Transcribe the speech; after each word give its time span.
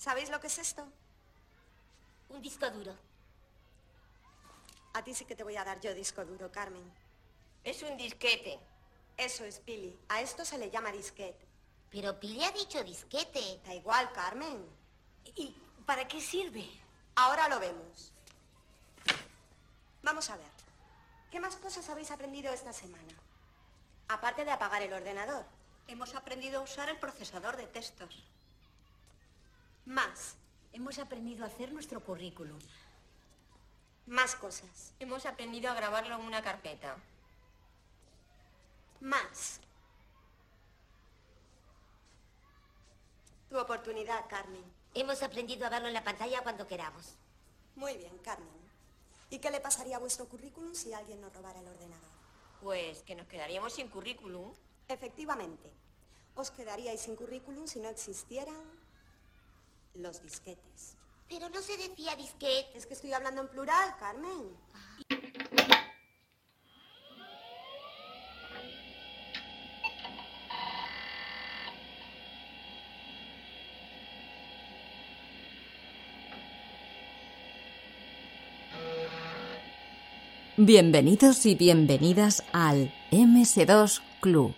¿Sabéis 0.00 0.30
lo 0.30 0.40
que 0.40 0.46
es 0.46 0.56
esto? 0.56 0.82
Un 2.30 2.40
disco 2.40 2.70
duro. 2.70 2.96
A 4.94 5.04
ti 5.04 5.12
sí 5.14 5.26
que 5.26 5.36
te 5.36 5.44
voy 5.44 5.58
a 5.58 5.64
dar 5.64 5.78
yo 5.78 5.92
disco 5.92 6.24
duro, 6.24 6.50
Carmen. 6.50 6.90
Es 7.62 7.82
un 7.82 7.98
disquete. 7.98 8.58
Eso 9.18 9.44
es, 9.44 9.60
Pili. 9.60 9.94
A 10.08 10.22
esto 10.22 10.42
se 10.46 10.56
le 10.56 10.70
llama 10.70 10.90
disquete. 10.90 11.46
Pero 11.90 12.18
Pili 12.18 12.42
ha 12.42 12.50
dicho 12.50 12.82
disquete. 12.82 13.60
Da 13.66 13.74
igual, 13.74 14.10
Carmen. 14.12 14.66
¿Y 15.36 15.54
para 15.84 16.08
qué 16.08 16.18
sirve? 16.18 16.66
Ahora 17.16 17.46
lo 17.48 17.60
vemos. 17.60 18.14
Vamos 20.02 20.30
a 20.30 20.38
ver. 20.38 20.52
¿Qué 21.30 21.40
más 21.40 21.56
cosas 21.56 21.86
habéis 21.90 22.10
aprendido 22.10 22.50
esta 22.54 22.72
semana? 22.72 23.14
Aparte 24.08 24.46
de 24.46 24.50
apagar 24.50 24.80
el 24.80 24.94
ordenador. 24.94 25.44
Hemos 25.88 26.14
aprendido 26.14 26.60
a 26.60 26.64
usar 26.64 26.88
el 26.88 26.98
procesador 26.98 27.58
de 27.58 27.66
textos. 27.66 28.24
Más. 29.84 30.36
Hemos 30.72 30.98
aprendido 30.98 31.44
a 31.44 31.48
hacer 31.48 31.72
nuestro 31.72 32.00
currículum. 32.00 32.58
Más 34.06 34.34
cosas. 34.36 34.92
Hemos 35.00 35.26
aprendido 35.26 35.70
a 35.70 35.74
grabarlo 35.74 36.14
en 36.14 36.22
una 36.22 36.42
carpeta. 36.42 36.96
Más. 39.00 39.60
Tu 43.48 43.58
oportunidad, 43.58 44.28
Carmen. 44.28 44.64
Hemos 44.94 45.22
aprendido 45.22 45.66
a 45.66 45.70
verlo 45.70 45.88
en 45.88 45.94
la 45.94 46.04
pantalla 46.04 46.42
cuando 46.42 46.66
queramos. 46.66 47.14
Muy 47.76 47.96
bien, 47.96 48.16
Carmen. 48.18 48.48
¿Y 49.30 49.38
qué 49.38 49.50
le 49.50 49.60
pasaría 49.60 49.96
a 49.96 50.00
vuestro 50.00 50.26
currículum 50.26 50.74
si 50.74 50.92
alguien 50.92 51.20
nos 51.20 51.32
robara 51.32 51.60
el 51.60 51.68
ordenador? 51.68 52.10
Pues 52.60 53.02
que 53.02 53.14
nos 53.14 53.26
quedaríamos 53.26 53.72
sin 53.72 53.88
currículum. 53.88 54.52
Efectivamente. 54.88 55.70
Os 56.34 56.50
quedaríais 56.50 57.00
sin 57.00 57.16
currículum 57.16 57.66
si 57.66 57.80
no 57.80 57.88
existieran 57.88 58.79
los 59.94 60.22
disquetes. 60.22 60.96
Pero 61.28 61.48
no 61.48 61.60
se 61.62 61.76
decía 61.76 62.16
disquete. 62.16 62.76
Es 62.76 62.86
que 62.86 62.94
estoy 62.94 63.12
hablando 63.12 63.42
en 63.42 63.48
plural, 63.48 63.94
Carmen. 63.98 64.56
Bienvenidos 80.62 81.46
y 81.46 81.54
bienvenidas 81.54 82.44
al 82.52 82.92
MS2 83.10 84.02
Club. 84.20 84.54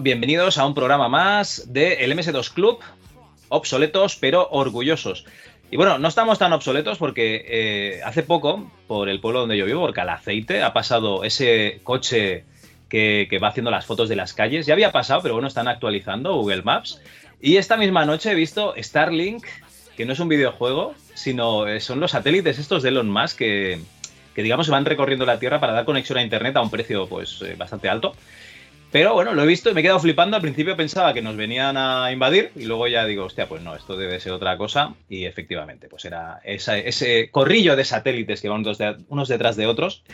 Bienvenidos 0.00 0.58
a 0.58 0.66
un 0.66 0.74
programa 0.74 1.08
más 1.08 1.72
de 1.72 2.04
el 2.04 2.16
MS2 2.16 2.52
Club, 2.52 2.78
obsoletos 3.48 4.16
pero 4.16 4.48
orgullosos. 4.50 5.24
Y 5.70 5.76
bueno, 5.76 5.98
no 5.98 6.06
estamos 6.06 6.38
tan 6.38 6.52
obsoletos 6.52 6.98
porque 6.98 7.44
eh, 7.48 8.00
hace 8.04 8.22
poco, 8.22 8.70
por 8.86 9.08
el 9.08 9.20
pueblo 9.20 9.40
donde 9.40 9.56
yo 9.58 9.66
vivo, 9.66 9.80
por 9.80 9.92
Calaceite, 9.92 10.62
ha 10.62 10.72
pasado 10.72 11.24
ese 11.24 11.80
coche 11.82 12.44
que, 12.88 13.38
va 13.42 13.48
haciendo 13.48 13.70
las 13.70 13.86
fotos 13.86 14.08
de 14.08 14.16
las 14.16 14.34
calles. 14.34 14.66
Ya 14.66 14.74
había 14.74 14.92
pasado, 14.92 15.20
pero 15.22 15.34
bueno, 15.34 15.48
están 15.48 15.66
actualizando 15.66 16.34
Google 16.34 16.62
Maps. 16.62 17.00
Y 17.40 17.56
esta 17.56 17.76
misma 17.76 18.04
noche 18.04 18.30
he 18.30 18.34
visto 18.34 18.74
Starlink, 18.78 19.44
que 19.96 20.06
no 20.06 20.12
es 20.12 20.20
un 20.20 20.28
videojuego, 20.28 20.94
sino 21.14 21.66
eh, 21.66 21.80
son 21.80 21.98
los 21.98 22.12
satélites 22.12 22.58
estos 22.58 22.82
de 22.84 22.90
Elon 22.90 23.10
Musk 23.10 23.38
que, 23.38 23.80
digamos 24.36 24.68
van 24.68 24.84
recorriendo 24.84 25.26
la 25.26 25.40
Tierra 25.40 25.58
para 25.58 25.72
dar 25.72 25.84
conexión 25.84 26.18
a 26.18 26.22
Internet 26.22 26.54
a 26.56 26.60
un 26.60 26.70
precio 26.70 27.08
pues 27.08 27.42
eh, 27.42 27.56
bastante 27.58 27.88
alto. 27.88 28.14
Pero 28.90 29.12
bueno, 29.12 29.34
lo 29.34 29.42
he 29.42 29.46
visto 29.46 29.68
y 29.70 29.74
me 29.74 29.80
he 29.80 29.82
quedado 29.82 30.00
flipando. 30.00 30.36
Al 30.36 30.42
principio 30.42 30.74
pensaba 30.76 31.12
que 31.12 31.20
nos 31.20 31.36
venían 31.36 31.76
a 31.76 32.10
invadir 32.10 32.52
y 32.56 32.64
luego 32.64 32.88
ya 32.88 33.04
digo, 33.04 33.24
hostia, 33.24 33.46
pues 33.46 33.62
no, 33.62 33.76
esto 33.76 33.96
debe 33.96 34.18
ser 34.18 34.32
otra 34.32 34.56
cosa. 34.56 34.94
Y 35.10 35.26
efectivamente, 35.26 35.88
pues 35.88 36.06
era 36.06 36.40
ese 36.42 37.30
corrillo 37.30 37.76
de 37.76 37.84
satélites 37.84 38.40
que 38.40 38.48
van 38.48 38.60
unos, 38.60 38.78
de- 38.78 38.96
unos 39.08 39.28
detrás 39.28 39.56
de 39.56 39.66
otros. 39.66 40.04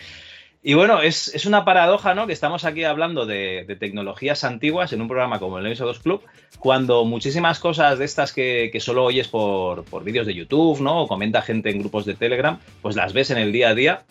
Y 0.67 0.73
bueno, 0.75 1.03
es, 1.03 1.33
es 1.35 1.45
una 1.45 1.65
paradoja, 1.65 2.15
¿no? 2.15 2.27
Que 2.27 2.33
estamos 2.33 2.65
aquí 2.65 2.85
hablando 2.85 3.27
de, 3.27 3.77
tecnologías 3.79 4.45
antiguas 4.45 4.93
en 4.95 5.03
un 5.03 5.09
programa 5.09 5.39
como 5.39 5.59
el 5.59 5.67
MS2 5.67 6.01
Club, 6.01 6.23
cuando 6.59 7.05
muchísimas 7.05 7.61
cosas 7.61 7.99
de 7.99 8.07
estas 8.07 8.33
que, 8.33 8.71
que 8.73 8.81
solo 8.81 9.05
oyes 9.05 9.29
por, 9.29 9.85
por 9.85 10.03
vídeos 10.05 10.27
de 10.27 10.35
YouTube, 10.35 10.81
¿no? 10.81 11.03
O 11.03 11.07
comenta 11.07 11.43
gente 11.43 11.69
en 11.71 11.81
grupos 11.81 12.07
de 12.07 12.15
Telegram, 12.15 12.59
pues 12.81 12.97
las 12.97 13.13
ves 13.13 13.31
en 13.31 13.37
el 13.39 13.53
día 13.53 13.69
a 13.69 13.75
día 13.75 14.05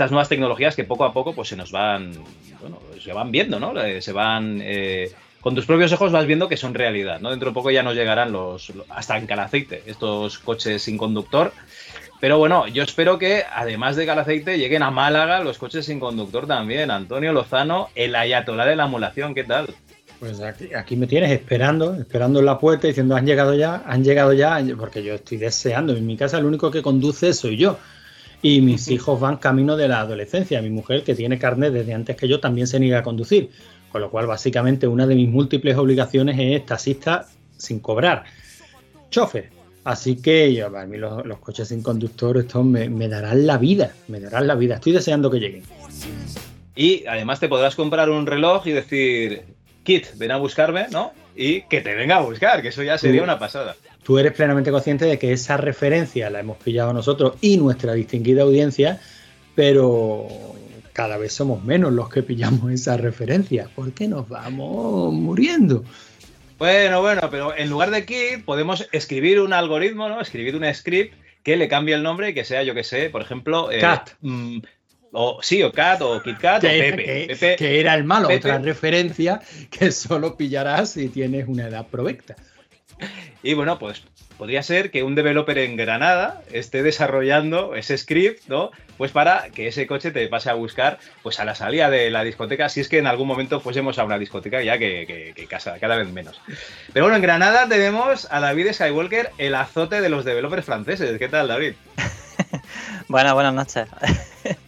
estas 0.00 0.12
nuevas 0.12 0.30
tecnologías 0.30 0.74
que 0.74 0.84
poco 0.84 1.04
a 1.04 1.12
poco 1.12 1.34
pues 1.34 1.48
se 1.48 1.56
nos 1.56 1.70
van, 1.72 2.12
bueno, 2.62 2.78
se 3.04 3.12
van 3.12 3.30
viendo, 3.30 3.60
¿no? 3.60 3.78
Eh, 3.78 4.00
Se 4.00 4.12
van, 4.12 4.58
eh, 4.62 5.12
con 5.42 5.54
tus 5.54 5.66
propios 5.66 5.92
ojos 5.92 6.10
vas 6.10 6.24
viendo 6.24 6.48
que 6.48 6.56
son 6.56 6.72
realidad, 6.72 7.20
¿no? 7.20 7.28
Dentro 7.28 7.50
de 7.50 7.54
poco 7.54 7.70
ya 7.70 7.82
nos 7.82 7.94
llegarán 7.94 8.32
los, 8.32 8.72
hasta 8.88 9.18
en 9.18 9.26
Calaceite, 9.26 9.82
estos 9.84 10.38
coches 10.38 10.80
sin 10.80 10.96
conductor. 10.96 11.52
Pero 12.18 12.38
bueno, 12.38 12.66
yo 12.66 12.82
espero 12.82 13.18
que 13.18 13.44
además 13.54 13.96
de 13.96 14.06
Calaceite 14.06 14.56
lleguen 14.56 14.82
a 14.82 14.90
Málaga 14.90 15.44
los 15.44 15.58
coches 15.58 15.84
sin 15.84 16.00
conductor 16.00 16.46
también. 16.46 16.90
Antonio 16.90 17.34
Lozano, 17.34 17.90
el 17.94 18.14
ayatolá 18.14 18.64
de 18.64 18.76
la 18.76 18.86
emulación, 18.86 19.34
¿qué 19.34 19.44
tal? 19.44 19.68
Pues 20.18 20.40
aquí, 20.40 20.72
aquí 20.72 20.96
me 20.96 21.08
tienes 21.08 21.30
esperando, 21.30 21.94
esperando 21.94 22.40
en 22.40 22.46
la 22.46 22.58
puerta 22.58 22.86
diciendo 22.86 23.16
han 23.16 23.26
llegado 23.26 23.54
ya, 23.54 23.82
han 23.86 24.02
llegado 24.02 24.32
ya, 24.32 24.62
porque 24.78 25.02
yo 25.02 25.12
estoy 25.12 25.36
deseando. 25.36 25.94
En 25.94 26.06
mi 26.06 26.16
casa 26.16 26.38
el 26.38 26.46
único 26.46 26.70
que 26.70 26.80
conduce 26.80 27.34
soy 27.34 27.58
yo. 27.58 27.78
Y 28.42 28.60
mis 28.60 28.88
hijos 28.88 29.20
van 29.20 29.36
camino 29.36 29.76
de 29.76 29.88
la 29.88 30.00
adolescencia. 30.00 30.62
Mi 30.62 30.70
mujer, 30.70 31.04
que 31.04 31.14
tiene 31.14 31.38
carnet 31.38 31.72
desde 31.72 31.94
antes 31.94 32.16
que 32.16 32.26
yo, 32.26 32.40
también 32.40 32.66
se 32.66 32.80
niega 32.80 33.00
a 33.00 33.02
conducir. 33.02 33.50
Con 33.92 34.00
lo 34.00 34.10
cual, 34.10 34.26
básicamente, 34.26 34.86
una 34.86 35.06
de 35.06 35.14
mis 35.14 35.28
múltiples 35.28 35.76
obligaciones 35.76 36.36
es 36.38 36.64
taxista 36.64 37.26
sin 37.56 37.80
cobrar. 37.80 38.24
Chofer. 39.10 39.50
Así 39.84 40.16
que 40.16 40.54
yo, 40.54 40.66
a 40.66 40.86
mí 40.86 40.96
los, 40.96 41.24
los 41.26 41.38
coches 41.38 41.68
sin 41.68 41.82
conductor, 41.82 42.38
estos 42.38 42.64
me, 42.64 42.88
me 42.88 43.08
darán 43.08 43.46
la 43.46 43.58
vida. 43.58 43.92
Me 44.08 44.20
darán 44.20 44.46
la 44.46 44.54
vida. 44.54 44.76
Estoy 44.76 44.92
deseando 44.92 45.30
que 45.30 45.38
lleguen. 45.38 45.64
Y 46.76 47.04
además 47.06 47.40
te 47.40 47.48
podrás 47.48 47.74
comprar 47.74 48.08
un 48.08 48.26
reloj 48.26 48.66
y 48.66 48.72
decir, 48.72 49.42
Kit, 49.82 50.06
ven 50.16 50.30
a 50.30 50.36
buscarme, 50.36 50.86
¿no? 50.90 51.12
Y 51.34 51.62
que 51.62 51.80
te 51.80 51.94
venga 51.94 52.16
a 52.16 52.20
buscar, 52.20 52.62
que 52.62 52.68
eso 52.68 52.82
ya 52.82 52.96
sería 52.96 53.22
una 53.22 53.38
pasada. 53.38 53.76
Tú 54.02 54.18
eres 54.18 54.32
plenamente 54.32 54.70
consciente 54.70 55.04
de 55.04 55.18
que 55.18 55.32
esa 55.32 55.56
referencia 55.56 56.30
la 56.30 56.40
hemos 56.40 56.56
pillado 56.58 56.92
nosotros 56.92 57.34
y 57.40 57.56
nuestra 57.56 57.92
distinguida 57.94 58.42
audiencia, 58.42 59.00
pero 59.54 60.26
cada 60.92 61.16
vez 61.18 61.32
somos 61.32 61.62
menos 61.64 61.92
los 61.92 62.08
que 62.08 62.22
pillamos 62.22 62.70
esa 62.72 62.96
referencia, 62.96 63.68
porque 63.74 64.08
nos 64.08 64.28
vamos 64.28 65.12
muriendo. 65.12 65.84
Bueno, 66.58 67.00
bueno, 67.00 67.22
pero 67.30 67.56
en 67.56 67.70
lugar 67.70 67.90
de 67.90 68.04
Kit 68.04 68.44
podemos 68.44 68.86
escribir 68.92 69.40
un 69.40 69.52
algoritmo, 69.52 70.08
¿no? 70.08 70.20
Escribir 70.20 70.56
un 70.56 70.74
script 70.74 71.14
que 71.42 71.56
le 71.56 71.68
cambie 71.68 71.94
el 71.94 72.02
nombre 72.02 72.30
y 72.30 72.34
que 72.34 72.44
sea, 72.44 72.62
yo 72.62 72.74
que 72.74 72.84
sé, 72.84 73.08
por 73.08 73.22
ejemplo... 73.22 73.70
eh, 73.70 73.78
Cat. 73.80 74.10
mm, 74.20 74.58
O 75.12 75.38
sí, 75.42 75.62
o 75.62 75.72
Cat, 75.72 76.02
o 76.02 76.22
Kit 76.22 76.38
Kat, 76.38 76.58
o 76.62 76.66
que, 76.68 76.78
era- 76.88 76.96
Pepe. 76.96 77.04
que- 77.26 77.26
Pepe- 77.34 77.56
que 77.56 77.80
era 77.80 77.94
el 77.94 78.04
malo, 78.04 78.28
Pepe. 78.28 78.48
otra 78.48 78.58
referencia 78.58 79.40
que 79.70 79.90
solo 79.90 80.36
pillarás 80.36 80.90
si 80.92 81.08
tienes 81.08 81.48
una 81.48 81.66
edad 81.68 81.86
provecta. 81.86 82.36
Y 83.42 83.54
bueno, 83.54 83.78
pues 83.78 84.02
podría 84.36 84.62
ser 84.62 84.90
que 84.90 85.02
un 85.02 85.14
developer 85.14 85.56
en 85.56 85.74
Granada 85.76 86.42
esté 86.52 86.82
desarrollando 86.82 87.74
ese 87.74 87.96
script, 87.96 88.42
¿no? 88.48 88.70
Pues 88.98 89.12
para 89.12 89.48
que 89.48 89.66
ese 89.68 89.86
coche 89.86 90.10
te 90.10 90.28
pase 90.28 90.50
a 90.50 90.54
buscar 90.54 90.98
pues 91.22 91.40
a 91.40 91.46
la 91.46 91.54
salida 91.54 91.88
de 91.88 92.10
la 92.10 92.22
discoteca, 92.22 92.68
si 92.68 92.80
es 92.80 92.88
que 92.90 92.98
en 92.98 93.06
algún 93.06 93.26
momento 93.26 93.60
fuésemos 93.60 93.98
a 93.98 94.04
una 94.04 94.18
discoteca, 94.18 94.62
ya 94.62 94.76
que, 94.78 95.06
que- 95.06 95.32
que 95.34 95.46
casa, 95.46 95.78
cada 95.80 95.96
vez 95.96 96.08
menos. 96.10 96.38
Pero 96.92 97.06
bueno, 97.06 97.16
en 97.16 97.22
Granada 97.22 97.66
tenemos 97.66 98.28
a 98.30 98.40
David 98.40 98.72
Skywalker, 98.74 99.30
el 99.38 99.54
azote 99.54 100.02
de 100.02 100.10
los 100.10 100.26
developers 100.26 100.66
franceses. 100.66 101.18
¿Qué 101.18 101.28
tal, 101.30 101.48
David? 101.48 101.72
Buenas, 103.08 103.32
buenas 103.32 103.54
noches. 103.54 103.88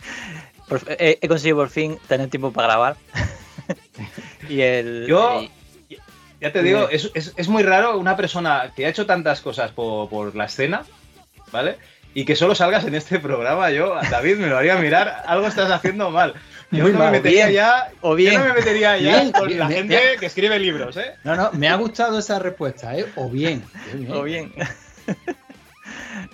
He, 0.98 1.18
he 1.20 1.28
conseguido 1.28 1.58
por 1.58 1.68
fin 1.68 1.98
tener 2.08 2.28
tiempo 2.30 2.50
para 2.52 2.68
grabar. 2.68 2.96
y 4.48 4.62
el. 4.62 5.04
Yo- 5.06 5.42
y- 5.42 5.50
Ya 6.42 6.52
te 6.52 6.62
digo, 6.62 6.88
es, 6.90 7.10
es- 7.14 7.32
es 7.36 7.48
muy 7.48 7.62
raro 7.62 7.96
una 7.98 8.16
persona 8.16 8.72
que 8.76 8.84
ha 8.84 8.88
hecho 8.90 9.06
tantas 9.06 9.40
cosas 9.40 9.70
por, 9.70 10.10
por 10.10 10.34
la 10.36 10.44
escena, 10.46 10.82
¿vale? 11.52 11.78
Y 12.14 12.24
que 12.26 12.36
solo 12.36 12.54
salgas 12.54 12.84
en 12.84 12.94
este 12.94 13.18
programa, 13.20 13.70
yo, 13.70 13.94
a 13.94 14.02
David, 14.02 14.36
me 14.36 14.48
lo 14.48 14.58
haría 14.58 14.76
mirar, 14.76 15.22
algo 15.24 15.46
estás 15.46 15.70
haciendo 15.70 16.10
mal. 16.10 16.34
Yo 16.70 16.82
Muy 16.82 16.92
no 16.92 16.98
me 16.98 17.04
mal. 17.04 17.12
metería 17.12 17.46
Bien. 17.46 17.56
ya, 17.56 17.90
O 18.02 18.14
bien. 18.14 18.32
yo 18.34 18.38
no 18.40 18.44
me 18.46 18.52
metería 18.54 18.98
ya 18.98 19.20
Bien, 19.20 19.32
con 19.32 19.46
bien, 19.46 19.58
la 19.60 19.68
bien, 19.68 19.78
gente 19.88 19.96
bien. 20.00 20.20
que 20.20 20.26
escribe 20.26 20.58
libros, 20.58 20.96
¿eh? 20.98 21.14
No, 21.24 21.36
no, 21.36 21.52
me 21.52 21.68
ha 21.68 21.76
gustado 21.76 22.18
esa 22.18 22.38
respuesta, 22.38 22.96
¿eh? 22.98 23.06
O 23.14 23.30
bien. 23.30 23.64
O 24.10 24.22
bien. 24.24 24.52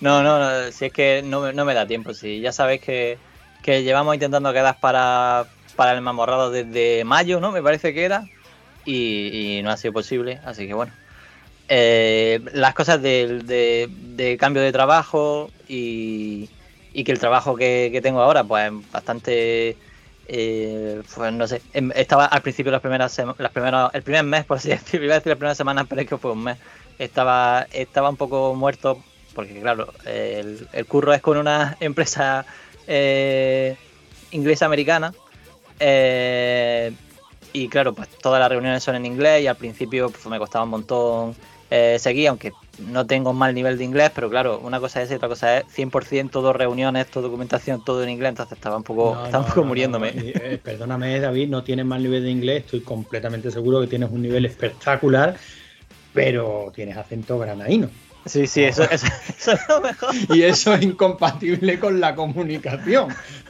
no, 0.01 0.23
no, 0.23 0.39
no, 0.39 0.73
si 0.73 0.87
es 0.87 0.93
que 0.93 1.23
no, 1.25 1.41
me- 1.43 1.53
no 1.53 1.65
me 1.65 1.75
da 1.75 1.87
tiempo. 1.87 2.15
Si 2.15 2.41
ya 2.41 2.53
sabéis 2.53 2.81
que, 2.81 3.19
que 3.63 3.83
llevamos 3.83 4.15
intentando 4.15 4.53
quedar 4.53 4.79
para, 4.81 5.47
para 5.77 5.93
el 5.93 6.01
mamorrado 6.01 6.51
desde 6.51 7.05
mayo, 7.05 7.41
¿no? 7.41 7.53
Me 7.53 7.63
parece 7.63 7.93
que 7.95 8.05
era. 8.05 8.25
Y, 8.91 9.61
no 9.63 9.71
ha 9.71 9.77
sido 9.77 9.93
posible, 9.93 10.41
así 10.45 10.67
que 10.67 10.75
bueno. 10.75 10.97
Eh, 11.69 12.41
las 12.53 12.75
cosas 12.75 13.03
de, 13.03 13.43
de 13.91 14.37
cambio 14.39 14.63
de 14.63 14.73
trabajo 14.73 15.55
y, 15.67 16.53
y 16.93 17.05
que 17.05 17.13
el 17.13 17.19
trabajo 17.21 17.57
que, 17.57 17.91
que 17.93 18.01
tengo 18.03 18.21
ahora, 18.23 18.45
pues 18.47 18.71
bastante. 18.91 19.79
eh, 20.25 21.03
pues 21.15 21.33
no 21.33 21.47
sé, 21.47 21.65
em- 21.73 21.93
estaba 21.95 22.27
al 22.27 22.43
principio 22.43 22.73
las 22.73 22.81
primeras 22.81 23.17
las 23.39 23.53
primeras, 23.53 23.91
el 23.95 24.03
primer 24.03 24.25
mes, 24.25 24.45
por 24.47 24.59
así 24.59 24.69
decirlo, 24.71 25.07
iba 25.07 25.15
a 25.15 25.19
decir 25.19 25.31
las 25.31 25.39
primeras 25.39 25.57
semanas, 25.59 25.87
pero 25.89 26.01
es 26.03 26.09
que 26.09 26.19
fue 26.19 26.33
un 26.33 26.43
mes 26.45 26.59
estaba, 26.99 27.67
estaba 27.71 28.11
un 28.11 28.17
poco 28.17 28.55
muerto 28.55 29.07
porque 29.33 29.61
claro, 29.61 29.93
el, 30.05 30.69
el 30.73 30.87
curro 30.87 31.13
es 31.15 31.23
con 31.23 31.37
una 31.39 31.77
empresa 31.81 32.47
eh, 32.87 33.79
inglesa 34.31 34.67
americana 34.67 35.17
eh, 35.79 36.97
y 37.53 37.69
claro, 37.69 37.95
pues 37.95 38.09
todas 38.09 38.41
las 38.41 38.49
reuniones 38.49 38.83
son 38.83 38.97
en 38.97 39.07
inglés 39.07 39.43
y 39.43 39.47
al 39.47 39.57
principio 39.57 40.11
pues, 40.11 40.27
me 40.27 40.39
costaba 40.39 40.65
un 40.65 40.71
montón 40.71 41.35
eh, 41.71 41.99
seguir, 41.99 42.29
aunque 42.29 42.53
no 42.79 43.07
tengo 43.07 43.33
mal 43.33 43.55
nivel 43.55 43.77
de 43.77 43.85
inglés, 43.85 44.11
pero 44.15 44.31
claro, 44.31 44.59
una 44.61 44.81
cosa 44.81 45.03
es 45.03 45.11
y 45.11 45.15
otra 45.15 45.29
cosa 45.29 45.59
es 45.59 45.65
100% 45.67 46.31
todo 46.31 46.53
reuniones, 46.53 47.09
todo 47.09 47.25
documentación, 47.25 47.85
todo 47.85 48.03
en 48.03 48.11
inglés, 48.11 48.31
entonces 48.31 48.57
estaba 48.57 48.77
un 48.77 48.85
poco, 48.85 49.15
No, 49.17 49.25
estaba 49.27 49.45
un 49.45 49.49
poco 49.51 49.61
no, 49.63 49.67
muriéndome. 49.67 50.13
eh, 50.15 50.61
perdóname, 50.63 51.21
David, 51.21 51.49
no 51.49 51.63
tienes 51.65 51.85
mal 51.85 52.03
nivel 52.03 52.23
de 52.23 52.31
inglés, 52.31 52.65
estoy 52.65 52.81
completamente 52.81 53.51
seguro 53.51 53.81
que 53.81 53.87
tienes 53.89 54.11
un 54.11 54.23
nivel 54.23 54.47
espectacular, 54.47 55.37
pero 56.15 56.73
tienes 56.75 56.97
acento 56.97 57.39
granadino. 57.39 57.91
Sí, 58.25 58.47
sí, 58.47 58.65
eso, 58.65 58.83
eso, 58.91 59.07
eso 59.39 59.53
es 59.53 59.61
lo 59.69 59.81
mejor. 59.81 60.15
Y 60.35 60.43
eso 60.43 60.75
es 60.75 60.83
incompatible 60.83 61.79
con 61.79 62.01
la 62.01 62.15
comunicación. 62.15 63.09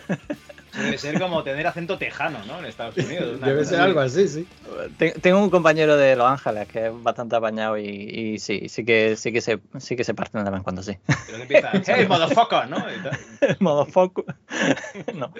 Debe 0.76 0.98
ser 0.98 1.18
como 1.20 1.42
tener 1.42 1.66
acento 1.66 1.98
tejano, 1.98 2.38
¿no? 2.46 2.58
En 2.58 2.66
Estados 2.66 2.96
Unidos. 2.96 3.40
Debe 3.40 3.64
ser 3.64 3.76
así. 3.80 3.84
algo 3.88 4.00
así, 4.00 4.28
sí. 4.28 4.46
Ten- 4.98 5.14
Tengo 5.20 5.42
un 5.42 5.50
compañero 5.50 5.96
de 5.96 6.14
Los 6.16 6.26
Ángeles 6.28 6.68
que 6.68 6.86
es 6.86 6.92
bastante 7.02 7.36
apañado 7.36 7.78
y, 7.78 7.84
y 7.86 8.38
sí, 8.38 8.68
sí 8.68 8.84
que 8.84 9.16
sí 9.16 9.32
que 9.32 9.40
se 9.40 9.60
sí 9.78 9.96
que 9.96 10.04
se 10.04 10.14
parten 10.14 10.44
de 10.44 10.50
vez 10.50 10.58
en 10.58 10.62
cuando 10.64 10.82
sí. 10.82 10.96
Pero 11.26 11.38
empieza, 11.42 11.70
hey, 11.86 12.06
motherfucker, 12.08 12.68
¿no? 12.68 13.86
Foco. 13.86 14.24
no. 15.14 15.32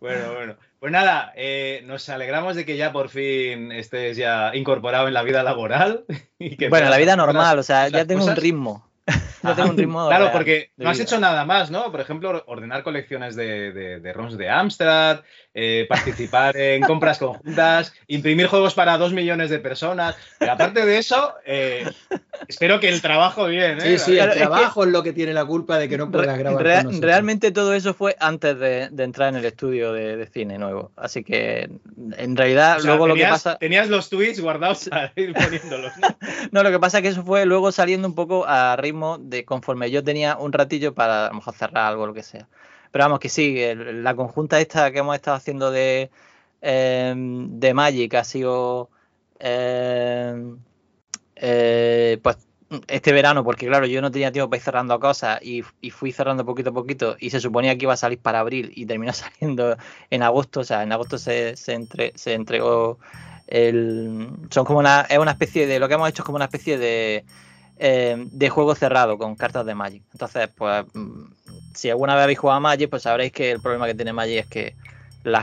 Bueno, 0.00 0.34
bueno. 0.34 0.56
Pues 0.78 0.92
nada, 0.92 1.32
eh, 1.36 1.82
nos 1.86 2.08
alegramos 2.08 2.54
de 2.54 2.64
que 2.64 2.76
ya 2.76 2.92
por 2.92 3.08
fin 3.08 3.72
estés 3.72 4.16
ya 4.16 4.54
incorporado 4.54 5.08
en 5.08 5.14
la 5.14 5.22
vida 5.22 5.42
laboral. 5.42 6.04
Y 6.38 6.56
que 6.56 6.68
Bueno, 6.68 6.88
la 6.88 6.98
vida 6.98 7.16
normal, 7.16 7.58
o 7.58 7.62
sea, 7.62 7.88
ya 7.88 8.04
tengo 8.04 8.24
un 8.24 8.36
ritmo. 8.36 8.87
Ajá. 9.42 9.54
tengo 9.54 9.70
un 9.70 9.76
ritmo. 9.76 10.06
Claro, 10.06 10.24
real 10.24 10.32
porque 10.32 10.72
no 10.76 10.90
has 10.90 10.96
vida. 10.96 11.04
hecho 11.04 11.20
nada 11.20 11.44
más, 11.44 11.70
¿no? 11.70 11.90
Por 11.90 12.00
ejemplo, 12.00 12.44
ordenar 12.46 12.82
colecciones 12.82 13.36
de, 13.36 13.72
de, 13.72 14.00
de 14.00 14.12
ROMs 14.12 14.36
de 14.36 14.50
Amstrad, 14.50 15.20
eh, 15.60 15.86
participar 15.88 16.56
en 16.56 16.82
compras 16.84 17.18
conjuntas, 17.18 17.92
imprimir 18.06 18.46
juegos 18.46 18.74
para 18.74 18.96
dos 18.96 19.12
millones 19.12 19.50
de 19.50 19.58
personas. 19.58 20.14
Pero 20.38 20.52
aparte 20.52 20.86
de 20.86 20.98
eso, 20.98 21.34
eh, 21.44 21.84
espero 22.46 22.78
que 22.78 22.88
el 22.88 23.02
trabajo 23.02 23.46
bien, 23.46 23.78
¿eh? 23.80 23.98
Sí, 23.98 24.12
sí, 24.12 24.18
el 24.18 24.28
es 24.28 24.34
que- 24.34 24.40
trabajo 24.40 24.84
es 24.84 24.90
lo 24.90 25.02
que 25.02 25.12
tiene 25.12 25.34
la 25.34 25.44
culpa 25.44 25.78
de 25.78 25.88
que 25.88 25.98
no 25.98 26.10
puedas 26.10 26.38
grabar. 26.38 26.84
con 26.84 27.02
realmente 27.02 27.50
todo 27.50 27.74
eso 27.74 27.92
fue 27.92 28.14
antes 28.20 28.56
de, 28.58 28.88
de 28.90 29.02
entrar 29.02 29.30
en 29.30 29.36
el 29.36 29.44
estudio 29.44 29.92
de, 29.92 30.16
de 30.16 30.26
cine 30.26 30.58
nuevo. 30.58 30.92
Así 30.96 31.24
que 31.24 31.68
en 32.16 32.36
realidad 32.36 32.76
O 32.76 32.80
sea, 32.80 32.90
luego 32.90 33.08
lo 33.08 33.14
que 33.14 33.20
tenías, 33.22 33.42
pasa. 33.42 33.58
tenías 33.58 33.88
los 33.88 34.08
tweets 34.08 34.40
guardados 34.40 34.88
para 34.88 35.12
ir 35.16 35.34
poniéndolos, 35.34 35.92
¿no? 35.98 36.08
No, 36.52 36.62
lo 36.62 36.70
que 36.70 36.78
pasa 36.78 36.98
es 36.98 37.02
que 37.02 37.08
eso 37.08 37.24
fue 37.24 37.44
luego 37.46 37.72
saliendo 37.72 38.06
un 38.06 38.14
poco 38.14 38.46
a 38.46 38.76
ritmo 38.76 39.18
de 39.18 39.44
conforme 39.44 39.90
yo 39.90 40.04
tenía 40.04 40.36
un 40.36 40.52
ratillo 40.52 40.94
para 40.94 41.26
a 41.26 41.28
lo 41.30 41.34
mejor 41.34 41.54
cerrar 41.54 41.86
algo 41.86 42.04
o 42.04 42.06
lo 42.06 42.14
que 42.14 42.22
sea. 42.22 42.46
Pero 42.90 43.04
vamos, 43.04 43.20
que 43.20 43.28
sí, 43.28 43.58
la 43.74 44.14
conjunta 44.14 44.60
esta 44.60 44.90
que 44.90 44.98
hemos 44.98 45.14
estado 45.14 45.36
haciendo 45.36 45.70
de, 45.70 46.10
eh, 46.62 47.14
de 47.16 47.74
Magic 47.74 48.14
ha 48.14 48.24
sido 48.24 48.90
eh, 49.38 50.54
eh, 51.36 52.18
pues 52.22 52.38
este 52.86 53.12
verano, 53.12 53.44
porque 53.44 53.66
claro, 53.66 53.86
yo 53.86 54.02
no 54.02 54.10
tenía 54.10 54.30
tiempo 54.30 54.50
para 54.50 54.58
ir 54.58 54.62
cerrando 54.62 55.00
cosas 55.00 55.40
y, 55.42 55.62
y 55.80 55.90
fui 55.90 56.12
cerrando 56.12 56.44
poquito 56.44 56.70
a 56.70 56.74
poquito 56.74 57.16
y 57.18 57.30
se 57.30 57.40
suponía 57.40 57.76
que 57.78 57.84
iba 57.84 57.94
a 57.94 57.96
salir 57.96 58.18
para 58.18 58.40
abril 58.40 58.72
y 58.74 58.84
terminó 58.86 59.12
saliendo 59.14 59.76
en 60.10 60.22
agosto, 60.22 60.60
o 60.60 60.64
sea, 60.64 60.82
en 60.82 60.92
agosto 60.92 61.18
se, 61.18 61.56
se 61.56 62.34
entregó 62.34 62.98
el, 63.48 64.28
son 64.50 64.64
como 64.64 64.78
una, 64.78 65.02
es 65.02 65.18
una 65.18 65.32
especie 65.32 65.66
de, 65.66 65.78
lo 65.78 65.88
que 65.88 65.94
hemos 65.94 66.08
hecho 66.08 66.22
es 66.22 66.26
como 66.26 66.36
una 66.36 66.44
especie 66.44 66.78
de, 66.78 67.24
eh, 67.78 68.16
de 68.30 68.48
juego 68.50 68.74
cerrado 68.74 69.18
con 69.18 69.36
cartas 69.36 69.64
de 69.66 69.74
Magic. 69.74 70.02
Entonces, 70.12 70.48
pues, 70.56 70.84
mm, 70.94 71.24
si 71.74 71.90
alguna 71.90 72.14
vez 72.14 72.24
habéis 72.24 72.38
jugado 72.38 72.56
a 72.58 72.60
Magic, 72.60 72.90
pues 72.90 73.02
sabréis 73.02 73.32
que 73.32 73.50
el 73.52 73.60
problema 73.60 73.86
que 73.86 73.94
tiene 73.94 74.12
Magic 74.12 74.38
es 74.40 74.46
que 74.46 74.76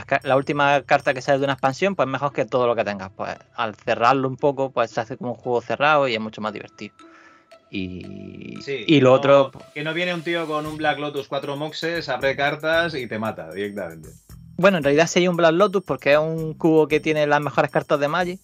ca- 0.06 0.20
la 0.24 0.36
última 0.36 0.82
carta 0.82 1.14
que 1.14 1.20
sale 1.22 1.38
de 1.38 1.44
una 1.44 1.52
expansión, 1.54 1.94
pues 1.94 2.08
mejor 2.08 2.32
que 2.32 2.44
todo 2.44 2.66
lo 2.66 2.74
que 2.76 2.84
tengas. 2.84 3.10
Pues 3.16 3.34
al 3.54 3.74
cerrarlo 3.74 4.28
un 4.28 4.36
poco, 4.36 4.70
pues 4.70 4.90
se 4.90 5.00
hace 5.00 5.16
como 5.16 5.32
un 5.32 5.36
juego 5.36 5.60
cerrado 5.60 6.08
y 6.08 6.14
es 6.14 6.20
mucho 6.20 6.40
más 6.40 6.52
divertido. 6.52 6.94
Y, 7.70 8.56
Sí, 8.62 8.84
y 8.86 9.00
lo 9.00 9.10
no- 9.10 9.14
otro, 9.16 9.50
Que 9.74 9.82
no 9.82 9.92
viene 9.92 10.14
un 10.14 10.22
tío 10.22 10.46
con 10.46 10.66
un 10.66 10.76
Black 10.76 10.98
Lotus, 10.98 11.26
cuatro 11.28 11.56
moxes, 11.56 12.08
abre 12.08 12.36
cartas 12.36 12.94
y 12.94 13.06
te 13.06 13.18
mata 13.18 13.50
directamente. 13.52 14.08
Bueno, 14.56 14.78
en 14.78 14.84
realidad 14.84 15.06
sería 15.06 15.30
un 15.30 15.36
Black 15.36 15.52
Lotus 15.52 15.82
porque 15.84 16.12
es 16.12 16.18
un 16.18 16.54
cubo 16.54 16.88
que 16.88 17.00
tiene 17.00 17.26
las 17.26 17.40
mejores 17.40 17.70
cartas 17.70 17.98
de 18.00 18.08
Magic. 18.08 18.40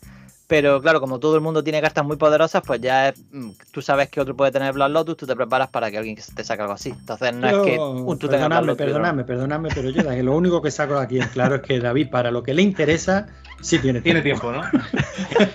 Pero 0.52 0.82
claro, 0.82 1.00
como 1.00 1.18
todo 1.18 1.35
el 1.35 1.40
mundo 1.40 1.64
tiene 1.64 1.80
cartas 1.80 2.04
muy 2.04 2.18
poderosas, 2.18 2.61
pues 2.66 2.78
ya 2.78 3.09
es, 3.09 3.14
mm, 3.32 3.52
tú 3.71 3.80
sabes 3.80 4.11
que 4.11 4.21
otro 4.21 4.37
puede 4.37 4.52
tener 4.52 4.75
Black 4.75 4.90
Lotus, 4.90 5.16
tú 5.16 5.26
te 5.26 5.35
preparas 5.35 5.68
para 5.68 5.90
que 5.90 5.97
alguien 5.97 6.14
te 6.35 6.44
saque 6.44 6.61
algo 6.61 6.75
así. 6.75 6.90
Entonces 6.90 7.35
no 7.35 7.47
es 7.49 7.56
que 7.66 7.78
un 7.78 8.18
tú 8.18 8.28
tengas 8.28 8.49
Black 8.50 8.61
Lotus. 8.64 8.76
perdonadme, 8.76 9.25
perdonadme, 9.25 9.71
pero 9.75 9.88
yo 9.88 10.06
que 10.06 10.23
lo 10.23 10.37
único 10.37 10.61
que 10.61 10.71
saco 10.71 10.99
aquí 10.99 11.18
en 11.18 11.28
claro 11.28 11.54
es 11.54 11.62
que 11.62 11.80
David, 11.80 12.11
para 12.11 12.30
lo 12.30 12.42
que 12.42 12.52
le 12.52 12.61
interesa, 12.61 13.28
sí 13.62 13.78
tiene 13.78 14.02
Tiene 14.02 14.21
tiempo. 14.21 14.50
tiempo, 14.52 14.68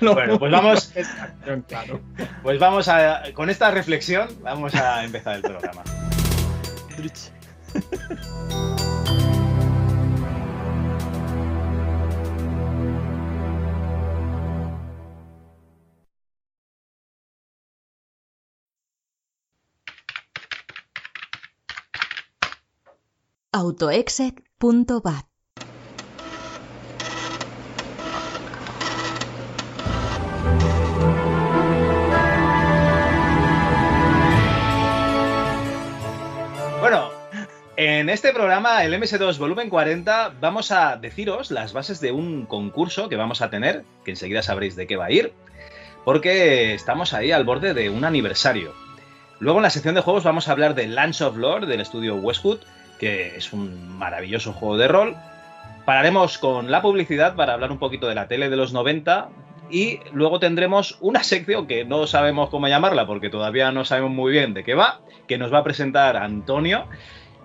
¿no? 0.01 0.13
Bueno, 0.15 0.39
pues 0.39 0.51
vamos- 0.51 0.91
claro. 1.67 1.99
Pues 2.41 2.57
vamos 2.57 2.87
a. 2.87 3.21
Con 3.35 3.51
esta 3.51 3.69
reflexión, 3.69 4.27
vamos 4.41 4.73
a 4.73 5.03
empezar 5.03 5.35
el 5.35 5.43
programa. 5.43 5.83
autoexec.bat 23.57 25.25
Bueno, 36.79 37.09
en 37.77 38.09
este 38.09 38.31
programa, 38.31 38.83
el 38.83 38.93
MS2 38.93 39.39
Volumen 39.39 39.71
40, 39.71 40.35
vamos 40.39 40.71
a 40.71 40.97
deciros 40.97 41.49
las 41.49 41.73
bases 41.73 41.99
de 41.99 42.11
un 42.11 42.45
concurso 42.45 43.09
que 43.09 43.15
vamos 43.15 43.41
a 43.41 43.49
tener, 43.49 43.83
que 44.05 44.11
enseguida 44.11 44.43
sabréis 44.43 44.75
de 44.75 44.85
qué 44.85 44.97
va 44.97 45.05
a 45.05 45.11
ir, 45.11 45.33
porque 46.05 46.75
estamos 46.75 47.13
ahí 47.13 47.31
al 47.31 47.43
borde 47.43 47.73
de 47.73 47.89
un 47.89 48.05
aniversario. 48.05 48.75
Luego 49.39 49.57
en 49.57 49.63
la 49.63 49.71
sección 49.71 49.95
de 49.95 50.01
juegos 50.01 50.23
vamos 50.23 50.47
a 50.47 50.51
hablar 50.51 50.75
de 50.75 50.87
Lands 50.87 51.21
of 51.21 51.37
Lore 51.37 51.65
del 51.65 51.81
estudio 51.81 52.17
Westwood, 52.17 52.59
que 52.99 53.37
es 53.37 53.53
un 53.53 53.97
maravilloso 53.97 54.53
juego 54.53 54.77
de 54.77 54.87
rol. 54.87 55.15
Pararemos 55.85 56.37
con 56.37 56.69
la 56.71 56.81
publicidad 56.81 57.35
para 57.35 57.53
hablar 57.53 57.71
un 57.71 57.79
poquito 57.79 58.07
de 58.07 58.15
la 58.15 58.27
tele 58.27 58.49
de 58.49 58.55
los 58.57 58.73
90 58.73 59.29
y 59.69 59.99
luego 60.13 60.39
tendremos 60.39 60.97
una 61.01 61.23
sección 61.23 61.67
que 61.67 61.85
no 61.85 62.07
sabemos 62.07 62.49
cómo 62.49 62.67
llamarla 62.67 63.05
porque 63.05 63.29
todavía 63.29 63.71
no 63.71 63.85
sabemos 63.85 64.11
muy 64.11 64.31
bien 64.31 64.53
de 64.53 64.63
qué 64.63 64.75
va, 64.75 65.01
que 65.27 65.37
nos 65.37 65.53
va 65.53 65.59
a 65.59 65.63
presentar 65.63 66.17
Antonio. 66.17 66.85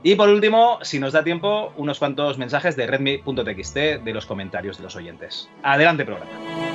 Y 0.04 0.16
por 0.16 0.28
último, 0.28 0.78
si 0.82 0.98
nos 0.98 1.12
da 1.12 1.22
tiempo, 1.22 1.72
unos 1.76 2.00
cuantos 2.00 2.36
mensajes 2.36 2.74
de 2.76 2.88
redmi.txt 2.88 3.76
de 4.02 4.12
los 4.12 4.26
comentarios 4.26 4.78
de 4.78 4.82
los 4.82 4.96
oyentes. 4.96 5.48
Adelante, 5.62 6.04
programa. 6.04 6.71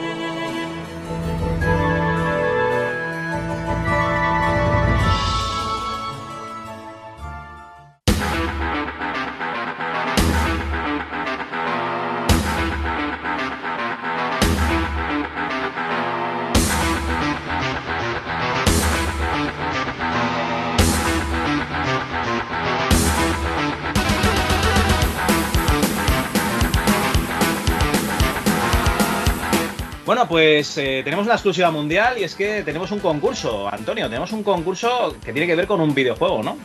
Pues 30.28 30.78
eh, 30.78 31.02
tenemos 31.04 31.26
una 31.26 31.36
exclusiva 31.36 31.72
mundial 31.72 32.18
y 32.18 32.24
es 32.24 32.36
que 32.36 32.64
tenemos 32.64 32.92
un 32.92 33.00
concurso, 33.00 33.68
Antonio, 33.72 34.08
tenemos 34.08 34.32
un 34.32 34.44
concurso 34.44 35.16
que 35.24 35.32
tiene 35.32 35.48
que 35.48 35.56
ver 35.56 35.68
con 35.68 35.80
un 35.82 35.94
videojuego, 35.94 36.44
¿no? 36.44 36.58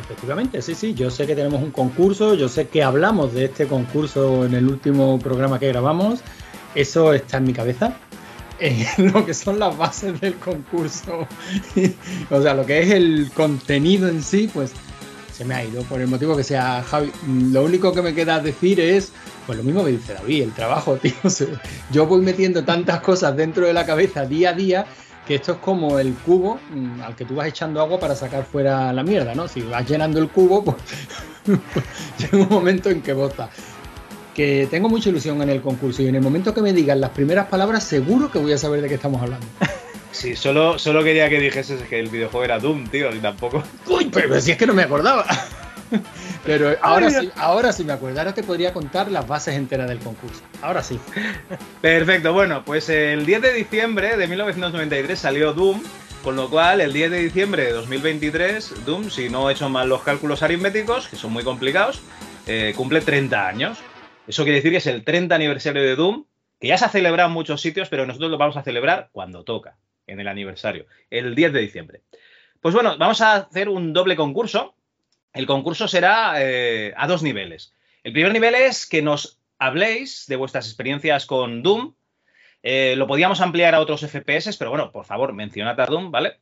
Efectivamente, 0.00 0.62
sí, 0.62 0.74
sí, 0.74 0.94
yo 0.94 1.10
sé 1.10 1.26
que 1.26 1.34
tenemos 1.34 1.62
un 1.62 1.70
concurso, 1.70 2.34
yo 2.34 2.48
sé 2.48 2.68
que 2.68 2.82
hablamos 2.82 3.34
de 3.34 3.44
este 3.44 3.66
concurso 3.66 4.46
en 4.46 4.54
el 4.54 4.66
último 4.68 5.18
programa 5.18 5.58
que 5.58 5.68
grabamos, 5.68 6.20
eso 6.74 7.12
está 7.12 7.36
en 7.38 7.44
mi 7.44 7.52
cabeza. 7.52 7.94
Eh, 8.58 8.86
lo 8.98 9.26
que 9.26 9.34
son 9.34 9.58
las 9.58 9.76
bases 9.76 10.18
del 10.20 10.36
concurso, 10.36 11.26
o 12.30 12.42
sea, 12.42 12.54
lo 12.54 12.64
que 12.64 12.80
es 12.80 12.90
el 12.90 13.30
contenido 13.34 14.08
en 14.08 14.22
sí, 14.22 14.48
pues 14.52 14.72
se 15.36 15.44
me 15.44 15.54
ha 15.54 15.62
ido 15.62 15.82
por 15.82 16.00
el 16.00 16.06
motivo 16.06 16.34
que 16.34 16.42
sea 16.42 16.82
Javi. 16.82 17.12
Lo 17.50 17.62
único 17.62 17.92
que 17.92 18.00
me 18.00 18.14
queda 18.14 18.40
decir 18.40 18.80
es, 18.80 19.12
pues 19.46 19.58
lo 19.58 19.64
mismo 19.64 19.84
que 19.84 19.92
dice 19.92 20.14
David, 20.14 20.44
el 20.44 20.52
trabajo, 20.52 20.96
tío. 21.02 21.12
Yo 21.92 22.06
voy 22.06 22.22
metiendo 22.22 22.64
tantas 22.64 23.00
cosas 23.00 23.36
dentro 23.36 23.66
de 23.66 23.74
la 23.74 23.84
cabeza 23.84 24.24
día 24.24 24.50
a 24.50 24.52
día 24.54 24.86
que 25.26 25.34
esto 25.34 25.52
es 25.52 25.58
como 25.58 25.98
el 25.98 26.14
cubo 26.14 26.60
mm, 26.70 27.00
al 27.02 27.16
que 27.16 27.24
tú 27.24 27.34
vas 27.34 27.48
echando 27.48 27.80
agua 27.80 27.98
para 27.98 28.14
sacar 28.14 28.44
fuera 28.44 28.92
la 28.92 29.02
mierda, 29.02 29.34
¿no? 29.34 29.48
Si 29.48 29.60
vas 29.60 29.86
llenando 29.86 30.20
el 30.20 30.28
cubo, 30.28 30.64
pues 31.44 31.84
llega 32.18 32.44
un 32.44 32.48
momento 32.48 32.88
en 32.88 33.02
que 33.02 33.12
bota. 33.12 33.50
Que 34.34 34.68
tengo 34.70 34.88
mucha 34.88 35.08
ilusión 35.08 35.42
en 35.42 35.50
el 35.50 35.60
concurso 35.60 36.02
y 36.02 36.08
en 36.08 36.14
el 36.14 36.22
momento 36.22 36.54
que 36.54 36.62
me 36.62 36.72
digan 36.72 37.00
las 37.00 37.10
primeras 37.10 37.46
palabras, 37.48 37.84
seguro 37.84 38.30
que 38.30 38.38
voy 38.38 38.52
a 38.52 38.58
saber 38.58 38.80
de 38.80 38.88
qué 38.88 38.94
estamos 38.94 39.20
hablando. 39.20 39.46
Sí, 40.16 40.34
solo, 40.34 40.78
solo 40.78 41.04
quería 41.04 41.28
que 41.28 41.38
dijeses 41.38 41.82
que 41.82 42.00
el 42.00 42.08
videojuego 42.08 42.42
era 42.42 42.58
Doom, 42.58 42.88
tío, 42.88 43.14
y 43.14 43.18
tampoco. 43.18 43.62
Uy, 43.86 44.06
pero 44.10 44.40
si 44.40 44.52
es 44.52 44.56
que 44.56 44.66
no 44.66 44.72
me 44.72 44.84
acordaba. 44.84 45.26
Pero 46.46 46.74
ahora 46.80 47.10
sí, 47.10 47.30
ahora 47.36 47.70
sí 47.70 47.84
me 47.84 47.92
acuerdo. 47.92 48.18
Ahora 48.18 48.32
te 48.32 48.42
podría 48.42 48.72
contar 48.72 49.10
las 49.10 49.28
bases 49.28 49.56
enteras 49.56 49.88
del 49.88 49.98
concurso. 49.98 50.40
Ahora 50.62 50.82
sí. 50.82 50.98
Perfecto, 51.82 52.32
bueno, 52.32 52.64
pues 52.64 52.88
el 52.88 53.26
10 53.26 53.42
de 53.42 53.52
diciembre 53.52 54.16
de 54.16 54.26
1993 54.26 55.18
salió 55.18 55.52
Doom, 55.52 55.82
con 56.24 56.34
lo 56.34 56.48
cual 56.48 56.80
el 56.80 56.94
10 56.94 57.10
de 57.10 57.18
diciembre 57.18 57.64
de 57.66 57.72
2023, 57.72 58.86
Doom, 58.86 59.10
si 59.10 59.28
no 59.28 59.50
he 59.50 59.52
hecho 59.52 59.68
mal 59.68 59.86
los 59.86 60.00
cálculos 60.00 60.42
aritméticos, 60.42 61.08
que 61.08 61.16
son 61.16 61.34
muy 61.34 61.44
complicados, 61.44 62.00
eh, 62.46 62.72
cumple 62.74 63.02
30 63.02 63.46
años. 63.46 63.78
Eso 64.26 64.44
quiere 64.44 64.56
decir 64.56 64.70
que 64.70 64.78
es 64.78 64.86
el 64.86 65.04
30 65.04 65.34
aniversario 65.34 65.82
de 65.82 65.94
Doom, 65.94 66.24
que 66.58 66.68
ya 66.68 66.78
se 66.78 66.86
ha 66.86 66.88
celebrado 66.88 67.28
en 67.28 67.34
muchos 67.34 67.60
sitios, 67.60 67.90
pero 67.90 68.06
nosotros 68.06 68.30
lo 68.30 68.38
vamos 68.38 68.56
a 68.56 68.62
celebrar 68.62 69.10
cuando 69.12 69.44
toca 69.44 69.76
en 70.06 70.20
el 70.20 70.28
aniversario, 70.28 70.86
el 71.10 71.34
10 71.34 71.52
de 71.52 71.60
diciembre. 71.60 72.00
Pues 72.60 72.74
bueno, 72.74 72.96
vamos 72.98 73.20
a 73.20 73.34
hacer 73.34 73.68
un 73.68 73.92
doble 73.92 74.16
concurso. 74.16 74.74
El 75.32 75.46
concurso 75.46 75.86
será 75.86 76.34
eh, 76.38 76.94
a 76.96 77.06
dos 77.06 77.22
niveles. 77.22 77.74
El 78.02 78.12
primer 78.12 78.32
nivel 78.32 78.54
es 78.54 78.86
que 78.86 79.02
nos 79.02 79.40
habléis 79.58 80.26
de 80.26 80.36
vuestras 80.36 80.66
experiencias 80.66 81.26
con 81.26 81.62
Doom. 81.62 81.94
Eh, 82.62 82.94
lo 82.96 83.06
podíamos 83.06 83.40
ampliar 83.40 83.74
a 83.74 83.80
otros 83.80 84.00
FPS, 84.00 84.56
pero 84.56 84.70
bueno, 84.70 84.90
por 84.90 85.04
favor, 85.04 85.32
mencionad 85.32 85.78
a 85.78 85.86
Doom, 85.86 86.10
¿vale? 86.10 86.38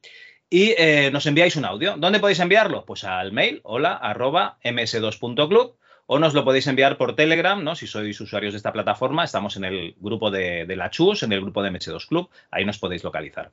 Y 0.49 0.75
eh, 0.78 1.11
nos 1.12 1.26
enviáis 1.26 1.56
un 1.56 1.64
audio. 1.64 1.97
¿Dónde 1.97 2.21
podéis 2.21 2.40
enviarlo? 2.40 2.85
Pues 2.85 3.04
al 3.04 3.33
mail, 3.33 3.61
hola, 3.64 3.94
arroba 3.94 4.59
ms2.club, 4.62 5.76
o 6.06 6.18
nos 6.18 6.34
lo 6.34 6.44
podéis 6.44 6.66
enviar 6.66 6.96
por 6.96 7.16
Telegram, 7.16 7.62
¿no? 7.62 7.75
Si 7.75 7.87
sois 7.87 8.20
usuarios 8.20 8.52
de 8.52 8.58
esta 8.58 8.73
plataforma, 8.73 9.25
estamos 9.25 9.56
en 9.56 9.64
el 9.64 9.94
grupo 9.99 10.30
de, 10.30 10.66
la 10.76 10.90
Chus, 10.90 11.23
en 11.23 11.32
el 11.32 11.40
grupo 11.40 11.62
de 11.62 11.70
MS2 11.70 12.06
Club, 12.06 12.28
ahí 12.50 12.64
nos 12.64 12.78
podéis 12.78 13.04
localizar. 13.04 13.50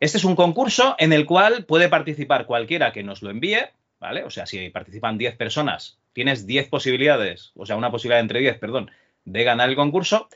Este 0.00 0.18
es 0.18 0.24
un 0.24 0.36
concurso 0.36 0.94
en 0.98 1.12
el 1.12 1.26
cual 1.26 1.64
puede 1.64 1.88
participar 1.88 2.46
cualquiera 2.46 2.92
que 2.92 3.02
nos 3.02 3.22
lo 3.22 3.30
envíe, 3.30 3.60
¿vale? 4.00 4.24
O 4.24 4.30
sea, 4.30 4.46
si 4.46 4.70
participan 4.70 5.18
10 5.18 5.36
personas, 5.36 5.98
tienes 6.12 6.46
10 6.46 6.68
posibilidades, 6.68 7.52
o 7.56 7.66
sea, 7.66 7.76
una 7.76 7.90
posibilidad 7.90 8.20
entre 8.20 8.40
10, 8.40 8.58
perdón, 8.58 8.90
de 9.24 9.44
ganar 9.44 9.68
el 9.68 9.76
concurso, 9.76 10.28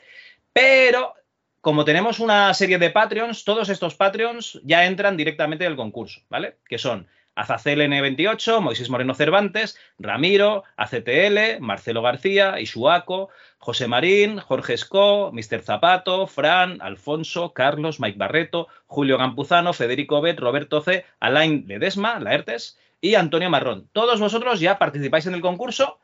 pero 0.53 1.15
como 1.61 1.85
tenemos 1.85 2.19
una 2.19 2.53
serie 2.55 2.79
de 2.79 2.91
Patreons, 2.91 3.45
todos 3.45 3.69
estos 3.69 3.95
Patreons 3.95 4.61
ya 4.65 4.85
entran 4.85 5.17
directamente 5.17 5.65
en 5.65 5.71
el 5.71 5.77
concurso, 5.77 6.21
¿vale? 6.29 6.57
Que 6.69 6.77
son 6.77 7.07
Azacel 7.35 7.81
N28, 7.81 8.61
Moisés 8.61 8.91
Moreno 8.91 9.15
Cervantes, 9.15 9.79
Ramiro, 9.99 10.65
ACTL, 10.77 11.61
Marcelo 11.61 12.03
García, 12.03 12.61
Isuaco, 12.61 13.31
José 13.59 13.89
Marín, 13.89 14.39
Jorge 14.39 14.75
Esco, 14.75 15.31
Mr. 15.33 15.63
Zapato, 15.63 16.27
Fran, 16.27 16.83
Alfonso, 16.83 17.53
Carlos, 17.53 18.01
Mike 18.01 18.19
Barreto, 18.19 18.69
Julio 18.87 19.19
Campuzano, 19.19 19.73
Federico 19.73 20.21
Bet, 20.21 20.39
Roberto 20.39 20.81
C, 20.83 21.05
Alain 21.21 21.65
Ledesma, 21.67 22.19
Laertes 22.21 22.79
y 23.01 23.15
Antonio 23.15 23.51
Marrón. 23.51 23.89
Todos 23.93 24.21
vosotros 24.21 24.61
ya 24.61 24.79
participáis 24.79 25.27
en 25.27 25.35
el 25.35 25.41
concurso 25.41 25.99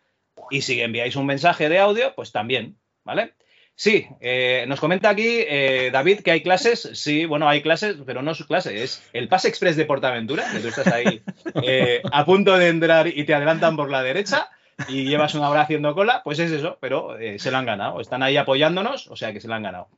y 0.50 0.62
si 0.62 0.80
enviáis 0.80 1.16
un 1.16 1.26
mensaje 1.26 1.68
de 1.68 1.78
audio, 1.78 2.14
pues 2.14 2.32
también, 2.32 2.78
¿vale? 3.04 3.34
Sí, 3.80 4.08
eh, 4.20 4.64
nos 4.66 4.80
comenta 4.80 5.08
aquí 5.08 5.28
eh, 5.28 5.90
David 5.92 6.22
que 6.22 6.32
hay 6.32 6.42
clases. 6.42 6.90
Sí, 6.94 7.26
bueno, 7.26 7.48
hay 7.48 7.62
clases, 7.62 7.98
pero 8.04 8.22
no 8.22 8.34
su 8.34 8.44
clase, 8.44 8.82
es 8.82 9.08
el 9.12 9.28
pase 9.28 9.46
express 9.46 9.76
de 9.76 9.84
Portaventura, 9.84 10.50
que 10.50 10.58
tú 10.58 10.66
estás 10.66 10.88
ahí 10.88 11.22
eh, 11.62 12.02
a 12.10 12.24
punto 12.24 12.58
de 12.58 12.70
entrar 12.70 13.06
y 13.06 13.22
te 13.22 13.34
adelantan 13.34 13.76
por 13.76 13.88
la 13.88 14.02
derecha 14.02 14.48
y 14.88 15.04
llevas 15.04 15.36
una 15.36 15.48
hora 15.48 15.60
haciendo 15.60 15.94
cola, 15.94 16.22
pues 16.24 16.40
es 16.40 16.50
eso, 16.50 16.76
pero 16.80 17.16
se 17.36 17.50
lo 17.52 17.56
han 17.56 17.66
ganado. 17.66 18.00
Están 18.00 18.24
ahí 18.24 18.36
apoyándonos, 18.36 19.06
o 19.06 19.14
sea 19.14 19.32
que 19.32 19.40
se 19.40 19.46
lo 19.46 19.54
han 19.54 19.62
ganado. 19.62 19.88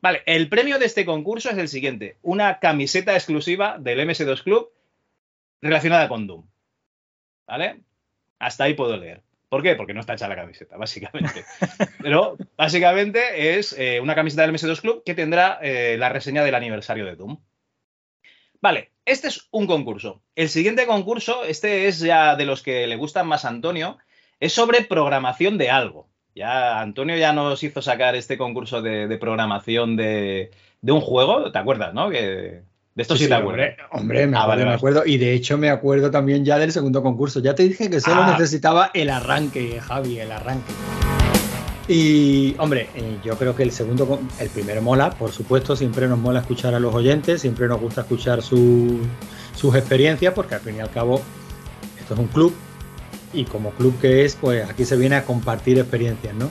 Vale, 0.00 0.24
el 0.26 0.48
premio 0.48 0.80
de 0.80 0.86
este 0.86 1.04
concurso 1.04 1.50
es 1.50 1.58
el 1.58 1.68
siguiente: 1.68 2.16
una 2.22 2.58
camiseta 2.58 3.14
exclusiva 3.14 3.76
del 3.78 4.00
MS2 4.00 4.42
Club 4.42 4.72
relacionada 5.62 6.08
con 6.08 6.26
Doom. 6.26 6.44
¿Vale? 7.46 7.82
Hasta 8.40 8.64
ahí 8.64 8.74
puedo 8.74 8.96
leer. 8.96 9.22
¿Por 9.48 9.62
qué? 9.62 9.74
Porque 9.74 9.94
no 9.94 10.00
está 10.00 10.14
hecha 10.14 10.28
la 10.28 10.36
camiseta, 10.36 10.76
básicamente. 10.76 11.44
Pero 12.02 12.36
básicamente 12.56 13.58
es 13.58 13.74
eh, 13.78 14.00
una 14.00 14.14
camiseta 14.14 14.42
del 14.42 14.52
MS2 14.52 14.80
Club 14.80 15.02
que 15.04 15.14
tendrá 15.14 15.58
eh, 15.62 15.96
la 15.98 16.10
reseña 16.10 16.44
del 16.44 16.54
aniversario 16.54 17.06
de 17.06 17.16
Doom. 17.16 17.38
Vale, 18.60 18.92
este 19.04 19.28
es 19.28 19.48
un 19.50 19.66
concurso. 19.66 20.22
El 20.34 20.48
siguiente 20.48 20.86
concurso, 20.86 21.44
este 21.44 21.86
es 21.86 22.00
ya 22.00 22.36
de 22.36 22.44
los 22.44 22.62
que 22.62 22.86
le 22.86 22.96
gustan 22.96 23.26
más 23.26 23.44
a 23.44 23.48
Antonio, 23.48 23.98
es 24.40 24.52
sobre 24.52 24.82
programación 24.82 25.56
de 25.58 25.70
algo. 25.70 26.10
Ya 26.34 26.80
Antonio 26.80 27.16
ya 27.16 27.32
nos 27.32 27.62
hizo 27.62 27.82
sacar 27.82 28.14
este 28.16 28.36
concurso 28.36 28.82
de, 28.82 29.08
de 29.08 29.18
programación 29.18 29.96
de, 29.96 30.50
de, 30.80 30.92
un 30.92 31.00
juego, 31.00 31.50
¿te 31.50 31.58
acuerdas, 31.58 31.94
no? 31.94 32.10
De 32.98 33.02
esto 33.02 33.16
sí, 33.16 33.24
sí 33.24 33.28
te 33.28 33.34
acuerdas. 33.36 33.76
Hombre, 33.92 34.24
hombre 34.24 34.26
me, 34.26 34.36
ah, 34.36 34.40
acuerdo, 34.40 34.48
vale, 34.48 34.70
me 34.70 34.74
acuerdo. 34.74 35.02
Y 35.06 35.18
de 35.18 35.32
hecho 35.32 35.56
me 35.56 35.70
acuerdo 35.70 36.10
también 36.10 36.44
ya 36.44 36.58
del 36.58 36.72
segundo 36.72 37.00
concurso. 37.00 37.38
Ya 37.38 37.54
te 37.54 37.62
dije 37.62 37.88
que 37.88 38.00
solo 38.00 38.22
ah. 38.24 38.32
necesitaba 38.32 38.90
el 38.92 39.08
arranque, 39.08 39.80
Javi, 39.80 40.18
el 40.18 40.32
arranque. 40.32 40.72
Y, 41.86 42.56
hombre, 42.58 42.88
eh, 42.96 43.18
yo 43.24 43.36
creo 43.36 43.54
que 43.54 43.62
el 43.62 43.70
segundo, 43.70 44.18
el 44.40 44.48
primero 44.48 44.82
mola, 44.82 45.10
por 45.10 45.30
supuesto, 45.30 45.76
siempre 45.76 46.08
nos 46.08 46.18
mola 46.18 46.40
escuchar 46.40 46.74
a 46.74 46.80
los 46.80 46.92
oyentes, 46.92 47.40
siempre 47.40 47.68
nos 47.68 47.80
gusta 47.80 48.00
escuchar 48.00 48.42
su, 48.42 48.98
sus 49.54 49.76
experiencias, 49.76 50.34
porque 50.34 50.56
al 50.56 50.60
fin 50.60 50.74
y 50.78 50.80
al 50.80 50.90
cabo 50.90 51.22
esto 52.00 52.14
es 52.14 52.20
un 52.20 52.26
club 52.26 52.52
y 53.32 53.44
como 53.44 53.70
club 53.70 53.96
que 54.00 54.24
es, 54.24 54.34
pues 54.34 54.68
aquí 54.68 54.84
se 54.84 54.96
viene 54.96 55.14
a 55.14 55.24
compartir 55.24 55.78
experiencias, 55.78 56.34
¿no? 56.34 56.50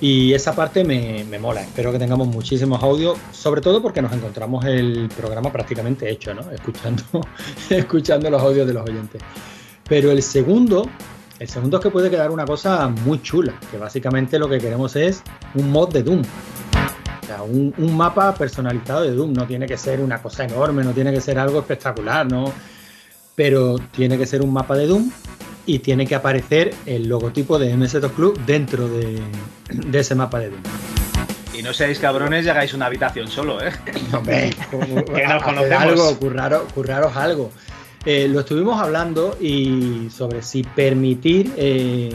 Y 0.00 0.32
esa 0.32 0.54
parte 0.54 0.84
me, 0.84 1.24
me, 1.24 1.38
mola. 1.38 1.62
Espero 1.62 1.90
que 1.90 1.98
tengamos 1.98 2.28
muchísimos 2.28 2.80
audios, 2.82 3.18
sobre 3.32 3.60
todo 3.60 3.82
porque 3.82 4.00
nos 4.00 4.12
encontramos 4.12 4.64
el 4.64 5.08
programa 5.16 5.50
prácticamente 5.50 6.08
hecho, 6.08 6.32
¿no? 6.34 6.48
Escuchando, 6.52 7.02
escuchando 7.70 8.30
los 8.30 8.40
audios 8.40 8.66
de 8.66 8.74
los 8.74 8.88
oyentes. 8.88 9.20
Pero 9.88 10.12
el 10.12 10.22
segundo, 10.22 10.88
el 11.40 11.48
segundo 11.48 11.78
es 11.78 11.82
que 11.82 11.90
puede 11.90 12.10
quedar 12.10 12.30
una 12.30 12.44
cosa 12.44 12.86
muy 12.86 13.20
chula, 13.22 13.58
que 13.72 13.78
básicamente 13.78 14.38
lo 14.38 14.48
que 14.48 14.58
queremos 14.58 14.94
es 14.94 15.22
un 15.54 15.72
mod 15.72 15.92
de 15.92 16.04
Doom. 16.04 16.22
O 16.22 17.26
sea, 17.26 17.42
un, 17.42 17.74
un 17.76 17.96
mapa 17.96 18.32
personalizado 18.34 19.02
de 19.02 19.10
Doom. 19.10 19.32
No 19.32 19.46
tiene 19.46 19.66
que 19.66 19.76
ser 19.76 20.00
una 20.00 20.22
cosa 20.22 20.44
enorme, 20.44 20.84
no 20.84 20.92
tiene 20.92 21.12
que 21.12 21.20
ser 21.20 21.40
algo 21.40 21.58
espectacular, 21.58 22.30
¿no? 22.30 22.52
Pero 23.34 23.78
tiene 23.78 24.16
que 24.16 24.26
ser 24.26 24.42
un 24.42 24.52
mapa 24.52 24.76
de 24.76 24.86
Doom 24.86 25.10
y 25.68 25.80
tiene 25.80 26.06
que 26.06 26.14
aparecer 26.14 26.72
el 26.86 27.06
logotipo 27.08 27.58
de 27.58 27.74
MS2 27.76 28.10
Club 28.12 28.40
dentro 28.46 28.88
de, 28.88 29.20
de 29.70 29.98
ese 30.00 30.14
mapa 30.14 30.38
de 30.40 30.48
Doom. 30.50 30.62
Y 31.56 31.62
no 31.62 31.72
seáis 31.74 31.98
cabrones 31.98 32.46
y 32.46 32.48
hagáis 32.48 32.72
una 32.72 32.86
habitación 32.86 33.28
solo, 33.28 33.60
¿eh? 33.62 33.70
Hombre, 34.16 34.50
Que 35.14 35.26
nos 35.26 35.42
conocemos. 35.42 35.82
algo, 35.82 36.18
curraros, 36.18 36.72
curraros 36.72 37.16
algo. 37.16 37.50
Eh, 38.06 38.28
lo 38.28 38.40
estuvimos 38.40 38.80
hablando 38.80 39.36
y 39.40 40.08
sobre 40.08 40.40
si 40.40 40.62
permitir 40.62 41.52
eh, 41.56 42.10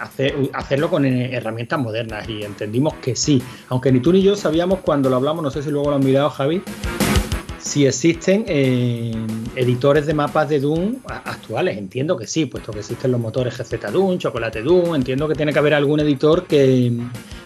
hacer- 0.00 0.48
hacerlo 0.54 0.88
con 0.88 1.04
eh, 1.04 1.34
herramientas 1.34 1.78
modernas 1.80 2.26
y 2.28 2.42
entendimos 2.44 2.94
que 2.94 3.14
sí, 3.16 3.42
aunque 3.68 3.92
ni 3.92 4.00
tú 4.00 4.12
ni 4.12 4.22
yo 4.22 4.36
sabíamos 4.36 4.78
cuando 4.78 5.10
lo 5.10 5.16
hablamos, 5.16 5.42
no 5.42 5.50
sé 5.50 5.62
si 5.62 5.70
luego 5.70 5.90
lo 5.90 5.96
han 5.96 6.04
mirado 6.04 6.30
Javi, 6.30 6.62
si 7.64 7.86
existen 7.86 8.44
eh, 8.46 9.14
editores 9.56 10.04
de 10.04 10.12
mapas 10.12 10.50
de 10.50 10.60
Doom 10.60 10.96
actuales, 11.06 11.78
entiendo 11.78 12.14
que 12.14 12.26
sí, 12.26 12.44
puesto 12.44 12.72
que 12.72 12.80
existen 12.80 13.10
los 13.10 13.18
motores 13.18 13.56
GZ 13.56 13.90
Doom, 13.90 14.18
Chocolate 14.18 14.60
Doom, 14.60 14.94
entiendo 14.94 15.26
que 15.26 15.34
tiene 15.34 15.50
que 15.50 15.58
haber 15.60 15.72
algún 15.72 15.98
editor 16.00 16.46
que, 16.46 16.92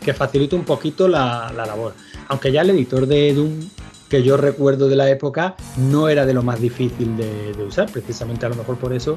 que 0.04 0.12
facilite 0.12 0.56
un 0.56 0.64
poquito 0.64 1.06
la, 1.06 1.52
la 1.56 1.64
labor. 1.64 1.94
Aunque 2.26 2.50
ya 2.50 2.62
el 2.62 2.70
editor 2.70 3.06
de 3.06 3.32
Doom 3.32 3.60
que 4.08 4.24
yo 4.24 4.36
recuerdo 4.36 4.88
de 4.88 4.96
la 4.96 5.08
época 5.08 5.54
no 5.76 6.08
era 6.08 6.26
de 6.26 6.34
lo 6.34 6.42
más 6.42 6.60
difícil 6.60 7.16
de, 7.16 7.52
de 7.52 7.62
usar, 7.62 7.88
precisamente 7.88 8.44
a 8.44 8.48
lo 8.48 8.56
mejor 8.56 8.76
por 8.76 8.92
eso 8.92 9.16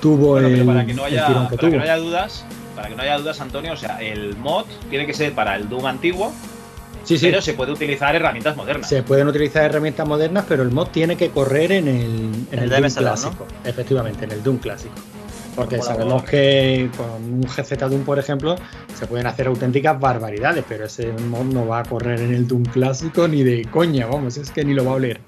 tuvo 0.00 0.30
Bueno, 0.30 0.48
el, 0.48 0.54
pero 0.54 0.66
para 0.66 0.86
que 0.86 0.94
no 0.94 1.04
haya, 1.04 1.48
que 1.50 1.68
no 1.68 1.82
haya 1.82 1.96
dudas, 1.98 2.46
para 2.74 2.88
que 2.88 2.96
no 2.96 3.02
haya 3.02 3.18
dudas, 3.18 3.42
Antonio, 3.42 3.74
o 3.74 3.76
sea, 3.76 4.00
el 4.00 4.34
mod 4.36 4.64
tiene 4.88 5.04
que 5.04 5.12
ser 5.12 5.34
para 5.34 5.54
el 5.56 5.68
Doom 5.68 5.84
antiguo, 5.84 6.32
Sí, 7.04 7.18
sí, 7.18 7.26
pero 7.26 7.42
se 7.42 7.54
puede 7.54 7.72
utilizar 7.72 8.14
herramientas 8.16 8.56
modernas. 8.56 8.88
se 8.88 9.02
pueden 9.02 9.28
utilizar 9.28 9.64
herramientas 9.64 10.06
modernas, 10.06 10.44
pero 10.48 10.62
el 10.62 10.70
mod 10.70 10.88
tiene 10.88 11.16
que 11.16 11.30
correr 11.30 11.72
en 11.72 11.88
el, 11.88 12.30
en 12.50 12.58
El 12.58 12.58
el 12.64 12.70
de 12.70 12.76
Doom 12.76 12.86
MS2, 12.86 12.94
¿no? 12.94 13.00
clásico. 13.00 13.46
Efectivamente, 13.64 14.24
en 14.24 14.32
el 14.32 14.42
Doom 14.42 14.58
clásico. 14.58 14.94
Porque 15.54 15.80
sabemos 15.80 16.24
que 16.24 16.90
con 16.96 17.34
un 17.34 17.42
GZ 17.42 17.78
Doom, 17.78 18.04
por 18.04 18.18
ejemplo, 18.18 18.56
se 18.94 19.06
pueden 19.06 19.26
hacer 19.26 19.46
auténticas 19.46 20.00
barbaridades, 20.00 20.64
pero 20.68 20.86
ese 20.86 21.12
mod 21.12 21.44
no 21.44 21.66
va 21.66 21.80
a 21.80 21.82
correr 21.84 22.20
en 22.20 22.34
el 22.34 22.48
Doom 22.48 22.64
clásico 22.64 23.28
ni 23.28 23.44
de 23.44 23.64
coña, 23.66 24.06
vamos, 24.06 24.36
es 24.36 24.50
que 24.50 24.64
ni 24.64 24.74
lo 24.74 24.84
va 24.84 24.92
a 24.92 24.94
oler. 24.94 25.20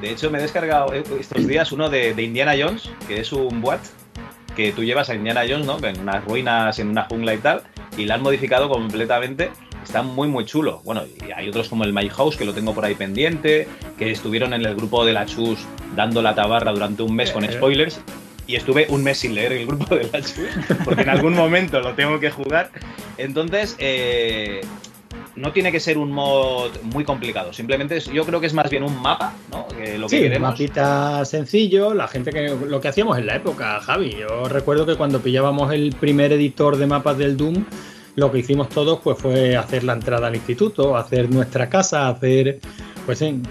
De 0.00 0.10
hecho, 0.10 0.30
me 0.30 0.38
he 0.38 0.42
descargado 0.42 0.94
eh, 0.94 1.02
estos 1.18 1.46
días 1.46 1.72
uno 1.72 1.90
de, 1.90 2.14
de 2.14 2.22
Indiana 2.22 2.54
Jones, 2.58 2.90
que 3.06 3.20
es 3.20 3.32
un 3.32 3.60
boat 3.60 3.80
que 4.56 4.72
tú 4.72 4.82
llevas 4.82 5.08
a 5.08 5.14
Indiana 5.14 5.42
Jones, 5.48 5.66
¿no? 5.66 5.78
En 5.86 6.00
unas 6.00 6.24
ruinas, 6.24 6.78
en 6.78 6.88
una 6.88 7.04
jungla 7.04 7.34
y 7.34 7.38
tal, 7.38 7.62
y 7.96 8.06
la 8.06 8.14
han 8.14 8.22
modificado 8.22 8.68
completamente. 8.68 9.50
Está 9.84 10.02
muy, 10.02 10.28
muy 10.28 10.44
chulo. 10.44 10.80
Bueno, 10.84 11.02
y 11.26 11.30
hay 11.32 11.48
otros 11.48 11.68
como 11.68 11.84
el 11.84 11.92
My 11.92 12.08
House, 12.10 12.36
que 12.36 12.44
lo 12.44 12.52
tengo 12.52 12.74
por 12.74 12.84
ahí 12.84 12.94
pendiente, 12.94 13.66
que 13.98 14.10
estuvieron 14.10 14.52
en 14.52 14.64
el 14.66 14.74
grupo 14.74 15.04
de 15.04 15.12
la 15.12 15.24
Chus 15.26 15.58
dando 15.96 16.20
la 16.22 16.34
tabarra 16.34 16.72
durante 16.72 17.02
un 17.02 17.14
mes 17.14 17.30
con 17.30 17.44
Eh, 17.44 17.48
eh. 17.50 17.52
spoilers. 17.54 18.00
Y 18.46 18.56
estuve 18.56 18.86
un 18.88 19.02
mes 19.04 19.18
sin 19.18 19.34
leer 19.34 19.52
el 19.52 19.66
grupo 19.66 19.94
de 19.94 20.08
la 20.12 20.20
Chus, 20.22 20.48
porque 20.84 21.02
en 21.02 21.10
algún 21.10 21.34
momento 21.34 21.80
lo 21.80 21.92
tengo 21.94 22.18
que 22.20 22.30
jugar. 22.30 22.70
Entonces, 23.18 23.76
eh, 23.78 24.60
no 25.36 25.52
tiene 25.52 25.70
que 25.70 25.80
ser 25.80 25.98
un 25.98 26.10
mod 26.12 26.70
muy 26.82 27.04
complicado. 27.04 27.52
Simplemente 27.52 27.96
es- 27.98 28.06
yo 28.12 28.24
creo 28.24 28.40
que 28.40 28.46
es 28.46 28.54
más 28.54 28.68
bien 28.70 28.82
un 28.82 29.00
mapa, 29.00 29.34
¿no? 29.50 29.68
Que 29.68 29.96
lo 29.98 30.08
que 30.08 30.28
Sí, 30.28 30.34
un 30.34 30.42
mapita 30.42 31.24
sencillo, 31.24 31.94
la 31.94 32.08
gente 32.08 32.30
que 32.30 32.48
lo 32.66 32.80
que 32.80 32.88
hacíamos 32.88 33.16
en 33.18 33.26
la 33.26 33.36
época, 33.36 33.80
Javi. 33.80 34.16
Yo 34.18 34.48
recuerdo 34.48 34.84
que 34.86 34.96
cuando 34.96 35.20
pillábamos 35.20 35.72
el 35.72 35.94
primer 35.98 36.32
editor 36.32 36.76
de 36.76 36.86
mapas 36.86 37.18
del 37.18 37.36
Doom, 37.36 37.64
lo 38.18 38.32
que 38.32 38.38
hicimos 38.40 38.68
todos 38.68 38.98
pues 39.02 39.16
fue 39.16 39.56
hacer 39.56 39.84
la 39.84 39.92
entrada 39.92 40.26
al 40.26 40.34
instituto, 40.34 40.96
hacer 40.96 41.30
nuestra 41.30 41.68
casa, 41.68 42.08
hacer 42.08 42.58
pues 43.06 43.22
un 43.22 43.42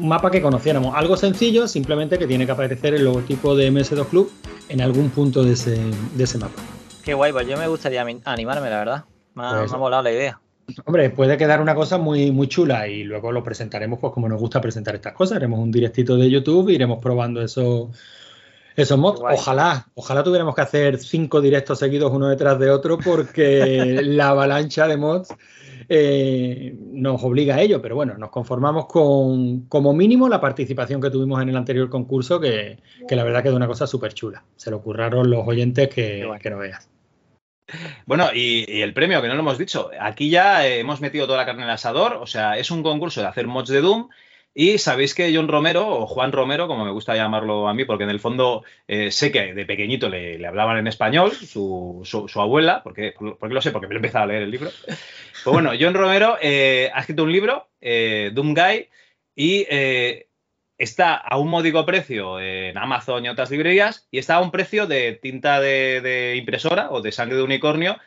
mapa 0.00 0.30
que 0.30 0.42
conociéramos. 0.42 0.94
Algo 0.96 1.16
sencillo, 1.16 1.68
simplemente 1.68 2.18
que 2.18 2.26
tiene 2.26 2.44
que 2.44 2.52
aparecer 2.52 2.94
el 2.94 3.04
logotipo 3.04 3.54
de 3.54 3.70
MS2 3.70 4.06
Club 4.08 4.30
en 4.68 4.80
algún 4.80 5.10
punto 5.10 5.44
de 5.44 5.52
ese, 5.52 5.78
de 6.14 6.24
ese 6.24 6.38
mapa. 6.38 6.60
Qué 7.04 7.14
guay, 7.14 7.32
pues 7.32 7.46
yo 7.46 7.56
me 7.56 7.68
gustaría 7.68 8.04
animarme, 8.24 8.68
la 8.68 8.78
verdad. 8.78 9.04
Me 9.34 9.44
ha, 9.44 9.58
Pues- 9.58 9.70
me 9.70 9.76
ha 9.76 9.80
molado 9.80 10.02
la 10.02 10.10
idea. 10.12 10.40
Hombre, 10.86 11.10
puede 11.10 11.36
quedar 11.36 11.60
una 11.60 11.74
cosa 11.74 11.98
muy, 11.98 12.30
muy 12.32 12.48
chula 12.48 12.88
y 12.88 13.04
luego 13.04 13.30
lo 13.30 13.44
presentaremos 13.44 13.98
pues 13.98 14.14
como 14.14 14.28
nos 14.30 14.40
gusta 14.40 14.60
presentar 14.62 14.94
estas 14.94 15.12
cosas. 15.12 15.36
Haremos 15.36 15.60
un 15.60 15.70
directito 15.70 16.16
de 16.16 16.30
YouTube 16.30 16.70
e 16.70 16.72
iremos 16.72 16.98
probando 17.02 17.42
esos, 17.42 17.90
esos 18.76 18.98
mods. 18.98 19.20
Ojalá, 19.20 19.86
ojalá 19.94 20.22
tuviéramos 20.22 20.54
que 20.54 20.60
hacer 20.60 20.98
cinco 20.98 21.40
directos 21.40 21.78
seguidos 21.78 22.12
uno 22.12 22.28
detrás 22.28 22.58
de 22.58 22.70
otro 22.70 22.98
porque 22.98 24.00
la 24.02 24.28
avalancha 24.28 24.88
de 24.88 24.96
mods 24.96 25.28
eh, 25.88 26.74
nos 26.78 27.22
obliga 27.22 27.56
a 27.56 27.60
ello. 27.60 27.80
Pero 27.80 27.94
bueno, 27.94 28.16
nos 28.18 28.30
conformamos 28.30 28.86
con 28.86 29.62
como 29.66 29.92
mínimo 29.92 30.28
la 30.28 30.40
participación 30.40 31.00
que 31.00 31.10
tuvimos 31.10 31.40
en 31.42 31.48
el 31.50 31.56
anterior 31.56 31.88
concurso, 31.88 32.40
que, 32.40 32.78
que 33.06 33.16
la 33.16 33.24
verdad 33.24 33.42
que 33.42 33.48
es 33.48 33.54
una 33.54 33.66
cosa 33.66 33.86
súper 33.86 34.14
chula. 34.14 34.44
Se 34.56 34.70
lo 34.70 34.82
curraron 34.82 35.30
los 35.30 35.46
oyentes 35.46 35.88
que, 35.88 36.28
que 36.40 36.50
no 36.50 36.58
veas. 36.58 36.88
Bueno, 38.06 38.28
y, 38.34 38.70
y 38.70 38.82
el 38.82 38.92
premio, 38.92 39.22
que 39.22 39.28
no 39.28 39.34
lo 39.34 39.40
hemos 39.40 39.58
dicho. 39.58 39.90
Aquí 39.98 40.28
ya 40.28 40.66
eh, 40.66 40.80
hemos 40.80 41.00
metido 41.00 41.26
toda 41.26 41.38
la 41.38 41.46
carne 41.46 41.62
en 41.62 41.68
el 41.68 41.74
asador. 41.74 42.14
O 42.14 42.26
sea, 42.26 42.58
es 42.58 42.70
un 42.70 42.82
concurso 42.82 43.20
de 43.20 43.26
hacer 43.26 43.46
mods 43.46 43.70
de 43.70 43.80
Doom. 43.80 44.08
Y 44.56 44.78
sabéis 44.78 45.14
que 45.14 45.34
John 45.34 45.48
Romero, 45.48 45.88
o 45.88 46.06
Juan 46.06 46.30
Romero, 46.30 46.68
como 46.68 46.84
me 46.84 46.92
gusta 46.92 47.16
llamarlo 47.16 47.66
a 47.66 47.74
mí, 47.74 47.84
porque 47.84 48.04
en 48.04 48.10
el 48.10 48.20
fondo 48.20 48.62
eh, 48.86 49.10
sé 49.10 49.32
que 49.32 49.52
de 49.52 49.66
pequeñito 49.66 50.08
le, 50.08 50.46
hablaban 50.46 50.78
en 50.78 50.86
español, 50.86 51.32
su, 51.32 52.04
abuela, 52.36 52.80
porque, 52.84 53.14
lo 53.18 53.60
sé, 53.60 53.72
porque 53.72 53.88
me 53.88 53.94
he 53.94 53.96
empezado 53.96 54.24
a 54.24 54.28
leer 54.28 54.42
el 54.42 54.52
libro. 54.52 54.70
Pues 54.86 55.52
bueno, 55.52 55.72
John 55.78 55.94
Romero 55.94 56.38
eh, 56.40 56.88
ha 56.94 57.00
escrito 57.00 57.24
un 57.24 57.32
libro, 57.32 57.68
eh, 57.80 58.30
Doom 58.32 58.54
Guy, 58.54 58.88
y 59.34 59.66
eh, 59.68 60.28
está 60.78 61.16
a 61.16 61.36
un 61.36 61.48
módico 61.48 61.84
precio 61.84 62.38
en 62.38 62.78
Amazon 62.78 63.24
y 63.24 63.28
otras 63.28 63.50
librerías, 63.50 64.06
y 64.12 64.18
está 64.18 64.36
a 64.36 64.40
un 64.40 64.52
precio 64.52 64.86
de 64.86 65.14
tinta 65.14 65.60
de 65.60 66.36
impresora 66.36 66.92
o 66.92 67.02
de 67.02 67.10
sangre 67.10 67.36
de 67.36 67.42
unicornio, 67.42 67.98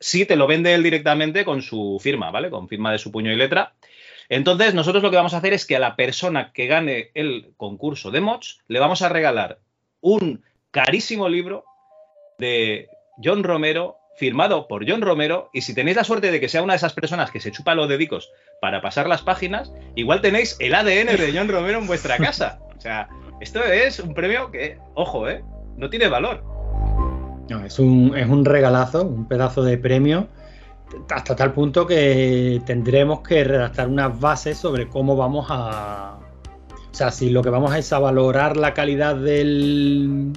si 0.00 0.26
te 0.26 0.36
lo 0.36 0.46
vende 0.46 0.74
él 0.74 0.82
directamente 0.82 1.44
con 1.44 1.62
su 1.62 1.98
firma, 2.00 2.30
¿vale? 2.30 2.50
Con 2.50 2.68
firma 2.68 2.92
de 2.92 2.98
su 2.98 3.10
puño 3.10 3.32
y 3.32 3.36
letra. 3.36 3.74
Entonces, 4.28 4.74
nosotros 4.74 5.02
lo 5.02 5.10
que 5.10 5.16
vamos 5.16 5.34
a 5.34 5.38
hacer 5.38 5.54
es 5.54 5.66
que 5.66 5.76
a 5.76 5.80
la 5.80 5.96
persona 5.96 6.52
que 6.52 6.66
gane 6.66 7.10
el 7.14 7.52
concurso 7.56 8.10
de 8.10 8.20
mods 8.20 8.60
le 8.68 8.78
vamos 8.78 9.02
a 9.02 9.08
regalar 9.08 9.58
un 10.00 10.42
carísimo 10.70 11.28
libro 11.28 11.64
de 12.38 12.88
John 13.22 13.42
Romero, 13.42 13.96
firmado 14.16 14.68
por 14.68 14.88
John 14.88 15.00
Romero, 15.00 15.48
y 15.52 15.62
si 15.62 15.74
tenéis 15.74 15.96
la 15.96 16.04
suerte 16.04 16.30
de 16.30 16.40
que 16.40 16.48
sea 16.48 16.62
una 16.62 16.74
de 16.74 16.78
esas 16.78 16.92
personas 16.92 17.30
que 17.30 17.40
se 17.40 17.52
chupa 17.52 17.74
los 17.74 17.88
dedicos 17.88 18.30
para 18.60 18.82
pasar 18.82 19.08
las 19.08 19.22
páginas, 19.22 19.72
igual 19.94 20.20
tenéis 20.20 20.56
el 20.60 20.74
ADN 20.74 21.16
de 21.16 21.32
John 21.34 21.48
Romero 21.48 21.78
en 21.78 21.86
vuestra 21.86 22.18
casa. 22.18 22.60
O 22.76 22.80
sea, 22.80 23.08
esto 23.40 23.64
es 23.64 23.98
un 23.98 24.14
premio 24.14 24.50
que, 24.50 24.78
ojo, 24.94 25.28
¿eh? 25.28 25.42
No 25.76 25.88
tiene 25.88 26.08
valor. 26.08 26.44
No, 27.48 27.64
es 27.64 27.78
un, 27.78 28.16
es 28.16 28.28
un 28.28 28.44
regalazo, 28.44 29.04
un 29.04 29.26
pedazo 29.26 29.62
de 29.62 29.78
premio, 29.78 30.28
hasta 31.10 31.36
tal 31.36 31.52
punto 31.52 31.86
que 31.86 32.60
tendremos 32.66 33.20
que 33.20 33.44
redactar 33.44 33.88
unas 33.88 34.18
bases 34.18 34.58
sobre 34.58 34.88
cómo 34.88 35.16
vamos 35.16 35.46
a... 35.50 36.18
O 36.90 36.94
sea, 36.98 37.10
si 37.10 37.30
lo 37.30 37.42
que 37.42 37.50
vamos 37.50 37.74
es 37.76 37.92
a 37.92 37.98
valorar 37.98 38.56
la 38.56 38.74
calidad 38.74 39.14
del, 39.16 40.32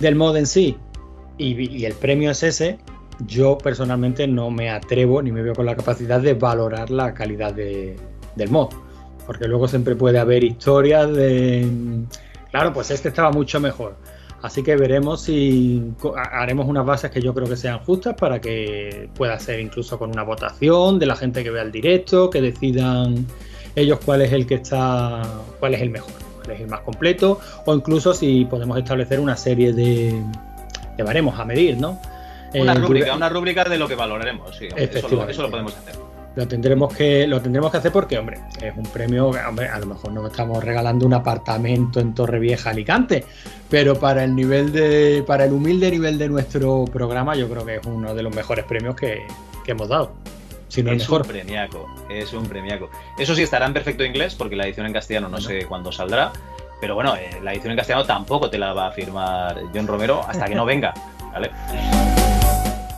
del 0.00 0.14
mod 0.16 0.36
en 0.36 0.46
sí 0.46 0.76
y, 1.36 1.84
el 1.84 1.94
premio 1.94 2.30
es 2.32 2.42
ese, 2.42 2.78
yo 3.26 3.56
personalmente 3.56 4.26
no 4.26 4.50
me 4.50 4.70
atrevo 4.70 5.22
ni 5.22 5.30
me 5.30 5.42
veo 5.42 5.54
con 5.54 5.66
la 5.66 5.76
capacidad 5.76 6.20
de 6.20 6.34
valorar 6.34 6.90
la 6.90 7.14
calidad 7.14 7.52
de- 7.54 7.96
del 8.34 8.50
mod. 8.50 8.70
Porque 9.26 9.46
luego 9.46 9.68
siempre 9.68 9.94
puede 9.94 10.18
haber 10.18 10.42
historias 10.42 11.12
de... 11.14 11.68
Claro, 12.50 12.72
pues 12.72 12.90
este 12.90 13.08
estaba 13.08 13.30
mucho 13.30 13.60
mejor. 13.60 13.96
Así 14.40 14.62
que 14.62 14.76
veremos 14.76 15.22
si 15.22 15.82
haremos 16.32 16.68
unas 16.68 16.86
bases 16.86 17.10
que 17.10 17.20
yo 17.20 17.34
creo 17.34 17.48
que 17.48 17.56
sean 17.56 17.80
justas 17.80 18.14
para 18.14 18.40
que 18.40 19.08
pueda 19.14 19.38
ser 19.40 19.58
incluso 19.58 19.98
con 19.98 20.10
una 20.10 20.22
votación 20.22 20.98
de 21.00 21.06
la 21.06 21.16
gente 21.16 21.42
que 21.42 21.50
vea 21.50 21.62
el 21.62 21.72
directo, 21.72 22.30
que 22.30 22.40
decidan 22.40 23.26
ellos 23.74 23.98
cuál 24.04 24.22
es 24.22 24.32
el 24.32 24.46
que 24.46 24.54
está, 24.56 25.22
cuál 25.58 25.74
es 25.74 25.82
el 25.82 25.90
mejor, 25.90 26.12
cuál 26.36 26.52
es 26.52 26.60
el 26.60 26.68
más 26.68 26.80
completo, 26.80 27.40
o 27.66 27.74
incluso 27.74 28.14
si 28.14 28.44
podemos 28.44 28.78
establecer 28.78 29.18
una 29.18 29.36
serie 29.36 29.72
de, 29.72 30.22
de 30.96 31.02
baremos 31.02 31.38
a 31.38 31.44
medir, 31.44 31.76
¿no? 31.78 32.00
Una 32.54 32.72
Eh, 32.72 32.76
rúbrica, 32.76 33.14
una 33.16 33.28
rúbrica 33.28 33.64
de 33.64 33.76
lo 33.76 33.88
que 33.88 33.94
valoraremos, 33.96 34.56
sí. 34.56 34.68
Eso 34.74 35.08
lo, 35.08 35.28
eso 35.28 35.42
lo 35.42 35.50
podemos 35.50 35.76
hacer. 35.76 35.94
Lo 36.38 36.46
tendremos 36.46 36.94
que 36.94 37.26
lo 37.26 37.42
tendremos 37.42 37.68
que 37.72 37.78
hacer 37.78 37.90
porque 37.90 38.16
hombre 38.16 38.38
es 38.62 38.72
un 38.76 38.84
premio 38.84 39.30
hombre, 39.30 39.66
a 39.66 39.80
lo 39.80 39.86
mejor 39.86 40.12
no 40.12 40.24
estamos 40.24 40.62
regalando 40.62 41.04
un 41.04 41.12
apartamento 41.12 41.98
en 41.98 42.14
Torrevieja 42.14 42.70
Alicante 42.70 43.24
pero 43.68 43.98
para 43.98 44.22
el 44.22 44.36
nivel 44.36 44.70
de 44.70 45.24
para 45.26 45.46
el 45.46 45.52
humilde 45.52 45.90
nivel 45.90 46.16
de 46.16 46.28
nuestro 46.28 46.84
programa 46.84 47.34
yo 47.34 47.48
creo 47.48 47.66
que 47.66 47.74
es 47.76 47.86
uno 47.86 48.14
de 48.14 48.22
los 48.22 48.32
mejores 48.32 48.64
premios 48.66 48.94
que, 48.94 49.26
que 49.64 49.72
hemos 49.72 49.88
dado 49.88 50.12
si 50.68 50.80
no 50.84 50.92
es 50.92 50.98
mejor 50.98 51.22
un 51.22 51.28
premiaco, 51.28 51.88
es 52.10 52.32
un 52.34 52.46
premiaco. 52.46 52.90
Eso 53.18 53.34
sí 53.34 53.40
estará 53.40 53.64
en 53.64 53.72
perfecto 53.72 54.04
inglés, 54.04 54.34
porque 54.34 54.54
la 54.54 54.66
edición 54.66 54.84
en 54.84 54.92
castellano 54.92 55.30
no 55.30 55.40
sé 55.40 55.64
cuándo 55.64 55.90
saldrá. 55.90 56.30
Pero 56.78 56.94
bueno, 56.94 57.16
eh, 57.16 57.40
la 57.42 57.54
edición 57.54 57.70
en 57.70 57.78
castellano 57.78 58.04
tampoco 58.04 58.50
te 58.50 58.58
la 58.58 58.74
va 58.74 58.88
a 58.88 58.90
firmar 58.90 59.62
John 59.74 59.86
Romero 59.86 60.20
hasta 60.28 60.44
que 60.44 60.54
no 60.54 60.66
venga, 60.66 60.92
¿vale? 61.32 61.50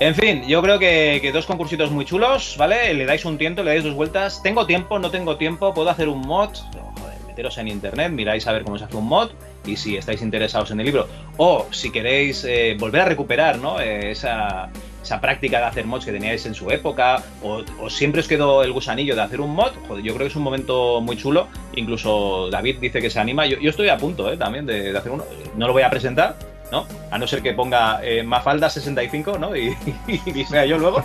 En 0.00 0.14
fin, 0.14 0.42
yo 0.48 0.62
creo 0.62 0.78
que, 0.78 1.30
dos 1.30 1.44
concursitos 1.44 1.90
muy 1.90 2.06
chulos, 2.06 2.56
¿vale? 2.56 2.94
Le 2.94 3.04
dais 3.04 3.22
un 3.26 3.36
tiento, 3.36 3.62
le 3.62 3.72
dais 3.72 3.84
dos 3.84 3.92
vueltas. 3.92 4.42
Tengo 4.42 4.64
tiempo, 4.64 4.98
no 4.98 5.10
tengo 5.10 5.36
tiempo, 5.36 5.74
puedo 5.74 5.90
hacer 5.90 6.08
un 6.08 6.22
mod. 6.22 6.48
Joder, 6.72 7.18
meteros 7.26 7.58
en 7.58 7.68
internet, 7.68 8.10
miráis 8.10 8.46
a 8.46 8.52
ver 8.52 8.64
cómo 8.64 8.78
se 8.78 8.84
hace 8.84 8.96
un 8.96 9.06
mod 9.06 9.30
y 9.66 9.76
si 9.76 9.98
estáis 9.98 10.22
interesados 10.22 10.70
en 10.70 10.80
el 10.80 10.86
libro, 10.86 11.06
o 11.36 11.66
si 11.70 11.92
queréis 11.92 12.44
eh, 12.44 12.76
volver 12.78 13.02
a 13.02 13.04
recuperar 13.04 13.58
¿no? 13.58 13.78
Eh, 13.78 14.12
esa, 14.12 14.70
esa 15.02 15.20
práctica 15.20 15.58
de 15.58 15.66
hacer 15.66 15.84
mods 15.84 16.06
que 16.06 16.12
teníais 16.12 16.46
en 16.46 16.54
su 16.54 16.70
época, 16.70 17.22
o, 17.42 17.62
o 17.78 17.90
siempre 17.90 18.22
os 18.22 18.26
quedó 18.26 18.64
el 18.64 18.72
gusanillo 18.72 19.14
de 19.14 19.20
hacer 19.20 19.42
un 19.42 19.54
mod, 19.54 19.72
joder, 19.86 20.02
yo 20.02 20.14
creo 20.14 20.24
que 20.24 20.30
es 20.30 20.36
un 20.36 20.44
momento 20.44 21.02
muy 21.02 21.18
chulo. 21.18 21.46
Incluso 21.76 22.48
David 22.50 22.78
dice 22.80 23.02
que 23.02 23.10
se 23.10 23.20
anima. 23.20 23.44
Yo, 23.44 23.58
yo 23.58 23.68
estoy 23.68 23.90
a 23.90 23.98
punto 23.98 24.32
¿eh? 24.32 24.38
también 24.38 24.64
de, 24.64 24.92
de 24.92 24.98
hacer 24.98 25.12
uno. 25.12 25.24
No 25.56 25.66
lo 25.66 25.74
voy 25.74 25.82
a 25.82 25.90
presentar, 25.90 26.36
¿no? 26.70 26.86
A 27.10 27.18
no 27.18 27.26
ser 27.26 27.42
que 27.42 27.52
ponga 27.52 28.00
eh, 28.02 28.22
Mafalda 28.22 28.70
65, 28.70 29.38
¿no? 29.38 29.56
Y, 29.56 29.76
y, 30.06 30.44
sea 30.44 30.64
yo 30.64 30.78
luego. 30.78 31.02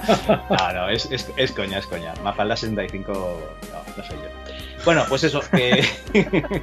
No, 0.50 0.74
no, 0.74 0.90
es, 0.90 1.10
es, 1.12 1.32
es, 1.38 1.52
coña, 1.52 1.80
es 1.80 1.88
coña. 1.88 2.14
Mafalda 2.24 2.56
65, 2.56 3.12
no, 3.14 3.98
no 3.98 4.04
soy 4.04 4.18
yo. 4.18 4.56
Bueno, 4.84 5.04
pues 5.10 5.24
eso, 5.24 5.42
que, 5.52 5.84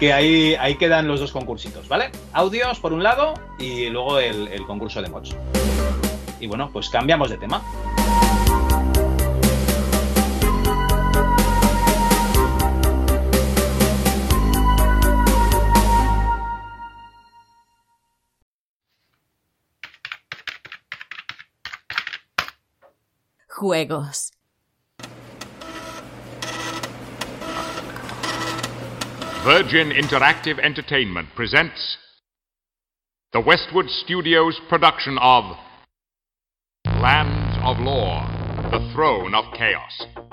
que 0.00 0.12
ahí, 0.12 0.56
ahí 0.58 0.76
quedan 0.76 1.06
los 1.06 1.20
dos 1.20 1.30
concursitos, 1.30 1.88
¿vale? 1.88 2.10
Audios 2.32 2.80
por 2.80 2.92
un 2.92 3.02
lado 3.02 3.34
y 3.58 3.88
luego 3.90 4.18
el, 4.18 4.48
el 4.48 4.66
concurso 4.66 5.00
de 5.00 5.08
mods. 5.08 5.36
Y 6.40 6.46
bueno, 6.48 6.70
pues 6.72 6.88
cambiamos 6.88 7.30
de 7.30 7.38
tema. 7.38 7.62
Juegos. 23.64 24.30
Virgin 29.42 29.90
Interactive 29.90 30.58
Entertainment 30.62 31.28
presents 31.34 31.96
the 33.32 33.40
Westwood 33.40 33.88
Studios 33.88 34.60
production 34.68 35.16
of 35.18 35.44
Lands 36.84 37.58
of 37.64 37.78
Lore, 37.78 38.20
The 38.70 38.92
Throne 38.92 39.34
of 39.34 39.46
Chaos. 39.56 40.23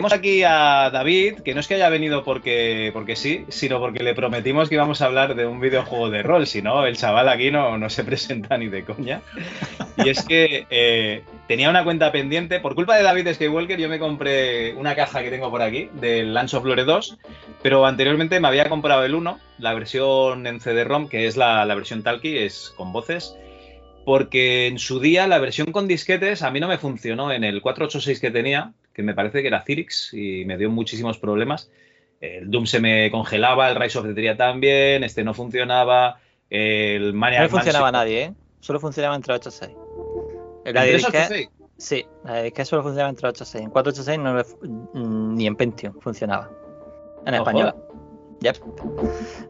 Tenemos 0.00 0.14
aquí 0.14 0.42
a 0.44 0.88
David, 0.90 1.40
que 1.40 1.52
no 1.52 1.60
es 1.60 1.68
que 1.68 1.74
haya 1.74 1.90
venido 1.90 2.24
porque, 2.24 2.88
porque 2.94 3.16
sí, 3.16 3.44
sino 3.50 3.80
porque 3.80 4.02
le 4.02 4.14
prometimos 4.14 4.70
que 4.70 4.76
íbamos 4.76 5.02
a 5.02 5.04
hablar 5.04 5.34
de 5.34 5.44
un 5.44 5.60
videojuego 5.60 6.08
de 6.08 6.22
rol, 6.22 6.46
si 6.46 6.62
no, 6.62 6.86
el 6.86 6.96
chaval 6.96 7.28
aquí 7.28 7.50
no, 7.50 7.76
no 7.76 7.90
se 7.90 8.02
presenta 8.02 8.56
ni 8.56 8.68
de 8.68 8.82
coña. 8.82 9.20
Y 9.98 10.08
es 10.08 10.22
que 10.22 10.66
eh, 10.70 11.22
tenía 11.48 11.68
una 11.68 11.84
cuenta 11.84 12.10
pendiente, 12.12 12.60
por 12.60 12.74
culpa 12.74 12.96
de 12.96 13.02
David 13.02 13.28
Skywalker, 13.34 13.78
yo 13.78 13.90
me 13.90 13.98
compré 13.98 14.72
una 14.72 14.94
caja 14.94 15.22
que 15.22 15.28
tengo 15.28 15.50
por 15.50 15.60
aquí, 15.60 15.90
del 15.92 16.32
Lance 16.32 16.56
of 16.56 16.64
Lore 16.64 16.84
2, 16.84 17.18
pero 17.62 17.84
anteriormente 17.84 18.40
me 18.40 18.48
había 18.48 18.70
comprado 18.70 19.04
el 19.04 19.14
1, 19.14 19.38
la 19.58 19.74
versión 19.74 20.46
en 20.46 20.60
CD-ROM, 20.60 21.10
que 21.10 21.26
es 21.26 21.36
la, 21.36 21.66
la 21.66 21.74
versión 21.74 22.02
Talkie, 22.02 22.38
es 22.38 22.72
con 22.74 22.90
voces 22.94 23.36
porque 24.06 24.66
en 24.66 24.78
su 24.78 24.98
día 24.98 25.26
la 25.26 25.38
versión 25.38 25.72
con 25.72 25.86
disquetes 25.86 26.42
a 26.42 26.50
mí 26.50 26.58
no 26.58 26.68
me 26.68 26.78
funcionó 26.78 27.32
en 27.32 27.44
el 27.44 27.60
486 27.60 28.18
que 28.18 28.30
tenía, 28.30 28.72
que 29.00 29.06
me 29.06 29.14
parece 29.14 29.40
que 29.42 29.48
era 29.48 29.62
Cyrix 29.62 30.12
y 30.14 30.44
me 30.44 30.56
dio 30.56 30.70
muchísimos 30.70 31.18
problemas. 31.18 31.70
El 32.20 32.50
Doom 32.50 32.66
se 32.66 32.80
me 32.80 33.10
congelaba, 33.10 33.68
el 33.70 33.76
Rise 33.76 33.98
of 33.98 34.06
the 34.06 34.12
Tria 34.14 34.36
también, 34.36 35.02
este 35.04 35.24
no 35.24 35.32
funcionaba, 35.34 36.18
el 36.50 37.14
Maniac 37.14 37.42
No 37.44 37.48
funcionaba 37.48 37.88
Mansion- 37.88 37.92
nadie, 37.92 38.22
¿eh? 38.24 38.34
Solo 38.60 38.78
funcionaba 38.78 39.16
entre 39.16 39.32
8 39.34 39.48
y 39.48 39.52
6. 39.52 39.70
La 40.64 40.68
¿Entre 40.70 40.82
de 40.82 40.98
disquete- 40.98 41.28
seis? 41.28 41.48
Sí, 41.78 42.06
la 42.24 42.34
de 42.34 42.42
disquete 42.44 42.66
solo 42.66 42.82
funcionaba 42.82 43.08
entre 43.08 43.28
8 43.28 43.44
y 43.44 43.46
6. 43.46 43.64
En 43.64 43.70
486 43.70 44.18
no 44.18 44.36
le 44.36 44.44
mm, 45.02 45.34
ni 45.34 45.46
en 45.46 45.56
Pentium 45.56 45.94
funcionaba. 46.00 46.50
En 47.24 47.32
No 47.32 47.38
español. 47.38 47.74
Yep. 48.42 48.56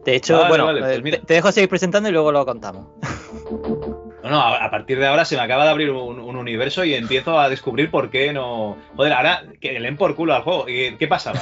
De 0.05 0.15
hecho, 0.15 0.35
Vale, 0.37 0.47
bueno, 0.49 0.65
vale, 0.65 0.79
pues 1.01 1.15
eh, 1.15 1.21
te 1.25 1.33
dejo 1.33 1.51
seguir 1.51 1.69
presentando 1.69 2.07
y 2.09 2.11
luego 2.13 2.31
lo 2.31 2.45
contamos. 2.45 2.87
No, 4.31 4.41
a, 4.41 4.71
partir 4.71 4.97
de 4.97 5.07
ahora 5.07 5.25
se 5.25 5.35
me 5.35 5.41
acaba 5.41 5.65
de 5.65 5.71
abrir 5.71 5.91
un, 5.91 6.17
un 6.17 6.35
universo 6.37 6.85
y 6.85 6.93
empiezo 6.93 7.37
a 7.37 7.49
descubrir 7.49 7.91
por 7.91 8.09
qué 8.09 8.31
no. 8.31 8.77
Joder, 8.95 9.11
ahora 9.11 9.43
que 9.59 9.73
le 9.73 9.81
den 9.81 9.97
por 9.97 10.15
culo 10.15 10.33
al 10.33 10.43
juego. 10.43 10.69
¿Y 10.69 10.95
¿Qué 10.95 11.05
pasaba? 11.05 11.41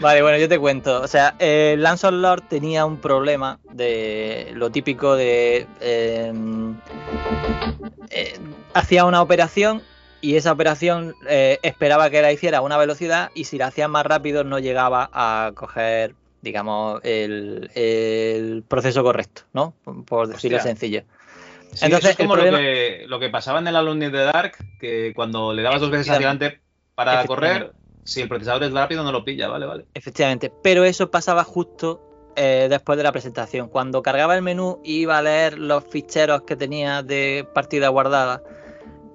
Vale, 0.00 0.22
bueno, 0.22 0.38
yo 0.38 0.48
te 0.48 0.58
cuento. 0.60 1.02
O 1.02 1.08
sea, 1.08 1.34
eh, 1.40 1.74
Lance 1.78 2.06
of 2.06 2.12
Lord 2.14 2.42
tenía 2.48 2.86
un 2.86 2.98
problema 2.98 3.58
de 3.72 4.52
lo 4.54 4.70
típico 4.70 5.16
de. 5.16 5.66
eh, 5.80 6.32
eh, 8.10 8.38
hacía 8.72 9.04
una 9.04 9.20
operación 9.20 9.82
y 10.20 10.36
esa 10.36 10.52
operación 10.52 11.14
eh, 11.28 11.58
esperaba 11.62 12.08
que 12.10 12.22
la 12.22 12.32
hiciera 12.32 12.58
a 12.58 12.60
una 12.60 12.76
velocidad 12.76 13.30
y 13.34 13.44
si 13.44 13.58
la 13.58 13.66
hacía 13.66 13.88
más 13.88 14.06
rápido 14.06 14.44
no 14.44 14.58
llegaba 14.58 15.10
a 15.12 15.50
coger, 15.54 16.14
digamos, 16.42 17.00
el, 17.04 17.70
el 17.74 18.62
proceso 18.66 19.02
correcto, 19.02 19.42
¿no? 19.52 19.74
Por 20.06 20.28
decirlo 20.28 20.58
Hostia. 20.58 20.70
sencillo. 20.70 21.02
Sí, 21.72 21.84
Entonces, 21.86 22.10
es 22.10 22.16
como 22.16 22.34
problema- 22.34 22.58
lo, 22.58 22.62
que, 22.62 23.04
lo 23.08 23.20
que 23.20 23.28
pasaba 23.28 23.58
en 23.58 23.66
el 23.68 23.88
in 23.88 24.10
the 24.12 24.18
Dark, 24.18 24.56
que 24.78 25.12
cuando 25.14 25.52
le 25.52 25.62
dabas 25.62 25.80
dos 25.80 25.90
veces 25.90 26.06
hacia 26.08 26.28
adelante 26.28 26.60
para 26.94 27.24
correr, 27.26 27.72
si 28.04 28.22
el 28.22 28.28
procesador 28.28 28.62
es 28.64 28.72
rápido 28.72 29.02
no 29.02 29.12
lo 29.12 29.24
pilla, 29.24 29.48
vale, 29.48 29.66
vale. 29.66 29.84
Efectivamente, 29.92 30.52
pero 30.62 30.84
eso 30.84 31.10
pasaba 31.10 31.44
justo 31.44 32.00
eh, 32.36 32.68
después 32.70 32.96
de 32.96 33.02
la 33.02 33.12
presentación. 33.12 33.68
Cuando 33.68 34.02
cargaba 34.02 34.36
el 34.36 34.42
menú 34.42 34.80
iba 34.84 35.18
a 35.18 35.22
leer 35.22 35.58
los 35.58 35.84
ficheros 35.84 36.42
que 36.42 36.54
tenía 36.56 37.02
de 37.02 37.46
partida 37.52 37.88
guardada, 37.88 38.42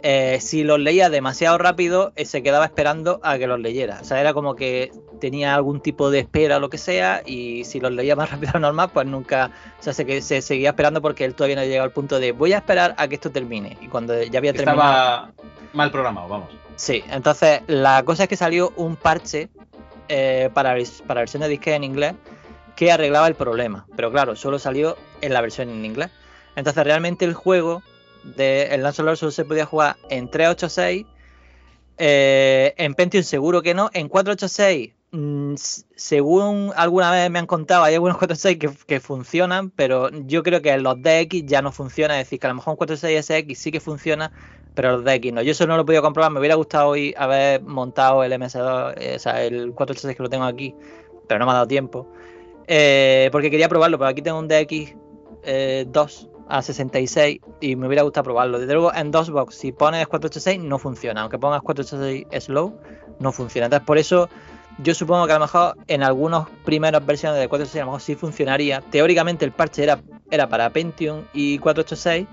eh, 0.04 0.40
si 0.42 0.64
los 0.64 0.80
leía 0.80 1.10
demasiado 1.10 1.58
rápido, 1.58 2.12
eh, 2.16 2.26
se 2.26 2.42
quedaba 2.44 2.66
esperando 2.66 3.20
a 3.24 3.38
que 3.38 3.48
los 3.48 3.60
leyera. 3.60 4.00
O 4.02 4.04
sea, 4.04 4.20
era 4.20 4.34
como 4.34 4.56
que 4.56 4.92
tenía 5.20 5.54
algún 5.54 5.80
tipo 5.82 6.10
de 6.10 6.20
espera 6.20 6.58
o 6.58 6.60
lo 6.60 6.70
que 6.70 6.78
sea, 6.80 7.22
y 7.26 7.64
si 7.66 7.80
los 7.80 7.92
leía 7.92 8.16
más 8.16 8.32
rápido 8.32 8.60
normal, 8.60 8.90
pues 8.94 9.06
nunca. 9.08 9.52
O 9.80 9.84
sea, 9.84 9.94
se, 9.94 10.06
que- 10.06 10.22
se 10.22 10.42
seguía 10.42 10.70
esperando 10.70 11.02
porque 11.02 11.26
él 11.26 11.36
todavía 11.36 11.56
no 11.58 11.64
llegaba 11.64 11.86
al 11.86 11.92
punto 11.92 12.20
de 12.20 12.32
voy 12.32 12.54
a 12.54 12.58
esperar 12.58 12.96
a 12.98 13.08
que 13.08 13.16
esto 13.16 13.32
termine. 13.32 13.78
Y 13.82 13.88
cuando 13.88 14.22
ya 14.24 14.40
había 14.40 14.54
terminado. 14.54 14.82
Estaba 14.82 15.32
mal 15.74 15.92
programado, 15.92 16.28
vamos. 16.28 16.50
Sí, 16.76 17.04
entonces 17.12 17.62
la 17.68 18.02
cosa 18.04 18.24
es 18.24 18.30
que 18.30 18.36
salió 18.38 18.74
un 18.76 18.96
parche 18.96 19.50
eh, 20.10 20.50
para, 20.54 20.76
para 21.06 21.22
versión 21.22 21.42
de 21.42 21.48
disque 21.48 21.76
en 21.76 21.84
inglés 21.84 22.16
que 22.76 22.92
arreglaba 22.92 23.28
el 23.28 23.36
problema. 23.36 23.86
Pero 23.96 24.12
claro, 24.12 24.36
solo 24.36 24.58
salió 24.58 24.98
en 25.22 25.32
la 25.34 25.42
versión 25.42 25.70
en 25.70 25.86
inglés. 25.86 26.10
Entonces 26.56 26.84
realmente 26.84 27.24
el 27.26 27.34
juego 27.36 27.84
de 28.24 28.74
el 28.74 28.82
Lord 28.82 29.18
solo 29.18 29.32
se 29.32 29.46
podía 29.46 29.66
jugar 29.66 29.98
en 30.10 30.30
386. 30.30 31.06
eh, 31.98 32.74
en 32.78 32.96
Pentium 32.96 33.24
seguro 33.24 33.62
que 33.62 33.74
no. 33.74 33.90
En 33.94 34.08
486, 34.10 34.94
mm, 35.12 35.54
según 35.96 36.72
alguna 36.76 37.12
vez 37.12 37.30
me 37.30 37.40
han 37.40 37.48
contado, 37.48 37.84
hay 37.84 37.94
algunos 37.96 38.18
486 38.18 38.86
que, 38.86 39.00
funcionan, 39.00 39.70
pero 39.70 40.10
yo 40.10 40.44
creo 40.44 40.62
que 40.62 40.72
en 40.72 40.84
los 40.84 41.02
DX 41.02 41.46
ya 41.46 41.62
no 41.62 41.72
funciona. 41.72 42.20
Es 42.20 42.28
decir, 42.28 42.40
que 42.40 42.48
a 42.48 42.50
lo 42.50 42.56
mejor 42.56 42.72
un 42.72 42.78
486 42.78 43.46
SX 43.46 43.60
sí 43.60 43.72
que 43.72 43.80
funciona, 43.80 44.32
pero 44.74 44.98
los 44.98 45.04
DX 45.04 45.34
no. 45.34 45.42
Yo 45.42 45.52
eso 45.52 45.68
no 45.68 45.76
lo 45.76 45.84
he 45.84 45.86
podido 45.86 46.02
comprobar. 46.02 46.32
Me 46.32 46.40
hubiera 46.40 46.56
gustado 46.56 46.90
hoy 46.90 47.14
haber 47.18 47.62
montado 47.62 48.24
el 48.24 48.32
MS2, 48.34 48.94
eh, 48.98 49.16
o 49.16 49.20
sea, 49.20 49.44
el 49.44 49.74
486 49.74 50.18
que 50.18 50.24
lo 50.24 50.30
tengo 50.30 50.46
aquí, 50.46 50.76
pero 51.28 51.40
no 51.40 51.46
me 51.46 51.52
ha 51.52 51.56
dado 51.56 51.68
tiempo. 51.68 52.08
Eh, 52.68 53.30
porque 53.32 53.52
quería 53.52 53.70
probarlo, 53.70 53.98
pero 53.98 54.10
aquí 54.10 54.22
tengo 54.22 54.40
un 54.40 54.48
DX 54.48 54.96
eh, 55.44 55.86
2 55.88 56.31
a 56.52 56.62
66 56.62 57.40
y 57.62 57.76
me 57.76 57.88
hubiera 57.88 58.04
gustado 58.04 58.26
probarlo. 58.26 58.60
Desde 58.60 58.74
luego 58.74 58.94
en 58.94 59.10
DOSBox, 59.10 59.56
si 59.56 59.72
pones 59.72 60.06
486 60.08 60.60
no 60.68 60.78
funciona. 60.78 61.22
Aunque 61.22 61.40
pongas 61.40 61.62
486 61.62 62.44
slow, 62.44 62.78
no 63.20 63.32
funciona. 63.32 63.68
Entonces 63.68 63.86
por 63.86 63.98
eso 63.98 64.30
yo 64.80 64.94
supongo 64.94 65.26
que 65.28 65.32
a 65.32 65.36
lo 65.36 65.46
mejor 65.46 65.78
en 65.88 66.04
algunas 66.04 66.48
primeras 66.66 67.06
versiones 67.06 67.40
de 67.40 67.48
486 67.48 67.82
a 67.82 67.86
lo 67.86 67.92
mejor 67.92 68.02
sí 68.02 68.16
funcionaría. 68.16 68.82
Teóricamente 68.82 69.46
el 69.46 69.54
parche 69.54 69.84
era, 69.84 70.02
era 70.30 70.48
para 70.50 70.70
Pentium 70.70 71.24
y 71.34 71.58
486 71.60 72.28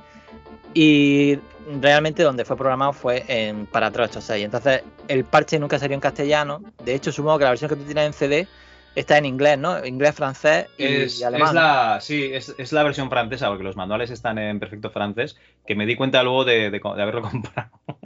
y 0.74 1.38
realmente 1.81 2.22
donde 2.22 2.44
fue 2.44 2.57
programado 2.57 2.92
fue 2.92 3.24
para 3.70 3.90
386. 3.90 4.44
Entonces 4.44 4.83
el 5.07 5.24
parche 5.24 5.61
nunca 5.61 5.78
salió 5.78 5.94
en 5.94 6.00
castellano. 6.00 6.61
De 6.85 6.94
hecho 6.94 7.12
supongo 7.12 7.38
que 7.38 7.44
la 7.44 7.50
versión 7.50 7.68
que 7.68 7.76
tú 7.76 7.85
tienes 7.85 8.07
en 8.07 8.12
CD 8.12 8.48
está 8.94 9.18
en 9.18 9.27
inglés, 9.27 9.59
¿no? 9.59 9.85
Inglés, 9.85 10.14
francés 10.14 10.66
y, 10.79 10.85
Es, 10.85 11.20
y 11.20 11.24
alemán. 11.24 11.48
es 11.48 11.55
la, 11.55 11.98
sí, 12.01 12.31
es, 12.33 12.55
es 12.59 12.72
la 12.72 12.83
versión 12.83 13.11
francesa, 13.11 13.48
porque 13.48 13.64
los 13.64 13.77
manuales 13.77 14.11
están 14.11 14.38
en 14.38 14.61
perfecto 14.61 14.90
francés, 14.90 15.37
que 15.66 15.74
me 15.74 15.87
di 15.87 15.96
cuenta 15.96 16.22
luego 16.22 16.44
de, 16.44 16.70
de 16.70 16.81
haberlo 16.85 17.22
comprado. 17.22 17.70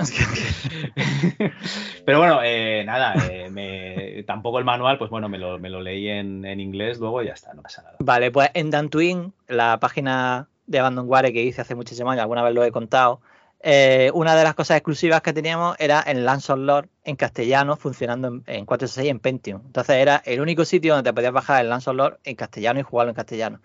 Pero 2.05 2.19
bueno, 2.19 2.41
eh, 2.43 2.83
nada, 2.85 3.15
eh, 3.33 3.51
me- 3.51 4.23
tampoco 4.25 4.59
el 4.59 4.65
manual, 4.65 4.99
pues 4.99 5.11
bueno, 5.11 5.29
me 5.29 5.39
lo, 5.39 5.59
me 5.59 5.71
lo 5.71 5.81
leí 5.81 6.09
en, 6.09 6.45
en 6.45 6.61
inglés 6.61 6.99
luego 6.99 7.23
y 7.23 7.27
ya 7.27 7.33
está, 7.33 7.55
no 7.55 7.63
pasa 7.63 7.83
nada. 7.83 7.97
Vale, 8.01 8.31
pues 8.31 8.51
en 8.55 8.71
Dantooine, 8.71 9.33
la 9.49 9.79
página 9.81 10.49
de 10.67 10.79
Abandonware 10.79 11.33
que 11.33 11.43
hice 11.43 11.61
hace 11.61 11.75
muchísimos 11.75 12.13
años, 12.13 12.23
alguna 12.23 12.43
vez 12.43 12.55
lo 12.55 12.65
he 12.65 12.73
contado, 12.73 13.21
eh, 13.63 14.11
una 14.15 14.35
de 14.37 14.45
las 14.45 14.55
cosas 14.55 14.77
exclusivas 14.79 15.23
que 15.23 15.33
teníamos 15.33 15.77
era 15.79 16.01
el 16.01 16.25
Lance 16.25 16.53
of 16.53 16.59
Lord 16.61 16.89
en 17.05 17.17
castellano, 17.17 17.77
funcionando 17.77 18.29
en, 18.29 18.43
en 18.47 18.67
466 18.67 19.11
en 19.11 19.21
Pentium. 19.21 19.63
Entonces 19.67 19.97
era 19.97 20.23
el 20.27 20.41
único 20.41 20.65
sitio 20.65 20.95
donde 20.95 21.11
te 21.11 21.15
podías 21.15 21.33
bajar 21.33 21.63
el 21.63 21.71
Lance 21.71 21.91
of 21.91 21.97
Lord 21.97 22.21
en 22.25 22.37
castellano 22.37 22.81
y 22.81 22.83
jugarlo 22.83 23.11
en 23.11 23.17
castellano. 23.17 23.61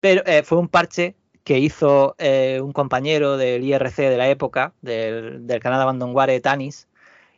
Pero 0.00 0.22
eh, 0.26 0.42
fue 0.44 0.58
un 0.58 0.68
parche 0.68 1.16
que 1.44 1.58
hizo 1.58 2.14
eh, 2.18 2.60
un 2.62 2.72
compañero 2.72 3.36
del 3.36 3.64
IRC 3.64 4.10
de 4.10 4.16
la 4.16 4.28
época, 4.28 4.74
del, 4.82 5.46
del 5.46 5.60
canal 5.60 5.80
Abandonware, 5.82 6.40
Tanis, 6.40 6.88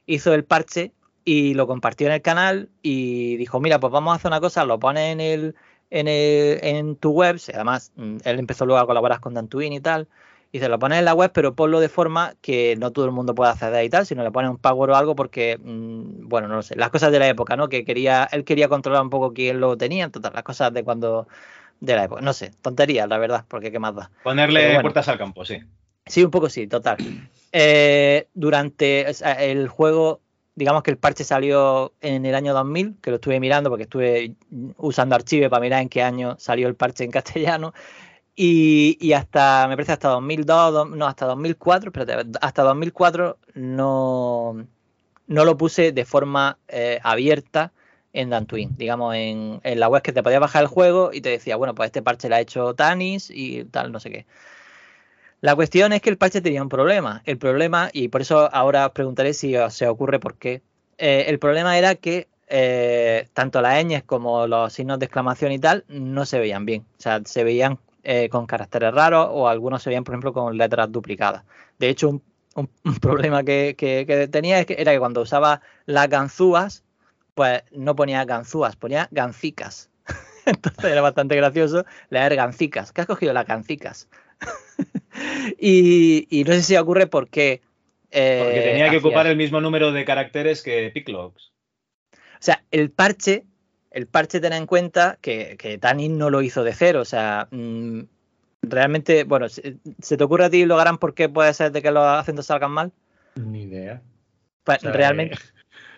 hizo 0.07 0.35
el 0.35 0.45
parche 0.45 0.93
y 1.25 1.55
lo 1.55 1.67
compartió 1.67 2.07
en 2.09 2.15
el 2.15 2.23
canal 2.23 2.71
y 2.83 3.37
dijo, 3.39 3.61
mira, 3.61 3.81
pues 3.81 3.93
vamos 3.93 4.13
a 4.13 4.17
hacer 4.17 4.31
una 4.31 4.41
cosa, 4.41 4.65
lo 4.65 4.79
pones 4.81 5.13
en 5.13 5.21
el, 5.21 5.57
en, 5.91 6.09
el- 6.09 6.61
en 6.65 6.97
tu 6.97 7.13
web, 7.13 7.39
además 7.55 7.93
mm, 7.97 8.19
él 8.25 8.39
empezó 8.39 8.67
luego 8.67 8.81
a 8.83 8.87
colaborar 8.87 9.21
con 9.21 9.35
Dantooine 9.35 9.75
y 9.75 9.81
tal, 9.81 10.09
y 10.53 10.59
se 10.59 10.69
lo 10.69 10.79
pones 10.79 10.99
en 10.99 11.05
la 11.05 11.15
web, 11.15 11.31
pero 11.33 11.55
ponlo 11.55 11.81
de 11.81 11.89
forma 11.89 12.35
que 12.41 12.77
no 12.77 12.91
todo 12.91 13.05
el 13.05 13.13
mundo 13.13 13.35
pueda 13.35 13.53
acceder 13.53 13.85
y 13.85 13.91
tal, 13.91 14.05
sino 14.05 14.25
le 14.25 14.33
pones 14.33 14.51
un 14.51 14.59
password 14.59 14.91
o 14.91 14.97
algo 14.97 15.15
porque, 15.15 15.59
mm, 15.63 16.29
bueno, 16.29 16.49
no 16.49 16.57
lo 16.57 16.63
sé, 16.63 16.77
las 16.77 16.91
cosas 16.91 17.13
de 17.13 17.19
la 17.19 17.29
época, 17.29 17.57
¿no? 17.57 17.69
Que 17.69 17.85
quería, 17.85 18.29
él 18.33 18.45
quería 18.45 18.69
controlar 18.69 19.03
un 19.03 19.11
poco 19.11 19.33
quién 19.33 19.61
lo 19.61 19.77
tenía, 19.77 20.09
total, 20.09 20.33
las 20.35 20.43
cosas 20.43 20.73
de 20.73 20.83
cuando, 20.83 21.29
de 21.81 21.95
la 21.95 22.05
época, 22.05 22.21
no 22.21 22.33
sé, 22.33 22.51
tonterías, 22.63 23.09
la 23.09 23.19
verdad, 23.19 23.45
porque 23.47 23.71
qué 23.71 23.79
más 23.79 23.95
da. 23.95 24.11
Ponerle 24.25 24.67
bueno. 24.67 24.83
puertas 24.83 25.09
al 25.09 25.19
campo, 25.19 25.45
sí. 25.45 25.61
Sí, 26.07 26.25
un 26.25 26.31
poco 26.31 26.49
sí, 26.49 26.67
total. 26.67 26.97
Eh, 27.53 28.27
durante 28.35 29.07
el 29.49 29.69
juego, 29.69 30.21
digamos 30.57 30.83
que 30.83 30.91
el 30.91 30.99
parche 30.99 31.23
salió 31.23 31.93
en 32.01 32.27
el 32.27 32.35
año 32.35 32.53
2000, 32.53 32.97
que 33.01 33.11
lo 33.11 33.17
estuve 33.17 33.39
mirando 33.39 33.71
porque 33.71 33.85
estuve 33.85 34.35
usando 34.77 35.15
Archive 35.15 35.49
para 35.49 35.61
mirar 35.61 35.83
en 35.83 35.89
qué 35.89 36.03
año 36.03 36.37
salió 36.39 36.67
el 36.67 36.75
parche 36.75 37.05
en 37.05 37.11
castellano. 37.13 37.73
Y, 38.37 39.13
hasta, 39.13 39.67
me 39.69 39.77
parece 39.77 39.93
hasta 39.93 40.09
2002, 40.09 40.73
do- 40.73 40.85
no, 40.87 41.07
hasta 41.07 41.27
2004, 41.27 41.91
espérate, 41.91 42.39
hasta 42.41 42.63
2004 42.63 43.39
no, 43.55 44.67
no 45.27 45.45
lo 45.45 45.57
puse 45.59 45.93
de 45.93 46.05
forma 46.07 46.59
eh, 46.69 47.01
abierta 47.03 47.73
en 48.13 48.31
Dantooine, 48.31 48.75
digamos, 48.77 49.15
en, 49.15 49.61
en 49.65 49.81
la 49.81 49.89
web 49.89 50.03
que 50.03 50.13
te 50.13 50.23
podías 50.23 50.41
bajar 50.41 50.63
el 50.63 50.69
juego 50.69 51.11
y 51.13 51.21
te 51.21 51.31
decía, 51.31 51.57
bueno, 51.57 51.75
pues 51.75 51.89
este 51.89 52.03
parche 52.03 52.29
lo 52.29 52.37
ha 52.37 52.41
hecho 52.41 52.75
Tanis 52.75 53.31
y 53.31 53.65
tal, 53.67 53.93
no 53.93 54.01
sé 54.01 54.11
qué. 54.11 54.27
La 55.41 55.55
cuestión 55.57 55.93
es 55.93 56.03
que 56.03 56.11
el 56.11 56.19
parche 56.19 56.41
tenía 56.41 56.63
un 56.63 56.69
problema. 56.69 57.23
El 57.25 57.39
problema, 57.39 57.91
y 57.93 58.09
por 58.09 58.21
eso 58.21 58.49
ahora 58.55 58.87
os 58.87 58.93
preguntaré 58.93 59.33
si 59.35 59.57
os- 59.57 59.75
se 59.75 59.87
ocurre 59.89 60.21
por 60.21 60.37
qué. 60.37 60.63
Eh, 60.99 61.25
el 61.29 61.39
problema 61.39 61.79
era 61.79 61.95
que 61.95 62.29
eh, 62.49 63.29
tanto 63.33 63.61
las 63.63 63.85
ñes 63.85 64.03
como 64.03 64.47
los 64.49 64.73
signos 64.73 64.99
de 64.99 65.07
exclamación 65.07 65.53
y 65.53 65.59
tal 65.61 65.85
no 65.89 66.27
se 66.27 66.39
veían 66.39 66.67
bien. 66.67 66.85
O 66.99 67.01
sea, 67.01 67.21
se 67.25 67.45
veían 67.45 67.79
eh, 68.03 68.29
con 68.29 68.47
caracteres 68.47 68.93
raros 68.95 69.29
o 69.31 69.49
algunos 69.49 69.83
se 69.83 69.91
veían, 69.91 70.05
por 70.05 70.15
ejemplo, 70.15 70.33
con 70.33 70.57
letras 70.57 70.91
duplicadas. 70.93 71.45
De 71.79 71.89
hecho, 71.89 72.09
un, 72.11 72.23
un- 72.55 72.71
un 72.85 72.97
problema 72.97 73.43
que, 73.45 73.75
que- 73.77 74.05
que 74.07 74.29
tenía 74.29 74.61
es 74.61 74.67
que 74.67 74.77
era 74.79 74.93
que 74.93 74.99
cuando 74.99 75.21
usaba 75.23 75.61
las 75.87 76.09
ganzúas, 76.09 76.85
pues 77.35 77.63
no 77.73 77.95
ponía 77.97 78.25
ganzúas, 78.25 78.77
ponía 78.77 79.09
gancicas. 79.11 79.89
Entonces 80.47 80.85
era 80.85 81.01
bastante 81.01 81.37
gracioso 81.37 81.85
leer 82.09 82.35
gancicas. 82.37 82.93
¿Qué 82.93 83.03
has 83.03 83.07
cogido 83.07 83.33
las 83.33 83.47
gancicas? 83.47 84.09
y, 85.59 86.27
y 86.31 86.45
no 86.45 86.53
sé 86.53 86.63
si 86.63 86.77
ocurre 86.77 87.07
por 87.07 87.29
qué. 87.29 87.61
eh, 88.11 88.41
Porque 88.43 88.63
tenía 88.63 88.85
que 88.91 88.97
hacía 88.97 89.09
ocupar 89.09 89.27
el 89.27 89.37
mismo 89.37 89.61
número 89.61 89.93
de 89.93 90.05
caracteres 90.05 90.63
que 90.63 90.91
Piclox. 90.93 91.53
O 92.15 92.43
sea, 92.43 92.65
el 92.71 92.91
parche, 92.91 93.45
el 93.91 94.07
parche 94.07 94.41
ten 94.41 94.53
en 94.53 94.67
cuenta 94.67 95.19
que, 95.21 95.57
que 95.59 95.79
Tanin 95.79 96.17
no 96.19 96.31
lo 96.31 96.43
hizo 96.43 96.63
de 96.65 96.73
cero. 96.75 97.01
O 97.01 97.05
sea, 97.05 97.49
mm, 97.51 98.01
realmente, 98.63 99.25
bueno, 99.25 99.49
¿se, 99.49 99.77
se 100.01 100.17
te 100.17 100.25
ocurre 100.25 100.45
a 100.47 100.51
ti, 100.51 100.65
Logarán, 100.65 100.99
por 100.99 101.15
qué 101.15 101.29
puede 101.29 101.53
ser 101.55 101.73
de 101.73 101.83
que 101.83 101.91
los 101.91 102.05
acentos 102.05 102.47
salgan 102.47 102.71
mal? 102.71 102.93
Ni 103.35 103.63
idea. 103.63 104.03
Pues 104.65 104.79
O 104.79 104.81
sea, 104.83 104.93
realmente. 104.93 105.35
eh, 105.35 105.39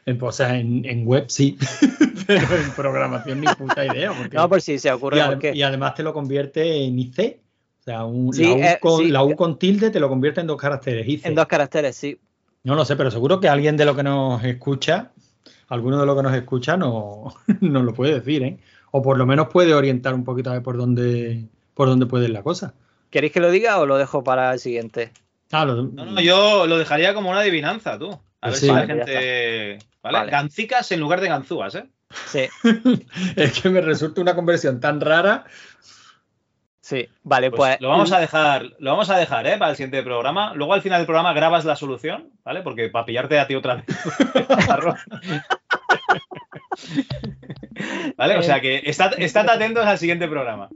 en, 0.07 0.19
o 0.23 0.33
sea, 0.33 0.57
en, 0.59 0.85
en 0.85 1.07
web 1.07 1.27
sí, 1.29 1.57
pero 2.27 2.57
en 2.57 2.71
programación 2.73 3.41
ni 3.41 3.47
puta 3.49 3.85
idea. 3.87 4.13
Porque, 4.13 4.37
No, 4.37 4.49
por 4.49 4.61
si 4.61 4.79
se 4.79 4.89
y, 4.89 4.91
ocurre 4.91 5.21
y 5.55 5.63
además 5.63 5.95
te 5.95 6.03
lo 6.03 6.13
convierte 6.13 6.85
en 6.85 6.99
IC. 6.99 7.41
O 7.81 7.83
sea, 7.85 8.05
un- 8.05 8.33
Sí, 8.33 8.45
la, 8.45 8.53
U 8.55 8.59
eh, 8.63 8.79
con, 8.81 8.99
sí. 8.99 9.09
la 9.11 9.23
U 9.25 9.35
con 9.37 9.59
tilde 9.59 9.91
te 9.91 9.99
lo 10.01 10.09
convierte 10.09 10.41
en 10.41 10.47
dos 10.47 10.57
caracteres. 10.61 11.07
IC. 11.09 11.27
En 11.27 11.35
dos 11.35 11.47
caracteres, 11.47 11.97
sí. 11.97 12.19
No 12.65 12.77
lo 12.77 12.85
sé, 12.85 12.95
pero 12.95 13.11
seguro 13.11 13.41
que 13.41 13.49
alguien 13.49 13.77
de 13.77 13.85
lo 13.85 13.97
que 13.97 14.05
nos 14.05 14.43
escucha, 14.45 15.11
alguno 15.73 15.99
de 15.99 16.07
los 16.07 16.17
que 16.17 16.23
nos 16.23 16.35
escucha, 16.35 16.77
no, 16.77 17.35
nos 17.61 17.83
lo 17.85 17.95
puede 17.95 18.15
decir, 18.21 18.43
¿eh? 18.43 18.59
O 18.91 19.01
por 19.03 19.17
lo 19.17 19.25
menos 19.27 19.49
puede 19.49 19.75
orientar 19.75 20.15
un 20.15 20.23
poquito 20.25 20.51
a 20.51 20.55
ver 20.55 20.63
por 20.63 20.77
dónde, 20.77 21.47
por 21.75 21.89
dónde 21.89 22.07
puede 22.07 22.27
ir 22.27 22.31
la 22.31 22.43
cosa. 22.43 22.75
¿Queréis 23.11 23.33
que 23.33 23.41
lo 23.41 23.51
diga 23.51 23.79
o 23.79 23.87
lo 23.87 23.97
dejo 23.97 24.23
para 24.23 24.53
el 24.53 24.59
siguiente? 24.59 25.13
Ah, 25.51 25.65
lo- 25.65 25.83
No, 25.85 26.05
no, 26.07 26.21
yo 26.21 26.67
lo 26.67 26.79
dejaría 26.79 27.15
como 27.15 27.31
una 27.31 27.41
adivinanza, 27.41 27.99
tú. 27.99 28.11
A 28.41 28.49
ver 28.49 28.57
Sí. 28.57 28.67
si 28.67 28.73
la 28.73 28.87
gente. 28.87 29.79
¿Vale? 30.03 30.19
Vale. 30.19 30.31
Gancicas 30.31 30.91
en 30.93 31.01
lugar 31.01 31.21
de 31.21 31.29
ganzúas, 31.29 31.75
¿eh? 31.75 31.85
Sí, 32.27 32.41
es 33.37 33.61
que 33.61 33.71
me 33.71 33.81
resulta 33.81 34.21
una 34.21 34.35
conversión 34.35 34.81
tan 34.81 35.01
rara. 35.01 35.45
Sí. 36.93 37.09
Vale, 37.23 37.51
Pues, 37.51 37.59
pues. 37.59 37.81
lo 37.81 37.89
vamos 37.89 38.13
a 38.13 38.21
dejar, 38.21 38.67
lo 38.79 38.91
vamos 38.91 39.09
a 39.11 39.17
dejar, 39.17 39.47
¿eh? 39.47 39.57
Para 39.57 39.71
el 39.71 39.77
siguiente 39.77 40.03
programa. 40.03 40.53
Luego 40.55 40.75
al 40.75 40.83
final 40.83 41.01
del 41.01 41.07
programa 41.07 41.33
grabas 41.33 41.65
la 41.65 41.77
solución, 41.77 42.31
¿vale? 42.45 42.61
Porque 42.63 42.91
para 42.91 43.07
pillarte 43.07 43.39
a 43.39 43.47
ti 43.47 43.55
otra 43.55 43.77
vez. 43.77 43.85
¿Vale? 48.17 48.39
O 48.39 48.43
sea 48.43 48.61
que 48.61 48.83
estad, 48.85 49.13
estad 49.19 49.49
atentos 49.49 49.87
al 49.87 49.99
siguiente 49.99 50.29
programa. 50.29 50.69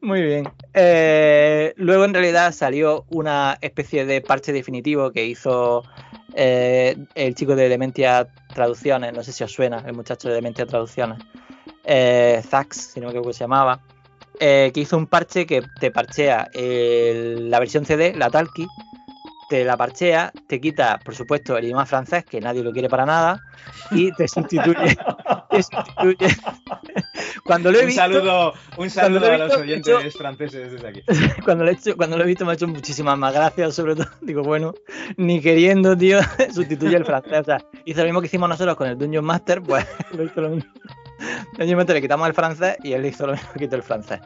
Muy 0.00 0.22
bien. 0.22 0.48
Eh, 0.74 1.72
luego 1.76 2.04
en 2.04 2.14
realidad 2.14 2.52
salió 2.52 3.04
una 3.10 3.58
especie 3.60 4.04
de 4.04 4.20
parche 4.20 4.52
definitivo 4.52 5.10
que 5.10 5.26
hizo 5.26 5.82
eh, 6.34 6.96
el 7.14 7.34
chico 7.34 7.56
de 7.56 7.68
Dementia 7.68 8.28
Traducciones, 8.54 9.12
no 9.12 9.22
sé 9.22 9.32
si 9.32 9.44
os 9.44 9.52
suena, 9.52 9.82
el 9.86 9.94
muchacho 9.94 10.28
de 10.28 10.36
Dementia 10.36 10.66
Traducciones, 10.66 11.18
eh, 11.84 12.40
Zax, 12.46 12.92
si 12.92 13.00
no 13.00 13.06
me 13.06 13.12
equivoco 13.12 13.32
se 13.32 13.40
llamaba, 13.40 13.80
eh, 14.40 14.70
que 14.74 14.80
hizo 14.80 14.96
un 14.96 15.06
parche 15.06 15.46
que 15.46 15.62
te 15.80 15.90
parchea 15.90 16.48
el- 16.54 17.50
la 17.50 17.58
versión 17.60 17.84
CD, 17.84 18.14
la 18.16 18.30
Talkie, 18.30 18.66
te 19.48 19.64
la 19.64 19.76
parchea, 19.76 20.32
te 20.48 20.60
quita, 20.60 20.98
por 21.04 21.14
supuesto, 21.14 21.56
el 21.58 21.64
idioma 21.64 21.84
francés, 21.84 22.24
que 22.24 22.40
nadie 22.40 22.62
lo 22.62 22.72
quiere 22.72 22.88
para 22.88 23.04
nada, 23.04 23.42
y 23.90 24.10
te 24.12 24.26
sustituye. 24.26 24.96
te 25.50 25.62
sustituye. 25.62 26.28
Cuando 27.44 27.70
lo 27.70 27.78
he 27.78 27.82
Un 27.82 27.86
visto, 27.88 28.00
saludo, 28.00 28.54
un 28.78 28.88
saludo 28.88 29.26
a 29.30 29.36
los 29.36 29.56
oyentes 29.56 29.86
yo- 29.86 30.10
franceses 30.18 30.72
desde 30.72 30.88
aquí. 30.88 31.02
cuando 31.44 31.64
lo, 31.64 31.70
he 31.70 31.74
hecho, 31.74 31.96
cuando 31.96 32.16
lo 32.16 32.24
he 32.24 32.26
visto 32.26 32.44
me 32.46 32.52
ha 32.52 32.54
hecho 32.54 32.66
muchísimas 32.68 33.18
más 33.18 33.34
gracias, 33.34 33.74
sobre 33.74 33.94
todo, 33.96 34.06
digo, 34.22 34.42
bueno, 34.42 34.72
ni 35.18 35.40
queriendo, 35.42 35.96
tío, 35.96 36.20
sustituye 36.54 36.96
el 36.96 37.04
francés. 37.04 37.40
O 37.40 37.44
sea, 37.44 37.58
hizo 37.84 38.00
lo 38.00 38.06
mismo 38.06 38.20
que 38.20 38.28
hicimos 38.28 38.48
nosotros 38.48 38.76
con 38.76 38.88
el 38.88 38.96
Dungeon 38.96 39.24
Master, 39.24 39.60
pues 39.62 39.84
lo 40.12 40.24
hizo 40.24 40.40
lo 40.40 40.48
mismo. 40.50 40.70
Master 41.76 41.94
le 41.94 42.02
quitamos 42.02 42.28
el 42.28 42.34
francés 42.34 42.76
y 42.82 42.92
él 42.92 43.06
hizo 43.06 43.26
lo 43.26 43.32
mismo, 43.32 43.48
quitó 43.58 43.76
el 43.76 43.82
francés. 43.82 44.20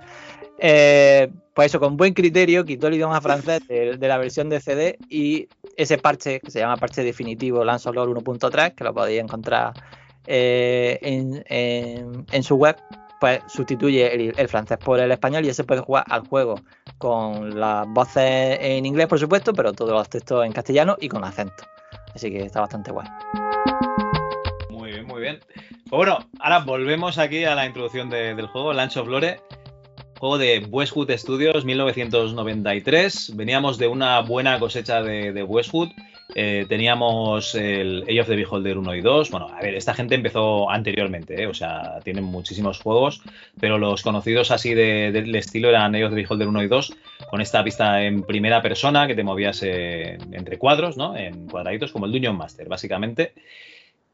Eh, 0.58 1.30
pues 1.54 1.66
eso, 1.66 1.80
con 1.80 1.96
buen 1.96 2.14
criterio, 2.14 2.64
quitó 2.64 2.86
el 2.88 2.94
idioma 2.94 3.20
francés 3.20 3.60
de, 3.68 3.96
la 4.00 4.18
versión 4.18 4.48
de 4.48 4.60
CD 4.60 4.98
y 5.08 5.48
ese 5.76 5.98
parche, 5.98 6.40
que 6.40 6.50
se 6.50 6.60
llama 6.60 6.76
parche 6.76 7.02
definitivo 7.02 7.64
Lancelot 7.64 8.08
1.3, 8.08 8.74
que 8.74 8.84
lo 8.84 8.94
podéis 8.94 9.22
encontrar 9.22 9.74
eh, 10.26 10.98
en, 11.02 11.44
en- 11.48 12.42
su 12.42 12.56
web, 12.56 12.76
pues 13.20 13.40
sustituye 13.48 14.14
el, 14.14 14.34
el 14.36 14.48
francés 14.48 14.78
por 14.78 14.98
el 14.98 15.12
español 15.12 15.44
y 15.44 15.48
ya 15.48 15.54
se 15.54 15.64
puede 15.64 15.82
jugar 15.82 16.04
al 16.08 16.22
juego 16.22 16.62
con 16.98 17.58
las 17.58 17.86
voces 17.88 18.58
en 18.60 18.86
inglés, 18.86 19.06
por 19.06 19.18
supuesto, 19.18 19.52
pero 19.52 19.72
todos 19.72 19.92
los 19.92 20.08
textos 20.08 20.44
en 20.44 20.52
castellano 20.52 20.96
y 21.00 21.08
con 21.08 21.22
acento. 21.24 21.64
Así 22.14 22.30
que 22.30 22.44
está 22.44 22.60
bastante 22.60 22.90
guay. 22.90 23.06
Pues 25.34 25.90
bueno, 25.90 26.18
ahora 26.40 26.60
volvemos 26.60 27.18
aquí 27.18 27.44
a 27.44 27.54
la 27.54 27.66
introducción 27.66 28.10
de- 28.10 28.34
del 28.34 28.46
juego, 28.46 28.72
Lunch 28.72 28.96
of 28.96 29.08
Lore. 29.08 29.40
Juego 30.18 30.38
de 30.38 30.66
Westwood 30.70 31.10
Studios, 31.18 31.64
1993. 31.66 33.32
Veníamos 33.36 33.76
de 33.78 33.86
una 33.86 34.20
buena 34.20 34.58
cosecha 34.58 35.02
de, 35.02 35.42
Westwood. 35.42 35.90
Eh, 36.34 36.64
teníamos 36.68 37.54
el 37.54 38.02
Age 38.04 38.20
of 38.22 38.26
the 38.28 38.36
Beholder 38.36 38.78
1 38.78 38.94
y 38.94 39.00
2. 39.02 39.30
Bueno, 39.30 39.48
a 39.54 39.60
ver, 39.60 39.74
esta 39.74 39.94
gente 39.94 40.14
empezó 40.14 40.70
anteriormente, 40.70 41.42
¿eh? 41.42 41.46
o 41.46 41.54
sea, 41.54 42.00
tienen 42.02 42.24
muchísimos 42.24 42.80
juegos, 42.80 43.20
pero 43.60 43.78
los 43.78 44.02
conocidos 44.02 44.50
así 44.50 44.74
de- 44.74 45.12
del 45.12 45.34
estilo 45.34 45.68
eran 45.68 45.94
Age 45.94 46.04
of 46.06 46.10
the 46.10 46.16
Beholder 46.16 46.48
1 46.48 46.62
y 46.62 46.68
2, 46.68 46.94
con 47.30 47.40
esta 47.40 47.62
vista 47.62 48.02
en 48.02 48.22
primera 48.22 48.60
persona 48.62 49.06
que 49.06 49.14
te 49.14 49.22
movías 49.22 49.62
eh, 49.62 50.18
entre 50.32 50.58
cuadros, 50.58 50.96
¿no? 50.96 51.16
En 51.16 51.46
cuadraditos, 51.46 51.92
como 51.92 52.06
el 52.06 52.12
Dungeon 52.12 52.36
Master, 52.36 52.68
básicamente. 52.68 53.32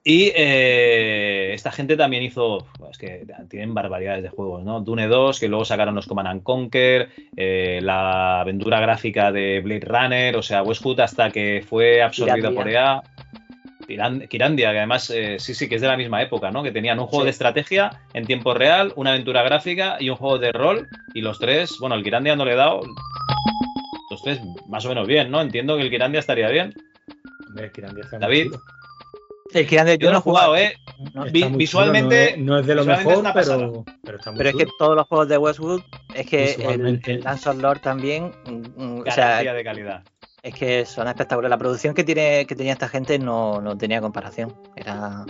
Y 0.05 0.33
eh, 0.35 1.53
esta 1.55 1.71
gente 1.71 1.97
también 1.97 2.25
hizo, 2.25 2.67
es 2.91 2.99
que 2.99 3.25
tienen 3.49 3.73
barbaridades 3.73 4.25
de 4.25 4.31
juegos, 4.31 4.65
¿no? 4.65 4.81
Dune 4.81 5.07
2, 5.07 5.39
que 5.39 5.47
luego 5.49 5.65
sacaron 5.65 5.95
los 5.95 6.07
Command 6.07 6.29
and 6.29 6.43
Conquer, 6.43 7.11
eh, 7.37 7.79
la 7.83 8.41
aventura 8.41 8.81
gráfica 8.81 9.31
de 9.31 9.61
Blade 9.61 9.85
Runner, 9.87 10.37
o 10.37 10.43
sea, 10.43 10.63
Westwood 10.65 10.99
hasta 11.01 11.31
que 11.31 11.65
fue 11.69 12.03
absorbido 12.03 12.51
Kirandia. 12.51 12.61
por 12.61 12.69
EA. 12.69 13.03
Kiran- 13.87 14.27
Kirandia, 14.29 14.73
que 14.73 14.79
además 14.79 15.11
eh, 15.11 15.37
sí, 15.39 15.55
sí, 15.55 15.69
que 15.69 15.77
es 15.77 15.81
de 15.81 15.89
la 15.89 15.97
misma 15.97 16.21
época, 16.23 16.51
¿no? 16.51 16.63
Que 16.65 16.73
tenían 16.73 16.99
un 16.99 17.07
juego 17.07 17.23
Sí. 17.23 17.27
de 17.27 17.31
estrategia 17.31 17.91
en 18.15 18.27
tiempo 18.27 18.55
real, 18.55 18.93
una 18.97 19.11
aventura 19.11 19.43
gráfica 19.43 19.97
y 20.01 20.09
un 20.11 20.17
juego 20.17 20.39
de 20.39 20.51
rol. 20.51 20.89
Y 21.15 21.21
los 21.21 21.39
tres, 21.39 21.77
bueno, 21.81 21.95
el 21.95 22.03
Kirandia 22.03 22.35
no 22.35 22.45
le 22.45 22.53
he 22.53 22.57
dado. 22.57 22.81
Los 24.11 24.23
tres 24.23 24.41
más 24.69 24.85
o 24.85 24.89
menos 24.89 25.07
bien, 25.07 25.31
¿no? 25.31 25.41
Entiendo 25.41 25.77
que 25.77 25.83
el 25.83 25.91
Kirandia 25.91 26.21
estaría 26.21 26.49
bien. 26.49 26.73
Hombre, 27.49 27.71
Kirandia 27.73 28.03
está 28.05 28.19
David. 28.19 28.53
El 29.55 29.67
Kirandia, 29.67 29.95
Yo 29.97 30.11
no 30.13 30.19
he 30.19 30.21
jugado, 30.21 30.57
¿eh? 30.57 30.75
no, 31.15 31.25
visualmente- 31.25 32.33
chulo, 32.35 32.45
no, 32.45 32.57
es, 32.57 32.57
no 32.57 32.59
es 32.59 32.67
de 32.67 32.75
lo 32.75 32.81
es 32.83 32.87
mejor, 32.87 33.25
pero, 33.35 33.85
pero 34.03 34.19
está 34.19 34.31
muy 34.31 34.39
Pero 34.39 34.51
es 34.51 34.57
que 34.57 34.67
todos 34.79 34.97
los 34.97 35.07
juegos 35.07 35.29
de 35.29 35.39
Westwood, 35.39 35.83
es 36.15 36.27
que 36.27 36.53
el, 36.55 37.01
el 37.05 37.27
of 37.27 37.57
Lord 37.59 37.81
también, 37.81 38.33
mm, 38.47 38.83
mm, 38.85 39.01
o 39.07 39.11
sea, 39.11 39.43
de 39.43 39.65
calidad. 39.65 40.03
es 40.43 40.55
que 40.55 40.87
son 40.87 41.07
espectaculares. 41.09 41.51
La 41.51 41.59
producción 41.59 41.95
que 41.95 42.05
tiene 42.05 42.47
que 42.47 42.55
tenía 42.57 42.73
esta 42.73 42.89
gente 42.89 43.19
no, 43.19 43.61
no 43.61 43.77
tenía 43.77 44.01
comparación. 44.01 44.55
Era 44.77 45.25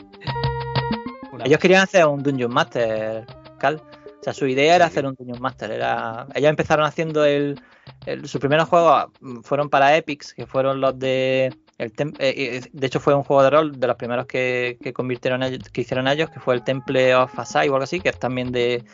Una 1.33 1.45
Ellos 1.45 1.59
querían 1.59 1.83
hacer 1.83 2.07
un 2.07 2.23
Dungeon 2.23 2.53
Master, 2.53 3.25
Cal. 3.59 3.77
O 3.77 4.25
sea, 4.25 4.33
su 4.33 4.47
idea 4.47 4.77
era 4.77 4.87
hacer 4.87 5.05
un 5.05 5.15
Dungeon 5.15 5.41
Master. 5.41 5.71
Era... 5.73 6.27
Ellos 6.35 6.49
empezaron 6.51 6.85
haciendo 6.87 7.25
el, 7.25 7.61
el- 8.07 8.29
Sus 8.29 8.41
primeros 8.41 8.69
juegos 8.69 9.07
mm, 9.21 9.41
fueron 9.41 9.69
para 9.69 9.97
Epics, 9.97 10.33
que 10.35 10.47
fueron 10.47 10.81
los 10.81 10.99
de. 10.99 11.53
Eh, 11.85 11.93
eh, 12.19 12.63
de 12.73 12.87
hecho, 12.87 13.01
fue 13.01 13.15
un 13.15 13.23
juego 13.25 13.43
de 13.43 13.51
rol 13.51 13.79
de 13.81 13.87
los 13.87 13.97
primeros 13.97 14.27
que, 14.27 14.79
que 14.83 14.93
convirtieron 14.93 15.43
ellos- 15.43 15.69
que 15.71 15.81
hicieron 15.83 16.07
ellos, 16.09 16.31
que 16.31 16.41
fue 16.41 16.55
el 16.55 16.63
Temple 16.63 17.15
of 17.15 17.39
Asai 17.39 17.69
o 17.69 17.73
algo 17.75 17.85
así, 17.85 18.01
que 18.01 18.09
es 18.11 18.19
también 18.19 18.53
de. 18.53 18.75
eh, 18.75 18.85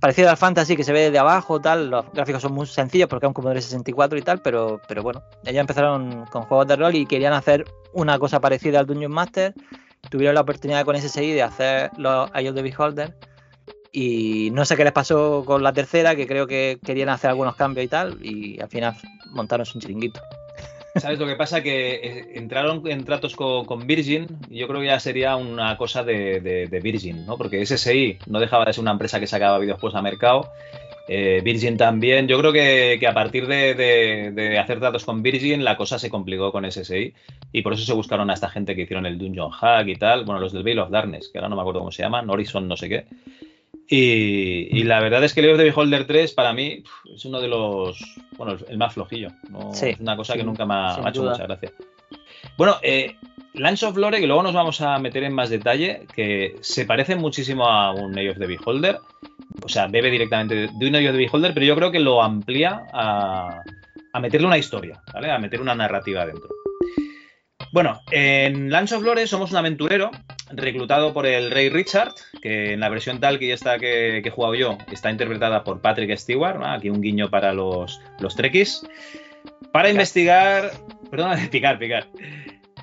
parecido 0.00 0.28
al 0.30 0.36
Fantasy, 0.36 0.76
que 0.76 0.84
se 0.84 0.92
ve 0.92 1.00
desde 1.00 1.18
abajo, 1.18 1.60
tal. 1.60 1.90
Los 1.90 2.12
gráficos 2.12 2.42
son 2.42 2.52
muy 2.52 2.66
sencillos 2.66 3.08
porque 3.08 3.26
es 3.26 3.28
un 3.28 3.34
Commodore 3.34 3.62
64 3.62 4.18
y 4.18 4.22
tal, 4.22 4.40
pero, 4.42 4.80
pero 4.86 5.02
bueno, 5.02 5.22
ellos 5.44 5.60
empezaron 5.60 6.26
con 6.26 6.42
juegos 6.42 6.66
de 6.66 6.76
rol 6.76 6.94
y 6.94 7.06
querían 7.06 7.32
hacer 7.32 7.64
una 7.94 8.18
cosa 8.18 8.40
parecida 8.40 8.80
al 8.80 8.86
Dungeon 8.86 9.12
Master 9.12 9.54
tuvieron 10.10 10.34
la 10.34 10.42
oportunidad 10.42 10.84
con 10.84 10.96
SSI 10.96 11.32
de 11.32 11.42
hacer 11.42 11.90
los 11.96 12.30
Eye 12.34 12.50
of 12.50 12.54
the 12.54 12.60
Beholder 12.60 13.16
y 13.90 14.50
no 14.52 14.66
sé 14.66 14.76
qué 14.76 14.84
les 14.84 14.92
pasó 14.92 15.42
con 15.46 15.62
la 15.62 15.72
tercera, 15.72 16.14
que 16.14 16.26
creo 16.26 16.46
que 16.46 16.78
querían 16.84 17.08
hacer 17.08 17.30
algunos 17.30 17.56
cambios 17.56 17.86
y 17.86 17.88
tal, 17.88 18.18
y 18.22 18.60
al 18.60 18.68
final 18.68 18.94
montaron 19.30 19.66
un 19.74 19.80
chiringuito. 19.80 20.20
¿Sabes 20.96 21.18
lo 21.18 21.26
que 21.26 21.34
pasa? 21.34 21.60
Que 21.62 21.94
eh, 21.96 22.24
entraron 22.34 22.82
en 22.86 23.04
tratos 23.04 23.34
con, 23.34 23.86
Virgin 23.86 24.26
y 24.48 24.58
yo 24.58 24.68
creo 24.68 24.80
que 24.80 24.86
ya 24.86 25.00
sería 25.00 25.34
una 25.36 25.76
cosa 25.76 26.04
de, 26.04 26.68
Virgin, 26.82 27.26
¿no? 27.26 27.36
Porque 27.36 27.64
SSI 27.66 28.18
no 28.26 28.38
dejaba 28.38 28.64
de 28.64 28.72
ser 28.72 28.82
una 28.82 28.92
empresa 28.92 29.18
que 29.18 29.26
sacaba 29.26 29.58
videojuegos 29.58 29.96
a 29.96 30.02
mercado. 30.02 30.50
eh, 31.08 31.40
Virgin 31.44 31.76
también. 31.76 32.28
Yo 32.28 32.38
creo 32.38 32.52
que, 32.52 32.98
a 33.06 33.12
partir 33.12 33.46
de- 33.46 33.74
de 34.32 34.58
hacer 34.58 34.78
tratos 34.80 35.04
con 35.04 35.22
Virgin 35.22 35.62
la 35.64 35.76
cosa 35.76 35.98
se 35.98 36.08
complicó 36.10 36.50
con 36.52 36.64
SSI 36.64 37.12
y 37.52 37.62
por 37.62 37.74
eso 37.74 37.84
se 37.84 37.92
buscaron 37.92 38.30
a 38.30 38.34
esta 38.34 38.48
gente 38.48 38.74
que 38.74 38.82
hicieron 38.82 39.04
el 39.04 39.18
Dungeon 39.18 39.50
Hack 39.50 39.88
y 39.88 39.96
tal. 39.96 40.24
Bueno, 40.24 40.40
los 40.40 40.52
del 40.52 40.62
Veil 40.62 40.78
of 40.78 40.90
Darkness, 40.90 41.28
que 41.28 41.38
ahora 41.38 41.48
no 41.48 41.56
me 41.56 41.62
acuerdo 41.62 41.80
cómo 41.80 41.92
se 41.92 42.02
llaman, 42.02 42.30
Horizon 42.30 42.66
no 42.68 42.76
sé 42.76 42.88
qué. 42.88 43.04
Y, 43.88 44.78
y 44.78 44.82
la 44.84 45.00
verdad 45.00 45.22
es 45.24 45.34
que 45.34 45.40
el 45.40 45.46
Leo 45.46 45.56
de 45.56 45.64
Beholder 45.64 46.06
3 46.06 46.32
para 46.32 46.52
mí 46.52 46.82
es 47.14 47.24
uno 47.24 47.40
de 47.40 47.48
los, 47.48 47.98
bueno, 48.36 48.56
el 48.68 48.78
más 48.78 48.94
flojillo. 48.94 49.28
¿no? 49.50 49.72
Sí, 49.74 49.90
es 49.90 50.00
una 50.00 50.16
cosa 50.16 50.34
que 50.34 50.44
nunca 50.44 50.64
me 50.64 50.74
ha, 50.74 50.98
me 50.98 51.06
ha 51.06 51.10
hecho 51.10 51.22
duda. 51.22 51.32
mucha 51.32 51.44
gracia. 51.44 51.72
Bueno, 52.56 52.76
eh, 52.82 53.16
Lance 53.54 53.86
of 53.86 53.96
Lore, 53.96 54.20
que 54.20 54.26
luego 54.26 54.42
nos 54.42 54.54
vamos 54.54 54.80
a 54.80 54.98
meter 54.98 55.22
en 55.24 55.32
más 55.32 55.50
detalle, 55.50 56.06
que 56.14 56.56
se 56.60 56.86
parece 56.86 57.16
muchísimo 57.16 57.66
a 57.68 57.92
un 57.92 58.16
Eye 58.18 58.30
of 58.30 58.38
the 58.38 58.46
Beholder. 58.46 58.98
O 59.62 59.68
sea, 59.68 59.86
bebe 59.86 60.10
directamente 60.10 60.68
de 60.72 60.88
un 60.88 60.94
Eye 60.94 61.08
of 61.08 61.16
the 61.16 61.18
Beholder, 61.18 61.54
pero 61.54 61.66
yo 61.66 61.76
creo 61.76 61.90
que 61.90 62.00
lo 62.00 62.22
amplía 62.22 62.82
a, 62.92 63.62
a 64.12 64.20
meterle 64.20 64.46
una 64.46 64.58
historia, 64.58 65.02
¿vale? 65.12 65.30
A 65.30 65.38
meter 65.38 65.60
una 65.60 65.74
narrativa 65.74 66.26
dentro. 66.26 66.48
Bueno, 67.74 68.00
en 68.12 68.70
Lance 68.70 68.94
of 68.94 69.02
Lore 69.02 69.26
somos 69.26 69.50
un 69.50 69.56
aventurero 69.56 70.12
reclutado 70.52 71.12
por 71.12 71.26
el 71.26 71.50
rey 71.50 71.70
Richard, 71.70 72.14
que 72.40 72.74
en 72.74 72.78
la 72.78 72.88
versión 72.88 73.18
tal 73.18 73.40
que 73.40 73.48
ya 73.48 73.54
está 73.54 73.80
que, 73.80 74.20
que 74.22 74.28
he 74.28 74.30
jugado 74.30 74.54
yo, 74.54 74.78
está 74.92 75.10
interpretada 75.10 75.64
por 75.64 75.80
Patrick 75.80 76.16
Stewart, 76.16 76.60
¿no? 76.60 76.66
aquí 76.66 76.88
un 76.88 77.00
guiño 77.00 77.30
para 77.30 77.52
los, 77.52 78.00
los 78.20 78.36
trekkies, 78.36 78.86
para 79.72 79.90
investigar, 79.90 80.70
perdón, 81.10 81.36
picar, 81.50 81.80
picar, 81.80 82.06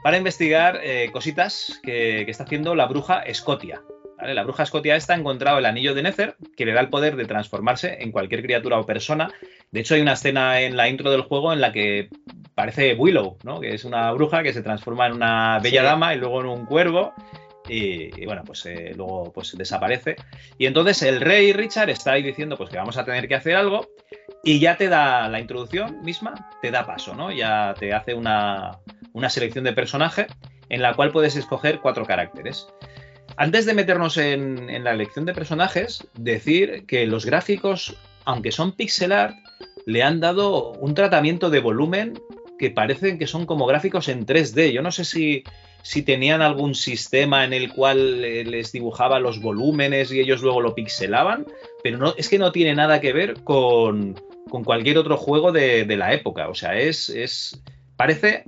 para 0.04 0.18
investigar 0.18 0.82
eh, 0.84 1.10
cositas 1.14 1.80
que, 1.84 2.24
que 2.26 2.32
está 2.32 2.44
haciendo 2.44 2.76
la 2.76 2.86
bruja 2.86 3.24
Scotia. 3.34 3.82
¿Vale? 4.22 4.34
La 4.34 4.44
bruja 4.44 4.66
Scotia 4.66 4.96
esta 4.96 5.14
ha 5.14 5.18
encontrado 5.18 5.58
el 5.58 5.66
anillo 5.66 5.94
de 5.94 6.04
Nether 6.04 6.36
que 6.56 6.66
le 6.66 6.74
da 6.74 6.80
el 6.82 6.90
poder 6.90 7.16
de 7.16 7.26
transformarse 7.26 7.98
en 8.02 8.12
cualquier 8.12 8.44
criatura 8.44 8.80
o 8.80 8.86
persona. 8.86 9.30
De 9.72 9.80
hecho, 9.80 9.96
hay 9.96 10.02
una 10.02 10.14
escena 10.14 10.62
en 10.62 10.78
la 10.78 10.88
intro 10.88 11.12
del 11.12 11.22
juego 11.22 11.52
en 11.52 11.62
la 11.62 11.72
que 11.72 12.10
parece 12.56 12.94
Willow, 12.94 13.38
¿no? 13.44 13.60
que 13.60 13.74
es 13.74 13.84
una 13.86 14.12
bruja 14.12 14.44
que 14.44 14.54
se 14.54 14.62
transforma 14.62 15.08
en 15.08 15.14
una 15.14 15.60
bella 15.60 15.82
Sí. 15.82 15.86
dama 15.88 16.14
y 16.14 16.18
luego 16.18 16.42
en 16.42 16.48
un 16.48 16.66
cuervo. 16.66 17.14
Y, 17.68 18.22
y 18.22 18.26
bueno, 18.26 18.44
pues 18.46 18.66
eh, 18.66 18.94
luego 18.96 19.32
pues 19.34 19.56
desaparece. 19.58 20.16
Y 20.58 20.66
entonces 20.66 21.02
el 21.04 21.22
rey 21.22 21.54
Richard 21.54 21.90
está 21.90 22.14
ahí 22.14 22.24
diciendo 22.24 22.58
pues 22.58 22.70
que 22.70 22.78
vamos 22.78 22.98
a 22.98 23.06
tener 23.06 23.28
que 23.28 23.36
hacer 23.36 23.56
algo 23.56 23.88
y 24.44 24.60
ya 24.60 24.76
te 24.78 24.90
da 24.90 25.30
la 25.30 25.40
introducción 25.40 26.02
misma, 26.02 26.50
te 26.62 26.72
da 26.72 26.86
paso, 26.86 27.14
¿no? 27.16 27.32
Ya 27.32 27.74
te 27.80 27.94
hace 27.94 28.14
una, 28.14 28.80
una 29.14 29.30
selección 29.30 29.64
de 29.64 29.74
personaje 29.74 30.28
en 30.70 30.82
la 30.82 30.96
cual 30.96 31.12
puedes 31.12 31.36
escoger 31.36 31.80
cuatro 31.80 32.06
caracteres. 32.06 32.68
Antes 33.38 33.66
de 33.66 33.74
meternos 33.74 34.18
en, 34.18 34.70
en 34.70 34.84
la 34.84 34.92
elección 34.92 35.26
de 35.26 35.34
personajes, 35.34 36.08
decir 36.16 36.86
que 36.86 37.06
los 37.08 37.26
gráficos, 37.26 37.96
aunque 38.26 38.52
son 38.52 38.74
pixel 38.74 39.12
art, 39.12 39.36
le 39.86 40.04
han 40.04 40.20
dado 40.20 40.72
un 40.74 40.94
tratamiento 40.94 41.50
de 41.50 41.60
volumen 41.60 42.14
que 42.62 42.70
parecen 42.70 43.18
que 43.18 43.28
son 43.28 43.46
como 43.46 43.66
gráficos 43.66 44.08
en 44.08 44.26
3D. 44.26 44.72
Yo 44.72 44.84
no 44.84 44.92
sé 44.92 45.04
si, 45.04 45.44
si 45.82 46.04
tenían 46.04 46.42
algún 46.42 46.76
sistema 46.76 47.44
en 47.44 47.54
el 47.54 47.74
cual 47.74 48.24
eh, 48.24 48.46
les 48.46 48.72
dibujaba 48.72 49.20
los 49.20 49.42
volúmenes 49.42 50.12
y 50.12 50.20
ellos 50.20 50.44
luego 50.44 50.62
lo 50.62 50.76
pixelaban, 50.76 51.48
pero 51.84 51.98
no, 51.98 52.14
es 52.18 52.30
que 52.30 52.38
no 52.38 52.52
tiene 52.52 52.76
nada 52.76 53.02
que 53.02 53.14
ver 53.14 53.44
con, 53.44 54.16
con 54.50 54.64
cualquier 54.64 55.00
otro 55.00 55.18
juego 55.18 55.52
de, 55.52 55.86
de 55.86 55.98
la 55.98 56.14
época. 56.14 56.50
O 56.50 56.56
sea, 56.56 56.78
es, 56.78 57.10
es. 57.10 57.62
Parece. 57.98 58.46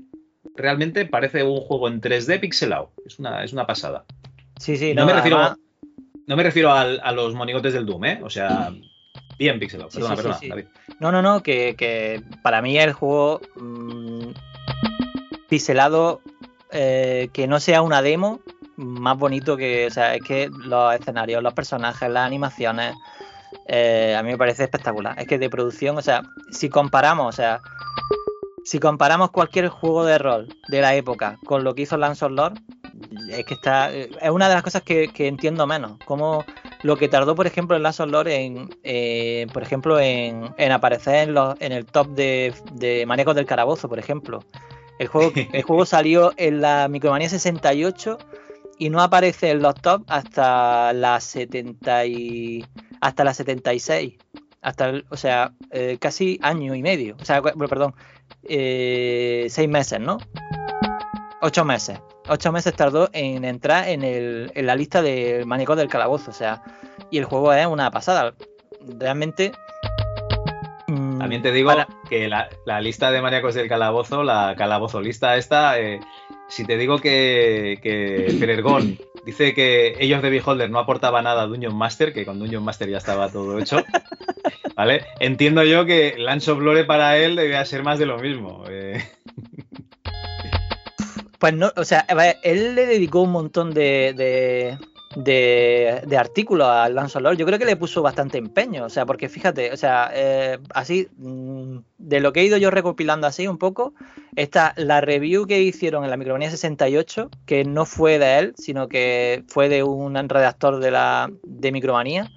Realmente 0.56 1.08
parece 1.08 1.41
un 1.41 1.62
juego 1.62 1.88
en 1.88 2.00
3D 2.00 2.39
pixelado. 2.39 2.91
Es 3.08 3.17
una, 3.17 3.43
es 3.43 3.54
una 3.54 3.65
pasada. 3.65 4.06
Sí, 4.60 4.78
sí, 4.78 4.94
no, 4.94 5.02
no, 5.02 5.08
me 5.08 5.13
refiero, 5.13 5.38
además- 5.38 5.58
no 6.28 6.36
me 6.36 6.44
refiero 6.44 6.72
al- 6.72 7.00
a, 7.04 7.12
los 7.12 7.34
monigotes 7.36 7.74
del 7.74 7.86
Doom, 7.86 8.06
¿eh? 8.06 8.20
O 8.24 8.30
sea, 8.30 8.72
bien 9.38 9.60
pixelado. 9.60 9.89
Sí, 9.92 9.98
Perdona, 9.98 10.16
sí, 10.16 10.22
perdona, 10.22 10.39
sí. 10.39 10.50
David. 10.50 10.66
No, 11.00 11.12
no, 11.12 11.22
no, 11.22 11.44
que, 11.44 11.76
que 11.78 12.22
para 12.44 12.62
mí 12.62 12.78
el 12.78 12.94
juego 12.94 13.42
mm, 13.56 14.30
pixelado 15.50 16.22
eh, 16.72 17.30
que 17.34 17.48
no 17.48 17.60
sea 17.60 17.82
una 17.82 18.02
demo 18.02 18.39
más 18.78 19.18
bonito 19.18 19.56
que, 19.58 19.86
o 19.86 19.92
sea, 19.92 20.16
es 20.16 20.24
que 20.24 20.50
los 20.66 20.96
escenarios, 20.96 21.44
los 21.44 21.54
personajes, 21.54 22.10
las 22.10 22.26
animaciones, 22.26 22.96
eh, 23.68 24.16
a 24.18 24.24
mí 24.24 24.32
me 24.32 24.38
parece 24.38 24.63
espectacular. 24.63 25.18
Es 25.20 25.28
que 25.28 25.38
de 25.38 25.50
producción, 25.50 25.98
o 25.98 26.02
sea, 26.02 26.24
si 26.50 26.70
comparamos, 26.70 27.28
o 27.28 27.32
sea, 27.32 27.62
si 28.63 28.80
comparamos 28.80 29.32
cualquier 29.32 29.67
juego 29.67 30.06
de 30.06 30.17
rol 30.17 30.56
de 30.67 30.82
la 30.82 30.95
época 30.95 31.38
con 31.45 31.63
lo 31.63 31.76
que 31.76 31.84
hizo 31.84 31.97
Lance 31.97 32.26
of 32.26 32.32
Lord, 32.32 32.60
es 33.30 33.45
que 33.45 33.54
está, 33.54 33.91
es 33.91 34.30
una 34.30 34.47
de 34.47 34.56
las 34.56 34.63
cosas 34.63 34.82
que, 34.82 35.10
que 35.10 35.28
entiendo 35.28 35.67
menos. 35.67 35.97
Como 36.06 36.45
lo 36.84 36.97
que 36.97 37.08
tardó, 37.08 37.36
por 37.36 37.47
ejemplo, 37.47 37.76
en 37.76 37.84
Last 37.84 38.02
of 38.02 38.10
Lore 38.10 38.36
en, 38.36 38.69
eh, 38.84 39.47
por 39.54 39.63
ejemplo, 39.63 39.99
en, 39.99 40.54
en 40.58 40.71
aparecer 40.71 41.30
en, 41.30 41.34
los, 41.34 41.56
en 41.60 41.71
el 41.71 41.86
top 41.86 42.10
de, 42.10 42.54
de 42.73 43.06
Manecos 43.06 43.36
del 43.36 43.45
Carabozo, 43.45 43.89
por 43.89 43.99
ejemplo. 43.99 44.43
El 44.99 45.08
juego, 45.08 45.32
el 45.54 45.63
juego 45.63 45.86
salió 45.86 46.34
en 46.38 46.62
la 46.62 46.88
Micromanía 46.88 47.30
68 47.30 48.17
y 48.78 48.89
no 48.89 49.02
aparece 49.02 49.52
en 49.52 49.62
los 49.62 49.76
top 49.76 50.04
hasta 50.08 50.93
la 50.93 51.19
70 51.19 52.06
y, 52.06 52.65
hasta 53.02 53.23
la 53.23 53.34
76. 53.34 54.13
Hasta 54.63 54.89
el- 54.89 55.06
o 55.10 55.17
sea, 55.17 55.52
eh, 55.71 55.97
casi 55.99 56.39
año 56.41 56.73
y 56.73 56.82
medio. 56.82 57.15
O 57.21 57.26
sea, 57.26 57.41
cu- 57.41 57.52
perdón, 57.67 57.93
eh, 58.47 59.45
seis 59.49 59.67
meses, 59.69 59.99
¿no? 59.99 60.17
Ocho 61.41 61.65
meses. 61.65 61.99
Ocho 62.30 62.52
meses 62.54 62.73
tardó 62.73 63.10
en 63.12 63.43
entrar 63.43 63.89
en, 63.89 64.04
el, 64.04 64.52
en 64.56 64.65
la 64.65 64.76
lista 64.76 65.02
del 65.02 65.46
manicón 65.46 65.77
del 65.77 65.90
calabozo. 65.90 66.31
O 66.31 66.33
sea, 66.33 66.63
y 67.12 67.17
el 67.17 67.25
juego 67.25 67.52
es 67.54 67.67
una 67.67 67.92
pasada. 67.92 68.33
Realmente. 68.98 69.52
mm, 70.88 71.19
También 71.19 71.42
te 71.42 71.52
digo 71.52 71.69
para- 71.71 71.88
que 72.10 72.27
la, 72.29 72.48
la 72.65 72.79
lista 72.81 73.12
de 73.12 73.21
maníacos 73.21 73.56
del 73.56 73.67
calabozo, 73.67 74.23
la 74.23 74.56
calabozo 74.58 75.02
lista 75.02 75.35
esta, 75.35 75.79
eh, 75.79 76.00
si 76.48 76.65
te 76.65 76.77
digo 76.77 77.00
que, 77.00 77.79
que 77.81 78.35
Perergón 78.40 78.98
dice 79.25 79.54
que 79.54 79.96
ellos 80.00 80.21
de 80.21 80.29
Beholder 80.29 80.69
no 80.69 80.79
aportaba 80.79 81.21
nada 81.21 81.44
a 81.44 81.48
Dungeon 81.48 81.75
Master, 81.75 82.13
que 82.13 82.25
con 82.25 82.40
Dungeon 82.40 82.63
Master 82.63 82.90
ya 82.90 82.98
estaba 82.98 83.29
todo 83.29 83.58
hecho, 83.60 83.77
¿vale? 84.76 85.06
Entiendo 85.19 85.63
yo 85.63 85.86
que 85.86 86.15
Lance 86.17 86.52
of 86.52 86.60
Lore 86.60 86.86
para 86.86 87.17
él 87.17 87.36
debía 87.36 87.65
ser 87.65 87.84
más 87.84 88.00
de 88.00 88.06
lo 88.06 88.17
mismo. 88.19 88.63
eh. 88.69 89.04
Pues 91.40 91.54
no, 91.54 91.71
o 91.76 91.84
sea, 91.84 92.06
a 92.08 92.30
él 92.44 92.74
le 92.76 92.86
dedicó 92.86 93.21
un 93.21 93.32
montón 93.32 93.74
de, 93.74 94.13
de, 94.15 94.78
de, 95.21 96.02
de 96.08 96.17
artículos 96.17 96.67
al 96.67 96.96
Lancelot. 96.96 97.38
Yo 97.38 97.46
creo 97.46 97.60
que 97.60 97.65
le 97.65 97.76
puso 97.76 98.02
bastante 98.02 98.38
empeño, 98.38 98.86
o 98.86 98.90
sea, 98.90 99.06
porque 99.06 99.28
fíjate, 99.28 99.74
o 99.74 99.76
sea, 99.76 100.10
eh, 100.13 100.58
así, 100.74 101.10
mm, 101.17 101.80
de 101.98 102.19
lo 102.21 102.32
que 102.32 102.40
he 102.40 102.46
ido 102.46 102.56
yo 102.56 102.71
recopilando 102.71 103.28
así 103.28 103.46
un 103.46 103.58
poco, 103.58 103.94
está 104.38 104.74
la 104.78 105.02
review 105.02 105.46
que 105.46 105.62
hicieron 105.62 106.06
en 106.06 106.12
la 106.12 106.17
Micromanía 106.17 106.50
68, 106.50 107.30
que 107.46 107.65
no 107.65 107.86
fue 107.86 108.19
de 108.19 108.40
él, 108.40 108.54
sino 108.58 108.88
que 108.88 109.44
fue 109.50 109.67
de 109.67 109.84
un 109.84 110.15
redactor 110.30 110.80
de 110.80 110.92
la 110.92 111.30
de 111.44 111.71
Micromanía 111.74 112.32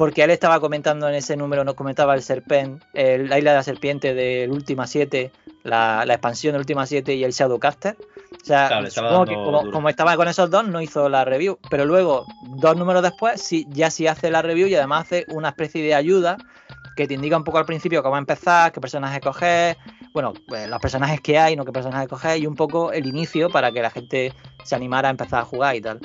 porque 0.00 0.24
él 0.24 0.30
estaba 0.30 0.60
comentando 0.60 1.10
en 1.10 1.14
ese 1.14 1.36
número, 1.36 1.62
nos 1.62 1.74
comentaba 1.74 2.14
el 2.14 2.22
Serpent, 2.22 2.82
el, 2.94 3.28
la 3.28 3.36
isla 3.36 3.50
de 3.50 3.56
la 3.58 3.62
serpiente 3.62 4.14
del 4.14 4.50
Última 4.50 4.86
7, 4.86 5.30
la, 5.62 6.06
la 6.06 6.14
expansión 6.14 6.52
del 6.52 6.60
Última 6.60 6.86
7 6.86 7.16
y 7.16 7.22
el 7.22 7.32
Shadowcaster. 7.32 7.98
O 8.32 8.42
sea, 8.42 8.68
Claro, 8.68 8.90
supongo 8.90 9.26
que 9.26 9.70
como 9.70 9.90
estaba 9.90 10.16
con 10.16 10.26
esos 10.26 10.48
dos, 10.48 10.66
no 10.66 10.80
hizo 10.80 11.10
la 11.10 11.26
review. 11.26 11.58
Pero 11.68 11.84
luego, 11.84 12.24
dos 12.56 12.78
números 12.78 13.02
después, 13.02 13.42
sí, 13.42 13.66
ya 13.68 13.90
sí 13.90 14.06
hace 14.06 14.30
la 14.30 14.40
review 14.40 14.68
y 14.68 14.74
además 14.74 15.02
hace 15.02 15.26
una 15.28 15.50
especie 15.50 15.82
de 15.82 15.94
ayuda 15.94 16.38
que 16.96 17.06
te 17.06 17.12
indica 17.12 17.36
un 17.36 17.44
poco 17.44 17.58
al 17.58 17.66
principio 17.66 18.02
cómo 18.02 18.16
empezar, 18.16 18.72
qué 18.72 18.80
personajes 18.80 19.20
coger, 19.20 19.76
bueno, 20.14 20.32
pues, 20.48 20.66
los 20.66 20.80
personajes 20.80 21.20
que 21.20 21.38
hay, 21.38 21.56
no 21.56 21.66
qué 21.66 21.72
personajes 21.72 22.08
coger, 22.08 22.38
y 22.38 22.46
un 22.46 22.56
poco 22.56 22.90
el 22.90 23.04
inicio 23.04 23.50
para 23.50 23.70
que 23.70 23.82
la 23.82 23.90
gente 23.90 24.32
se 24.64 24.74
animara 24.74 25.08
a 25.08 25.10
empezar 25.10 25.40
a 25.40 25.44
jugar 25.44 25.76
y 25.76 25.82
tal. 25.82 26.00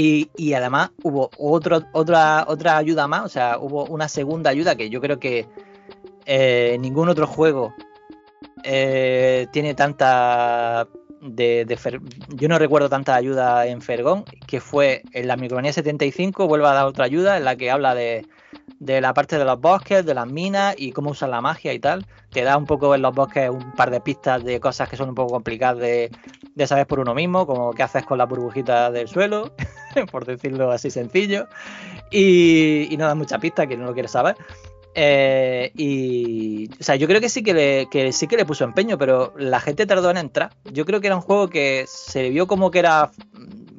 Y, 0.00 0.52
además 0.54 0.90
hubo 1.02 1.28
otro, 1.38 1.82
otra, 1.92 2.44
otra 2.46 2.76
ayuda 2.76 3.08
más, 3.08 3.24
o 3.24 3.28
sea, 3.28 3.58
hubo 3.58 3.84
una 3.86 4.08
segunda 4.08 4.50
ayuda 4.50 4.76
que 4.76 4.90
yo 4.90 5.00
creo 5.00 5.18
que 5.18 5.48
eh, 6.24 6.76
ningún 6.78 7.08
otro 7.08 7.26
juego 7.26 7.74
eh, 8.62 9.48
tiene 9.50 9.74
tanta. 9.74 10.86
De, 11.20 11.66
yo 12.28 12.46
no 12.46 12.60
recuerdo 12.60 12.88
tanta 12.88 13.16
ayuda 13.16 13.66
en 13.66 13.82
Fergón, 13.82 14.24
que 14.46 14.60
fue 14.60 15.02
en 15.12 15.26
la 15.26 15.36
Micromanía 15.36 15.72
75, 15.72 16.46
vuelve 16.46 16.68
a 16.68 16.74
dar 16.74 16.86
otra 16.86 17.04
ayuda 17.04 17.36
en 17.36 17.44
la 17.44 17.56
que 17.56 17.72
habla 17.72 17.96
de, 17.96 18.24
de 18.80 19.00
la 19.00 19.12
parte 19.14 19.38
de 19.38 19.44
los 19.44 19.60
bosques, 19.60 20.04
de 20.04 20.14
las 20.14 20.26
minas 20.26 20.74
y 20.78 20.92
cómo 20.92 21.10
usar 21.10 21.28
la 21.28 21.40
magia 21.40 21.72
y 21.72 21.78
tal. 21.78 22.06
Te 22.30 22.42
da 22.42 22.56
un 22.56 22.66
poco 22.66 22.94
en 22.94 23.02
los 23.02 23.14
bosques 23.14 23.50
un 23.50 23.72
par 23.72 23.90
de 23.90 24.00
pistas 24.00 24.44
de 24.44 24.60
cosas 24.60 24.88
que 24.88 24.96
son 24.96 25.08
un 25.08 25.14
poco 25.14 25.32
complicadas 25.32 25.78
de, 25.78 26.10
de 26.54 26.66
saber 26.66 26.86
por 26.86 27.00
uno 27.00 27.14
mismo, 27.14 27.46
como 27.46 27.72
qué 27.72 27.82
haces 27.82 28.04
con 28.04 28.18
la 28.18 28.26
burbujita 28.26 28.90
del 28.90 29.08
suelo, 29.08 29.52
por 30.12 30.24
decirlo 30.24 30.70
así 30.70 30.90
sencillo. 30.90 31.48
Y, 32.10 32.88
y 32.90 32.96
no 32.96 33.06
da 33.06 33.14
mucha 33.14 33.38
pista 33.38 33.66
que 33.66 33.76
no 33.76 33.86
lo 33.86 33.94
quiere 33.94 34.08
saber. 34.08 34.36
Eh, 34.94 35.70
y 35.76 36.68
o 36.72 36.82
sea, 36.82 36.96
yo 36.96 37.06
creo 37.06 37.20
que 37.20 37.28
sí 37.28 37.44
que, 37.44 37.54
le, 37.54 37.88
que 37.88 38.12
sí 38.12 38.26
que 38.26 38.36
le 38.36 38.44
puso 38.44 38.64
empeño, 38.64 38.98
pero 38.98 39.32
la 39.36 39.60
gente 39.60 39.86
tardó 39.86 40.10
en 40.10 40.16
entrar. 40.16 40.50
Yo 40.72 40.84
creo 40.84 41.00
que 41.00 41.06
era 41.06 41.16
un 41.16 41.22
juego 41.22 41.48
que 41.48 41.84
se 41.86 42.30
vio 42.30 42.46
como 42.46 42.70
que 42.70 42.80
era, 42.80 43.10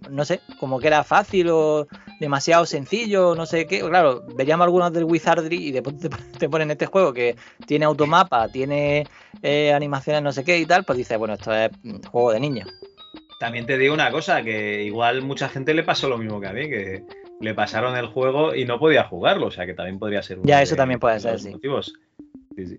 no 0.09 0.23
sé, 0.23 0.39
como 0.59 0.79
que 0.79 0.87
era 0.87 1.03
fácil 1.03 1.49
o 1.49 1.87
demasiado 2.19 2.65
sencillo, 2.65 3.33
no 3.35 3.45
sé 3.45 3.65
qué. 3.65 3.79
Claro, 3.81 4.23
veríamos 4.35 4.65
algunos 4.65 4.91
del 4.93 5.05
Wizardry 5.05 5.67
y 5.67 5.71
después 5.71 5.95
te, 6.39 6.49
ponen 6.49 6.71
este 6.71 6.85
juego 6.85 7.13
que 7.13 7.35
tiene 7.65 7.85
automapa, 7.85 8.47
tiene 8.49 9.07
eh, 9.41 9.73
animaciones 9.73 10.21
no 10.21 10.31
sé 10.31 10.43
qué 10.43 10.59
y 10.59 10.65
tal, 10.65 10.83
pues 10.83 10.97
dices, 10.97 11.17
bueno, 11.17 11.33
esto 11.35 11.53
es 11.53 11.71
juego 12.11 12.31
de 12.31 12.39
niños. 12.39 12.67
También 13.39 13.65
te 13.65 13.77
digo 13.77 13.93
una 13.93 14.11
cosa, 14.11 14.43
que 14.43 14.83
igual 14.83 15.21
mucha 15.21 15.47
gente 15.47 15.73
le 15.73 15.83
pasó 15.83 16.09
lo 16.09 16.17
mismo 16.17 16.41
que 16.41 16.47
a 16.47 16.53
mí, 16.53 16.69
que 16.69 17.03
le 17.39 17.53
pasaron 17.53 17.95
el 17.95 18.07
juego 18.07 18.53
y 18.53 18.65
no 18.65 18.79
podía 18.79 19.05
jugarlo, 19.05 19.47
o 19.47 19.51
sea 19.51 19.65
que 19.65 19.73
también 19.73 19.97
podría 19.97 20.21
ser 20.21 20.39
uno 20.39 20.47
Ya, 20.47 20.57
de- 20.57 20.63
eso 20.63 20.75
también 20.75 20.99
puede 20.99 21.15
de 21.15 21.19
ser, 21.21 21.39
sí. 21.39 21.49
motivos. 21.51 21.93
Sí, 22.57 22.67
sí. 22.67 22.77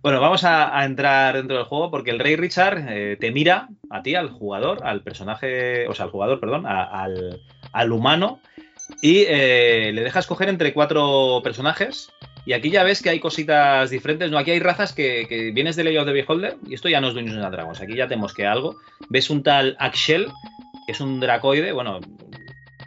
Bueno, 0.00 0.20
vamos 0.20 0.44
a, 0.44 0.78
a 0.78 0.84
entrar 0.84 1.34
dentro 1.34 1.56
del 1.56 1.66
juego 1.66 1.90
porque 1.90 2.12
el 2.12 2.20
Rey 2.20 2.36
Richard 2.36 2.84
eh, 2.88 3.16
te 3.18 3.32
mira 3.32 3.68
a 3.90 4.02
ti, 4.02 4.14
al 4.14 4.30
jugador, 4.30 4.82
al 4.84 5.02
personaje, 5.02 5.88
o 5.88 5.94
sea, 5.94 6.04
al 6.04 6.12
jugador, 6.12 6.38
perdón, 6.38 6.66
a- 6.66 6.84
al, 6.84 7.40
al 7.72 7.92
humano 7.92 8.38
y 9.00 9.24
eh, 9.28 9.90
le 9.92 10.02
deja 10.02 10.18
escoger 10.18 10.48
entre 10.48 10.72
cuatro 10.72 11.40
personajes. 11.42 12.10
Y 12.44 12.54
aquí 12.54 12.70
ya 12.70 12.82
ves 12.82 13.02
que 13.02 13.10
hay 13.10 13.20
cositas 13.20 13.90
diferentes. 13.90 14.30
No, 14.30 14.38
aquí 14.38 14.52
hay 14.52 14.60
razas 14.60 14.92
que, 14.92 15.26
que 15.28 15.50
vienes 15.50 15.76
de 15.76 15.84
Legend 15.84 16.00
of 16.00 16.06
the 16.06 16.12
Beholder 16.12 16.56
y 16.66 16.74
esto 16.74 16.88
ya 16.88 17.00
no 17.00 17.08
es 17.08 17.14
Dungeons 17.14 17.44
and 17.44 17.54
Dragons. 17.54 17.80
Aquí 17.80 17.94
ya 17.94 18.08
te 18.08 18.16
mosquea 18.16 18.52
algo. 18.52 18.76
Ves 19.10 19.28
un 19.28 19.42
tal 19.42 19.76
Axel, 19.78 20.28
que 20.86 20.92
es 20.92 21.00
un 21.00 21.20
dracoide. 21.20 21.72
Bueno, 21.72 22.00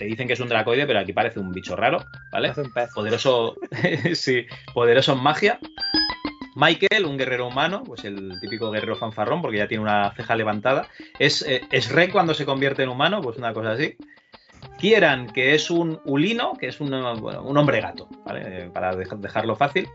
te 0.01 0.05
dicen 0.05 0.25
que 0.25 0.33
es 0.33 0.39
un 0.39 0.49
dracoide, 0.49 0.87
pero 0.87 0.97
aquí 0.99 1.13
parece 1.13 1.39
un 1.39 1.51
bicho 1.51 1.75
raro, 1.75 2.03
¿vale? 2.31 2.51
Un 2.57 2.73
pez. 2.73 2.89
Poderoso, 2.91 3.55
sí, 4.15 4.47
poderoso 4.73 5.13
en 5.13 5.21
magia. 5.21 5.59
Michael, 6.55 7.05
un 7.05 7.17
guerrero 7.17 7.47
humano, 7.47 7.83
pues 7.83 8.03
el 8.03 8.33
típico 8.41 8.71
guerrero 8.71 8.95
fanfarrón, 8.95 9.43
porque 9.43 9.59
ya 9.59 9.67
tiene 9.67 9.83
una 9.83 10.11
ceja 10.15 10.35
levantada. 10.35 10.87
Es, 11.19 11.43
eh, 11.43 11.61
es 11.71 11.91
Ren 11.91 12.09
cuando 12.09 12.33
se 12.33 12.45
convierte 12.45 12.81
en 12.81 12.89
humano, 12.89 13.21
pues 13.21 13.37
una 13.37 13.53
cosa 13.53 13.73
así. 13.73 13.95
Kieran, 14.79 15.27
que 15.27 15.53
es 15.53 15.69
un 15.69 15.99
ulino, 16.05 16.53
que 16.59 16.67
es 16.67 16.79
un, 16.81 16.89
bueno, 17.19 17.43
un 17.43 17.57
hombre 17.57 17.81
gato, 17.81 18.07
¿vale? 18.25 18.41
Eh, 18.45 18.69
para 18.73 18.93
dej- 18.95 19.19
dejarlo 19.19 19.55
fácil. 19.55 19.87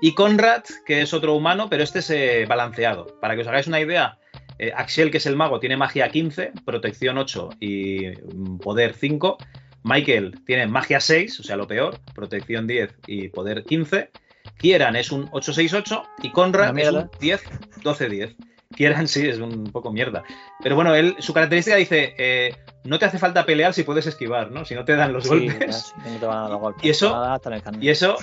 Y 0.00 0.14
Conrad, 0.14 0.62
que 0.86 1.02
es 1.02 1.12
otro 1.12 1.34
humano, 1.34 1.68
pero 1.68 1.82
este 1.82 1.98
es 1.98 2.10
eh, 2.10 2.46
balanceado. 2.48 3.06
Para 3.20 3.34
que 3.34 3.42
os 3.42 3.48
hagáis 3.48 3.66
una 3.66 3.80
idea, 3.80 4.18
eh, 4.58 4.72
Axel, 4.74 5.10
que 5.10 5.18
es 5.18 5.26
el 5.26 5.36
mago, 5.36 5.60
tiene 5.60 5.76
magia 5.76 6.08
15, 6.08 6.52
protección 6.64 7.18
8 7.18 7.50
y 7.60 8.08
mm, 8.34 8.58
poder 8.58 8.94
5. 8.94 9.36
Michael 9.82 10.38
tiene 10.46 10.66
magia 10.66 11.00
6, 11.00 11.40
o 11.40 11.42
sea, 11.42 11.56
lo 11.56 11.66
peor, 11.66 11.98
protección 12.14 12.66
10 12.66 12.94
y 13.06 13.28
poder 13.28 13.64
15. 13.64 14.10
Kieran 14.58 14.96
es 14.96 15.10
un 15.12 15.22
868 15.32 16.02
y 16.22 16.30
Conrad 16.32 16.66
es 16.78 16.84
un 17.04 17.10
10, 17.20 17.42
12-10. 17.82 18.36
Kieran 18.74 19.08
sí 19.08 19.28
es 19.28 19.38
un 19.38 19.64
poco 19.64 19.92
mierda. 19.92 20.22
Pero 20.62 20.74
bueno, 20.76 20.94
él, 20.94 21.16
su 21.18 21.32
característica 21.32 21.76
dice, 21.76 22.14
eh, 22.18 22.54
no 22.84 22.98
te 22.98 23.04
hace 23.06 23.18
falta 23.18 23.44
pelear 23.44 23.74
si 23.74 23.82
puedes 23.82 24.06
esquivar, 24.06 24.50
¿no? 24.50 24.64
Si 24.64 24.74
no 24.74 24.84
te 24.84 24.96
dan 24.96 25.12
los 25.12 25.24
Sí, 25.24 25.28
golpes. 25.48 25.92
sí, 26.04 26.10
no 26.12 26.18
te 26.18 26.26
van 26.26 26.38
a 26.38 26.40
dar 26.42 26.50
los 26.50 26.60
golpes. 26.60 26.84
Y 26.84 26.90
eso-. 26.90 27.38
Y 27.80 27.88
eso, 27.88 28.16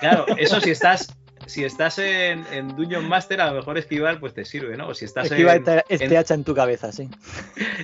claro, 0.00 0.26
eso 0.36 0.60
si 0.60 0.70
estás, 0.70 1.16
si 1.46 1.64
estás 1.64 1.98
en, 1.98 2.44
en 2.52 2.68
Dungeon 2.76 3.08
Master, 3.08 3.40
a 3.40 3.46
lo 3.50 3.54
mejor 3.54 3.78
esquivar 3.78 4.20
pues 4.20 4.34
te 4.34 4.44
sirve, 4.44 4.76
¿no? 4.76 4.88
O 4.88 4.94
si 4.94 5.04
estás 5.04 5.30
Esquiva 5.30 5.54
en, 5.54 5.58
este, 5.58 5.84
este 5.88 6.04
en- 6.06 6.16
hacha 6.16 6.34
en 6.34 6.44
tu 6.44 6.54
cabeza, 6.54 6.92
sí. 6.92 7.08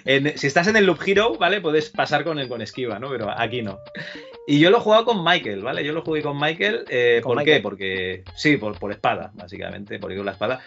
en- 0.04 0.36
si 0.38 0.46
estás 0.46 0.66
en 0.68 0.76
el 0.76 0.86
Loop 0.86 1.00
Hero, 1.06 1.36
¿vale? 1.38 1.60
Puedes 1.60 1.90
pasar 1.90 2.24
con 2.24 2.38
el 2.38 2.48
con 2.48 2.62
esquiva, 2.62 2.98
¿no? 2.98 3.08
Pero 3.10 3.30
aquí 3.30 3.62
no. 3.62 3.78
Y 4.46 4.58
yo 4.60 4.70
lo 4.70 4.78
he 4.78 4.80
jugado 4.80 5.04
con 5.04 5.22
Michael, 5.24 5.62
¿vale? 5.62 5.84
Yo 5.84 5.92
lo 5.92 6.02
jugué 6.02 6.22
con 6.22 6.38
Michael. 6.38 6.84
eh, 6.88 7.20
¿Con 7.22 7.30
¿Por 7.30 7.38
Michael? 7.38 7.56
qué? 7.58 7.62
Porque. 7.62 8.24
Sí, 8.36 8.56
por, 8.56 8.78
por 8.78 8.90
espada, 8.92 9.30
básicamente, 9.34 9.98
por 9.98 10.10
ir 10.10 10.16
con 10.18 10.26
la 10.26 10.32
espada. 10.32 10.60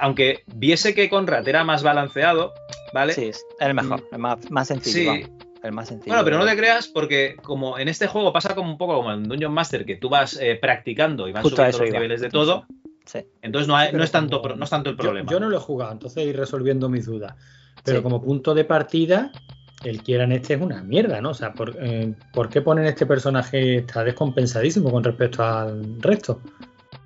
Aunque 0.00 0.44
viese 0.54 0.94
que 0.94 1.08
Conrad 1.08 1.46
era 1.48 1.64
más 1.64 1.82
balanceado, 1.82 2.52
¿vale? 2.94 3.12
Sí, 3.12 3.26
es 3.26 3.44
el 3.60 3.74
mejor, 3.74 4.06
el 4.12 4.18
más, 4.18 4.50
más 4.50 4.68
sencillo. 4.68 5.12
Sí. 5.14 5.22
vamos, 5.22 5.44
el 5.62 5.72
más 5.72 5.88
sencillo. 5.88 6.12
Bueno, 6.14 6.24
pero 6.24 6.38
no 6.38 6.46
te 6.46 6.56
creas 6.56 6.88
porque 6.88 7.36
como 7.42 7.78
en 7.78 7.88
este 7.88 8.06
juego 8.06 8.32
pasa 8.32 8.54
como 8.54 8.70
un 8.70 8.78
poco 8.78 8.94
como 8.96 9.12
en 9.12 9.24
Dungeon 9.24 9.52
Master, 9.52 9.84
que 9.84 9.96
tú 9.96 10.08
vas 10.08 10.38
eh, 10.40 10.56
practicando 10.60 11.26
y 11.28 11.32
vas 11.32 11.42
Justo 11.42 11.56
subiendo 11.56 11.70
eso 11.76 11.78
los 11.84 11.88
iba. 11.90 11.98
niveles 11.98 12.20
de 12.20 12.28
todo, 12.30 12.64
Sí. 13.04 13.20
entonces 13.42 13.66
no, 13.68 13.76
hay- 13.76 13.92
no, 13.92 14.04
es 14.04 14.10
tanto, 14.12 14.40
no 14.54 14.64
es 14.64 14.70
tanto 14.70 14.90
el 14.90 14.96
yo- 14.96 15.02
problema. 15.02 15.30
Yo, 15.30 15.40
no 15.40 15.48
lo 15.48 15.56
he 15.56 15.60
jugado, 15.60 15.92
entonces 15.92 16.24
ir 16.26 16.36
resolviendo 16.36 16.88
mis 16.88 17.06
dudas. 17.06 17.34
Pero 17.82 17.98
Sí. 17.98 18.02
como 18.02 18.22
punto 18.22 18.54
de 18.54 18.64
partida, 18.64 19.32
el 19.84 20.02
Kieran 20.02 20.30
este 20.32 20.54
es 20.54 20.60
una 20.60 20.82
mierda, 20.82 21.20
¿no? 21.20 21.30
O 21.30 21.34
sea, 21.34 21.52
¿por, 21.54 21.74
eh, 21.80 22.12
¿por 22.32 22.48
qué 22.50 22.60
ponen 22.60 22.84
este 22.86 23.06
personaje? 23.06 23.76
Está 23.78 24.04
descompensadísimo 24.04 24.90
con 24.92 25.02
respecto 25.04 25.42
al 25.42 26.00
resto. 26.00 26.40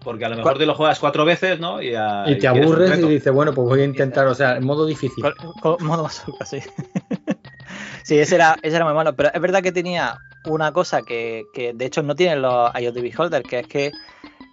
Porque 0.05 0.25
a 0.25 0.29
lo 0.29 0.37
mejor 0.37 0.59
te 0.59 0.67
lo 0.67 0.75
juegas 0.75 0.99
cuatro 0.99 1.25
veces, 1.25 1.61
¿no? 1.61 1.81
Y, 1.81 1.95
a- 1.95 2.25
y 2.29 2.37
te 2.39 2.49
aburres 2.49 2.99
y 2.99 3.09
dices, 3.09 3.33
bueno, 3.33 3.55
pues 3.55 3.67
voy 3.69 3.81
a 3.83 3.85
intentar, 3.85 4.27
o 4.27 4.35
sea, 4.35 4.57
en 4.57 4.65
modo 4.65 4.85
difícil. 4.87 5.23
Con, 5.23 5.53
con 5.61 5.87
modo 5.87 6.03
bazooka, 6.05 6.45
sí. 6.45 6.59
sí, 8.03 8.19
ese 8.19 8.35
era, 8.35 8.59
ese 8.63 8.77
era 8.77 8.85
muy 8.85 8.95
malo. 8.95 9.15
Pero 9.15 9.31
es 9.33 9.41
verdad 9.41 9.63
que 9.63 9.73
tenía 9.73 10.19
una 10.45 10.73
cosa 10.73 11.03
que, 11.03 11.47
que 11.55 11.73
de 11.73 11.85
hecho 11.85 12.03
no 12.03 12.17
tienen 12.17 12.43
los 12.43 12.71
IoT 12.75 12.95
Beholder, 13.01 13.45
que 13.45 13.59
es 13.61 13.67
que 13.67 13.93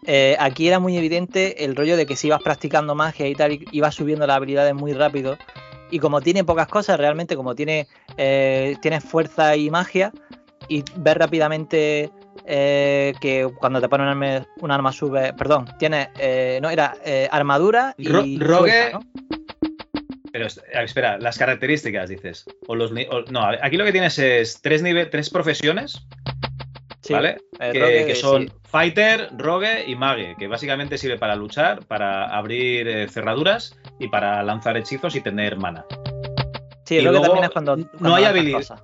eh, 0.05 0.35
aquí 0.39 0.67
era 0.67 0.79
muy 0.79 0.95
evidente 0.97 1.65
el 1.65 1.75
rollo 1.75 1.97
de 1.97 2.05
que 2.05 2.15
si 2.15 2.27
ibas 2.27 2.41
practicando 2.41 2.95
magia 2.95 3.27
y 3.27 3.35
tal, 3.35 3.51
i- 3.53 3.67
ibas 3.71 3.95
subiendo 3.95 4.25
las 4.27 4.37
habilidades 4.37 4.73
muy 4.75 4.93
rápido. 4.93 5.37
Y 5.91 5.97
como 5.97 6.21
tiene 6.21 6.43
pocas 6.43 6.67
cosas, 6.67 6.99
realmente, 6.99 7.35
como 7.35 7.55
tiene 7.55 7.87
eh, 8.17 8.75
tienes 8.81 9.03
fuerza 9.03 9.55
y 9.55 9.71
magia, 9.71 10.13
y 10.67 10.83
ves 10.97 11.17
rápidamente 11.17 12.11
eh, 12.49 13.13
que 13.21 13.47
cuando 13.59 13.79
te 13.79 13.87
ponen 13.87 14.07
un 14.07 14.11
arma, 14.23 14.45
un 14.59 14.71
arma 14.71 14.91
sube. 14.91 15.31
Perdón, 15.33 15.65
tienes. 15.77 16.09
eh, 16.17 16.59
no, 16.61 16.69
era 16.69 16.95
eh, 17.05 17.29
armadura 17.31 17.93
y. 17.97 18.07
Ro- 18.09 18.23
rogue- 18.23 18.57
fuerza, 18.71 18.89
¿no? 18.91 19.05
Pero 20.31 20.47
espera, 20.83 21.17
las 21.17 21.37
características 21.37 22.09
dices. 22.09 22.45
O 22.67 22.75
los 22.75 22.91
o- 22.91 23.21
no, 23.31 23.45
aquí 23.61 23.77
lo 23.77 23.85
que 23.85 23.91
tienes 23.91 24.17
es 24.19 24.61
tres, 24.61 24.83
nive- 24.83 25.09
tres 25.09 25.29
profesiones, 25.29 26.07
Sí, 27.01 27.13
¿vale? 27.13 27.37
que, 27.59 27.79
rogue, 27.79 28.05
que 28.05 28.15
son 28.15 28.43
sí. 28.43 28.53
fighter, 28.65 29.29
rogue 29.37 29.85
y 29.87 29.95
mage, 29.95 30.35
que 30.37 30.47
básicamente 30.47 30.97
sirve 30.97 31.17
para 31.17 31.35
luchar, 31.35 31.85
para 31.85 32.25
abrir 32.35 32.87
eh, 32.87 33.07
cerraduras 33.09 33.75
y 33.99 34.07
para 34.07 34.43
lanzar 34.43 34.77
hechizos 34.77 35.15
y 35.15 35.21
tener 35.21 35.57
mana. 35.57 35.85
Sí, 36.85 36.95
Y 36.97 37.01
luego, 37.01 37.21
también 37.21 37.45
es 37.45 37.49
cuando. 37.51 37.77
no 37.77 37.85
cuando 37.97 38.15
hay 38.15 38.23
lanzas 38.23 38.29
habilidad. 38.39 38.79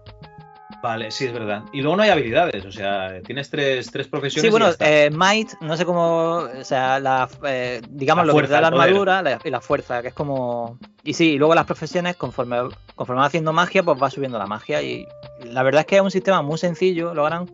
Vale, 0.85 1.09
sí, 1.09 1.25
es 1.25 1.33
verdad. 1.33 1.63
Y 1.73 1.81
luego 1.81 1.97
no 1.97 2.03
hay 2.03 2.11
habilidades, 2.11 2.63
o 2.63 2.71
sea, 2.71 3.19
tienes 3.25 3.49
tres, 3.49 3.89
tres 3.89 4.07
profesiones. 4.07 4.41
Sí, 4.43 4.47
y 4.47 4.51
bueno, 4.51 4.69
ya 4.77 5.05
eh, 5.05 5.09
Might, 5.09 5.53
no 5.61 5.75
sé 5.75 5.83
cómo, 5.83 6.43
o 6.59 6.63
sea, 6.63 6.99
la, 6.99 7.27
eh, 7.43 7.81
digamos 7.89 8.23
La 8.23 8.27
lo 8.27 8.33
fuerza, 8.33 8.47
que 8.49 8.49
te 8.49 8.53
da 8.53 8.61
la 8.61 8.67
armadura 8.67 9.21
la- 9.23 9.39
y 9.43 9.49
la 9.49 9.61
fuerza, 9.61 10.03
que 10.03 10.09
es 10.09 10.13
como... 10.13 10.77
Y 11.03 11.15
sí, 11.15 11.31
y 11.31 11.37
luego 11.39 11.55
las 11.55 11.65
profesiones, 11.65 12.17
conforme, 12.17 12.57
conforme 12.93 13.19
vas 13.21 13.29
haciendo 13.29 13.51
magia, 13.51 13.81
pues 13.81 13.97
va 13.99 14.11
subiendo 14.11 14.37
la 14.37 14.45
magia. 14.45 14.83
Y 14.83 15.07
la 15.43 15.63
verdad 15.63 15.79
es 15.81 15.87
que 15.87 15.95
es 15.95 16.01
un 16.03 16.11
sistema 16.11 16.43
muy 16.43 16.59
sencillo, 16.59 17.15
logran 17.15 17.49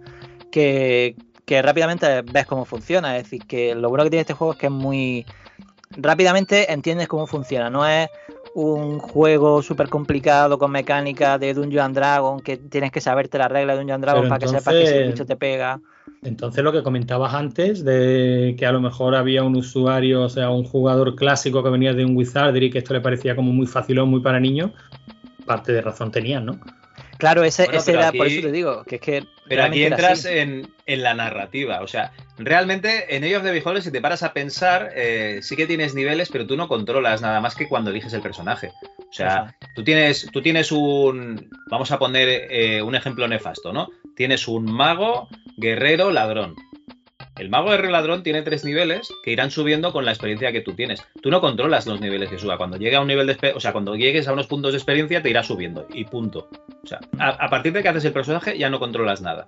que, 0.51 1.15
que 1.45 1.61
rápidamente 1.61 2.23
ves 2.23 2.45
cómo 2.45 2.65
funciona. 2.65 3.15
Es 3.15 3.23
decir, 3.23 3.47
que 3.47 3.75
lo 3.75 3.87
bueno 3.87 4.03
que 4.03 4.09
tiene 4.09 4.21
este 4.21 4.33
juego 4.33 4.51
es 4.51 4.59
que 4.59 4.65
es 4.65 4.73
muy... 4.73 5.25
Rápidamente 5.91 6.69
entiendes 6.73 7.07
cómo 7.07 7.27
funciona, 7.27 7.69
no 7.69 7.87
es 7.87 8.09
un 8.53 8.99
juego 8.99 9.61
súper 9.61 9.87
complicado 9.87 10.57
con 10.57 10.71
mecánica 10.71 11.37
de 11.37 11.53
Dungeon 11.53 11.93
Dragon 11.93 12.39
que 12.39 12.57
tienes 12.57 12.91
que 12.91 13.01
saberte 13.01 13.37
la 13.37 13.47
regla 13.47 13.73
de 13.73 13.79
Dungeon 13.79 14.01
Dragon 14.01 14.21
Pero 14.23 14.29
para 14.29 14.39
que 14.39 14.47
sepas 14.47 14.73
que 14.73 14.87
si 14.87 14.93
el 14.95 15.07
bicho 15.11 15.25
te 15.25 15.35
pega. 15.35 15.79
Entonces 16.23 16.63
lo 16.63 16.71
que 16.71 16.83
comentabas 16.83 17.33
antes 17.33 17.83
de 17.83 18.55
que 18.57 18.65
a 18.65 18.71
lo 18.71 18.81
mejor 18.81 19.15
había 19.15 19.43
un 19.43 19.55
usuario, 19.55 20.23
o 20.23 20.29
sea, 20.29 20.49
un 20.49 20.63
jugador 20.63 21.15
clásico 21.15 21.63
que 21.63 21.69
venía 21.69 21.93
de 21.93 22.05
un 22.05 22.15
Wizardry 22.15 22.69
que 22.69 22.79
esto 22.79 22.93
le 22.93 23.01
parecía 23.01 23.35
como 23.35 23.51
muy 23.51 23.65
facilón, 23.65 24.09
muy 24.09 24.21
para 24.21 24.39
niños, 24.39 24.71
parte 25.45 25.71
de 25.71 25.81
razón 25.81 26.11
tenían, 26.11 26.45
¿no? 26.45 26.59
Claro, 27.21 27.43
ese, 27.43 27.65
Bueno, 27.65 27.77
ese 27.77 27.91
era, 27.91 28.11
por 28.11 28.25
eso 28.25 28.41
te 28.41 28.51
digo, 28.51 28.83
que 28.83 28.95
es 28.95 29.01
que. 29.01 29.23
Pero 29.47 29.63
aquí 29.63 29.83
entras 29.83 30.25
en, 30.25 30.67
en 30.87 31.03
la 31.03 31.13
narrativa. 31.13 31.81
O 31.81 31.87
sea, 31.87 32.11
realmente 32.39 33.15
en 33.15 33.23
Age 33.23 33.37
of 33.37 33.43
the 33.43 33.51
Beholder, 33.51 33.83
si 33.83 33.91
te 33.91 34.01
paras 34.01 34.23
a 34.23 34.33
pensar, 34.33 34.91
eh, 34.95 35.37
sí 35.43 35.55
que 35.55 35.67
tienes 35.67 35.93
niveles, 35.93 36.29
pero 36.31 36.47
tú 36.47 36.57
no 36.57 36.67
controlas 36.67 37.21
nada 37.21 37.39
más 37.39 37.53
que 37.53 37.69
cuando 37.69 37.91
eliges 37.91 38.13
el 38.13 38.23
personaje. 38.23 38.71
O 38.97 39.13
sea, 39.13 39.55
tú 39.75 39.83
tienes, 39.83 40.29
tú 40.33 40.41
tienes 40.41 40.71
un. 40.71 41.47
Vamos 41.69 41.91
a 41.91 41.99
poner 41.99 42.47
eh, 42.49 42.81
un 42.81 42.95
ejemplo 42.95 43.27
nefasto, 43.27 43.71
¿no? 43.71 43.89
Tienes 44.15 44.47
un 44.47 44.65
mago, 44.65 45.29
guerrero, 45.57 46.09
ladrón. 46.09 46.55
El 47.41 47.49
mago 47.49 47.71
guerrero 47.71 47.89
ladrón 47.89 48.21
tiene 48.21 48.43
tres 48.43 48.63
niveles 48.63 49.11
que 49.23 49.31
irán 49.31 49.49
subiendo 49.49 49.91
con 49.91 50.05
la 50.05 50.11
experiencia 50.11 50.51
que 50.51 50.61
tú 50.61 50.73
tienes. 50.73 51.03
Tú 51.23 51.31
no 51.31 51.41
controlas 51.41 51.87
los 51.87 51.99
niveles 51.99 52.29
que 52.29 52.37
suba. 52.37 52.55
Cuando 52.55 52.77
llegue 52.77 52.97
a 52.97 53.01
un 53.01 53.07
nivel 53.07 53.25
de 53.25 53.53
o 53.55 53.59
sea, 53.59 53.71
cuando 53.71 53.95
llegues 53.95 54.27
a 54.27 54.33
unos 54.33 54.45
puntos 54.45 54.73
de 54.73 54.77
experiencia, 54.77 55.23
te 55.23 55.31
irá 55.31 55.41
subiendo. 55.41 55.87
Y 55.91 56.05
punto. 56.05 56.49
O 56.83 56.85
sea, 56.85 56.99
a, 57.17 57.29
a 57.29 57.49
partir 57.49 57.73
de 57.73 57.81
que 57.81 57.89
haces 57.89 58.05
el 58.05 58.13
personaje, 58.13 58.59
ya 58.59 58.69
no 58.69 58.77
controlas 58.77 59.23
nada. 59.23 59.47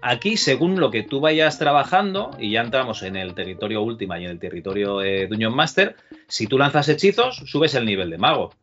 Aquí, 0.00 0.38
según 0.38 0.80
lo 0.80 0.90
que 0.90 1.02
tú 1.02 1.20
vayas 1.20 1.58
trabajando, 1.58 2.30
y 2.38 2.52
ya 2.52 2.62
entramos 2.62 3.02
en 3.02 3.16
el 3.16 3.34
territorio 3.34 3.82
última 3.82 4.18
y 4.18 4.24
en 4.24 4.30
el 4.30 4.38
territorio 4.38 5.02
eh, 5.02 5.26
Dungeon 5.26 5.54
Master, 5.54 5.96
si 6.26 6.46
tú 6.46 6.56
lanzas 6.56 6.88
hechizos, 6.88 7.42
subes 7.44 7.74
el 7.74 7.84
nivel 7.84 8.08
de 8.08 8.16
mago. 8.16 8.54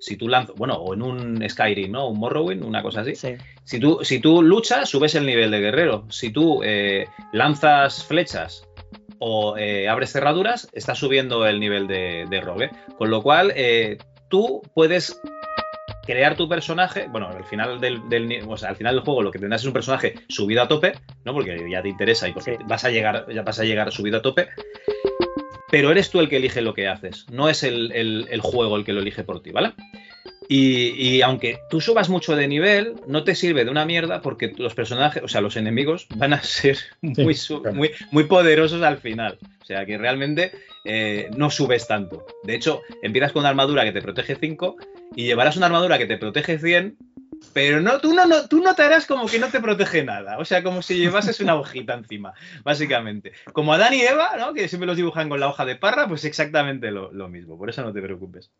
Si 0.00 0.16
tú 0.16 0.28
lanzas, 0.28 0.56
bueno, 0.56 0.74
o 0.74 0.94
en 0.94 1.02
un 1.02 1.48
Skyrim, 1.48 1.92
¿no? 1.92 2.08
Un 2.08 2.18
Morrowind, 2.18 2.64
una 2.64 2.82
cosa 2.82 3.00
así. 3.02 3.14
Sí. 3.14 3.34
Si 3.64 3.78
tú, 3.78 4.00
si 4.02 4.18
tú 4.20 4.42
luchas, 4.42 4.88
subes 4.88 5.14
el 5.14 5.24
nivel 5.26 5.50
de 5.50 5.60
guerrero. 5.60 6.04
Si 6.10 6.30
tú 6.30 6.60
eh, 6.64 7.06
lanzas 7.32 8.04
flechas 8.04 8.66
o 9.18 9.56
eh, 9.56 9.88
abres 9.88 10.12
cerraduras, 10.12 10.68
estás 10.72 10.98
subiendo 10.98 11.46
el 11.46 11.60
nivel 11.60 11.86
de, 11.86 12.26
de 12.28 12.40
rogue. 12.40 12.70
Con 12.98 13.10
lo 13.10 13.22
cual, 13.22 13.52
eh, 13.56 13.96
tú 14.28 14.60
puedes 14.74 15.20
crear 16.04 16.36
tu 16.36 16.48
personaje. 16.48 17.06
Bueno, 17.08 17.28
al 17.28 17.44
final 17.44 17.80
del, 17.80 18.08
del 18.08 18.28
ni- 18.28 18.40
o 18.40 18.56
sea, 18.56 18.68
al 18.70 18.76
final 18.76 18.94
del 18.96 19.04
juego 19.04 19.22
lo 19.22 19.30
que 19.30 19.38
tendrás 19.38 19.62
es 19.62 19.66
un 19.66 19.72
personaje 19.72 20.14
subido 20.28 20.62
a 20.62 20.68
tope, 20.68 20.92
¿no? 21.24 21.32
Porque 21.32 21.68
ya 21.70 21.80
te 21.82 21.88
interesa 21.88 22.28
y 22.28 22.32
porque 22.32 22.56
Sí. 22.58 22.64
vas 22.68 22.84
a 22.84 22.90
llegar, 22.90 23.26
ya 23.32 23.42
vas 23.42 23.58
a 23.60 23.64
llegar 23.64 23.90
subido 23.92 24.18
a 24.18 24.22
tope. 24.22 24.48
Pero 25.70 25.90
eres 25.90 26.10
tú 26.10 26.20
el 26.20 26.28
que 26.28 26.36
elige 26.36 26.60
lo 26.60 26.74
que 26.74 26.88
haces, 26.88 27.26
no 27.30 27.48
es 27.48 27.62
el, 27.62 27.90
el- 27.92 28.26
el 28.30 28.40
juego 28.40 28.76
el 28.76 28.84
que 28.84 28.92
lo 28.92 29.00
elige 29.00 29.24
por 29.24 29.42
ti, 29.42 29.50
¿vale? 29.50 29.72
Y, 30.48 30.90
y 30.90 31.22
aunque 31.22 31.58
tú 31.70 31.80
subas 31.80 32.08
mucho 32.08 32.36
de 32.36 32.46
nivel, 32.46 32.94
no 33.08 33.24
te 33.24 33.34
sirve 33.34 33.64
de 33.64 33.70
una 33.72 33.84
mierda 33.84 34.22
porque 34.22 34.54
los 34.56 34.74
personajes, 34.74 35.22
o 35.24 35.28
sea, 35.28 35.40
los 35.40 35.56
enemigos 35.56 36.06
van 36.14 36.32
a 36.34 36.42
ser 36.42 36.78
muy, 37.00 37.34
claro. 37.34 37.74
muy, 37.74 37.90
muy 38.12 38.24
poderosos 38.24 38.80
al 38.82 38.98
final. 38.98 39.38
O 39.60 39.64
sea, 39.64 39.84
que 39.84 39.98
realmente 39.98 40.52
eh, 40.84 41.28
no 41.36 41.50
subes 41.50 41.88
tanto. 41.88 42.24
De 42.44 42.54
hecho, 42.54 42.82
empiezas 43.02 43.32
con 43.32 43.40
una 43.40 43.48
armadura 43.48 43.82
que 43.84 43.90
te 43.90 44.00
protege 44.02 44.36
5 44.36 44.76
y 45.16 45.24
llevarás 45.24 45.56
una 45.56 45.66
armadura 45.66 45.98
que 45.98 46.06
te 46.06 46.16
protege 46.16 46.60
100, 46.60 46.96
pero 47.52 47.80
no, 47.80 48.00
tú, 48.00 48.14
no, 48.14 48.26
no, 48.26 48.48
tú 48.48 48.60
notarás 48.60 49.06
como 49.06 49.26
que 49.26 49.38
no 49.38 49.48
te 49.48 49.60
protege 49.60 50.04
nada. 50.04 50.38
O 50.38 50.44
sea, 50.44 50.62
como 50.62 50.82
si 50.82 50.98
llevases 50.98 51.40
una 51.40 51.54
hojita 51.54 51.94
encima, 51.94 52.34
básicamente. 52.62 53.32
Como 53.52 53.72
Adán 53.72 53.94
y 53.94 54.02
Eva, 54.02 54.32
¿no? 54.38 54.54
que 54.54 54.68
siempre 54.68 54.86
los 54.86 54.96
dibujan 54.96 55.28
con 55.28 55.40
la 55.40 55.48
hoja 55.48 55.64
de 55.64 55.76
parra, 55.76 56.06
pues 56.06 56.24
exactamente 56.24 56.90
lo, 56.90 57.28
mismo. 57.28 57.58
Por 57.58 57.70
eso 57.70 57.82
no 57.82 57.92
te 57.92 58.02
preocupes. 58.02 58.50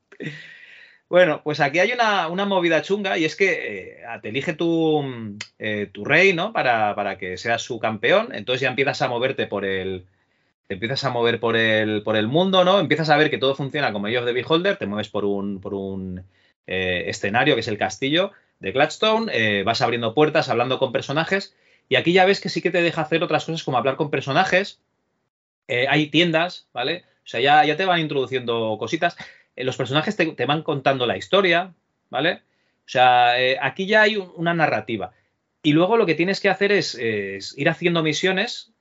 Bueno, 1.09 1.41
pues 1.45 1.61
aquí 1.61 1.79
hay 1.79 1.93
una, 1.93 2.27
una 2.29 2.47
movida 2.47 2.83
chunga 2.83 3.17
y 3.17 3.25
es 3.25 3.37
que 3.37 3.99
eh, 4.01 4.05
te 4.23 4.31
elige 4.31 4.55
tu, 4.55 5.03
mm, 5.03 5.39
eh, 5.59 5.91
tu 5.93 6.05
rey, 6.05 6.33
¿no? 6.33 6.53
Para, 6.53 6.95
para 6.95 7.17
que 7.17 7.37
seas 7.37 7.63
su 7.63 7.79
campeón. 7.79 8.31
Entonces 8.33 8.63
ya 8.63 8.69
empiezas 8.69 9.03
a 9.03 9.09
moverte 9.09 9.47
por 9.47 9.65
el. 9.65 10.07
Te 10.67 10.75
empiezas 10.75 11.05
a 11.05 11.11
mover 11.11 11.39
por 11.39 11.57
el, 11.57 12.03
por 12.03 12.17
el 12.17 12.27
mundo, 12.27 12.65
¿no? 12.65 12.81
Empiezas 12.81 13.09
a 13.11 13.17
ver 13.17 13.31
que 13.31 13.39
todo 13.39 13.55
funciona 13.55 13.93
como 13.93 14.09
of 14.09 14.25
the 14.25 14.33
Beholder, 14.33 14.77
te 14.77 14.87
mueves 14.87 15.09
por 15.09 15.25
un, 15.25 15.61
por 15.61 15.75
un 15.75 16.25
eh, 16.67 17.05
escenario 17.07 17.55
que 17.55 17.61
es 17.61 17.69
el 17.69 17.79
castillo 17.79 18.33
de 18.61 18.73
Gladstone, 18.73 19.31
eh, 19.33 19.63
vas 19.65 19.83
abriendo 19.83 20.15
puertas, 20.15 20.49
hablando 20.49 20.79
con 20.79 20.93
personajes, 20.93 21.55
y 21.89 21.97
aquí 21.97 22.13
ya 22.13 22.25
ves 22.25 22.41
que 22.41 22.49
sí 22.49 22.63
que 22.63 22.71
te 22.71 22.83
deja 22.83 23.03
hacer 23.03 23.23
otras 23.23 23.45
cosas 23.45 23.63
como 23.63 23.79
hablar 23.79 23.97
con 23.97 24.11
personajes. 24.11 24.81
Eh, 25.69 25.87
hay 25.89 26.07
tiendas, 26.09 26.69
¿vale? 26.73 27.05
O 27.25 27.29
sea, 27.29 27.41
ya, 27.41 27.65
ya 27.65 27.77
te 27.77 27.85
van 27.85 28.01
introduciendo 28.01 28.77
cositas. 28.79 29.17
Eh, 29.57 29.65
los 29.65 29.77
personajes 29.77 30.17
te, 30.17 30.27
te 30.27 30.47
van 30.47 30.63
contando 30.63 31.07
la 31.07 31.17
historia, 31.17 31.75
¿vale? 32.11 32.43
O 32.87 32.89
sea, 32.89 33.35
aquí 33.61 33.87
ya 33.87 34.03
hay 34.03 34.17
un- 34.17 34.33
una 34.37 34.55
narrativa. 34.55 35.13
Y 35.63 35.73
luego 35.73 35.97
lo 35.97 36.07
que 36.07 36.15
tienes 36.15 36.41
que 36.41 36.49
hacer 36.49 36.71
es, 36.73 36.95
ir 37.57 37.69
haciendo 37.69 38.03
misiones 38.05 38.73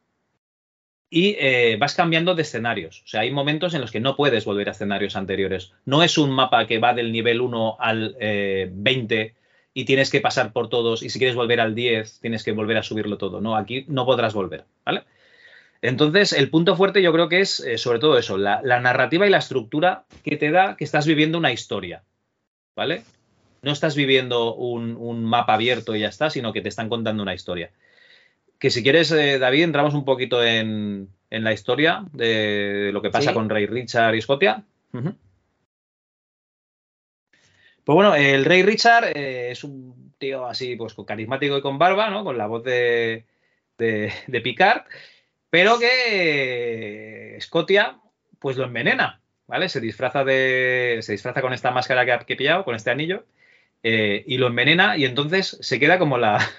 y 1.10 1.76
vas 1.78 1.96
cambiando 1.96 2.36
de 2.36 2.42
escenarios. 2.44 3.02
O 3.04 3.08
sea, 3.08 3.22
hay 3.22 3.32
momentos 3.32 3.74
en 3.74 3.82
los 3.82 3.92
que 3.92 4.00
no 4.00 4.16
puedes 4.16 4.46
volver 4.46 4.68
a 4.68 4.72
escenarios 4.72 5.16
anteriores. 5.16 5.72
No 5.86 6.04
es 6.04 6.18
un 6.18 6.32
mapa 6.32 6.68
que 6.68 6.80
va 6.80 6.94
del 6.94 7.12
nivel 7.12 7.42
1 7.42 7.78
al 7.80 8.16
eh, 8.20 8.70
20 8.72 9.36
y 9.78 9.86
tienes 9.86 10.10
que 10.10 10.22
pasar 10.22 10.54
por 10.54 10.70
todos 10.70 11.04
y 11.04 11.10
si 11.12 11.20
quieres 11.20 11.36
volver 11.36 11.60
al 11.60 11.76
10 11.76 12.20
tienes 12.22 12.44
que 12.44 12.54
volver 12.54 12.78
a 12.78 12.84
subirlo 12.84 13.18
todo. 13.20 13.42
No, 13.42 13.56
aquí 13.56 13.86
no 13.90 14.06
podrás 14.06 14.34
volver, 14.34 14.64
¿vale? 14.86 15.04
Entonces, 15.82 16.34
el 16.34 16.50
punto 16.50 16.76
fuerte 16.76 17.02
yo 17.04 17.12
creo 17.12 17.30
que 17.30 17.42
es 17.42 17.60
eh, 17.60 17.78
sobre 17.78 18.00
todo 18.00 18.18
eso, 18.18 18.38
la, 18.38 18.62
la 18.64 18.80
narrativa 18.80 19.28
y 19.28 19.30
la 19.30 19.38
estructura 19.38 20.06
que 20.24 20.38
te 20.38 20.50
da 20.50 20.78
que 20.78 20.86
estás 20.86 21.06
viviendo 21.06 21.38
una 21.38 21.52
historia, 21.52 22.04
¿vale? 22.76 23.04
No 23.62 23.72
estás 23.74 23.96
viviendo 23.96 24.56
un, 24.56 24.96
un 24.98 25.26
mapa 25.26 25.56
abierto 25.56 25.96
y 25.96 26.00
ya 26.00 26.08
está, 26.08 26.30
sino 26.30 26.54
que 26.54 26.62
te 26.62 26.70
están 26.70 26.88
contando 26.90 27.22
una 27.22 27.34
historia. 27.34 27.72
Que 28.60 28.70
si 28.72 28.82
quieres, 28.82 29.12
eh, 29.12 29.38
David, 29.40 29.64
entramos 29.64 29.94
un 29.94 30.06
poquito 30.06 30.42
en, 30.44 31.10
en 31.30 31.44
la 31.44 31.52
historia 31.52 32.06
de 32.14 32.92
lo 32.94 33.02
que 33.02 33.10
pasa 33.10 33.32
Sí. 33.32 33.34
con 33.34 33.50
Rey 33.50 33.66
Richard 33.66 34.16
y 34.16 34.22
Scotia. 34.22 34.64
Pues 37.86 37.96
bueno, 37.96 38.16
el 38.16 38.46
Rey 38.46 38.64
Richard 38.64 39.16
eh, 39.16 39.52
es 39.52 39.64
un 39.64 40.16
tío 40.18 40.48
así, 40.48 40.76
pues 40.76 40.96
con 40.96 41.06
carismático 41.06 41.58
y 41.58 41.62
con 41.62 41.78
barba, 41.78 42.10
¿no? 42.10 42.24
Con 42.24 42.36
la 42.36 42.48
voz 42.48 42.64
de, 42.64 43.26
de, 43.78 44.42
Picard, 44.44 44.86
pero 45.52 45.78
que 45.78 47.36
eh, 47.36 47.42
Scotia, 47.42 48.00
pues 48.40 48.58
lo 48.58 48.66
envenena, 48.66 49.22
¿vale? 49.48 49.70
Se 49.70 49.82
disfraza 49.82 50.24
de. 50.24 51.00
Se 51.04 51.12
disfraza 51.12 51.42
con 51.42 51.54
esta 51.54 51.72
máscara 51.72 52.06
que 52.06 52.34
ha 52.34 52.38
pillado, 52.38 52.66
con 52.66 52.76
este 52.76 52.90
anillo, 52.90 53.26
eh, 53.84 54.24
y 54.28 54.38
lo 54.40 54.48
envenena, 54.48 54.98
y 54.98 55.06
entonces 55.06 55.58
se 55.62 55.80
queda 55.80 56.00
como 56.00 56.18
la. 56.18 56.40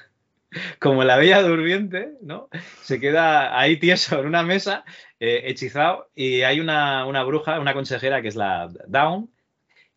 Como 0.78 1.04
la 1.04 1.16
bella 1.16 1.42
durmiente, 1.42 2.12
¿no? 2.22 2.48
Se 2.80 3.00
queda 3.00 3.58
ahí 3.58 3.76
tieso 3.78 4.20
en 4.20 4.26
una 4.26 4.42
mesa, 4.42 4.84
hechizado, 5.18 6.08
y 6.14 6.42
hay 6.42 6.60
una, 6.60 7.04
una 7.04 7.24
bruja, 7.24 7.60
una 7.60 7.74
consejera 7.74 8.22
que 8.22 8.28
es 8.28 8.36
la 8.36 8.68
Down, 8.86 9.28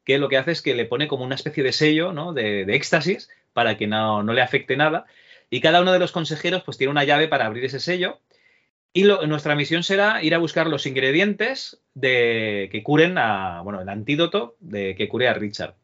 que 0.10 0.18
lo 0.18 0.28
que 0.28 0.38
hace 0.38 0.53
es 0.53 0.64
que 0.64 0.74
le 0.74 0.86
pone 0.86 1.07
como 1.07 1.24
una 1.24 1.36
especie 1.36 1.62
de 1.64 1.72
sello, 1.72 2.14
¿no? 2.14 2.34
De, 2.34 2.62
éxtasis 2.74 3.30
para 3.53 3.78
que 3.78 3.86
no, 3.86 4.24
no 4.24 4.34
le 4.34 4.41
afecte 4.41 4.76
nada. 4.76 5.05
Y 5.51 5.62
cada 5.62 5.82
uno 5.82 5.91
de 5.93 5.99
los 5.99 6.12
consejeros 6.12 6.64
pues 6.64 6.80
tiene 6.80 6.89
una 6.89 7.03
llave 7.03 7.28
para 7.28 7.45
abrir 7.45 7.64
ese 7.66 7.80
sello. 7.80 8.20
Y 8.91 9.03
lo- 9.03 9.28
nuestra 9.28 9.55
misión 9.55 9.84
será 9.84 10.24
ir 10.24 10.34
a 10.34 10.39
buscar 10.39 10.66
los 10.66 10.88
ingredientes 10.88 11.80
de, 11.93 12.70
que 12.72 12.82
curen 12.82 13.20
a, 13.20 13.62
bueno, 13.62 13.82
el 13.82 13.89
antídoto 13.89 14.55
de, 14.60 14.95
que 14.95 15.07
cure 15.07 15.28
a 15.28 15.36
Richard. 15.36 15.76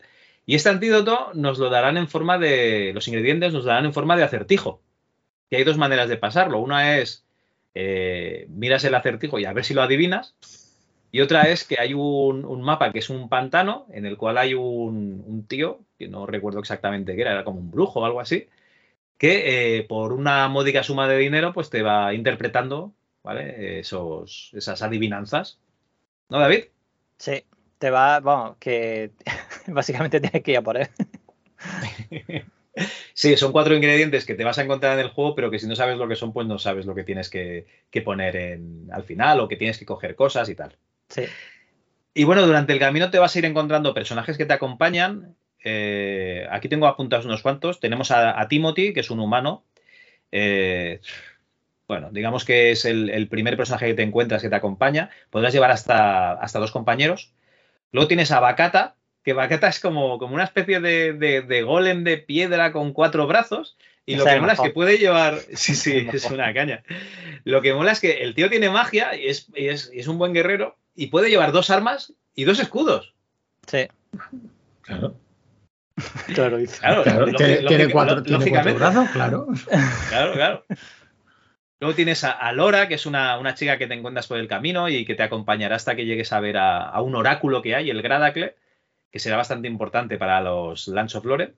Y 0.47 0.55
este 0.55 0.69
antídoto 0.69 1.29
nos 1.35 1.59
lo 1.59 1.69
darán 1.69 1.95
en 1.95 2.07
forma 2.07 2.39
de, 2.39 2.93
los 2.95 3.07
ingredientes 3.07 3.53
nos 3.53 3.63
lo 3.63 3.69
darán 3.69 3.85
en 3.85 3.93
forma 3.93 4.17
de 4.17 4.23
acertijo. 4.23 4.81
Y 5.51 5.57
hay 5.57 5.63
dos 5.63 5.77
maneras 5.77 6.09
de 6.09 6.17
pasarlo. 6.17 6.57
Una 6.57 6.97
es, 6.97 7.23
eh, 7.75 8.47
miras 8.49 8.83
el 8.85 8.95
acertijo 8.95 9.37
y 9.37 9.45
a 9.45 9.53
ver 9.53 9.65
si 9.65 9.75
lo 9.75 9.83
adivinas. 9.83 10.33
Y 11.15 11.21
otra 11.21 11.43
es 11.43 11.63
que 11.63 11.77
hay 11.79 11.93
un, 11.93 12.43
un 12.43 12.61
mapa 12.61 12.91
que 12.91 12.99
es 12.99 13.09
un 13.09 13.29
pantano 13.29 13.85
en 13.93 14.05
el 14.05 14.17
cual 14.17 14.37
hay 14.37 14.53
un, 14.53 15.23
un 15.25 15.47
tío, 15.47 15.79
que 15.97 16.09
no 16.09 16.25
recuerdo 16.25 16.59
exactamente 16.59 17.15
qué 17.15 17.21
era, 17.21 17.31
era 17.31 17.45
como 17.45 17.61
un 17.61 17.71
brujo 17.71 18.01
o 18.01 18.05
algo 18.05 18.19
así, 18.19 18.49
que 19.17 19.77
eh, 19.77 19.83
por 19.83 20.11
una 20.11 20.49
módica 20.49 20.83
suma 20.83 21.07
de 21.07 21.17
dinero 21.17 21.53
pues 21.53 21.69
te 21.69 21.83
va 21.83 22.13
interpretando 22.13 22.93
¿vale? 23.23 23.79
Esos, 23.79 24.51
esas 24.55 24.81
adivinanzas. 24.81 25.57
¿No, 26.27 26.37
David? 26.37 26.65
Sí, 27.17 27.45
te 27.77 27.89
va, 27.91 28.19
vamos, 28.19 28.57
que 28.59 29.11
básicamente 29.67 30.19
tienes 30.19 30.43
que 30.43 30.51
ir 30.51 30.57
a 30.57 30.63
por 30.63 30.75
él. 30.75 30.89
Sí, 33.13 33.37
son 33.37 33.53
cuatro 33.53 33.73
ingredientes 33.73 34.25
que 34.25 34.35
te 34.35 34.43
vas 34.43 34.59
a 34.59 34.63
encontrar 34.63 34.99
en 34.99 35.05
el 35.05 35.11
juego, 35.11 35.33
pero 35.33 35.49
que 35.49 35.59
si 35.59 35.65
no 35.65 35.77
sabes 35.77 35.97
lo 35.97 36.09
que 36.09 36.17
son, 36.17 36.33
pues 36.33 36.45
no 36.45 36.59
sabes 36.59 36.85
lo 36.85 36.93
que 36.93 37.05
tienes 37.05 37.29
que, 37.29 37.65
que 37.89 38.01
poner 38.01 38.35
en, 38.35 38.89
al 38.91 39.05
final 39.05 39.39
o 39.39 39.47
que 39.47 39.55
tienes 39.55 39.77
que 39.77 39.85
coger 39.85 40.13
cosas 40.17 40.49
y 40.49 40.55
tal. 40.55 40.77
Sí. 41.09 41.23
Y 42.13 42.23
bueno, 42.23 42.47
durante 42.47 42.71
el 42.71 42.79
camino 42.79 43.11
te 43.11 43.19
vas 43.19 43.35
a 43.35 43.39
ir 43.39 43.45
encontrando 43.45 43.93
personajes 43.93 44.37
que 44.37 44.45
te 44.45 44.53
acompañan. 44.53 45.35
Eh, 45.63 46.47
aquí 46.49 46.69
tengo 46.69 46.87
apuntados 46.87 47.25
unos 47.25 47.41
cuantos. 47.41 47.81
Tenemos 47.81 48.09
a, 48.09 48.39
a 48.39 48.47
Timothy, 48.47 48.93
que 48.93 49.01
es 49.01 49.09
un 49.09 49.19
humano. 49.19 49.65
Eh, 50.31 51.01
bueno, 51.87 52.09
digamos 52.11 52.45
que 52.45 52.71
es 52.71 52.85
el, 52.85 53.09
el, 53.09 53.27
primer 53.27 53.57
personaje 53.57 53.87
que 53.87 53.93
te 53.95 54.03
encuentras 54.03 54.41
que 54.41 54.49
te 54.49 54.55
acompaña. 54.55 55.09
Podrás 55.29 55.53
llevar 55.53 55.71
hasta, 55.71 56.31
hasta 56.33 56.59
dos 56.59 56.71
compañeros. 56.71 57.33
Luego 57.91 58.07
tienes 58.07 58.31
a 58.31 58.39
Bakata, 58.39 58.95
que 59.23 59.33
Bakata 59.33 59.67
es 59.67 59.81
como, 59.81 60.17
como 60.17 60.35
una 60.35 60.45
especie 60.45 60.79
de, 60.79 61.11
de, 61.11 61.41
de, 61.41 61.61
golem 61.63 62.05
de 62.05 62.17
piedra 62.17 62.71
con 62.71 62.93
cuatro 62.93 63.27
brazos. 63.27 63.77
Y 64.05 64.15
lo 64.15 64.23
que 64.23 64.39
mola 64.39 64.53
es 64.53 64.61
que 64.61 64.69
puede 64.69 64.97
llevar. 64.97 65.39
Sí, 65.53 65.75
sí, 65.75 66.07
es 66.13 66.31
una 66.31 66.53
caña. 66.53 66.83
Lo 67.43 67.61
que 67.61 67.73
mola 67.73 67.91
es 67.91 67.99
que 67.99 68.23
el 68.23 68.35
tío 68.35 68.49
tiene 68.49 68.69
magia 68.69 69.17
y 69.17 69.27
es, 69.27 69.47
y 69.53 69.67
es, 69.67 69.91
y 69.93 69.99
es 69.99 70.07
un 70.07 70.17
buen 70.17 70.33
guerrero 70.33 70.77
y 70.95 71.07
puede 71.07 71.29
llevar 71.29 71.51
dos 71.51 71.69
armas 71.69 72.13
y 72.33 72.45
dos 72.45 72.59
escudos. 72.59 73.13
Sí. 73.67 73.87
Claro. 74.81 75.15
Claro, 76.33 76.57
dice. 76.57 76.79
Claro, 76.79 77.03
claro 77.03 77.25
tiene, 77.27 77.57
tiene, 77.67 77.89
cuatro, 77.89 78.21
tiene 78.21 78.49
cuatro 78.49 78.75
brazos, 78.75 79.09
claro. 79.11 79.47
Claro, 80.09 80.33
claro. 80.33 80.65
Luego 81.79 81.95
tienes 81.95 82.23
a, 82.25 82.31
a 82.31 82.51
Lora, 82.51 82.87
que 82.87 82.95
es 82.95 83.05
una, 83.05 83.37
una, 83.37 83.53
chica 83.53 83.77
que 83.77 83.87
te 83.87 83.93
encuentras 83.93 84.27
por 84.27 84.37
el 84.37 84.47
camino 84.47 84.89
y 84.89 85.05
que 85.05 85.15
te 85.15 85.23
acompañará 85.23 85.77
hasta 85.77 85.95
que 85.95 86.05
llegues 86.05 86.33
a 86.33 86.41
ver 86.41 86.57
a, 86.57 86.89
a 86.89 87.01
un 87.01 87.15
oráculo 87.15 87.61
que 87.61 87.75
hay, 87.75 87.89
el 87.89 88.01
Gradacle, 88.01 88.55
que 89.11 89.19
será 89.19 89.37
bastante 89.37 89.67
importante 89.67 90.17
para 90.17 90.41
los 90.41 90.87
Lance 90.87 91.17
of 91.17 91.25
Lore. 91.25 91.53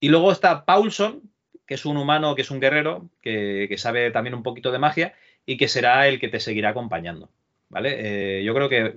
Y 0.00 0.08
luego 0.08 0.30
está 0.30 0.64
Paulson, 0.64 1.22
que 1.66 1.74
es 1.74 1.84
un 1.84 1.96
humano, 1.96 2.34
que 2.34 2.42
es 2.42 2.50
un 2.50 2.60
guerrero, 2.60 3.08
que, 3.20 3.66
que, 3.68 3.78
sabe 3.78 4.10
también 4.10 4.34
un 4.34 4.42
poquito 4.42 4.70
de 4.70 4.78
magia 4.78 5.14
y 5.44 5.56
que 5.56 5.68
será 5.68 6.06
el 6.06 6.20
que 6.20 6.28
te 6.28 6.40
seguirá 6.40 6.70
acompañando. 6.70 7.30
¿Vale? 7.70 8.38
Eh, 8.40 8.44
yo 8.44 8.54
creo 8.54 8.68
que, 8.68 8.94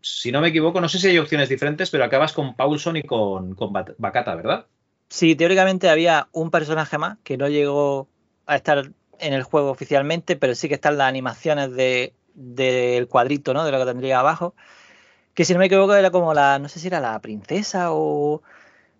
si 0.00 0.32
no 0.32 0.40
me 0.40 0.48
equivoco, 0.48 0.80
no 0.80 0.88
sé 0.88 0.98
si 0.98 1.08
hay 1.08 1.18
opciones 1.18 1.48
diferentes, 1.48 1.90
pero 1.90 2.04
acabas 2.04 2.32
con 2.32 2.54
Paulson 2.54 2.96
y 2.96 3.02
con, 3.02 3.54
con 3.54 3.72
Bakata, 3.72 4.34
¿verdad? 4.34 4.66
Sí, 5.08 5.34
teóricamente 5.34 5.88
había 5.88 6.28
un 6.32 6.50
personaje 6.50 6.98
más 6.98 7.18
que 7.22 7.36
no 7.36 7.48
llegó 7.48 8.08
a 8.46 8.56
estar 8.56 8.90
en 9.18 9.32
el 9.32 9.42
juego 9.42 9.70
oficialmente, 9.70 10.36
pero 10.36 10.54
sí 10.54 10.68
que 10.68 10.74
están 10.74 10.98
las 10.98 11.08
animaciones 11.08 11.70
del 11.74 12.12
de, 12.34 13.06
cuadrito, 13.08 13.54
¿no? 13.54 13.64
De 13.64 13.72
lo 13.72 13.78
que 13.78 13.84
tendría 13.86 14.20
abajo. 14.20 14.54
Que 15.34 15.44
si 15.44 15.52
no 15.52 15.58
me 15.58 15.66
equivoco 15.66 15.94
era 15.94 16.10
como 16.10 16.34
la, 16.34 16.58
no 16.58 16.68
sé 16.68 16.80
si 16.80 16.88
era 16.88 17.00
la 17.00 17.18
princesa 17.20 17.92
o... 17.92 18.42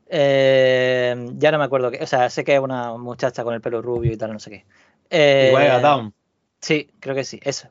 Eh, 0.06 1.30
ya 1.36 1.50
no 1.50 1.58
me 1.58 1.64
acuerdo, 1.64 1.90
que, 1.90 2.02
o 2.02 2.06
sea, 2.06 2.30
sé 2.30 2.44
que 2.44 2.54
es 2.54 2.60
una 2.60 2.96
muchacha 2.96 3.42
con 3.42 3.54
el 3.54 3.60
pelo 3.60 3.82
rubio 3.82 4.12
y 4.12 4.16
tal, 4.16 4.32
no 4.32 4.38
sé 4.38 4.50
qué. 4.50 4.64
Eh, 5.10 5.46
Igual 5.48 5.70
a 5.70 5.80
Down. 5.80 6.14
Sí, 6.60 6.90
creo 7.00 7.14
que 7.14 7.24
sí, 7.24 7.40
eso. 7.42 7.68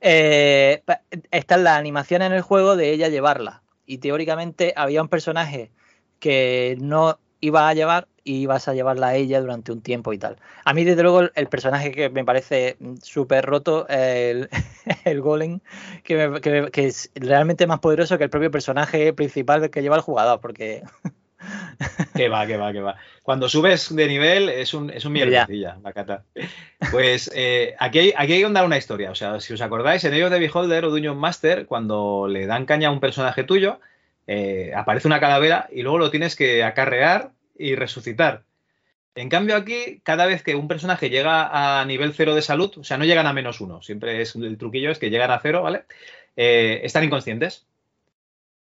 Eh, 0.00 0.82
están 1.30 1.64
las 1.64 1.78
animaciones 1.78 2.26
en 2.26 2.32
el 2.34 2.42
juego 2.42 2.76
de 2.76 2.90
ella 2.90 3.08
llevarla. 3.08 3.62
Y 3.86 3.98
teóricamente 3.98 4.72
había 4.76 5.02
un 5.02 5.08
personaje 5.08 5.72
que 6.18 6.76
no 6.80 7.18
iba 7.40 7.68
a 7.68 7.74
llevar 7.74 8.06
y 8.22 8.42
ibas 8.42 8.68
a 8.68 8.74
llevarla 8.74 9.08
a 9.08 9.14
ella 9.16 9.40
durante 9.40 9.72
un 9.72 9.80
tiempo 9.80 10.12
y 10.12 10.18
tal. 10.18 10.36
A 10.64 10.74
mí, 10.74 10.84
desde 10.84 11.02
luego, 11.02 11.22
el 11.34 11.48
personaje 11.48 11.90
que 11.90 12.10
me 12.10 12.24
parece 12.24 12.76
súper 13.02 13.44
roto, 13.46 13.88
el, 13.88 14.48
el 15.04 15.20
golem, 15.20 15.60
que, 16.04 16.28
me, 16.28 16.40
que, 16.40 16.70
que, 16.70 16.86
es 16.86 17.10
realmente 17.14 17.66
más 17.66 17.80
poderoso 17.80 18.18
que 18.18 18.24
el 18.24 18.30
propio 18.30 18.50
personaje 18.50 19.12
principal 19.12 19.70
que 19.70 19.82
lleva 19.82 19.96
el 19.96 20.02
jugador, 20.02 20.40
porque... 20.40 20.82
que 22.14 22.28
va, 22.28 22.46
que 22.46 22.56
va, 22.56 22.72
que 22.72 22.80
va. 22.80 22.96
Cuando 23.22 23.48
subes 23.48 23.94
de 23.94 24.06
nivel 24.06 24.48
es 24.48 24.74
un, 24.74 24.90
es 24.90 25.04
un 25.04 25.12
mierdecilla, 25.12 25.76
Bacata. 25.80 26.24
Pues 26.90 27.30
eh, 27.34 27.74
aquí, 27.78 27.98
hay, 27.98 28.12
aquí 28.16 28.32
hay 28.34 28.44
una 28.44 28.76
historia. 28.76 29.10
O 29.10 29.14
sea, 29.14 29.40
si 29.40 29.52
os 29.52 29.60
acordáis, 29.60 30.04
en 30.04 30.14
ellos 30.14 30.30
de 30.30 30.38
Beholder 30.38 30.84
o 30.84 30.90
Dungeon 30.90 31.18
Master, 31.18 31.66
cuando 31.66 32.26
le 32.28 32.46
dan 32.46 32.66
caña 32.66 32.88
a 32.88 32.92
un 32.92 33.00
personaje 33.00 33.44
tuyo, 33.44 33.80
eh, 34.26 34.72
aparece 34.74 35.08
una 35.08 35.20
calavera 35.20 35.68
y 35.72 35.82
luego 35.82 35.98
lo 35.98 36.10
tienes 36.10 36.36
que 36.36 36.62
acarrear 36.62 37.32
y 37.58 37.74
resucitar. 37.74 38.44
En 39.14 39.28
cambio 39.28 39.56
aquí, 39.56 40.00
cada 40.04 40.26
vez 40.26 40.42
que 40.42 40.54
un 40.54 40.68
personaje 40.68 41.10
llega 41.10 41.80
a 41.80 41.84
nivel 41.84 42.14
cero 42.14 42.34
de 42.34 42.42
salud, 42.42 42.72
o 42.78 42.84
sea, 42.84 42.96
no 42.96 43.04
llegan 43.04 43.26
a 43.26 43.32
menos 43.32 43.60
uno, 43.60 43.82
siempre 43.82 44.22
es 44.22 44.36
el 44.36 44.56
truquillo 44.56 44.90
es 44.90 44.98
que 44.98 45.10
llegan 45.10 45.32
a 45.32 45.40
cero, 45.40 45.62
¿vale? 45.62 45.82
Eh, 46.36 46.80
están 46.84 47.04
inconscientes. 47.04 47.66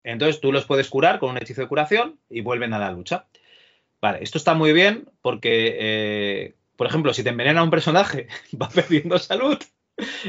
Entonces 0.04 0.40
tú 0.40 0.52
los 0.52 0.64
puedes 0.64 0.88
curar 0.88 1.18
con 1.18 1.30
un 1.30 1.38
hechizo 1.38 1.60
de 1.60 1.68
curación 1.68 2.18
y 2.28 2.40
vuelven 2.40 2.72
a 2.72 2.78
la 2.78 2.90
lucha. 2.90 3.26
Vale, 4.00 4.18
esto 4.22 4.38
está 4.38 4.54
muy 4.54 4.72
bien 4.72 5.08
porque, 5.20 5.76
eh, 5.78 6.54
por 6.76 6.86
ejemplo, 6.86 7.12
si 7.12 7.22
te 7.22 7.30
envenena 7.30 7.62
un 7.62 7.70
personaje, 7.70 8.28
va 8.60 8.68
perdiendo 8.68 9.18
salud, 9.18 9.58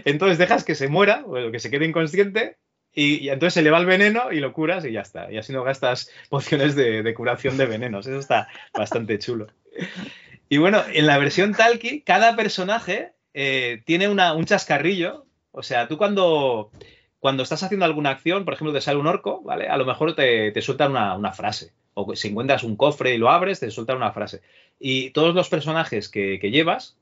entonces 0.06 0.38
dejas 0.38 0.64
que 0.64 0.76
se 0.76 0.90
muera 0.90 1.24
o 1.26 1.52
que 1.52 1.60
se 1.60 1.72
quede 1.72 1.86
inconsciente 1.86 2.58
y, 2.94 3.26
y, 3.26 3.30
entonces 3.30 3.54
se 3.54 3.62
le 3.62 3.72
va 3.72 3.78
el 3.78 3.86
veneno 3.86 4.34
y 4.34 4.42
lo 4.42 4.52
curas 4.52 4.84
y 4.84 4.92
ya 4.92 5.02
está. 5.02 5.32
Y 5.32 5.38
así 5.38 5.54
no 5.54 5.64
gastas 5.64 6.12
pociones 6.30 6.76
de, 6.76 7.04
de 7.04 7.14
curación 7.14 7.58
de 7.58 7.66
venenos. 7.66 8.06
Eso 8.08 8.20
está 8.20 8.50
bastante 8.74 9.18
chulo. 9.20 9.48
Y 10.50 10.58
bueno, 10.58 10.84
en 10.92 11.08
la 11.08 11.18
versión 11.18 11.54
Talki, 11.54 12.02
cada 12.02 12.36
personaje 12.36 13.14
eh, 13.34 13.82
tiene 13.86 14.10
una, 14.10 14.34
un 14.34 14.46
chascarrillo. 14.46 15.26
O 15.52 15.64
sea, 15.64 15.88
tú 15.88 15.98
cuando, 15.98 16.72
cuando 17.22 17.44
estás 17.44 17.62
haciendo 17.62 17.86
alguna 17.86 18.10
acción, 18.10 18.46
por 18.46 18.56
ejemplo, 18.56 18.74
te 18.74 18.82
sale 18.82 19.00
un 19.00 19.06
orco, 19.06 19.42
¿vale? 19.44 19.70
A 19.70 19.78
lo 19.78 19.86
mejor 19.86 20.16
te, 20.16 20.52
te 20.52 20.62
sueltan 20.64 20.92
una, 20.92 21.16
una, 21.16 21.32
frase. 21.32 21.72
O 21.94 22.16
si 22.16 22.30
encuentras 22.30 22.64
un 22.64 22.76
cofre 22.76 23.14
y 23.14 23.20
lo 23.20 23.30
abres, 23.30 23.60
te 23.60 23.70
sueltan 23.70 23.98
una 23.98 24.12
frase. 24.12 24.42
Y 24.80 25.12
todos 25.12 25.36
los 25.36 25.48
personajes 25.48 26.10
que, 26.10 26.40
que 26.40 26.50
llevas 26.50 26.98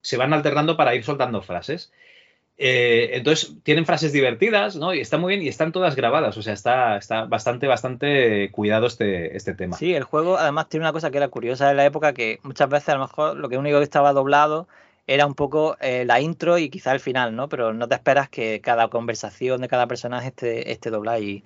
se 0.00 0.16
van 0.16 0.32
alternando 0.32 0.76
para 0.76 0.94
ir 0.94 1.02
soltando 1.02 1.42
frases. 1.42 1.92
Eh, 2.56 3.10
entonces 3.14 3.52
tienen 3.64 3.84
frases 3.84 4.12
divertidas, 4.12 4.76
¿no? 4.76 4.94
Y 4.94 5.00
está 5.00 5.18
muy 5.18 5.34
bien 5.34 5.44
y 5.44 5.48
están 5.48 5.72
todas 5.72 5.96
grabadas. 5.96 6.36
O 6.36 6.42
sea, 6.42 6.52
está, 6.52 6.96
está 6.96 7.24
bastante, 7.24 7.66
bastante 7.66 8.52
cuidado 8.52 8.86
este, 8.86 9.36
este 9.36 9.54
tema. 9.54 9.76
Sí, 9.76 9.92
el 9.92 10.04
juego 10.04 10.38
además 10.38 10.68
tiene 10.68 10.84
una 10.84 10.92
cosa 10.92 11.10
que 11.10 11.16
era 11.16 11.26
curiosa 11.26 11.72
en 11.72 11.78
la 11.78 11.84
época 11.84 12.12
que 12.12 12.38
muchas 12.44 12.68
veces 12.68 12.90
a 12.90 12.94
lo 12.94 13.00
mejor 13.00 13.36
lo 13.36 13.48
que 13.48 13.58
único 13.58 13.78
que 13.78 13.84
estaba 13.84 14.12
doblado 14.12 14.68
era 15.06 15.26
un 15.26 15.34
poco 15.34 15.76
eh, 15.80 16.04
la 16.06 16.20
intro 16.20 16.58
y 16.58 16.70
quizá 16.70 16.92
el 16.92 17.00
final, 17.00 17.36
¿no? 17.36 17.48
Pero 17.48 17.72
no 17.72 17.88
te 17.88 17.94
esperas 17.94 18.28
que 18.28 18.60
cada 18.60 18.88
conversación 18.88 19.60
de 19.60 19.68
cada 19.68 19.86
personaje 19.86 20.28
esté, 20.28 20.72
esté 20.72 20.90
doblada. 20.90 21.18
Y 21.18 21.44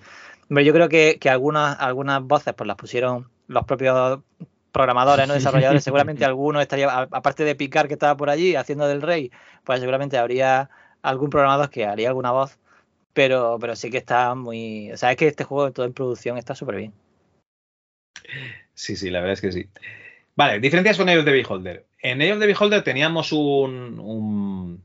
hombre, 0.49 0.65
yo 0.65 0.73
creo 0.73 0.89
que, 0.89 1.19
que 1.21 1.31
algunas, 1.31 1.79
algunas 1.81 2.23
voces 2.23 2.55
pues 2.55 2.67
las 2.67 2.77
pusieron 2.77 3.29
los 3.49 3.65
propios 3.65 4.21
programadores, 4.73 5.27
no 5.27 5.35
desarrolladores, 5.35 5.83
seguramente 5.83 6.25
alguno 6.25 6.61
estaría, 6.61 6.89
aparte 6.89 7.45
de 7.45 7.55
Picar 7.55 7.89
que 7.89 7.95
estaba 7.95 8.17
por 8.17 8.31
allí 8.31 8.55
haciendo 8.55 8.87
del 8.87 9.03
rey, 9.03 9.33
pues 9.65 9.81
seguramente 9.81 10.19
habría 10.19 10.71
algún 11.03 11.31
programador 11.31 11.71
que 11.71 11.87
haría 11.87 12.09
alguna 12.09 12.31
voz, 12.33 12.59
pero, 13.13 13.59
pero 13.61 13.75
sí 13.75 13.91
que 13.91 13.99
está 13.99 14.35
muy... 14.35 14.93
O 14.93 14.97
sea, 14.97 15.11
es 15.11 15.17
que 15.17 15.27
este 15.27 15.45
juego 15.45 15.73
todo 15.73 15.87
en 15.87 15.95
producción 15.95 16.39
está 16.39 16.55
súper 16.55 16.77
bien. 16.77 16.93
Sí, 18.75 18.95
sí, 18.95 19.11
la 19.11 19.21
verdad 19.21 19.33
es 19.33 19.41
que 19.41 19.53
sí. 19.53 19.69
Vale, 20.39 20.61
diferencias 20.61 20.97
con 20.97 21.09
ellos 21.09 21.25
de 21.25 21.33
Beholder. 21.33 21.87
En 22.01 22.23
ellos 22.23 22.39
de 22.39 22.47
Beholder 22.47 22.85
teníamos 22.85 23.33
un, 23.33 23.99
un, 23.99 24.85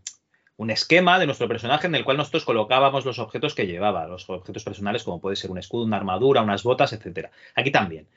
un, 0.57 0.69
esquema 0.71 1.19
de 1.19 1.27
nuestro 1.27 1.47
personaje 1.47 1.85
en 1.85 1.93
el 1.93 2.03
cual 2.03 2.17
nosotros 2.17 2.43
colocábamos 2.43 3.05
los 3.05 3.19
objetos 3.19 3.53
que 3.53 3.67
llevaba, 3.67 4.07
los 4.07 4.27
objetos 4.31 4.63
personales 4.63 5.03
como 5.03 5.21
puede 5.21 5.35
ser 5.35 5.51
un 5.51 5.59
escudo, 5.59 5.83
una 5.85 5.97
armadura, 5.97 6.41
unas 6.41 6.63
botas, 6.63 6.91
etc. 6.93 7.27
Aquí 7.53 7.69
también. 7.69 8.07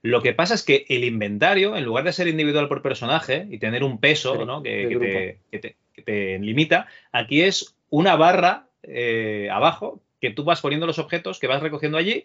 Lo 0.00 0.22
que 0.22 0.32
pasa 0.32 0.54
es 0.54 0.62
que 0.62 0.86
el 0.88 1.04
inventario, 1.04 1.76
en 1.76 1.84
lugar 1.84 2.04
de 2.04 2.14
ser 2.14 2.28
individual 2.28 2.66
por 2.66 2.80
personaje 2.80 3.46
y 3.50 3.58
tener 3.58 3.84
un 3.84 4.00
peso 4.00 4.46
¿no? 4.46 4.62
que, 4.62 4.88
que, 4.88 4.96
te, 4.96 5.40
que, 5.50 5.58
te, 5.58 5.76
que, 5.92 6.00
te, 6.00 6.38
limita, 6.38 6.86
aquí 7.12 7.42
es 7.42 7.76
una 7.90 8.16
barra 8.16 8.68
eh, 8.82 9.50
abajo 9.52 10.00
que 10.18 10.30
tú 10.30 10.44
vas 10.44 10.62
poniendo 10.62 10.86
los 10.86 10.98
objetos 10.98 11.40
que 11.40 11.46
vas 11.46 11.60
recogiendo 11.60 11.98
allí 11.98 12.24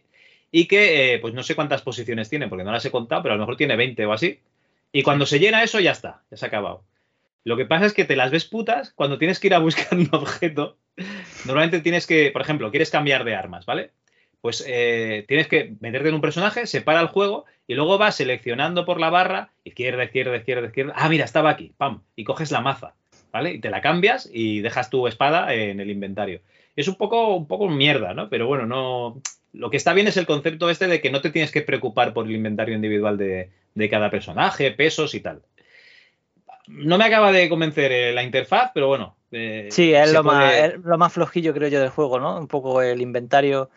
y 0.49 0.69
que, 0.69 1.13
eh, 1.13 1.19
pues 1.19 1.33
no 1.33 1.43
sé 1.43 1.55
cuántas 1.55 1.81
posiciones 1.81 2.29
tiene, 2.29 2.47
porque 2.47 2.63
no 2.63 2.71
las 2.71 2.85
he 2.85 2.91
contado, 2.91 3.21
pero 3.21 3.33
a 3.33 3.37
lo 3.37 3.41
mejor 3.41 3.57
tiene 3.57 3.75
20 3.75 4.05
o 4.05 4.13
así. 4.13 4.39
Y 4.91 5.03
cuando 5.03 5.25
se 5.25 5.39
llena 5.39 5.63
eso, 5.63 5.79
ya 5.79 5.91
está, 5.91 6.23
ya 6.29 6.37
se 6.37 6.45
ha 6.45 6.47
acabado. 6.47 6.83
Lo 7.43 7.57
que 7.57 7.65
pasa 7.65 7.85
es 7.85 7.93
que 7.93 8.05
te 8.05 8.15
las 8.15 8.31
ves 8.31 8.45
putas 8.45 8.91
cuando 8.93 9.17
tienes 9.17 9.39
que 9.39 9.47
ir 9.47 9.53
a 9.53 9.59
buscar 9.59 9.97
un 9.97 10.09
objeto. 10.11 10.77
Normalmente 11.45 11.81
tienes 11.81 12.05
que, 12.05 12.31
por 12.31 12.41
ejemplo, 12.41 12.69
quieres 12.69 12.91
cambiar 12.91 13.23
de 13.23 13.35
armas, 13.35 13.65
¿vale? 13.65 13.91
Pues 14.41 14.63
eh, 14.67 15.25
tienes 15.27 15.47
que 15.47 15.75
meterte 15.79 16.09
en 16.09 16.15
un 16.15 16.21
personaje, 16.21 16.65
se 16.65 16.81
para 16.81 16.99
el 16.99 17.07
juego 17.07 17.45
y 17.67 17.75
luego 17.75 17.97
vas 17.97 18.15
seleccionando 18.15 18.85
por 18.85 18.99
la 18.99 19.11
barra, 19.11 19.51
izquierda, 19.63 20.03
izquierda, 20.03 20.35
izquierda, 20.35 20.67
izquierda. 20.67 20.93
Ah, 20.95 21.09
mira, 21.09 21.25
estaba 21.25 21.51
aquí, 21.51 21.73
pam, 21.77 22.01
y 22.15 22.23
coges 22.23 22.51
la 22.51 22.61
maza, 22.61 22.95
¿vale? 23.31 23.53
Y 23.53 23.59
te 23.59 23.69
la 23.69 23.81
cambias 23.81 24.27
y 24.31 24.61
dejas 24.61 24.89
tu 24.89 25.07
espada 25.07 25.53
en 25.53 25.79
el 25.79 25.91
inventario. 25.91 26.41
Es 26.75 26.87
un 26.87 26.95
poco, 26.95 27.35
un 27.35 27.47
poco 27.47 27.69
mierda, 27.69 28.13
¿no? 28.13 28.29
Pero 28.29 28.47
bueno, 28.47 28.65
no. 28.65 29.21
Lo 29.53 29.69
que 29.69 29.77
está 29.77 29.93
bien 29.93 30.07
es 30.07 30.17
el 30.17 30.25
concepto 30.25 30.69
este 30.69 30.87
de 30.87 31.01
que 31.01 31.11
no 31.11 31.21
te 31.21 31.29
tienes 31.29 31.51
que 31.51 31.61
preocupar 31.61 32.13
por 32.13 32.25
el 32.25 32.35
inventario 32.35 32.75
individual 32.75 33.17
de, 33.17 33.51
de 33.75 33.89
cada 33.89 34.09
personaje, 34.09 34.71
pesos 34.71 35.13
y 35.13 35.19
tal. 35.19 35.41
No 36.67 36.97
me 36.97 37.05
acaba 37.05 37.31
de 37.31 37.49
convencer 37.49 37.91
eh, 37.91 38.13
la 38.13 38.23
interfaz, 38.23 38.71
pero 38.73 38.87
bueno. 38.87 39.15
Eh, 39.31 39.67
sí, 39.71 39.93
es 39.93 40.11
lo, 40.13 40.23
puede... 40.23 40.37
más, 40.37 40.55
es 40.55 40.79
lo 40.83 40.97
más 40.97 41.13
flojillo, 41.13 41.53
creo 41.53 41.69
yo, 41.69 41.79
del 41.79 41.89
juego, 41.89 42.19
¿no? 42.19 42.37
Un 42.37 42.47
poco 42.47 42.81
el 42.81 43.01
inventario 43.01 43.69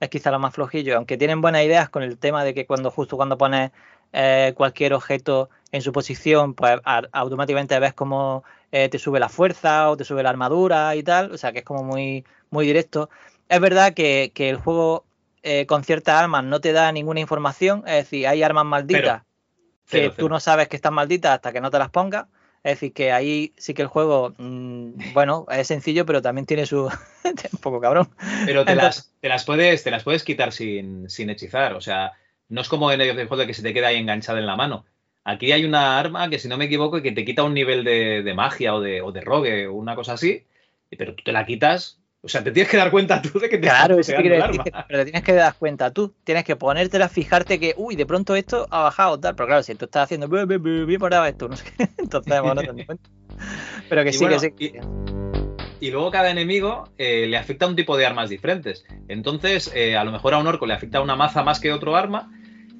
es 0.00 0.08
quizá 0.08 0.30
lo 0.30 0.38
más 0.38 0.54
flojillo, 0.54 0.96
aunque 0.96 1.18
tienen 1.18 1.40
buenas 1.42 1.62
ideas 1.62 1.90
con 1.90 2.02
el 2.02 2.18
tema 2.18 2.42
de 2.42 2.54
que 2.54 2.66
cuando 2.66 2.90
justo 2.90 3.16
cuando 3.16 3.36
pones 3.36 3.70
eh, 4.12 4.52
cualquier 4.56 4.94
objeto 4.94 5.50
en 5.72 5.82
su 5.82 5.92
posición, 5.92 6.54
pues 6.54 6.80
a- 6.84 7.02
automáticamente 7.12 7.78
ves 7.78 7.92
cómo 7.92 8.42
eh, 8.72 8.88
te 8.88 8.98
sube 8.98 9.20
la 9.20 9.28
fuerza 9.28 9.90
o 9.90 9.96
te 9.96 10.04
sube 10.04 10.22
la 10.22 10.30
armadura 10.30 10.96
y 10.96 11.02
tal, 11.02 11.30
o 11.32 11.38
sea 11.38 11.52
que 11.52 11.58
es 11.60 11.64
como 11.64 11.84
muy, 11.84 12.24
muy 12.50 12.66
directo. 12.66 13.10
Es 13.48 13.60
verdad 13.60 13.92
que, 13.94 14.32
que 14.34 14.48
el 14.48 14.56
juego 14.56 15.04
eh, 15.42 15.66
con 15.66 15.84
ciertas 15.84 16.20
armas 16.20 16.44
no 16.44 16.60
te 16.60 16.72
da 16.72 16.90
ninguna 16.92 17.20
información, 17.20 17.82
es 17.86 17.94
decir, 17.94 18.26
hay 18.26 18.42
armas 18.42 18.64
malditas 18.64 19.22
que 19.88 20.10
tú 20.10 20.28
no 20.28 20.38
sabes 20.40 20.68
que 20.68 20.76
están 20.76 20.94
malditas 20.94 21.32
hasta 21.32 21.52
que 21.52 21.60
no 21.60 21.70
te 21.70 21.78
las 21.78 21.90
pongas. 21.90 22.26
Es 22.62 22.72
decir, 22.72 22.92
que 22.92 23.10
ahí 23.10 23.54
sí 23.56 23.72
que 23.72 23.82
el 23.82 23.88
juego, 23.88 24.34
mm, 24.36 24.92
bueno, 25.14 25.46
es 25.50 25.66
sencillo, 25.66 26.04
pero 26.04 26.20
también 26.20 26.46
tiene 26.46 26.66
su... 26.66 26.84
un 27.24 27.58
poco 27.60 27.80
cabrón. 27.80 28.08
Pero 28.44 28.64
te 28.64 28.72
Entonces- 28.72 28.76
las, 28.76 29.14
te 29.20 29.28
las 29.28 29.44
puedes, 29.44 29.82
te 29.82 29.90
las 29.90 30.04
puedes 30.04 30.24
quitar 30.24 30.52
sin, 30.52 31.08
sin 31.08 31.30
hechizar. 31.30 31.72
O 31.72 31.80
sea, 31.80 32.12
no 32.48 32.60
es 32.60 32.68
como 32.68 32.92
en 32.92 33.00
el 33.00 33.26
juego 33.28 33.46
que 33.46 33.54
se 33.54 33.62
te 33.62 33.72
queda 33.72 33.88
ahí 33.88 33.96
enganchada 33.96 34.38
en 34.38 34.46
la 34.46 34.56
mano. 34.56 34.84
Aquí 35.24 35.52
hay 35.52 35.64
una 35.64 35.98
arma 35.98 36.28
que, 36.28 36.38
si 36.38 36.48
no 36.48 36.56
me 36.56 36.66
equivoco, 36.66 37.02
que 37.02 37.12
te 37.12 37.24
quita 37.24 37.42
un 37.44 37.54
nivel 37.54 37.84
de, 37.84 38.22
de 38.22 38.34
magia 38.34 38.74
o 38.74 38.80
de, 38.80 39.02
o 39.02 39.12
de 39.12 39.20
rogue 39.20 39.66
o 39.66 39.74
una 39.74 39.94
cosa 39.94 40.14
así, 40.14 40.46
pero 40.96 41.14
tú 41.14 41.22
te 41.24 41.32
la 41.32 41.46
quitas. 41.46 41.99
O 42.22 42.28
sea, 42.28 42.44
te 42.44 42.50
tienes 42.50 42.70
que 42.70 42.76
dar 42.76 42.90
cuenta 42.90 43.22
tú 43.22 43.38
de 43.38 43.48
que 43.48 43.56
te 43.56 43.66
Claro, 43.66 43.98
eso 43.98 44.12
te 44.12 44.20
quiere 44.20 44.36
decir 44.42 44.60
que, 44.62 44.72
pero 44.86 44.98
te 44.98 45.04
tienes 45.06 45.22
que 45.22 45.32
dar 45.32 45.54
cuenta 45.54 45.90
tú, 45.90 46.14
tienes 46.22 46.44
que 46.44 46.54
ponértela, 46.54 47.08
fijarte 47.08 47.58
que, 47.58 47.74
uy, 47.78 47.96
de 47.96 48.04
pronto 48.04 48.36
esto 48.36 48.66
ha 48.70 48.82
bajado 48.82 49.18
tal, 49.18 49.34
pero 49.34 49.46
claro, 49.46 49.62
si 49.62 49.74
tú 49.74 49.86
estás 49.86 50.04
haciendo, 50.04 50.28
por 50.28 51.14
ahora 51.14 51.28
esto, 51.28 51.48
no 51.48 51.56
sé 51.56 51.64
qué, 51.76 51.88
entonces 51.98 52.40
bueno, 52.42 52.56
no 52.56 52.62
te 52.62 52.72
das 52.74 52.86
cuenta. 52.86 53.10
Pero 53.88 54.02
que 54.04 54.10
Y 54.10 54.12
sí, 54.12 54.18
bueno, 54.18 54.38
que 54.40 54.48
sí. 54.48 54.54
y- 54.58 55.86
Y 55.86 55.90
luego 55.90 56.10
cada 56.10 56.30
enemigo 56.30 56.90
eh, 56.98 57.26
le 57.26 57.38
afecta 57.38 57.66
un 57.66 57.74
tipo 57.74 57.96
de 57.96 58.04
armas 58.04 58.28
diferentes. 58.28 58.84
Entonces, 59.08 59.72
eh, 59.74 59.96
a 59.96 60.04
lo 60.04 60.12
mejor 60.12 60.34
a 60.34 60.38
un 60.38 60.46
orco 60.46 60.66
le 60.66 60.74
afecta 60.74 61.00
una 61.00 61.16
maza 61.16 61.42
más 61.42 61.58
que 61.58 61.72
otro 61.72 61.96
arma. 61.96 62.30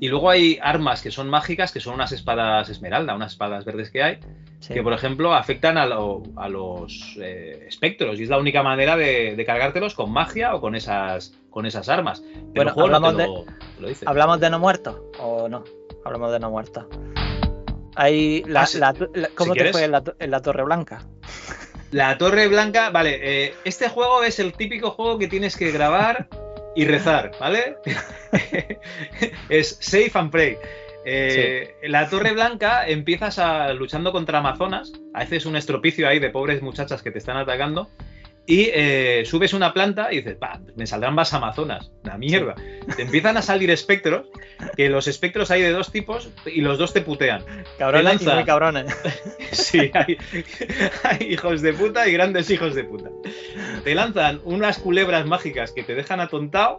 Y 0.02 0.08
luego 0.08 0.30
hay 0.30 0.58
armas 0.62 1.02
que 1.02 1.10
son 1.10 1.28
mágicas, 1.28 1.72
que 1.72 1.78
son 1.80 1.92
unas 1.94 2.10
espadas 2.12 2.70
esmeralda, 2.70 3.14
unas 3.14 3.32
espadas 3.32 3.64
verdes 3.66 3.90
que 3.90 4.02
hay, 4.02 4.18
Sí. 4.60 4.72
que 4.74 4.82
por 4.82 4.92
ejemplo 4.94 5.34
afectan 5.34 5.76
a, 5.78 5.84
lo- 5.86 6.22
a 6.36 6.48
los 6.48 7.16
eh, 7.20 7.66
espectros. 7.68 8.18
Y 8.18 8.22
es 8.24 8.28
la 8.30 8.38
única 8.38 8.62
manera 8.62 8.96
de, 8.96 9.36
de 9.36 9.44
cargártelos 9.44 9.94
con 9.94 10.10
magia 10.10 10.54
o 10.54 10.60
con 10.60 10.74
esas, 10.74 11.34
con 11.50 11.66
esas 11.66 11.88
armas. 11.90 12.22
Pero 12.22 12.40
Bueno, 12.54 12.70
el 12.70 12.74
juego 12.74 12.88
no 12.88 12.96
hablamos 12.96 13.16
de- 13.18 13.26
lo, 13.26 13.44
te 13.44 13.80
lo 13.82 13.88
dice. 13.88 14.04
¿Hablamos 14.08 14.40
de 14.40 14.50
no 14.50 14.58
muertos 14.58 14.96
o 15.18 15.48
no? 15.50 15.64
Hablamos 16.04 16.32
de 16.32 16.40
no 16.40 16.50
muertos. 16.50 16.86
Hay 17.96 18.42
la, 18.46 18.62
Ah, 18.62 18.66
sí. 18.66 18.78
la- 18.78 18.94
la- 19.14 19.28
¿Cómo 19.34 19.52
Si 19.52 19.58
te 19.58 19.64
quieres. 19.64 19.72
fue 19.72 19.84
en 19.84 19.92
la, 19.92 20.02
to- 20.02 20.14
en 20.18 20.30
la 20.30 20.40
Torre 20.40 20.62
Blanca? 20.64 21.02
La 21.90 22.16
Torre 22.18 22.46
Blanca, 22.48 22.90
vale, 22.90 23.18
eh, 23.46 23.54
este 23.64 23.88
juego 23.88 24.22
es 24.22 24.38
el 24.38 24.52
típico 24.54 24.92
juego 24.92 25.18
que 25.18 25.28
tienes 25.28 25.56
que 25.56 25.70
grabar 25.72 26.28
y 26.74 26.84
rezar, 26.84 27.32
¿vale? 27.40 27.76
es 29.48 29.76
Safe 29.80 30.10
and 30.14 30.30
Pray. 30.30 30.56
Eh, 31.04 31.74
La 31.84 32.08
Torre 32.08 32.32
Blanca 32.32 32.86
empiezas 32.86 33.38
a- 33.38 33.72
luchando 33.72 34.12
contra 34.12 34.38
Amazonas, 34.38 34.92
haces 35.14 35.46
un 35.46 35.56
estropicio 35.56 36.06
ahí 36.08 36.18
de 36.18 36.30
pobres 36.30 36.62
muchachas 36.62 37.02
que 37.02 37.10
te 37.10 37.18
están 37.18 37.36
atacando 37.38 37.90
y 38.50 38.68
eh, 38.74 39.22
subes 39.26 39.52
una 39.52 39.72
planta 39.72 40.12
y 40.12 40.16
dices, 40.16 40.36
"Bah, 40.40 40.60
me 40.74 40.84
saldrán 40.84 41.14
más 41.14 41.32
Amazonas, 41.32 41.92
una 42.02 42.18
mierda. 42.18 42.56
Te 42.96 43.02
empiezan 43.02 43.36
a 43.36 43.42
salir 43.42 43.70
espectros, 43.70 44.26
que 44.76 44.88
los 44.88 45.06
espectros 45.06 45.52
hay 45.52 45.62
de 45.62 45.70
dos 45.70 45.92
tipos 45.92 46.30
y 46.44 46.60
los 46.60 46.76
dos 46.76 46.92
te 46.92 47.00
putean. 47.00 47.44
Cabrones 47.78 48.02
y 48.20 48.24
lanza. 48.24 48.34
muy 48.34 48.44
cabrones. 48.44 48.86
Sí, 49.52 49.90
hay, 49.94 50.16
hay 51.02 51.26
hijos 51.32 51.60
de 51.60 51.72
puta 51.72 52.06
y 52.08 52.12
grandes 52.12 52.50
hijos 52.50 52.74
de 52.76 52.84
puta. 52.84 53.10
Te 53.82 53.96
lanzan 53.96 54.40
unas 54.44 54.78
culebras 54.78 55.26
mágicas 55.26 55.72
que 55.72 55.82
te 55.82 55.96
dejan 55.96 56.20
atontado 56.20 56.78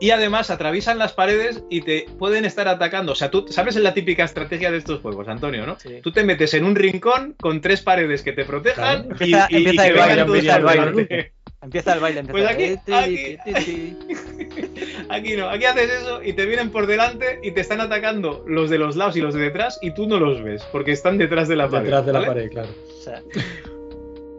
y 0.00 0.10
además 0.10 0.50
atraviesan 0.50 0.98
las 0.98 1.12
paredes 1.12 1.62
y 1.70 1.80
te 1.82 2.06
pueden 2.18 2.44
estar 2.44 2.68
atacando. 2.68 3.12
O 3.12 3.14
sea, 3.14 3.30
tú 3.30 3.46
sabes 3.50 3.74
la 3.76 3.94
típica 3.94 4.24
estrategia 4.24 4.70
de 4.70 4.78
estos 4.78 5.00
juegos, 5.00 5.26
Antonio, 5.28 5.66
¿no? 5.66 5.78
Sí. 5.80 6.00
Tú 6.02 6.12
te 6.12 6.22
metes 6.24 6.54
en 6.54 6.64
un 6.64 6.74
rincón 6.76 7.34
con 7.40 7.60
tres 7.60 7.82
paredes 7.82 8.22
que 8.22 8.32
te 8.32 8.44
protejan 8.44 9.08
Claro. 9.08 9.08
y, 9.08 9.34
Empieza- 9.34 9.46
y- 9.50 9.54
y 9.54 9.56
empieza 9.58 9.82
que 9.82 9.88
el 9.88 9.96
baile, 9.96 10.20
empieza 10.22 10.56
el 10.56 10.64
baile. 10.64 11.32
Empieza 11.60 11.92
el 11.94 12.00
baile, 12.00 12.20
empieza 12.20 12.48
Pues 12.54 12.78
aquí- 12.86 13.36
aquí-. 13.44 13.96
Aquí 15.10 15.36
no, 15.36 15.48
aquí 15.48 15.64
haces 15.64 15.90
eso 15.90 16.22
y 16.22 16.32
te 16.34 16.46
vienen 16.46 16.70
por 16.70 16.86
delante 16.86 17.40
y 17.42 17.50
te 17.52 17.60
están 17.62 17.80
atacando 17.80 18.44
los 18.46 18.68
de 18.70 18.78
los 18.78 18.94
lados 18.96 19.16
y 19.16 19.20
los 19.20 19.34
de 19.34 19.40
detrás 19.40 19.78
y 19.82 19.92
tú 19.92 20.06
no 20.06 20.18
los 20.20 20.42
ves 20.42 20.62
porque 20.70 20.92
están 20.92 21.18
detrás 21.18 21.48
de 21.48 21.56
la 21.56 21.68
pared. 21.68 21.84
Detrás 21.86 22.06
de 22.06 22.12
la 22.12 22.18
¿vale? 22.20 22.28
pared, 22.32 22.50
claro. 22.50 22.68
O 22.98 23.02
sea, 23.02 23.22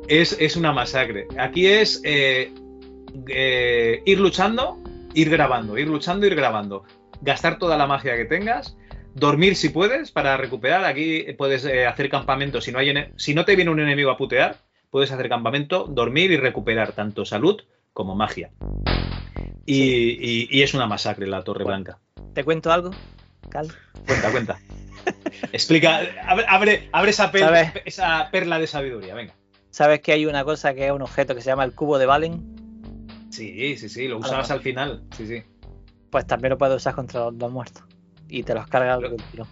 es, 0.07 0.38
es 0.39 0.55
una 0.55 0.72
masacre. 0.72 1.28
Aquí 1.38 1.68
es 1.68 2.01
eh, 2.03 2.51
eh, 3.28 4.01
ir 4.05 4.20
luchando, 4.20 4.78
ir 5.14 5.30
grabando, 5.30 5.78
ir 5.78 5.88
luchando, 5.88 6.26
ir 6.26 6.36
grabando. 6.36 6.84
Gastar 7.22 7.57
toda 7.60 7.78
la 7.78 7.88
magia 7.88 8.16
que 8.16 8.26
tengas. 8.26 8.78
Dormir 9.14 9.55
si 9.55 9.70
puedes 9.70 10.12
para 10.12 10.38
recuperar. 10.38 10.86
Aquí 10.86 11.26
puedes 11.38 11.66
eh, 11.66 11.86
hacer 11.86 12.10
campamento. 12.10 12.62
Si 12.62 12.72
no, 12.72 12.80
hay 12.80 12.93
si 13.18 13.34
no 13.34 13.43
te 13.45 13.55
viene 13.55 13.72
un 13.72 13.80
enemigo 13.80 14.12
a 14.12 14.18
putear, 14.18 14.57
puedes 14.89 15.12
hacer 15.12 15.28
campamento, 15.30 15.86
dormir 15.88 16.32
y 16.32 16.38
recuperar 16.38 16.93
tanto 16.93 17.26
salud 17.26 17.62
como 17.93 18.16
magia. 18.16 18.51
Y, 19.66 19.82
y- 19.84 20.47
y 20.49 20.62
es 20.64 20.74
una 20.74 20.88
masacre 20.88 21.28
la 21.28 21.43
Torre 21.43 21.64
Bueno. 21.64 21.84
Blanca. 21.84 21.99
¿Te 22.34 22.43
cuento 22.43 22.72
algo? 22.72 22.91
Cal? 23.49 23.68
Cuenta, 24.05 24.32
cuenta. 24.32 24.60
Explica, 25.51 26.01
abre, 26.28 26.89
abre, 26.91 27.10
esa, 27.10 27.32
esa 27.86 28.30
perla 28.32 28.60
de 28.60 28.68
sabiduría, 28.68 29.16
venga. 29.16 29.34
¿Sabes 29.72 30.01
que 30.01 30.12
hay 30.12 30.26
una 30.26 30.43
cosa 30.43 30.74
que 30.74 30.86
es 30.88 30.91
un 30.91 31.01
objeto 31.01 31.36
que 31.36 31.41
se 31.41 31.47
llama 31.47 31.64
el 31.64 31.74
cubo 31.74 31.97
de 31.97 32.05
Valen? 32.05 32.59
Sí, 33.39 33.77
sí, 33.77 33.87
sí, 33.89 34.07
lo 34.07 34.17
usabas 34.17 34.51
al 34.51 34.59
final. 34.61 35.03
Sí, 35.15 35.25
sí. 35.27 35.43
Pues 36.09 36.25
también 36.27 36.49
lo 36.51 36.57
puedes 36.57 36.75
usar 36.75 36.93
contra 36.95 37.21
los 37.25 37.37
dos 37.37 37.51
muertos. 37.51 37.83
Y 38.27 38.43
te 38.43 38.53
los 38.53 38.67
cargas 38.67 38.99
Lo- 39.01 39.15
tirón. 39.31 39.47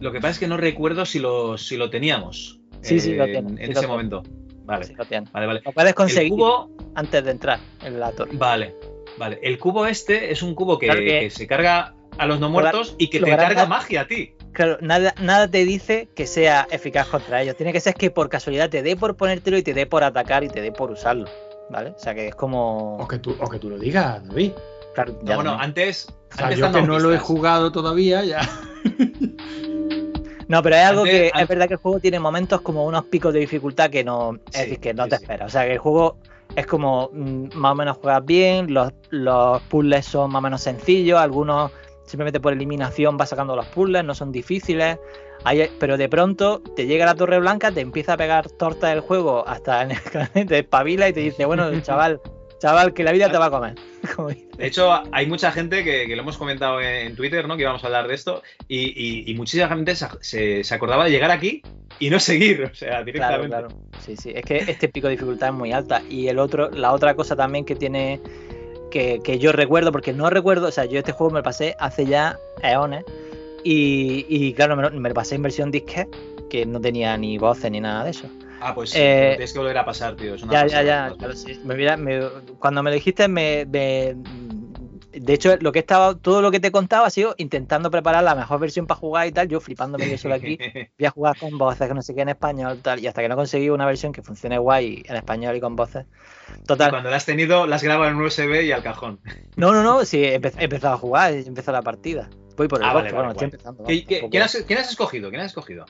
Lo 0.00 0.10
que 0.12 0.18
pasa 0.20 0.30
es 0.30 0.38
que 0.38 0.48
no 0.48 0.56
recuerdo 0.56 1.04
si 1.04 1.18
lo, 1.18 1.58
si 1.58 1.76
lo 1.76 1.90
teníamos. 1.90 2.58
Sí, 2.80 2.98
sí, 2.98 3.14
lo 3.14 3.24
en- 3.24 3.32
tiene, 3.32 3.64
En, 3.64 3.72
lo 3.72 3.78
ese 3.78 3.86
momento. 3.86 4.22
Vale, 4.64 4.86
Sí, 4.86 4.94
lo 4.96 5.04
tienes. 5.04 5.30
vale, 5.32 5.46
vale. 5.46 5.60
Lo 5.64 5.72
puedes 5.72 5.92
conseguir 5.94 6.30
cubo, 6.32 6.70
antes 6.94 7.22
de 7.24 7.30
entrar 7.32 7.58
en 7.84 8.00
la 8.00 8.12
torre. 8.12 8.30
vale, 8.34 8.74
vale. 9.18 9.38
El 9.42 9.58
cubo 9.58 9.86
este 9.86 10.32
es 10.32 10.42
un 10.42 10.54
cubo 10.54 10.78
que, 10.78 10.86
Claro 10.86 11.00
que- 11.00 11.20
que 11.20 11.30
se 11.30 11.46
carga 11.46 11.94
a 12.16 12.26
los 12.26 12.40
no 12.40 12.48
muertos 12.48 12.94
y 12.98 13.08
que 13.08 13.20
lo 13.20 13.26
te 13.26 13.36
carga 13.36 13.66
magia 13.66 14.02
a 14.02 14.06
ti. 14.06 14.32
Claro, 14.52 14.78
nada, 14.80 15.14
nada 15.20 15.48
te 15.50 15.64
dice 15.64 16.08
que 16.14 16.26
sea 16.26 16.66
eficaz 16.70 17.08
contra 17.08 17.42
ellos. 17.42 17.56
Tiene 17.56 17.72
que 17.72 17.80
ser 17.80 17.94
que 17.94 18.10
por 18.10 18.28
casualidad 18.28 18.70
te 18.70 18.82
dé 18.82 18.96
por 18.96 19.16
ponértelo 19.16 19.56
y 19.58 19.62
te 19.62 19.74
dé 19.74 19.86
por 19.86 20.02
atacar 20.04 20.44
y 20.44 20.48
te 20.48 20.60
dé 20.60 20.72
por 20.72 20.90
usarlo. 20.90 21.26
¿Vale? 21.72 21.90
O 21.96 21.98
sea 21.98 22.14
que 22.14 22.28
es 22.28 22.34
como. 22.34 22.96
O 22.98 23.08
que 23.08 23.18
tú, 23.18 23.34
o 23.40 23.48
que 23.48 23.58
tú 23.58 23.68
lo 23.70 23.78
digas, 23.78 24.26
David. 24.28 24.52
Claro, 24.94 25.18
No, 25.22 25.34
bueno, 25.36 25.56
antes. 25.58 26.06
O 26.32 26.36
sea, 26.36 26.44
antes 26.46 26.58
yo 26.60 26.70
que 26.70 26.82
no 26.82 26.98
lo 26.98 27.10
he 27.10 27.14
pistas. 27.14 27.26
jugado 27.26 27.72
todavía, 27.72 28.24
ya. 28.24 28.40
No, 30.48 30.62
pero 30.62 30.76
es 30.76 30.82
algo 30.84 31.02
Antes- 31.02 31.18
que 31.20 31.26
es 31.28 31.32
antes- 31.34 31.48
verdad 31.48 31.66
que 31.68 31.74
el 31.74 31.80
juego 31.80 32.00
tiene 32.00 32.20
momentos 32.20 32.60
como 32.60 32.84
unos 32.84 33.04
picos 33.06 33.32
de 33.32 33.40
dificultad 33.40 33.88
que 33.88 34.04
no, 34.04 34.34
es 34.34 34.40
Sí, 34.52 34.60
decir, 34.62 34.80
que 34.80 34.92
no 34.94 35.04
sí, 35.04 35.10
te 35.10 35.16
sí. 35.16 35.22
esperas. 35.22 35.46
O 35.46 35.50
sea, 35.50 35.64
que 35.64 35.72
el 35.72 35.78
juego 35.78 36.18
es 36.54 36.66
como 36.66 37.08
mm, 37.12 37.54
más 37.54 37.72
o 37.72 37.74
menos 37.74 37.96
juegas 37.96 38.24
bien, 38.26 38.74
los, 38.74 38.92
los 39.08 39.62
puzzles 39.62 40.04
son 40.04 40.30
más 40.30 40.40
o 40.40 40.42
menos 40.42 40.60
sencillos, 40.60 41.18
algunos 41.18 41.70
simplemente 42.04 42.38
por 42.40 42.52
eliminación 42.52 43.16
vas 43.16 43.30
sacando 43.30 43.56
los 43.56 43.64
puzzles, 43.68 44.04
no 44.04 44.14
son 44.14 44.30
difíciles. 44.30 44.98
Hay- 45.44 45.70
pero 45.78 45.96
de 45.96 46.08
pronto 46.08 46.60
te 46.76 46.86
llega 46.86 47.06
la 47.06 47.14
Torre 47.14 47.38
Blanca, 47.40 47.72
te 47.72 47.80
empieza 47.80 48.12
a 48.14 48.16
pegar 48.16 48.48
torta 48.50 48.88
del 48.88 49.00
juego 49.00 49.46
hasta 49.46 49.82
en 49.82 49.90
el 49.92 49.98
te 50.48 50.58
espabila 50.60 51.08
y 51.08 51.12
te 51.12 51.20
dice, 51.20 51.44
bueno, 51.44 51.68
chaval, 51.82 52.20
chaval, 52.60 52.94
que 52.94 53.02
la 53.04 53.12
vida 53.12 53.30
te 53.30 53.38
va 53.38 53.46
a 53.46 53.50
comer. 53.50 53.74
De 54.56 54.66
hecho, 54.68 54.92
hay 55.12 55.26
mucha 55.26 55.50
gente 55.50 55.82
que, 55.82 56.06
que 56.06 56.14
lo 56.14 56.22
hemos 56.22 56.36
comentado 56.38 56.80
en, 56.80 57.06
en 57.08 57.16
Twitter, 57.16 57.48
¿no? 57.48 57.56
Que 57.56 57.62
íbamos 57.62 57.82
a 57.82 57.86
hablar 57.86 58.06
de 58.06 58.14
esto. 58.14 58.42
Y, 58.68 58.78
y- 58.96 59.30
y 59.30 59.34
muchísima 59.34 59.68
gente 59.68 59.96
se, 59.96 60.06
se- 60.20 60.62
se 60.64 60.74
acordaba 60.74 61.04
de 61.04 61.10
llegar 61.10 61.30
aquí 61.32 61.62
y 61.98 62.10
no 62.10 62.20
seguir. 62.20 62.62
O 62.70 62.74
sea, 62.74 62.88
Claro, 62.90 63.04
directamente. 63.04 63.48
claro. 63.48 63.68
Sí, 64.04 64.16
sí. 64.16 64.32
Es 64.34 64.44
que 64.44 64.58
este 64.58 64.88
pico 64.88 65.08
de 65.08 65.12
dificultad 65.12 65.48
es 65.48 65.54
muy 65.54 65.72
alta. 65.72 66.02
Y 66.08 66.28
el 66.28 66.38
otro, 66.38 66.70
la 66.70 66.92
otra 66.92 67.14
cosa 67.14 67.34
también 67.34 67.64
que 67.64 67.74
tiene, 67.74 68.20
que, 68.92 69.20
que 69.24 69.38
yo 69.40 69.50
recuerdo, 69.52 69.90
porque 69.90 70.12
no 70.12 70.30
recuerdo, 70.30 70.68
o 70.68 70.72
sea, 70.72 70.84
yo 70.84 70.98
este 70.98 71.10
juego 71.12 71.32
me 71.32 71.40
lo 71.40 71.44
pasé 71.44 71.74
hace 71.80 72.06
ya 72.06 72.36
eones. 72.62 73.04
Y, 73.64 74.26
y 74.28 74.52
claro, 74.54 74.76
me 74.76 74.90
me 74.90 75.14
pasé 75.14 75.36
en 75.36 75.42
versión 75.42 75.70
disque, 75.70 76.08
que 76.50 76.66
no 76.66 76.80
tenía 76.80 77.16
ni 77.16 77.38
voces 77.38 77.70
ni 77.70 77.80
nada 77.80 78.04
de 78.04 78.10
eso. 78.10 78.28
Ah, 78.60 78.74
pues 78.74 78.92
Eh, 78.94 79.34
tienes 79.36 79.52
que 79.52 79.58
volver 79.58 79.78
a 79.78 79.84
pasar, 79.84 80.14
tío. 80.16 80.34
es 80.34 80.42
una 80.42 80.52
Ya, 80.52 80.66
ya, 80.66 80.82
ya. 80.82 81.08
las 81.08 81.16
claro, 81.16 81.32
cosas. 81.34 81.40
sí. 81.54 81.60
Me 81.64 81.74
hubiera- 81.74 81.96
me- 81.96 82.20
cuando 82.58 82.82
me 82.82 82.90
lo 82.90 82.94
dijiste, 82.94 83.26
me, 83.28 83.66
me- 83.66 84.14
de 85.12 85.32
hecho, 85.34 85.56
lo 85.60 85.72
que 85.72 85.80
estaba, 85.80 86.14
todo 86.14 86.40
lo 86.40 86.50
que 86.50 86.58
te 86.60 86.68
he 86.68 86.72
contado 86.72 87.04
ha 87.04 87.10
sido 87.10 87.34
intentando 87.38 87.90
preparar 87.90 88.22
la 88.24 88.34
mejor 88.34 88.60
versión 88.60 88.86
para 88.86 88.98
jugar 88.98 89.26
y 89.26 89.32
tal, 89.32 89.48
yo 89.48 89.60
flipándome 89.60 90.08
yo 90.08 90.16
solo 90.16 90.34
aquí. 90.34 90.58
Voy 90.98 91.06
a 91.06 91.10
jugar 91.10 91.36
con 91.38 91.58
voces, 91.58 91.88
que 91.88 91.94
no 91.94 92.02
sé 92.02 92.14
qué 92.14 92.22
en 92.22 92.28
español, 92.30 92.80
tal, 92.82 93.00
y 93.00 93.06
hasta 93.08 93.20
que 93.20 93.28
no 93.28 93.36
conseguí 93.36 93.68
una 93.70 93.84
versión 93.86 94.12
que 94.12 94.22
funcione 94.22 94.58
guay 94.58 95.02
en 95.06 95.16
español 95.16 95.56
y 95.56 95.60
con 95.60 95.74
voces. 95.76 96.06
Total. 96.66 96.90
Cuando 96.90 97.10
la 97.10 97.16
has 97.16 97.26
tenido, 97.26 97.66
la 97.66 97.76
has 97.76 97.82
grabado 97.82 98.10
en 98.10 98.16
un 98.16 98.22
USB 98.24 98.62
y 98.64 98.72
al 98.72 98.82
cajón. 98.82 99.20
No, 99.56 99.72
no, 99.72 99.82
no, 99.82 100.04
sí, 100.04 100.22
he 100.24 100.34
empezado 100.34 100.94
a 100.94 100.98
jugar, 100.98 101.32
he 101.32 101.40
empezado 101.40 101.76
la 101.76 101.82
partida. 101.82 102.28
Voy 102.56 102.68
por 102.68 102.80
el 102.80 102.84
Ah, 102.84 102.92
vale, 102.92 103.12
bosque, 103.12 103.12
vale, 103.12 103.16
bueno, 103.16 103.30
estoy 103.32 103.44
empezando. 103.46 103.84
¿Qué- 103.84 103.92
vamos, 103.94 104.06
qué- 104.08 104.14
tampoco- 104.16 104.30
¿Quién 104.30 104.42
has, 104.42 104.64
quién 104.66 104.78
has 104.78 104.90
escogido? 104.90 105.30
¿Quién 105.30 105.40
has 105.40 105.46
escogido? 105.48 105.84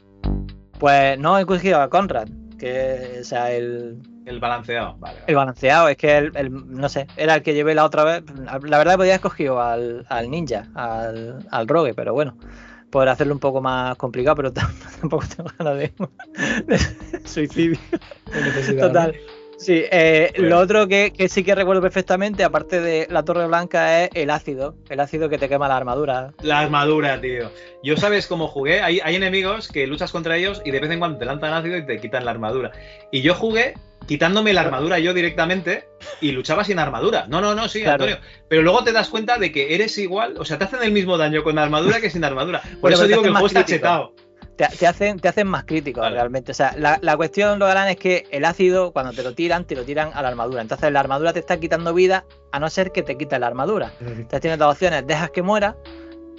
Pues 0.79 1.19
no 1.19 1.39
he 1.39 1.47
cogido 1.47 1.81
a 1.81 1.89
Conrad, 1.89 2.29
que 2.59 3.19
o 3.21 3.25
sea, 3.25 3.51
el, 3.53 3.99
El 4.27 4.41
balanceado, 4.41 4.97
vale. 4.99 5.15
vale. 5.15 5.25
el 5.27 5.35
balanceado, 5.35 5.89
es 5.89 5.97
que 5.97 6.17
el, 6.19 6.37
el- 6.37 6.71
no 6.77 6.89
sé, 6.89 7.07
era 7.17 7.35
el 7.37 7.43
que 7.43 7.55
llevé 7.55 7.75
la 7.75 7.85
otra 7.85 8.05
vez. 8.05 8.23
La 8.45 8.79
verdad 8.79 8.97
podía 8.97 9.15
haber 9.15 9.15
escogido 9.15 9.61
al, 9.61 10.07
al 10.09 10.31
ninja, 10.31 10.69
al, 10.75 11.47
al 11.51 11.69
rogue, 11.69 11.95
pero 11.95 12.13
bueno, 12.15 12.37
por 12.91 13.09
hacerlo 13.09 13.33
un 13.35 13.41
poco 13.41 13.61
más 13.61 13.97
complicado, 13.97 14.37
pero 14.37 14.53
tampoco 15.01 15.25
tengo 15.37 15.51
ganas 15.59 15.77
de, 15.79 15.93
de 16.67 17.29
suicidio. 17.29 17.79
Total. 18.81 19.15
Sí, 19.63 19.85
eh, 19.91 20.33
Bueno. 20.37 20.49
lo 20.49 20.59
otro 20.59 20.89
que, 20.89 21.13
que 21.17 21.29
sí 21.29 21.45
que 21.45 21.55
recuerdo 21.55 21.81
perfectamente, 21.81 22.43
aparte 22.45 22.81
de 22.81 23.07
la 23.11 23.23
torre 23.23 23.47
blanca, 23.47 24.05
es 24.05 24.11
el 24.15 24.31
ácido. 24.31 24.75
El 24.89 25.01
ácido 25.01 25.29
que 25.29 25.39
te 25.39 25.49
quema 25.49 25.69
la 25.69 25.77
armadura. 25.77 26.33
La 26.43 26.61
armadura, 26.61 27.21
tío. 27.21 27.51
Yo 27.83 27.97
sabes 27.97 28.27
cómo 28.27 28.49
jugué. 28.49 28.81
Hay, 28.83 29.01
hay 29.03 29.15
enemigos 29.15 29.69
que 29.69 29.87
luchas 29.87 30.11
contra 30.13 30.37
ellos 30.37 30.61
y 30.65 30.71
de 30.71 30.81
vez 30.81 30.91
en 30.91 30.99
cuando 30.99 31.19
te 31.19 31.25
lanzan 31.25 31.53
ácido 31.55 31.77
y 31.77 31.87
te 31.87 31.99
quitan 32.01 32.25
la 32.25 32.33
armadura. 32.33 32.73
Y 33.11 33.23
yo 33.23 33.35
jugué 33.35 33.75
quitándome 34.07 34.53
la 34.53 34.63
armadura 34.63 34.99
yo 34.99 35.15
directamente 35.15 35.85
y 36.21 36.33
luchaba 36.33 36.65
sin 36.65 36.79
armadura. 36.79 37.27
No, 37.29 37.41
no, 37.41 37.55
no, 37.55 37.69
sí, 37.69 37.83
Claro. 37.83 38.05
Antonio. 38.05 38.19
Pero 38.49 38.63
luego 38.63 38.83
te 38.85 38.93
das 38.93 39.09
cuenta 39.09 39.39
de 39.39 39.53
que 39.53 39.75
eres 39.75 39.97
igual, 39.99 40.35
o 40.39 40.45
sea, 40.45 40.59
te 40.59 40.65
hacen 40.65 40.83
el 40.83 40.93
mismo 40.93 41.17
daño 41.17 41.43
con 41.43 41.59
armadura 41.59 42.01
que 42.01 42.11
sin 42.11 42.25
armadura. 42.25 42.61
Por 42.63 42.81
Bueno, 42.81 42.97
eso 42.97 43.07
digo 43.07 43.23
que 43.23 43.29
el 43.29 43.35
juego 43.35 43.47
está 43.47 43.65
chetado. 43.65 44.15
Te, 44.57 44.67
te 44.69 44.87
hacen, 44.87 45.19
te 45.19 45.29
hacen 45.29 45.47
más 45.49 45.65
crítico 45.65 46.01
Vale. 46.01 46.17
realmente. 46.17 46.53
O 46.53 46.55
sea, 46.55 46.75
la, 46.77 46.99
la 47.03 47.17
cuestión, 47.17 47.59
lo 47.59 47.67
galán, 47.67 47.89
es 47.89 47.97
que 47.97 48.27
el 48.31 48.45
ácido, 48.45 48.93
cuando 48.93 49.13
te 49.13 49.23
lo 49.23 49.35
tiran, 49.35 49.65
te 49.65 49.75
lo 49.75 49.85
tiran 49.85 50.11
a 50.15 50.21
la 50.23 50.29
armadura. 50.29 50.61
Entonces 50.63 50.93
la 50.93 51.01
armadura 51.01 51.33
te 51.33 51.39
está 51.41 51.59
quitando 51.59 51.95
vida, 51.95 52.25
a 52.53 52.59
no 52.61 52.69
ser 52.71 52.93
que 52.93 53.03
te 53.03 53.17
quite 53.17 53.39
la 53.39 53.47
armadura. 53.47 53.93
Entonces 54.01 54.41
tienes 54.41 54.59
dos 54.59 54.73
opciones, 54.73 55.07
dejas 55.07 55.31
que 55.31 55.43
muera 55.43 55.77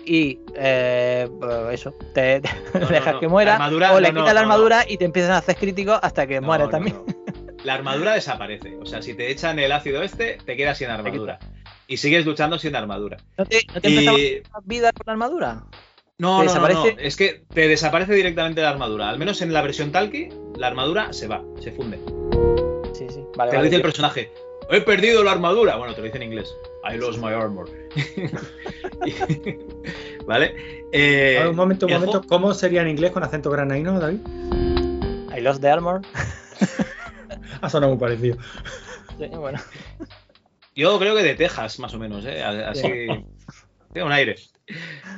y 0.06 0.40
eh, 0.56 1.28
pues 1.40 1.54
eso, 1.80 1.94
te, 2.14 2.42
te 2.74 2.80
no, 2.80 2.88
dejas 2.88 3.14
no. 3.16 3.20
que 3.20 3.28
muera 3.28 3.54
armadura, 3.56 3.94
o 3.94 4.00
le 4.00 4.12
no, 4.12 4.22
quitas 4.22 4.34
no, 4.36 4.42
la 4.42 4.46
no, 4.46 4.54
armadura 4.54 4.86
y 4.88 4.98
te 4.98 5.06
empiezan 5.06 5.32
a 5.32 5.38
hacer 5.38 5.56
críticos 5.56 5.98
hasta 6.02 6.28
que 6.28 6.40
no, 6.42 6.70
también. 6.70 6.96
no. 7.06 7.06
La 7.64 7.76
armadura 7.76 8.14
desaparece. 8.14 8.76
O 8.82 8.86
sea, 8.86 9.02
si 9.02 9.14
te 9.14 9.32
echan 9.32 9.58
el 9.58 9.72
ácido 9.72 10.04
este, 10.04 10.38
te 10.46 10.58
quedas 10.58 10.78
sin 10.78 10.90
armadura. 10.90 11.40
Y 11.88 11.98
sigues 11.98 12.26
luchando 12.26 12.60
sin 12.60 12.76
armadura. 12.76 13.18
¿No 13.38 13.46
te, 13.46 13.62
no 13.74 13.80
te 13.82 13.90
Y- 13.90 14.44
vida 14.66 14.92
con 14.92 15.04
la 15.06 15.14
armadura? 15.14 15.64
No, 16.20 16.42
¿Te 16.42 16.46
no, 16.46 16.70
no? 16.70 16.86
Es 17.00 17.16
que 17.16 17.44
te 17.54 17.68
desaparece 17.68 18.14
directamente 18.14 18.62
la 18.62 18.70
armadura. 18.70 19.10
Al 19.10 19.18
menos 19.18 19.42
en 19.42 19.52
la 19.52 19.62
versión 19.62 19.92
Talkie, 19.92 20.30
la 20.58 20.68
armadura 20.68 21.12
se 21.12 21.28
va, 21.28 21.44
se 21.60 21.72
funde. 21.72 22.00
Sí, 22.94 23.08
sí. 23.10 23.24
Vale, 23.36 23.50
te 23.52 23.58
lo 23.58 23.60
vale, 23.60 23.64
dice 23.64 23.76
el 23.78 23.82
personaje. 23.82 24.32
He 24.70 24.82
perdido 24.82 25.24
la 25.24 25.32
armadura. 25.32 25.76
Bueno, 25.76 25.94
te 25.94 26.02
lo 26.02 26.06
dice 26.06 26.18
en 26.18 26.24
inglés. 26.24 26.54
I 26.90 26.98
lost 26.98 27.20
my 27.20 27.34
armor. 27.34 27.68
¿Vale? 30.26 30.56
Eh, 30.92 31.38
ver, 31.40 31.48
un 31.50 31.56
momento, 31.56 31.86
un 31.88 31.94
momento. 31.94 32.12
juego- 32.20 32.28
¿Cómo 32.28 32.54
sería 32.54 32.82
en 32.82 32.90
inglés 32.90 33.12
con 33.12 33.24
acento 33.24 33.50
granaíno, 33.50 34.00
David? 34.00 34.20
I 35.36 35.42
lost 35.42 35.62
the 35.62 35.70
armor. 35.70 36.02
Ha 37.62 37.70
sonado 37.70 37.92
muy 37.94 38.00
parecido. 38.00 38.38
Sí, 39.18 39.28
bueno. 39.28 39.58
Yo 40.76 41.00
creo 41.00 41.16
que 41.16 41.24
de 41.24 41.36
Texas, 41.36 41.80
más 41.80 41.94
o 41.94 41.98
menos, 42.00 42.26
¿eh? 42.26 42.44
Así. 42.44 42.82
Tiene 43.94 44.06
un 44.06 44.12
aire. 44.12 44.36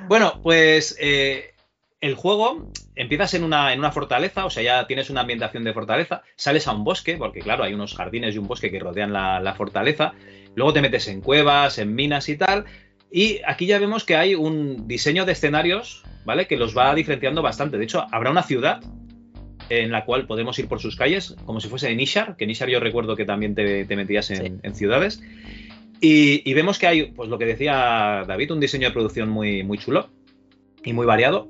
Bueno, 0.08 0.39
pues 0.41 0.98
eh, 1.00 1.54
el 2.02 2.16
juego 2.16 2.72
empiezas 2.96 3.34
en 3.34 3.43
una, 3.43 3.74
en 3.74 3.80
una 3.80 3.91
fortaleza, 3.91 4.46
o 4.46 4.50
sea, 4.50 4.64
ya 4.64 4.88
tienes 4.88 5.10
una 5.10 5.22
ambientación 5.22 5.64
de 5.64 5.74
fortaleza, 5.74 6.24
sales 6.36 6.68
a 6.68 6.72
un 6.72 6.84
bosque, 6.84 7.18
porque 7.18 7.41
claro, 7.41 7.64
hay 7.64 7.74
unos 7.74 7.93
jardines 7.96 8.36
y 8.36 8.38
un 8.38 8.48
bosque 8.48 8.72
que 8.72 8.80
rodean 8.80 9.12
la, 9.14 9.39
la 9.39 9.54
fortaleza, 9.54 10.14
luego 10.56 10.74
te 10.74 10.82
metes 10.82 11.08
en 11.08 11.22
cuevas, 11.22 11.78
en 11.78 11.93
minas 11.93 12.30
y 12.30 12.38
tal, 12.38 12.66
y 13.12 13.41
aquí 13.46 13.66
ya 13.66 13.80
vemos 13.80 14.04
que 14.04 14.16
hay 14.16 14.36
un 14.36 14.88
diseño 14.88 15.26
de 15.26 15.34
escenarios, 15.34 16.04
¿vale? 16.26 16.48
Que 16.48 16.58
los 16.58 16.76
va 16.76 16.93
diferenciando 16.96 17.41
bastante. 17.41 17.78
De 17.78 17.84
hecho, 17.84 18.06
habrá 18.12 18.32
una 18.32 18.43
ciudad 18.43 18.82
en 19.70 19.91
la 19.91 20.06
cual 20.06 20.28
podemos 20.28 20.58
ir 20.60 20.68
por 20.68 20.80
sus 20.80 20.96
calles, 20.96 21.36
como 21.46 21.60
si 21.60 21.68
fuese 21.70 21.89
en 21.89 22.00
Ishar, 22.00 22.36
que 22.36 22.43
en 22.43 22.52
Ishar 22.52 22.70
yo 22.70 22.80
recuerdo 22.80 23.16
que 23.16 23.26
también 23.26 23.56
te, 23.56 23.86
te 23.86 23.96
metías 23.96 24.30
en, 24.32 24.38
Sí. 24.38 24.54
en 24.62 24.76
ciudades. 24.76 25.22
Y, 26.02 26.54
vemos 26.54 26.78
que 26.78 26.88
hay, 26.88 27.04
pues 27.06 27.30
lo 27.30 27.38
que 27.38 27.46
decía 27.46 28.24
David, 28.28 28.52
un 28.52 28.60
diseño 28.60 28.88
de 28.88 28.93
producción 28.93 29.30
muy, 29.30 29.64
muy 29.64 29.78
chulo 29.78 30.10
y 30.84 30.93
muy 30.93 31.06
variado. 31.06 31.50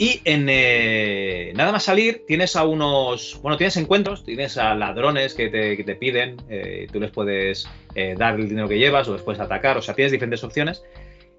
Y 0.00 0.20
en 0.24 0.46
eh, 0.48 1.52
nada 1.56 1.72
más 1.72 1.82
salir, 1.82 2.24
tienes 2.26 2.54
a 2.54 2.64
unos. 2.64 3.40
Bueno, 3.42 3.56
tienes 3.56 3.76
encuentros, 3.76 4.24
tienes 4.24 4.56
a 4.56 4.76
ladrones 4.76 5.34
que 5.34 5.48
te, 5.48 5.82
te 5.82 5.94
piden, 5.96 6.36
eh, 6.48 6.86
tú 6.92 7.00
les 7.00 7.10
puedes 7.10 7.68
eh, 7.96 8.14
dar 8.16 8.36
el 8.36 8.48
dinero 8.48 8.68
que 8.68 8.78
llevas 8.78 9.08
o 9.08 9.14
les 9.14 9.22
puedes 9.22 9.40
atacar, 9.40 9.76
o 9.76 9.82
sea, 9.82 9.94
tienes 9.94 10.12
diferentes 10.12 10.44
opciones. 10.44 10.84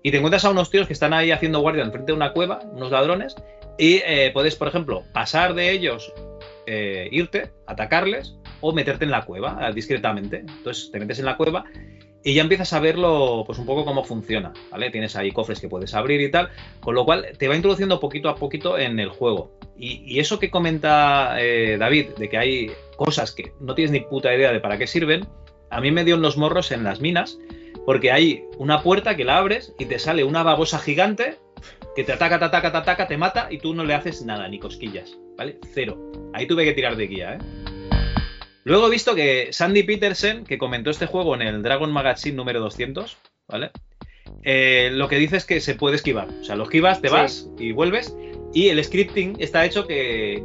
Y 0.04 0.12
te 0.12 0.18
encuentras 0.18 0.44
a 0.44 0.50
unos 0.50 0.70
tíos 0.70 0.88
que 0.88 0.94
están 0.94 1.14
ahí 1.14 1.32
haciendo 1.32 1.62
guardia 1.62 1.84
enfrente 1.84 2.12
de 2.12 2.18
una 2.18 2.34
cueva, 2.34 2.60
unos 2.74 2.92
ladrones, 2.92 3.36
y 3.78 4.02
eh, 4.06 4.32
puedes, 4.34 4.56
por 4.56 4.68
ejemplo, 4.68 5.04
pasar 5.14 5.54
de 5.54 5.72
ellos, 5.72 6.14
irte, 7.12 7.52
atacarles 7.66 8.36
o 8.62 8.74
meterte 8.74 9.04
en 9.04 9.10
la 9.10 9.26
cueva 9.26 9.72
discretamente. 9.74 10.44
Entonces 10.48 10.92
te 10.92 11.00
metes 11.00 11.18
en 11.18 11.26
la 11.26 11.36
cueva 11.36 11.66
y 12.24 12.34
ya 12.34 12.42
empiezas 12.42 12.74
a 12.74 12.80
verlo, 12.80 13.44
pues 13.46 13.60
un 13.60 13.66
poco 13.66 13.86
cómo 13.86 14.04
funciona, 14.04 14.52
¿vale? 14.72 14.90
Tienes 14.92 15.16
ahí 15.16 15.32
cofres 15.32 15.60
que 15.60 15.70
puedes 15.70 15.94
abrir 15.94 16.20
y 16.22 16.30
tal, 16.30 16.50
con 16.82 16.96
lo 16.96 17.06
cual 17.06 17.28
te 17.38 17.48
va 17.48 17.56
introduciendo 17.56 18.00
poquito 18.00 18.30
a 18.30 18.36
poquito 18.36 18.78
en 18.78 19.00
el 19.00 19.10
juego. 19.10 19.52
Y, 19.78 20.20
eso 20.20 20.40
que 20.40 20.52
comenta 20.52 21.38
eh, 21.40 21.78
David, 21.80 22.10
de 22.18 22.30
que 22.30 22.38
hay 22.38 22.72
cosas 22.98 23.32
que 23.32 23.54
no 23.62 23.74
tienes 23.74 23.92
ni 23.92 24.02
puta 24.02 24.36
idea 24.36 24.52
de 24.52 24.60
para 24.60 24.78
qué 24.78 24.88
sirven, 24.88 25.28
a 25.70 25.80
mí 25.80 25.92
me 25.92 26.04
dio 26.04 26.16
en 26.16 26.22
los 26.22 26.36
morros 26.36 26.72
en 26.72 26.84
las 26.84 27.00
minas, 27.00 27.40
porque 27.86 28.12
hay 28.12 28.44
una 28.58 28.84
puerta 28.84 29.16
que 29.16 29.24
la 29.24 29.38
abres 29.38 29.74
y 29.80 29.86
te 29.86 30.00
sale 30.00 30.26
una 30.26 30.44
babosa 30.44 30.80
gigante 30.80 31.38
que 31.96 32.04
te 32.04 32.12
ataca, 32.12 32.40
te 32.40 32.46
ataca, 32.46 32.72
te 32.72 32.78
ataca, 32.78 33.08
te 33.08 33.18
mata 33.18 33.48
y 33.50 33.60
tú 33.60 33.74
no 33.74 33.86
le 33.86 33.94
haces 33.94 34.26
nada, 34.26 34.48
ni 34.50 34.60
cosquillas, 34.60 35.18
¿vale? 35.38 35.58
Cero. 35.74 35.98
Ahí 36.34 36.46
tuve 36.46 36.66
que 36.66 36.74
tirar 36.74 36.98
de 36.98 37.08
guía, 37.08 37.36
¿eh? 37.36 37.69
Luego 38.70 38.86
he 38.86 38.92
visto 38.92 39.16
que 39.16 39.48
Sandy 39.52 39.82
Petersen, 39.82 40.44
que 40.46 40.60
comentó 40.60 40.92
este 40.92 41.08
juego 41.08 41.34
en 41.34 41.42
el 41.42 41.64
Dragon 41.64 41.92
Magazine 41.92 42.36
número 42.36 42.60
200, 42.60 43.18
¿vale? 43.48 43.72
Eh, 44.44 44.92
lo 44.94 45.08
que 45.08 45.18
dice 45.18 45.38
es 45.38 45.46
que 45.46 45.60
se 45.60 45.74
puede 45.74 45.96
esquivar. 45.96 46.28
O 46.40 46.44
sea, 46.44 46.56
lo 46.56 46.66
esquivas, 46.66 47.02
te 47.02 47.08
Sí. 47.08 47.14
vas 47.16 47.50
y 47.58 47.72
vuelves. 47.72 48.16
Y 48.54 48.70
el 48.70 48.84
scripting 48.84 49.38
está 49.40 49.66
hecho 49.66 49.88
que 49.88 50.40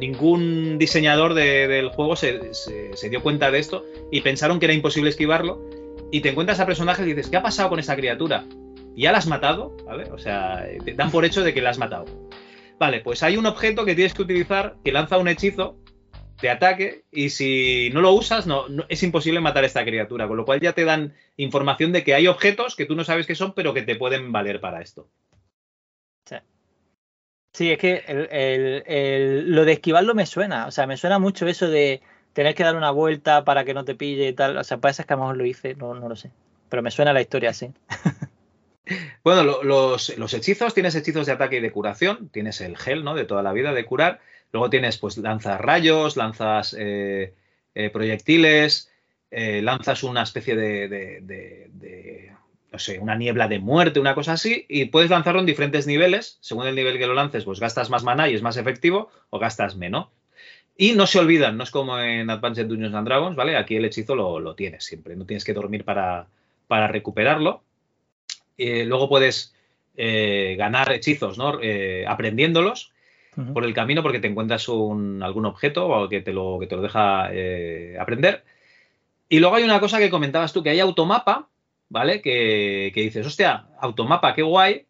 ningún 0.00 0.78
diseñador 0.78 1.34
de- 1.34 1.68
del 1.68 1.90
juego 1.90 2.16
se, 2.16 2.52
se- 2.54 2.90
se 2.96 3.08
dio 3.08 3.22
cuenta 3.22 3.52
de 3.52 3.60
esto 3.60 3.84
y 4.10 4.20
pensaron 4.22 4.58
que 4.58 4.66
era 4.66 4.74
imposible 4.74 5.10
esquivarlo. 5.10 5.60
Y 6.10 6.22
te 6.22 6.30
encuentras 6.30 6.58
a 6.58 6.66
personajes 6.66 7.06
y 7.06 7.10
dices, 7.10 7.28
¿qué 7.30 7.36
ha 7.36 7.42
pasado 7.42 7.68
con 7.68 7.78
esa 7.78 7.94
criatura? 7.94 8.46
¿Y 8.96 9.02
ya 9.02 9.12
la 9.12 9.18
has 9.18 9.28
matado? 9.28 9.76
¿Vale? 9.86 10.10
O 10.10 10.18
sea, 10.18 10.66
te 10.84 10.94
dan 10.94 11.12
por 11.12 11.24
hecho 11.24 11.44
de 11.44 11.54
que 11.54 11.60
la 11.60 11.70
has 11.70 11.78
matado. 11.78 12.06
Vale, 12.80 13.00
pues 13.00 13.22
hay 13.22 13.36
un 13.36 13.46
objeto 13.46 13.84
que 13.84 13.94
tienes 13.94 14.12
que 14.14 14.22
utilizar 14.22 14.74
que 14.84 14.90
lanza 14.90 15.18
un 15.18 15.28
hechizo 15.28 15.76
de 16.42 16.50
ataque 16.50 17.04
y 17.12 17.30
si 17.30 17.90
no 17.92 18.00
lo 18.00 18.12
usas 18.12 18.46
no, 18.46 18.68
no- 18.68 18.86
es 18.88 19.02
imposible 19.02 19.40
matar 19.40 19.64
a 19.64 19.66
esta 19.66 19.84
criatura, 19.84 20.26
con 20.28 20.36
lo 20.36 20.44
cual 20.44 20.60
ya 20.60 20.72
te 20.72 20.84
dan 20.84 21.14
información 21.36 21.92
de 21.92 22.02
que 22.04 22.14
hay 22.14 22.26
objetos 22.26 22.76
que 22.76 22.86
tú 22.86 22.94
no 22.96 23.04
sabes 23.04 23.26
qué 23.26 23.34
son 23.34 23.52
pero 23.54 23.74
que 23.74 23.82
te 23.82 23.96
pueden 23.96 24.32
valer 24.32 24.60
para 24.60 24.80
esto. 24.80 25.08
Sí, 27.52 27.72
es 27.72 27.78
que 27.78 28.04
el- 28.06 28.28
el- 28.30 28.82
el- 28.86 29.50
lo 29.54 29.64
de 29.64 29.72
esquivarlo 29.72 30.14
me 30.14 30.24
suena. 30.24 30.66
O 30.66 30.70
sea, 30.70 30.86
me 30.86 30.96
suena 30.96 31.18
mucho 31.18 31.48
eso 31.48 31.68
de 31.68 32.00
tener 32.32 32.54
que 32.54 32.62
dar 32.62 32.76
una 32.76 32.92
vuelta 32.92 33.44
para 33.44 33.64
que 33.64 33.74
no 33.74 33.84
te 33.84 33.96
pille 33.96 34.28
y 34.28 34.32
tal. 34.32 34.56
O 34.56 34.62
sea, 34.64 34.78
puede 34.78 34.94
ser 34.94 35.04
que 35.06 35.14
a 35.14 35.16
lo 35.16 35.22
mejor 35.22 35.36
lo 35.36 35.44
hice, 35.44 35.74
no, 35.74 35.94
no 35.94 36.08
lo 36.08 36.14
sé. 36.14 36.30
Pero 36.68 36.82
me 36.82 36.92
suena 36.92 37.12
la 37.12 37.20
historia 37.20 37.50
así. 37.50 37.72
Bueno, 39.22 39.44
lo- 39.44 39.62
los, 39.62 40.16
los 40.18 40.34
hechizos, 40.34 40.74
tienes 40.74 40.96
hechizos 40.96 41.26
de 41.26 41.32
ataque 41.32 41.58
y 41.58 41.60
de 41.60 41.70
curación, 41.70 42.28
tienes 42.30 42.60
el 42.60 42.76
gel, 42.76 43.04
¿no? 43.04 43.14
De 43.14 43.24
toda 43.24 43.42
la 43.42 43.52
vida 43.52 43.72
de 43.72 43.84
curar. 43.84 44.20
Luego 44.52 44.70
tienes, 44.70 44.98
pues, 44.98 45.16
lanzas 45.18 45.60
rayos, 45.60 46.16
lanzas 46.16 46.74
eh, 46.78 47.34
eh, 47.74 47.90
proyectiles, 47.90 48.90
eh, 49.30 49.62
lanzas 49.62 50.02
una 50.02 50.22
especie 50.22 50.56
de, 50.56 50.88
de- 50.88 51.20
de- 51.22 52.32
no 52.72 52.78
sé, 52.78 52.98
una 53.00 53.16
niebla 53.16 53.48
de 53.48 53.58
muerte, 53.58 54.00
una 54.00 54.14
cosa 54.14 54.32
así, 54.34 54.64
y 54.68 54.86
puedes 54.86 55.10
lanzarlo 55.10 55.40
en 55.40 55.46
diferentes 55.46 55.86
niveles. 55.86 56.38
Según 56.40 56.66
el 56.66 56.74
nivel 56.76 56.98
que 56.98 57.06
lo 57.06 57.14
lances, 57.14 57.44
pues 57.44 57.60
gastas 57.60 57.90
más 57.90 58.04
maná 58.04 58.28
y 58.28 58.34
es 58.34 58.42
más 58.42 58.56
efectivo, 58.56 59.10
o 59.30 59.38
gastas 59.38 59.76
menos. 59.76 60.08
Y 60.76 60.92
no 60.94 61.06
se 61.06 61.18
olvidan, 61.18 61.56
no 61.56 61.64
es 61.64 61.70
como 61.70 61.98
en 62.00 62.30
Advanced 62.30 62.66
Dungeons 62.66 62.94
and 62.94 63.06
Dragons, 63.06 63.36
¿vale? 63.36 63.56
Aquí 63.56 63.76
el 63.76 63.84
hechizo 63.84 64.14
lo, 64.14 64.40
lo 64.40 64.54
tienes 64.54 64.84
siempre, 64.84 65.16
no 65.16 65.26
tienes 65.26 65.44
que 65.44 65.52
dormir 65.54 65.84
para, 65.84 66.28
para 66.68 66.88
recuperarlo. 66.88 67.62
Luego 68.58 69.08
puedes 69.08 69.54
ganar 69.96 70.92
hechizos, 70.92 71.38
¿no? 71.38 71.58
Eh, 71.62 72.04
por 73.54 73.64
el 73.64 73.72
camino 73.74 74.02
porque 74.02 74.18
te 74.20 74.26
encuentras 74.28 74.68
un, 74.68 75.22
algún 75.22 75.46
objeto 75.46 75.88
o 75.88 76.08
que 76.08 76.20
te 76.20 76.32
lo, 76.32 76.58
que 76.60 76.66
te 76.66 76.76
lo 76.76 76.82
deja 76.82 77.28
eh, 77.32 77.96
aprender. 77.98 78.44
Y 79.28 79.38
luego 79.40 79.56
hay 79.56 79.64
una 79.64 79.80
cosa 79.80 79.98
que 79.98 80.10
comentabas 80.10 80.52
tú, 80.52 80.62
que 80.62 80.70
hay 80.70 80.80
automapa, 80.80 81.48
¿vale? 81.88 82.20
Que, 82.20 82.90
que 82.94 83.02
dices, 83.02 83.26
hostia, 83.26 83.66
automapa, 83.80 84.34
qué 84.34 84.42
guay. 84.42 84.86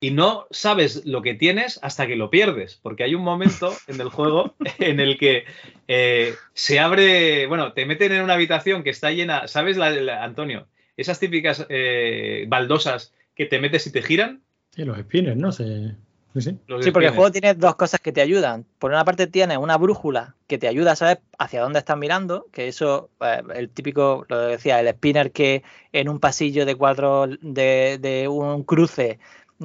Y 0.00 0.12
no 0.12 0.46
sabes 0.50 1.04
lo 1.06 1.22
que 1.22 1.34
tienes 1.34 1.80
hasta 1.82 2.06
que 2.06 2.14
lo 2.14 2.30
pierdes, 2.30 2.78
porque 2.82 3.02
hay 3.04 3.14
un 3.16 3.22
momento 3.22 3.72
en 3.88 4.00
el 4.00 4.08
juego 4.10 4.54
en 4.78 5.00
el 5.00 5.18
que 5.18 5.44
eh, 5.88 6.34
se 6.54 6.78
abre, 6.78 7.46
bueno, 7.46 7.72
te 7.72 7.84
meten 7.86 8.12
en 8.12 8.22
una 8.22 8.34
habitación 8.34 8.82
que 8.84 8.90
está 8.90 9.10
llena, 9.10 9.48
¿sabes, 9.48 9.76
la, 9.76 9.90
la- 9.90 10.22
Antonio? 10.22 10.66
Esas 10.96 11.18
típicas 11.20 11.66
eh, 11.68 12.44
baldosas 12.48 13.12
que 13.34 13.46
te 13.46 13.58
metes 13.60 13.86
y 13.86 13.92
te 13.92 14.02
giran. 14.02 14.42
Sí, 14.72 14.84
los 14.84 14.98
spinners, 14.98 15.36
¿no? 15.36 15.50
Se... 15.52 15.94
Sí, 16.34 16.42
sí. 16.42 16.58
los 16.66 16.84
Sí, 16.84 16.90
porque 16.90 17.06
el 17.08 17.14
juego 17.14 17.32
tiene 17.32 17.54
dos 17.54 17.74
cosas 17.76 18.00
que 18.00 18.12
te 18.12 18.20
ayudan. 18.20 18.64
Por 18.78 18.90
una 18.90 19.04
parte 19.04 19.26
tienes 19.26 19.58
una 19.58 19.76
brújula 19.76 20.36
que 20.46 20.58
te 20.58 20.68
ayuda 20.68 20.92
a 20.92 20.96
saber 20.96 21.20
hacia 21.38 21.62
dónde 21.62 21.78
estás 21.78 21.96
mirando, 21.98 22.46
que 22.52 22.68
eso, 22.68 23.10
eh, 23.20 23.42
el 23.54 23.70
típico, 23.70 24.24
lo 24.28 24.38
decía, 24.38 24.78
el 24.80 24.88
spinner 24.88 25.32
que 25.32 25.62
en 25.92 26.08
un 26.08 26.20
pasillo 26.20 26.66
de 26.66 26.74
cuatro, 26.76 27.26
de, 27.40 27.98
de 28.00 28.28
un 28.28 28.62
cruce, 28.64 29.18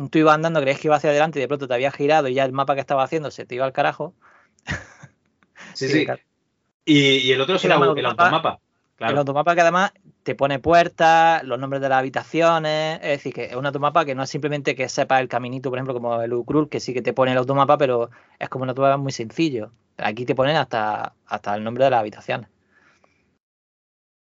tú 0.09 0.17
ibas 0.19 0.35
andando, 0.35 0.61
creías 0.61 0.79
que 0.79 0.87
iba 0.87 0.95
hacia 0.95 1.09
adelante 1.11 1.39
y 1.39 1.41
de 1.41 1.47
pronto 1.47 1.67
te 1.67 1.73
había 1.73 1.91
girado 1.91 2.27
y 2.27 2.33
ya 2.33 2.45
el 2.45 2.51
mapa 2.53 2.73
que 2.75 2.81
estaba 2.81 3.03
haciendo 3.03 3.29
se 3.31 3.45
te 3.45 3.55
iba 3.55 3.65
al 3.65 3.73
carajo. 3.73 4.13
Sí, 5.73 5.87
Sí. 5.89 6.07
Y, 6.85 6.99
y 7.17 7.31
el 7.31 7.41
otro 7.41 7.55
es 7.55 7.65
el, 7.65 7.71
au- 7.71 7.97
el 7.97 8.05
automapa. 8.05 8.59
Automapa. 8.99 9.07
El 9.09 9.15
Claro. 9.15 9.19
automapa 9.19 9.55
que 9.55 9.61
además 9.61 9.91
te 10.23 10.35
pone 10.35 10.59
puertas, 10.59 11.43
los 11.43 11.59
nombres 11.59 11.81
de 11.81 11.89
las 11.89 11.99
habitaciones, 11.99 12.99
es 13.01 13.09
decir, 13.09 13.33
que 13.33 13.45
es 13.45 13.55
un 13.55 13.65
automapa 13.65 14.05
que 14.05 14.15
no 14.15 14.23
es 14.23 14.29
simplemente 14.29 14.75
que 14.75 14.87
sepas 14.89 15.21
el 15.21 15.27
caminito, 15.27 15.69
por 15.69 15.77
ejemplo, 15.79 15.93
como 15.93 16.21
el 16.21 16.33
Ucrul, 16.33 16.69
que 16.69 16.79
sí 16.79 16.93
que 16.93 17.01
te 17.01 17.13
pone 17.13 17.31
el 17.31 17.37
automapa, 17.37 17.77
pero 17.77 18.09
es 18.39 18.49
como 18.49 18.63
un 18.63 18.69
automapa 18.69 18.97
muy 18.97 19.11
sencillo. 19.11 19.71
Aquí 19.97 20.25
te 20.25 20.35
ponen 20.35 20.55
hasta, 20.57 21.13
hasta 21.25 21.55
el 21.55 21.63
nombre 21.63 21.83
de 21.85 21.89
las 21.91 21.99
habitaciones. 21.99 22.49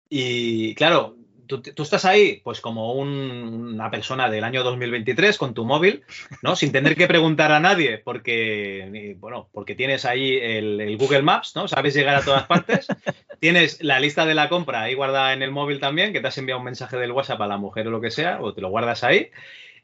Y 0.09 0.75
claro, 0.75 1.16
tú, 1.47 1.82
estás 1.82 2.05
ahí, 2.05 2.40
pues 2.44 2.61
como 2.61 2.92
un- 2.94 3.70
una 3.74 3.90
persona 3.90 4.28
del 4.30 4.44
año 4.44 4.62
2023 4.62 5.38
con 5.38 5.55
tu 5.55 5.64
móvil, 5.64 6.03
¿no? 6.42 6.57
Sin 6.57 6.72
tener 6.72 6.97
que 6.97 7.07
preguntar 7.07 7.53
a 7.53 7.61
nadie, 7.61 7.99
porque, 7.99 9.16
bueno, 9.18 9.49
porque 9.53 9.74
tienes 9.74 10.05
ahí 10.05 10.36
el, 10.36 10.80
el 10.80 10.97
Google 10.97 11.22
Maps, 11.22 11.57
¿no? 11.57 11.68
Sabes 11.68 11.94
llegar 11.94 12.16
a 12.16 12.22
todas 12.24 12.44
partes. 12.47 12.86
Tienes 13.40 13.82
la 13.82 14.01
lista 14.01 14.24
de 14.26 14.34
la 14.34 14.49
compra 14.49 14.82
ahí 14.82 14.94
guardada 14.94 15.32
en 15.32 15.42
el 15.42 15.51
móvil 15.51 15.80
también, 15.80 16.12
que 16.12 16.20
te 16.20 16.28
has 16.28 16.38
enviado 16.38 16.59
un 16.59 16.64
mensaje 16.64 16.97
del 16.97 17.12
WhatsApp 17.12 17.40
a 17.42 17.47
la 17.47 17.57
mujer 17.59 17.86
o 17.88 17.90
lo 17.90 18.01
que 18.01 18.11
sea, 18.11 18.40
o 18.40 18.55
te 18.55 18.61
lo 18.61 18.68
guardas 18.70 19.05
ahí. 19.05 19.30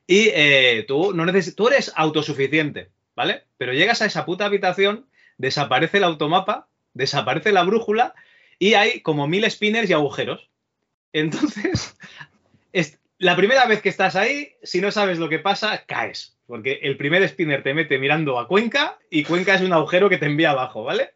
Y 0.07 0.29
eh, 0.35 0.85
tú, 0.89 1.13
no 1.15 1.25
neces- 1.25 1.55
tú 1.55 1.69
eres 1.69 1.93
autosuficiente, 1.95 2.91
¿vale? 3.15 3.45
Pero 3.59 3.73
llegas 3.73 4.03
a 4.03 4.07
esa 4.07 4.25
puta 4.25 4.47
habitación, 4.47 5.07
desaparece 5.39 5.99
el 5.99 6.05
automapa, 6.05 6.69
desaparece 6.95 7.53
la 7.53 7.63
brújula 7.63 8.15
y 8.59 8.75
hay 8.75 9.01
como 9.01 9.27
mil 9.29 9.49
spinners 9.51 9.89
y 9.91 9.93
agujeros. 9.93 10.49
Entonces, 11.13 11.97
es, 12.73 12.99
la 13.19 13.37
primera 13.37 13.67
vez 13.67 13.81
que 13.83 13.89
estás 13.89 14.17
ahí, 14.17 14.55
si 14.63 14.81
no 14.81 14.91
sabes 14.91 15.19
lo 15.19 15.29
que 15.29 15.39
pasa, 15.39 15.85
caes. 15.87 16.37
Porque 16.47 16.81
el 16.83 16.97
primer 16.97 17.27
spinner 17.29 17.63
te 17.63 17.73
mete 17.73 17.99
mirando 17.99 18.39
a 18.39 18.49
Cuenca 18.49 18.99
y 19.09 19.23
Cuenca 19.23 19.55
es 19.55 19.63
un 19.63 19.73
agujero 19.73 20.11
que 20.11 20.19
te 20.19 20.27
envía 20.27 20.51
abajo, 20.51 20.85
¿vale? 20.85 21.15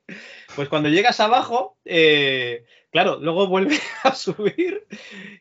Pues 0.55 0.69
cuando 0.69 0.89
llegas 0.89 1.21
abajo, 1.21 1.77
eh, 1.85 2.65
claro, 2.91 3.19
luego 3.21 3.47
vuelves 3.47 3.83
a 4.05 4.15
subir 4.15 4.87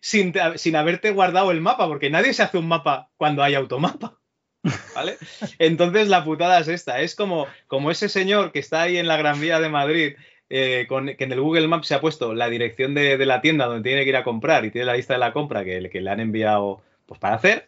sin, 0.01 0.33
sin 0.55 0.75
haberte 0.75 1.11
guardado 1.11 1.51
el 1.51 1.61
mapa, 1.61 1.87
porque 1.87 2.09
nadie 2.09 2.33
se 2.33 2.43
hace 2.43 2.57
un 2.57 2.67
mapa 2.67 3.09
cuando 3.15 3.43
hay 3.43 3.55
automapa. 3.55 4.19
¿Vale? 4.95 5.17
Entonces 5.59 6.07
la 6.07 6.25
putada 6.25 6.59
es 6.59 6.67
esta, 6.67 6.99
es 7.01 7.15
como, 7.15 7.47
como 7.67 7.91
ese 7.91 8.09
señor 8.09 8.51
que 8.51 8.59
está 8.59 8.81
ahí 8.81 8.97
en 8.97 9.07
la 9.07 9.17
Gran 9.17 9.39
Vía 9.39 9.59
de 9.59 9.69
Madrid, 9.69 10.15
eh, 10.49 10.85
con, 10.87 11.07
que 11.15 11.23
en 11.23 11.31
el 11.31 11.41
Google 11.41 11.67
Maps 11.67 11.87
se 11.87 11.95
ha 11.95 12.01
puesto 12.01 12.33
la 12.33 12.49
dirección 12.49 12.93
de, 12.93 13.17
de 13.17 13.25
la 13.25 13.41
tienda 13.41 13.65
donde 13.65 13.87
tiene 13.87 14.03
que 14.03 14.09
ir 14.09 14.15
a 14.15 14.23
comprar 14.23 14.63
y 14.65 14.71
tiene 14.71 14.85
la 14.85 14.95
lista 14.95 15.13
de 15.13 15.19
la 15.19 15.33
compra 15.33 15.63
que, 15.63 15.89
que 15.89 16.01
le 16.01 16.09
han 16.09 16.19
enviado 16.19 16.81
pues, 17.05 17.19
para 17.19 17.35
hacer, 17.35 17.67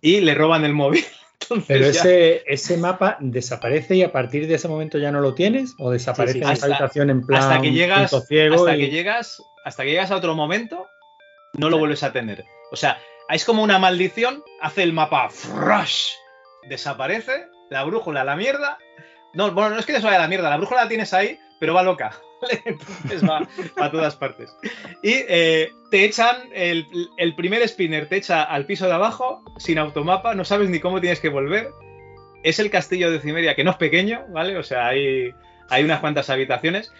y 0.00 0.20
le 0.20 0.34
roban 0.34 0.64
el 0.64 0.72
móvil. 0.74 1.04
Entonces 1.42 1.66
Pero 1.68 1.84
ya- 1.90 2.00
ese, 2.00 2.42
ese 2.46 2.76
mapa 2.78 3.18
desaparece 3.20 3.96
y 3.96 4.02
a 4.02 4.12
partir 4.12 4.46
de 4.46 4.54
ese 4.54 4.68
momento 4.68 4.96
ya 4.98 5.10
no 5.10 5.20
lo 5.20 5.34
tienes 5.34 5.74
o 5.78 5.90
desaparece 5.90 6.38
Sí, 6.38 6.44
sí. 6.44 6.52
esa 6.52 6.66
habitación 6.66 7.10
en 7.10 7.26
plan 7.26 7.42
hasta 7.42 7.60
que 7.60 7.72
llegas, 7.72 8.14
ciego 8.28 8.54
hasta 8.56 8.76
y- 8.76 8.80
que 8.80 8.90
llegas, 8.90 9.42
hasta 9.64 9.82
que 9.82 9.90
llegas 9.90 10.10
a 10.10 10.16
otro 10.16 10.34
momento, 10.34 10.86
no 11.52 11.68
lo 11.68 11.78
vuelves 11.78 12.02
a 12.02 12.12
tener. 12.12 12.44
O 12.72 12.76
sea, 12.76 12.98
es 13.28 13.44
como 13.44 13.62
una 13.62 13.78
maldición, 13.78 14.42
hace 14.62 14.82
el 14.84 14.92
mapa 14.94 15.28
fresh, 15.28 16.12
desaparece, 16.68 17.46
la 17.70 17.84
brújula 17.84 18.22
a 18.22 18.24
la 18.24 18.36
mierda. 18.36 18.78
No, 19.34 19.50
bueno, 19.52 19.70
no 19.70 19.78
es 19.80 19.86
que 19.86 19.92
se 19.94 20.00
vaya 20.02 20.16
a 20.18 20.22
la 20.22 20.28
mierda, 20.28 20.48
la 20.50 20.56
brújula 20.56 20.82
la 20.84 20.88
tienes 20.88 21.12
ahí, 21.12 21.38
pero 21.58 21.74
va 21.74 21.82
loca. 21.82 22.12
¿vale? 22.42 22.62
Entonces 22.64 23.28
va 23.28 23.48
a 23.76 23.90
todas 23.90 24.16
partes. 24.16 24.56
Y 25.02 25.12
eh, 25.28 25.72
te 25.90 26.04
echan, 26.04 26.36
el, 26.52 26.86
el 27.16 27.34
primer 27.34 27.66
spinner 27.68 28.08
te 28.08 28.16
echa 28.16 28.42
al 28.42 28.66
piso 28.66 28.86
de 28.86 28.92
abajo, 28.92 29.42
sin 29.58 29.78
automapa, 29.78 30.34
no 30.34 30.44
sabes 30.44 30.68
ni 30.68 30.80
cómo 30.80 31.00
tienes 31.00 31.20
que 31.20 31.28
volver. 31.28 31.70
Es 32.42 32.58
el 32.58 32.70
castillo 32.70 33.10
de 33.10 33.20
Cimeria, 33.20 33.54
que 33.54 33.64
no 33.64 33.70
es 33.70 33.76
pequeño, 33.76 34.24
¿vale? 34.28 34.56
O 34.58 34.62
sea, 34.62 34.88
hay, 34.88 35.32
hay 35.70 35.84
unas 35.84 36.00
cuantas 36.00 36.28
habitaciones 36.28 36.92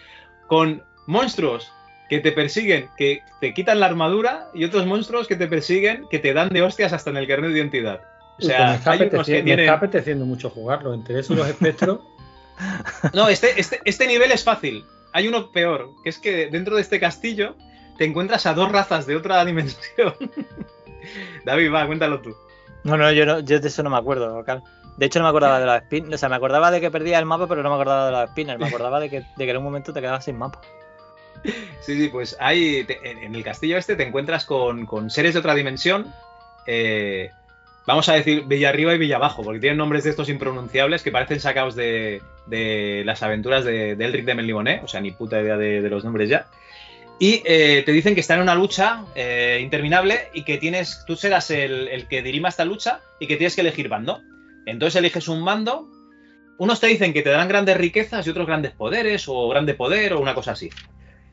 con 0.47 0.83
monstruos 1.05 1.71
que 2.09 2.19
te 2.19 2.31
persiguen, 2.31 2.89
que 2.97 3.21
te 3.41 3.53
quitan 3.53 3.79
la 3.79 3.87
armadura 3.87 4.49
y 4.53 4.63
otros 4.63 4.85
monstruos 4.85 5.27
que 5.27 5.35
te 5.35 5.47
persiguen, 5.47 6.05
que 6.09 6.19
te 6.19 6.33
dan 6.33 6.49
de 6.49 6.61
hostias 6.61 6.93
hasta 6.93 7.09
en 7.09 7.17
el 7.17 7.27
carnet 7.27 7.51
de 7.51 7.59
identidad. 7.59 8.01
O 8.37 8.41
sea, 8.41 8.69
me, 8.69 8.75
está 8.75 8.91
hay 8.91 8.97
unos 8.99 9.07
apeteciendo, 9.07 9.25
que 9.25 9.43
me 9.43 9.51
está 9.51 9.55
tienen... 9.55 9.69
apeteciendo 9.69 10.25
mucho 10.25 10.49
jugarlo. 10.49 10.93
Entre 10.93 11.19
eso 11.19 11.33
y 11.33 11.37
los 11.37 11.47
espectros. 11.47 11.99
No, 13.13 13.27
este, 13.29 13.59
este, 13.59 13.81
este 13.85 14.07
nivel 14.07 14.31
es 14.31 14.43
fácil. 14.43 14.85
Hay 15.13 15.27
uno 15.27 15.51
peor, 15.51 15.89
que 16.03 16.09
es 16.09 16.17
que 16.19 16.47
dentro 16.47 16.75
de 16.75 16.81
este 16.81 16.99
castillo 16.99 17.55
te 17.97 18.05
encuentras 18.05 18.45
a 18.45 18.53
dos 18.53 18.71
razas 18.71 19.05
de 19.05 19.15
otra 19.15 19.43
dimensión. 19.45 20.13
David, 21.45 21.71
va, 21.73 21.85
cuéntalo 21.85 22.21
tú. 22.21 22.35
No, 22.83 22.97
no, 22.97 23.11
yo, 23.11 23.25
no, 23.25 23.39
yo 23.39 23.59
de 23.59 23.67
eso 23.67 23.83
no 23.83 23.89
me 23.89 23.97
acuerdo. 23.97 24.43
De 24.97 25.05
hecho, 25.05 25.19
no 25.19 25.23
me 25.25 25.29
acordaba 25.29 25.59
de 25.59 25.65
los 25.65 25.77
spinners. 25.83 26.15
O 26.15 26.17
sea, 26.17 26.29
me 26.29 26.35
acordaba 26.35 26.71
de 26.71 26.81
que 26.81 26.91
perdía 26.91 27.19
el 27.19 27.25
mapa, 27.25 27.47
pero 27.47 27.63
no 27.63 27.69
me 27.69 27.75
acordaba 27.75 28.05
de 28.07 28.11
los 28.11 28.29
spinners. 28.31 28.59
Me 28.59 28.67
acordaba 28.67 28.99
de 28.99 29.09
que, 29.09 29.19
de 29.19 29.45
que 29.45 29.51
en 29.51 29.57
un 29.57 29.63
momento 29.63 29.91
te 29.93 30.01
quedabas 30.01 30.25
sin 30.25 30.37
mapa. 30.37 30.61
Sí, 31.81 31.95
sí, 31.97 32.07
pues 32.09 32.35
te- 32.85 33.11
en 33.11 33.19
en 33.19 33.35
el 33.35 33.43
castillo 33.43 33.77
este 33.77 33.95
te 33.95 34.03
encuentras 34.03 34.45
con, 34.45 34.85
con 34.85 35.09
seres 35.09 35.33
de 35.33 35.39
otra 35.39 35.53
dimensión. 35.53 36.11
eh, 36.67 37.29
vamos 37.85 38.09
a 38.09 38.13
decir 38.13 38.43
Villa 38.45 38.69
Arriba 38.69 38.93
y 38.93 38.97
Villa 38.97 39.17
Abajo, 39.17 39.43
porque 39.43 39.59
tienen 39.59 39.77
nombres 39.77 40.03
de 40.03 40.09
estos 40.09 40.29
impronunciables 40.29 41.03
que 41.03 41.11
parecen 41.11 41.39
sacados 41.39 41.75
de, 41.75 42.21
las 43.05 43.23
aventuras 43.23 43.63
de, 43.63 43.95
de 43.95 44.05
Elric 44.05 44.25
de 44.25 44.35
Melniboné, 44.35 44.81
o 44.83 44.87
sea, 44.87 45.01
ni 45.01 45.11
puta 45.11 45.41
idea 45.41 45.57
de, 45.57 45.89
los 45.89 46.03
nombres 46.03 46.29
ya. 46.29 46.47
Y 47.17 47.41
eh, 47.45 47.83
te 47.85 47.93
dicen 47.93 48.13
que 48.13 48.21
están 48.21 48.37
en 48.37 48.43
una 48.43 48.55
lucha 48.55 49.05
eh, 49.15 49.59
interminable 49.61 50.29
y 50.33 50.43
que 50.43 50.57
tienes, 50.57 51.03
tú 51.07 51.15
serás 51.15 51.49
el, 51.49 52.07
que 52.09 52.21
dirima 52.21 52.49
esta 52.49 52.65
lucha 52.65 52.99
y 53.19 53.27
que 53.27 53.37
tienes 53.37 53.55
que 53.55 53.61
elegir 53.61 53.87
bando. 53.87 54.19
Entonces 54.65 54.99
eliges 54.99 55.27
un 55.27 55.45
bando. 55.45 55.89
Unos 56.57 56.79
te 56.79 56.87
dicen 56.87 57.13
que 57.13 57.21
te 57.21 57.29
darán 57.29 57.47
grandes 57.47 57.77
riquezas 57.77 58.25
y 58.25 58.29
otros 58.29 58.47
grandes 58.47 58.71
poderes, 58.71 59.25
o 59.27 59.47
grande 59.47 59.75
poder, 59.75 60.13
o 60.13 60.19
una 60.19 60.33
cosa 60.33 60.51
así. 60.51 60.69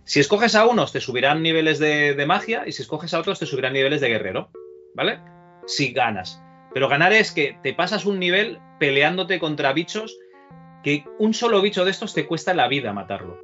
Si 0.04 0.20
escoges 0.20 0.54
a 0.54 0.66
unos, 0.66 0.92
te 0.92 1.00
subirán 1.00 1.42
niveles 1.42 1.78
de, 1.78 2.14
de 2.14 2.26
magia, 2.26 2.64
y 2.66 2.72
si 2.72 2.82
escoges 2.82 3.14
a 3.14 3.20
otros, 3.20 3.38
te 3.38 3.46
subirán 3.46 3.72
niveles 3.72 4.00
de 4.00 4.08
guerrero. 4.08 4.50
¿Vale? 4.94 5.31
Si 5.66 5.92
ganas. 5.92 6.42
Pero 6.74 6.88
ganar 6.88 7.12
es 7.12 7.32
que 7.32 7.58
te 7.62 7.74
pasas 7.74 8.06
un 8.06 8.18
nivel 8.18 8.58
peleándote 8.78 9.38
contra 9.38 9.72
bichos 9.72 10.16
que 10.82 11.04
un 11.18 11.34
solo 11.34 11.60
bicho 11.62 11.84
de 11.84 11.90
estos 11.90 12.14
te 12.14 12.26
cuesta 12.26 12.54
la 12.54 12.66
vida 12.68 12.92
matarlo. 12.92 13.38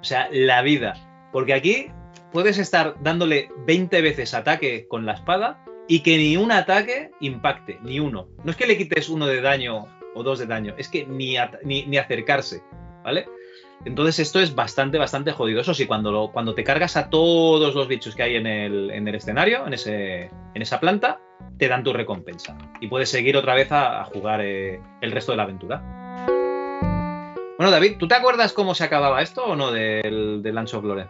O 0.00 0.04
sea, 0.04 0.28
la 0.32 0.62
vida. 0.62 0.94
Porque 1.32 1.54
aquí 1.54 1.86
puedes 2.32 2.58
estar 2.58 2.96
dándole 3.02 3.48
20 3.66 4.02
veces 4.02 4.34
ataque 4.34 4.86
con 4.88 5.06
la 5.06 5.12
espada 5.14 5.64
y 5.88 6.00
que 6.00 6.16
ni 6.18 6.36
un 6.36 6.50
ataque 6.52 7.10
impacte, 7.20 7.78
ni 7.82 8.00
uno. 8.00 8.28
No 8.44 8.50
es 8.50 8.56
que 8.56 8.66
le 8.66 8.76
quites 8.76 9.08
uno 9.08 9.26
de 9.26 9.40
daño 9.40 9.86
o 10.14 10.22
dos 10.22 10.38
de 10.38 10.46
daño, 10.46 10.74
es 10.76 10.88
que 10.88 11.06
ni, 11.06 11.36
ni, 11.62 11.86
ni 11.86 11.96
acercarse, 11.98 12.62
¿vale? 13.04 13.26
Entonces 13.84 14.18
esto 14.18 14.40
es 14.40 14.54
bastante, 14.54 14.98
bastante 14.98 15.30
jodido. 15.32 15.60
Eso 15.60 15.74
sí, 15.74 15.86
cuando, 15.86 16.10
lo- 16.10 16.32
cuando 16.32 16.54
te 16.54 16.64
cargas 16.64 16.96
a 16.96 17.08
todos 17.10 17.74
los 17.74 17.86
bichos 17.86 18.16
que 18.16 18.22
hay 18.24 18.36
en 18.36 18.46
el, 18.46 18.90
en 18.90 19.06
el 19.06 19.14
escenario, 19.14 19.66
en, 19.66 19.74
ese, 19.74 20.24
en 20.54 20.62
esa 20.62 20.80
planta, 20.80 21.20
te 21.58 21.68
dan 21.68 21.82
tu 21.82 21.92
recompensa. 21.92 22.56
Y 22.80 22.88
puedes 22.88 23.10
seguir 23.10 23.36
otra 23.36 23.54
vez 23.54 23.70
a, 23.72 24.00
a 24.00 24.04
jugar 24.04 24.40
eh, 24.42 24.80
el 25.00 25.12
resto 25.12 25.32
de 25.32 25.36
la 25.36 25.42
aventura. 25.44 25.82
Bueno, 27.58 27.70
David, 27.70 27.96
¿tú 27.98 28.06
te 28.06 28.14
acuerdas 28.14 28.52
cómo 28.52 28.74
se 28.74 28.84
acababa 28.84 29.22
esto 29.22 29.44
o 29.44 29.56
no 29.56 29.72
del, 29.72 30.42
del 30.42 30.54
Lance 30.54 30.76
of 30.76 30.84
Lore? 30.84 31.06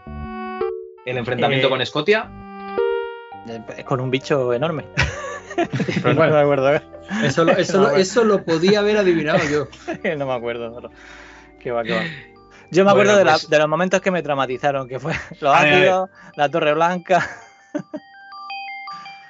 El 1.05 1.17
enfrentamiento 1.19 1.67
Eh, 1.67 1.71
con 1.71 1.85
Scotia. 1.87 2.31
Eh, 3.49 3.85
Con 3.85 4.01
un 4.01 4.11
bicho 4.11 4.53
enorme. 4.53 4.85
Pero 5.57 6.11
no 6.11 6.15
Bueno. 6.17 6.35
me 6.35 6.41
acuerdo. 6.41 6.81
Eso 7.25 7.45
lo, 7.45 7.53
eso, 7.53 7.81
lo, 7.83 7.91
eso 7.97 8.25
lo 8.25 8.45
podía 8.45 8.81
haber 8.81 8.97
adivinado 8.99 9.39
yo. 9.51 9.67
no 10.17 10.27
me 10.27 10.33
acuerdo. 10.35 10.91
Qué 11.61 11.71
va, 11.73 11.83
qué 11.83 11.93
va. 11.95 12.03
Yo 12.71 12.85
me 12.85 12.91
acuerdo 12.91 13.17
de, 13.17 13.25
la- 13.25 13.33
pues- 13.33 13.49
de 13.49 13.59
los 13.59 13.69
momentos 13.69 14.01
que 14.01 14.11
me 14.11 14.23
traumatizaron, 14.23 14.89
que 14.89 14.99
fue 15.01 15.13
los 15.41 15.55
ácidos, 15.55 16.11
la 16.37 16.49
Torre 16.49 16.75
Blanca. 16.75 17.29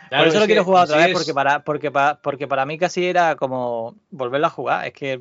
Claro, 0.08 0.22
Por 0.22 0.28
eso 0.28 0.36
es 0.36 0.42
lo 0.42 0.46
quiero 0.46 0.64
jugar 0.64 0.84
otra 0.84 0.98
vez, 0.98 1.06
es- 1.08 1.12
porque 1.14 1.34
para, 1.34 1.64
porque, 1.64 1.90
para, 1.90 2.20
porque 2.22 2.46
para 2.48 2.66
mí 2.66 2.78
casi 2.78 3.06
era 3.06 3.36
como 3.36 3.96
volverlo 4.10 4.46
a 4.46 4.50
jugar. 4.50 4.86
Es 4.86 4.92
que 4.92 5.20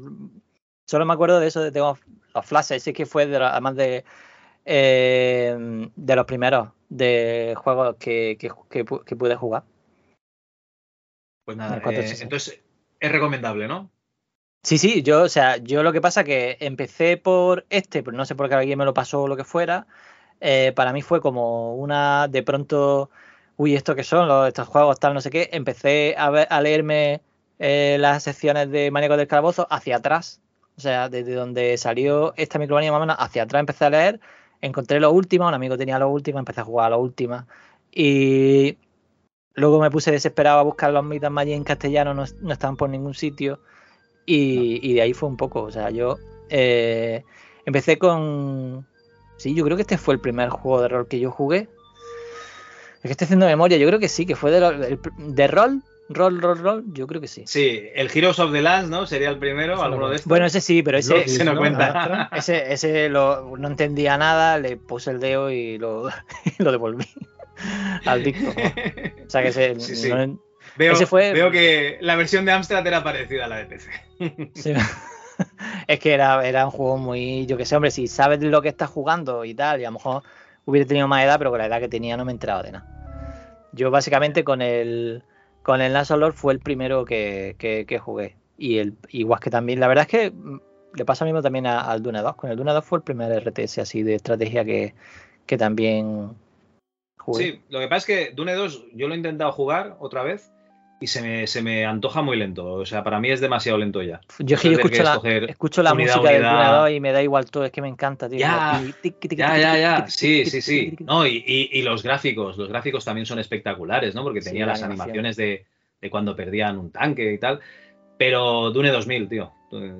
solo 0.87 1.05
me 1.05 1.13
acuerdo 1.13 1.39
de 1.39 1.47
eso, 1.47 1.61
de 1.61 1.71
tengo 1.71 1.97
los 2.33 2.45
flashes, 2.45 2.83
sí 2.83 2.93
que 2.93 3.05
fue 3.05 3.25
de, 3.25 3.37
además 3.37 3.75
de, 3.75 4.03
eh, 4.65 5.89
de 5.95 6.15
los 6.15 6.25
primeros 6.25 6.69
de 6.89 7.55
juegos 7.57 7.95
que, 7.97 8.37
que, 8.39 8.51
que 8.69 8.85
pu- 8.85 9.03
que 9.03 9.15
pude 9.15 9.35
jugar. 9.35 9.63
Pues 11.45 11.57
nada, 11.57 11.75
el 11.75 11.81
486. 11.81 12.19
eh, 12.21 12.23
entonces 12.23 12.63
es 12.99 13.11
recomendable, 13.11 13.67
¿no? 13.67 13.91
Sí, 14.63 14.79
sí, 14.79 15.03
yo, 15.03 15.21
o 15.23 15.29
sea, 15.29 15.57
yo 15.57 15.83
lo 15.83 15.93
que 15.93 16.01
pasa 16.01 16.23
que 16.23 16.57
empecé 16.59 17.17
por 17.17 17.67
este, 17.69 18.01
pero 18.01 18.17
no 18.17 18.25
sé 18.25 18.33
por 18.33 18.49
qué 18.49 18.55
alguien 18.55 18.79
me 18.79 18.85
lo 18.85 18.95
pasó 18.95 19.21
o 19.23 19.27
lo 19.27 19.37
que 19.37 19.43
fuera. 19.43 19.85
eh, 20.41 20.73
para 20.75 20.91
mí 20.91 21.01
fue 21.03 21.21
como 21.21 21.75
una, 21.75 22.27
de 22.27 22.43
pronto, 22.43 23.09
uy, 23.57 23.75
¿esto 23.75 23.95
qué 23.95 24.03
son? 24.03 24.47
Estos 24.47 24.67
juegos, 24.67 24.99
tal, 24.99 25.13
no 25.13 25.21
sé 25.21 25.29
qué. 25.29 25.49
Empecé 25.51 26.15
a, 26.17 26.29
ver- 26.29 26.47
a 26.49 26.61
leerme 26.61 27.21
eh, 27.59 27.97
las 27.99 28.23
secciones 28.23 28.69
de 28.71 28.91
Maníacos 28.91 29.17
del 29.17 29.27
Calabozo 29.27 29.67
hacia 29.69 29.97
atrás. 29.97 30.41
O 30.77 30.81
sea, 30.81 31.07
desde 31.09 31.33
donde 31.33 31.77
salió 31.77 32.33
esta 32.35 32.59
micromanía 32.59 32.91
más 32.91 32.97
o 32.97 33.01
menos 33.01 33.15
hacia 33.19 33.43
atrás 33.43 33.61
empecé 33.61 33.85
a 33.85 33.89
leer. 33.89 34.19
Encontré 34.61 34.99
los 34.99 35.13
últimos, 35.13 35.47
un 35.47 35.53
amigo 35.53 35.77
tenía 35.77 35.99
los 35.99 36.11
últimos, 36.11 36.39
empecé 36.39 36.61
a 36.61 36.65
jugar 36.65 36.87
a 36.87 36.89
los 36.95 36.99
últimos. 36.99 37.43
Y 37.91 38.77
luego 39.53 39.79
me 39.79 39.89
puse 39.89 40.11
desesperado 40.11 40.59
a 40.59 40.63
buscar 40.63 40.91
los 40.91 41.03
Mitas 41.03 41.31
Magic 41.31 41.53
en 41.53 41.63
castellano, 41.63 42.13
no, 42.13 42.23
estaban 42.51 42.75
por 42.75 42.89
ningún 42.89 43.13
sitio. 43.13 43.59
Y, 44.25 44.79
y 44.81 44.93
de 44.95 45.01
ahí 45.01 45.13
fue 45.13 45.29
un 45.29 45.37
poco. 45.37 45.61
O 45.63 45.71
sea, 45.71 45.91
yo 45.91 46.17
eh, 46.49 47.23
empecé 47.65 47.97
con. 47.97 48.85
Sí, 49.37 49.53
yo 49.53 49.63
creo 49.63 49.77
que 49.77 49.83
este 49.83 49.97
fue 49.97 50.13
el 50.15 50.19
primer 50.19 50.49
juego 50.49 50.81
de 50.81 50.87
rol 50.87 51.07
que 51.07 51.19
yo 51.19 51.31
jugué. 51.31 51.69
Es 53.05 53.09
que 53.09 53.11
estoy 53.11 53.25
haciendo 53.25 53.45
memoria, 53.45 53.77
yo 53.77 53.85
creo 53.87 53.99
que 53.99 54.09
sí, 54.09 54.25
que 54.25 54.35
fue 54.35 54.49
de, 54.49 54.59
lo- 54.59 54.69
el- 54.71 54.99
de 55.17 55.47
rol, 55.47 55.83
rol, 56.09 56.41
rol, 56.41 56.57
rol, 56.57 56.83
yo 56.87 57.05
creo 57.05 57.21
que 57.21 57.27
sí. 57.27 57.43
Sí, 57.45 57.87
el 57.93 58.09
Heroes 58.11 58.39
of 58.39 58.51
the 58.51 58.61
Lands, 58.63 58.89
¿no? 58.89 59.05
Sería 59.05 59.29
el 59.29 59.37
primero, 59.37 59.81
alguno 59.83 60.05
no. 60.05 60.09
de 60.09 60.15
estos. 60.15 60.27
Bueno, 60.27 60.47
ese 60.47 60.59
sí, 60.59 60.81
pero 60.81 60.97
ese, 60.97 61.19
Ese 61.25 61.43
no 61.43 61.53
¿no? 61.53 61.59
cuenta. 61.59 62.29
Ese, 62.35 62.73
ese 62.73 63.09
lo- 63.09 63.55
no 63.57 63.67
entendía 63.67 64.17
nada, 64.17 64.57
le 64.57 64.77
puse 64.77 65.11
el 65.11 65.19
dedo 65.19 65.51
y 65.51 65.77
lo, 65.77 66.09
y 66.59 66.63
lo 66.63 66.71
devolví 66.71 67.05
al 68.05 68.23
disco. 68.23 68.49
O 68.49 69.29
sea 69.29 69.43
que 69.43 69.49
ese, 69.49 69.79
Sí, 69.79 69.95
sí. 69.95 70.09
no- 70.09 70.39
Veo, 70.77 70.93
ese 70.93 71.05
fue- 71.05 71.31
veo 71.31 71.51
que 71.51 71.99
la 72.01 72.15
versión 72.15 72.43
de 72.43 72.53
Amstrad 72.53 72.85
era 72.87 73.03
parecida 73.03 73.45
a 73.45 73.47
la 73.47 73.57
de 73.57 73.65
PC. 73.65 73.91
Sí. 74.55 74.73
es 75.87 75.99
que 75.99 76.13
era, 76.13 76.45
era 76.45 76.65
un 76.65 76.71
juego 76.71 76.97
muy. 76.97 77.45
Yo 77.45 77.55
que 77.55 77.65
sé, 77.65 77.75
hombre, 77.75 77.91
si 77.91 78.07
sabes 78.07 78.41
lo 78.41 78.61
que 78.61 78.69
estás 78.69 78.89
jugando 78.89 79.45
y 79.45 79.53
tal, 79.53 79.79
y 79.79 79.85
a 79.85 79.89
lo 79.89 79.93
mejor 79.93 80.23
hubiera 80.65 80.87
tenido 80.87 81.07
más 81.07 81.23
edad, 81.23 81.37
pero 81.37 81.51
con 81.51 81.59
la 81.59 81.67
edad 81.67 81.79
que 81.79 81.87
tenía 81.87 82.17
no 82.17 82.25
me 82.25 82.31
he 82.31 82.33
enterado 82.33 82.63
de 82.63 82.73
nada. 82.73 83.69
Yo 83.71 83.91
básicamente 83.91 84.43
con 84.43 84.61
el. 84.61 85.23
Con 85.63 85.81
el 85.81 85.95
of 85.95 86.09
Lord 86.11 86.33
fue 86.33 86.53
el 86.53 86.59
primero 86.59 87.05
que, 87.05 87.55
que- 87.57 87.99
jugué. 87.99 88.35
Y 88.57 88.77
el 88.77 88.93
igual 89.09 89.39
que 89.39 89.49
también. 89.49 89.79
La 89.79 89.87
verdad 89.87 90.03
es 90.03 90.07
que 90.09 90.31
mm, 90.31 90.59
le 90.93 91.05
pasa 91.05 91.25
mismo 91.25 91.41
también 91.41 91.65
al 91.65 92.03
Dune 92.03 92.21
2. 92.21 92.35
Con 92.35 92.51
el 92.51 92.57
Dune 92.57 92.71
2 92.71 92.85
fue 92.85 92.99
el 92.99 93.03
primer 93.03 93.31
RTS 93.31 93.79
así 93.79 94.03
de 94.03 94.15
estrategia 94.15 94.63
que, 94.63 94.93
que 95.45 95.57
también 95.57 96.35
jugué. 97.17 97.43
Sí, 97.43 97.61
lo 97.69 97.79
que 97.79 97.87
pasa 97.87 97.97
es 97.97 98.05
que 98.05 98.33
Dune 98.35 98.53
2 98.53 98.85
yo 98.93 99.07
lo 99.07 99.13
he 99.13 99.17
intentado 99.17 99.51
jugar 99.51 99.97
otra 99.99 100.23
vez 100.23 100.51
y 100.99 101.07
se 101.07 101.21
me, 101.21 101.47
se 101.47 101.61
me 101.61 101.85
antoja 101.85 102.21
muy 102.21 102.37
lento. 102.37 102.65
O 102.73 102.85
sea, 102.85 103.03
para 103.03 103.19
mí 103.19 103.29
es 103.29 103.41
demasiado 103.41 103.77
lento 103.77 104.01
ya. 104.01 104.21
Yo 104.39 104.57
yo 104.57 104.71
escucho 104.71 105.03
la, 105.03 105.21
escucho 105.47 105.83
la 105.83 105.93
unidad, 105.93 106.15
música 106.17 106.31
del 106.33 106.43
unidad. 106.45 106.77
2 106.81 106.91
y 106.91 106.99
me 106.99 107.11
da 107.11 107.21
igual 107.21 107.45
todo, 107.51 107.65
es 107.65 107.71
que 107.71 107.81
me 107.81 107.89
encanta, 107.89 108.29
tío. 108.29 108.39
Ya, 108.39 108.81
Ya, 109.37 109.57
ya, 109.57 110.07
Sí, 110.07 110.45
sí, 110.45 110.61
sí. 110.61 110.95
No, 111.01 111.25
y, 111.25 111.43
y- 111.45 111.69
y 111.79 111.81
los 111.81 112.03
gráficos, 112.03 112.57
los 112.57 112.69
gráficos 112.69 113.03
también 113.05 113.25
son 113.25 113.39
espectaculares, 113.39 114.15
¿no? 114.15 114.23
Porque 114.23 114.41
tenía 114.41 114.65
la 114.65 114.73
las 114.73 114.83
animaciones 114.83 115.35
de, 115.35 115.65
de 116.01 116.09
cuando 116.09 116.35
perdían 116.35 116.77
un 116.77 116.91
tanque 116.91 117.33
y 117.33 117.37
tal. 117.37 117.59
Pero 118.17 118.71
Dune 118.71 118.91
2000, 118.91 119.27
tío. 119.27 119.51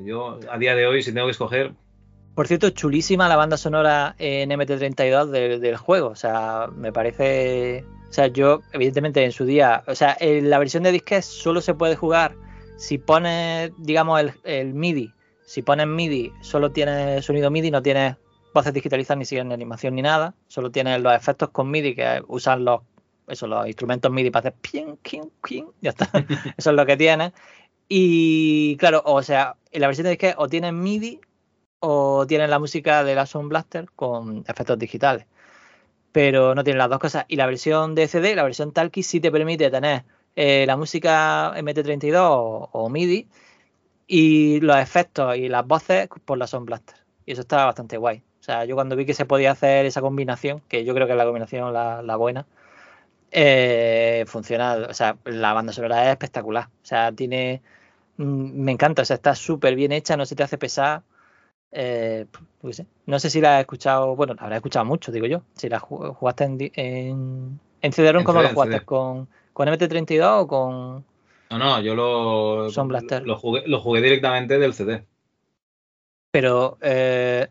Yo 0.05 0.39
a 0.49 0.57
día 0.57 0.75
de 0.75 0.87
hoy, 0.87 1.03
si 1.03 1.13
tengo 1.13 1.27
que 1.27 1.31
escoger, 1.31 1.71
Por 2.33 2.47
cierto, 2.47 2.69
chulísima 2.69 3.27
la 3.27 3.35
banda 3.35 3.57
sonora 3.57 4.15
en 4.17 4.51
MT32 4.51 5.31
del, 5.31 5.59
del 5.59 5.77
juego. 5.77 6.09
O 6.09 6.15
sea, 6.15 6.67
me 6.75 6.91
parece. 6.91 7.83
O 8.10 8.14
sea, 8.14 8.28
yo, 8.28 8.62
evidentemente, 8.72 9.24
en 9.24 9.32
su 9.32 9.45
día. 9.45 9.84
O 9.88 9.95
sea, 9.95 10.16
en 10.20 10.49
la 10.49 10.60
versión 10.60 10.84
de 10.84 10.91
disquete 10.91 11.22
solo 11.22 11.62
se 11.62 11.74
puede 11.74 11.95
jugar 11.95 12.36
si 12.78 12.97
pones, 12.97 13.72
digamos, 13.78 14.20
el, 14.20 14.34
el 14.43 14.74
MIDI. 14.74 15.14
Si 15.45 15.62
pones 15.62 15.88
MIDI, 15.88 16.32
solo 16.41 16.72
tienes 16.72 17.26
sonido 17.26 17.51
MIDI, 17.51 17.72
no 17.72 17.82
tienes 17.82 18.16
voces 18.53 18.74
digitalizadas 18.74 19.30
ni 19.30 19.43
ni 19.43 19.53
animación 19.53 19.95
ni 19.95 20.01
nada. 20.01 20.34
Solo 20.47 20.72
tienes 20.72 21.01
los 21.01 21.14
efectos 21.14 21.49
con 21.49 21.70
MIDI 21.70 21.93
que 21.93 22.24
usan 22.28 22.66
los, 22.66 22.82
eso, 23.28 23.47
los 23.47 23.68
instrumentos 23.68 24.12
MIDI 24.12 24.32
para 24.32 24.49
hacer 24.49 24.60
ping, 24.62 24.95
ping, 25.01 25.30
ping. 25.43 25.66
Ya 25.82 25.91
está. 25.91 26.10
eso 26.58 26.70
es 26.70 26.76
lo 26.76 26.86
que 26.86 26.97
tienes. 26.97 27.34
Y 27.88 28.78
claro, 28.78 29.03
o 29.06 29.22
sea, 29.22 29.58
en 29.72 29.82
la 29.82 29.88
versión 29.88 30.06
de 30.06 30.12
disquete 30.12 30.36
o 30.38 30.47
tienes 30.47 30.74
MIDI 30.74 31.20
o 31.80 32.26
tienen 32.26 32.49
la 32.49 32.58
música 32.60 33.03
de 33.03 33.14
la 33.14 33.26
Sound 33.26 33.49
Blaster 33.49 33.88
con 33.95 34.43
efectos 34.47 34.80
digitales. 34.80 35.28
Pero 36.16 36.55
no 36.55 36.63
tienen 36.63 36.80
las 36.80 36.89
dos 36.89 36.99
cosas. 36.99 37.26
Y 37.28 37.36
la 37.36 37.45
versión 37.45 37.93
de 37.95 38.07
CD, 38.07 38.36
la 38.36 38.43
versión 38.43 38.72
Talkie, 38.74 39.03
sí 39.03 39.20
te 39.20 39.32
permite 39.32 39.70
tener 39.70 40.05
eh, 40.36 40.66
la 40.66 40.78
música 40.78 41.53
MT32 41.57 42.70
o, 42.72 42.89
MIDI 42.89 43.28
y 44.07 44.61
los 44.61 44.78
efectos 44.78 45.38
y 45.38 45.49
las 45.49 45.68
voces 45.68 46.09
por 46.26 46.38
la 46.38 46.47
Sound 46.47 46.68
Blaster. 46.68 46.97
Y 47.26 47.34
eso 47.34 47.41
está 47.41 47.66
bastante 47.66 47.97
guay. 47.97 48.24
O 48.41 48.43
sea, 48.43 48.66
yo 48.66 48.76
cuando 48.76 48.95
vi 48.95 49.05
que 49.05 49.13
se 49.16 49.26
podía 49.26 49.51
hacer 49.51 49.86
esa 49.86 50.01
combinación, 50.01 50.61
que 50.70 50.86
yo 50.86 50.93
creo 50.95 51.07
que 51.07 51.13
es 51.13 51.18
la 51.18 51.26
combinación 51.26 51.74
la, 51.74 52.01
la 52.03 52.16
buena, 52.18 52.47
eh, 53.32 54.26
funciona. 54.28 54.76
O 54.89 54.93
sea, 54.93 55.18
la 55.26 55.53
banda 55.53 55.74
sonora 55.74 56.05
es 56.05 56.11
espectacular. 56.11 56.68
O 56.84 56.86
sea, 56.86 57.11
tiene. 57.13 57.61
mm, 58.18 58.63
Me 58.63 58.72
encanta, 58.74 59.03
o 59.03 59.05
sea, 59.05 59.16
está 59.16 59.36
súper 59.36 59.76
bien 59.76 59.91
hecha, 59.93 60.18
no 60.18 60.26
se 60.26 60.36
te 60.36 60.43
hace 60.43 60.57
pesar. 60.57 61.03
Eh. 61.72 62.26
No 63.05 63.20
sé 63.20 63.30
si 63.30 63.41
la 63.41 63.55
has 63.57 63.61
escuchado, 63.61 64.16
bueno, 64.16 64.34
la 64.34 64.43
habrás 64.43 64.57
escuchado 64.57 64.86
mucho, 64.86 65.11
digo 65.11 65.28
yo. 65.28 65.41
Si 65.55 65.70
la 65.70 65.80
ju- 65.80 66.13
jugaste 66.16 66.43
en, 66.45 66.57
en, 66.76 67.59
en 67.82 67.93
CD-ROM, 67.93 68.24
¿cómo 68.24 68.39
CD, 68.39 68.49
lo 68.49 68.53
jugaste? 68.55 68.76
CD. 68.78 68.86
¿Con, 68.86 69.28
¿Con 69.53 69.68
MT32 69.68 70.41
o 70.41 70.47
con.? 70.47 71.05
no, 71.51 71.57
no, 71.59 71.82
yo 71.82 71.93
lo, 71.95 72.70
Sound 72.72 72.89
Blaster. 72.89 73.26
lo, 73.28 73.38
jugué, 73.38 73.63
lo 73.68 73.80
jugué 73.82 74.01
directamente 74.01 74.57
del 74.57 74.74
CD. 74.74 75.05
Pero. 76.32 76.78
eh, 76.82 77.47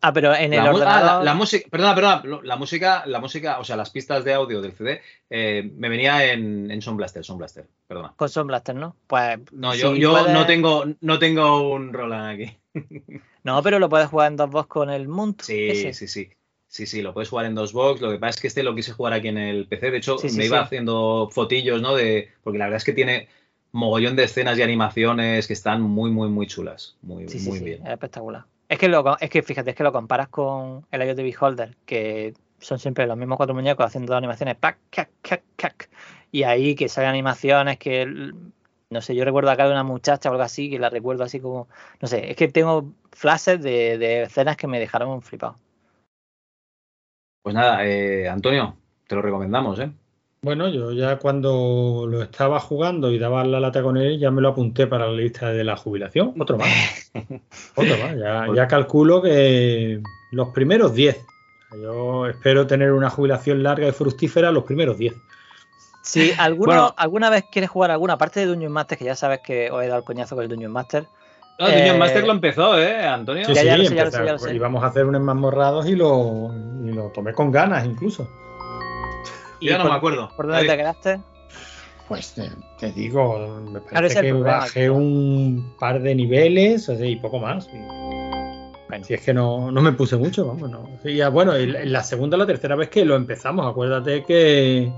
ah, 0.00 0.12
pero 0.12 0.34
en 0.34 0.52
el 0.54 0.60
La, 0.64 0.70
ah, 0.70 0.72
ordenador. 0.74 1.04
la- 1.18 1.24
la 1.24 1.34
música, 1.34 1.68
perdona, 1.70 1.94
perdona, 1.94 2.40
la 2.44 2.56
música, 2.56 3.02
la 3.06 3.20
música, 3.20 3.58
o 3.58 3.64
sea, 3.64 3.76
las 3.76 3.90
pistas 3.90 4.24
de 4.24 4.34
audio 4.34 4.60
del 4.62 4.72
CD 4.72 5.02
eh, 5.30 5.70
me 5.76 5.88
venía 5.88 6.32
en, 6.32 6.70
en 6.70 6.80
Sound 6.82 6.96
Blaster, 6.96 7.22
Sound 7.24 7.38
Blaster, 7.38 7.66
perdona. 7.86 8.14
Con 8.16 8.28
Sound 8.28 8.48
Blaster, 8.48 8.74
¿no? 8.74 8.96
Pues. 9.06 9.38
No, 9.52 9.72
si 9.72 9.80
yo, 9.80 9.94
yo 9.94 10.12
puedes- 10.12 10.32
no 10.32 10.46
tengo, 10.46 10.84
no 11.00 11.18
tengo 11.18 11.70
un 11.72 11.92
Roland 11.92 12.40
aquí. 12.40 12.56
No, 13.48 13.62
pero 13.62 13.78
lo 13.78 13.88
puedes 13.88 14.08
jugar 14.08 14.30
en 14.30 14.36
dos 14.36 14.50
voz 14.50 14.66
con 14.66 14.90
el 14.90 15.08
Munt. 15.08 15.40
Sí, 15.40 15.68
ese. 15.70 15.94
sí, 15.94 16.06
sí. 16.06 16.30
Sí, 16.66 16.84
sí, 16.84 17.00
lo 17.00 17.14
puedes 17.14 17.30
jugar 17.30 17.46
en 17.46 17.54
dos 17.54 17.72
box. 17.72 18.02
Lo 18.02 18.10
que 18.10 18.18
pasa 18.18 18.36
es 18.36 18.40
que 18.42 18.48
este 18.48 18.62
lo 18.62 18.74
quise 18.74 18.92
jugar 18.92 19.14
aquí 19.14 19.28
en 19.28 19.38
el 19.38 19.66
PC. 19.66 19.90
De 19.90 19.96
hecho, 19.96 20.18
Sí, 20.18 20.28
sí, 20.28 20.36
me 20.36 20.44
iba 20.44 20.58
sí. 20.58 20.64
haciendo 20.64 21.30
fotillos, 21.32 21.80
¿no? 21.80 21.94
De, 21.94 22.28
porque 22.44 22.58
la 22.58 22.66
verdad 22.66 22.76
es 22.76 22.84
que 22.84 22.92
tiene 22.92 23.28
mogollón 23.72 24.16
de 24.16 24.24
escenas 24.24 24.58
y 24.58 24.62
animaciones 24.62 25.46
que 25.46 25.54
están 25.54 25.80
muy, 25.80 26.10
muy, 26.10 26.28
muy 26.28 26.46
chulas. 26.46 26.98
Muy, 27.00 27.24
muy 27.24 27.60
bien. 27.60 27.86
es 27.86 27.92
espectacular. 27.92 28.44
Es 28.68 28.78
que, 28.78 28.88
lo, 28.88 29.16
es 29.18 29.30
que 29.30 29.42
fíjate, 29.42 29.70
es 29.70 29.76
que 29.76 29.82
lo 29.82 29.92
comparas 29.92 30.28
con 30.28 30.86
el 30.90 31.02
IoT 31.02 31.16
Beholder, 31.16 31.74
que 31.86 32.34
son 32.58 32.78
siempre 32.78 33.06
los 33.06 33.16
mismos 33.16 33.38
cuatro 33.38 33.54
muñecos 33.54 33.86
haciendo 33.86 34.14
animaciones, 34.14 34.56
pac, 34.56 34.76
cac, 34.90 35.08
cac, 35.22 35.42
cac, 35.56 35.88
y 36.30 36.42
ahí 36.42 36.74
que 36.74 36.90
salen 36.90 37.08
animaciones 37.08 37.78
que, 37.78 38.04
no 38.90 39.00
sé, 39.00 39.14
yo 39.14 39.24
recuerdo 39.24 39.50
acá 39.50 39.64
de 39.64 39.72
una 39.72 39.84
muchacha 39.84 40.28
o 40.28 40.32
algo 40.32 40.44
así, 40.44 40.68
que 40.68 40.78
la 40.78 40.90
recuerdo 40.90 41.24
así 41.24 41.40
como, 41.40 41.68
no 42.02 42.08
sé, 42.08 42.30
es 42.30 42.36
que 42.36 42.48
tengo 42.48 42.92
flashes 43.18 43.60
de, 43.60 43.98
de 43.98 44.22
escenas 44.22 44.56
que 44.56 44.66
me 44.68 44.78
dejaron 44.78 45.20
flipado. 45.22 45.56
Pues 47.42 47.54
nada, 47.54 47.84
eh, 47.84 48.28
Antonio, 48.28 48.76
te 49.06 49.14
lo 49.16 49.22
recomendamos, 49.22 49.78
¿eh? 49.80 49.90
Bueno, 50.40 50.68
yo 50.68 50.92
ya 50.92 51.18
cuando 51.18 52.06
lo 52.08 52.22
estaba 52.22 52.60
jugando 52.60 53.10
y 53.10 53.18
daba 53.18 53.44
la 53.44 53.58
lata 53.58 53.82
con 53.82 53.96
él, 53.96 54.20
ya 54.20 54.30
me 54.30 54.40
lo 54.40 54.50
apunté 54.50 54.86
para 54.86 55.06
la 55.06 55.12
lista 55.12 55.50
de 55.50 55.64
la 55.64 55.76
jubilación. 55.76 56.32
Otro 56.38 56.56
más. 56.56 57.10
Otro 57.74 57.96
más. 57.98 58.16
Ya, 58.16 58.46
ya 58.54 58.68
calculo 58.68 59.20
que 59.20 60.00
los 60.30 60.48
primeros 60.50 60.94
10. 60.94 61.18
Yo 61.82 62.26
espero 62.28 62.66
tener 62.68 62.92
una 62.92 63.10
jubilación 63.10 63.64
larga 63.64 63.88
y 63.88 63.92
fructífera 63.92 64.52
los 64.52 64.62
primeros 64.62 64.96
10. 64.96 65.14
Si 66.02 66.30
alguno, 66.38 66.66
Bueno. 66.72 66.94
alguna 66.96 67.30
vez 67.30 67.44
quieres 67.50 67.68
jugar 67.70 67.90
alguna 67.90 68.16
parte 68.16 68.40
de 68.40 68.46
Dungeon 68.46 68.72
Master, 68.72 68.96
que 68.96 69.04
ya 69.06 69.16
sabes 69.16 69.40
que 69.44 69.70
os 69.72 69.82
he 69.82 69.88
dado 69.88 69.98
el 69.98 70.04
coñazo 70.04 70.36
con 70.36 70.44
el 70.44 70.48
Dungeon 70.50 70.72
Master, 70.72 71.06
No, 71.58 71.66
Dungeon 71.66 71.96
Eh, 71.96 71.98
Master 71.98 72.24
lo 72.24 72.32
empezó, 72.32 72.78
¿eh, 72.80 73.04
Antonio? 73.04 73.44
Sí, 73.46 73.54
Ya, 73.54 73.60
sí, 73.62 73.66
ya 73.66 73.76
lo 73.76 73.84
sé, 73.84 73.94
ya 73.94 74.02
lo 74.02 74.08
empezar- 74.08 74.20
sé, 74.20 74.26
ya 74.26 74.32
lo 74.32 74.38
sé. 74.38 74.54
íbamos 74.54 74.84
a 74.84 74.86
hacer 74.86 75.04
unos 75.06 75.20
mazmorrados 75.22 75.86
y 75.88 75.96
lo, 75.96 76.52
y 76.84 76.92
lo 76.92 77.08
tomé 77.10 77.32
con 77.32 77.50
ganas 77.50 77.84
incluso. 77.84 78.28
Yo 79.60 79.70
ya 79.70 79.78
no 79.78 79.84
por- 79.84 79.90
me 79.92 79.96
acuerdo. 79.96 80.30
¿por 80.36 80.46
dónde 80.46 80.66
te 80.68 80.76
quedaste? 80.76 81.20
Pues 82.06 82.32
te, 82.34 82.50
te 82.78 82.92
digo, 82.92 83.60
me 83.70 83.80
parece 83.80 84.20
que 84.20 84.28
problema, 84.30 84.58
bajé 84.58 84.80
claro. 84.86 84.94
un 84.94 85.74
par 85.80 86.00
de 86.00 86.14
niveles 86.14 86.88
o 86.88 86.96
sea, 86.96 87.04
y 87.06 87.16
poco 87.16 87.38
más. 87.40 87.68
Y- 87.72 87.76
Bueno. 88.88 89.04
Si 89.04 89.12
es 89.14 89.20
que 89.20 89.34
no, 89.34 89.70
no 89.70 89.82
me 89.82 89.92
puse 89.92 90.16
mucho, 90.16 90.46
vamos. 90.46 90.70
No. 90.70 90.88
Sí, 91.02 91.14
ya, 91.16 91.28
bueno, 91.28 91.58
y 91.58 91.66
la, 91.66 91.84
la 91.84 92.02
segunda 92.02 92.36
o 92.36 92.38
la 92.40 92.46
tercera 92.46 92.74
vez 92.76 92.88
que 92.88 93.04
lo 93.04 93.16
empezamos, 93.16 93.66
acuérdate 93.70 94.24
que, 94.24 94.90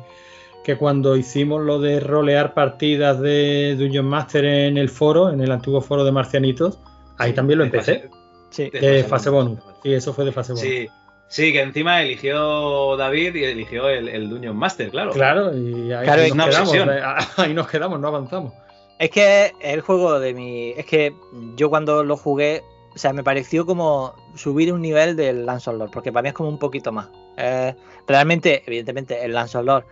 que 0.64 0.76
cuando 0.76 1.16
hicimos 1.16 1.62
lo 1.62 1.78
de 1.80 2.00
rolear 2.00 2.52
partidas 2.54 3.20
de 3.20 3.76
Dungeon 3.78 4.06
Master 4.06 4.44
en 4.44 4.76
el 4.78 4.88
foro, 4.88 5.30
en 5.30 5.40
el 5.40 5.50
antiguo 5.52 5.80
foro 5.80 6.04
de 6.04 6.12
Marcianitos, 6.12 6.78
ahí 7.18 7.32
también 7.32 7.58
lo 7.58 7.64
empecé. 7.64 8.08
fase- 8.08 8.10
Sí. 8.50 8.68
de 8.70 8.80
De 8.80 9.04
fase 9.04 9.30
bonus. 9.30 9.60
Sí, 9.82 9.92
eso 9.94 10.12
fue 10.12 10.24
de 10.24 10.32
fase 10.32 10.52
bonus. 10.52 10.66
Sí, 10.68 10.88
sí, 11.28 11.52
que 11.52 11.62
encima 11.62 12.02
eligió 12.02 12.96
David 12.96 13.34
y 13.36 13.44
eligió 13.44 13.88
el, 13.88 14.08
el 14.08 14.28
Dungeon 14.28 14.56
Master, 14.56 14.90
claro. 14.90 15.12
Claro, 15.12 15.56
y 15.56 15.92
ahí, 15.92 16.04
Claro, 16.04 16.22
nos 16.22 16.32
una 16.32 16.44
quedamos, 16.48 16.68
obsesión. 16.68 16.90
eh, 16.90 17.00
ahí 17.36 17.54
nos 17.54 17.68
quedamos, 17.68 18.00
no 18.00 18.08
avanzamos. 18.08 18.52
Es 18.98 19.10
que 19.10 19.52
el 19.62 19.80
juego 19.80 20.18
de 20.20 20.34
mi. 20.34 20.70
Es 20.76 20.84
que 20.84 21.14
yo 21.56 21.70
cuando 21.70 22.04
lo 22.04 22.16
jugué, 22.18 22.62
o 22.94 22.98
sea, 22.98 23.12
me 23.14 23.22
pareció 23.22 23.64
como 23.64 24.14
subir 24.34 24.72
un 24.74 24.82
nivel 24.82 25.16
del 25.16 25.46
Lance 25.46 25.70
of 25.70 25.76
Lord, 25.78 25.90
porque 25.92 26.12
para 26.12 26.22
mí 26.24 26.28
es 26.30 26.34
como 26.34 26.48
un 26.50 26.58
poquito 26.58 26.92
más. 26.92 27.08
Eh, 27.38 27.74
realmente, 28.06 28.62
evidentemente, 28.66 29.24
el 29.24 29.32
Lance 29.32 29.56
of 29.56 29.64
Lord 29.64 29.84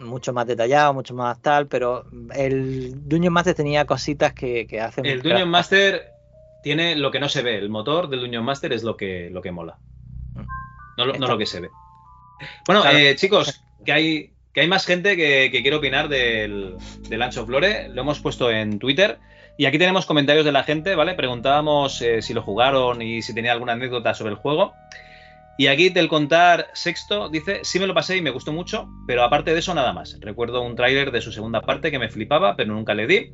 mucho 0.00 0.32
más 0.32 0.46
detallado, 0.46 0.92
mucho 0.92 1.14
más 1.14 1.40
tal, 1.40 1.66
pero 1.66 2.04
el 2.34 3.08
Dungeon 3.08 3.32
Master 3.32 3.54
tenía 3.54 3.84
cositas 3.86 4.32
que, 4.32 4.66
que 4.66 4.80
hacen. 4.80 5.06
El 5.06 5.22
Dungeon 5.22 5.48
Master 5.48 6.10
tiene 6.62 6.96
lo 6.96 7.10
que 7.10 7.20
no 7.20 7.28
se 7.28 7.42
ve. 7.42 7.56
El 7.58 7.70
motor 7.70 8.08
del 8.08 8.20
Dungeon 8.20 8.44
Master 8.44 8.72
es 8.72 8.82
lo 8.82 8.96
que, 8.96 9.30
lo 9.30 9.40
que 9.42 9.52
mola. 9.52 9.78
No, 10.96 11.06
lo- 11.06 11.14
no 11.18 11.26
lo 11.26 11.38
que 11.38 11.46
se 11.46 11.60
ve. 11.60 11.70
Bueno, 12.66 12.82
Claro. 12.82 12.98
eh, 12.98 13.16
chicos, 13.16 13.62
que 13.84 13.92
hay, 13.92 14.32
que 14.52 14.60
hay 14.60 14.68
más 14.68 14.84
gente 14.86 15.16
que, 15.16 15.48
que 15.50 15.62
quiere 15.62 15.76
opinar 15.76 16.08
del, 16.08 16.76
del 17.08 17.22
Ancho 17.22 17.42
of 17.42 17.48
Lore. 17.48 17.88
Lo 17.88 18.02
hemos 18.02 18.20
puesto 18.20 18.50
en 18.50 18.78
Twitter. 18.78 19.18
Y 19.56 19.66
aquí 19.66 19.78
tenemos 19.78 20.04
comentarios 20.06 20.44
de 20.44 20.50
la 20.52 20.64
gente, 20.64 20.96
¿vale? 20.96 21.14
Preguntábamos 21.14 22.02
eh, 22.02 22.22
si 22.22 22.34
lo 22.34 22.42
jugaron 22.42 23.00
y 23.02 23.22
si 23.22 23.32
tenía 23.34 23.52
alguna 23.52 23.72
anécdota 23.74 24.12
sobre 24.14 24.32
el 24.32 24.36
juego. 24.38 24.72
Y 25.56 25.68
aquí 25.68 25.88
del 25.88 26.08
contar 26.08 26.68
sexto 26.72 27.28
dice, 27.28 27.60
sí 27.62 27.78
me 27.78 27.86
lo 27.86 27.94
pasé 27.94 28.16
y 28.16 28.22
me 28.22 28.30
gustó 28.30 28.52
mucho, 28.52 28.88
pero 29.06 29.22
aparte 29.22 29.52
de 29.52 29.60
eso 29.60 29.74
nada 29.74 29.92
más. 29.92 30.18
Recuerdo 30.20 30.62
un 30.62 30.74
tráiler 30.74 31.12
de 31.12 31.20
su 31.20 31.30
segunda 31.30 31.60
parte 31.60 31.90
que 31.90 31.98
me 31.98 32.08
flipaba, 32.08 32.56
pero 32.56 32.72
nunca 32.72 32.94
le 32.94 33.06
di. 33.06 33.32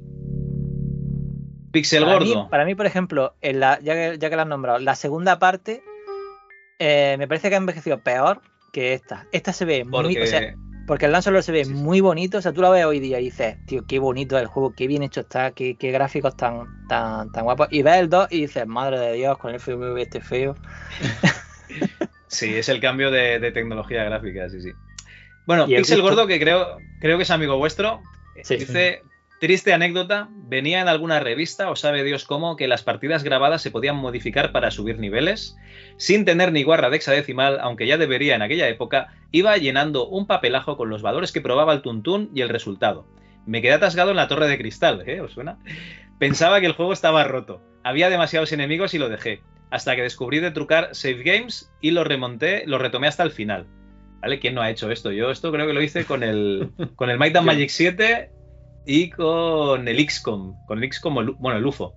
Pixel 1.73 2.05
para, 2.05 2.19
mí, 2.19 2.29
Gordo. 2.29 2.51
para 2.51 2.65
mí, 2.65 2.75
por 2.75 2.87
ejemplo, 2.87 3.35
en 3.41 3.61
la, 3.61 3.79
ya, 3.81 3.95
que, 3.95 4.19
ya 4.19 4.29
que 4.29 4.37
la 4.37 4.43
has 4.43 4.49
nombrado, 4.49 4.81
la 4.81 4.97
segunda 4.97 5.39
parte 5.39 5.83
eh, 6.79 7.17
me 7.19 7.29
parece 7.29 7.49
que 7.49 7.55
ha 7.55 7.59
envejecido 7.59 7.99
peor 8.03 8.41
que 8.73 8.95
esta. 8.95 9.27
Esta 9.33 9.53
se 9.53 9.65
ve 9.65 9.85
muy. 9.85 10.15
Porque 10.15 10.23
O 10.23 10.27
sea, 10.27 10.55
porque 10.87 11.07
el 11.07 11.13
Lancelot 11.13 11.43
se 11.43 11.53
ve 11.53 11.65
muy 11.67 12.01
bonito. 12.01 12.39
O 12.39 12.43
sea, 12.43 12.53
tú 12.53 12.63
lo 12.63 12.71
ves 12.71 12.85
hoy 12.85 13.01
día 13.01 13.21
y 13.21 13.25
dices, 13.25 13.57
tío, 13.67 13.87
qué 13.87 13.99
bonito 13.99 14.37
el 14.39 14.47
juego, 14.47 14.75
qué 14.75 14.87
bien 14.87 15.03
hecho 15.03 15.21
está, 15.21 15.53
qué, 15.53 15.77
qué 15.77 15.91
gráficos 15.93 16.37
tan, 16.37 16.67
tan, 16.89 17.31
tan 17.31 17.45
guapos. 17.45 17.69
Y 17.71 17.83
ves 17.83 17.97
el 17.97 18.09
2 18.09 18.29
y 18.31 18.41
dices, 18.41 18.67
madre 18.67 18.99
de 18.99 19.13
Dios, 19.13 19.39
con 19.39 19.51
el 19.51 19.61
FMV 19.61 19.99
este 19.99 20.21
feo. 20.21 20.57
Sí, 22.31 22.55
es 22.55 22.69
el 22.69 22.81
cambio 22.81 23.11
de, 23.11 23.39
de 23.39 23.53
tecnología 23.53 24.05
gráfica, 24.05 24.49
sí, 24.49 24.61
sí. 24.63 24.71
Bueno, 25.47 25.67
Y 25.69 25.77
Pixel 25.77 26.01
Gordo, 26.01 26.27
que 26.27 26.39
creo, 26.39 26.79
creo 27.01 27.17
que 27.17 27.25
es 27.25 27.31
amigo 27.31 27.57
vuestro, 27.59 28.03
Sí. 28.45 28.57
dice, 28.57 29.03
triste 29.41 29.73
anécdota, 29.73 30.29
venía 30.31 30.81
en 30.81 30.89
alguna 30.89 31.19
revista, 31.19 31.71
o 31.71 31.77
sabe 31.77 32.05
Dios 32.05 32.25
cómo, 32.25 32.57
que 32.57 32.69
las 32.69 32.83
partidas 32.83 33.25
grabadas 33.25 33.61
se 33.63 33.71
podían 33.71 33.97
modificar 33.97 34.53
para 34.53 34.71
subir 34.71 34.99
niveles, 34.99 35.57
sin 35.97 36.25
tener 36.25 36.53
ni 36.53 36.63
guarra 36.63 36.89
de 36.89 36.97
hexadecimal, 36.97 37.59
aunque 37.61 37.87
ya 37.87 37.99
debería 37.99 38.37
en 38.37 38.43
aquella 38.43 38.69
época, 38.69 39.09
iba 39.33 39.57
llenando 39.57 40.07
un 40.07 40.27
papelajo 40.27 40.77
con 40.77 40.89
los 40.89 41.03
valores 41.03 41.33
que 41.33 41.41
probaba 41.41 41.73
el 41.73 41.83
tuntún 41.83 42.31
y 42.35 42.43
el 42.43 42.49
resultado. 42.49 43.07
Me 43.47 43.61
quedé 43.63 43.73
atascado 43.73 44.11
en 44.11 44.17
la 44.17 44.29
torre 44.29 44.47
de 44.47 44.59
cristal, 44.59 45.03
¿eh? 45.07 45.21
¿Os 45.21 45.33
suena? 45.33 45.59
Pensaba 46.19 46.61
que 46.61 46.67
el 46.67 46.73
juego 46.75 46.93
estaba 46.93 47.25
roto. 47.25 47.63
Había 47.83 48.11
demasiados 48.11 48.53
enemigos 48.53 48.93
y 48.95 48.99
lo 48.99 49.09
dejé. 49.09 49.43
Hasta 49.71 49.97
que 49.97 50.03
descubrí 50.03 50.41
de 50.41 50.51
trucar 50.51 50.91
save 50.93 51.23
games 51.23 51.73
y 51.81 51.93
lo 51.93 52.05
remonté, 52.05 52.65
lo 52.67 52.79
retomé 52.79 53.07
hasta 53.07 53.23
el 53.23 53.31
final. 53.31 53.67
¿Vale? 54.21 54.39
¿Quién 54.39 54.55
no 54.55 54.63
ha 54.63 54.71
hecho 54.71 54.91
esto? 54.91 55.13
Yo 55.13 55.31
esto 55.31 55.51
creo 55.51 55.67
que 55.67 55.73
lo 55.73 55.83
hice 55.83 56.05
con 56.05 56.23
el, 56.23 56.71
con 56.97 57.11
el 57.11 57.19
Might 57.19 57.37
and. 57.37 57.47
Magic 57.47 57.71
7 57.71 58.31
y 58.87 59.11
con 59.11 59.89
el 59.89 60.11
XCOM. 60.11 60.55
Con 60.67 60.83
el 60.83 60.93
XCOM, 60.93 61.37
bueno, 61.39 61.59
el 61.59 61.67
UFO. 61.67 61.95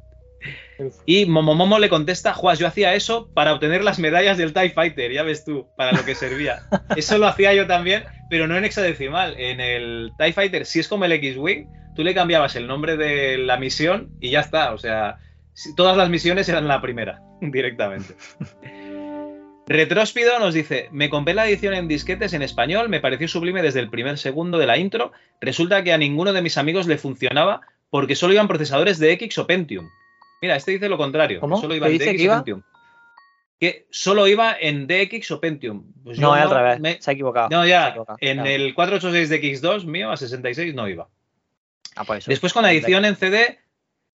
Y 1.06 1.26
Momomomo 1.26 1.80
le 1.80 1.90
contesta, 1.90 2.34
Juas, 2.34 2.60
yo 2.60 2.68
hacía 2.68 2.94
eso 2.96 3.30
para 3.34 3.54
obtener 3.54 3.84
las 3.84 4.00
medallas 4.00 4.38
del 4.38 4.54
TIE 4.54 4.72
Fighter, 4.72 5.12
ya 5.12 5.24
ves 5.24 5.46
tú, 5.46 5.68
para 5.78 5.92
lo 5.92 6.04
que 6.04 6.16
servía. 6.16 6.64
Eso 6.96 7.18
lo 7.18 7.28
hacía 7.28 7.54
yo 7.54 7.68
también, 7.68 8.04
pero 8.30 8.48
no 8.48 8.58
en 8.58 8.66
hexadecimal. 8.66 9.36
En 9.40 9.62
el 9.62 10.12
TIE 10.18 10.34
Fighter, 10.34 10.66
si 10.66 10.80
es 10.80 10.88
como 10.88 11.06
el 11.06 11.14
X-Wing, 11.14 11.68
tú 11.96 12.04
le 12.04 12.14
cambiabas 12.14 12.56
el 12.56 12.68
nombre 12.68 12.98
de 12.98 13.38
la 13.38 13.58
misión 13.58 14.12
y 14.20 14.32
ya 14.32 14.42
está. 14.42 14.74
O 14.74 14.78
sea, 14.78 15.18
todas 15.76 15.96
las 15.98 16.10
misiones 16.10 16.48
eran 16.50 16.68
la 16.68 16.82
primera, 16.82 17.22
directamente. 17.42 18.16
Retróspido 19.66 20.40
nos 20.40 20.54
dice, 20.54 20.90
me 20.92 21.10
compré 21.10 21.34
la 21.34 21.48
edición 21.48 21.74
en 21.74 21.88
disquetes 21.88 22.34
en 22.34 22.42
español, 22.42 22.90
me 22.90 23.00
pareció 23.00 23.28
sublime 23.30 23.62
desde 23.62 23.80
el 23.80 23.90
primer 23.90 24.18
segundo 24.18 24.58
de 24.58 24.68
la 24.68 24.78
intro, 24.78 25.14
resulta 25.40 25.84
que 25.84 25.94
a 25.94 25.98
ninguno 25.98 26.34
de 26.34 26.42
mis 26.42 26.58
amigos 26.58 26.86
le 26.86 26.98
funcionaba 26.98 27.62
porque 27.90 28.16
solo 28.16 28.34
iban 28.34 28.48
procesadores 28.50 29.00
de 29.00 29.12
X 29.14 29.38
o 29.38 29.48
Pentium. 29.48 29.88
Mira, 30.42 30.58
este 30.58 30.72
dice 30.72 30.90
lo 30.90 30.98
contrario, 30.98 31.40
¿Cómo? 31.40 31.56
solo 31.58 31.70
¿Qué 31.70 31.78
iba 31.78 31.88
en 31.88 31.94
dice 31.94 32.06
DX 32.12 32.18
que 32.22 32.30
o? 32.30 32.34
Pentium. 32.36 32.62
Que 33.60 33.88
solo 33.90 34.28
iba 34.28 34.54
en 34.60 34.86
DX 34.88 35.32
o 35.32 35.40
Pentium. 35.40 35.86
Pues 36.04 36.20
no, 36.20 36.34
al 36.34 36.50
revés. 36.50 36.80
me- 36.82 37.02
Se 37.02 37.12
ha 37.12 37.14
equivocado. 37.14 37.48
No, 37.50 37.66
ya, 37.66 37.90
equivocado. 37.90 38.18
en 38.20 38.38
Claro. 38.40 38.50
el 38.50 38.74
486 38.74 39.30
de 39.30 39.42
X2 39.42 39.86
mío 39.86 40.12
a 40.12 40.18
66 40.18 40.76
no 40.76 40.90
iba. 40.90 41.08
Ah, 41.96 42.04
pues 42.04 42.20
eso. 42.24 42.32
Después 42.32 42.52
con 42.52 42.64
la 42.64 42.74
edición 42.74 43.06
en 43.06 43.16
CD 43.16 43.60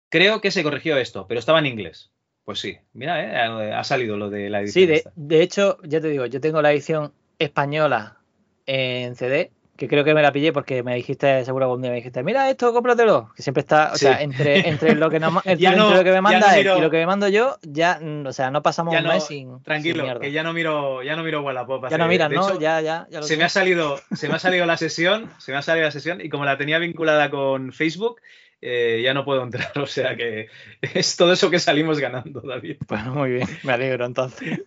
creo 0.09 0.41
que 0.41 0.51
se 0.51 0.63
corrigió 0.63 0.97
esto, 0.97 1.27
pero 1.27 1.39
estaba 1.39 1.59
en 1.59 1.65
inglés. 1.67 2.11
Pues 2.43 2.59
sí, 2.59 2.77
mira, 2.93 3.21
eh, 3.65 3.73
ha 3.73 3.83
salido 3.83 4.15
lo 4.15 4.29
de 4.29 4.49
la 4.49 4.61
edición. 4.61 4.85
Sí, 4.87 5.11
de, 5.15 5.41
hecho, 5.41 5.79
ya 5.83 5.99
te 5.99 6.07
digo, 6.07 6.25
yo 6.27 6.39
tengo 6.39 6.61
la 6.61 6.71
edición 6.71 7.11
española 7.39 8.17
en 8.65 9.15
CD, 9.15 9.51
que 9.75 9.87
creo 9.87 10.03
que 10.03 10.13
me 10.13 10.21
la 10.21 10.31
pillé 10.31 10.53
porque 10.53 10.81
me 10.81 10.95
dijiste, 10.95 11.43
seguro 11.45 11.71
un 11.73 11.81
día 11.81 11.91
me 11.91 11.97
dijiste, 11.97 12.23
mira 12.23 12.49
esto, 12.49 12.73
cómpratelo. 12.73 13.31
Que 13.35 13.43
siempre 13.43 13.61
está, 13.61 13.91
o 13.93 13.97
Sí. 13.97 14.05
sea, 14.05 14.21
entre, 14.21 14.67
entre 14.69 14.95
lo 14.95 15.09
que 15.09 15.19
ma- 15.19 15.41
entre, 15.45 15.75
no- 15.75 15.83
entre 15.87 15.97
lo 15.97 16.03
que 16.05 16.11
me 16.11 16.21
manda 16.21 16.39
no 16.39 16.53
él 16.53 16.61
y 16.77 16.81
lo 16.81 16.89
que 16.89 16.97
me 16.97 17.05
mando 17.05 17.27
yo, 17.27 17.57
ya, 17.63 17.99
o 18.25 18.31
sea, 18.33 18.49
no 18.49 18.63
pasamos 18.63 18.95
un 18.95 19.03
no, 19.03 19.09
mes 19.09 19.25
sin. 19.25 19.49
sin 19.49 19.63
Tranquilo, 19.63 20.03
mierda. 20.03 20.19
que 20.21 20.31
ya 20.31 20.41
no 20.43 20.53
miro, 20.53 21.03
ya 21.03 21.15
no 21.15 21.23
miro 21.23 21.41
Wallapop. 21.43 21.89
Ya 21.89 21.97
no 21.97 22.07
miras, 22.07 22.31
¿no? 22.31 22.49
hecho, 22.49 22.59
ya, 22.59 22.81
ya, 22.81 23.07
ya 23.09 23.19
lo 23.19 23.23
se 23.27 23.33
sé. 23.33 23.37
me 23.37 23.43
ha 23.43 23.49
salido, 23.49 23.99
se 24.13 24.27
me 24.29 24.35
ha 24.35 24.39
salido 24.39 24.65
la 24.65 24.77
sesión, 24.77 25.29
se 25.37 25.51
me 25.51 25.57
ha 25.57 25.61
salido 25.61 25.85
la 25.85 25.91
sesión 25.91 26.21
y 26.21 26.29
como 26.29 26.45
la 26.45 26.57
tenía 26.57 26.79
vinculada 26.79 27.29
con 27.29 27.71
Facebook, 27.73 28.21
eh, 28.61 29.01
ya 29.03 29.13
no 29.13 29.23
puedo 29.25 29.43
entrar. 29.43 29.71
O 29.81 29.85
sea 29.87 30.15
que 30.15 30.47
es 30.81 31.15
todo 31.17 31.33
eso 31.33 31.49
que 31.49 31.59
salimos 31.59 31.99
ganando, 31.99 32.41
David. 32.41 32.77
Bueno, 32.87 33.13
muy 33.13 33.31
bien, 33.31 33.47
me 33.63 33.73
alegro 33.73 34.05
entonces. 34.05 34.61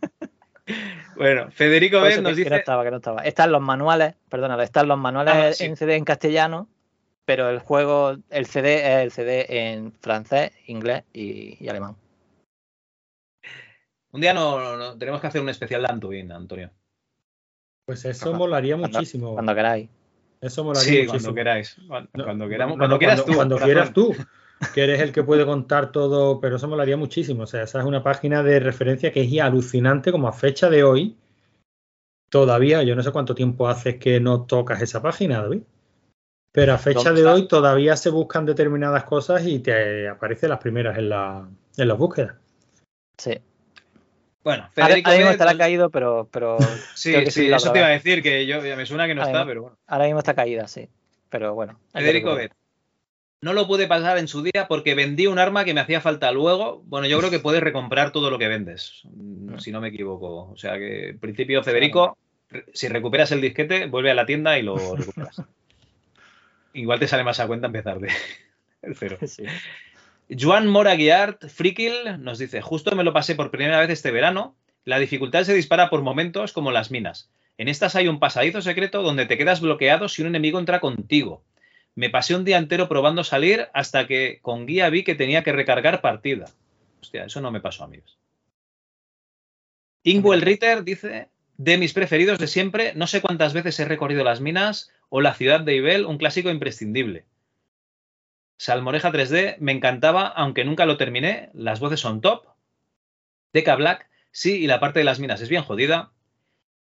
Bueno, 1.16 1.50
Federico 1.50 2.00
B 2.00 2.02
nos 2.02 2.10
que, 2.10 2.16
que 2.16 2.22
no 2.22 2.28
dice. 2.36 2.56
están 2.56 2.76
los 2.80 2.92
manuales. 2.92 3.26
Están 3.28 3.52
los 3.52 3.60
manuales, 3.62 4.14
perdónalo, 4.28 4.62
están 4.62 4.88
los 4.88 4.98
manuales 4.98 5.34
Ah, 5.34 5.52
sí. 5.52 5.64
en 5.64 5.76
CD 5.76 5.96
en 5.96 6.04
castellano, 6.04 6.68
pero 7.24 7.50
el 7.50 7.58
juego, 7.58 8.16
el 8.30 8.46
CD 8.46 8.76
es 8.76 9.02
el 9.04 9.10
CD 9.10 9.46
en 9.68 9.92
francés, 9.92 10.52
inglés 10.66 11.02
y, 11.12 11.62
y 11.62 11.68
alemán. 11.68 11.96
Un 14.12 14.20
día 14.20 14.32
no, 14.34 14.76
no- 14.76 14.98
tenemos 14.98 15.20
que 15.20 15.26
hacer 15.28 15.40
un 15.40 15.48
especial 15.48 15.82
de 15.82 15.88
Antuin, 15.92 16.32
Antonio. 16.32 16.70
Pues 17.84 18.04
eso 18.04 18.26
Cuando- 18.26 18.38
molaría 18.38 18.76
cuando- 18.76 18.98
muchísimo. 18.98 19.34
Cuando 19.34 19.54
queráis. 19.54 19.88
Eso 20.40 20.64
molaría 20.64 20.82
Sí, 20.90 20.96
muchísimo. 21.06 21.10
cuando 21.20 21.34
queráis. 21.34 21.76
Cuando, 21.86 22.10
No, 22.14 22.24
cuando 22.24 22.48
queramos, 22.48 22.76
no, 22.76 22.78
cuando 22.78 22.94
no, 22.94 22.98
quieras 22.98 23.24
tú. 23.24 23.34
Cuando 23.34 23.54
corazón. 23.56 23.68
quieras 23.72 23.92
tú, 23.92 24.14
que 24.74 24.82
eres 24.84 25.00
el 25.00 25.12
que 25.12 25.22
puede 25.22 25.44
contar 25.44 25.92
todo, 25.92 26.40
pero 26.40 26.56
eso 26.56 26.68
molaría 26.68 26.96
muchísimo. 26.96 27.42
O 27.42 27.46
sea, 27.46 27.62
esa 27.62 27.80
es 27.80 27.84
una 27.84 28.02
página 28.02 28.42
de 28.42 28.60
referencia 28.60 29.12
que 29.12 29.22
es 29.22 29.30
ya 29.30 29.46
alucinante 29.46 30.12
como 30.12 30.28
a 30.28 30.32
fecha 30.32 30.70
de 30.70 30.82
hoy. 30.84 31.16
Todavía, 32.30 32.82
yo 32.84 32.94
no 32.94 33.02
sé 33.02 33.10
cuánto 33.10 33.34
tiempo 33.34 33.68
hace 33.68 33.98
que 33.98 34.20
no 34.20 34.42
tocas 34.46 34.80
esa 34.82 35.02
página, 35.02 35.42
David. 35.42 35.62
Pero 36.52 36.72
a 36.72 36.78
fecha 36.78 37.04
¿Dónde 37.10 37.22
de 37.22 37.28
hoy 37.28 37.48
todavía 37.48 37.96
se 37.96 38.10
buscan 38.10 38.44
determinadas 38.46 39.04
cosas 39.04 39.44
y 39.46 39.60
te 39.60 40.08
aparecen 40.08 40.50
las 40.50 40.58
primeras 40.58 40.98
en, 40.98 41.08
la, 41.08 41.48
en 41.76 41.88
las 41.88 41.98
búsquedas. 41.98 42.34
Sí. 43.18 43.40
Bueno, 44.42 44.68
Federico 44.72 45.10
ahora 45.10 45.18
mismo 45.18 45.32
estará 45.32 45.56
caído, 45.56 45.90
pero, 45.90 46.28
pero 46.30 46.56
Sí, 46.94 47.12
creo 47.12 47.24
que 47.24 47.30
sí, 47.30 47.52
eso 47.52 47.72
te 47.72 47.78
iba 47.78 47.88
a 47.88 47.90
decir, 47.90 48.22
que 48.22 48.46
yo 48.46 48.60
me 48.62 48.86
suena 48.86 49.06
que 49.06 49.14
no 49.14 49.22
Ahora 49.22 49.30
está, 49.32 49.38
mismo. 49.40 49.48
pero 49.50 49.62
bueno. 49.62 49.78
Ahora 49.86 50.04
mismo 50.06 50.18
está 50.18 50.34
caída, 50.34 50.66
sí. 50.66 50.88
Pero 51.28 51.54
bueno. 51.54 51.78
Federico. 51.92 52.34
Bet. 52.34 52.52
No 53.42 53.54
lo 53.54 53.66
pude 53.66 53.86
pasar 53.86 54.18
en 54.18 54.28
su 54.28 54.42
día 54.42 54.66
porque 54.68 54.94
vendí 54.94 55.26
un 55.26 55.38
arma 55.38 55.64
que 55.64 55.72
me 55.72 55.80
hacía 55.80 56.00
falta 56.00 56.30
luego. 56.30 56.82
Bueno, 56.84 57.06
yo 57.06 57.18
creo 57.18 57.30
que 57.30 57.38
puedes 57.38 57.62
recomprar 57.62 58.12
todo 58.12 58.30
lo 58.30 58.38
que 58.38 58.48
vendes, 58.48 59.00
mm, 59.04 59.58
si 59.58 59.72
no 59.72 59.80
me 59.80 59.88
equivoco. 59.88 60.50
O 60.50 60.56
sea 60.56 60.78
que, 60.78 61.10
en 61.10 61.18
principio, 61.18 61.62
Federico, 61.62 62.18
si 62.74 62.88
recuperas 62.88 63.32
el 63.32 63.40
disquete, 63.40 63.86
vuelve 63.86 64.10
a 64.10 64.14
la 64.14 64.26
tienda 64.26 64.58
y 64.58 64.62
lo 64.62 64.76
recuperas. 64.96 65.42
Igual 66.74 66.98
te 66.98 67.08
sale 67.08 67.24
más 67.24 67.40
a 67.40 67.46
cuenta 67.46 67.66
empezar 67.68 67.98
de 68.00 68.08
el 68.82 68.94
cero. 68.94 69.16
Sí. 69.26 69.44
Joan 70.38 70.68
Mora 70.68 70.94
Guiart, 70.94 71.48
Frikil, 71.48 72.22
nos 72.22 72.38
dice, 72.38 72.60
justo 72.60 72.94
me 72.94 73.02
lo 73.02 73.12
pasé 73.12 73.34
por 73.34 73.50
primera 73.50 73.80
vez 73.80 73.90
este 73.90 74.12
verano. 74.12 74.56
La 74.84 75.00
dificultad 75.00 75.42
se 75.42 75.54
dispara 75.54 75.90
por 75.90 76.02
momentos 76.02 76.52
como 76.52 76.70
las 76.70 76.92
minas. 76.92 77.30
En 77.58 77.66
estas 77.66 77.96
hay 77.96 78.06
un 78.06 78.20
pasadizo 78.20 78.62
secreto 78.62 79.02
donde 79.02 79.26
te 79.26 79.36
quedas 79.36 79.60
bloqueado 79.60 80.08
si 80.08 80.22
un 80.22 80.28
enemigo 80.28 80.60
entra 80.60 80.80
contigo. 80.80 81.42
Me 81.96 82.10
pasé 82.10 82.36
un 82.36 82.44
día 82.44 82.58
entero 82.58 82.88
probando 82.88 83.24
salir 83.24 83.68
hasta 83.74 84.06
que 84.06 84.38
con 84.40 84.66
guía 84.66 84.88
vi 84.88 85.02
que 85.02 85.16
tenía 85.16 85.42
que 85.42 85.52
recargar 85.52 86.00
partida. 86.00 86.46
Hostia, 87.02 87.24
eso 87.24 87.40
no 87.40 87.50
me 87.50 87.60
pasó, 87.60 87.82
amigos. 87.82 88.16
Ingwell 90.04 90.42
Ritter 90.42 90.84
dice, 90.84 91.28
de 91.56 91.76
mis 91.76 91.92
preferidos 91.92 92.38
de 92.38 92.46
siempre, 92.46 92.92
no 92.94 93.08
sé 93.08 93.20
cuántas 93.20 93.52
veces 93.52 93.78
he 93.80 93.84
recorrido 93.84 94.22
las 94.22 94.40
minas 94.40 94.92
o 95.08 95.20
la 95.20 95.34
ciudad 95.34 95.60
de 95.60 95.74
Ibel, 95.74 96.06
un 96.06 96.18
clásico 96.18 96.50
imprescindible. 96.50 97.24
Salmoreja 98.60 99.10
3D, 99.10 99.56
me 99.58 99.72
encantaba, 99.72 100.26
aunque 100.26 100.66
nunca 100.66 100.84
lo 100.84 100.98
terminé, 100.98 101.48
las 101.54 101.80
voces 101.80 101.98
son 101.98 102.20
top. 102.20 102.44
Deca 103.54 103.74
Black, 103.74 104.10
sí, 104.32 104.58
y 104.58 104.66
la 104.66 104.78
parte 104.78 104.98
de 104.98 105.06
las 105.06 105.18
minas 105.18 105.40
es 105.40 105.48
bien 105.48 105.62
jodida. 105.62 106.12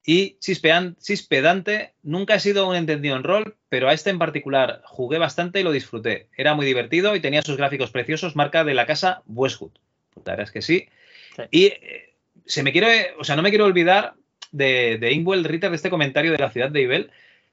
Y 0.04 0.40
Chispedante, 0.40 1.94
nunca 2.02 2.34
he 2.34 2.40
sido 2.40 2.68
un 2.68 2.74
entendido 2.74 3.14
en 3.14 3.22
rol, 3.22 3.56
pero 3.68 3.88
a 3.88 3.92
este 3.92 4.10
en 4.10 4.18
particular 4.18 4.82
jugué 4.86 5.18
bastante 5.18 5.60
y 5.60 5.62
lo 5.62 5.70
disfruté. 5.70 6.26
Era 6.36 6.54
muy 6.54 6.66
divertido 6.66 7.14
y 7.14 7.20
tenía 7.20 7.42
sus 7.42 7.58
gráficos 7.58 7.92
preciosos, 7.92 8.34
marca 8.34 8.64
de 8.64 8.74
la 8.74 8.84
casa 8.84 9.22
Westwood. 9.26 9.70
La 10.16 10.32
verdad 10.32 10.46
es 10.46 10.50
que 10.50 10.62
sí. 10.62 10.88
Sí. 11.36 11.42
Y 11.52 11.64
eh, 11.66 12.16
se 12.44 12.64
me 12.64 12.72
quiere, 12.72 13.14
o 13.20 13.22
sea, 13.22 13.36
no 13.36 13.42
me 13.42 13.50
quiero 13.50 13.66
olvidar 13.66 14.14
de, 14.50 14.98
de 14.98 15.12
Ingwell 15.12 15.44
Ritter, 15.44 15.70
de 15.70 15.76
este 15.76 15.90
comentario 15.90 16.32
de 16.32 16.38
la 16.38 16.50
ciudad 16.50 16.70
de 16.70 16.82
Ibel, 16.82 17.12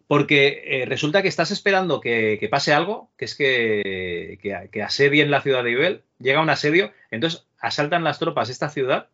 porque 0.09 0.63
eh, 0.65 0.85
resulta 0.87 1.21
que 1.21 1.29
estás 1.29 1.51
esperando 1.51 2.01
que, 2.01 2.45
pase 2.51 2.73
algo, 2.73 3.11
que 3.17 3.25
es 3.25 3.35
que, 3.35 4.39
que, 4.41 4.69
que 4.73 4.83
asedien 4.83 5.31
la 5.31 5.41
ciudad 5.41 5.63
de 5.63 5.71
Ibel, 5.71 6.03
llega 6.19 6.41
un 6.41 6.49
asedio, 6.49 6.91
entonces 7.11 7.45
asaltan 7.59 8.03
las 8.03 8.19
tropas 8.19 8.49
esta 8.49 8.69
ciudad 8.71 9.09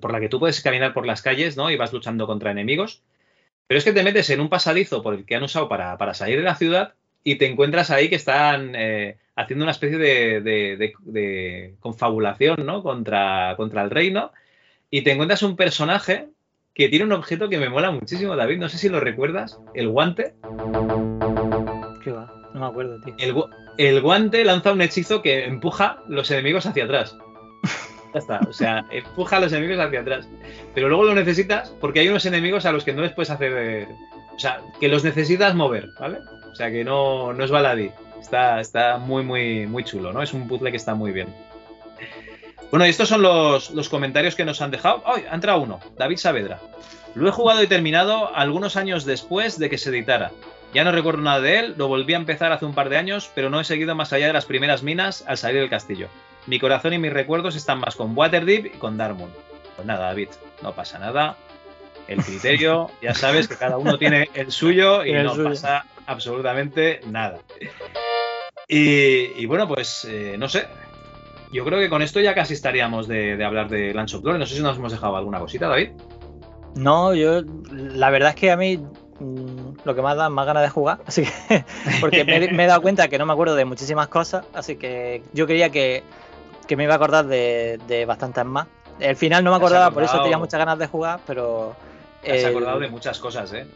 por 0.00 0.12
la 0.12 0.20
que 0.20 0.28
tú 0.28 0.38
puedes 0.38 0.60
caminar 0.60 0.94
por 0.94 1.06
las 1.06 1.22
calles, 1.22 1.56
¿no? 1.56 1.70
Y 1.70 1.76
vas 1.76 1.92
luchando 1.92 2.26
contra 2.28 2.52
enemigos. 2.52 3.02
Pero 3.66 3.78
es 3.78 3.84
que 3.84 3.92
te 3.92 4.04
metes 4.04 4.30
en 4.30 4.40
un 4.40 4.48
pasadizo 4.48 5.02
por 5.02 5.14
el 5.14 5.24
que 5.26 5.34
han 5.36 5.42
usado 5.42 5.68
para, 5.68 5.96
salir 6.14 6.36
de 6.38 6.44
la 6.44 6.54
ciudad 6.54 6.94
y 7.24 7.36
te 7.36 7.46
encuentras 7.46 7.90
ahí 7.90 8.08
que 8.08 8.14
están 8.16 8.74
eh, 8.76 9.18
haciendo 9.34 9.64
una 9.64 9.72
especie 9.72 9.98
de, 9.98 10.40
de- 10.40 10.76
de- 10.76 10.94
de 11.00 11.74
confabulación, 11.80 12.64
¿no? 12.64 12.82
Contra, 12.84 13.54
contra 13.56 13.82
el 13.82 13.90
reino. 13.90 14.32
Y 14.90 15.02
te 15.02 15.12
encuentras 15.12 15.42
un 15.42 15.56
personaje 15.56 16.28
que 16.76 16.90
tiene 16.90 17.06
un 17.06 17.12
objeto 17.12 17.48
que 17.48 17.58
me 17.58 17.70
mola 17.70 17.90
muchísimo, 17.90 18.36
David. 18.36 18.58
No 18.58 18.68
sé 18.68 18.76
si 18.76 18.90
lo 18.90 19.00
recuerdas. 19.00 19.58
El 19.72 19.88
guante. 19.88 20.34
¿Qué 22.04 22.12
va? 22.12 22.30
No 22.52 22.60
me 22.60 22.66
acuerdo, 22.66 23.00
tío. 23.00 23.14
El, 23.18 23.34
el 23.78 24.02
guante 24.02 24.44
lanza 24.44 24.72
un 24.72 24.82
hechizo 24.82 25.22
que 25.22 25.46
empuja 25.46 26.02
los 26.06 26.30
enemigos 26.30 26.66
hacia 26.66 26.84
atrás. 26.84 27.16
Ya 28.14 28.20
está, 28.20 28.40
o 28.48 28.52
sea, 28.52 28.86
empuja 28.90 29.36
a 29.36 29.40
los 29.40 29.52
enemigos 29.52 29.84
hacia 29.84 30.00
atrás. 30.00 30.26
Pero 30.74 30.88
luego 30.88 31.04
lo 31.04 31.14
necesitas 31.14 31.74
porque 31.80 32.00
hay 32.00 32.08
unos 32.08 32.24
enemigos 32.24 32.64
a 32.64 32.72
los 32.72 32.82
que 32.82 32.94
no 32.94 33.02
les 33.02 33.12
puedes 33.12 33.28
hacer. 33.28 33.88
O 34.34 34.38
sea, 34.38 34.62
que 34.80 34.88
los 34.88 35.04
necesitas 35.04 35.54
mover, 35.54 35.90
¿vale? 36.00 36.20
O 36.50 36.54
sea, 36.54 36.70
que 36.70 36.82
no, 36.82 37.34
no 37.34 37.44
es 37.44 37.50
baladí. 37.50 37.90
Está, 38.18 38.60
está 38.60 38.96
muy, 38.96 39.22
muy, 39.22 39.66
muy 39.66 39.84
chulo, 39.84 40.14
¿no? 40.14 40.22
Es 40.22 40.32
un 40.32 40.48
puzzle 40.48 40.70
que 40.70 40.78
está 40.78 40.94
muy 40.94 41.12
bien. 41.12 41.28
Bueno, 42.70 42.86
y 42.86 42.90
estos 42.90 43.08
son 43.08 43.22
los, 43.22 43.70
los 43.70 43.88
comentarios 43.88 44.34
que 44.34 44.44
nos 44.44 44.60
han 44.60 44.70
dejado. 44.70 45.02
¡Ay! 45.06 45.24
ha 45.30 45.34
entrado 45.34 45.60
uno, 45.60 45.80
David 45.96 46.16
Saavedra. 46.16 46.60
Lo 47.14 47.28
he 47.28 47.32
jugado 47.32 47.62
y 47.62 47.66
terminado 47.66 48.34
algunos 48.34 48.76
años 48.76 49.04
después 49.04 49.58
de 49.58 49.70
que 49.70 49.78
se 49.78 49.90
editara. 49.90 50.32
Ya 50.74 50.84
no 50.84 50.92
recuerdo 50.92 51.22
nada 51.22 51.40
de 51.40 51.58
él, 51.60 51.74
lo 51.78 51.88
volví 51.88 52.12
a 52.12 52.18
empezar 52.18 52.52
hace 52.52 52.66
un 52.66 52.74
par 52.74 52.88
de 52.88 52.98
años, 52.98 53.30
pero 53.34 53.48
no 53.48 53.60
he 53.60 53.64
seguido 53.64 53.94
más 53.94 54.12
allá 54.12 54.26
de 54.26 54.32
las 54.32 54.44
primeras 54.44 54.82
minas 54.82 55.24
al 55.26 55.38
salir 55.38 55.60
del 55.60 55.70
castillo. 55.70 56.08
Mi 56.46 56.58
corazón 56.60 56.92
y 56.92 56.98
mis 56.98 57.12
recuerdos 57.12 57.56
están 57.56 57.78
más 57.80 57.96
con 57.96 58.16
Waterdeep 58.16 58.66
y 58.66 58.70
con 58.70 58.98
Darkmoon. 58.98 59.30
Pues 59.76 59.86
nada, 59.86 60.06
David, 60.06 60.28
no 60.62 60.74
pasa 60.74 60.98
nada. 60.98 61.36
El 62.08 62.22
criterio, 62.22 62.90
ya 63.02 63.14
sabes 63.14 63.48
que 63.48 63.56
cada 63.56 63.78
uno 63.78 63.96
tiene 63.96 64.28
el 64.34 64.52
suyo 64.52 65.04
y 65.04 65.12
el 65.12 65.24
no 65.24 65.34
suyo. 65.34 65.48
pasa 65.50 65.86
absolutamente 66.06 67.00
nada. 67.06 67.38
Y, 68.68 69.40
y 69.40 69.46
bueno, 69.46 69.66
pues 69.66 70.06
eh, 70.10 70.36
no 70.38 70.48
sé. 70.48 70.66
Yo 71.52 71.64
creo 71.64 71.78
que 71.78 71.88
con 71.88 72.02
esto 72.02 72.20
ya 72.20 72.34
casi 72.34 72.54
estaríamos 72.54 73.06
de, 73.08 73.36
de 73.36 73.44
hablar 73.44 73.68
de 73.68 73.94
Lance 73.94 74.16
of 74.16 74.22
Glory. 74.22 74.38
No 74.38 74.46
sé 74.46 74.56
si 74.56 74.62
nos 74.62 74.76
hemos 74.76 74.92
dejado 74.92 75.16
alguna 75.16 75.38
cosita, 75.38 75.68
David. 75.68 75.90
No, 76.74 77.14
yo. 77.14 77.42
La 77.70 78.10
verdad 78.10 78.30
es 78.30 78.36
que 78.36 78.50
a 78.50 78.56
mí. 78.56 78.76
mm, 79.20 79.78
Lo 79.84 79.94
que 79.94 80.02
más 80.02 80.16
da 80.16 80.28
más 80.28 80.46
ganas 80.46 80.62
de 80.62 80.68
jugar, 80.68 80.98
así 81.06 81.22
que. 81.24 81.64
Porque 82.00 82.24
me, 82.24 82.48
me 82.52 82.64
he 82.64 82.66
dado 82.66 82.82
cuenta 82.82 83.08
que 83.08 83.18
no 83.18 83.26
me 83.26 83.32
acuerdo 83.32 83.54
de 83.54 83.64
muchísimas 83.64 84.08
cosas, 84.08 84.44
así 84.54 84.76
que 84.76 85.22
yo 85.32 85.46
quería 85.46 85.70
que, 85.70 86.02
que 86.66 86.76
me 86.76 86.84
iba 86.84 86.94
a 86.94 86.96
acordar 86.96 87.26
de, 87.26 87.78
de 87.86 88.04
bastantes 88.04 88.44
más. 88.44 88.66
El 88.98 89.16
final 89.16 89.44
no 89.44 89.50
me 89.50 89.56
acordaba, 89.58 89.90
por 89.90 90.02
eso 90.02 90.20
tenía 90.22 90.38
muchas 90.38 90.58
ganas 90.58 90.78
de 90.78 90.86
jugar, 90.86 91.20
pero. 91.26 91.74
Te 92.22 92.32
has 92.32 92.38
el- 92.44 92.46
acordado 92.50 92.80
de 92.80 92.88
muchas 92.88 93.18
cosas, 93.18 93.52
¿eh? 93.52 93.66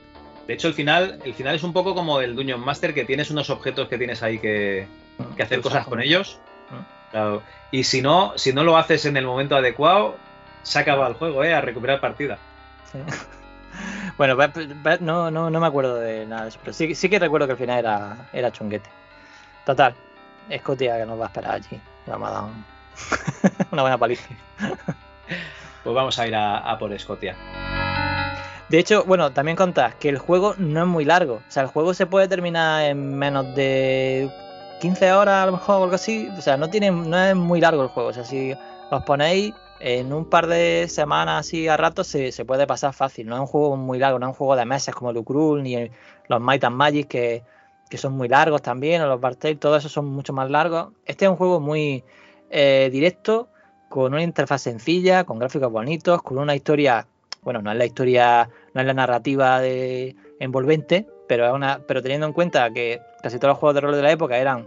De 0.46 0.54
hecho, 0.54 0.66
el 0.68 0.74
final, 0.74 1.20
el 1.24 1.34
final 1.34 1.54
es 1.54 1.62
un 1.62 1.72
poco 1.72 1.94
como 1.94 2.20
el 2.20 2.34
Dungeon 2.34 2.60
Master, 2.60 2.92
que 2.92 3.04
tienes 3.04 3.30
unos 3.30 3.48
objetos 3.50 3.86
que 3.88 3.96
tienes 3.98 4.22
ahí 4.22 4.38
que, 4.40 4.88
que 5.36 5.42
hacer 5.42 5.60
cosas 5.60 5.86
con 5.86 6.00
ellos. 6.00 6.40
Mm. 6.70 7.10
Claro. 7.12 7.42
Y 7.70 7.84
si 7.84 8.02
no, 8.02 8.32
si 8.36 8.52
no 8.52 8.64
lo 8.64 8.76
haces 8.76 9.04
en 9.06 9.16
el 9.16 9.24
momento 9.26 9.56
adecuado, 9.56 10.16
se 10.62 10.78
acaba 10.78 11.06
el 11.06 11.14
juego, 11.14 11.44
¿eh? 11.44 11.54
A 11.54 11.60
recuperar 11.60 12.00
partida. 12.00 12.38
Sí. 12.92 12.98
Bueno, 14.16 14.36
no, 15.00 15.30
no, 15.30 15.48
no 15.48 15.60
me 15.60 15.66
acuerdo 15.66 15.94
de 15.94 16.26
nada 16.26 16.42
de 16.42 16.48
eso, 16.50 16.58
pero 16.62 16.74
sí, 16.74 16.94
sí 16.94 17.08
que 17.08 17.18
recuerdo 17.18 17.46
que 17.46 17.52
el 17.52 17.58
final 17.58 17.78
era, 17.78 18.16
era 18.34 18.50
chunguete. 18.52 18.90
Total, 19.64 19.94
Scotia 20.58 20.98
que 20.98 21.06
nos 21.06 21.18
va 21.18 21.24
a 21.24 21.26
esperar 21.28 21.54
allí. 21.54 21.80
y 22.06 22.10
Vamos 22.10 22.28
a 22.28 22.32
dar 22.32 22.42
un- 22.44 22.64
una 23.70 23.82
buena 23.82 23.96
paliza. 23.96 24.28
Pues 25.82 25.94
vamos 25.94 26.18
a 26.18 26.26
ir 26.26 26.34
a, 26.34 26.58
a 26.58 26.78
por 26.78 26.98
Scotia. 26.98 27.34
De 28.68 28.78
hecho, 28.78 29.04
bueno, 29.04 29.32
también 29.32 29.56
contás 29.56 29.94
que 29.94 30.10
el 30.10 30.18
juego 30.18 30.54
no 30.58 30.80
es 30.82 30.86
muy 30.86 31.04
largo. 31.06 31.34
O 31.36 31.42
sea, 31.50 31.62
el 31.62 31.68
juego 31.70 31.94
se 31.94 32.04
puede 32.06 32.28
terminar 32.28 32.84
en 32.84 33.16
menos 33.16 33.54
de 33.54 34.30
15 34.80 35.12
horas 35.12 35.42
a 35.42 35.46
lo 35.46 35.52
mejor 35.52 35.76
o 35.76 35.84
algo 35.84 35.94
así. 35.94 36.28
O 36.36 36.40
sea, 36.40 36.56
no 36.56 36.68
tiene, 36.68 36.90
no 36.90 37.18
es 37.18 37.36
muy 37.36 37.60
largo 37.60 37.82
el 37.82 37.88
juego. 37.88 38.08
O 38.08 38.12
sea, 38.12 38.24
si 38.24 38.52
os 38.90 39.02
ponéis 39.04 39.54
en 39.78 40.12
un 40.12 40.28
par 40.28 40.46
de 40.46 40.86
semanas 40.88 41.46
así 41.46 41.68
a 41.68 41.76
rato 41.76 42.04
se, 42.04 42.32
se 42.32 42.44
puede 42.44 42.66
pasar 42.66 42.92
fácil. 42.92 43.26
No 43.26 43.36
es 43.36 43.40
un 43.40 43.46
juego 43.46 43.76
muy 43.76 43.98
largo, 43.98 44.18
no 44.18 44.26
es 44.26 44.30
un 44.30 44.36
juego 44.36 44.56
de 44.56 44.64
meses 44.64 44.94
como 44.94 45.10
el 45.10 45.16
Ukrul 45.16 45.62
ni 45.62 45.90
los 46.28 46.40
Might 46.40 46.64
and 46.64 46.76
Magic 46.76 47.08
que, 47.08 47.42
que 47.90 47.98
son 47.98 48.12
muy 48.12 48.28
largos 48.28 48.62
también, 48.62 49.02
o 49.02 49.06
los 49.06 49.20
Bartail, 49.20 49.58
todo 49.58 49.76
eso 49.76 49.88
son 49.88 50.06
mucho 50.06 50.32
más 50.32 50.48
largos. 50.48 50.92
Este 51.04 51.24
es 51.24 51.30
un 51.30 51.36
juego 51.36 51.60
muy 51.60 52.04
eh, 52.50 52.88
directo, 52.92 53.48
con 53.88 54.12
una 54.14 54.22
interfaz 54.22 54.62
sencilla, 54.62 55.24
con 55.24 55.38
gráficos 55.40 55.72
bonitos, 55.72 56.22
con 56.22 56.38
una 56.38 56.54
historia, 56.54 57.06
bueno, 57.42 57.60
no 57.60 57.72
es 57.72 57.76
la 57.76 57.86
historia, 57.86 58.48
no 58.74 58.80
es 58.80 58.86
la 58.86 58.94
narrativa 58.94 59.60
de 59.60 60.14
envolvente, 60.38 61.08
pero 61.30 61.46
es 61.46 61.52
una, 61.52 61.78
pero 61.86 62.02
teniendo 62.02 62.26
en 62.26 62.32
cuenta 62.32 62.68
que 62.72 63.02
casi 63.22 63.38
todos 63.38 63.52
los 63.52 63.58
juegos 63.58 63.76
de 63.76 63.82
rol 63.82 63.94
de 63.94 64.02
la 64.02 64.10
época 64.10 64.36
eran 64.36 64.66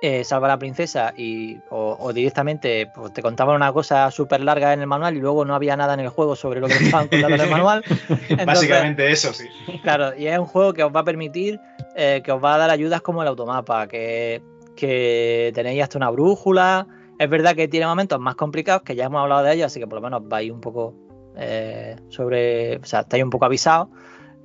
eh, 0.00 0.24
salva 0.24 0.46
a 0.46 0.52
la 0.52 0.58
princesa 0.58 1.12
y 1.14 1.58
o, 1.68 1.94
o 2.00 2.10
directamente 2.14 2.90
pues, 2.94 3.12
te 3.12 3.20
contaban 3.20 3.56
una 3.56 3.70
cosa 3.70 4.10
súper 4.10 4.40
larga 4.40 4.72
en 4.72 4.80
el 4.80 4.86
manual 4.86 5.14
y 5.14 5.20
luego 5.20 5.44
no 5.44 5.54
había 5.54 5.76
nada 5.76 5.92
en 5.92 6.00
el 6.00 6.08
juego 6.08 6.36
sobre 6.36 6.60
lo 6.60 6.68
que 6.68 6.72
estaban 6.72 7.08
contando 7.08 7.34
en 7.34 7.42
el 7.42 7.50
manual. 7.50 7.84
Entonces, 8.08 8.46
Básicamente 8.46 9.10
eso, 9.10 9.34
sí. 9.34 9.46
Claro, 9.82 10.16
y 10.16 10.28
es 10.28 10.38
un 10.38 10.46
juego 10.46 10.72
que 10.72 10.82
os 10.82 10.90
va 10.90 11.00
a 11.00 11.04
permitir, 11.04 11.60
eh, 11.94 12.22
que 12.24 12.32
os 12.32 12.42
va 12.42 12.54
a 12.54 12.58
dar 12.58 12.70
ayudas 12.70 13.02
como 13.02 13.20
el 13.20 13.28
automapa, 13.28 13.88
que, 13.88 14.40
que 14.74 15.52
tenéis 15.54 15.82
hasta 15.82 15.98
una 15.98 16.08
brújula. 16.08 16.86
Es 17.18 17.28
verdad 17.28 17.54
que 17.54 17.68
tiene 17.68 17.84
momentos 17.84 18.18
más 18.18 18.36
complicados, 18.36 18.80
que 18.84 18.94
ya 18.94 19.04
hemos 19.04 19.20
hablado 19.20 19.42
de 19.42 19.52
ellos, 19.52 19.66
así 19.66 19.80
que 19.80 19.86
por 19.86 19.96
lo 19.96 20.00
menos 20.00 20.26
vais 20.26 20.50
un 20.50 20.62
poco 20.62 20.94
eh, 21.36 21.94
sobre. 22.08 22.78
O 22.78 22.86
sea, 22.86 23.00
estáis 23.00 23.22
un 23.22 23.28
poco 23.28 23.44
avisados. 23.44 23.88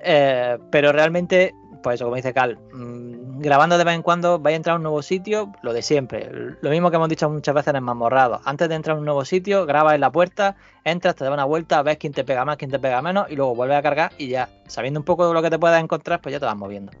Eh, 0.04 0.58
pero 0.70 0.92
realmente, 0.92 1.54
pues 1.82 1.94
eso, 1.94 2.04
como 2.04 2.16
dice 2.16 2.34
Cal, 2.34 2.58
mm, 2.72 3.40
grabando 3.40 3.78
de 3.78 3.84
vez 3.84 3.94
en 3.94 4.02
cuando 4.02 4.38
vais 4.38 4.54
a 4.54 4.56
entrar 4.56 4.74
a 4.74 4.76
un 4.76 4.82
nuevo 4.82 5.02
sitio, 5.02 5.52
lo 5.62 5.72
de 5.72 5.82
siempre. 5.82 6.28
Lo 6.60 6.70
mismo 6.70 6.90
que 6.90 6.96
hemos 6.96 7.08
dicho 7.08 7.28
muchas 7.30 7.54
veces 7.54 7.74
en 7.74 7.82
el. 7.82 8.40
Antes 8.44 8.68
de 8.68 8.74
entrar 8.74 8.96
a 8.96 8.98
un 8.98 9.04
nuevo 9.04 9.24
sitio, 9.24 9.66
grabas 9.66 9.94
en 9.94 10.02
la 10.02 10.12
puerta, 10.12 10.56
entras, 10.84 11.14
te 11.16 11.24
das 11.24 11.32
una 11.32 11.44
vuelta, 11.44 11.82
ves 11.82 11.96
quién 11.96 12.12
te 12.12 12.24
pega 12.24 12.44
más, 12.44 12.58
quién 12.58 12.70
te 12.70 12.78
pega 12.78 13.00
menos, 13.00 13.30
y 13.30 13.36
luego 13.36 13.54
vuelves 13.54 13.78
a 13.78 13.82
cargar 13.82 14.12
y 14.18 14.28
ya, 14.28 14.50
sabiendo 14.66 15.00
un 15.00 15.04
poco 15.04 15.26
de 15.26 15.34
lo 15.34 15.42
que 15.42 15.50
te 15.50 15.58
puedas 15.58 15.82
encontrar, 15.82 16.20
pues 16.20 16.34
ya 16.34 16.40
te 16.40 16.46
vas 16.46 16.56
moviendo. 16.56 16.92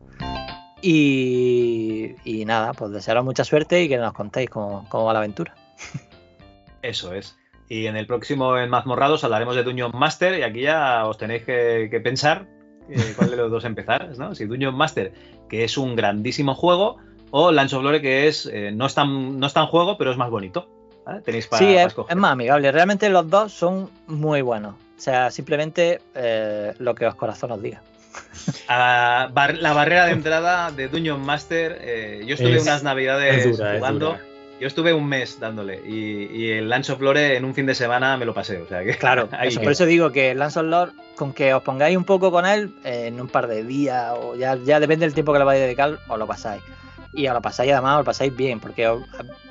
Y, 0.80 2.44
nada, 2.46 2.74
pues 2.74 2.90
desearos 2.90 3.24
mucha 3.24 3.44
suerte 3.44 3.82
y 3.82 3.88
que 3.88 3.96
nos 3.96 4.12
contéis 4.12 4.50
cómo, 4.50 4.86
va 4.92 5.12
la 5.12 5.20
aventura. 5.20 5.54
Eso 6.82 7.14
es. 7.14 7.38
Y 7.68 7.86
en 7.86 7.96
el 7.96 8.06
próximo 8.06 8.58
en 8.58 8.68
Mazmorrados 8.68 9.24
hablaremos 9.24 9.56
de 9.56 9.62
Dungeon 9.62 9.92
Master 9.94 10.38
y 10.38 10.42
aquí 10.42 10.60
ya 10.60 11.06
os 11.06 11.16
tenéis 11.16 11.44
que 11.44 12.00
pensar 12.04 12.46
eh, 12.88 13.12
cuál 13.16 13.30
de 13.30 13.36
los 13.36 13.50
dos 13.50 13.64
empezar, 13.64 14.10
¿no? 14.18 14.34
Si 14.34 14.44
Dungeon 14.46 14.74
Master, 14.74 15.12
que 15.48 15.64
es 15.64 15.76
un 15.78 15.96
grandísimo 15.96 16.54
juego, 16.54 16.96
o 17.30 17.50
Lance 17.52 17.74
of 17.76 17.82
Glory, 17.82 18.00
que 18.00 18.28
es 18.28 18.46
eh, 18.46 18.70
no, 18.72 18.86
es 18.86 18.94
tan, 18.94 19.38
no 19.38 19.46
es 19.46 19.52
tan 19.52 19.66
juego, 19.66 19.96
pero 19.98 20.10
es 20.10 20.16
más 20.16 20.30
bonito. 20.30 20.68
¿vale? 21.04 21.20
Tenéis 21.22 21.46
para, 21.46 21.58
sí, 21.58 21.64
para 21.66 21.80
es, 21.82 21.86
escoger. 21.88 22.12
es 22.16 22.20
más 22.20 22.32
amigable. 22.32 22.70
Realmente 22.72 23.08
los 23.10 23.28
dos 23.28 23.52
son 23.52 23.90
muy 24.06 24.40
buenos. 24.42 24.74
O 24.96 25.00
sea, 25.00 25.30
simplemente 25.30 26.00
eh, 26.14 26.72
lo 26.78 26.94
que 26.94 27.06
os 27.06 27.14
corazón 27.16 27.50
os 27.52 27.60
diga. 27.60 27.82
Ah, 28.68 29.28
bar- 29.32 29.58
la 29.58 29.72
barrera 29.72 30.06
de 30.06 30.12
entrada 30.12 30.70
de 30.70 30.88
Dungeon 30.88 31.20
Master, 31.20 31.78
eh, 31.80 32.22
yo 32.26 32.34
estuve 32.34 32.56
Es- 32.56 32.62
unas 32.62 32.82
navidades 32.82 33.44
es 33.46 33.56
dura, 33.58 33.72
es 33.72 33.78
jugando. 33.78 34.16
Yo 34.64 34.68
estuve 34.68 34.94
un 34.94 35.06
mes 35.06 35.38
dándole 35.38 35.82
y, 35.86 36.24
y 36.34 36.50
el 36.52 36.70
Lance 36.70 36.90
of 36.90 36.98
Lore 37.02 37.36
en 37.36 37.44
un 37.44 37.52
fin 37.54 37.66
de 37.66 37.74
semana 37.74 38.16
me 38.16 38.24
lo 38.24 38.32
pasé. 38.32 38.62
O 38.62 38.66
sea 38.66 38.82
que 38.82 38.96
Claro, 38.96 39.28
eso, 39.42 39.60
por 39.60 39.72
eso 39.72 39.84
digo 39.84 40.10
que 40.10 40.34
Lance 40.34 40.58
of 40.58 40.64
Lord, 40.64 40.92
con 41.16 41.34
que 41.34 41.52
os 41.52 41.62
pongáis 41.62 41.94
un 41.98 42.04
poco 42.04 42.30
con 42.30 42.46
él, 42.46 42.72
eh, 42.82 43.08
en 43.08 43.20
un 43.20 43.28
par 43.28 43.46
de 43.46 43.62
días, 43.62 44.14
o 44.18 44.34
ya, 44.36 44.56
ya 44.56 44.80
depende 44.80 45.04
del 45.04 45.12
tiempo 45.12 45.34
que 45.34 45.38
le 45.40 45.44
vais 45.44 45.60
a 45.60 45.64
dedicar, 45.66 45.98
os 46.08 46.18
lo 46.18 46.26
pasáis. 46.26 46.62
Y 47.12 47.28
os 47.28 47.34
lo 47.34 47.42
pasáis 47.42 47.72
además, 47.72 47.92
os 47.96 47.98
lo 47.98 48.04
pasáis 48.06 48.34
bien, 48.34 48.58
porque 48.58 48.88
os- 48.88 49.02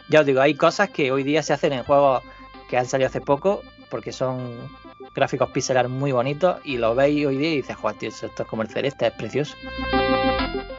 ya 0.09 0.21
os 0.21 0.25
digo, 0.25 0.41
hay 0.41 0.55
cosas 0.55 0.89
que 0.89 1.11
hoy 1.11 1.21
día 1.21 1.43
se 1.43 1.53
hacen 1.53 1.73
en 1.73 1.83
juegos 1.83 2.23
que 2.67 2.77
han 2.79 2.87
salido 2.87 3.07
hace 3.07 3.21
poco, 3.21 3.61
porque 3.91 4.11
son 4.11 4.67
gráficos 5.13 5.49
pixelar 5.51 5.89
muy 5.89 6.11
bonitos, 6.11 6.59
y 6.63 6.77
lo 6.77 6.95
veis 6.95 7.25
hoy 7.25 7.37
día 7.37 7.51
y 7.53 7.55
dices, 7.57 7.75
joder, 7.75 7.97
tío, 7.97 8.09
esto 8.09 8.27
es 8.27 8.47
como 8.47 8.61
el 8.61 8.69
celeste, 8.69 9.07
es 9.07 9.13
precioso. 9.13 9.55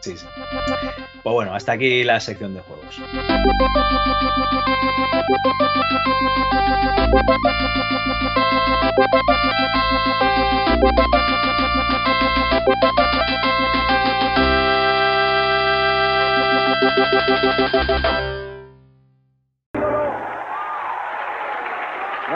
Sí, 0.01 0.17
sí. 0.17 0.27
Pues 1.23 1.33
bueno, 1.33 1.55
hasta 1.55 1.73
aquí 1.73 2.05
la 2.05 2.21
sección 2.21 2.55
de 2.55 2.61
juegos. 2.61 3.01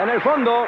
En 0.01 0.09
el 0.09 0.21
fondo, 0.21 0.65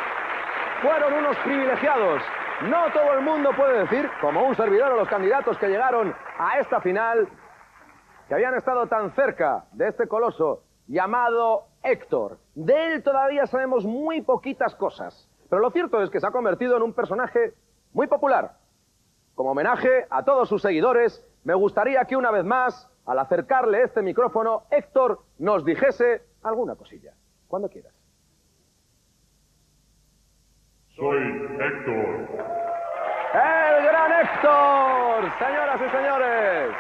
fueron 0.82 1.14
unos 1.14 1.38
privilegiados. 1.38 2.22
No 2.64 2.92
todo 2.92 3.14
el 3.14 3.22
mundo 3.22 3.52
puede 3.56 3.80
decir, 3.80 4.10
como 4.20 4.44
un 4.46 4.56
servidor 4.56 4.92
o 4.92 4.98
los 4.98 5.08
candidatos 5.08 5.58
que 5.58 5.68
llegaron 5.68 6.14
a 6.38 6.60
esta 6.60 6.82
final, 6.82 7.28
que 8.28 8.34
habían 8.34 8.56
estado 8.56 8.88
tan 8.88 9.12
cerca 9.12 9.66
de 9.72 9.90
este 9.90 10.08
coloso 10.08 10.64
llamado 10.88 11.68
Héctor. 11.84 12.40
De 12.56 12.94
él 12.94 13.04
todavía 13.04 13.46
sabemos 13.46 13.86
muy 13.86 14.22
poquitas 14.22 14.76
cosas, 14.76 15.30
pero 15.50 15.62
lo 15.62 15.72
cierto 15.72 16.02
es 16.02 16.10
que 16.10 16.20
se 16.20 16.28
ha 16.28 16.32
convertido 16.32 16.78
en 16.78 16.84
un 16.84 16.94
personaje 16.94 17.54
muy 17.94 18.08
popular. 18.08 18.58
Como 19.36 19.52
homenaje 19.52 20.06
a 20.10 20.24
todos 20.24 20.50
sus 20.50 20.62
seguidores, 20.62 21.26
me 21.44 21.54
gustaría 21.54 22.06
que 22.06 22.16
una 22.16 22.32
vez 22.32 22.46
más, 22.46 22.90
al 23.06 23.20
acercarle 23.20 23.84
este 23.84 24.02
micrófono, 24.02 24.64
Héctor 24.70 25.20
nos 25.40 25.66
dijese 25.66 26.24
alguna 26.44 26.76
cosilla, 26.76 27.14
cuando 27.48 27.70
quieras. 27.70 28.01
Soy 31.02 31.18
Héctor. 31.18 32.30
¡El 33.34 33.86
gran 33.86 34.12
Héctor! 34.22 35.32
Señoras 35.40 35.82
y 35.82 35.90
señores. 35.90 36.76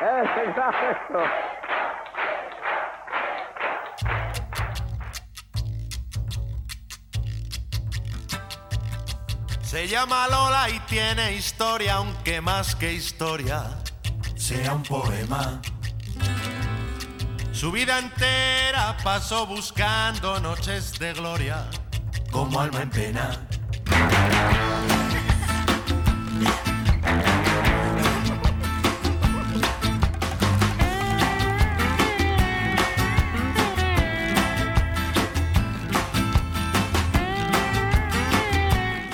¡El 0.00 0.54
gran 0.54 0.74
Héctor! 0.74 1.28
Se 9.62 9.88
llama 9.88 10.28
Lola 10.28 10.68
y 10.70 10.78
tiene 10.86 11.32
historia, 11.32 11.94
aunque 11.94 12.40
más 12.40 12.76
que 12.76 12.92
historia 12.92 13.70
sea 14.36 14.72
un 14.72 14.84
poema. 14.84 15.60
Su 17.50 17.72
vida 17.72 17.98
entera 17.98 18.96
pasó 19.02 19.46
buscando 19.48 20.38
noches 20.38 20.96
de 21.00 21.12
gloria 21.12 21.66
como 22.34 22.60
alma 22.60 22.82
en. 22.82 23.38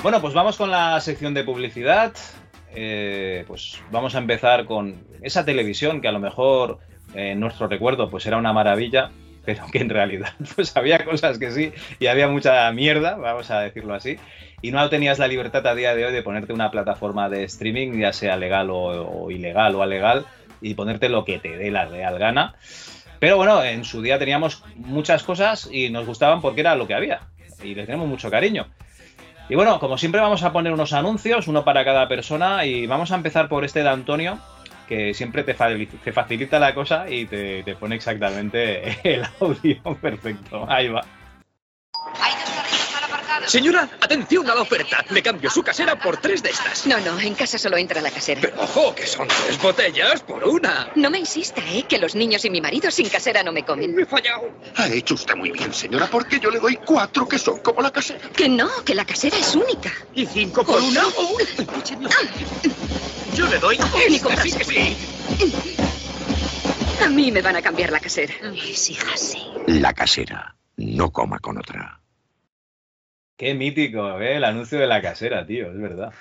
Bueno, 0.01 0.19
pues 0.19 0.33
vamos 0.33 0.57
con 0.57 0.71
la 0.71 0.99
sección 0.99 1.35
de 1.35 1.43
publicidad. 1.43 2.13
Eh, 2.73 3.45
pues 3.47 3.83
vamos 3.91 4.15
a 4.15 4.17
empezar 4.17 4.65
con 4.65 5.05
esa 5.21 5.45
televisión 5.45 6.01
que 6.01 6.07
a 6.07 6.11
lo 6.11 6.19
mejor 6.19 6.79
eh, 7.13 7.33
en 7.33 7.39
nuestro 7.39 7.67
recuerdo 7.67 8.09
pues 8.09 8.25
era 8.25 8.37
una 8.37 8.51
maravilla, 8.51 9.11
pero 9.45 9.65
que 9.71 9.79
en 9.79 9.89
realidad 9.89 10.33
pues 10.55 10.75
había 10.75 11.03
cosas 11.03 11.37
que 11.39 11.51
sí 11.51 11.71
y 11.99 12.07
había 12.07 12.27
mucha 12.27 12.71
mierda, 12.71 13.15
vamos 13.15 13.49
a 13.51 13.61
decirlo 13.61 13.93
así, 13.93 14.17
y 14.61 14.71
no 14.71 14.89
tenías 14.89 15.19
la 15.19 15.27
libertad 15.27 15.65
a 15.67 15.75
día 15.75 15.95
de 15.95 16.05
hoy 16.05 16.13
de 16.13 16.21
ponerte 16.23 16.53
una 16.53 16.71
plataforma 16.71 17.29
de 17.29 17.43
streaming, 17.45 17.99
ya 17.99 18.13
sea 18.13 18.37
legal 18.37 18.69
o, 18.69 19.23
o 19.23 19.31
ilegal 19.31 19.75
o 19.75 19.81
alegal, 19.81 20.25
y 20.61 20.75
ponerte 20.75 21.09
lo 21.09 21.25
que 21.25 21.39
te 21.39 21.57
dé 21.57 21.71
la 21.71 21.85
real 21.85 22.19
gana. 22.19 22.55
Pero 23.19 23.37
bueno, 23.37 23.63
en 23.63 23.83
su 23.83 24.01
día 24.01 24.19
teníamos 24.19 24.63
muchas 24.75 25.23
cosas 25.23 25.69
y 25.71 25.89
nos 25.89 26.05
gustaban 26.05 26.41
porque 26.41 26.61
era 26.61 26.75
lo 26.75 26.87
que 26.87 26.93
había, 26.93 27.21
y 27.63 27.75
le 27.75 27.85
tenemos 27.85 28.07
mucho 28.07 28.29
cariño. 28.29 28.67
Y 29.49 29.55
bueno, 29.55 29.79
como 29.79 29.97
siempre 29.97 30.21
vamos 30.21 30.43
a 30.43 30.53
poner 30.53 30.71
unos 30.71 30.93
anuncios, 30.93 31.47
uno 31.47 31.65
para 31.65 31.83
cada 31.83 32.07
persona, 32.07 32.65
y 32.65 32.87
vamos 32.87 33.11
a 33.11 33.15
empezar 33.15 33.49
por 33.49 33.65
este 33.65 33.83
de 33.83 33.89
Antonio, 33.89 34.39
que 34.91 35.13
siempre 35.13 35.43
te, 35.45 35.53
fa- 35.53 35.69
te 36.03 36.11
facilita 36.11 36.59
la 36.59 36.73
cosa 36.75 37.09
y 37.09 37.25
te 37.63 37.75
pone 37.75 37.95
exactamente 37.95 38.89
el 39.15 39.23
audio 39.39 39.81
perfecto. 40.01 40.69
Ahí 40.69 40.89
va. 40.89 41.01
Señora, 43.51 43.89
atención 43.99 44.49
a 44.49 44.55
la 44.55 44.61
oferta. 44.61 45.03
Le 45.09 45.21
cambio 45.21 45.49
su 45.49 45.61
casera 45.61 45.99
por 45.99 46.15
tres 46.15 46.41
de 46.41 46.51
estas. 46.51 46.87
No, 46.87 46.97
no, 47.01 47.19
en 47.19 47.35
casa 47.35 47.57
solo 47.57 47.75
entra 47.75 47.99
la 47.99 48.09
casera. 48.09 48.39
Pero 48.39 48.61
ojo, 48.61 48.95
que 48.95 49.05
son 49.05 49.27
tres 49.27 49.61
botellas 49.61 50.21
por 50.21 50.41
una. 50.45 50.89
No 50.95 51.09
me 51.09 51.19
insista, 51.19 51.61
¿eh? 51.67 51.83
Que 51.83 51.97
los 51.97 52.15
niños 52.15 52.45
y 52.45 52.49
mi 52.49 52.61
marido 52.61 52.89
sin 52.91 53.09
casera 53.09 53.43
no 53.43 53.51
me 53.51 53.65
comen. 53.65 53.93
Me 53.93 54.03
he 54.03 54.05
fallado. 54.05 54.49
Ha 54.77 54.87
hecho 54.87 55.15
usted 55.15 55.35
muy 55.35 55.51
bien, 55.51 55.73
señora, 55.73 56.07
porque 56.09 56.39
yo 56.39 56.49
le 56.49 56.59
doy 56.59 56.77
cuatro 56.77 57.27
que 57.27 57.37
son 57.37 57.59
como 57.59 57.81
la 57.81 57.91
casera. 57.91 58.21
Que 58.29 58.47
no, 58.47 58.69
que 58.85 58.95
la 58.95 59.03
casera 59.03 59.35
es 59.35 59.53
única. 59.53 59.91
¿Y 60.15 60.25
cinco 60.27 60.63
por 60.63 60.81
una? 60.81 61.03
Yo 63.35 63.47
le 63.47 63.59
doy 63.59 63.77
Ni 64.07 64.17
sí 64.17 64.51
que 64.53 64.63
sí. 64.63 64.97
A 67.03 67.09
mí 67.09 67.33
me 67.33 67.41
van 67.41 67.57
a 67.57 67.61
cambiar 67.61 67.91
la 67.91 67.99
casera. 67.99 68.33
Mis 68.49 68.89
hijas 68.91 69.19
sí. 69.19 69.43
La 69.67 69.91
casera. 69.91 70.55
No 70.77 71.11
coma 71.11 71.39
con 71.39 71.57
otra. 71.57 72.00
Qué 73.41 73.55
mítico, 73.55 74.21
¿eh? 74.21 74.35
El 74.37 74.43
anuncio 74.43 74.77
de 74.77 74.85
la 74.85 75.01
casera, 75.01 75.47
tío, 75.47 75.71
es 75.71 75.81
verdad. 75.81 76.13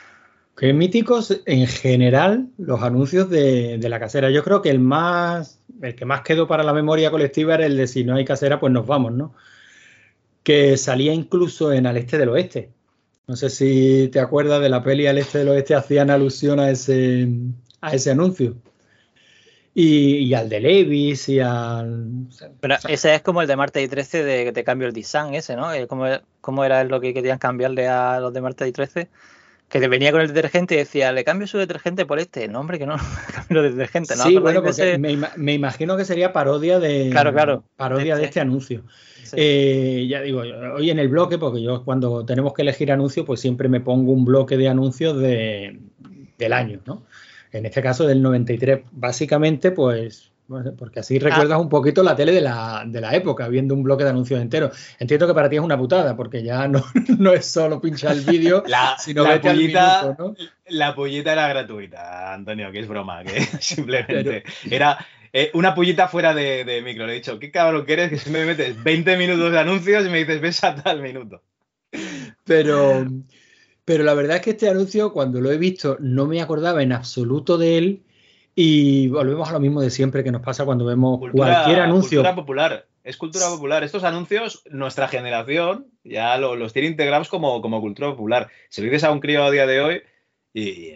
Qué 0.57 0.73
míticos 0.73 1.43
en 1.45 1.67
general 1.67 2.47
los 2.57 2.83
anuncios 2.83 3.29
de, 3.29 3.77
de 3.77 3.89
la 3.91 4.01
casera. 4.01 4.31
Yo 4.31 4.43
creo 4.43 4.63
que 4.63 4.71
el 4.71 4.79
más, 4.79 5.61
el 5.83 5.95
que 5.95 6.07
más 6.07 6.23
quedó 6.23 6.49
para 6.49 6.63
la 6.63 6.73
memoria 6.73 7.11
colectiva 7.11 7.57
era 7.57 7.67
el 7.67 7.77
de 7.77 7.89
si 7.89 8.05
no 8.05 8.15
hay 8.17 8.25
casera, 8.25 8.59
pues 8.59 8.73
nos 8.73 8.87
vamos, 8.87 9.13
¿no? 9.13 9.35
Que 10.43 10.79
salía 10.79 11.13
incluso 11.13 11.75
en 11.75 11.87
Al 11.87 11.99
Este 11.99 12.17
del 12.17 12.31
Oeste. 12.31 12.71
No 13.27 13.37
sé 13.37 13.51
si 13.51 14.09
te 14.09 14.19
acuerdas 14.19 14.63
de 14.63 14.71
la 14.71 14.83
peli 14.83 15.07
Al 15.07 15.19
Este 15.19 15.41
del 15.41 15.51
Oeste, 15.51 15.75
hacían 15.75 16.09
alusión 16.09 16.59
a 16.59 16.71
ese, 16.71 17.29
a 17.83 17.95
ese 17.95 18.13
anuncio. 18.13 18.57
Y, 19.73 20.17
y 20.19 20.35
al 20.35 20.49
de 20.49 20.61
Levis 20.61 21.29
y 21.29 21.39
al. 21.41 22.07
Pero 22.61 22.75
ese 22.89 23.15
es 23.15 23.23
como 23.23 23.41
el 23.43 23.47
de 23.49 23.57
Marte 23.57 23.81
y 23.83 23.89
13 23.89 24.25
de 24.25 24.45
que 24.45 24.53
te 24.53 24.65
cambio 24.65 24.89
el 24.89 24.93
design 24.95 25.35
ese, 25.35 25.55
¿no? 25.55 25.73
Eh, 25.73 25.87
¿Cómo, 25.87 26.07
cómo 26.41 26.65
era 26.65 26.83
lo 26.85 27.01
que 27.01 27.15
querían 27.15 27.39
cambiarle 27.39 27.87
a 27.87 28.19
los 28.21 28.33
de 28.33 28.41
Marte 28.41 28.67
y 28.67 28.73
13? 28.73 29.09
Que 29.69 29.79
te 29.79 29.87
venía 29.87 30.11
con 30.11 30.21
el 30.21 30.27
detergente 30.27 30.75
y 30.75 30.79
decía, 30.79 31.13
le 31.13 31.23
cambio 31.23 31.47
su 31.47 31.57
detergente 31.57 32.05
por 32.05 32.19
este. 32.19 32.49
No, 32.49 32.59
hombre, 32.59 32.81
que 32.81 32.87
no, 32.87 32.97
cambio 33.33 33.63
el 33.65 33.71
detergente. 33.77 34.17
¿no? 34.17 34.25
Sí, 34.25 34.37
¿Acordáis 34.37 34.43
bueno, 34.43 34.61
de 34.63 34.67
porque 34.67 34.91
ese? 34.91 34.99
me, 34.99 35.13
ima- 35.13 35.33
me 35.37 35.55
imagino 35.55 35.97
que 35.97 36.05
sería 36.05 36.33
parodia 36.33 36.81
de. 36.81 37.09
Claro, 37.13 37.33
claro. 37.33 37.65
Parodia 37.77 38.17
de 38.17 38.25
este 38.25 38.41
anuncio. 38.41 38.83
Eh, 39.35 40.09
ya 40.11 40.21
digo, 40.23 40.41
hoy 40.75 40.91
en 40.91 40.99
el 40.99 41.09
bloque, 41.09 41.39
porque 41.39 41.63
yo 41.63 41.85
cuando 41.85 42.27
tenemos 42.27 42.53
que 42.55 42.63
elegir 42.63 42.91
anuncios, 42.91 43.25
pues 43.25 43.39
siempre 43.39 43.69
me 43.69 43.81
pongo 43.81 44.11
un 44.13 44.25
bloque 44.25 44.57
de 44.57 44.69
anuncios 44.69 45.17
de, 45.21 45.79
del 46.37 46.53
año, 46.53 46.81
¿no? 46.85 47.05
En 47.53 47.67
este 47.67 47.83
caso 47.83 48.07
del 48.07 48.23
93, 48.23 48.81
básicamente, 48.93 49.71
pues, 49.71 50.31
porque 50.77 51.01
así 51.01 51.19
recuerdas 51.19 51.61
un 51.61 51.69
poquito 51.69 52.03
la 52.03 52.17
tele 52.17 52.33
de 52.33 52.41
la, 52.41 52.83
de 52.87 53.01
la 53.01 53.15
época, 53.15 53.47
viendo 53.49 53.75
un 53.75 53.83
bloque 53.83 54.05
de 54.05 54.11
anuncios 54.11 54.41
entero. 54.41 54.71
Entiendo 54.99 55.27
que 55.27 55.35
para 55.35 55.49
ti 55.49 55.57
es 55.57 55.63
una 55.63 55.79
putada, 55.79 56.17
porque 56.17 56.43
ya 56.43 56.67
no, 56.67 56.85
no 57.19 57.33
es 57.33 57.47
solo 57.47 57.81
pinchar 57.81 58.13
el 58.13 58.23
vídeo, 58.23 58.65
sino 58.99 59.23
la 59.23 59.31
vete 59.31 59.49
al 59.49 59.57
pollita, 59.57 60.03
minuto, 60.03 60.25
¿no? 60.39 60.47
la 60.69 60.95
pollita 60.95 61.33
era 61.33 61.49
gratuita, 61.49 62.35
Antonio, 62.35 62.73
que 62.73 62.81
es 62.81 62.89
broma, 62.89 63.23
que 63.23 63.41
simplemente 63.61 64.43
era 64.69 64.99
eh, 65.33 65.51
una 65.55 65.75
pollita 65.75 66.09
fuera 66.09 66.35
de, 66.35 66.65
de 66.65 66.83
micro. 66.83 67.07
Le 67.07 67.13
he 67.13 67.17
dicho, 67.17 67.39
¿qué 67.39 67.51
cabrón 67.51 67.87
que 67.87 67.93
eres? 67.93 68.11
Que 68.11 68.19
si 68.19 68.31
me 68.31 68.45
metes 68.45 68.83
20 68.83 69.17
minutos 69.17 69.53
de 69.53 69.59
anuncios 69.61 70.05
y 70.05 70.11
me 70.11 70.19
dices, 70.19 70.41
ves 70.41 70.65
a 70.65 70.75
tal 70.75 71.01
minuto. 71.01 71.43
Pero, 72.45 73.07
pero 73.91 74.05
la 74.05 74.15
verdad 74.15 74.37
es 74.37 74.43
que 74.43 74.51
este 74.51 74.69
anuncio, 74.69 75.13
cuando 75.13 75.41
lo 75.41 75.51
he 75.51 75.59
visto, 75.59 75.97
no 75.99 76.25
me 76.27 76.41
acordaba 76.41 76.81
en 76.81 76.93
absoluto 76.93 77.59
de 77.59 77.77
él. 77.77 78.03
Y 78.55 79.09
volvemos 79.09 79.49
a 79.49 79.53
lo 79.55 79.59
mismo 79.59 79.81
de 79.81 79.91
siempre 79.91 80.23
que 80.23 80.31
nos 80.31 80.43
pasa 80.43 80.65
cuando 80.65 80.85
vemos 80.85 81.19
Cultura- 81.19 81.55
cualquier 81.65 81.81
anuncio. 81.81 82.21
Cultura 82.21 82.37
popular. 82.37 82.87
Es 83.03 83.17
cultura 83.17 83.49
popular. 83.49 83.83
Estos 83.83 84.05
anuncios, 84.05 84.63
nuestra 84.71 85.09
generación 85.09 85.89
ya 86.05 86.39
lo- 86.39 86.55
los 86.55 86.73
tiene 86.73 86.87
integrados 86.87 87.29
como, 87.29 87.61
como 87.63 87.81
cultura 87.81 88.11
popular. 88.11 88.49
Se 88.69 88.81
lo 88.81 88.85
dices 88.85 89.03
a 89.03 89.11
un 89.11 89.19
crío 89.19 89.43
a 89.43 89.51
día 89.51 89.67
de 89.67 89.81
hoy 89.81 90.03
y, 90.55 90.93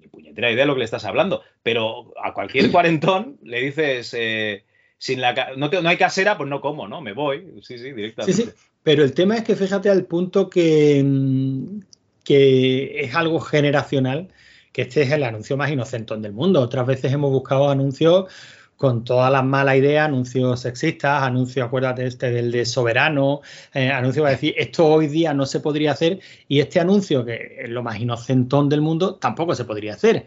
ni 0.00 0.08
puñetera 0.08 0.50
idea 0.50 0.62
de 0.62 0.68
lo 0.68 0.72
que 0.72 0.78
le 0.78 0.84
estás 0.86 1.04
hablando. 1.04 1.42
Pero 1.62 2.14
a 2.24 2.32
cualquier 2.32 2.70
cuarentón 2.72 3.36
le 3.42 3.60
dices, 3.60 4.14
eh, 4.16 4.64
sin 4.96 5.20
la, 5.20 5.34
no, 5.58 5.68
te- 5.68 5.82
no 5.82 5.88
hay 5.90 5.98
casera, 5.98 6.38
pues 6.38 6.48
no 6.48 6.62
como, 6.62 6.88
¿no? 6.88 7.02
Me 7.02 7.12
voy. 7.12 7.44
Sí, 7.60 7.76
sí, 7.76 7.84
Sí, 7.88 7.92
directamente. 7.92 8.42
sí. 8.42 8.48
Pero 8.82 9.02
el 9.04 9.12
tema 9.12 9.36
es 9.36 9.42
que 9.44 9.54
fíjate 9.54 9.90
al 9.90 10.06
punto 10.06 10.48
que, 10.48 11.02
mm, 11.04 11.80
que 12.28 13.00
es 13.00 13.14
algo 13.14 13.40
generacional, 13.40 14.28
que 14.70 14.82
este 14.82 15.00
es 15.00 15.12
el 15.12 15.24
anuncio 15.24 15.56
más 15.56 15.70
inocentón 15.70 16.20
del 16.20 16.34
mundo. 16.34 16.60
Otras 16.60 16.86
veces 16.86 17.10
hemos 17.10 17.30
buscado 17.30 17.70
anuncios 17.70 18.26
con 18.76 19.02
todas 19.02 19.32
las 19.32 19.42
malas 19.44 19.76
ideas, 19.76 20.08
anuncios 20.08 20.60
sexistas, 20.60 21.22
anuncios, 21.22 21.66
acuérdate 21.66 22.06
este 22.06 22.30
del 22.30 22.52
de 22.52 22.66
soberano, 22.66 23.40
eh, 23.72 23.88
anuncios 23.88 24.24
para 24.24 24.32
decir 24.32 24.54
esto 24.58 24.86
hoy 24.86 25.06
día 25.06 25.32
no 25.32 25.46
se 25.46 25.60
podría 25.60 25.92
hacer 25.92 26.20
y 26.48 26.60
este 26.60 26.80
anuncio, 26.80 27.24
que 27.24 27.60
es 27.60 27.70
lo 27.70 27.82
más 27.82 27.98
inocentón 27.98 28.68
del 28.68 28.82
mundo, 28.82 29.14
tampoco 29.14 29.54
se 29.54 29.64
podría 29.64 29.94
hacer. 29.94 30.26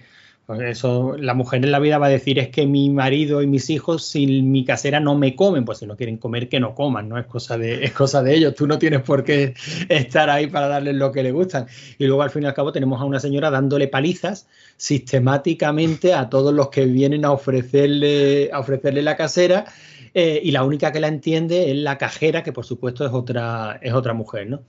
Eso, 0.60 1.16
la 1.18 1.34
mujer 1.34 1.64
en 1.64 1.72
la 1.72 1.80
vida 1.80 1.98
va 1.98 2.08
a 2.08 2.10
decir 2.10 2.38
es 2.38 2.50
que 2.50 2.66
mi 2.66 2.90
marido 2.90 3.42
y 3.42 3.48
mis 3.48 3.70
hijos 3.70 4.04
sin 4.04 4.52
mi 4.52 4.66
casera 4.66 5.00
no 5.00 5.16
me 5.18 5.36
comen, 5.36 5.64
pues 5.64 5.78
si 5.78 5.86
no 5.86 5.96
quieren 5.96 6.18
comer 6.18 6.50
que 6.50 6.60
no 6.60 6.76
coman, 6.76 7.08
no 7.08 7.18
es 7.18 7.26
cosa 7.26 7.58
de 7.58 7.86
es 7.86 7.94
cosa 7.94 8.22
de 8.22 8.36
ellos, 8.36 8.56
tú 8.56 8.68
no 8.68 8.78
tienes 8.78 9.02
por 9.02 9.24
qué 9.24 9.54
estar 9.88 10.30
ahí 10.30 10.48
para 10.48 10.68
darles 10.68 10.96
lo 10.96 11.12
que 11.12 11.24
les 11.24 11.32
gustan. 11.32 11.68
Y 11.98 12.06
luego 12.06 12.22
al 12.24 12.32
fin 12.32 12.44
y 12.44 12.48
al 12.48 12.54
cabo 12.54 12.72
tenemos 12.72 13.00
a 13.00 13.06
una 13.06 13.20
señora 13.20 13.50
dándole 13.50 13.88
palizas 13.88 14.48
sistemáticamente 14.76 16.14
a 16.14 16.30
todos 16.30 16.54
los 16.54 16.70
que 16.70 16.86
vienen 16.86 17.24
a 17.24 17.32
ofrecerle 17.32 18.50
a 18.52 18.60
ofrecerle 18.60 19.04
la 19.04 19.16
casera 19.16 19.66
eh, 20.14 20.42
y 20.44 20.52
la 20.52 20.64
única 20.64 20.92
que 20.92 21.00
la 21.00 21.08
entiende 21.08 21.72
es 21.72 21.78
la 21.78 21.98
cajera, 21.98 22.44
que 22.44 22.52
por 22.52 22.66
supuesto 22.66 23.06
es 23.06 23.14
otra 23.14 23.80
es 23.82 23.94
otra 23.94 24.14
mujer, 24.14 24.50
¿no? 24.50 24.64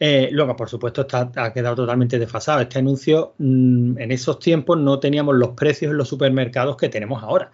Eh, 0.00 0.28
luego, 0.32 0.56
por 0.56 0.68
supuesto, 0.68 1.02
está, 1.02 1.30
ha 1.36 1.52
quedado 1.52 1.76
totalmente 1.76 2.18
desfasado. 2.18 2.60
Este 2.60 2.78
anuncio, 2.78 3.34
mm, 3.38 3.98
en 3.98 4.12
esos 4.12 4.38
tiempos 4.38 4.78
no 4.78 4.98
teníamos 4.98 5.36
los 5.36 5.50
precios 5.50 5.92
en 5.92 5.98
los 5.98 6.08
supermercados 6.08 6.76
que 6.76 6.88
tenemos 6.88 7.22
ahora. 7.22 7.52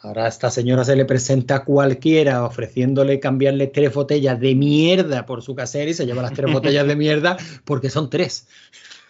Ahora 0.00 0.24
a 0.24 0.28
esta 0.28 0.50
señora 0.50 0.84
se 0.84 0.96
le 0.96 1.04
presenta 1.04 1.56
a 1.56 1.64
cualquiera 1.64 2.44
ofreciéndole 2.44 3.20
cambiarle 3.20 3.68
tres 3.68 3.94
botellas 3.94 4.40
de 4.40 4.56
mierda 4.56 5.26
por 5.26 5.42
su 5.42 5.54
casera 5.54 5.90
y 5.90 5.94
se 5.94 6.06
lleva 6.06 6.22
las 6.22 6.32
tres 6.32 6.52
botellas 6.52 6.86
de 6.86 6.96
mierda 6.96 7.36
porque 7.64 7.88
son 7.88 8.10
tres. 8.10 8.48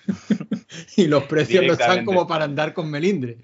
y 0.97 1.07
los 1.07 1.25
precios 1.25 1.65
no 1.65 1.73
están 1.73 2.05
como 2.05 2.27
para 2.27 2.45
andar 2.45 2.75
con 2.75 2.91
melindre. 2.91 3.39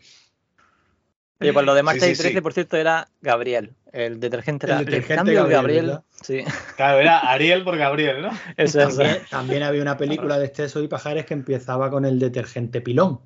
Oye, 1.41 1.53
pues 1.53 1.65
lo 1.65 1.75
de 1.75 1.83
Marcha 1.83 2.07
Sí, 2.07 2.15
13, 2.15 2.33
sí. 2.33 2.41
por 2.41 2.53
cierto, 2.53 2.77
era 2.77 3.09
Gabriel. 3.23 3.75
El 3.93 4.21
detergente 4.21 4.67
El 4.67 4.73
era 4.73 4.79
detergente 4.81 5.15
cambio 5.15 5.47
Gabriel, 5.47 5.87
Gabriel. 5.87 6.05
Sí, 6.23 6.45
Claro, 6.77 7.01
era 7.01 7.19
Ariel 7.19 7.65
por 7.65 7.77
Gabriel, 7.77 8.23
¿no? 8.23 8.31
eso 8.57 8.81
es. 8.81 8.97
También, 8.97 9.19
también 9.31 9.63
había 9.63 9.83
una 9.83 9.97
película 9.97 10.39
de 10.39 10.47
Esteso 10.47 10.83
y 10.83 10.89
Pajares 10.89 11.25
que 11.25 11.35
empezaba 11.35 11.91
con 11.91 12.05
el 12.05 12.19
detergente 12.19 12.81
pilón. 12.81 13.21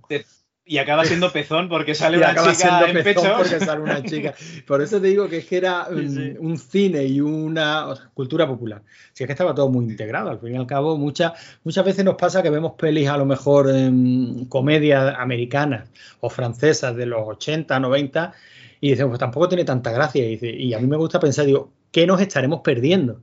Y 0.65 0.79
acaba 0.79 1.05
siendo 1.05 1.33
pezón 1.33 1.69
porque 1.69 1.93
sale 1.93 2.17
Y 2.19 2.21
una 2.21 2.31
acaba 2.31 2.53
chica 2.53 2.69
siendo 2.69 2.87
en 2.87 3.05
pezón 3.05 3.23
pecho. 3.25 3.37
porque 3.37 3.59
sale 3.59 3.81
una 3.81 4.03
chica. 4.05 4.35
Por 4.65 4.81
eso 4.81 5.01
te 5.01 5.09
digo 5.09 5.29
que 5.29 5.39
es 5.39 5.47
que 5.47 5.57
era 5.57 5.89
un, 5.91 6.37
un 6.39 6.57
cine 6.57 7.03
y 7.05 7.21
una 7.21 7.89
o 7.89 7.97
sea, 7.97 8.11
cultura 8.15 8.47
popular. 8.47 8.83
Si 9.13 9.25
es 9.25 9.27
que 9.27 9.33
estaba 9.33 9.55
todo 9.55 9.69
muy 9.69 9.85
integrado, 9.87 10.31
al 10.31 10.39
fin 10.39 10.55
y 10.55 10.57
al 10.57 10.67
cabo, 10.69 10.97
muchas 10.97 11.33
muchas 11.65 11.85
veces 11.85 12.05
nos 12.05 12.15
pasa 12.15 12.45
que 12.45 12.51
vemos 12.51 12.75
pelis 12.79 13.09
a 13.09 13.17
lo 13.17 13.27
mejor 13.27 13.71
en 13.71 14.45
comedias 14.45 15.17
americanas 15.19 15.91
o 16.21 16.31
francesas 16.31 16.95
de 16.95 17.07
los 17.07 17.23
80, 17.27 17.81
90 17.81 18.33
y 18.83 18.91
decimos, 18.91 19.11
pues 19.11 19.21
tampoco 19.21 19.49
tiene 19.49 19.65
tanta 19.65 19.93
gracia. 19.93 20.25
Y, 20.27 20.31
dice- 20.31 20.51
y 20.51 20.75
a 20.75 20.79
mí 20.81 20.87
me 20.89 20.97
gusta 20.97 21.21
pensar, 21.21 21.47
digo, 21.47 21.71
¿qué 21.93 22.05
nos 22.07 22.21
estaremos 22.21 22.61
perdiendo? 22.63 23.23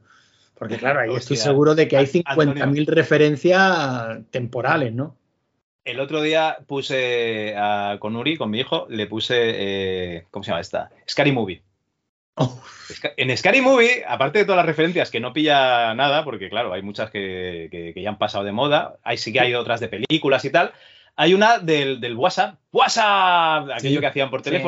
Porque 0.58 0.78
claro, 0.78 1.02
ahí 1.02 1.14
estoy 1.14 1.36
seguro 1.38 1.76
de 1.76 1.88
que 1.88 1.98
hay 1.98 2.10
Antonio. 2.26 2.54
50.000 2.66 2.88
referencias 2.88 4.20
temporales, 4.32 4.94
¿no? 4.94 5.16
El 5.86 6.00
otro 6.00 6.22
día 6.22 6.58
puse 6.68 7.56
a- 7.58 7.98
con 8.00 8.16
Uri, 8.16 8.38
con 8.38 8.50
mi 8.50 8.60
hijo, 8.60 8.86
le 8.90 9.06
puse. 9.08 9.36
eh, 9.38 10.26
¿Cómo 10.32 10.44
se 10.44 10.52
llama 10.52 10.62
esta? 10.62 10.90
Scary 11.10 11.32
Movie. 11.32 11.62
Oh. 12.36 12.62
En 13.18 13.36
Scary 13.36 13.60
Movie, 13.62 14.04
aparte 14.08 14.40
de 14.40 14.46
todas 14.46 14.58
las 14.58 14.66
referencias 14.66 15.12
que 15.12 15.20
no 15.20 15.34
pilla 15.34 15.94
nada, 15.94 16.24
porque 16.24 16.50
claro, 16.50 16.72
hay 16.72 16.82
muchas 16.82 17.10
que, 17.12 17.68
que- 17.70 17.94
que 17.94 18.02
ya 18.02 18.10
han 18.10 18.18
pasado 18.18 18.44
de 18.46 18.52
moda, 18.54 18.96
hay 19.04 19.18
sí 19.18 19.34
que 19.34 19.42
hay 19.42 19.54
otras 19.56 19.80
de 19.82 19.90
películas 19.90 20.46
y 20.46 20.52
tal. 20.52 20.72
Hay 21.18 21.34
una 21.34 21.60
del, 21.60 22.00
del 22.00 22.16
WhatsApp, 22.16 22.56
WhatsApp, 22.72 23.70
aquello 23.74 23.96
Sí, 23.96 24.00
que 24.00 24.08
hacían 24.08 24.30
por 24.30 24.42
sí. 24.42 24.64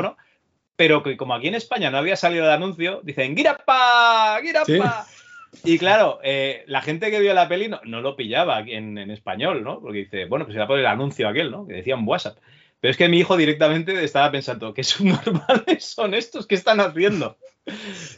Pero 0.82 1.04
que 1.04 1.16
como 1.16 1.36
aquí 1.36 1.48
en 1.48 1.54
España 1.54 1.92
no 1.92 2.00
había 2.00 2.16
salido 2.16 2.44
el 2.46 2.50
anuncio, 2.50 3.02
dicen 3.04 3.38
¡Girapa! 3.38 4.40
¡Girapa! 4.42 5.06
Y 5.64 5.78
claro, 5.78 6.20
eh, 6.24 6.64
la 6.66 6.82
gente 6.82 7.12
que 7.12 7.20
vio 7.20 7.36
la 7.36 7.48
peli 7.48 7.68
no, 7.68 7.80
no 7.84 8.02
lo 8.02 8.16
pillaba 8.16 8.62
en, 8.62 8.98
en 8.98 9.12
español, 9.12 9.64
¿no? 9.64 9.80
Porque 9.80 10.00
dice, 10.00 10.26
bueno, 10.26 10.46
pues 10.46 10.56
era 10.56 10.66
por 10.66 10.80
el 10.80 10.88
anuncio 10.88 11.28
aquel, 11.30 11.52
¿no? 11.52 11.68
Que 11.68 11.76
decía 11.76 11.94
en 11.94 12.08
WhatsApp. 12.08 12.40
Pero 12.80 12.90
es 12.90 12.98
que 12.98 13.08
mi 13.10 13.20
hijo 13.20 13.38
directamente 13.38 14.04
estaba 14.04 14.32
pensando, 14.32 14.74
¿qué 14.74 14.84
subnormales 14.84 15.86
son 15.86 16.16
estos? 16.16 16.48
¿Qué 16.48 16.56
están 16.56 16.80
haciendo? 16.80 17.38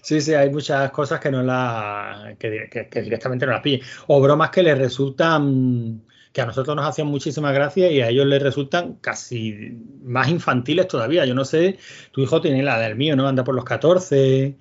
Sí, 0.02 0.22
sí, 0.22 0.34
hay 0.34 0.50
muchas 0.50 0.90
cosas 0.92 1.20
que 1.20 1.32
no 1.32 1.44
la 1.44 2.34
que, 2.40 2.70
que- 2.72 2.88
que 2.88 3.02
directamente 3.02 3.46
no 3.46 3.52
las 3.52 3.62
pillen. 3.62 3.82
O 4.08 4.22
bromas 4.22 4.52
que 4.52 4.64
les 4.64 4.78
resultan 4.78 6.02
que 6.34 6.42
a 6.42 6.46
nosotros 6.46 6.76
nos 6.76 6.86
hacían 6.86 7.08
muchísima 7.08 7.52
gracia 7.54 7.90
y 7.92 8.02
a 8.02 8.10
ellos 8.10 8.26
les 8.26 8.42
resultan 8.44 8.96
casi 8.96 9.78
más 10.04 10.28
infantiles 10.30 10.88
todavía. 10.88 11.26
Yo 11.26 11.36
no 11.36 11.46
sé, 11.46 11.78
tu 12.12 12.22
hijo 12.22 12.42
tiene 12.42 12.64
la 12.64 12.80
del 12.80 12.96
mío, 12.98 13.16
¿no? 13.16 13.28
Anda 13.28 13.44
por 13.46 13.56
los 13.56 13.64
14. 13.64 14.58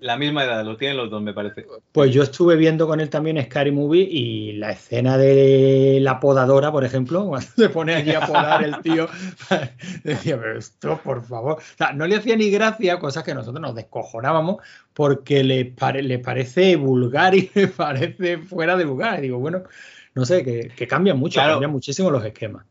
La 0.00 0.16
misma 0.16 0.42
edad, 0.42 0.64
lo 0.64 0.76
tienen 0.76 0.96
los 0.96 1.10
dos, 1.10 1.22
me 1.22 1.32
parece. 1.32 1.64
Pues 1.92 2.12
yo 2.12 2.24
estuve 2.24 2.56
viendo 2.56 2.88
con 2.88 2.98
él 2.98 3.08
también 3.08 3.40
Scary 3.40 3.70
Movie 3.70 4.02
y 4.10 4.52
la 4.54 4.72
escena 4.72 5.16
de 5.16 5.98
la 6.00 6.18
podadora, 6.18 6.72
por 6.72 6.84
ejemplo, 6.84 7.24
cuando 7.28 7.46
se 7.56 7.68
pone 7.68 7.94
allí 7.94 8.10
a 8.12 8.26
podar 8.26 8.64
el 8.64 8.80
tío, 8.80 9.06
decía, 10.02 10.38
pero 10.40 10.58
esto, 10.58 11.00
por 11.04 11.22
favor. 11.24 11.58
O 11.58 11.76
sea, 11.78 11.92
no 11.92 12.06
le 12.08 12.16
hacía 12.16 12.36
ni 12.36 12.50
gracia, 12.50 12.98
cosas 12.98 13.22
que 13.22 13.34
nosotros 13.34 13.60
nos 13.60 13.74
descojonábamos 13.76 14.56
porque 14.92 15.44
le, 15.44 15.66
pare- 15.66 16.02
le 16.02 16.18
parece 16.18 16.74
vulgar 16.74 17.34
y 17.36 17.50
le 17.54 17.68
parece 17.68 18.38
fuera 18.38 18.76
de 18.76 18.84
lugar. 18.84 19.20
Y 19.20 19.22
digo, 19.22 19.38
bueno, 19.38 19.62
no 20.14 20.24
sé, 20.24 20.44
que, 20.44 20.68
que 20.76 20.86
cambian 20.86 21.18
mucho, 21.18 21.34
Claro. 21.34 21.54
cambian 21.54 21.72
muchísimo 21.72 22.10
los 22.10 22.24
esquemas. 22.24 22.64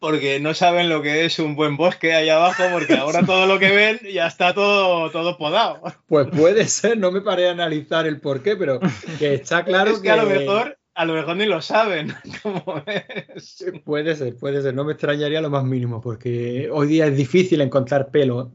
Porque 0.00 0.38
no 0.38 0.54
saben 0.54 0.88
lo 0.88 1.02
que 1.02 1.24
es 1.24 1.40
un 1.40 1.56
buen 1.56 1.76
bosque 1.76 2.14
ahí 2.14 2.28
abajo, 2.28 2.62
porque 2.72 2.94
ahora 2.96 3.26
todo 3.26 3.46
lo 3.46 3.58
que 3.58 3.70
ven 3.70 3.98
ya 4.12 4.28
está 4.28 4.54
todo, 4.54 5.10
todo 5.10 5.36
podado. 5.36 5.82
Pues 6.06 6.28
puede 6.28 6.66
ser, 6.68 6.98
no 6.98 7.10
me 7.10 7.20
paré 7.20 7.48
a 7.48 7.52
analizar 7.52 8.06
el 8.06 8.20
por 8.20 8.40
qué, 8.42 8.54
pero 8.54 8.78
que 9.18 9.34
está 9.34 9.64
claro 9.64 9.90
es 9.90 9.98
que, 9.98 10.10
a 10.10 10.16
lo 10.16 10.28
mejor, 10.28 10.78
a 10.94 11.04
lo 11.04 11.14
mejor 11.14 11.36
ni 11.36 11.46
lo 11.46 11.60
saben. 11.60 12.14
Como 12.42 12.80
ves. 12.86 13.64
Puede 13.84 14.14
ser, 14.14 14.36
puede 14.36 14.62
ser. 14.62 14.72
No 14.72 14.84
me 14.84 14.92
extrañaría 14.92 15.40
lo 15.40 15.50
más 15.50 15.64
mínimo, 15.64 16.00
porque 16.00 16.68
hoy 16.72 16.86
día 16.86 17.06
es 17.06 17.16
difícil 17.16 17.60
encontrar 17.60 18.08
pelo. 18.10 18.52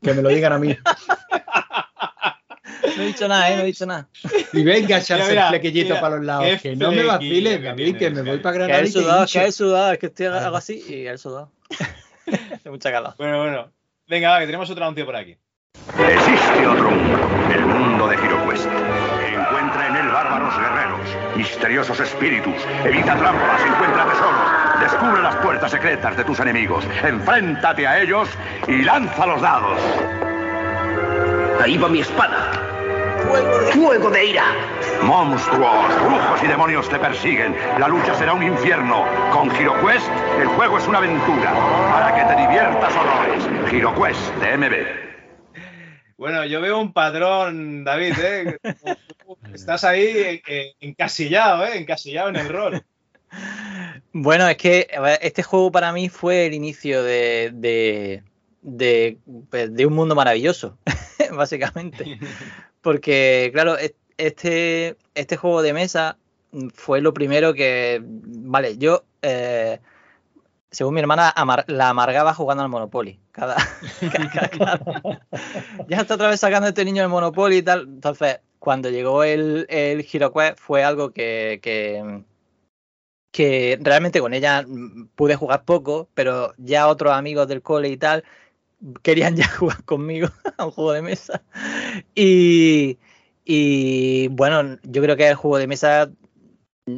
Que 0.00 0.14
me 0.14 0.22
lo 0.22 0.28
digan 0.28 0.52
a 0.52 0.58
mí. 0.58 0.76
No 2.96 3.02
he 3.02 3.06
dicho 3.06 3.28
nada, 3.28 3.50
¿eh? 3.50 3.56
No 3.56 3.62
he 3.62 3.66
dicho 3.66 3.86
nada. 3.86 4.08
Y 4.52 4.62
venga 4.64 4.96
a 4.96 4.98
echarse 5.00 5.28
Mira, 5.28 5.44
el 5.44 5.48
flequillito 5.50 5.88
mira, 5.88 6.00
para 6.00 6.16
los 6.16 6.24
lados. 6.24 6.60
Que 6.62 6.76
no 6.76 6.90
me 6.92 7.02
vaciles, 7.04 7.60
tienes, 7.76 7.96
que 7.96 8.10
me 8.10 8.22
voy 8.22 8.38
para 8.38 8.52
Que 8.52 8.58
Granada 8.58 8.80
he 8.80 8.82
y 8.82 8.92
que 8.92 9.00
sudado, 9.00 9.20
hincho. 9.22 9.40
que 9.40 9.46
he 9.46 9.52
sudado, 9.52 9.92
es 9.92 9.98
que 9.98 10.06
estoy 10.06 10.26
hago 10.26 10.56
así 10.56 10.84
y 10.88 11.06
he 11.06 11.18
sudado. 11.18 11.52
Hace 12.54 12.70
mucha 12.70 12.90
calor. 12.90 13.14
Bueno, 13.18 13.38
bueno. 13.38 13.72
Venga, 14.08 14.30
va, 14.30 14.40
que 14.40 14.46
tenemos 14.46 14.68
otro 14.70 14.84
anuncio 14.84 15.04
por 15.06 15.16
aquí. 15.16 15.36
Existe 15.98 16.66
otro 16.66 16.90
mundo, 16.90 17.18
el 17.54 17.66
mundo 17.66 18.08
de 18.08 18.16
HeroQuest. 18.16 18.66
Encuentra 18.66 19.86
en 19.88 19.96
él 19.96 20.08
bárbaros 20.08 20.54
guerreros, 20.56 21.36
misteriosos 21.36 22.00
espíritus, 22.00 22.54
evita 22.84 23.16
trampas, 23.16 23.60
encuentra 23.64 24.04
tesoros, 24.08 24.80
descubre 24.80 25.22
las 25.22 25.36
puertas 25.36 25.70
secretas 25.70 26.16
de 26.16 26.24
tus 26.24 26.40
enemigos, 26.40 26.84
enfréntate 27.02 27.86
a 27.86 28.02
ellos 28.02 28.28
y 28.68 28.82
lanza 28.82 29.26
los 29.26 29.40
dados. 29.40 29.80
Ahí 31.60 31.76
va 31.76 31.88
mi 31.88 32.00
espada. 32.00 32.59
¡Fuego 33.72 34.10
de 34.10 34.24
ira! 34.26 34.44
Monstruos, 35.02 36.02
brujos 36.04 36.42
y 36.42 36.46
demonios 36.46 36.88
te 36.88 36.98
persiguen. 36.98 37.54
La 37.78 37.88
lucha 37.88 38.14
será 38.14 38.32
un 38.32 38.42
infierno. 38.42 39.04
Con 39.32 39.50
HeroQuest, 39.50 40.08
el 40.40 40.48
juego 40.48 40.78
es 40.78 40.86
una 40.88 40.98
aventura 40.98 41.52
para 41.90 42.14
que 42.14 42.34
te 42.34 42.40
diviertas 42.40 42.92
horrores. 42.96 43.72
HeroQuest 43.72 44.34
de 44.36 44.56
MB. 44.56 45.10
Bueno, 46.16 46.44
yo 46.44 46.60
veo 46.60 46.78
un 46.78 46.92
padrón, 46.92 47.84
David, 47.84 48.14
¿eh? 48.22 48.58
Estás 49.54 49.84
ahí 49.84 50.40
eh, 50.46 50.74
encasillado, 50.80 51.64
¿eh? 51.64 51.78
Encasillado 51.78 52.28
en 52.28 52.36
el 52.36 52.48
rol. 52.48 52.84
Bueno, 54.12 54.48
es 54.48 54.56
que 54.56 54.88
este 55.22 55.42
juego 55.42 55.70
para 55.70 55.92
mí 55.92 56.08
fue 56.08 56.46
el 56.46 56.54
inicio 56.54 57.02
de, 57.02 57.52
de, 57.54 58.22
de, 58.60 59.18
pues, 59.50 59.72
de 59.72 59.86
un 59.86 59.94
mundo 59.94 60.14
maravilloso, 60.14 60.76
básicamente. 61.32 62.18
Porque, 62.82 63.50
claro, 63.52 63.76
es- 63.76 63.94
este, 64.16 64.96
este 65.14 65.36
juego 65.36 65.62
de 65.62 65.72
mesa 65.72 66.18
fue 66.74 67.00
lo 67.00 67.14
primero 67.14 67.54
que, 67.54 68.00
vale, 68.04 68.76
yo, 68.78 69.04
eh, 69.22 69.78
según 70.70 70.94
mi 70.94 71.00
hermana, 71.00 71.32
la 71.66 71.88
amargaba 71.90 72.34
jugando 72.34 72.62
al 72.62 72.68
Monopoly. 72.68 73.18
Cada, 73.32 73.56
ya 75.88 76.00
está 76.00 76.14
otra 76.14 76.28
vez 76.28 76.40
sacando 76.40 76.68
este 76.68 76.84
niño 76.84 77.02
el 77.02 77.08
Monopoly 77.08 77.58
y 77.58 77.62
tal. 77.62 77.82
Entonces, 77.82 78.40
cuando 78.58 78.90
llegó 78.90 79.24
el, 79.24 79.66
el 79.68 80.06
fue 80.56 80.84
algo 80.84 81.10
que, 81.10 81.60
que, 81.62 82.22
que 83.32 83.78
realmente 83.80 84.20
con 84.20 84.34
ella 84.34 84.64
mm, 84.66 85.08
pude 85.14 85.36
jugar 85.36 85.64
poco, 85.64 86.08
pero 86.14 86.52
ya 86.58 86.88
otros 86.88 87.12
amigos 87.12 87.48
del 87.48 87.62
cole 87.62 87.88
y 87.88 87.96
tal 87.96 88.24
querían 89.02 89.36
ya 89.36 89.48
jugar 89.58 89.84
conmigo 89.84 90.28
a 90.58 90.66
un 90.66 90.70
juego 90.72 90.92
de 90.92 91.02
mesa. 91.02 91.42
Y, 92.14 92.98
y 93.44 94.28
bueno, 94.28 94.78
yo 94.84 95.02
creo 95.02 95.16
que 95.16 95.28
el 95.28 95.34
juego 95.36 95.58
de 95.58 95.66
mesa, 95.66 96.10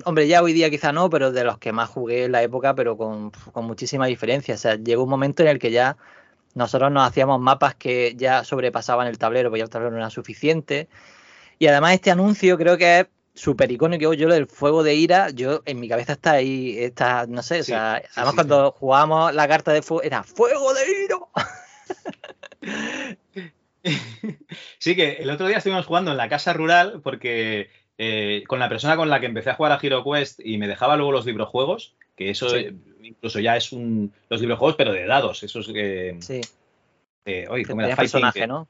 hombre, 0.04 0.28
ya 0.28 0.42
hoy 0.42 0.52
día 0.52 0.70
quizá 0.70 0.92
no, 0.92 1.10
pero 1.10 1.32
de 1.32 1.44
los 1.44 1.58
que 1.58 1.72
más 1.72 1.88
jugué 1.90 2.24
en 2.24 2.32
la 2.32 2.42
época, 2.42 2.74
pero 2.74 2.96
con, 2.96 3.30
con 3.30 3.64
muchísima 3.66 4.06
diferencia. 4.06 4.54
O 4.54 4.58
sea, 4.58 4.76
llegó 4.76 5.04
un 5.04 5.10
momento 5.10 5.42
en 5.42 5.48
el 5.50 5.58
que 5.58 5.70
ya 5.70 5.96
nosotros 6.54 6.92
nos 6.92 7.08
hacíamos 7.08 7.40
mapas 7.40 7.74
que 7.76 8.14
ya 8.16 8.44
sobrepasaban 8.44 9.06
el 9.08 9.18
tablero, 9.18 9.50
porque 9.50 9.60
ya 9.60 9.64
el 9.64 9.70
tablero 9.70 9.92
no 9.92 9.98
era 9.98 10.10
suficiente. 10.10 10.88
Y 11.58 11.66
además 11.68 11.94
este 11.94 12.10
anuncio 12.10 12.58
creo 12.58 12.76
que 12.78 13.00
es 13.00 13.06
súper 13.34 13.70
icónico. 13.72 14.12
Yo 14.14 14.28
lo 14.28 14.34
del 14.34 14.46
fuego 14.46 14.82
de 14.82 14.94
ira, 14.94 15.30
yo 15.30 15.62
en 15.66 15.80
mi 15.80 15.88
cabeza 15.88 16.12
está 16.14 16.32
ahí, 16.32 16.78
está, 16.78 17.26
no 17.26 17.42
sé, 17.42 17.60
o 17.60 17.64
Sí, 17.64 17.64
sea, 17.64 18.02
sí, 18.08 18.08
además 18.16 18.34
sí, 18.34 18.36
cuando 18.36 18.72
jugábamos 18.72 19.34
la 19.34 19.48
carta 19.48 19.72
de 19.72 19.82
fuego, 19.82 20.02
era 20.02 20.22
fuego 20.24 20.74
de 20.74 20.80
ira. 21.01 21.01
Sí, 24.82 24.96
que 24.96 25.12
el 25.20 25.30
otro 25.30 25.46
día 25.46 25.58
estuvimos 25.58 25.86
jugando 25.86 26.10
en 26.10 26.16
la 26.16 26.28
casa 26.28 26.52
rural 26.52 27.00
porque 27.04 27.70
eh, 27.98 28.42
con 28.48 28.58
la 28.58 28.68
persona 28.68 28.96
con 28.96 29.08
la 29.08 29.20
que 29.20 29.26
empecé 29.26 29.50
a 29.50 29.54
jugar 29.54 29.70
a 29.70 29.78
HeroQuest 29.80 30.40
y 30.44 30.58
me 30.58 30.66
dejaba 30.66 30.96
luego 30.96 31.12
los 31.12 31.24
librojuegos, 31.24 31.94
que 32.16 32.30
eso 32.30 32.48
Sí. 32.48 32.56
eh, 32.56 32.74
incluso 33.00 33.38
ya 33.38 33.56
es 33.56 33.70
un. 33.70 34.12
Los 34.28 34.40
librojuegos, 34.40 34.74
pero 34.74 34.92
de 34.92 35.06
dados. 35.06 35.44
Esos 35.44 35.68
que. 35.68 36.16
Sí, 36.18 36.40
eh, 37.26 37.46
oye, 37.48 37.64
¿cómo 37.64 37.82
era? 37.82 37.94
personaje, 37.94 38.40
que- 38.40 38.46
¿no? 38.48 38.66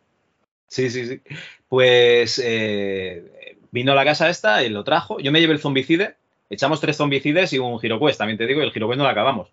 Sí, 0.68 0.90
sí, 0.90 1.06
sí. 1.06 1.22
Pues 1.66 2.39
eh, 2.44 3.56
vino 3.70 3.93
a 3.93 3.94
la 3.94 4.05
casa 4.05 4.28
esta 4.28 4.62
y 4.62 4.68
lo 4.68 4.84
trajo. 4.84 5.18
Yo 5.18 5.32
me 5.32 5.40
llevé 5.40 5.55
el 5.55 5.60
zombicide 5.60 6.16
echamos 6.51 6.78
tres 6.82 6.98
zombicides 6.98 7.55
y 7.55 7.59
un 7.59 7.80
HeroQuest, 7.82 8.18
también 8.18 8.36
te 8.36 8.47
digo, 8.47 8.60
y 8.60 8.64
el 8.64 8.72
HeroQuest 8.74 8.98
no 8.98 9.05
lo 9.05 9.10
acabamos. 9.10 9.48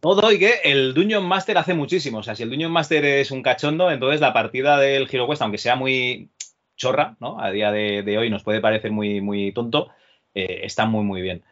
Todo 0.00 0.32
y 0.32 0.38
que 0.38 0.60
el 0.64 0.94
Dungeon 0.94 1.24
Master 1.24 1.58
hace 1.58 1.74
muchísimo. 1.74 2.18
O 2.18 2.22
sea, 2.22 2.34
si 2.34 2.42
el 2.42 2.50
Dungeon 2.50 2.72
Master 2.72 3.04
es 3.04 3.30
un 3.30 3.42
cachondo, 3.42 3.90
entonces 3.90 4.20
la 4.20 4.32
partida 4.32 4.78
del 4.78 5.08
HeroQuest, 5.10 5.42
aunque 5.42 5.58
sea 5.58 5.76
muy 5.76 6.30
chorra, 6.76 7.16
¿no? 7.20 7.38
A 7.40 7.50
día 7.50 7.70
de, 7.70 8.02
de 8.02 8.18
hoy 8.18 8.30
nos 8.30 8.42
puede 8.42 8.60
parecer 8.62 8.92
muy, 8.92 9.20
muy 9.20 9.52
tonto, 9.52 9.90
eh, 10.34 10.60
está 10.62 10.86
muy, 10.86 11.04
muy 11.04 11.20
bien. 11.20 11.44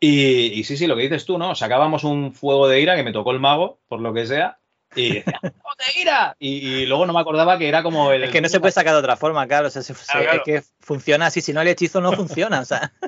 Y, 0.00 0.46
y 0.58 0.64
sí, 0.64 0.76
sí, 0.76 0.86
lo 0.86 0.96
que 0.96 1.02
dices 1.02 1.26
tú, 1.26 1.38
¿no? 1.38 1.54
Sacábamos 1.54 2.04
un 2.04 2.32
fuego 2.32 2.68
de 2.68 2.80
ira 2.80 2.96
que 2.96 3.02
me 3.02 3.12
tocó 3.12 3.32
el 3.32 3.40
mago, 3.40 3.80
por 3.88 4.00
lo 4.00 4.14
que 4.14 4.26
sea, 4.26 4.60
y 4.96 5.14
decía, 5.14 5.38
¡fuego 5.40 5.70
de 5.78 6.00
ira! 6.00 6.36
Y, 6.38 6.48
y 6.82 6.86
luego 6.86 7.06
no 7.06 7.12
me 7.12 7.20
acordaba 7.20 7.58
que 7.58 7.68
era 7.68 7.82
como 7.82 8.10
el. 8.12 8.24
Es 8.24 8.30
que 8.30 8.40
no 8.40 8.48
se 8.48 8.60
puede 8.60 8.72
sacar 8.72 8.92
de 8.94 8.98
otra 9.00 9.16
forma, 9.16 9.46
claro. 9.46 9.68
o 9.68 9.70
sea, 9.70 9.82
se- 9.82 9.94
se- 9.94 10.12
claro. 10.12 10.32
Es 10.32 10.42
que 10.44 10.62
funciona 10.80 11.26
así. 11.26 11.40
Si 11.40 11.52
no, 11.52 11.60
el 11.60 11.68
hechizo 11.68 12.00
no 12.00 12.12
funciona. 12.12 12.60
O 12.60 12.64
sea, 12.64 12.92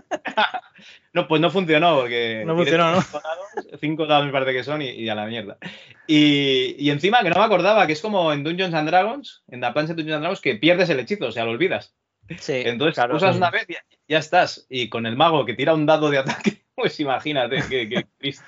No, 1.13 1.29
pues 1.29 1.41
no 1.41 1.51
funcionó, 1.51 1.97
porque. 2.01 2.43
No 2.47 2.57
funcionó, 2.57 2.93
¿no? 2.93 2.97
Dados, 2.97 3.81
cinco 3.81 4.07
dados 4.07 4.25
me 4.27 4.33
parece 4.33 4.53
que 4.55 4.65
son 4.65 4.81
y, 4.83 4.91
y 4.91 5.09
a 5.11 5.15
la 5.15 5.27
mierda. 5.27 5.59
Y, 6.07 6.75
y 6.79 6.91
encima 6.91 7.23
que 7.23 7.29
no 7.31 7.37
me 7.39 7.45
acordaba 7.45 7.87
que 7.87 7.93
es 7.93 8.01
como 8.01 8.33
en 8.33 8.43
Dungeons 8.45 8.75
and 8.75 8.89
Dragons, 8.89 9.43
en 9.49 9.61
la 9.61 9.73
plancha 9.75 9.93
de 9.93 9.97
Dungeons 10.03 10.17
and 10.17 10.23
Dragons, 10.23 10.41
que 10.41 10.55
pierdes 10.57 10.89
el 10.91 11.01
hechizo, 11.01 11.27
o 11.27 11.33
sea, 11.33 11.45
lo 11.45 11.51
olvidas. 11.51 11.95
sí. 12.39 12.63
Entonces 12.65 12.95
claro. 12.95 13.17
usas 13.17 13.37
una 13.37 13.51
vez 13.51 13.67
y 13.69 13.75
ya, 13.75 13.81
ya 14.09 14.19
estás. 14.19 14.67
Y 14.71 14.89
con 14.89 15.05
el 15.07 15.17
mago 15.17 15.45
que 15.45 15.55
tira 15.55 15.75
un 15.75 15.85
dado 15.87 16.09
de 16.11 16.19
ataque, 16.19 16.65
pues 16.75 16.99
imagínate 17.01 17.63
que, 17.69 17.89
que 17.89 18.07
triste. 18.19 18.45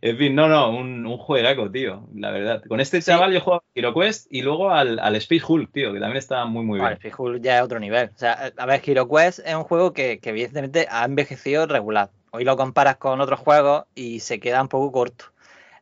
En 0.00 0.18
fin, 0.18 0.34
no, 0.34 0.48
no, 0.48 0.70
un, 0.70 1.06
un 1.06 1.16
juegaco, 1.16 1.70
tío, 1.70 2.08
la 2.14 2.30
verdad. 2.30 2.62
Con 2.66 2.80
este 2.80 3.00
chaval 3.00 3.32
yo 3.32 3.40
juego 3.40 3.60
a 3.60 3.64
HeroQuest 3.74 4.26
y 4.30 4.42
luego 4.42 4.70
al, 4.70 4.98
al 4.98 5.16
Space 5.16 5.42
Hulk, 5.46 5.72
tío, 5.72 5.92
que 5.92 6.00
también 6.00 6.18
está 6.18 6.44
muy, 6.44 6.64
muy 6.64 6.80
bien. 6.80 6.92
Speed 6.94 7.14
Hulk 7.16 7.42
ya 7.42 7.58
es 7.58 7.62
otro 7.62 7.78
nivel. 7.78 8.10
O 8.14 8.18
sea, 8.18 8.52
a 8.56 8.66
ver, 8.66 8.80
HeroQuest 8.84 9.40
es 9.40 9.54
un 9.54 9.64
juego 9.64 9.92
que, 9.92 10.18
que 10.18 10.30
evidentemente 10.30 10.86
ha 10.90 11.04
envejecido 11.04 11.66
regular. 11.66 12.10
Hoy 12.32 12.44
lo 12.44 12.56
comparas 12.56 12.96
con 12.96 13.20
otros 13.20 13.40
juegos 13.40 13.84
y 13.94 14.20
se 14.20 14.40
queda 14.40 14.62
un 14.62 14.68
poco 14.68 14.90
corto. 14.90 15.26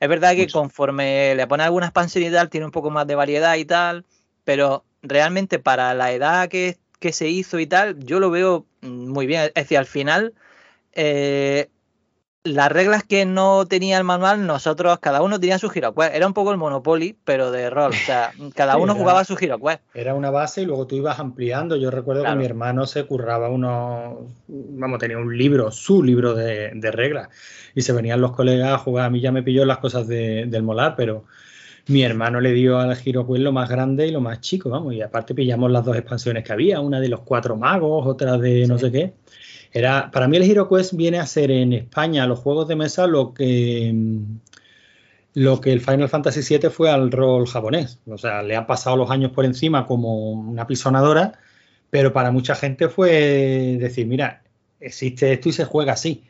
Es 0.01 0.09
verdad 0.09 0.35
que 0.35 0.49
conforme 0.49 1.35
le 1.35 1.47
pones 1.47 1.67
alguna 1.67 1.87
expansión 1.87 2.25
y 2.25 2.31
tal, 2.31 2.49
tiene 2.49 2.65
un 2.65 2.73
poco 2.73 2.91
más 2.91 3.07
de 3.07 3.15
variedad 3.15 3.55
y 3.57 3.67
tal, 3.67 4.07
pero 4.45 4.85
realmente 5.03 5.59
para 5.59 5.93
la 5.95 6.11
edad 6.13 6.49
que, 6.49 6.79
que 6.99 7.13
se 7.13 7.29
hizo 7.29 7.59
y 7.59 7.67
tal, 7.67 7.99
yo 8.05 8.19
lo 8.19 8.31
veo 8.31 8.67
mm, 8.81 9.09
muy 9.09 9.27
bien. 9.27 9.43
Es 9.43 9.55
decir, 9.55 9.79
al 9.79 9.87
final, 9.87 10.33
eh, 10.93 11.69
las 12.43 12.73
reglas 12.73 13.05
que 13.05 13.27
no 13.27 13.67
tenía 13.67 13.99
el 13.99 14.05
manual, 14.05 14.47
nosotros, 14.47 14.99
cada 15.01 15.21
uno 15.21 15.39
tenía 15.39 15.59
su 15.59 15.71
HeroQuest. 15.71 16.15
Era 16.15 16.27
un 16.27 16.33
poco 16.33 16.53
el 16.53 16.57
Monopoly, 16.57 17.15
pero 17.25 17.51
de 17.51 17.69
rol. 17.69 17.91
O 17.91 18.07
sea, 18.07 18.33
cada 18.55 18.79
uno 18.79 18.93
era- 18.93 19.01
jugaba 19.01 19.25
su 19.25 19.37
HeroQuest. 19.39 19.83
Era 19.95 20.15
una 20.15 20.31
base 20.31 20.62
y 20.62 20.65
luego 20.67 20.87
tú 20.87 20.97
ibas 20.97 21.19
ampliando. 21.21 21.77
Yo 21.77 21.91
recuerdo 21.91 22.23
Claro. 22.23 22.37
que 22.37 22.39
mi 22.41 22.47
hermano 22.47 22.87
se 22.87 23.05
curraba 23.05 23.51
unos, 23.51 24.21
vamos, 24.49 24.99
tenía 24.99 25.19
un 25.19 25.37
libro, 25.37 25.71
su 25.71 26.03
libro 26.03 26.35
de, 26.35 26.71
de 26.75 26.91
reglas. 26.91 27.29
Y 27.75 27.83
se 27.83 27.93
venían 27.93 28.21
los 28.23 28.33
colegas 28.33 28.71
a 28.73 28.79
jugar. 28.79 29.07
A 29.07 29.11
mí 29.11 29.21
ya 29.21 29.33
me 29.33 29.43
pilló 29.43 29.65
las 29.67 29.79
cosas 29.79 30.09
de- 30.09 30.47
del 30.47 30.62
molar, 30.62 30.95
pero 30.97 31.25
mi 31.89 32.03
hermano 32.05 32.41
le 32.41 32.53
dio 32.53 32.79
al 32.79 32.97
HeroQuest 32.97 33.43
lo 33.45 33.53
más 33.53 33.69
grande 33.69 34.07
y 34.07 34.12
lo 34.12 34.21
más 34.23 34.41
chico, 34.41 34.71
vamos. 34.71 34.95
Y 34.95 35.03
aparte 35.03 35.35
pillamos 35.35 35.71
las 35.71 35.85
dos 35.85 35.95
expansiones 35.97 36.43
que 36.45 36.53
había, 36.55 36.81
una 36.81 37.01
de 37.01 37.09
los 37.11 37.21
cuatro 37.21 37.57
magos, 37.57 38.07
otra 38.07 38.39
de 38.39 38.67
no 38.67 38.79
sé 38.79 38.91
qué. 38.91 39.12
Era, 39.73 40.11
para 40.11 40.27
mí 40.27 40.37
el 40.37 40.43
HeroQuest 40.43 40.95
viene 40.95 41.19
a 41.19 41.27
ser 41.27 41.51
en 41.51 41.73
España 41.73 42.27
los 42.27 42.41
juegos 42.41 42.67
de 42.69 42.77
mesa 42.77 43.07
lo 43.07 43.35
que 43.35 43.95
lo 45.35 45.61
que 45.61 45.73
el 45.73 45.81
Final 45.81 46.09
Fantasy 46.09 46.59
VII 46.59 46.71
fue 46.71 46.91
al 46.91 47.13
rol 47.13 47.47
japonés. 47.47 48.01
O 48.07 48.19
sea, 48.19 48.43
le 48.43 48.57
han 48.57 48.67
pasado 48.67 48.97
los 48.97 49.11
años 49.11 49.33
por 49.33 49.45
encima 49.45 49.87
como 49.87 50.33
una 50.33 50.67
pisonadora, 50.67 51.39
pero 51.89 52.13
para 52.13 52.31
mucha 52.31 52.55
gente 52.55 52.89
fue 52.89 53.77
decir, 53.79 54.07
mira, 54.07 54.43
existe 54.81 55.33
esto 55.33 55.49
y 55.49 55.53
se 55.53 55.65
juega 55.65 55.93
así. 55.93 56.25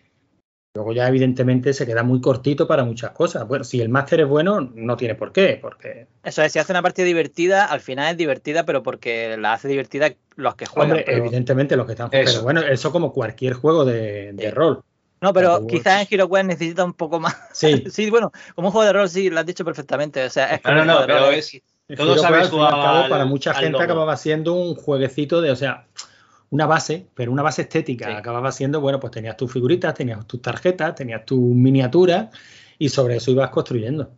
Luego 0.75 0.93
ya 0.93 1.09
evidentemente 1.09 1.73
se 1.73 1.85
queda 1.85 2.05
muy 2.05 2.21
cortito 2.21 2.69
para 2.69 2.85
muchas 2.85 3.11
cosas. 3.11 3.49
Bueno, 3.49 3.65
si 3.65 3.81
el 3.81 3.89
máster 3.89 4.21
es 4.21 4.29
bueno, 4.29 4.61
no 4.61 4.97
tiene 4.97 5.17
por 5.17 5.33
qué, 5.33 5.59
porque 5.61 6.07
Eso 6.23 6.43
es, 6.43 6.53
si 6.53 6.61
hace 6.61 6.73
una 6.73 6.83
partida 6.83 7.07
divertida, 7.07 7.65
al 7.65 7.81
final 7.81 8.13
es 8.13 8.17
divertida, 8.17 8.65
pero 8.65 8.83
porque 8.83 9.37
la 9.37 9.55
hace 9.55 9.67
divertida 9.67 10.13
los 10.41 10.55
que 10.57 10.67
juegan. 10.67 10.91
Hombre, 10.93 11.05
pero- 11.07 11.19
evidentemente 11.19 11.77
los 11.77 11.87
que 11.87 11.93
están 11.93 12.09
Eso. 12.13 12.33
Pero 12.33 12.43
bueno, 12.43 12.61
eso 12.63 12.91
como 12.93 13.13
cualquier 13.13 13.55
juego 13.55 13.85
de, 13.85 14.33
de 14.33 14.51
rol. 14.51 14.83
No, 15.21 15.35
pero 15.35 15.67
quizás 15.67 16.01
en 16.01 16.09
HeroQuest 16.11 16.47
necesita 16.47 16.83
un 16.85 16.95
poco 16.95 17.21
más. 17.21 17.37
Sí. 17.53 17.85
sí, 17.91 18.09
bueno, 18.11 18.33
como 18.55 18.69
un 18.69 18.73
juego 18.73 18.87
de 18.87 18.93
rol, 18.95 19.09
sí, 19.09 19.29
lo 19.29 19.39
has 19.41 19.47
dicho 19.47 19.65
perfectamente. 19.65 20.25
O 20.25 20.31
sea, 20.31 20.55
es 20.55 20.63
como 20.63 20.77
No, 20.77 20.85
no, 20.85 20.97
rol, 20.99 21.07
pero 21.07 21.31
es- 21.31 21.61
Todos 21.97 22.25
al 22.25 22.51
cabo, 22.51 22.65
al- 22.65 23.11
para 23.11 23.25
mucha 23.25 23.51
al 23.51 23.65
gente 23.65 23.83
acababa 23.83 24.17
siendo 24.17 24.55
un 24.55 24.75
jueguecito 24.77 25.41
de, 25.41 25.51
o 25.51 25.57
sea, 25.57 25.87
una 26.51 26.67
base, 26.67 27.07
pero 27.15 27.33
una 27.33 27.43
base 27.43 27.63
estética. 27.63 28.17
Acababa 28.17 28.51
siendo, 28.53 28.81
bueno, 28.81 28.99
pues 29.01 29.11
tenías 29.13 29.37
tus 29.37 29.53
figuritas, 29.53 29.93
tenías 29.95 30.27
tus 30.27 30.41
tarjetas, 30.41 30.95
tenías 30.95 31.25
tus 31.27 31.39
miniaturas 31.39 32.29
y 32.79 32.89
sobre 32.89 33.17
eso 33.17 33.31
ibas 33.31 33.51
construyendo. 33.51 34.11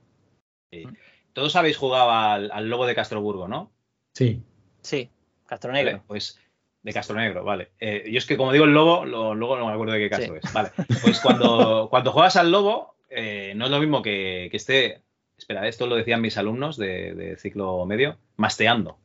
Todos 1.33 1.57
habéis 1.57 1.77
jugado 1.77 2.11
al, 2.11 2.51
al 2.53 2.69
lobo 2.69 2.87
de 2.87 2.95
Castroburgo, 2.95 3.49
¿no? 3.49 3.71
Sí. 4.15 4.43
Sí, 4.83 5.09
Castronegro. 5.53 5.93
Vale, 5.93 6.03
pues 6.07 6.39
de 6.83 6.93
Castro 6.93 7.15
Negro, 7.17 7.45
vale. 7.45 7.71
Eh, 7.79 8.09
yo 8.11 8.19
es 8.19 8.27
que 8.27 8.37
como 8.37 8.53
digo 8.53 8.65
el 8.65 8.73
lobo, 8.73 9.05
lo- 9.05 9.35
luego 9.35 9.57
no 9.59 9.67
me 9.67 9.73
acuerdo 9.73 9.93
de 9.93 10.01
qué 10.01 10.11
Castro 10.11 10.35
Sí. 10.35 10.41
es. 10.43 10.53
Vale. 10.53 10.71
Pues 11.03 11.21
cuando, 11.21 11.89
cuando 11.91 12.11
juegas 12.13 12.37
al 12.37 12.51
lobo, 12.51 12.97
eh, 13.11 13.53
no 13.57 13.67
es 13.67 13.71
lo 13.71 13.79
mismo 13.79 14.03
que, 14.03 14.49
que 14.51 14.57
esté. 14.57 15.01
Espera, 15.39 15.67
esto 15.69 15.87
lo 15.87 15.97
decían 15.97 16.21
mis 16.21 16.37
alumnos 16.39 16.77
de, 16.77 17.15
de 17.15 17.37
ciclo 17.37 17.85
medio, 17.87 18.17
masteando. 18.37 18.99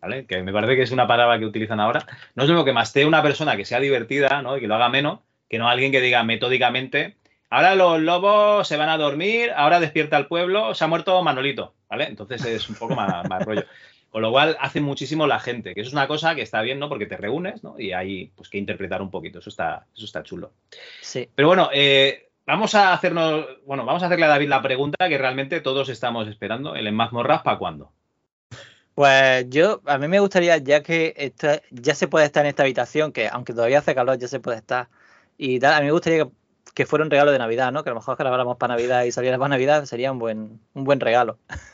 ¿Vale? 0.00 0.26
Que 0.26 0.42
me 0.42 0.52
parece 0.52 0.76
que 0.76 0.82
es 0.82 0.90
una 0.90 1.06
palabra 1.06 1.38
que 1.38 1.46
utilizan 1.46 1.80
ahora. 1.80 2.04
No 2.34 2.42
es 2.42 2.48
lo 2.48 2.54
mismo 2.54 2.64
que 2.66 2.72
mastee 2.74 3.06
una 3.06 3.22
persona 3.22 3.56
que 3.56 3.64
sea 3.64 3.80
divertida, 3.80 4.42
¿no? 4.42 4.56
Y 4.56 4.60
que 4.60 4.66
lo 4.68 4.74
haga 4.74 4.88
menos, 4.90 5.20
que 5.48 5.56
no 5.58 5.66
alguien 5.68 5.92
que 5.92 6.02
diga 6.02 6.22
metódicamente. 6.24 7.16
Ahora 7.48 7.74
los 7.74 8.00
lobos 8.00 8.68
se 8.68 8.76
van 8.76 8.90
a 8.90 8.98
dormir, 8.98 9.50
ahora 9.56 9.80
despierta 9.80 10.18
el 10.18 10.26
pueblo, 10.26 10.74
se 10.74 10.84
ha 10.84 10.88
muerto 10.88 11.22
Manolito, 11.22 11.74
¿vale? 11.88 12.04
Entonces 12.04 12.44
es 12.44 12.68
un 12.68 12.74
poco 12.76 12.94
más, 12.94 13.26
más 13.28 13.44
rollo. 13.44 13.64
Con 14.14 14.22
lo 14.22 14.30
cual 14.30 14.56
hace 14.60 14.80
muchísimo 14.80 15.26
la 15.26 15.40
gente, 15.40 15.74
que 15.74 15.80
eso 15.80 15.88
es 15.88 15.92
una 15.92 16.06
cosa 16.06 16.36
que 16.36 16.42
está 16.42 16.62
bien, 16.62 16.78
¿no? 16.78 16.88
Porque 16.88 17.06
te 17.06 17.16
reúnes, 17.16 17.64
¿no? 17.64 17.74
Y 17.80 17.90
hay 17.90 18.26
pues 18.36 18.48
que 18.48 18.58
interpretar 18.58 19.02
un 19.02 19.10
poquito, 19.10 19.40
eso 19.40 19.50
está, 19.50 19.86
eso 19.92 20.04
está 20.04 20.22
chulo. 20.22 20.52
Sí. 21.00 21.28
Pero 21.34 21.48
bueno, 21.48 21.68
eh, 21.72 22.28
vamos 22.46 22.76
a 22.76 22.92
hacernos, 22.92 23.44
bueno, 23.66 23.84
vamos 23.84 24.04
a 24.04 24.06
hacerle 24.06 24.26
a 24.26 24.28
David 24.28 24.48
la 24.48 24.62
pregunta 24.62 25.08
que 25.08 25.18
realmente 25.18 25.60
todos 25.60 25.88
estamos 25.88 26.28
esperando, 26.28 26.76
el 26.76 26.86
en 26.86 26.94
mazmorras 26.94 27.42
para 27.42 27.58
cuándo. 27.58 27.90
Pues 28.94 29.50
yo, 29.50 29.80
a 29.84 29.98
mí 29.98 30.06
me 30.06 30.20
gustaría, 30.20 30.58
ya 30.58 30.80
que 30.84 31.12
esta- 31.16 31.60
ya 31.72 31.96
se 31.96 32.06
puede 32.06 32.26
estar 32.26 32.44
en 32.44 32.50
esta 32.50 32.62
habitación, 32.62 33.10
que 33.10 33.26
aunque 33.26 33.52
todavía 33.52 33.80
hace 33.80 33.96
calor, 33.96 34.16
ya 34.16 34.28
se 34.28 34.38
puede 34.38 34.58
estar, 34.58 34.86
y 35.36 35.58
tal, 35.58 35.74
a 35.74 35.80
mí 35.80 35.86
me 35.86 35.90
gustaría 35.92 36.22
que, 36.26 36.30
que 36.72 36.86
fuera 36.86 37.04
un 37.04 37.10
regalo 37.10 37.32
de 37.32 37.38
Navidad, 37.40 37.72
¿no? 37.72 37.82
Que 37.82 37.90
a 37.90 37.94
lo 37.94 37.98
mejor 37.98 38.16
grabáramos 38.16 38.58
para 38.58 38.74
Navidad 38.74 39.02
y 39.02 39.10
saliera 39.10 39.38
para 39.38 39.48
Navidad, 39.48 39.86
sería 39.86 40.12
un 40.12 40.20
buen, 40.20 40.60
un 40.72 40.84
buen 40.84 41.00
regalo. 41.00 41.40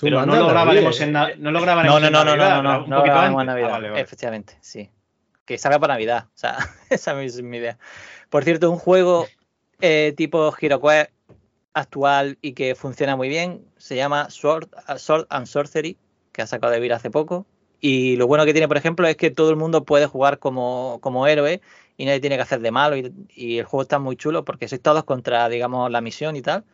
Pero 0.00 0.26
no 0.26 0.36
lo 0.36 0.48
grabaremos 0.48 1.00
eh. 1.00 1.04
en, 1.04 1.12
na- 1.12 1.30
no 1.36 1.50
lo 1.50 1.60
grabaremos 1.60 1.94
No, 1.94 2.00
no, 2.00 2.06
en 2.06 2.12
no, 2.12 2.24
no, 2.24 2.36
Navidad, 2.36 2.56
no, 2.56 2.62
no, 2.62 2.78
no, 2.80 2.86
no 2.86 3.02
grabamos 3.02 3.40
en. 3.40 3.46
Navidad. 3.46 3.68
Ah, 3.68 3.72
vale, 3.72 3.88
vale. 3.90 4.00
Efectivamente, 4.00 4.58
sí. 4.60 4.90
Que 5.44 5.58
salga 5.58 5.78
para 5.78 5.94
Navidad. 5.94 6.26
O 6.28 6.36
sea, 6.38 6.56
esa 6.90 7.22
es 7.22 7.42
mi 7.42 7.58
idea. 7.58 7.78
Por 8.30 8.44
cierto, 8.44 8.70
un 8.70 8.78
juego 8.78 9.26
eh, 9.80 10.14
tipo 10.16 10.52
HeroQuest 10.58 11.10
actual 11.74 12.38
y 12.40 12.52
que 12.52 12.74
funciona 12.74 13.16
muy 13.16 13.28
bien 13.28 13.64
se 13.76 13.96
llama 13.96 14.30
Sword, 14.30 14.68
Sword 14.96 15.26
and 15.28 15.46
Sorcery, 15.46 15.98
que 16.32 16.42
ha 16.42 16.46
sacado 16.46 16.72
de 16.72 16.80
Vir 16.80 16.92
hace 16.92 17.10
poco. 17.10 17.46
Y 17.80 18.16
lo 18.16 18.26
bueno 18.26 18.46
que 18.46 18.52
tiene, 18.52 18.68
por 18.68 18.78
ejemplo, 18.78 19.06
es 19.06 19.16
que 19.16 19.30
todo 19.30 19.50
el 19.50 19.56
mundo 19.56 19.84
puede 19.84 20.06
jugar 20.06 20.38
como, 20.38 20.98
como 21.02 21.26
héroe 21.26 21.60
y 21.98 22.06
nadie 22.06 22.20
tiene 22.20 22.36
que 22.36 22.42
hacer 22.42 22.60
de 22.60 22.70
malo. 22.70 22.96
Y, 22.96 23.12
y 23.28 23.58
el 23.58 23.66
juego 23.66 23.82
está 23.82 23.98
muy 23.98 24.16
chulo 24.16 24.44
porque 24.44 24.68
sois 24.68 24.80
todos 24.80 25.04
contra, 25.04 25.48
digamos, 25.50 25.90
la 25.90 26.00
misión 26.00 26.34
y 26.36 26.40
tal. 26.42 26.64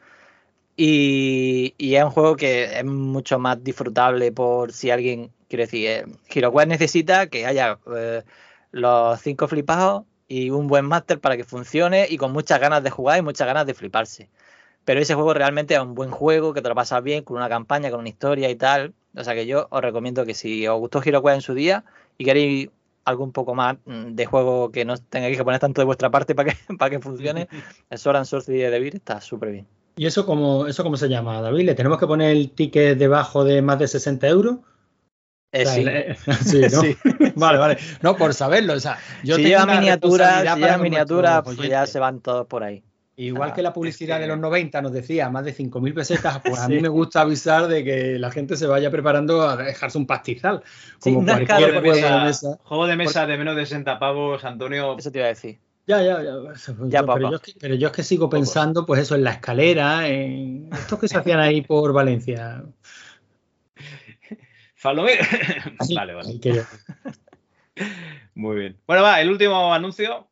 Y, 0.76 1.74
y 1.78 1.96
es 1.96 2.04
un 2.04 2.10
juego 2.10 2.36
que 2.36 2.78
es 2.78 2.84
mucho 2.84 3.38
más 3.38 3.62
disfrutable 3.62 4.32
por 4.32 4.72
si 4.72 4.90
alguien, 4.90 5.30
quiere 5.48 5.64
decir, 5.64 5.86
eh, 5.88 6.04
HeroQuest 6.28 6.68
necesita 6.68 7.26
que 7.26 7.46
haya 7.46 7.78
eh, 7.94 8.22
los 8.72 9.20
cinco 9.20 9.48
flipados 9.48 10.04
y 10.28 10.50
un 10.50 10.68
buen 10.68 10.86
máster 10.86 11.20
para 11.20 11.36
que 11.36 11.44
funcione 11.44 12.06
y 12.08 12.16
con 12.16 12.32
muchas 12.32 12.60
ganas 12.60 12.82
de 12.82 12.90
jugar 12.90 13.18
y 13.18 13.22
muchas 13.22 13.46
ganas 13.46 13.66
de 13.66 13.74
fliparse. 13.74 14.30
Pero 14.84 15.00
ese 15.00 15.14
juego 15.14 15.34
realmente 15.34 15.74
es 15.74 15.80
un 15.80 15.94
buen 15.94 16.10
juego, 16.10 16.54
que 16.54 16.62
te 16.62 16.68
lo 16.68 16.74
pasas 16.74 17.02
bien, 17.02 17.24
con 17.24 17.36
una 17.36 17.48
campaña, 17.48 17.90
con 17.90 18.00
una 18.00 18.08
historia 18.08 18.48
y 18.50 18.56
tal. 18.56 18.94
O 19.16 19.24
sea 19.24 19.34
que 19.34 19.46
yo 19.46 19.66
os 19.70 19.82
recomiendo 19.82 20.24
que 20.24 20.34
si 20.34 20.66
os 20.66 20.78
gustó 20.78 21.02
HeroQuest 21.02 21.34
en 21.36 21.42
su 21.42 21.54
día 21.54 21.84
y 22.16 22.24
queréis 22.24 22.70
algo 23.04 23.24
un 23.24 23.32
poco 23.32 23.54
más 23.54 23.76
mm, 23.84 24.14
de 24.14 24.26
juego 24.26 24.70
que 24.70 24.84
no 24.84 24.96
tengáis 24.96 25.36
que 25.36 25.44
poner 25.44 25.60
tanto 25.60 25.80
de 25.80 25.84
vuestra 25.86 26.10
parte 26.10 26.34
para 26.36 26.52
que, 26.52 26.74
para 26.76 26.90
que 26.90 27.00
funcione, 27.00 27.48
el 27.90 27.98
Sword 27.98 28.16
and 28.16 28.26
Sorcery 28.26 28.58
de 28.58 28.70
Devir 28.70 28.96
está 28.96 29.20
súper 29.20 29.50
bien. 29.50 29.79
¿Y 30.00 30.06
eso 30.06 30.24
cómo, 30.24 30.66
eso 30.66 30.82
cómo 30.82 30.96
se 30.96 31.10
llama, 31.10 31.42
David? 31.42 31.66
¿Le 31.66 31.74
tenemos 31.74 31.98
que 31.98 32.06
poner 32.06 32.30
el 32.34 32.52
ticket 32.52 32.96
debajo 32.96 33.44
de 33.44 33.60
más 33.60 33.78
de 33.78 33.86
60 33.86 34.26
euros? 34.28 34.56
Eh, 35.52 35.62
O 35.62 35.66
sea, 35.66 35.74
sí. 35.74 35.84
le- 35.84 36.14
sí, 36.42 36.60
¿no? 36.72 36.80
Sí. 36.80 36.96
Vale, 37.36 37.58
vale. 37.58 37.76
No, 38.00 38.16
por 38.16 38.32
saberlo. 38.32 38.72
O 38.72 38.80
sea, 38.80 38.96
yo 39.22 39.36
si 39.36 39.42
lleva 39.44 39.66
miniaturas, 39.66 40.38
si 40.38 40.60
lleva 40.60 40.78
nuestros 40.78 41.54
pues 41.56 41.68
ya 41.68 41.84
se 41.86 41.98
van 41.98 42.20
todos 42.20 42.46
por 42.46 42.62
ahí. 42.64 42.82
Igual 43.16 43.50
Ah, 43.50 43.54
que 43.54 43.60
la 43.60 43.74
publicidad 43.74 44.18
de 44.20 44.26
los 44.26 44.38
90 44.38 44.80
nos 44.80 44.92
decía 44.92 45.28
más 45.28 45.44
de 45.44 45.52
5.000 45.52 45.92
pesetas, 45.92 46.40
pues 46.42 46.58
a 46.58 46.66
Sí. 46.66 46.72
mí 46.72 46.80
me 46.80 46.88
gusta 46.88 47.20
avisar 47.20 47.68
de 47.68 47.84
que 47.84 48.18
la 48.18 48.30
gente 48.30 48.56
se 48.56 48.66
vaya 48.66 48.90
preparando 48.90 49.42
a 49.42 49.54
dejarse 49.58 49.98
un 49.98 50.06
pastizal. 50.06 50.62
Sí, 50.98 51.12
Como 51.12 51.26
no 51.26 51.32
cualquier 51.34 51.46
caro, 51.46 51.80
juego 51.80 51.94
de 51.94 52.00
de 52.00 52.08
mesa, 52.10 52.24
mesa. 52.24 52.58
juego 52.64 52.86
de 52.86 52.96
mesa 52.96 53.26
de 53.26 53.36
menos 53.36 53.54
de 53.56 53.66
60 53.66 53.98
pavos, 53.98 54.42
Antonio. 54.46 54.96
Eso 54.98 55.12
te 55.12 55.18
iba 55.18 55.26
a 55.26 55.28
decir. 55.28 55.58
Ya, 55.86 56.02
ya, 56.02 56.22
ya. 56.22 56.32
Pues, 56.42 56.70
Ya, 56.88 57.02
pero, 57.04 57.30
yo 57.30 57.36
es 57.36 57.42
que, 57.42 57.52
pero 57.58 57.74
yo 57.74 57.88
es 57.88 57.92
que 57.92 58.02
sigo 58.02 58.28
pensando, 58.30 58.86
pues 58.86 59.00
eso, 59.02 59.14
en 59.16 59.24
la 59.24 59.32
escalera, 59.32 60.06
en 60.08 60.68
estos 60.72 60.98
que 60.98 61.08
se 61.08 61.18
hacían 61.18 61.40
ahí 61.40 61.62
por 61.62 61.92
Valencia. 61.92 62.62
Falomir. 64.74 65.18
vale, 65.94 66.14
vale. 66.14 66.28
Ahí 66.28 66.38
que 66.40 66.54
yo- 66.54 66.62
Muy 68.34 68.56
bien. 68.56 68.76
Bueno, 68.86 69.02
va, 69.02 69.20
el 69.20 69.30
último 69.30 69.74
anuncio. 69.74 70.28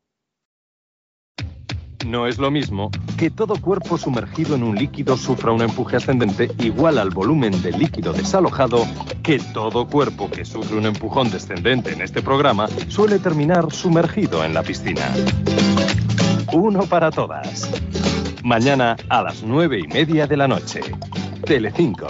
No 2.05 2.27
es 2.27 2.37
lo 2.37 2.49
mismo 2.49 2.89
que 3.17 3.29
todo 3.29 3.59
cuerpo 3.61 3.97
sumergido 3.97 4.55
en 4.55 4.63
un 4.63 4.75
líquido 4.75 5.17
sufra 5.17 5.51
un 5.51 5.61
empuje 5.61 5.97
ascendente 5.97 6.49
igual 6.59 6.97
al 6.97 7.09
volumen 7.09 7.61
del 7.61 7.77
líquido 7.77 8.13
desalojado 8.13 8.85
que 9.29 9.37
todo 9.53 9.85
cuerpo 9.85 10.27
que 10.27 10.43
sufre 10.43 10.75
un 10.75 10.87
empujón 10.87 11.29
descendente 11.29 11.91
en 11.91 12.01
este 12.01 12.23
programa 12.23 12.67
suele 12.87 13.19
terminar 13.19 13.71
sumergido 13.71 14.43
en 14.43 14.55
la 14.55 14.63
piscina. 14.63 15.07
Uno 16.51 16.87
para 16.87 17.11
todas. 17.11 17.69
Mañana 18.43 18.95
a 19.07 19.21
las 19.21 19.43
nueve 19.43 19.81
y 19.81 19.87
media 19.87 20.25
de 20.25 20.35
la 20.35 20.47
noche. 20.47 20.81
Telecinco. 21.45 22.07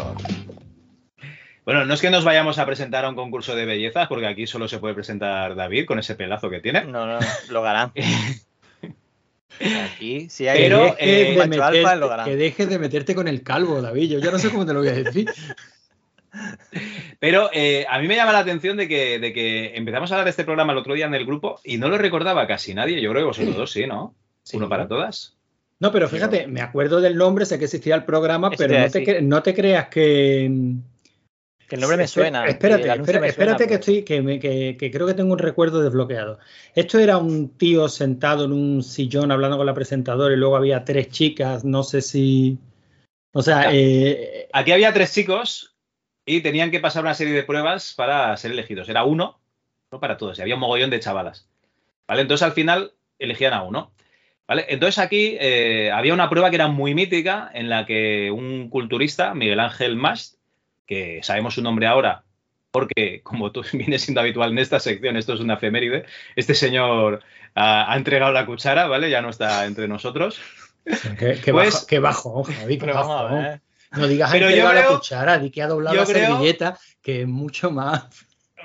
Bueno, 1.65 1.83
no 1.83 1.93
es 1.93 1.99
que 1.99 2.09
nos 2.09 2.23
vayamos 2.23 2.57
a 2.57 2.65
presentar 2.65 3.03
a 3.03 3.09
un 3.09 3.15
concurso 3.15 3.53
de 3.53 3.65
bellezas, 3.65 4.07
porque 4.07 4.25
aquí 4.25 4.47
solo 4.47 4.69
se 4.69 4.79
puede 4.79 4.93
presentar 4.93 5.55
David 5.55 5.87
con 5.87 5.99
ese 5.99 6.15
pelazo 6.15 6.49
que 6.49 6.61
tiene. 6.61 6.85
No, 6.85 7.05
no, 7.05 7.19
lo 7.49 7.65
harán. 7.65 7.91
Aquí, 9.83 10.29
si 10.29 10.47
hay 10.47 10.57
Pero, 10.57 10.91
un 10.91 10.95
eh, 10.97 11.37
alfa, 11.61 11.95
lo 11.97 12.23
que 12.23 12.37
dejes 12.37 12.69
de 12.69 12.79
meterte 12.79 13.13
con 13.13 13.27
el 13.27 13.43
calvo, 13.43 13.81
David. 13.81 14.09
Yo 14.09 14.19
ya 14.19 14.31
no 14.31 14.39
sé 14.39 14.49
cómo 14.49 14.65
te 14.65 14.71
lo 14.71 14.79
voy 14.79 14.87
a 14.87 14.93
decir. 14.93 15.29
Pero 17.19 17.49
eh, 17.53 17.85
a 17.89 17.99
mí 17.99 18.07
me 18.07 18.15
llama 18.15 18.31
la 18.31 18.39
atención 18.39 18.77
de 18.77 18.87
que, 18.87 19.19
de 19.19 19.33
que 19.33 19.75
empezamos 19.75 20.09
a 20.11 20.15
hablar 20.15 20.25
de 20.25 20.29
este 20.31 20.45
programa 20.45 20.71
el 20.71 20.79
otro 20.79 20.93
día 20.93 21.05
en 21.05 21.13
el 21.15 21.25
grupo 21.25 21.59
y 21.65 21.77
no 21.77 21.89
lo 21.89 21.97
recordaba 21.97 22.47
casi 22.47 22.73
nadie. 22.73 23.01
Yo 23.01 23.09
creo 23.11 23.23
que 23.23 23.27
vosotros 23.27 23.55
dos 23.57 23.71
sí, 23.71 23.85
¿no? 23.85 24.15
Uno 24.53 24.69
para 24.69 24.87
todas. 24.87 25.35
No, 25.79 25.91
pero 25.91 26.07
fíjate, 26.09 26.47
me 26.47 26.61
acuerdo 26.61 27.01
del 27.01 27.15
nombre, 27.17 27.45
sé 27.45 27.57
que 27.57 27.65
existía 27.65 27.95
el 27.95 28.03
programa, 28.05 28.49
Eso 28.49 28.57
pero 28.57 28.73
no 28.79 28.89
te, 28.91 29.21
no 29.21 29.43
creas 29.43 29.87
que. 29.89 30.49
Que 31.67 31.75
el 31.75 31.81
nombre 31.81 31.97
me 31.97 32.07
suena. 32.07 32.45
Espérate, 32.47 32.81
suena, 33.05 33.27
espérate 33.27 33.67
que 33.67 33.73
estoy, 33.75 34.03
que, 34.03 34.21
me- 34.21 34.39
que- 34.39 34.75
que 34.77 34.89
creo 34.91 35.05
que 35.05 35.13
tengo 35.13 35.31
un 35.33 35.39
recuerdo 35.39 35.81
desbloqueado. 35.81 36.39
Esto 36.73 36.97
era 36.99 37.17
un 37.17 37.49
tío 37.49 37.87
sentado 37.89 38.45
en 38.45 38.53
un 38.53 38.81
sillón 38.81 39.31
hablando 39.31 39.55
con 39.57 39.67
la 39.67 39.73
presentadora 39.75 40.33
y 40.33 40.37
luego 40.37 40.55
había 40.57 40.83
tres 40.83 41.09
chicas, 41.09 41.63
no 41.63 41.83
sé 41.83 42.01
si. 42.01 42.57
O 43.33 43.41
sea, 43.43 43.69
eh, 43.71 44.47
Aquí 44.51 44.71
había 44.71 44.91
tres 44.93 45.13
chicos 45.13 45.75
y 46.35 46.41
tenían 46.41 46.69
que 46.71 46.79
pasar 46.79 47.03
una 47.03 47.13
serie 47.15 47.33
de 47.33 47.43
pruebas 47.43 47.93
para 47.93 48.35
ser 48.37 48.51
elegidos. 48.51 48.87
Era 48.89 49.03
uno, 49.03 49.39
no 49.91 49.99
para 49.99 50.17
todos, 50.17 50.37
y 50.37 50.41
había 50.41 50.55
un 50.55 50.61
mogollón 50.61 50.89
de 50.89 50.99
chavalas. 50.99 51.47
¿Vale? 52.07 52.21
Entonces 52.21 52.45
al 52.45 52.51
final 52.53 52.93
elegían 53.17 53.53
a 53.53 53.63
uno. 53.63 53.91
¿Vale? 54.47 54.65
Entonces 54.69 54.97
aquí 54.99 55.37
eh, 55.39 55.91
había 55.91 56.13
una 56.13 56.29
prueba 56.29 56.49
que 56.49 56.55
era 56.55 56.67
muy 56.67 56.93
mítica 56.95 57.49
en 57.53 57.69
la 57.69 57.85
que 57.85 58.31
un 58.31 58.69
culturista, 58.69 59.33
Miguel 59.33 59.59
Ángel 59.59 59.95
Mast, 59.95 60.35
que 60.85 61.19
sabemos 61.23 61.53
su 61.55 61.61
nombre 61.61 61.85
ahora 61.87 62.23
porque, 62.71 63.21
como 63.23 63.51
tú 63.51 63.63
viene 63.73 63.97
siendo 63.99 64.21
habitual 64.21 64.51
en 64.51 64.59
esta 64.59 64.79
sección, 64.79 65.17
esto 65.17 65.33
es 65.33 65.39
una 65.39 65.55
efeméride, 65.55 66.05
este 66.35 66.53
señor 66.53 67.21
ah, 67.55 67.91
ha 67.91 67.97
entregado 67.97 68.31
la 68.31 68.45
cuchara, 68.45 68.87
¿vale? 68.87 69.09
Ya 69.09 69.21
no 69.21 69.29
está 69.29 69.65
entre 69.65 69.87
nosotros. 69.87 70.39
qué, 71.17 71.39
qué 71.43 71.51
Pues- 71.51 71.73
bajo, 71.73 71.87
qué 71.87 71.99
bajo, 71.99 72.43
Javi, 72.43 72.75
qué 72.75 72.79
Pero 72.85 72.93
vamos 72.93 73.19
a 73.19 73.23
bajo. 73.23 73.35
ver. 73.35 73.61
No 73.91 74.07
digas 74.07 74.31
Pero 74.31 74.45
ha 74.47 74.49
yo 74.49 74.55
entregado 74.55 74.73
la 74.75 74.81
creo- 74.87 74.97
cuchara, 74.99 75.39
di 75.39 75.49
que 75.51 75.61
ha 75.61 75.67
doblado 75.67 75.95
la 75.95 76.05
creo- 76.05 76.27
servilleta, 76.27 76.79
que 77.01 77.21
es 77.21 77.27
mucho 77.27 77.71
más. 77.71 78.07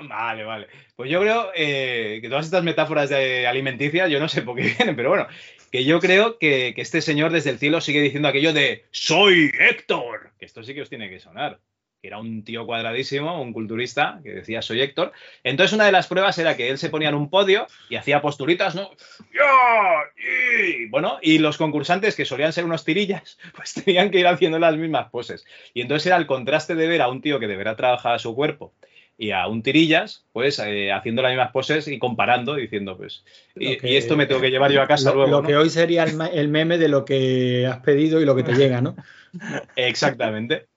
Vale, 0.09 0.43
vale. 0.43 0.67
Pues 0.95 1.09
yo 1.09 1.21
creo 1.21 1.51
eh, 1.55 2.19
que 2.21 2.27
todas 2.29 2.45
estas 2.45 2.63
metáforas 2.63 3.09
de 3.09 3.47
alimenticias, 3.47 4.09
yo 4.09 4.19
no 4.19 4.27
sé 4.27 4.41
por 4.41 4.55
qué 4.57 4.63
vienen, 4.77 4.95
pero 4.95 5.09
bueno, 5.09 5.25
que 5.71 5.85
yo 5.85 5.99
creo 5.99 6.37
que, 6.37 6.73
que 6.75 6.81
este 6.81 7.01
señor 7.01 7.31
desde 7.31 7.49
el 7.49 7.59
cielo 7.59 7.79
sigue 7.81 8.01
diciendo 8.01 8.27
aquello 8.27 8.51
de 8.53 8.85
¡Soy 8.91 9.51
Héctor! 9.57 10.31
Que 10.37 10.45
esto 10.45 10.63
sí 10.63 10.73
que 10.73 10.81
os 10.81 10.89
tiene 10.89 11.09
que 11.09 11.19
sonar. 11.19 11.59
Que 12.05 12.09
era 12.09 12.19
un 12.19 12.43
tío 12.43 12.67
cuadradísimo, 12.67 13.41
un 13.41 13.51
culturista, 13.51 14.19
que 14.23 14.29
decía 14.29 14.61
Soy 14.61 14.79
Héctor. 14.79 15.11
Entonces 15.43 15.73
una 15.73 15.85
de 15.87 15.91
las 15.91 16.05
pruebas 16.05 16.37
era 16.37 16.55
que 16.55 16.69
él 16.69 16.77
se 16.77 16.91
ponía 16.91 17.09
en 17.09 17.15
un 17.15 17.31
podio 17.31 17.65
y 17.89 17.95
hacía 17.95 18.21
posturitas, 18.21 18.75
¿no? 18.75 18.91
¡Ya! 19.33 20.03
Y 20.15 20.85
bueno, 20.85 21.17
y 21.23 21.39
los 21.39 21.57
concursantes, 21.57 22.15
que 22.15 22.23
solían 22.23 22.53
ser 22.53 22.63
unos 22.63 22.85
tirillas, 22.85 23.39
pues 23.55 23.73
tenían 23.73 24.11
que 24.11 24.19
ir 24.19 24.27
haciendo 24.27 24.59
las 24.59 24.77
mismas 24.77 25.09
poses. 25.09 25.45
Y 25.73 25.81
entonces 25.81 26.05
era 26.05 26.17
el 26.17 26.27
contraste 26.27 26.75
de 26.75 26.85
ver 26.85 27.01
a 27.01 27.07
un 27.07 27.21
tío 27.21 27.39
que 27.39 27.47
de 27.47 27.55
verdad 27.55 27.75
trabajaba 27.75 28.19
su 28.19 28.35
cuerpo 28.35 28.71
y 29.17 29.31
a 29.31 29.47
un 29.47 29.63
tirillas, 29.63 30.25
pues 30.31 30.59
eh, 30.59 30.91
haciendo 30.91 31.23
las 31.23 31.31
mismas 31.31 31.53
poses 31.53 31.87
y 31.87 31.97
comparando, 31.97 32.53
diciendo, 32.53 32.97
pues, 32.97 33.23
y, 33.55 33.73
Lo 33.73 33.81
que- 33.81 33.89
y 33.89 33.95
esto 33.95 34.15
me 34.15 34.27
tengo 34.27 34.41
que 34.41 34.51
llevar 34.51 34.71
yo 34.71 34.83
a 34.83 34.87
casa 34.87 35.09
lo, 35.09 35.15
luego. 35.15 35.31
lo 35.31 35.41
¿no? 35.41 35.47
que 35.47 35.55
hoy 35.57 35.71
sería 35.71 36.03
el 36.03 36.49
meme 36.49 36.77
de 36.77 36.87
lo 36.87 37.03
que 37.03 37.65
has 37.65 37.79
pedido 37.79 38.21
y 38.21 38.25
lo 38.25 38.35
que 38.35 38.43
te 38.43 38.53
llega, 38.53 38.79
¿no? 38.81 38.95
Exactamente. 39.75 40.67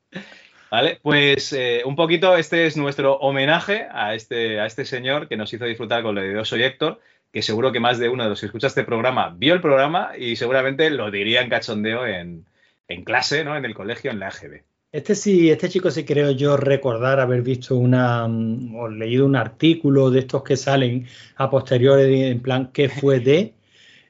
Vale, 0.71 0.99
pues 1.03 1.53
eh, 1.53 1.83
un 1.85 1.97
poquito 1.97 2.37
este 2.37 2.67
es 2.67 2.77
nuestro 2.77 3.15
homenaje 3.17 3.87
a 3.91 4.15
este, 4.15 4.61
a 4.61 4.67
este 4.67 4.85
señor 4.85 5.29
que 5.29 5.37
nos 5.37 5.53
hizo 5.53 5.65
disfrutar 5.65 6.03
con 6.03 6.15
lo 6.15 6.21
de 6.21 6.33
Yo 6.33 6.45
soy 6.45 6.63
Héctor, 6.63 7.01
que 7.33 7.43
seguro 7.43 7.73
que 7.73 7.81
más 7.81 7.99
de 7.99 8.09
uno 8.09 8.25
de 8.25 8.31
los 8.31 8.41
que 8.41 8.47
escucha 8.47 8.67
este 8.67 8.85
programa 8.85 9.35
vio 9.37 9.55
el 9.55 9.61
programa 9.61 10.13
y 10.19 10.37
seguramente 10.37 10.91
lo 10.91 11.11
diría 11.11 11.41
en 11.41 11.51
cachondeo 11.51 12.07
en, 12.07 12.47
en 12.87 13.05
clase, 13.05 13.45
¿no? 13.45 13.57
En 13.57 13.65
el 13.65 13.75
colegio, 13.75 14.11
en 14.11 14.19
la 14.19 14.29
AGB. 14.29 14.63
Este 14.91 15.15
sí, 15.15 15.51
este 15.51 15.69
chico 15.69 15.91
sí 15.91 16.05
creo 16.05 16.31
yo 16.31 16.57
recordar 16.57 17.21
haber 17.21 17.43
visto 17.43 17.77
una 17.77 18.27
mm, 18.27 18.75
o 18.75 18.89
leído 18.89 19.27
un 19.27 19.37
artículo 19.37 20.11
de 20.11 20.21
estos 20.21 20.43
que 20.43 20.57
salen 20.57 21.07
a 21.37 21.51
posteriores 21.51 22.09
en 22.31 22.41
plan 22.41 22.71
qué 22.73 22.89
fue 22.89 23.21
de 23.21 23.55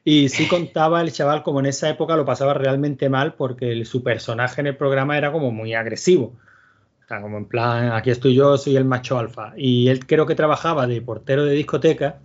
y 0.03 0.29
sí 0.29 0.47
contaba 0.47 1.01
el 1.01 1.11
chaval 1.11 1.43
como 1.43 1.59
en 1.59 1.67
esa 1.67 1.89
época 1.89 2.15
lo 2.15 2.25
pasaba 2.25 2.53
realmente 2.53 3.09
mal 3.09 3.33
porque 3.33 3.83
su 3.85 4.03
personaje 4.03 4.61
en 4.61 4.67
el 4.67 4.77
programa 4.77 5.17
era 5.17 5.31
como 5.31 5.51
muy 5.51 5.73
agresivo. 5.73 6.37
Sea, 7.09 7.21
como 7.23 7.39
en 7.39 7.45
plan, 7.45 7.91
aquí 7.93 8.11
estoy 8.11 8.35
yo, 8.35 8.55
soy 8.55 8.75
el 8.77 8.85
macho 8.85 9.17
alfa. 9.17 9.53
Y 9.57 9.87
él 9.87 10.05
creo 10.05 10.27
que 10.27 10.35
trabajaba 10.35 10.85
de 10.85 11.01
portero 11.01 11.43
de 11.43 11.53
discoteca 11.53 12.19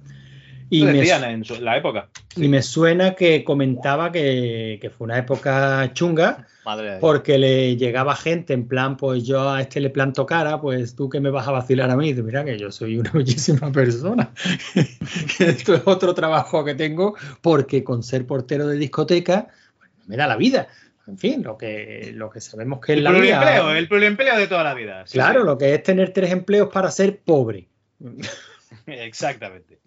y 0.68 0.84
me, 0.84 1.00
en 1.00 1.42
su- 1.42 1.58
la 1.62 1.78
época. 1.78 2.10
y 2.36 2.48
me 2.48 2.60
suena 2.60 3.14
que 3.14 3.44
comentaba 3.44 4.12
que, 4.12 4.78
que 4.82 4.90
fue 4.90 5.06
una 5.06 5.16
época 5.16 5.90
chunga 5.94 6.46
Madre 6.66 6.98
porque 7.00 7.38
le 7.38 7.76
llegaba 7.76 8.14
gente 8.14 8.52
en 8.52 8.68
plan, 8.68 8.98
pues 8.98 9.24
yo 9.24 9.48
a 9.48 9.62
este 9.62 9.80
le 9.80 9.88
planto 9.88 10.26
cara, 10.26 10.60
pues 10.60 10.94
tú 10.94 11.08
que 11.08 11.18
me 11.18 11.30
vas 11.30 11.48
a 11.48 11.52
vacilar 11.52 11.88
a 11.88 11.96
mí. 11.96 12.08
Dice, 12.08 12.22
Mira 12.22 12.44
que 12.44 12.58
yo 12.58 12.70
soy 12.70 12.98
una 12.98 13.10
bellísima 13.14 13.72
persona. 13.72 14.32
esto 15.38 15.74
es 15.76 15.82
otro 15.86 16.14
trabajo 16.14 16.62
que 16.62 16.74
tengo 16.74 17.14
porque 17.40 17.82
con 17.82 18.02
ser 18.02 18.26
portero 18.26 18.66
de 18.66 18.76
discoteca 18.76 19.48
pues, 19.78 19.90
me 20.06 20.16
da 20.18 20.26
la 20.26 20.36
vida. 20.36 20.68
En 21.06 21.18
fin, 21.18 21.42
lo 21.42 21.58
que, 21.58 22.12
lo 22.14 22.30
que 22.30 22.40
sabemos 22.40 22.80
que 22.80 22.94
es 22.94 23.02
la 23.02 23.10
pluriempleo, 23.10 23.64
vida. 23.66 23.78
el 23.78 23.88
pluriempleo 23.88 24.38
de 24.38 24.46
toda 24.46 24.64
la 24.64 24.72
vida. 24.74 25.06
sí, 25.06 25.12
claro, 25.18 25.40
sí. 25.40 25.46
lo 25.46 25.58
que 25.58 25.74
es 25.74 25.82
tener 25.82 26.12
tres 26.12 26.30
empleos 26.32 26.70
para 26.72 26.90
ser 26.90 27.20
pobre. 27.20 27.68
Exactamente. 28.86 29.80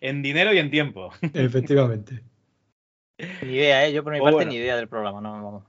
En 0.00 0.22
dinero 0.22 0.52
y 0.52 0.58
en 0.58 0.70
tiempo. 0.70 1.12
Efectivamente. 1.34 2.22
Ni 3.42 3.52
idea, 3.54 3.86
¿eh? 3.86 3.92
Yo 3.92 4.02
por 4.02 4.12
mi 4.12 4.18
Pues 4.18 4.32
parte 4.32 4.36
bueno. 4.46 4.50
ni 4.50 4.56
idea 4.58 4.76
del 4.76 4.88
programa, 4.88 5.20
no, 5.20 5.32
vamos. 5.32 5.64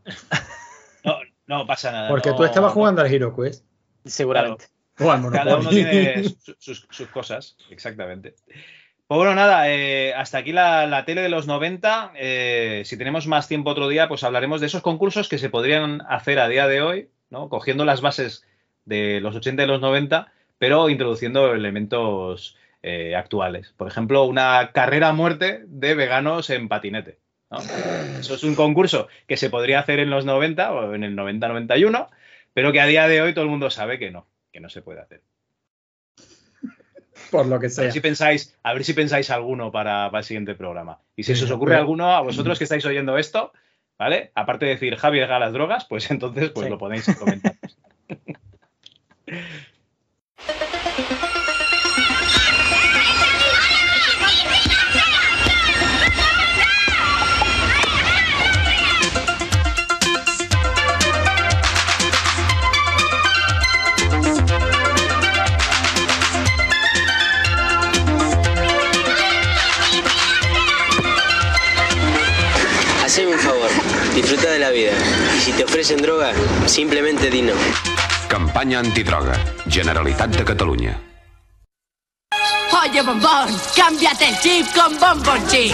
No, 1.04 1.20
no 1.46 1.68
pasa 1.68 1.92
nada. 1.92 2.10
Porque 2.10 2.30
no- 2.32 2.36
tú 2.36 2.44
estabas 2.44 2.72
no- 2.72 2.74
jugando 2.74 3.02
al 3.02 3.14
Hero 3.14 3.36
Quest. 3.36 3.64
Seguramente. 4.04 4.66
O 5.00 5.12
al 5.12 5.30
Cada 5.32 5.58
uno 5.58 5.70
tiene 5.70 6.24
su- 6.24 6.56
sus, 6.58 6.88
sus 6.90 7.08
cosas, 7.10 7.58
exactamente. 7.70 8.36
Pues 9.08 9.20
bueno, 9.20 9.36
nada, 9.36 9.70
eh, 9.70 10.16
hasta 10.16 10.40
aquí 10.40 10.52
la, 10.52 10.88
la 10.88 11.06
tele 11.06 11.22
de 11.22 11.30
los 11.30 11.46
90. 11.46 12.14
Eh, 12.16 12.82
si 12.86 12.98
tenemos 12.98 13.28
más 13.28 13.48
tiempo 13.48 13.70
otro 13.70 13.88
día, 13.88 14.08
pues 14.08 14.24
hablaremos 14.24 14.62
de 14.62 14.68
esos 14.68 14.82
concursos 14.82 15.30
que 15.30 15.38
se 15.38 15.52
podrían 15.52 16.02
hacer 16.10 16.40
a 16.40 16.48
día 16.48 16.68
de 16.68 16.82
hoy, 16.82 17.10
¿no? 17.30 17.48
Cogiendo 17.48 17.86
las 17.86 18.02
bases 18.02 18.48
de 18.84 19.22
los 19.22 19.36
80 19.36 19.64
y 19.64 19.68
los 19.68 19.80
90, 19.80 20.34
pero 20.58 20.90
introduciendo 20.90 21.54
elementos 21.54 22.58
eh, 22.82 23.16
actuales. 23.16 23.74
Por 23.78 23.88
ejemplo, 23.88 24.24
una 24.24 24.72
carrera 24.72 25.10
a 25.10 25.14
muerte 25.14 25.64
de 25.68 25.94
veganos 25.94 26.50
en 26.50 26.68
patinete. 26.68 27.20
Eso 28.20 28.34
es 28.34 28.44
un 28.44 28.56
concurso 28.56 29.08
que 29.28 29.38
se 29.38 29.52
podría 29.52 29.80
hacer 29.80 30.00
en 30.00 30.10
los 30.10 30.26
90 30.26 30.74
o 30.74 30.96
en 30.96 31.04
el 31.04 31.16
90-91, 31.16 32.10
pero 32.54 32.72
que 32.72 32.82
a 32.82 32.88
día 32.88 33.08
de 33.08 33.22
hoy 33.22 33.34
todo 33.36 33.44
el 33.44 33.52
mundo 33.52 33.70
sabe 33.70 34.00
que 34.00 34.10
no, 34.10 34.28
que 34.52 34.60
no 34.60 34.70
se 34.70 34.82
puede 34.82 35.02
hacer. 35.02 35.22
Por 37.38 37.46
lo 37.48 37.60
que 37.60 37.68
A 37.68 37.82
ver 37.82 37.92
si 37.92 38.00
pensáis, 38.00 38.58
a 38.64 38.74
ver 38.74 38.84
si 38.84 38.94
pensáis 38.94 39.30
alguno 39.30 39.72
para, 39.72 40.10
para 40.12 40.20
el 40.20 40.26
siguiente 40.26 40.56
programa. 40.56 41.00
Y 41.16 41.24
si 41.24 41.34
Sí, 41.34 41.40
se 41.40 41.46
os 41.46 41.52
ocurre 41.52 41.72
pero- 41.72 41.82
alguno 41.82 42.12
a 42.12 42.22
vosotros 42.22 42.58
que 42.58 42.64
estáis 42.66 42.86
oyendo 42.86 43.18
esto, 43.18 43.52
¿vale? 43.98 44.32
Aparte 44.36 44.66
de 44.66 44.72
decir 44.72 44.96
Javi 44.96 45.20
deja 45.20 45.40
las 45.40 45.54
drogas, 45.54 45.86
pues 45.86 46.10
entonces 46.12 46.50
pues 46.52 46.66
Sí. 46.66 46.70
lo 46.72 46.78
ponéis 46.78 47.08
en 47.08 47.16
comentarios. 47.16 47.78
vida. 74.22 74.92
Y 75.38 75.42
si 75.42 75.52
te 75.52 75.64
ofrecen 75.64 76.02
droga, 76.02 76.32
simplemente 76.66 77.30
di 77.30 77.42
no. 77.42 77.54
Campanya 78.28 78.80
antidroga. 78.80 79.34
Generalitat 79.70 80.30
de 80.30 80.44
Catalunya. 80.44 81.02
Oye, 82.72 83.02
bombón, 83.02 83.50
cámbiate 83.76 84.30
el 84.30 84.40
chip 84.40 84.68
con 84.74 84.98
Bombón 85.00 85.48
Chip. 85.48 85.74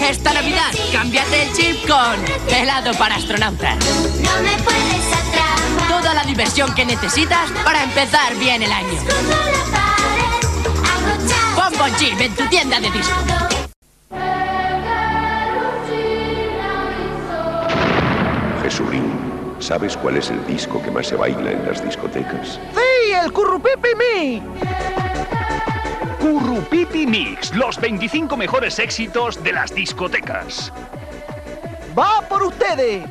Esta 0.00 0.32
Navidad, 0.32 0.72
cámbiate 0.92 1.42
el 1.42 1.52
chip 1.54 1.86
con 1.86 2.54
helado 2.54 2.92
para 2.94 3.16
astronautas. 3.16 3.76
No 3.76 4.42
me 4.42 4.56
puedes 4.62 5.06
atrapar. 5.06 5.88
Toda 5.88 6.14
la 6.14 6.24
diversión 6.24 6.74
que 6.74 6.84
necesitas 6.84 7.50
para 7.64 7.82
empezar 7.82 8.34
bien 8.36 8.62
el 8.62 8.72
año. 8.72 9.00
Bombón 11.54 11.94
Chip 11.96 12.20
en 12.20 12.34
tu 12.34 12.46
tienda 12.48 12.78
de 12.80 12.90
disco. 12.90 13.55
¿Sabes 19.66 19.96
cuál 19.96 20.16
es 20.16 20.30
el 20.30 20.46
disco 20.46 20.80
que 20.80 20.92
más 20.92 21.08
se 21.08 21.16
baila 21.16 21.50
en 21.50 21.66
las 21.66 21.84
discotecas? 21.84 22.60
¡Sí, 22.72 23.12
el 23.12 23.32
Currupipi 23.32 23.88
Mi! 23.98 24.42
Currupipi 26.20 27.04
Mix, 27.04 27.52
los 27.52 27.76
25 27.80 28.36
mejores 28.36 28.78
éxitos 28.78 29.42
de 29.42 29.52
las 29.52 29.74
discotecas. 29.74 30.72
¡Va 31.98 32.20
por 32.28 32.44
ustedes! 32.44 33.06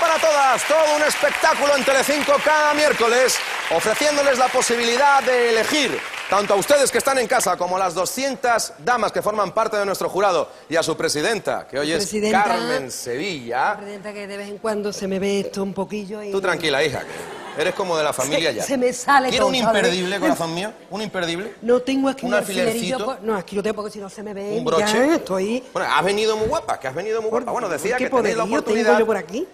Para 0.00 0.18
todas, 0.18 0.66
todo 0.66 0.96
un 0.96 1.02
espectáculo 1.02 1.76
en 1.76 1.84
Telecinco 1.84 2.32
cada 2.44 2.74
miércoles, 2.74 3.36
ofreciéndoles 3.70 4.38
la 4.38 4.48
posibilidad 4.48 5.22
de 5.22 5.50
elegir 5.50 5.98
tanto 6.28 6.54
a 6.54 6.56
ustedes 6.56 6.90
que 6.90 6.98
están 6.98 7.18
en 7.18 7.26
casa 7.26 7.56
como 7.56 7.76
a 7.76 7.78
las 7.78 7.94
200 7.94 8.72
damas 8.78 9.12
que 9.12 9.22
forman 9.22 9.52
parte 9.52 9.76
de 9.76 9.84
nuestro 9.86 10.08
jurado 10.08 10.50
y 10.68 10.76
a 10.76 10.82
su 10.82 10.96
presidenta, 10.96 11.66
que 11.68 11.78
hoy 11.78 11.92
es 11.92 11.98
Presidenta. 11.98 12.44
Carmen 12.44 12.90
Sevilla. 12.90 13.76
Presidenta, 13.76 14.12
que 14.12 14.26
de 14.26 14.36
vez 14.36 14.48
en 14.48 14.58
cuando 14.58 14.92
se 14.92 15.06
me 15.06 15.18
ve 15.18 15.40
esto 15.40 15.62
un 15.62 15.74
poquillo 15.74 16.22
y... 16.22 16.30
Tú 16.32 16.40
tranquila, 16.40 16.82
hija, 16.82 17.00
que 17.00 17.62
eres 17.62 17.74
como 17.74 17.96
de 17.96 18.02
la 18.02 18.12
familia 18.12 18.50
se, 18.50 18.56
ya. 18.56 18.62
se 18.64 18.76
me 18.76 18.92
sale 18.92 19.28
¿Quiere 19.28 19.38
todo, 19.38 19.48
un 19.48 19.56
¿sabes? 19.60 19.76
imperdible, 19.82 20.18
corazón 20.18 20.54
mío? 20.54 20.72
¿Un 20.90 21.02
imperdible? 21.02 21.54
No 21.62 21.80
tengo 21.80 22.08
aquí 22.08 22.26
¿Un 22.26 22.34
alfilercito? 22.34 23.04
pues- 23.04 23.20
No, 23.22 23.36
aquí 23.36 23.54
lo 23.54 23.62
tengo 23.62 23.76
porque 23.76 23.92
si 23.92 23.98
no 24.00 24.08
se 24.10 24.22
me 24.22 24.34
ve. 24.34 24.56
¿Un 24.58 24.64
broche? 24.64 24.84
Ya 25.06 25.14
estoy... 25.16 25.62
Bueno, 25.72 25.88
has 25.94 26.04
venido 26.04 26.36
muy 26.36 26.48
guapa, 26.48 26.80
que 26.80 26.88
has 26.88 26.94
venido 26.94 27.20
muy 27.22 27.30
guapa. 27.30 27.52
Bueno, 27.52 27.68
decía 27.68 27.96
¿Qué 27.96 28.04
que 28.04 28.10
tenéis 28.10 28.36
la 28.36 28.44
oportunidad... 28.44 28.86
tengo 28.86 28.98
yo 29.00 29.06
por 29.06 29.16
aquí? 29.16 29.46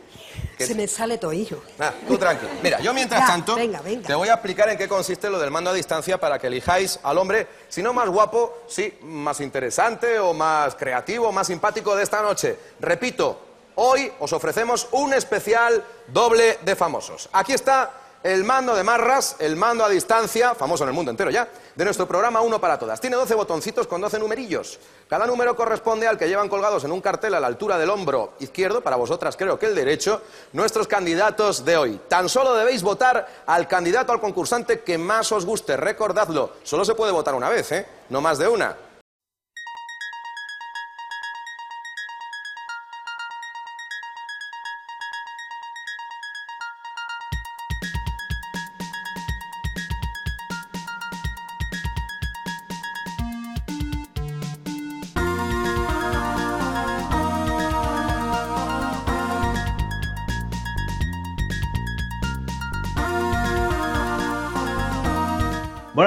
Se 0.66 0.74
me 0.74 0.86
sale 0.86 1.18
hijo. 1.32 1.56
Ah, 1.78 1.92
tú 2.06 2.16
tranquilo. 2.16 2.50
Mira, 2.62 2.80
yo 2.80 2.92
mientras 2.92 3.20
Ya, 3.26 3.26
tanto 3.26 3.54
venga, 3.56 3.80
venga. 3.80 4.06
te 4.06 4.14
voy 4.14 4.28
a 4.28 4.34
explicar 4.34 4.68
en 4.70 4.78
qué 4.78 4.88
consiste 4.88 5.28
lo 5.28 5.38
del 5.38 5.50
mando 5.50 5.70
a 5.70 5.72
distancia 5.72 6.18
para 6.18 6.38
que 6.38 6.46
elijáis 6.46 6.98
al 7.02 7.18
hombre, 7.18 7.46
si 7.68 7.82
no 7.82 7.92
más 7.92 8.08
guapo, 8.08 8.62
sí, 8.66 8.98
más 9.02 9.40
interesante 9.40 10.18
o 10.18 10.32
más 10.32 10.74
creativo, 10.74 11.30
más 11.32 11.46
simpático 11.46 11.94
de 11.94 12.02
esta 12.02 12.22
noche. 12.22 12.56
Repito, 12.80 13.38
hoy 13.76 14.10
os 14.20 14.32
ofrecemos 14.32 14.88
un 14.92 15.12
especial 15.14 15.84
doble 16.06 16.58
de 16.62 16.76
famosos. 16.76 17.28
Aquí 17.32 17.52
está 17.52 17.90
el 18.22 18.44
mando 18.44 18.74
de 18.74 18.84
Marras, 18.84 19.36
el 19.38 19.56
mando 19.56 19.84
a 19.84 19.88
distancia, 19.88 20.54
famoso 20.54 20.84
en 20.84 20.88
el 20.88 20.94
mundo 20.94 21.10
entero 21.10 21.30
ya, 21.30 21.48
de 21.74 21.84
nuestro 21.84 22.06
programa 22.06 22.40
Uno 22.42 22.60
para 22.60 22.78
Todas. 22.78 23.00
Tiene 23.00 23.16
12 23.16 23.34
botoncitos 23.34 23.86
con 23.86 24.00
12 24.00 24.18
numerillos. 24.18 24.78
Cada 25.08 25.26
número 25.26 25.56
corresponde 25.56 26.06
al 26.06 26.18
que 26.18 26.28
llevan 26.28 26.48
colgados 26.48 26.84
en 26.84 26.92
un 26.92 27.00
cartel 27.00 27.34
a 27.34 27.40
la 27.40 27.46
altura 27.46 27.78
del 27.78 27.88
hombro 27.88 28.34
izquierdo, 28.40 28.82
para 28.82 28.96
vosotras 28.96 29.36
creo 29.36 29.58
que 29.58 29.66
el 29.66 29.74
derecho, 29.74 30.20
nuestros 30.52 30.86
candidatos 30.86 31.64
de 31.64 31.76
hoy. 31.76 32.00
Tan 32.08 32.28
solo 32.28 32.54
debéis 32.54 32.82
votar 32.82 33.44
al 33.46 33.66
candidato, 33.66 34.12
al 34.12 34.20
concursante 34.20 34.80
que 34.80 34.98
más 34.98 35.32
os 35.32 35.46
guste. 35.46 35.76
Recordadlo, 35.76 36.52
solo 36.62 36.84
se 36.84 36.94
puede 36.94 37.12
votar 37.12 37.34
una 37.34 37.48
vez, 37.48 37.72
¿eh? 37.72 37.86
No 38.10 38.20
más 38.20 38.38
de 38.38 38.48
una. 38.48 38.89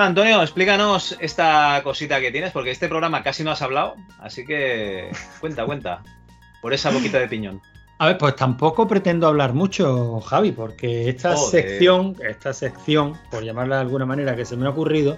Bueno, 0.04 0.20
Antonio, 0.20 0.42
explícanos 0.42 1.16
esta 1.22 1.80
cosita 1.82 2.20
que 2.20 2.30
tienes, 2.30 2.52
porque 2.52 2.72
este 2.72 2.90
programa 2.90 3.24
casi 3.24 3.42
no 3.42 3.52
has 3.52 3.62
hablado, 3.62 3.96
así 4.20 4.46
que 4.46 5.10
cuenta, 5.40 5.66
cuenta, 5.66 6.04
por 6.62 6.74
esa 6.74 6.92
boquita 6.92 7.20
de 7.20 7.30
piñón. 7.30 7.62
A 8.00 8.08
ver, 8.08 8.18
pues 8.18 8.36
tampoco 8.36 8.86
pretendo 8.86 9.28
hablar 9.28 9.54
mucho, 9.54 10.20
Javi, 10.20 10.52
porque 10.52 11.08
esta 11.08 11.38
Joder. 11.38 11.64
sección, 11.64 12.18
esta 12.30 12.52
sección, 12.52 13.14
por 13.32 13.46
llamarla 13.46 13.78
de 13.78 13.82
alguna 13.84 14.06
manera, 14.06 14.36
que 14.36 14.44
se 14.44 14.58
me 14.58 14.66
ha 14.66 14.72
ocurrido, 14.72 15.18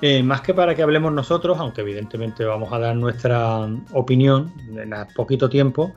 eh, 0.00 0.22
más 0.22 0.40
que 0.40 0.54
para 0.54 0.74
que 0.74 0.82
hablemos 0.82 1.12
nosotros, 1.12 1.58
aunque 1.58 1.82
evidentemente 1.82 2.42
vamos 2.46 2.72
a 2.72 2.78
dar 2.78 2.96
nuestra 2.96 3.68
opinión 3.92 4.50
en 4.74 4.94
poquito 5.14 5.50
tiempo, 5.50 5.94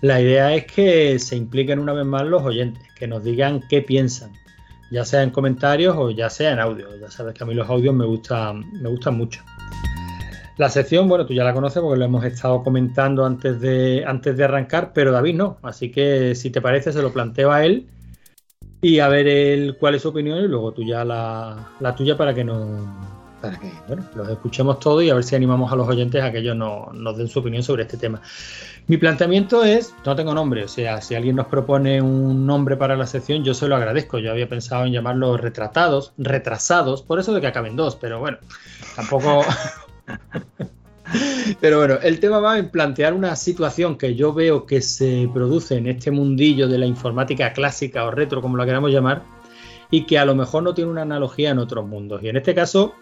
la 0.00 0.22
idea 0.22 0.54
es 0.54 0.64
que 0.64 1.18
se 1.18 1.36
impliquen 1.36 1.80
una 1.80 1.92
vez 1.92 2.06
más 2.06 2.22
los 2.22 2.42
oyentes, 2.42 2.90
que 2.94 3.06
nos 3.06 3.22
digan 3.22 3.62
qué 3.68 3.82
piensan, 3.82 4.32
ya 4.90 5.04
sea 5.04 5.22
en 5.22 5.30
comentarios 5.30 5.94
o 5.96 6.10
ya 6.10 6.30
sea 6.30 6.52
en 6.52 6.60
audio. 6.60 6.88
Ya 7.00 7.10
sabes 7.10 7.34
que 7.34 7.44
a 7.44 7.46
mí 7.46 7.54
los 7.54 7.68
audios 7.68 7.94
me 7.94 8.04
gustan, 8.04 8.64
me 8.80 8.88
gustan 8.88 9.16
mucho. 9.16 9.42
La 10.56 10.68
sección, 10.68 11.08
bueno, 11.08 11.24
tú 11.24 11.34
ya 11.34 11.44
la 11.44 11.54
conoces 11.54 11.80
porque 11.80 11.98
lo 11.98 12.04
hemos 12.04 12.24
estado 12.24 12.62
comentando 12.64 13.24
antes 13.24 13.60
de, 13.60 14.04
antes 14.06 14.36
de 14.36 14.44
arrancar, 14.44 14.92
pero 14.92 15.12
David 15.12 15.34
no. 15.36 15.58
Así 15.62 15.90
que 15.90 16.34
si 16.34 16.50
te 16.50 16.60
parece, 16.60 16.92
se 16.92 17.00
lo 17.02 17.12
planteo 17.12 17.52
a 17.52 17.64
él 17.64 17.86
y 18.80 18.98
a 18.98 19.08
ver 19.08 19.28
él 19.28 19.76
cuál 19.78 19.94
es 19.94 20.02
su 20.02 20.08
opinión 20.08 20.38
y 20.38 20.48
luego 20.48 20.72
tú 20.72 20.82
ya 20.82 21.04
la, 21.04 21.70
la 21.80 21.94
tuya 21.94 22.16
para 22.16 22.34
que 22.34 22.44
nos 22.44 23.17
para 23.40 23.58
que 23.58 23.72
bueno, 23.86 24.04
los 24.14 24.28
escuchemos 24.28 24.80
todos 24.80 25.02
y 25.02 25.10
a 25.10 25.14
ver 25.14 25.24
si 25.24 25.36
animamos 25.36 25.72
a 25.72 25.76
los 25.76 25.88
oyentes 25.88 26.22
a 26.22 26.32
que 26.32 26.38
ellos 26.38 26.56
no- 26.56 26.90
nos 26.92 27.16
den 27.16 27.28
su 27.28 27.38
opinión 27.38 27.62
sobre 27.62 27.82
este 27.82 27.96
tema. 27.96 28.20
Mi 28.86 28.96
planteamiento 28.96 29.64
es, 29.64 29.94
no 30.04 30.16
tengo 30.16 30.34
nombre, 30.34 30.64
o 30.64 30.68
sea, 30.68 31.00
si 31.00 31.14
alguien 31.14 31.36
nos 31.36 31.46
propone 31.46 32.00
un 32.00 32.46
nombre 32.46 32.76
para 32.76 32.96
la 32.96 33.06
sección, 33.06 33.44
yo 33.44 33.54
se 33.54 33.68
lo 33.68 33.76
agradezco. 33.76 34.18
Yo 34.18 34.30
había 34.30 34.48
pensado 34.48 34.86
en 34.86 34.92
llamarlos 34.92 35.40
retratados, 35.40 36.12
retrasados, 36.16 37.02
por 37.02 37.20
eso 37.20 37.32
de 37.34 37.40
que 37.40 37.46
acaben 37.46 37.76
dos, 37.76 37.96
pero 37.96 38.18
bueno, 38.18 38.38
tampoco... 38.96 39.44
Pero 41.60 41.78
bueno, 41.78 41.94
el 42.02 42.20
tema 42.20 42.38
va 42.38 42.58
en 42.58 42.68
plantear 42.68 43.14
una 43.14 43.34
situación 43.34 43.96
que 43.96 44.14
yo 44.14 44.34
veo 44.34 44.66
que 44.66 44.82
se 44.82 45.28
produce 45.32 45.76
en 45.76 45.86
este 45.86 46.10
mundillo 46.10 46.68
de 46.68 46.76
la 46.76 46.84
informática 46.84 47.54
clásica 47.54 48.04
o 48.04 48.10
retro, 48.10 48.42
como 48.42 48.58
la 48.58 48.66
queramos 48.66 48.90
llamar, 48.90 49.22
y 49.90 50.04
que 50.04 50.18
a 50.18 50.26
lo 50.26 50.34
mejor 50.34 50.62
no 50.62 50.74
tiene 50.74 50.90
una 50.90 51.02
analogía 51.02 51.48
en 51.50 51.58
otros 51.58 51.86
mundos. 51.86 52.22
Y 52.22 52.28
en 52.28 52.36
este 52.36 52.54
caso, 52.54 52.92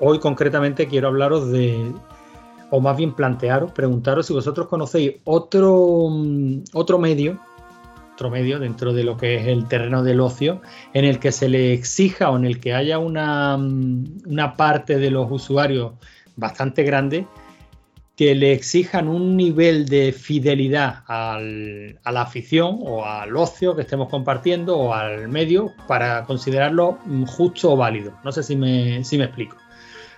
hoy 0.00 0.18
concretamente 0.18 0.86
quiero 0.86 1.08
hablaros 1.08 1.50
de, 1.50 1.92
o 2.70 2.80
más 2.80 2.96
bien 2.96 3.14
plantearos, 3.14 3.72
preguntaros 3.72 4.26
si 4.26 4.32
vosotros 4.32 4.68
conocéis 4.68 5.16
otro, 5.24 6.08
mm, 6.10 6.64
otro 6.72 6.98
medio, 6.98 7.38
otro 8.14 8.30
medio 8.30 8.58
dentro 8.58 8.92
de 8.92 9.04
lo 9.04 9.16
que 9.16 9.36
es 9.36 9.46
el 9.46 9.66
terreno 9.66 10.02
del 10.02 10.20
ocio, 10.20 10.62
en 10.94 11.04
el 11.04 11.18
que 11.18 11.32
se 11.32 11.48
le 11.48 11.72
exija 11.72 12.30
o 12.30 12.36
en 12.36 12.44
el 12.44 12.60
que 12.60 12.74
haya 12.74 12.98
una, 12.98 13.56
mm, 13.56 14.22
una 14.26 14.56
parte 14.56 14.98
de 14.98 15.10
los 15.10 15.30
usuarios 15.30 15.92
bastante 16.36 16.82
grande 16.82 17.26
que 18.16 18.34
le 18.34 18.52
exijan 18.52 19.08
un 19.08 19.36
nivel 19.36 19.86
de 19.86 20.10
fidelidad 20.12 21.04
a 21.06 21.38
la 21.38 22.22
afición 22.22 22.78
o 22.80 23.04
al 23.04 23.36
ocio 23.36 23.76
que 23.76 23.82
estemos 23.82 24.08
compartiendo 24.08 24.78
o 24.78 24.94
al 24.94 25.28
medio 25.28 25.72
para 25.86 26.24
considerarlo 26.24 26.98
mm, 27.04 27.24
justo 27.24 27.72
o 27.72 27.76
válido. 27.76 28.14
No 28.24 28.32
sé 28.32 28.42
si 28.42 28.56
me, 28.56 29.04
si 29.04 29.18
me 29.18 29.24
explico. 29.24 29.56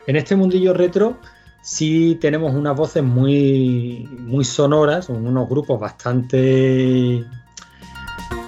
En 0.08 0.16
este 0.16 0.36
mundillo 0.36 0.72
retro 0.72 1.18
sí 1.60 2.16
tenemos 2.18 2.54
unas 2.54 2.74
voces 2.74 3.04
muy, 3.04 4.08
muy 4.10 4.42
sonoras, 4.42 5.10
unos 5.10 5.46
grupos 5.50 5.78
bastante, 5.78 7.26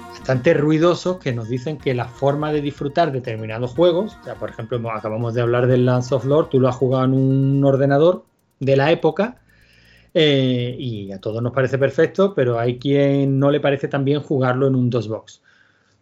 bastante 0.09 0.55
ruidosos 0.55 1.19
que 1.19 1.31
nos 1.31 1.49
dicen 1.49 1.77
que 1.77 1.93
la 1.93 2.05
forma 2.05 2.51
de 2.51 2.61
disfrutar 2.61 3.11
determinados 3.11 3.75
juegos, 3.75 4.17
por 4.39 4.49
ejemplo, 4.49 4.81
acabamos 4.91 5.35
de 5.35 5.41
hablar 5.41 5.67
del 5.67 5.85
Lance 5.85 6.15
of 6.15 6.25
Lord, 6.25 6.49
tú 6.49 6.59
lo 6.59 6.67
has 6.67 6.75
jugado 6.75 7.05
en 7.05 7.13
un 7.13 7.63
ordenador 7.63 8.25
de 8.59 8.75
la 8.75 8.91
época 8.91 9.37
eh, 10.15 10.75
y 10.79 11.11
a 11.11 11.21
todos 11.21 11.43
nos 11.43 11.53
parece 11.53 11.77
perfecto, 11.77 12.33
pero 12.33 12.57
hay 12.57 12.79
quien 12.79 13.37
no 13.37 13.51
le 13.51 13.59
parece 13.59 13.87
tan 13.87 14.03
bien 14.03 14.21
jugarlo 14.21 14.65
en 14.65 14.73
un 14.73 14.89
DOSBox. 14.89 15.43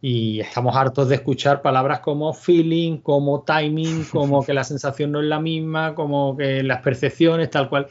Y 0.01 0.39
estamos 0.39 0.75
hartos 0.75 1.09
de 1.09 1.15
escuchar 1.15 1.61
palabras 1.61 1.99
como 1.99 2.33
feeling, 2.33 2.97
como 2.97 3.41
timing, 3.43 4.05
como 4.11 4.43
que 4.45 4.53
la 4.53 4.63
sensación 4.63 5.11
no 5.11 5.19
es 5.19 5.27
la 5.27 5.39
misma, 5.39 5.93
como 5.95 6.37
que 6.37 6.63
las 6.63 6.81
percepciones, 6.81 7.49
tal 7.49 7.69
cual. 7.69 7.87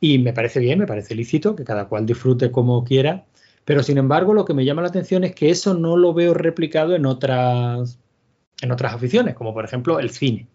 Y 0.00 0.18
me 0.18 0.32
parece 0.32 0.60
bien, 0.60 0.78
me 0.78 0.86
parece 0.86 1.14
lícito 1.14 1.54
que 1.56 1.64
cada 1.64 1.88
cual 1.88 2.06
disfrute 2.06 2.50
como 2.50 2.84
quiera. 2.84 3.24
Pero 3.64 3.82
sin 3.82 3.98
embargo, 3.98 4.34
lo 4.34 4.44
que 4.44 4.54
me 4.54 4.64
llama 4.64 4.82
la 4.82 4.88
atención 4.88 5.24
es 5.24 5.34
que 5.34 5.50
eso 5.50 5.74
no 5.74 5.96
lo 5.96 6.12
veo 6.14 6.34
replicado 6.34 6.94
en 6.94 7.06
otras, 7.06 7.98
en 8.62 8.72
otras 8.72 8.94
aficiones, 8.94 9.34
como 9.34 9.52
por 9.54 9.64
ejemplo 9.64 9.98
el 10.00 10.10
cine. 10.10 10.48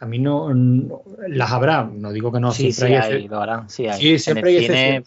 A 0.00 0.06
mí 0.06 0.18
no, 0.18 0.52
no- 0.52 1.02
las 1.28 1.52
habrá, 1.52 1.84
no 1.84 2.12
digo 2.12 2.32
que 2.32 2.40
no, 2.40 2.50
sí, 2.50 2.72
siempre 2.72 2.98
sí 3.00 3.14
hay 3.14 3.22
sí 3.68 3.86
hay. 3.86 4.00
Sí, 4.00 4.18
siempre 4.18 4.50
en 4.50 4.56
hay 4.56 4.64
el 4.64 4.76
cine, 4.76 5.04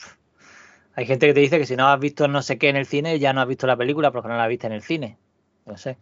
hay 0.95 1.05
gente 1.05 1.27
que 1.27 1.33
te 1.33 1.39
dice 1.41 1.59
que 1.59 1.65
si 1.65 1.75
no 1.75 1.87
has 1.87 1.99
visto 1.99 2.27
no 2.27 2.41
sé 2.41 2.57
qué 2.57 2.69
en 2.69 2.77
el 2.77 2.85
cine, 2.85 3.19
ya 3.19 3.33
no 3.33 3.41
has 3.41 3.47
visto 3.47 3.67
la 3.67 3.75
película 3.77 4.11
porque 4.11 4.29
no 4.29 4.37
la 4.37 4.47
viste 4.47 4.67
en 4.67 4.73
el 4.73 4.81
cine. 4.81 5.17
No 5.65 5.77
sé. 5.77 5.97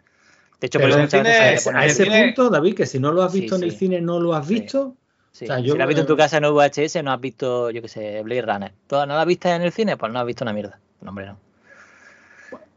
De 0.60 0.68
hecho, 0.68 0.80
por 0.80 0.90
Pero 0.90 1.04
eso 1.04 1.18
veces 1.18 1.64
pone 1.66 1.78
a 1.80 1.86
ese 1.86 2.04
cine- 2.06 2.26
punto, 2.28 2.50
David, 2.50 2.76
que 2.76 2.86
si 2.86 3.00
no 3.00 3.12
lo 3.12 3.24
has 3.24 3.32
Sí, 3.34 3.42
visto 3.42 3.56
en 3.58 3.64
el 3.64 3.72
sí. 3.72 3.78
cine, 3.78 4.02
no 4.02 4.20
lo 4.20 4.34
has 4.34 4.48
visto. 4.48 4.96
Sí. 5.32 5.46
O 5.46 5.48
sea, 5.48 5.58
si 5.58 5.64
yo- 5.64 5.76
la 5.76 5.84
has 5.84 5.88
visto 5.88 6.02
en 6.02 6.08
tu 6.08 6.16
casa 6.16 6.38
en 6.38 6.44
VHS, 6.46 7.02
no 7.04 7.12
has 7.12 7.20
visto, 7.20 7.70
yo 7.72 7.82
qué 7.82 7.88
sé, 7.88 8.22
Blade 8.24 8.42
Runner. 8.44 8.72
¿Tú 8.88 8.96
no 8.96 9.06
la 9.08 9.26
viste 9.26 9.50
en 9.50 9.62
el 9.64 9.72
cine? 9.72 9.98
Pues 9.98 10.12
no 10.12 10.20
has 10.20 10.26
visto 10.26 10.46
una 10.46 10.54
mierda. 10.54 10.80
No, 11.02 11.10
hombre, 11.10 11.26
no. 11.26 11.38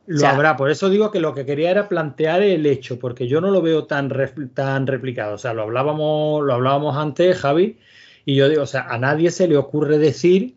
Lo 0.08 0.16
O 0.16 0.20
sea- 0.20 0.30
habrá, 0.30 0.56
por 0.56 0.70
eso 0.70 0.88
digo 0.88 1.10
que 1.10 1.18
lo 1.20 1.34
que 1.34 1.44
quería 1.44 1.70
era 1.70 1.88
plantear 1.88 2.40
el 2.42 2.64
hecho, 2.66 2.98
porque 2.98 3.26
yo 3.26 3.40
no 3.40 3.50
lo 3.50 3.60
veo 3.60 3.84
tan, 3.86 4.08
tan 4.54 4.86
replicado. 4.86 5.34
O 5.34 5.38
sea, 5.38 5.52
lo 5.52 5.62
hablábamos, 5.62 6.44
lo 6.44 6.54
hablábamos 6.54 6.96
antes, 6.96 7.36
Javi, 7.38 7.76
y 8.24 8.36
yo 8.36 8.48
digo, 8.48 8.62
o 8.62 8.66
sea, 8.66 8.82
a 8.88 8.98
nadie 8.98 9.30
se 9.32 9.48
le 9.48 9.56
ocurre 9.56 9.98
decir, 9.98 10.54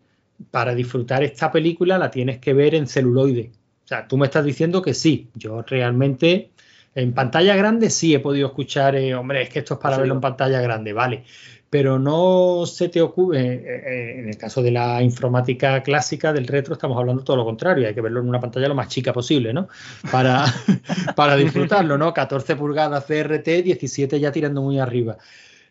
para 0.50 0.74
disfrutar 0.74 1.22
esta 1.22 1.50
película 1.50 1.98
la 1.98 2.10
tienes 2.10 2.38
que 2.38 2.54
ver 2.54 2.74
en 2.74 2.86
celuloide. 2.86 3.50
O 3.84 3.88
sea, 3.88 4.06
tú 4.06 4.16
me 4.16 4.26
estás 4.26 4.44
diciendo 4.44 4.82
que 4.82 4.94
sí. 4.94 5.28
Yo 5.34 5.62
realmente, 5.62 6.50
en 6.94 7.12
pantalla 7.12 7.56
grande 7.56 7.90
sí 7.90 8.14
he 8.14 8.20
podido 8.20 8.48
escuchar, 8.48 8.96
eh, 8.96 9.14
hombre, 9.14 9.42
es 9.42 9.48
que 9.48 9.60
esto 9.60 9.74
es 9.74 9.80
para 9.80 9.98
verlo 9.98 10.14
en 10.14 10.20
pantalla 10.20 10.60
grande, 10.60 10.92
vale. 10.92 11.24
Pero 11.68 11.98
no 11.98 12.66
se 12.66 12.88
te 12.88 13.00
ocurre, 13.00 13.40
eh, 13.40 13.62
eh, 13.64 14.18
en 14.20 14.28
el 14.28 14.36
caso 14.36 14.62
de 14.62 14.72
la 14.72 15.02
informática 15.02 15.82
clásica, 15.82 16.32
del 16.32 16.46
retro, 16.46 16.74
estamos 16.74 16.98
hablando 16.98 17.22
todo 17.22 17.36
lo 17.36 17.44
contrario, 17.44 17.86
hay 17.86 17.94
que 17.94 18.00
verlo 18.00 18.20
en 18.20 18.28
una 18.28 18.40
pantalla 18.40 18.68
lo 18.68 18.74
más 18.74 18.88
chica 18.88 19.12
posible, 19.12 19.52
¿no? 19.52 19.68
Para, 20.10 20.44
para 21.16 21.36
disfrutarlo, 21.36 21.96
¿no? 21.96 22.12
14 22.12 22.56
pulgadas 22.56 23.04
CRT, 23.04 23.62
17 23.62 24.18
ya 24.18 24.32
tirando 24.32 24.62
muy 24.62 24.78
arriba. 24.78 25.16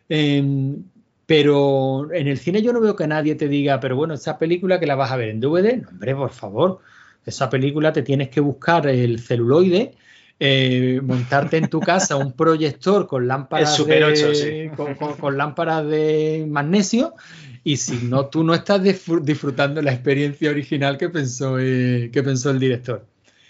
Em, 0.08 0.82
pero 1.30 2.12
en 2.12 2.26
el 2.26 2.38
cine 2.38 2.60
yo 2.60 2.72
no 2.72 2.80
veo 2.80 2.96
que 2.96 3.06
nadie 3.06 3.36
te 3.36 3.46
diga, 3.46 3.78
pero 3.78 3.94
bueno, 3.94 4.14
esa 4.14 4.36
película 4.36 4.80
que 4.80 4.86
la 4.88 4.96
vas 4.96 5.12
a 5.12 5.16
ver 5.16 5.28
en 5.28 5.38
DVD, 5.38 5.76
no, 5.76 5.88
hombre, 5.90 6.16
por 6.16 6.30
favor, 6.30 6.80
esa 7.24 7.48
película 7.48 7.92
te 7.92 8.02
tienes 8.02 8.30
que 8.30 8.40
buscar 8.40 8.88
el 8.88 9.20
celuloide, 9.20 9.94
eh, 10.40 11.00
montarte 11.04 11.58
en 11.58 11.68
tu 11.68 11.78
casa 11.78 12.16
un 12.16 12.32
proyector 12.32 13.06
con 13.06 13.28
lámparas, 13.28 13.86
de, 13.86 14.04
8, 14.04 14.34
sí. 14.34 14.70
con, 14.76 14.96
con- 14.96 15.14
con 15.18 15.38
lámparas 15.38 15.86
de 15.86 16.48
magnesio 16.48 17.14
y 17.62 17.76
si 17.76 18.08
no, 18.08 18.26
tú 18.26 18.42
no 18.42 18.52
estás 18.52 18.82
disfr- 18.82 19.20
disfrutando 19.20 19.80
la 19.82 19.92
experiencia 19.92 20.50
original 20.50 20.98
que 20.98 21.10
pensó, 21.10 21.60
eh, 21.60 22.10
que 22.12 22.24
pensó 22.24 22.50
el 22.50 22.58
director. 22.58 23.06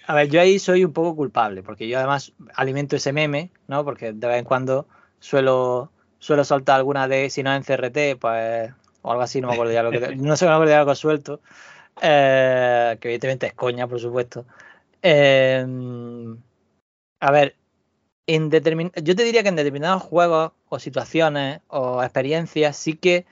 A 0.06 0.14
ver, 0.14 0.28
yo 0.28 0.38
ahí 0.38 0.58
soy 0.58 0.84
un 0.84 0.92
poco 0.92 1.16
culpable, 1.16 1.62
porque 1.62 1.88
yo 1.88 1.96
además 1.96 2.34
alimento 2.56 2.96
ese 2.96 3.14
meme, 3.14 3.50
¿no? 3.68 3.86
Porque 3.86 4.12
de 4.12 4.26
vez 4.28 4.38
en 4.38 4.44
cuando 4.44 4.86
suelo, 5.18 5.90
suelo 6.20 6.44
soltar 6.44 6.76
alguna 6.76 7.08
de, 7.08 7.30
si 7.30 7.42
no 7.42 7.52
en 7.52 7.64
CRT, 7.64 8.16
pues, 8.20 8.72
o 9.02 9.10
algo 9.10 9.22
así, 9.24 9.40
no 9.40 9.48
me 9.48 9.54
acuerdo 9.54 9.72
ya 9.72 9.82
lo 9.82 9.90
que, 9.90 9.98
no 10.16 10.36
sé, 10.36 10.46
me 10.46 10.52
acuerdo 10.52 10.72
ya 10.72 10.80
lo 10.80 10.86
que 10.86 10.94
suelto, 10.94 11.40
eh, 12.02 12.96
que 13.00 13.08
evidentemente 13.08 13.48
es 13.48 13.54
coña, 13.54 13.88
por 13.88 14.00
supuesto. 14.00 14.46
Eh, 15.02 15.66
a 17.20 17.30
ver, 17.32 17.56
en 18.26 18.50
determin- 18.50 18.92
yo 19.02 19.16
te 19.16 19.24
diría 19.24 19.42
que 19.42 19.48
en 19.50 19.56
determinados 19.56 20.02
juegos 20.02 20.52
o 20.68 20.78
situaciones 20.78 21.60
o 21.68 22.02
experiencias 22.02 22.76
sí 22.76 22.94
que 22.94 23.26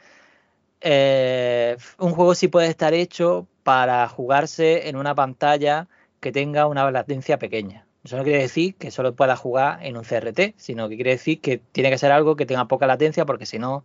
eh, 0.81 1.77
un 1.99 2.13
juego 2.13 2.35
sí 2.35 2.49
puede 2.49 2.69
estar 2.69 2.95
hecho 2.95 3.47
para 3.65 4.09
jugarse 4.09 4.89
en 4.89 4.97
una 4.97 5.15
pantalla 5.15 5.89
que 6.21 6.33
tenga 6.33 6.67
una 6.67 6.91
latencia 6.91 7.39
pequeña. 7.39 7.87
Eso 8.05 8.17
no 8.17 8.23
quiere 8.23 8.41
decir 8.41 8.75
que 8.77 8.91
solo 8.91 9.15
pueda 9.15 9.37
jugar 9.37 9.85
en 9.85 9.97
un 9.97 10.05
CRT, 10.05 10.55
sino 10.57 10.89
que 10.89 10.97
quiere 10.97 11.11
decir 11.13 11.41
que 11.41 11.59
tiene 11.59 11.91
que 11.91 11.99
ser 11.99 12.13
algo 12.13 12.37
que 12.37 12.47
tenga 12.47 12.67
poca 12.67 12.87
latencia, 12.87 13.27
porque 13.27 13.47
si 13.47 13.59
no, 13.59 13.85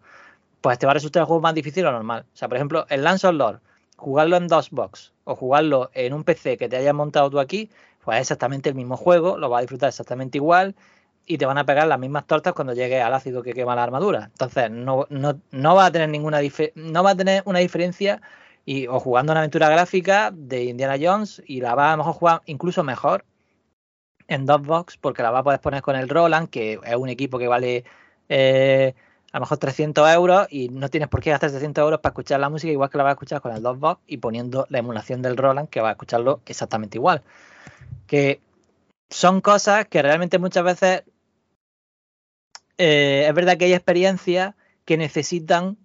pues 0.62 0.80
te 0.80 0.86
va 0.86 0.92
a 0.92 0.94
resultar 0.94 1.22
el 1.22 1.28
juego 1.28 1.42
más 1.42 1.56
difícil 1.56 1.86
o 1.86 1.92
normal. 1.92 2.26
O 2.34 2.38
sea, 2.38 2.48
por 2.48 2.58
ejemplo, 2.58 2.86
el 2.90 3.04
Lance 3.04 3.28
of 3.28 3.36
Lord, 3.36 3.60
jugarlo 3.98 4.38
en 4.38 4.48
DOSBox 4.48 5.14
o 5.24 5.36
jugarlo 5.36 5.90
en 5.94 6.14
un 6.14 6.24
PC 6.24 6.58
que 6.58 6.70
te 6.70 6.78
hayas 6.78 6.94
montado 6.94 7.30
tú 7.30 7.40
aquí, 7.40 7.70
pues 8.04 8.18
es 8.18 8.22
exactamente 8.22 8.70
el 8.70 8.76
mismo 8.76 8.98
juego, 8.98 9.38
lo 9.38 9.50
vas 9.50 9.60
a 9.60 9.62
disfrutar 9.62 9.90
exactamente 9.90 10.38
igual 10.38 10.76
y 11.26 11.38
te 11.38 11.46
van 11.46 11.58
a 11.58 11.66
pegar 11.66 11.88
las 11.88 12.00
mismas 12.00 12.28
tortas 12.28 12.54
cuando 12.54 12.74
llegue 12.74 13.02
al 13.02 13.14
ácido 13.14 13.44
que 13.44 13.54
quema 13.54 13.76
la 13.76 13.84
armadura. 13.84 14.30
Entonces, 14.32 14.70
no, 14.72 15.08
no, 15.10 15.40
no 15.52 15.76
va 15.76 15.86
a 15.88 15.92
tener 15.92 16.10
ninguna 16.10 16.40
no 16.76 17.04
va 17.04 17.12
a 17.12 17.16
tener 17.16 17.44
una 17.46 17.60
diferencia 17.60 18.22
y, 18.66 18.88
o 18.88 19.00
jugando 19.00 19.32
una 19.32 19.42
aventura 19.42 19.70
gráfica 19.70 20.32
de 20.34 20.66
Indiana 20.66 20.98
Jones 21.02 21.42
y 21.46 21.62
la 21.62 21.76
va 21.76 21.94
a 21.94 21.98
mejor 21.98 22.14
jugar 22.14 22.42
incluso 22.46 22.84
mejor 22.84 23.26
en 24.28 24.46
DOSBox 24.46 24.98
porque 24.98 25.24
la 25.24 25.32
va 25.32 25.40
a 25.40 25.44
poder 25.44 25.60
poner 25.60 25.82
con 25.82 25.96
el 25.96 26.10
Roland, 26.10 26.50
que 26.50 26.80
es 26.84 26.96
un 26.96 27.10
equipo 27.10 27.38
que 27.40 27.48
vale 27.48 27.84
eh, 28.30 28.94
a 29.32 29.38
lo 29.38 29.42
mejor 29.42 29.58
300 29.58 30.10
euros 30.14 30.48
y 30.50 30.70
no 30.70 30.90
tienes 30.90 31.10
por 31.10 31.22
qué 31.22 31.32
gastar 31.32 31.50
300 31.50 31.82
euros 31.82 32.00
para 32.00 32.12
escuchar 32.12 32.40
la 32.40 32.50
música 32.50 32.72
igual 32.72 32.90
que 32.90 32.98
la 32.98 33.04
vas 33.04 33.12
a 33.12 33.14
escuchar 33.14 33.42
con 33.42 33.54
el 33.54 33.64
DOSBox 33.64 34.02
y 34.08 34.18
poniendo 34.18 34.68
la 34.70 34.80
emulación 34.80 35.22
del 35.22 35.38
Roland 35.38 35.70
que 35.70 35.82
va 35.82 35.90
a 35.90 35.94
escucharlo 35.94 36.42
exactamente 36.46 36.98
igual. 36.98 37.24
Que 38.08 38.40
son 39.10 39.42
cosas 39.42 39.88
que 39.88 40.02
realmente 40.02 40.40
muchas 40.40 40.64
veces 40.64 41.04
eh, 42.78 43.26
es 43.28 43.34
verdad 43.34 43.58
que 43.58 43.66
hay 43.66 43.74
experiencias 43.74 44.56
que 44.86 44.98
necesitan 44.98 45.78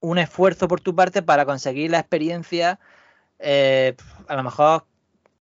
un 0.00 0.18
esfuerzo 0.18 0.68
por 0.68 0.80
tu 0.80 0.94
parte 0.94 1.22
para 1.22 1.44
conseguir 1.44 1.90
la 1.90 1.98
experiencia, 1.98 2.78
eh, 3.38 3.96
a 4.28 4.36
lo 4.36 4.42
mejor, 4.42 4.84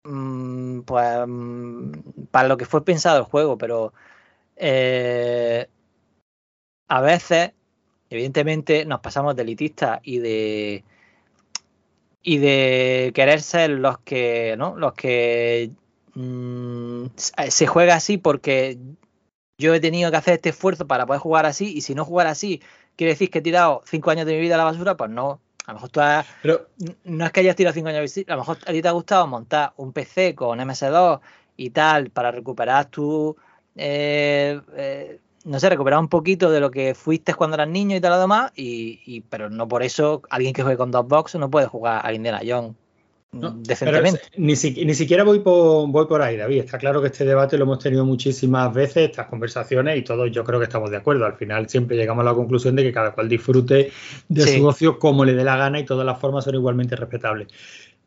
mm, 0.06 0.82
pues, 0.82 1.20
mm, 1.28 1.92
para 2.32 2.48
lo 2.48 2.58
que 2.58 2.66
fue 2.66 2.86
pensado 2.86 3.20
el 3.20 3.26
juego, 3.26 3.58
pero 3.58 3.94
eh, 4.58 5.68
a 6.88 7.02
veces, 7.02 7.52
evidentemente, 8.10 8.86
nos 8.86 9.02
pasamos 9.02 9.36
de 9.36 9.44
elitistas 9.44 10.00
y 10.04 10.20
de 10.20 10.84
y 12.22 12.38
de 12.40 13.12
querer 13.14 13.42
ser 13.42 13.70
los 13.72 14.00
que, 14.00 14.56
¿no? 14.58 14.76
Los 14.78 14.94
que 14.94 15.72
mm, 16.16 17.08
se 17.16 17.68
juega 17.68 17.96
así 17.96 18.18
porque 18.18 18.80
yo 19.60 19.74
he 19.76 19.80
tenido 19.82 20.12
que 20.12 20.18
hacer 20.18 20.36
este 20.36 20.50
esfuerzo 20.50 20.88
para 20.88 21.06
poder 21.06 21.22
jugar 21.22 21.46
así 21.46 21.74
y 21.76 21.82
si 21.82 21.96
no 21.96 22.06
jugar 22.06 22.28
así 22.28 22.62
quiere 22.96 23.14
decir 23.14 23.30
que 23.32 23.40
he 23.40 23.42
tirado 23.44 23.82
cinco 23.86 24.12
años 24.12 24.26
de 24.28 24.34
mi 24.36 24.42
vida 24.42 24.56
a 24.56 24.60
la 24.60 24.66
basura, 24.66 24.98
pues 24.98 25.12
no. 25.12 25.42
A 25.66 25.72
lo 25.72 25.76
mejor 25.76 25.90
tú 25.90 26.00
has, 26.02 26.26
no 27.06 27.26
es 27.26 27.32
que 27.32 27.40
hayas 27.40 27.56
tirado 27.56 27.74
cinco 27.74 27.90
años 27.90 28.18
a 28.28 28.32
lo 28.32 28.38
mejor 28.38 28.58
a 28.66 28.72
ti 28.72 28.82
te 28.82 28.88
ha 28.88 28.92
gustado 28.92 29.26
montar 29.28 29.74
un 29.78 29.92
PC 29.94 30.36
con 30.36 30.60
MS2 30.60 31.20
y 31.58 31.70
tal 31.72 32.10
para 32.12 32.32
recuperar 32.32 32.86
tu, 32.86 33.36
eh, 33.76 34.60
eh, 34.76 35.20
no 35.46 35.60
sé, 35.60 35.70
recuperar 35.70 36.00
un 36.00 36.08
poquito 36.10 36.50
de 36.52 36.60
lo 36.60 36.70
que 36.72 36.94
fuiste 36.96 37.34
cuando 37.34 37.56
eras 37.56 37.68
niño 37.70 37.96
y 37.96 38.02
tal 38.02 38.12
lo 38.12 38.20
demás, 38.20 38.52
y, 38.56 39.02
y- 39.06 39.22
pero 39.22 39.50
no 39.50 39.68
por 39.68 39.84
eso 39.84 40.22
alguien 40.30 40.54
que 40.54 40.64
juegue 40.64 40.78
con 40.78 40.92
dos 40.92 41.08
box 41.08 41.36
no 41.36 41.50
puede 41.50 41.68
jugar 41.68 42.06
a 42.06 42.14
Indiana 42.14 42.42
Jones 42.46 42.74
mm, 43.40 43.64
decentemente. 43.64 44.22
ni, 44.38 44.56
si- 44.56 44.86
ni 44.86 44.94
siquiera 44.94 45.24
voy 45.24 45.40
por, 45.40 45.88
voy 45.90 46.06
por 46.08 46.22
ahí, 46.22 46.38
David. 46.38 46.60
Está 46.60 46.78
claro 46.78 47.02
que 47.02 47.08
este 47.08 47.26
debate 47.26 47.58
lo 47.58 47.64
hemos 47.66 47.80
tenido 47.80 48.06
muchísimas 48.06 48.74
veces, 48.74 49.10
estas 49.10 49.28
conversaciones, 49.28 49.98
y 49.98 50.02
todos 50.04 50.32
yo 50.32 50.44
creo 50.44 50.60
que 50.60 50.66
estamos 50.66 50.90
de 50.92 50.98
acuerdo. 50.98 51.26
Al 51.26 51.36
final 51.36 51.68
siempre 51.70 51.98
llegamos 51.98 52.22
a 52.22 52.26
la 52.26 52.34
conclusión 52.34 52.76
de 52.76 52.84
que 52.84 52.92
cada 52.94 53.12
cual 53.14 53.30
disfrute 53.30 53.92
de 54.30 54.42
Sí. 54.42 54.58
su 54.60 54.66
ocio 54.68 55.00
como 55.00 55.26
le 55.26 55.34
dé 55.34 55.44
la 55.44 55.58
gana 55.58 55.80
y 55.80 55.86
todas 55.86 56.06
las 56.06 56.20
formas 56.20 56.44
son 56.46 56.56
igualmente 56.56 56.96
respetables. 56.96 57.48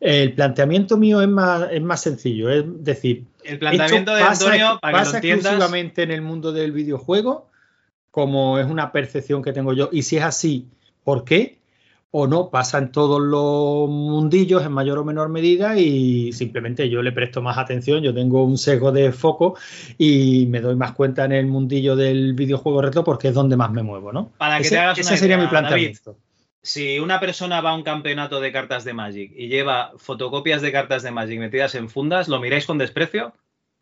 El 0.01 0.33
planteamiento 0.35 0.97
mío 0.97 1.21
es 1.21 1.29
más, 1.29 1.69
es 1.73 1.83
más 1.83 2.01
sencillo, 2.01 2.49
es 2.51 2.65
decir, 2.85 3.25
El 3.43 3.59
planteamiento 3.59 4.13
esto 4.13 4.15
de 4.15 4.23
pasa- 4.23 4.45
Antonio, 4.45 4.79
para 4.81 4.93
que 4.93 4.99
lo 4.99 5.05
pasa 5.05 5.17
entiendas. 5.19 5.45
exclusivamente 5.47 6.03
en 6.05 6.11
el 6.13 6.23
mundo 6.23 6.53
del 6.53 6.71
videojuego, 6.73 7.49
como 8.13 8.59
es 8.61 8.67
una 8.67 8.93
percepción 8.93 9.43
que 9.43 9.53
tengo 9.53 9.73
yo, 9.73 9.89
y 9.93 10.03
si 10.03 10.17
es 10.17 10.23
así, 10.23 10.67
¿por 11.05 11.25
qué? 11.25 11.58
O 12.11 12.27
no, 12.27 12.49
pasa 12.49 12.79
en 12.79 12.91
todos 12.91 13.21
los 13.21 13.89
mundillos 13.91 14.65
en 14.65 14.73
mayor 14.73 14.99
o 14.99 15.05
menor 15.05 15.29
medida 15.29 15.77
y 15.77 16.33
simplemente 16.33 16.89
yo 16.89 17.03
le 17.03 17.13
presto 17.13 17.43
más 17.43 17.59
atención, 17.59 18.03
yo 18.03 18.15
tengo 18.15 18.45
un 18.45 18.57
sesgo 18.57 18.93
de 18.93 19.13
foco 19.13 19.57
y 19.99 20.47
me 20.49 20.61
doy 20.63 20.75
más 20.75 20.93
cuenta 20.93 21.27
en 21.27 21.33
el 21.33 21.47
mundillo 21.47 21.97
del 21.97 22.33
videojuego 22.33 22.81
retro 22.81 23.05
porque 23.05 23.29
es 23.29 23.35
donde 23.35 23.57
más 23.57 23.71
me 23.73 23.83
muevo, 23.83 24.11
¿no? 24.11 24.31
Para 24.39 24.57
que 24.57 24.63
ese 24.63 24.77
te 24.77 24.79
hagas 24.81 24.99
ese 24.99 25.11
una 25.11 25.17
sería 25.19 25.37
idea, 25.37 25.45
mi 25.45 25.51
planteamiento. 25.51 26.17
si 26.63 26.99
una 26.99 27.21
persona 27.21 27.61
va 27.61 27.71
a 27.71 27.75
un 27.75 27.83
campeonato 27.83 28.41
de 28.41 28.53
cartas 28.53 28.85
de 28.85 28.95
Magic 28.95 29.31
y 29.37 29.49
lleva 29.49 29.93
fotocopias 29.99 30.63
de 30.63 30.73
cartas 30.73 31.03
de 31.03 31.11
Magic 31.11 31.39
metidas 31.39 31.75
en 31.75 31.91
fundas, 31.91 32.27
¿lo 32.29 32.41
miráis 32.41 32.65
con 32.65 32.79
desprecio? 32.79 33.35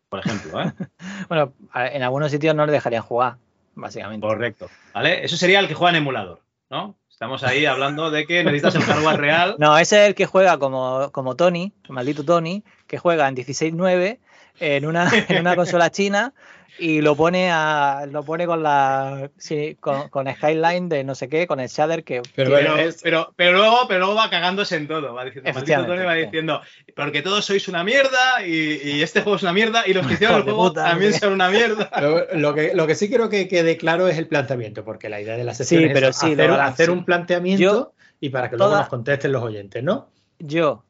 Por 0.09 0.19
ejemplo, 0.19 0.61
¿eh? 0.61 0.73
Bueno, 1.29 1.53
a- 1.71 1.87
en 1.87 2.03
algunos 2.03 2.29
sitios 2.29 2.53
no 2.55 2.65
le 2.65 2.73
dejarían 2.73 3.03
jugar, 3.03 3.37
básicamente. 3.73 4.27
Correcto. 4.27 4.67
¿Vale? 4.93 5.23
Eso 5.23 5.37
sería 5.37 5.59
el 5.61 5.67
que 5.69 5.73
juega 5.75 5.91
en 5.97 6.03
emulador, 6.03 6.41
¿no? 6.69 6.95
Estamos 7.17 7.41
ahí 7.41 7.65
hablando 7.65 8.11
de 8.11 8.27
que 8.27 8.43
necesitas 8.43 8.75
el 8.75 8.83
hardware 8.83 9.19
real. 9.19 9.55
No, 9.57 9.75
ese 9.75 10.03
es 10.03 10.09
el 10.09 10.13
que 10.13 10.27
juega 10.27 10.59
como, 10.59 11.11
como 11.11 11.35
Tony, 11.35 11.73
maldito 11.89 12.23
Tony, 12.23 12.63
que 12.85 12.99
juega 12.99 13.27
en 13.27 13.35
16.9 13.35 14.19
en 14.59 14.85
una, 14.85 15.09
en 15.29 15.39
una 15.39 15.55
consola 15.55 15.89
china 15.91 16.33
y 16.79 17.01
lo 17.01 17.15
pone 17.15 17.49
a, 17.51 18.05
lo 18.11 18.21
pone 18.21 18.45
con 18.45 18.61
la 18.61 19.31
sí, 19.37 19.75
con, 19.79 20.09
con 20.09 20.31
Skyline 20.31 20.87
de 20.89 21.03
no 21.03 21.15
sé 21.15 21.27
qué, 21.27 21.47
con 21.47 21.59
el 21.59 21.69
shader 21.69 22.03
que 22.03 22.21
Pero, 22.35 22.55
tiene- 22.55 22.93
pero, 23.01 23.33
pero, 23.35 23.57
luego, 23.57 23.77
pero 23.87 23.99
luego 24.01 24.13
va 24.15 24.29
cagándose 24.29 24.75
en 24.75 24.87
todo. 24.87 25.15
Va 25.15 25.25
diciendo, 25.25 25.85
Tony 25.87 26.03
va 26.05 26.13
diciendo, 26.13 26.61
porque 26.95 27.23
todos 27.23 27.43
sois 27.45 27.67
una 27.67 27.83
mierda 27.83 28.45
y, 28.45 28.79
y 28.83 29.01
este 29.01 29.21
juego 29.21 29.37
es 29.37 29.41
una 29.41 29.53
mierda 29.53 29.87
y 29.87 29.93
los 29.93 30.05
que 30.05 30.13
hicieron 30.13 30.37
el 30.37 30.43
juego 30.43 30.67
puta, 30.69 30.83
también 30.83 31.13
son 31.13 31.33
una 31.33 31.49
mierda. 31.49 31.89
Lo, 31.99 32.27
lo 32.35 32.53
que, 32.53 32.75
lo 32.75 32.85
que 32.85 32.93
sí 32.93 33.09
quiero 33.09 33.27
que 33.29 33.47
quede 33.47 33.75
claro 33.77 34.07
es 34.07 34.19
el 34.19 34.27
planteamiento, 34.27 34.85
porque 34.85 35.09
la 35.09 35.19
idea 35.19 35.35
de 35.35 35.43
la 35.45 35.55
sesión 35.55 35.81
Sí, 35.81 35.87
es 35.87 35.93
pero 35.93 36.13
sí, 36.13 36.33
hacer, 36.33 36.51
hacer 36.51 36.85
sí. 36.85 36.91
un 36.91 37.05
planteamiento 37.05 37.63
Yo, 37.63 37.93
y 38.19 38.29
para 38.29 38.51
que 38.51 38.55
luego 38.57 38.69
toda- 38.71 38.81
nos 38.81 38.89
contesten 38.89 39.31
los 39.31 39.41
oyentes, 39.41 39.83
¿no? 39.83 40.09
yo 40.37 40.83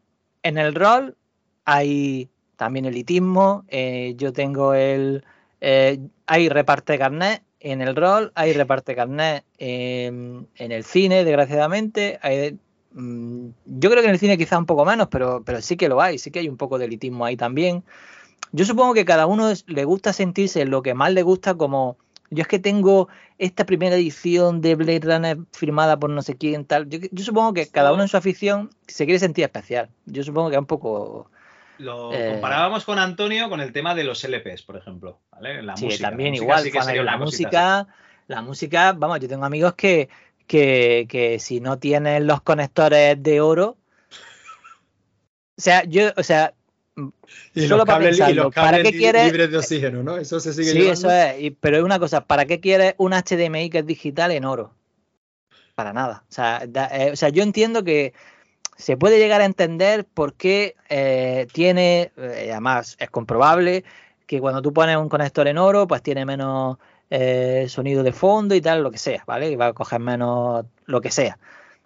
en 0.43 0.57
el 0.57 0.75
rol 0.75 1.15
hay 1.63 2.29
también 2.57 2.85
elitismo, 2.85 3.65
eh, 3.69 4.13
yo 4.17 4.33
tengo 4.33 4.73
el 4.73 5.23
eh, 5.61 5.99
hay 6.27 6.49
reparte 6.49 6.97
carnet 6.99 7.43
en 7.59 7.81
el 7.81 7.95
rol, 7.95 8.31
hay 8.35 8.53
reparte 8.53 8.95
carnet 8.95 9.43
en, 9.57 10.47
en 10.57 10.71
el 10.71 10.83
cine, 10.83 11.23
desgraciadamente, 11.25 12.19
hay- 12.21 12.57
mm, 12.93 13.47
yo 13.65 13.89
creo 13.89 14.01
que 14.03 14.07
en 14.09 14.13
el 14.13 14.19
cine 14.19 14.37
quizá 14.37 14.57
un 14.59 14.65
poco 14.67 14.85
menos, 14.85 15.07
pero, 15.09 15.43
pero 15.43 15.61
sí 15.61 15.77
que 15.77 15.89
lo 15.89 16.01
hay, 16.01 16.17
sí 16.19 16.31
que 16.31 16.39
hay 16.39 16.49
un 16.49 16.57
poco 16.57 16.77
de 16.77 16.85
elitismo 16.85 17.25
ahí 17.25 17.37
también. 17.37 17.83
Yo 18.51 18.65
supongo 18.65 18.93
que 18.93 19.05
cada 19.05 19.25
uno 19.27 19.49
es- 19.49 19.65
le 19.67 19.85
gusta 19.85 20.13
sentirse 20.13 20.61
en 20.61 20.69
lo 20.71 20.81
que 20.81 20.93
más 20.93 21.11
le 21.13 21.23
gusta 21.23 21.55
como 21.55 21.97
yo 22.29 22.41
es 22.41 22.47
que 22.49 22.59
tengo 22.59 23.07
esta 23.37 23.65
primera 23.65 23.95
edición 23.95 24.59
de 24.61 24.75
Blade 24.75 24.99
Runner 25.01 25.37
firmada 25.53 25.97
por 25.97 26.09
no 26.09 26.21
sé 26.21 26.35
quién 26.35 26.65
tal. 26.65 26.89
Yo, 26.89 26.99
yo 27.11 27.23
supongo 27.23 27.53
que 27.53 27.67
cada 27.67 27.93
uno 27.93 28.01
en 28.03 28.09
su 28.09 28.17
afición 28.17 28.69
se 28.87 29.05
quiere 29.05 29.19
sentir 29.19 29.45
especial. 29.45 29.89
Yo 30.05 30.23
supongo 30.23 30.49
que 30.49 30.55
es 30.55 30.59
un 30.59 30.65
poco 30.65 31.29
Lo 31.79 32.11
Eh. 32.11 32.27
comparábamos 32.31 32.83
con 32.85 32.97
Antonio 32.99 33.49
con 33.49 33.61
el 33.61 33.71
tema 33.71 33.93
de 33.95 34.03
los 34.03 34.23
LPs, 34.23 34.63
por 34.63 34.77
ejemplo. 34.77 35.19
¿vale? 35.31 35.61
La 35.61 35.77
Sí, 35.77 35.85
música. 35.85 36.09
también 36.09 36.29
la 36.29 36.31
música 36.33 36.43
igual, 36.45 36.63
sí 36.63 36.71
que 36.71 36.77
fan, 36.79 36.85
sería 36.87 37.03
la 37.03 37.17
música, 37.17 37.87
la 38.27 38.41
música, 38.41 38.93
vamos, 38.93 39.19
yo 39.19 39.27
tengo 39.27 39.45
amigos 39.45 39.73
que, 39.75 40.09
que, 40.47 41.05
que 41.09 41.39
si 41.39 41.59
no 41.59 41.77
tienen 41.77 42.25
los 42.27 42.41
conectores 42.41 43.21
de 43.21 43.41
oro, 43.41 43.77
o 45.57 45.61
sea, 45.61 45.83
yo, 45.85 46.11
o 46.15 46.23
sea, 46.23 46.53
Y 47.53 47.61
solo 47.61 47.77
los 47.77 47.85
para 47.85 47.99
cables, 47.99 48.17
libres 49.23 49.51
de 49.51 49.57
oxígeno, 49.57 50.03
¿no? 50.03 50.17
Eso 50.17 50.39
se 50.39 50.53
sigue 50.53 50.71
Sí, 50.71 50.77
llevando. 50.79 50.93
eso 50.93 51.11
es, 51.11 51.41
y- 51.41 51.51
pero 51.51 51.77
es 51.77 51.83
una 51.83 51.99
cosa, 51.99 52.25
¿para 52.25 52.45
qué 52.45 52.59
quieres 52.59 52.95
un 52.97 53.13
HDMI 53.13 53.69
que 53.69 53.79
es 53.79 53.85
digital 53.85 54.31
en 54.31 54.45
oro? 54.45 54.73
Para 55.75 55.93
nada. 55.93 56.23
O 56.29 56.31
sea, 56.33 56.63
da- 56.67 56.87
eh, 56.87 57.11
o 57.11 57.15
sea 57.15 57.29
yo 57.29 57.43
entiendo 57.43 57.83
que 57.83 58.13
se 58.77 58.95
puede 58.95 59.17
llegar 59.17 59.41
a 59.41 59.45
entender 59.45 60.05
por 60.05 60.33
qué 60.33 60.75
eh, 60.89 61.47
tiene, 61.51 62.11
eh, 62.15 62.49
además 62.51 62.95
es 62.99 63.09
comprobable, 63.09 63.83
que 64.25 64.39
cuando 64.39 64.61
tú 64.61 64.71
pones 64.73 64.97
un 64.97 65.09
conector 65.09 65.47
en 65.47 65.57
oro, 65.57 65.87
pues 65.87 66.01
tiene 66.01 66.25
menos 66.25 66.77
eh, 67.09 67.65
sonido 67.69 68.03
de 68.03 68.11
fondo 68.11 68.55
y 68.55 68.61
tal, 68.61 68.83
lo 68.83 68.91
que 68.91 68.97
sea, 68.97 69.23
¿vale? 69.25 69.49
Y 69.49 69.55
va 69.55 69.67
a 69.67 69.73
coger 69.73 69.99
menos 69.99 70.65
lo 70.85 71.01
que 71.01 71.11
sea. 71.11 71.37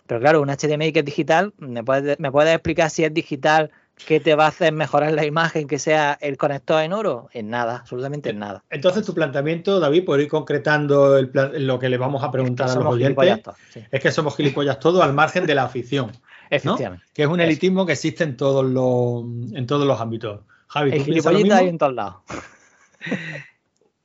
Pero 0.08 0.20
claro, 0.20 0.42
un 0.42 0.50
HDMI 0.50 0.92
que 0.92 1.00
es 1.00 1.06
digital, 1.06 1.54
¿me 1.58 1.84
puedes, 1.84 2.20
¿me 2.20 2.32
puedes 2.32 2.54
explicar 2.54 2.90
si 2.90 3.06
es 3.06 3.14
digital 3.14 3.72
qué 4.08 4.20
te 4.20 4.36
va 4.36 4.46
a 4.46 4.48
hacer 4.48 4.74
mejorar 4.74 5.14
la 5.14 5.26
imagen 5.26 5.68
que 5.68 5.80
sea 5.80 6.18
el 6.20 6.36
conector 6.38 6.82
en 6.82 6.92
oro? 6.92 7.30
En 7.32 7.50
nada, 7.50 7.78
absolutamente 7.78 8.32
en 8.32 8.40
nada. 8.40 8.64
Entonces, 8.70 9.06
tu 9.06 9.14
planteamiento, 9.14 9.80
David, 9.80 10.04
por 10.04 10.20
ir 10.20 10.28
concretando 10.28 11.18
el 11.18 11.30
plan- 11.30 11.52
lo 11.66 11.80
que 11.80 11.88
le 11.88 11.98
vamos 11.98 12.24
a 12.24 12.32
preguntar 12.32 12.70
a 12.70 12.76
los 12.76 12.86
oyentes, 12.88 13.38
sí. 13.70 13.86
es 13.90 14.02
que 14.02 14.12
somos 14.12 14.36
gilipollas 14.36 14.80
todos 14.80 15.02
al 15.04 15.14
margen 15.14 15.46
de 15.46 15.56
la 15.56 15.64
afición. 15.64 16.12
Que 17.14 17.24
es 17.24 17.28
un 17.28 17.40
elitismo 17.42 17.86
que 17.86 17.94
existe 17.94 18.24
en 18.24 18.36
todos 18.38 18.66
los, 18.66 19.24
en 19.56 19.66
todos 19.66 19.88
los 19.88 20.00
ámbitos. 20.00 20.42
Javi, 20.68 20.92
El 20.92 21.00
¿tú 21.00 21.06
piensas 21.06 21.34
lo 21.34 21.40
mismo? 21.40 21.54
hay 21.56 21.68
en 21.70 21.78
todos 21.78 21.94
lados. 21.94 22.16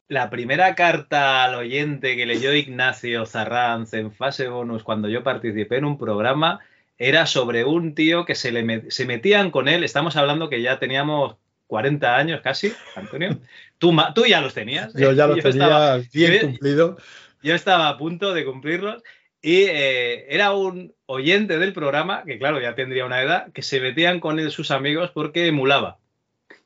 La 0.09 0.31
primera 0.31 0.75
carta 0.77 1.43
al 1.45 1.57
oyente 1.57 2.15
que 2.17 2.27
leyó 2.27 2.55
Ignacio 2.55 3.27
Zarranz 3.27 3.93
en 3.95 4.13
fase 4.13 4.47
bonus 4.49 4.85
cuando 4.85 5.09
yo 5.09 5.25
participé 5.25 5.79
en 5.79 5.85
un 5.85 5.99
programa 5.99 6.61
era 6.97 7.27
sobre 7.27 7.65
un 7.65 7.95
tío 7.95 8.25
que 8.25 8.37
se, 8.37 8.53
le 8.53 8.65
met- 8.65 8.89
se 8.91 9.05
metían 9.05 9.51
con 9.51 9.67
él. 9.69 9.83
Estamos 9.83 10.17
hablando 10.17 10.49
que 10.49 10.63
ya 10.63 10.79
teníamos 10.79 11.35
40 11.67 12.17
años 12.17 12.41
casi, 12.41 12.73
Antonio. 12.95 13.41
Tú, 13.79 13.93
ya 14.29 14.41
los 14.41 14.55
tenías. 14.55 14.95
Yo 14.95 15.13
ya 15.13 15.27
lo 15.27 15.35
tenía 15.35 15.51
estaba- 15.51 15.99
bien 16.13 16.33
yo- 16.35 16.41
cumplido. 16.43 16.97
yo 17.43 17.55
estaba 17.57 17.89
a 17.89 17.99
punto 17.99 18.33
de 18.33 18.45
cumplirlos 18.45 19.03
y 19.47 19.63
eh, 19.69 20.27
era 20.35 20.53
un 20.55 20.93
oyente 21.07 21.57
del 21.61 21.73
programa, 21.73 22.25
que 22.27 22.37
claro, 22.37 22.61
ya 22.61 22.75
tendría 22.75 23.05
una 23.07 23.23
edad, 23.23 23.53
que 23.53 23.63
se 23.63 23.79
metían 23.81 24.19
con 24.19 24.41
él 24.41 24.51
sus 24.51 24.73
amigos 24.73 25.13
porque 25.15 25.47
emulaba 25.47 25.99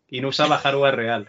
y 0.09 0.23
no 0.23 0.28
usaba 0.28 0.57
hardware 0.65 0.97
real. 0.97 1.27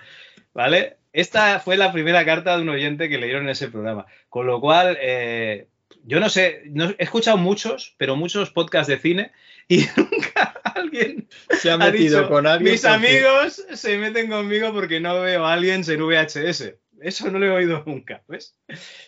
¿Vale? 0.53 0.95
Esta 1.11 1.60
fue 1.60 1.76
la 1.76 1.91
primera 1.91 2.23
carta 2.23 2.56
de 2.56 2.61
un 2.61 2.69
oyente 2.69 3.10
que 3.10 3.18
leyeron 3.18 3.44
en 3.44 3.49
ese 3.49 3.68
programa. 3.68 4.06
Con 4.30 4.48
lo 4.48 4.61
cual, 4.61 4.98
eh, 5.02 5.68
yo 6.06 6.22
no 6.22 6.30
sé, 6.30 6.61
no- 6.68 6.91
he 6.98 7.03
escuchado 7.03 7.36
muchos, 7.38 7.95
pero 7.98 8.15
muchos 8.15 8.49
podcasts 8.52 8.88
de 8.88 8.98
cine 8.99 9.32
y 9.68 9.80
nunca 9.98 10.53
alguien 10.64 11.28
Se 11.49 11.69
ha 11.69 11.78
metido 11.78 12.19
dicho, 12.22 12.30
con 12.30 12.48
alguien. 12.48 12.72
Mis 12.72 12.82
porque- 12.82 12.95
amigos 12.95 13.65
se 13.73 13.98
meten 13.98 14.30
conmigo 14.30 14.72
porque 14.72 15.02
no 15.02 15.19
veo 15.19 15.45
a 15.45 15.52
alguien 15.52 15.84
en 15.86 16.02
VHS. 16.02 16.76
Eso 17.02 17.30
no 17.32 17.40
lo 17.40 17.45
he 17.48 17.49
oído 17.52 17.84
nunca, 17.86 18.22
¿ves? 18.28 18.56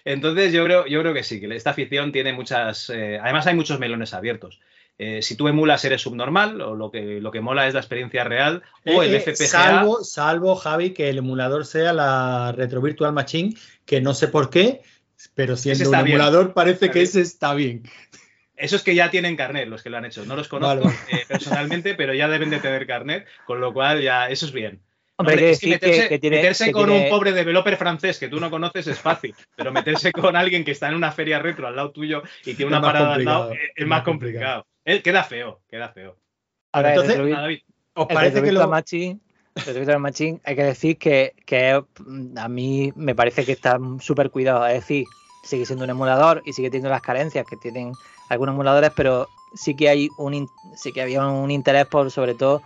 Entonces 0.03 0.52
yo 0.52 0.64
creo, 0.65 0.86
yo 0.88 0.99
creo 1.02 1.14
que 1.14 1.24
sí, 1.24 1.40
que 1.40 1.56
esta 1.56 1.70
afición 1.70 2.11
tiene 2.11 2.34
muchas... 2.34 2.90
eh, 2.90 3.20
además 3.22 3.45
hay 3.48 3.56
muchos 3.56 3.80
melones 3.80 4.14
abiertos. 4.14 4.60
Eh, 4.98 5.22
si 5.22 5.36
tú 5.36 5.48
emulas 5.48 5.84
eres 5.86 6.02
subnormal 6.02 6.61
o 6.61 6.76
lo 6.76 6.91
que, 6.91 7.20
lo 7.22 7.32
que 7.32 7.41
mola 7.41 7.68
es 7.68 7.74
la 7.74 7.80
experiencia 7.80 8.24
real 8.24 8.61
o 8.86 9.02
el 9.03 9.14
Eh, 9.14 9.18
eh, 9.18 9.20
FPGA. 9.22 9.48
Salvo, 9.48 10.03
salvo, 10.03 10.56
Javi, 10.56 10.91
que 10.91 11.10
el 11.10 11.18
emulador 11.20 11.65
sea 11.65 11.94
la 11.94 12.52
Retro 12.56 12.82
Virtual 12.82 13.11
Machine, 13.14 13.56
que 13.86 14.02
no 14.02 14.14
sé 14.14 14.28
por 14.28 14.49
qué, 14.49 14.82
pero 15.34 15.56
siendo 15.56 15.86
un 15.90 15.91
bien. 16.03 16.07
emulador 16.10 16.53
parece 16.53 16.86
Está 16.86 16.94
que 16.94 16.99
bien. 16.99 17.03
ese 17.10 17.22
está 17.22 17.53
bien. 17.53 17.84
Esos 18.56 18.84
que 18.84 18.94
ya 18.94 19.10
tienen 19.10 19.36
carnet, 19.36 19.68
los 19.68 19.82
que 19.82 19.90
lo 19.90 19.98
han 19.98 20.06
hecho. 20.06 20.26
No 20.26 20.36
los 20.36 20.48
conozco 20.48 20.84
Vale. 20.86 20.95
eh, 21.11 21.26
personalmente, 21.28 21.95
pero 21.95 22.14
ya 22.14 22.28
deben 22.28 22.52
de 22.52 22.60
tener 22.60 22.86
carnet, 22.86 23.26
con 23.45 23.60
lo 23.60 23.74
cual 23.74 24.02
ya 24.02 24.30
eso 24.30 24.45
es 24.45 24.52
bien. 24.52 24.80
Hombre, 25.31 25.33
hay 25.35 25.39
que 25.39 25.51
es 25.51 25.59
que 25.59 25.67
decir 25.67 25.79
que- 25.79 25.87
meterse, 25.87 26.09
que 26.09 26.19
tiene- 26.19 26.35
meterse 26.37 26.65
que 26.65 26.71
con 26.71 26.85
tiene- 26.87 27.03
un 27.05 27.09
pobre 27.09 27.31
developer 27.31 27.77
francés 27.77 28.19
que 28.19 28.27
tú 28.29 28.39
no 28.39 28.49
conoces 28.51 28.87
es 28.87 28.99
fácil, 28.99 29.33
pero 29.55 29.71
meterse 29.71 30.11
con 30.11 30.35
alguien 30.35 30.63
que 30.63 30.71
está 30.71 30.87
en 30.89 30.95
una 30.95 31.11
feria 31.11 31.39
retro 31.39 31.67
al 31.67 31.75
lado 31.75 31.91
tuyo 31.91 32.23
y 32.45 32.53
tiene 32.53 32.67
una 32.67 32.81
parada 32.81 33.15
al 33.15 33.25
lado 33.25 33.51
es, 33.51 33.59
es 33.75 33.87
más 33.87 34.03
complicado. 34.03 34.65
Eh, 34.85 35.01
queda 35.01 35.23
feo, 35.23 35.61
queda 35.69 35.89
feo. 35.89 36.17
A 36.73 36.81
ver, 36.81 36.91
Entonces, 36.91 37.15
el 37.17 37.31
David. 37.31 37.59
¿Os 37.95 38.07
el 38.09 38.13
parece 38.15 38.35
que 38.35 38.41
Virtual 38.41 38.65
lo, 38.65 39.99
Machine, 39.99 40.39
hay 40.43 40.55
que 40.55 40.63
decir 40.63 40.97
que, 40.97 41.33
que 41.45 41.83
mm, 42.05 42.37
a 42.37 42.47
mí 42.47 42.91
me 42.95 43.13
parece 43.13 43.45
que 43.45 43.51
está 43.51 43.77
súper 43.99 44.31
cuidado. 44.31 44.65
Es 44.65 44.73
decir, 44.81 45.05
sigue 45.43 45.65
siendo 45.65 45.83
un 45.85 45.91
emulador 45.91 46.41
y 46.45 46.53
sigue 46.53 46.69
teniendo 46.69 46.89
las 46.89 47.01
carencias 47.01 47.45
que 47.47 47.55
tienen 47.57 47.91
algunos 48.29 48.53
emuladores, 48.53 48.91
pero 48.95 49.27
sí 49.53 49.75
que 49.75 49.89
hay 49.89 50.09
un 50.17 50.49
sí 50.75 50.91
que 50.91 51.01
había 51.03 51.25
un 51.27 51.51
interés 51.51 51.85
por 51.85 52.09
sobre 52.09 52.33
todo 52.33 52.63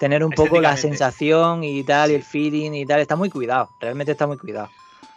tener 0.00 0.24
un 0.24 0.32
poco 0.32 0.62
la 0.62 0.78
sensación 0.78 1.62
y 1.62 1.84
tal, 1.84 2.10
y 2.10 2.14
el 2.14 2.22
feeling 2.22 2.72
y 2.72 2.86
tal. 2.86 3.00
Está 3.00 3.16
muy 3.16 3.28
cuidado, 3.28 3.68
realmente 3.78 4.12
está 4.12 4.26
muy 4.26 4.38
cuidado. 4.38 4.70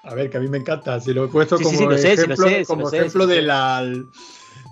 A 0.03 0.13
ver, 0.13 0.29
que 0.29 0.35
a 0.35 0.39
mí 0.41 0.49
me 0.49 0.57
encanta. 0.57 0.99
Si 0.99 1.13
lo 1.13 1.23
he 1.23 1.27
puesto 1.29 1.57
Sí, 1.57 1.63
como 1.63 1.77
sí, 1.77 1.85
lo 1.85 1.97
sé, 1.97 2.17
sí, 2.17 2.27
lo 2.27 2.33
ejemplo, 2.33 2.47
sé, 2.49 2.65
como 2.65 2.89
sé, 2.89 2.97
de 3.27 3.41
la, 3.41 3.81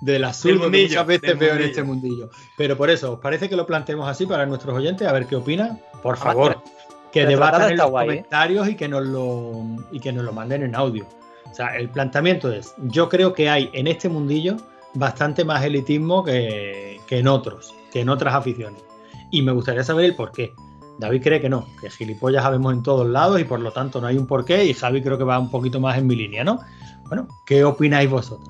del 0.02 0.26
mundillo, 0.60 0.90
muchas 0.90 1.08
veces 1.08 1.40
veo 1.40 1.56
en 1.56 1.62
este 1.62 1.82
mundillo. 1.82 2.30
Pero 2.58 2.76
por 2.76 2.90
eso, 2.90 3.14
¿os 3.14 3.20
parece 3.22 3.48
que 3.48 3.56
lo 3.56 3.66
planteemos 3.66 4.06
así 4.10 4.26
para 4.26 4.46
nuestros 4.46 4.76
oyentes? 4.76 5.08
A 5.08 5.14
ver 5.14 5.28
qué 5.28 5.38
opinan. 5.38 5.80
Por 6.04 6.16
Además, 6.16 6.34
favor, 6.34 6.64
que 7.14 7.26
debatan 7.26 7.72
en 7.72 7.78
los 7.78 7.90
guay, 7.90 8.04
¿eh? 8.04 8.10
comentarios 8.10 8.68
y, 8.68 8.76
que 8.76 8.90
nos 8.90 9.08
lo, 9.08 9.64
y 9.94 10.02
que 10.02 10.12
nos 10.12 10.26
lo 10.26 10.34
manden 10.34 10.64
en 10.64 10.76
audio. 10.76 11.08
O 11.50 11.56
sea, 11.56 11.78
el 11.78 11.88
planteamiento 11.88 12.52
es, 12.52 12.74
yo 12.78 13.08
creo 13.08 13.34
que 13.34 13.50
hay 13.50 13.70
en 13.72 13.88
este 13.88 14.10
mundillo 14.10 14.58
bastante 14.94 15.46
más 15.46 15.64
elitismo 15.64 16.26
que, 16.26 17.00
que 17.08 17.20
en 17.20 17.30
otros, 17.30 17.74
que 17.94 18.02
en 18.02 18.10
otras 18.10 18.36
aficiones. 18.36 18.91
Y 19.32 19.42
me 19.42 19.52
gustaría 19.52 19.84
saber 19.84 20.06
el 20.06 20.16
por 20.16 20.32
qué. 20.32 20.54
David 21.00 21.24
cree 21.24 21.42
que 21.42 21.50
no, 21.50 21.68
que 21.82 21.90
gilipollas 21.90 22.44
sabemos 22.44 22.74
en 22.74 22.84
todos 22.84 23.08
lados 23.08 23.40
y 23.40 23.44
por 23.44 23.60
lo 23.60 23.72
tanto 23.72 24.00
no 24.02 24.08
hay 24.08 24.18
un 24.18 24.28
porqué 24.28 24.66
y 24.66 24.74
Javi 24.74 25.02
creo 25.02 25.18
que 25.18 25.24
va 25.24 25.40
un 25.40 25.50
poquito 25.50 25.80
más 25.80 25.98
en 25.98 26.06
mi 26.06 26.16
línea, 26.16 26.44
¿no? 26.44 26.60
Bueno, 27.08 27.28
¿qué 27.46 27.64
opináis 27.64 28.10
vosotros? 28.10 28.48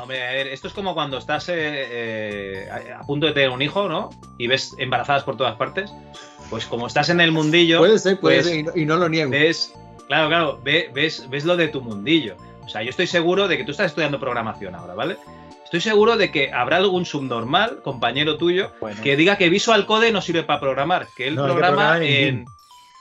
Hombre, 0.00 0.26
a 0.26 0.32
ver, 0.32 0.48
esto 0.48 0.68
es 0.68 0.74
como 0.74 0.94
cuando 0.94 1.18
estás 1.18 1.48
eh, 1.48 1.54
eh, 1.56 2.68
a, 2.96 3.02
punto 3.02 3.26
de 3.26 3.32
tener 3.32 3.50
un 3.50 3.62
hijo, 3.62 3.88
¿no? 3.88 4.10
Y 4.38 4.46
ves 4.46 4.74
embarazadas 4.78 5.22
por 5.22 5.36
todas 5.36 5.56
partes. 5.56 5.92
Pues 6.50 6.64
como 6.66 6.86
estás 6.86 7.08
en 7.10 7.20
el 7.20 7.32
mundillo. 7.32 7.78
Puede 7.78 7.98
ser, 7.98 8.18
puede 8.20 8.36
pues, 8.36 8.46
ser, 8.46 8.56
y 8.58 8.62
no, 8.62 8.72
y 8.74 8.84
no 8.84 8.96
lo 8.96 9.08
niego. 9.08 9.30
ves, 9.30 9.74
claro, 10.06 10.28
claro, 10.28 10.60
ve- 10.64 10.90
ves, 10.94 11.28
ves 11.28 11.44
lo 11.44 11.56
de 11.56 11.68
tu 11.68 11.80
mundillo. 11.80 12.36
O 12.64 12.68
sea, 12.68 12.82
yo 12.82 12.90
estoy 12.90 13.06
seguro 13.06 13.46
de 13.48 13.56
que 13.56 13.64
tú 13.64 13.70
estás 13.72 13.86
estudiando 13.86 14.18
programación 14.18 14.74
ahora, 14.74 14.94
¿vale? 14.94 15.16
Estoy 15.66 15.80
seguro 15.82 16.16
de 16.16 16.30
que 16.32 16.50
habrá 16.52 16.78
algún 16.78 17.04
subnormal, 17.04 17.82
compañero 17.82 18.36
tuyo, 18.38 18.72
que 19.02 19.16
diga 19.16 19.36
que 19.36 19.50
Visual 19.50 19.84
Code 19.86 20.10
no 20.12 20.20
sirve 20.22 20.42
para 20.42 20.58
programar, 20.60 21.06
que 21.14 21.28
él 21.28 21.34
No, 21.36 21.42
hay 21.44 21.48
que 21.48 21.52
programa 21.54 21.98
en 22.02 22.44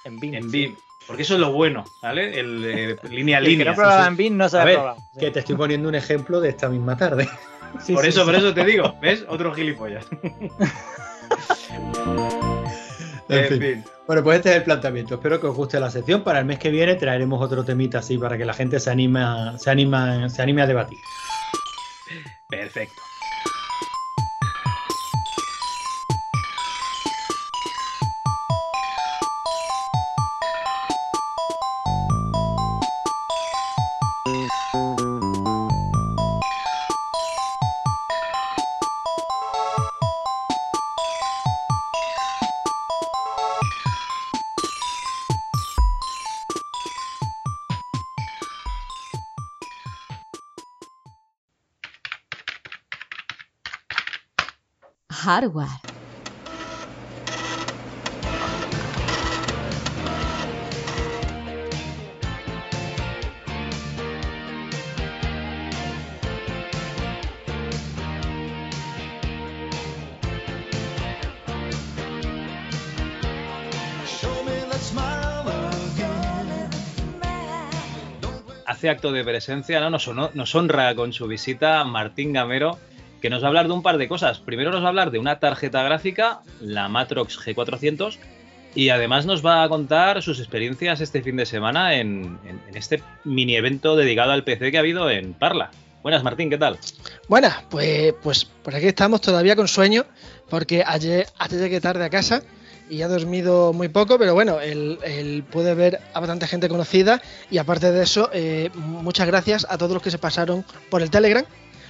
en, 0.04 0.20
BIM. 0.20 0.34
En. 0.36 0.78
Porque 1.08 1.22
eso 1.22 1.36
es 1.36 1.40
lo 1.40 1.52
bueno, 1.52 1.86
¿vale? 2.02 2.40
El 2.40 2.66
eh, 2.66 2.96
línea 3.10 3.38
a 3.38 3.40
El 3.40 3.46
que 3.46 3.52
línea. 3.52 3.66
no 3.72 3.76
programa 3.76 4.08
en 4.08 4.18
BIM 4.18 4.38
no 4.38 4.46
A 4.46 4.50
sabe 4.50 4.66
ver, 4.66 4.76
programar. 4.76 5.04
que 5.20 5.32
te 5.32 5.40
estoy 5.40 5.56
poniendo 5.56 5.88
un 5.90 5.96
ejemplo 5.96 6.42
de 6.42 6.50
esta 6.50 6.68
misma 6.70 6.98
tarde. 6.98 7.30
por 7.74 7.82
sí, 7.82 7.94
eso, 7.94 8.20
sí. 8.22 8.26
por 8.26 8.36
eso 8.36 8.54
te 8.54 8.66
digo, 8.66 8.96
¿ves? 9.02 9.24
Otro 9.30 9.54
gilipollas. 9.54 10.06
En 13.28 13.38
En 13.40 13.48
fin. 13.48 13.60
fin. 13.60 13.84
Bueno, 14.06 14.24
pues 14.24 14.38
este 14.38 14.52
es 14.52 14.56
el 14.58 14.64
planteamiento. 14.64 15.16
Espero 15.16 15.42
que 15.42 15.48
os 15.48 15.56
guste 15.56 15.80
la 15.80 15.90
sección. 15.90 16.22
Para 16.24 16.38
el 16.40 16.46
mes 16.46 16.60
que 16.60 16.70
viene 16.70 16.94
traeremos 16.94 17.42
otro 17.42 17.64
temita 17.66 17.98
así 18.00 18.20
para 18.20 18.38
que 18.38 18.46
la 18.46 18.54
gente 18.54 18.80
se 18.80 18.92
anima, 18.92 19.58
se 19.58 19.72
anima, 19.72 20.30
se 20.30 20.42
anime 20.44 20.62
a 20.62 20.68
debatir. 20.68 21.00
Perfecto. 22.50 23.04
Hace 78.66 78.90
acto 78.90 79.12
de 79.12 79.24
presencia, 79.24 79.82
¿no? 79.82 79.90
Nos 79.90 80.56
honra 80.56 80.96
con 80.96 81.12
su 81.12 81.28
visita 81.28 81.84
Martín 81.84 82.32
Gamero, 82.32 82.78
que 83.26 83.32
nos 83.32 83.42
va 83.42 83.48
a 83.48 83.50
hablar 83.50 83.66
de 83.66 83.74
un 83.74 83.82
par 83.82 83.98
de 83.98 84.08
cosas. 84.08 84.38
Primero 84.38 84.70
nos 84.70 84.84
va 84.84 84.86
a 84.86 84.90
hablar 84.90 85.10
de 85.10 85.18
una 85.18 85.40
tarjeta 85.40 85.82
gráfica, 85.82 86.42
la 86.62 86.90
Matrox 86.90 87.40
G400, 87.40 88.20
y 88.76 88.90
además 88.90 89.26
nos 89.26 89.44
va 89.44 89.64
a 89.64 89.68
contar 89.68 90.22
sus 90.22 90.38
experiencias 90.38 91.02
este 91.02 91.24
fin 91.24 91.36
de 91.36 91.48
semana 91.48 91.96
en, 91.96 92.38
este 92.76 93.02
mini 93.24 93.56
evento 93.56 93.96
dedicado 93.96 94.32
al 94.32 94.44
PC 94.44 94.70
que 94.70 94.78
ha 94.78 94.82
habido 94.82 95.10
en 95.10 95.34
Parla. 95.34 95.72
Buenas, 96.04 96.22
Martín, 96.22 96.52
¿qué 96.52 96.60
tal? 96.60 96.78
Buenas, 97.28 97.64
pues, 97.72 98.14
pues 98.22 98.46
por 98.46 98.76
aquí 98.76 98.86
estamos 98.86 99.22
todavía 99.22 99.56
con 99.56 99.68
sueño, 99.68 100.06
porque 100.48 100.84
ayer, 100.86 101.26
ayer 101.40 101.62
llegué 101.62 101.82
tarde 101.82 102.06
a 102.06 102.12
casa 102.12 102.44
y 102.92 103.02
he 103.02 103.08
dormido 103.08 103.74
muy 103.74 103.88
poco, 103.88 104.20
pero 104.20 104.36
bueno, 104.36 104.62
el 104.62 105.44
pude 105.52 105.74
ver 105.74 106.00
a 106.14 106.20
bastante 106.20 106.46
gente 106.46 106.70
conocida 106.70 107.24
y 107.50 107.58
aparte 107.58 107.92
de 107.92 108.04
eso, 108.04 108.30
eh, 108.34 108.70
muchas 108.76 109.26
gracias 109.26 109.66
a 109.68 109.80
todos 109.80 109.94
los 109.94 110.04
que 110.04 110.12
se 110.12 110.20
pasaron 110.20 110.64
por 110.92 111.02
el 111.02 111.10
Telegram, 111.10 111.44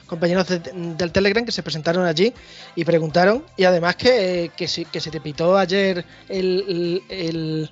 compañeros 0.07 0.48
de- 0.48 0.60
del 0.60 1.11
Telegram 1.11 1.44
que 1.45 1.52
se 1.52 1.64
presentaron 1.64 2.06
allí 2.06 2.34
y 2.76 2.86
preguntaron 2.86 3.44
y 3.57 3.64
además 3.64 3.95
que, 3.95 4.52
que, 4.56 4.68
si- 4.68 4.86
que 4.86 4.99
se 4.99 5.11
te 5.11 5.19
pitó 5.22 5.57
ayer 5.57 6.06
el, 6.30 6.64
el, 6.68 7.03
el- 7.10 7.72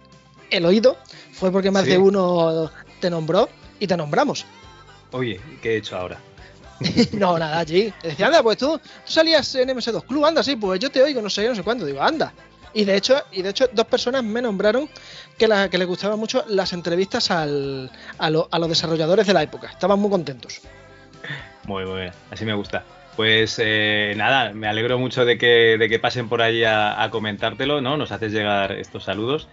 el 0.49 0.65
oído 0.65 0.97
fue 1.31 1.51
porque 1.51 1.71
más 1.71 1.83
Sí. 1.85 1.91
de 1.91 1.97
uno 1.97 2.71
te 2.99 3.09
nombró 3.09 3.49
y 3.79 3.87
te 3.87 3.97
nombramos. 3.97 4.45
Oye, 5.11 5.39
¿qué 5.61 5.73
he 5.73 5.77
hecho 5.77 5.97
ahora? 5.97 6.19
No, 7.13 7.37
nada, 7.37 7.59
allí. 7.59 7.93
Decía, 8.01 8.27
anda, 8.27 8.41
pues 8.43 8.57
tú, 8.57 8.77
tú 8.77 8.81
salías 9.05 9.53
en 9.55 9.69
MS2 9.69 10.05
Club, 10.05 10.25
anda, 10.25 10.43
sí, 10.43 10.55
pues 10.55 10.79
yo 10.79 10.89
te 10.91 11.01
oigo, 11.01 11.21
no 11.21 11.29
sé, 11.29 11.47
no 11.47 11.55
sé 11.55 11.63
cuánto. 11.63 11.85
Digo, 11.85 12.01
anda. 12.01 12.33
Y 12.73 12.85
de 12.85 12.95
hecho, 12.97 13.21
y 13.31 13.43
de 13.43 13.49
hecho 13.49 13.67
dos 13.71 13.85
personas 13.85 14.23
me 14.23 14.41
nombraron 14.41 14.89
que, 15.37 15.47
la, 15.47 15.69
que 15.69 15.77
les 15.77 15.87
gustaban 15.87 16.17
mucho 16.19 16.43
las 16.47 16.73
entrevistas 16.73 17.29
al- 17.31 17.91
a, 18.17 18.29
lo- 18.31 18.47
a 18.51 18.57
los 18.59 18.67
desarrolladores 18.69 19.27
de 19.27 19.33
la 19.33 19.43
época. 19.43 19.67
Estaban 19.69 19.99
muy 19.99 20.09
contentos. 20.09 20.59
Muy, 21.67 21.85
muy 21.85 22.01
bien, 22.01 22.11
así 22.31 22.45
me 22.45 22.53
gusta. 22.53 22.83
Pues 23.15 23.59
eh, 23.63 24.13
nada, 24.17 24.53
me 24.53 24.67
alegro 24.67 24.97
mucho 24.97 25.23
de 25.23 25.37
que, 25.37 25.77
de 25.77 25.87
que 25.89 25.99
pasen 25.99 26.29
por 26.29 26.41
ahí 26.41 26.63
a, 26.63 27.07
comentártelo, 27.11 27.79
¿no? 27.79 27.95
Nos 27.95 28.11
haces 28.11 28.31
llegar 28.31 28.71
estos 28.71 29.03
saludos. 29.03 29.47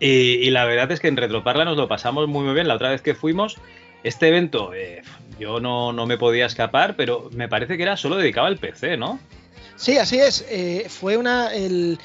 Y, 0.00 0.34
y 0.34 0.50
la 0.50 0.64
verdad 0.64 0.90
es 0.92 1.00
que 1.00 1.08
en 1.08 1.16
Retroparla 1.16 1.64
nos 1.64 1.76
lo 1.76 1.88
pasamos 1.88 2.28
muy, 2.28 2.44
muy 2.44 2.52
bien. 2.54 2.68
La 2.68 2.74
otra 2.74 2.90
vez 2.90 3.02
que 3.02 3.14
fuimos, 3.14 3.56
este 4.02 4.28
evento, 4.28 4.74
eh, 4.74 5.02
yo 5.38 5.60
no, 5.60 5.92
no 5.92 6.06
me 6.06 6.18
podía 6.18 6.46
escapar, 6.46 6.96
pero 6.96 7.30
me 7.32 7.48
parece 7.48 7.76
que 7.76 7.84
era 7.84 7.96
solo 7.96 8.16
dedicado 8.16 8.48
al 8.48 8.58
PC, 8.58 8.96
¿no? 8.96 9.20
Sí, 9.76 9.98
así 9.98 10.18
es. 10.18 10.44
eh, 10.48 10.86
fue 10.88 11.16
una. 11.16 11.54
el- 11.54 11.98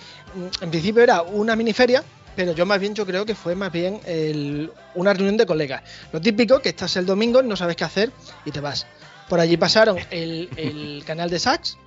en 0.61 0.69
principio 0.69 1.01
era 1.03 1.23
una 1.23 1.55
miniferia, 1.55 2.03
pero 2.35 2.53
yo 2.53 2.65
más 2.65 2.79
bien 2.79 2.93
yo 2.95 3.05
creo 3.05 3.25
que 3.25 3.35
fue 3.35 3.55
más 3.55 3.71
bien 3.71 3.99
el- 4.05 4.71
una 4.93 5.13
reunión 5.13 5.35
de 5.37 5.45
colegas. 5.45 5.81
Lo 6.13 6.21
típico, 6.21 6.59
que 6.61 6.69
estás 6.69 6.95
el 6.95 7.05
domingo, 7.05 7.41
no 7.41 7.55
sabes 7.55 7.75
qué 7.75 7.83
hacer 7.83 8.11
y 8.45 8.51
te 8.51 8.59
vas. 8.61 8.85
Por 9.31 9.39
allí 9.39 9.55
pasaron 9.55 9.97
el, 10.11 10.49
el 10.57 11.03
canal 11.05 11.29
de 11.29 11.39
Sax, 11.39 11.77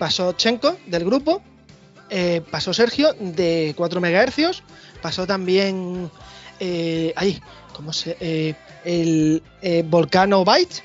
pasó 0.00 0.32
Chenko 0.32 0.78
del 0.86 1.04
grupo, 1.04 1.40
eh, 2.10 2.42
pasó 2.50 2.74
Sergio 2.74 3.12
de 3.20 3.72
4 3.76 4.00
MHz, 4.00 4.62
pasó 5.00 5.24
también. 5.24 6.10
Eh, 6.58 7.12
ahí, 7.14 7.40
¿cómo 7.72 7.92
se.? 7.92 8.16
eh, 8.18 8.52
el 8.84 9.42
Volcano 9.84 10.44
Byte, 10.44 10.82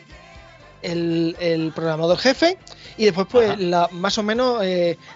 el, 0.84 1.35
el 1.40 1.72
programador 1.72 2.19
jefe, 2.19 2.60
y 2.95 3.06
después, 3.06 3.26
pues, 3.31 3.57
la, 3.60 3.88
más 3.91 4.15
o 4.19 4.22
menos 4.23 4.64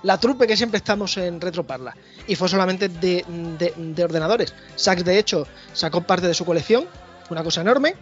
la 0.02 0.20
trupe 0.20 0.48
que 0.48 0.58
siempre 0.58 0.78
estamos 0.78 1.16
en 1.18 1.40
Retroparla. 1.40 1.96
Y 2.28 2.34
fue 2.34 2.50
solamente 2.50 2.90
de, 2.90 3.24
de- 3.60 3.74
de 3.78 4.04
ordenadores. 4.04 4.56
Sax, 4.76 5.06
de 5.06 5.20
hecho, 5.20 5.46
sacó 5.74 6.02
parte 6.02 6.26
de 6.28 6.34
su 6.34 6.44
colección, 6.44 6.88
una 7.30 7.44
cosa 7.44 7.62
enorme. 7.62 7.94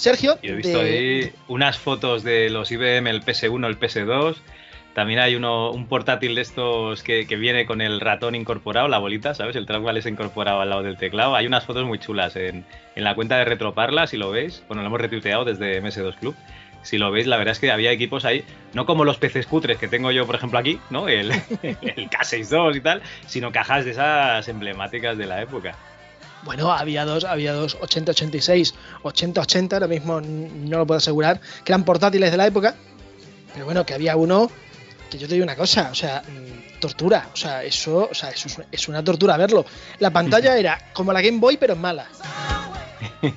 Sergio, 0.00 0.38
Yo 0.42 0.52
he 0.54 0.56
visto 0.56 0.78
de- 0.78 0.90
ahí 0.90 1.32
unas 1.48 1.78
fotos 1.78 2.22
de 2.22 2.50
los 2.50 2.70
IBM, 2.72 3.08
el 3.10 3.22
PS1, 3.22 3.66
el 3.66 3.78
PS2. 3.78 4.36
También 4.94 5.20
hay 5.20 5.36
uno, 5.36 5.70
un 5.70 5.86
portátil 5.86 6.34
de 6.34 6.40
estos 6.40 7.02
que, 7.04 7.26
que 7.26 7.36
viene 7.36 7.64
con 7.64 7.80
el 7.80 8.00
ratón 8.00 8.34
incorporado, 8.34 8.88
la 8.88 8.98
bolita, 8.98 9.34
¿sabes? 9.34 9.54
El 9.54 9.64
trackball 9.66 9.96
es 9.96 10.06
incorporado 10.06 10.60
al 10.60 10.70
lado 10.70 10.82
del 10.82 10.96
teclado. 10.96 11.36
Hay 11.36 11.46
unas 11.46 11.64
fotos 11.64 11.84
muy 11.86 11.98
chulas 12.00 12.34
en, 12.34 12.64
en 12.96 13.04
la 13.04 13.14
cuenta 13.14 13.36
de 13.38 13.44
Retroparla, 13.44 14.06
si 14.08 14.16
lo 14.16 14.30
veis. 14.30 14.64
Bueno, 14.66 14.82
lo 14.82 14.88
hemos 14.88 15.00
retuiteado 15.00 15.44
desde 15.44 15.80
MS2 15.80 16.16
Club. 16.16 16.34
Si 16.82 16.96
lo 16.98 17.10
veis, 17.12 17.26
la 17.26 17.36
verdad 17.36 17.52
es 17.52 17.60
que 17.60 17.70
había 17.70 17.92
equipos 17.92 18.24
ahí, 18.24 18.42
no 18.72 18.86
como 18.86 19.04
los 19.04 19.18
PCs 19.18 19.46
cutres 19.46 19.76
que 19.76 19.86
tengo 19.86 20.10
yo, 20.12 20.24
por 20.26 20.34
ejemplo, 20.34 20.58
aquí, 20.58 20.80
¿no? 20.88 21.08
El, 21.08 21.30
el 21.62 22.08
K62 22.10 22.76
y 22.76 22.80
tal, 22.80 23.02
sino 23.26 23.52
cajas 23.52 23.84
de 23.84 23.90
esas 23.92 24.48
emblemáticas 24.48 25.16
de 25.18 25.26
la 25.26 25.42
época. 25.42 25.76
Bueno, 26.44 26.72
había 26.72 27.04
dos, 27.04 27.24
había 27.24 27.52
dos 27.52 27.76
8086, 27.80 28.74
8080, 29.02 29.76
ahora 29.76 29.86
mismo 29.88 30.20
no 30.20 30.78
lo 30.78 30.86
puedo 30.86 30.98
asegurar, 30.98 31.40
que 31.64 31.72
eran 31.72 31.84
portátiles 31.84 32.30
de 32.30 32.36
la 32.36 32.46
época. 32.46 32.74
Pero 33.52 33.64
bueno, 33.66 33.84
que 33.84 33.94
había 33.94 34.16
uno 34.16 34.50
que 35.10 35.18
yo 35.18 35.26
te 35.26 35.34
digo 35.34 35.44
una 35.44 35.56
cosa, 35.56 35.88
o 35.90 35.94
sea, 35.94 36.22
mm, 36.22 36.78
tortura, 36.80 37.28
o 37.34 37.36
sea, 37.36 37.64
eso, 37.64 38.08
o 38.10 38.14
sea, 38.14 38.30
eso 38.30 38.46
es, 38.48 38.58
es 38.70 38.88
una 38.88 39.02
tortura 39.02 39.36
verlo. 39.36 39.66
La 39.98 40.10
pantalla 40.10 40.56
era 40.58 40.90
como 40.92 41.12
la 41.12 41.20
Game 41.20 41.38
Boy, 41.38 41.56
pero 41.56 41.74
en 41.74 41.80
mala. 41.80 42.06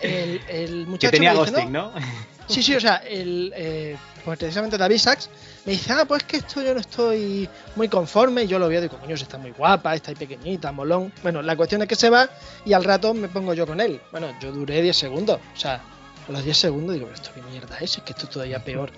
El, 0.00 0.40
el 0.48 0.68
Que 0.68 0.84
muchacho 0.86 1.10
tenía 1.12 1.32
me 1.32 1.38
dice, 1.38 1.52
ghosting, 1.52 1.72
"No, 1.72 1.92
¿no? 1.92 2.00
Sí, 2.48 2.62
sí, 2.62 2.74
o 2.74 2.80
sea, 2.80 2.96
el, 2.96 3.52
eh, 3.56 3.96
pues 4.24 4.38
precisamente 4.38 4.78
David 4.78 4.98
Sachs 4.98 5.30
me 5.64 5.72
dice, 5.72 5.92
ah, 5.92 6.04
pues 6.06 6.24
que 6.24 6.38
esto 6.38 6.62
yo 6.62 6.74
no 6.74 6.80
estoy 6.80 7.48
muy 7.76 7.88
conforme, 7.88 8.46
yo 8.46 8.58
lo 8.58 8.68
veo, 8.68 8.80
digo, 8.80 8.98
coño, 8.98 9.14
está 9.14 9.38
muy 9.38 9.52
guapa, 9.52 9.94
está 9.94 10.10
ahí 10.10 10.16
pequeñita, 10.16 10.72
molón. 10.72 11.12
Bueno, 11.22 11.42
la 11.42 11.56
cuestión 11.56 11.82
es 11.82 11.88
que 11.88 11.94
se 11.94 12.10
va 12.10 12.28
y 12.64 12.72
al 12.72 12.84
rato 12.84 13.14
me 13.14 13.28
pongo 13.28 13.54
yo 13.54 13.66
con 13.66 13.80
él. 13.80 14.00
Bueno, 14.10 14.34
yo 14.40 14.52
duré 14.52 14.82
10 14.82 14.96
segundos, 14.96 15.40
o 15.54 15.58
sea, 15.58 15.80
a 16.28 16.32
los 16.32 16.44
10 16.44 16.56
segundos 16.56 16.94
digo, 16.94 17.06
pero 17.06 17.16
esto 17.16 17.30
qué 17.34 17.42
mierda 17.42 17.78
es, 17.78 17.96
es 17.96 18.02
que 18.02 18.12
esto 18.12 18.24
es 18.24 18.30
todavía 18.30 18.62
peor 18.64 18.90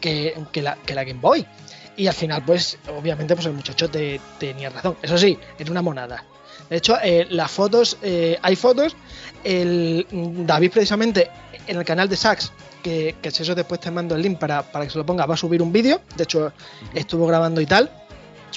que, 0.00 0.34
que 0.52 0.62
la, 0.62 0.76
que 0.76 0.94
la 0.94 1.04
Game 1.04 1.20
Boy. 1.20 1.46
Y 1.96 2.06
al 2.06 2.14
final, 2.14 2.42
pues, 2.44 2.78
obviamente, 2.88 3.34
pues 3.34 3.46
el 3.46 3.52
muchacho 3.52 3.88
te, 3.88 4.20
tenía 4.38 4.68
razón. 4.68 4.96
Eso 5.00 5.16
sí, 5.16 5.38
era 5.58 5.70
una 5.70 5.82
monada. 5.82 6.24
De 6.68 6.76
hecho, 6.76 6.98
eh, 7.02 7.26
las 7.30 7.50
fotos, 7.50 7.98
eh, 8.02 8.38
hay 8.42 8.56
fotos. 8.56 8.96
El 9.44 10.06
David, 10.10 10.72
precisamente, 10.72 11.30
en 11.66 11.76
el 11.78 11.84
canal 11.84 12.08
de 12.08 12.16
Sax, 12.16 12.50
que, 12.84 13.16
que 13.20 13.30
si 13.32 13.42
eso 13.42 13.54
después 13.56 13.80
te 13.80 13.90
mando 13.90 14.14
el 14.14 14.22
link 14.22 14.38
para, 14.38 14.62
para 14.62 14.84
que 14.84 14.90
se 14.92 14.98
lo 14.98 15.04
ponga, 15.06 15.26
va 15.26 15.34
a 15.34 15.36
subir 15.36 15.60
un 15.62 15.72
vídeo. 15.72 16.00
De 16.16 16.22
hecho, 16.24 16.52
estuvo 16.94 17.26
grabando 17.26 17.60
y 17.60 17.66
tal. 17.66 17.90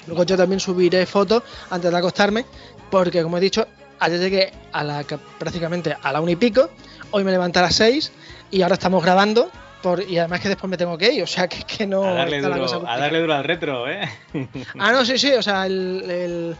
Luego 0.06 0.24
yo 0.24 0.38
también 0.38 0.60
subiré 0.60 1.06
fotos 1.08 1.42
antes 1.72 1.90
de 1.90 1.98
acostarme, 1.98 2.46
porque 2.92 3.24
como 3.24 3.38
he 3.38 3.42
dicho, 3.42 3.66
ayer 4.00 4.20
llegué 4.20 4.52
a 4.72 4.84
la, 4.84 5.04
prácticamente 5.40 5.96
a 6.00 6.12
la 6.12 6.22
una 6.22 6.32
y 6.32 6.36
pico. 6.36 6.70
Hoy 7.12 7.24
me 7.24 7.32
levanté 7.32 7.60
a 7.60 7.64
las 7.64 7.76
6 7.76 8.12
y 8.52 8.62
ahora 8.62 8.76
estamos 8.76 9.02
grabando 9.04 9.50
Por, 9.82 10.02
y 10.04 10.18
además 10.20 10.42
que 10.42 10.50
después 10.50 10.70
me 10.70 10.78
tengo 10.78 10.98
que 10.98 11.12
ir, 11.14 11.24
o 11.24 11.28
sea 11.28 11.48
que, 11.48 11.64
que 11.64 11.88
no. 11.88 12.04
A 12.04 12.14
darle, 12.14 12.42
duro, 12.42 12.88
a 12.88 12.98
darle 12.98 13.20
duro 13.22 13.34
al 13.34 13.44
retro, 13.44 13.90
¿eh? 13.90 14.02
Ah, 14.80 14.92
no, 14.92 15.06
sí, 15.06 15.18
sí, 15.18 15.32
o 15.34 15.42
sea, 15.42 15.66
el, 15.66 16.04
el- 16.10 16.56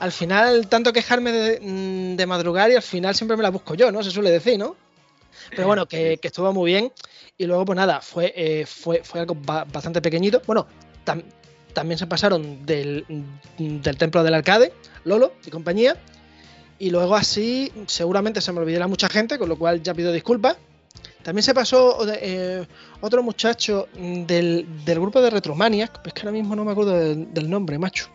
al 0.00 0.12
final, 0.12 0.66
tanto 0.68 0.92
quejarme 0.94 1.30
de, 1.30 1.60
mm, 1.60 2.16
de 2.16 2.26
madrugar 2.26 2.70
y 2.70 2.74
al 2.76 2.82
final 2.82 3.14
siempre 3.14 3.36
me 3.36 3.42
la 3.42 3.50
busco 3.50 3.74
yo, 3.74 3.92
¿no? 3.92 4.02
Se 4.02 4.10
suele 4.10 4.30
decir, 4.30 4.58
¿no? 4.58 4.74
Pero 5.50 5.66
bueno, 5.66 5.84
que, 5.86 6.16
que 6.18 6.28
estuvo 6.28 6.50
muy 6.54 6.70
bien. 6.72 6.90
Y 7.40 7.46
luego, 7.46 7.64
pues 7.64 7.76
nada, 7.76 8.02
fue, 8.02 8.34
eh, 8.36 8.66
fue, 8.66 9.00
fue 9.02 9.20
algo 9.20 9.34
ba- 9.34 9.64
bastante 9.64 10.02
pequeñito. 10.02 10.42
Bueno, 10.46 10.66
tam- 11.06 11.24
también 11.72 11.96
se 11.96 12.06
pasaron 12.06 12.66
del, 12.66 13.06
del 13.56 13.96
templo 13.96 14.22
del 14.22 14.34
arcade, 14.34 14.74
Lolo 15.04 15.32
y 15.46 15.50
compañía. 15.50 15.96
Y 16.78 16.90
luego 16.90 17.14
así, 17.16 17.72
seguramente 17.86 18.42
se 18.42 18.52
me 18.52 18.60
olvidará 18.60 18.86
mucha 18.88 19.08
gente, 19.08 19.38
con 19.38 19.48
lo 19.48 19.56
cual 19.58 19.82
ya 19.82 19.94
pido 19.94 20.12
disculpas. 20.12 20.58
También 21.22 21.42
se 21.42 21.54
pasó 21.54 21.98
eh, 22.12 22.66
otro 23.00 23.22
muchacho 23.22 23.88
del, 23.94 24.66
del 24.84 25.00
grupo 25.00 25.22
de 25.22 25.30
Retromaniac, 25.30 26.06
es 26.06 26.12
que 26.12 26.20
ahora 26.20 26.32
mismo 26.32 26.54
no 26.54 26.64
me 26.66 26.72
acuerdo 26.72 26.92
del, 26.92 27.32
del 27.32 27.48
nombre, 27.48 27.78
macho. 27.78 28.08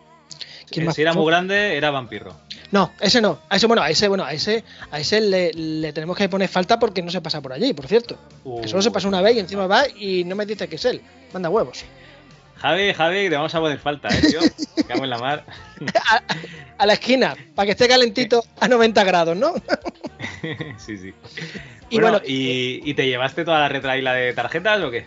¿Quién 0.70 0.88
Eh, 0.88 0.92
si 0.92 1.02
era 1.02 1.14
muy 1.14 1.26
grande, 1.26 1.76
era 1.76 1.90
vampiro. 1.90 2.32
No, 2.72 2.92
ese 3.00 3.20
no. 3.20 3.38
A 3.48 3.56
ese, 3.56 3.66
bueno, 3.66 3.82
a 3.82 3.90
ese, 3.90 4.08
bueno, 4.08 4.24
a 4.24 4.32
ese, 4.32 4.64
a 4.90 4.98
ese 5.00 5.20
le, 5.20 5.52
le 5.52 5.92
tenemos 5.92 6.16
que 6.16 6.28
poner 6.28 6.48
falta 6.48 6.78
porque 6.78 7.02
no 7.02 7.10
se 7.10 7.20
pasa 7.20 7.40
por 7.40 7.52
allí, 7.52 7.72
por 7.72 7.86
cierto. 7.86 8.18
Que 8.60 8.68
solo 8.68 8.82
se 8.82 8.90
pasa 8.90 9.08
una 9.08 9.22
vez 9.22 9.36
y 9.36 9.40
encima 9.40 9.66
va 9.66 9.88
y 9.88 10.24
no 10.24 10.34
me 10.34 10.46
dice 10.46 10.68
que 10.68 10.76
es 10.76 10.84
él. 10.84 11.00
Manda 11.32 11.48
huevos. 11.48 11.84
Javi, 12.56 12.92
Javi, 12.94 13.28
te 13.28 13.36
vamos 13.36 13.54
a 13.54 13.60
poner 13.60 13.78
falta, 13.78 14.08
¿eh, 14.08 14.22
tío? 14.22 14.40
Me 14.76 14.84
Cago 14.84 15.04
en 15.04 15.10
la 15.10 15.18
mar. 15.18 15.44
A 16.78 16.86
la 16.86 16.94
esquina, 16.94 17.36
para 17.54 17.66
que 17.66 17.72
esté 17.72 17.88
calentito 17.88 18.44
a 18.60 18.68
90 18.68 19.04
grados, 19.04 19.36
¿no? 19.36 19.54
sí, 20.78 20.98
sí. 20.98 21.14
Y 21.88 22.00
bueno, 22.00 22.18
bueno, 22.18 22.20
¿y, 22.26 22.82
y 22.84 22.94
te 22.94 23.06
llevaste 23.06 23.44
toda 23.44 23.60
la 23.60 23.68
retraíla 23.68 24.12
de 24.12 24.32
tarjetas 24.34 24.82
o 24.82 24.90
qué? 24.90 25.06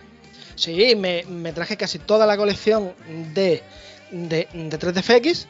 Sí, 0.56 0.96
me, 0.96 1.24
me 1.28 1.54
traje 1.54 1.78
casi 1.78 2.00
toda 2.00 2.26
la 2.26 2.38
colección 2.38 2.94
de, 3.34 3.62
de, 4.12 4.48
de 4.54 4.80
3DFX. 4.80 5.46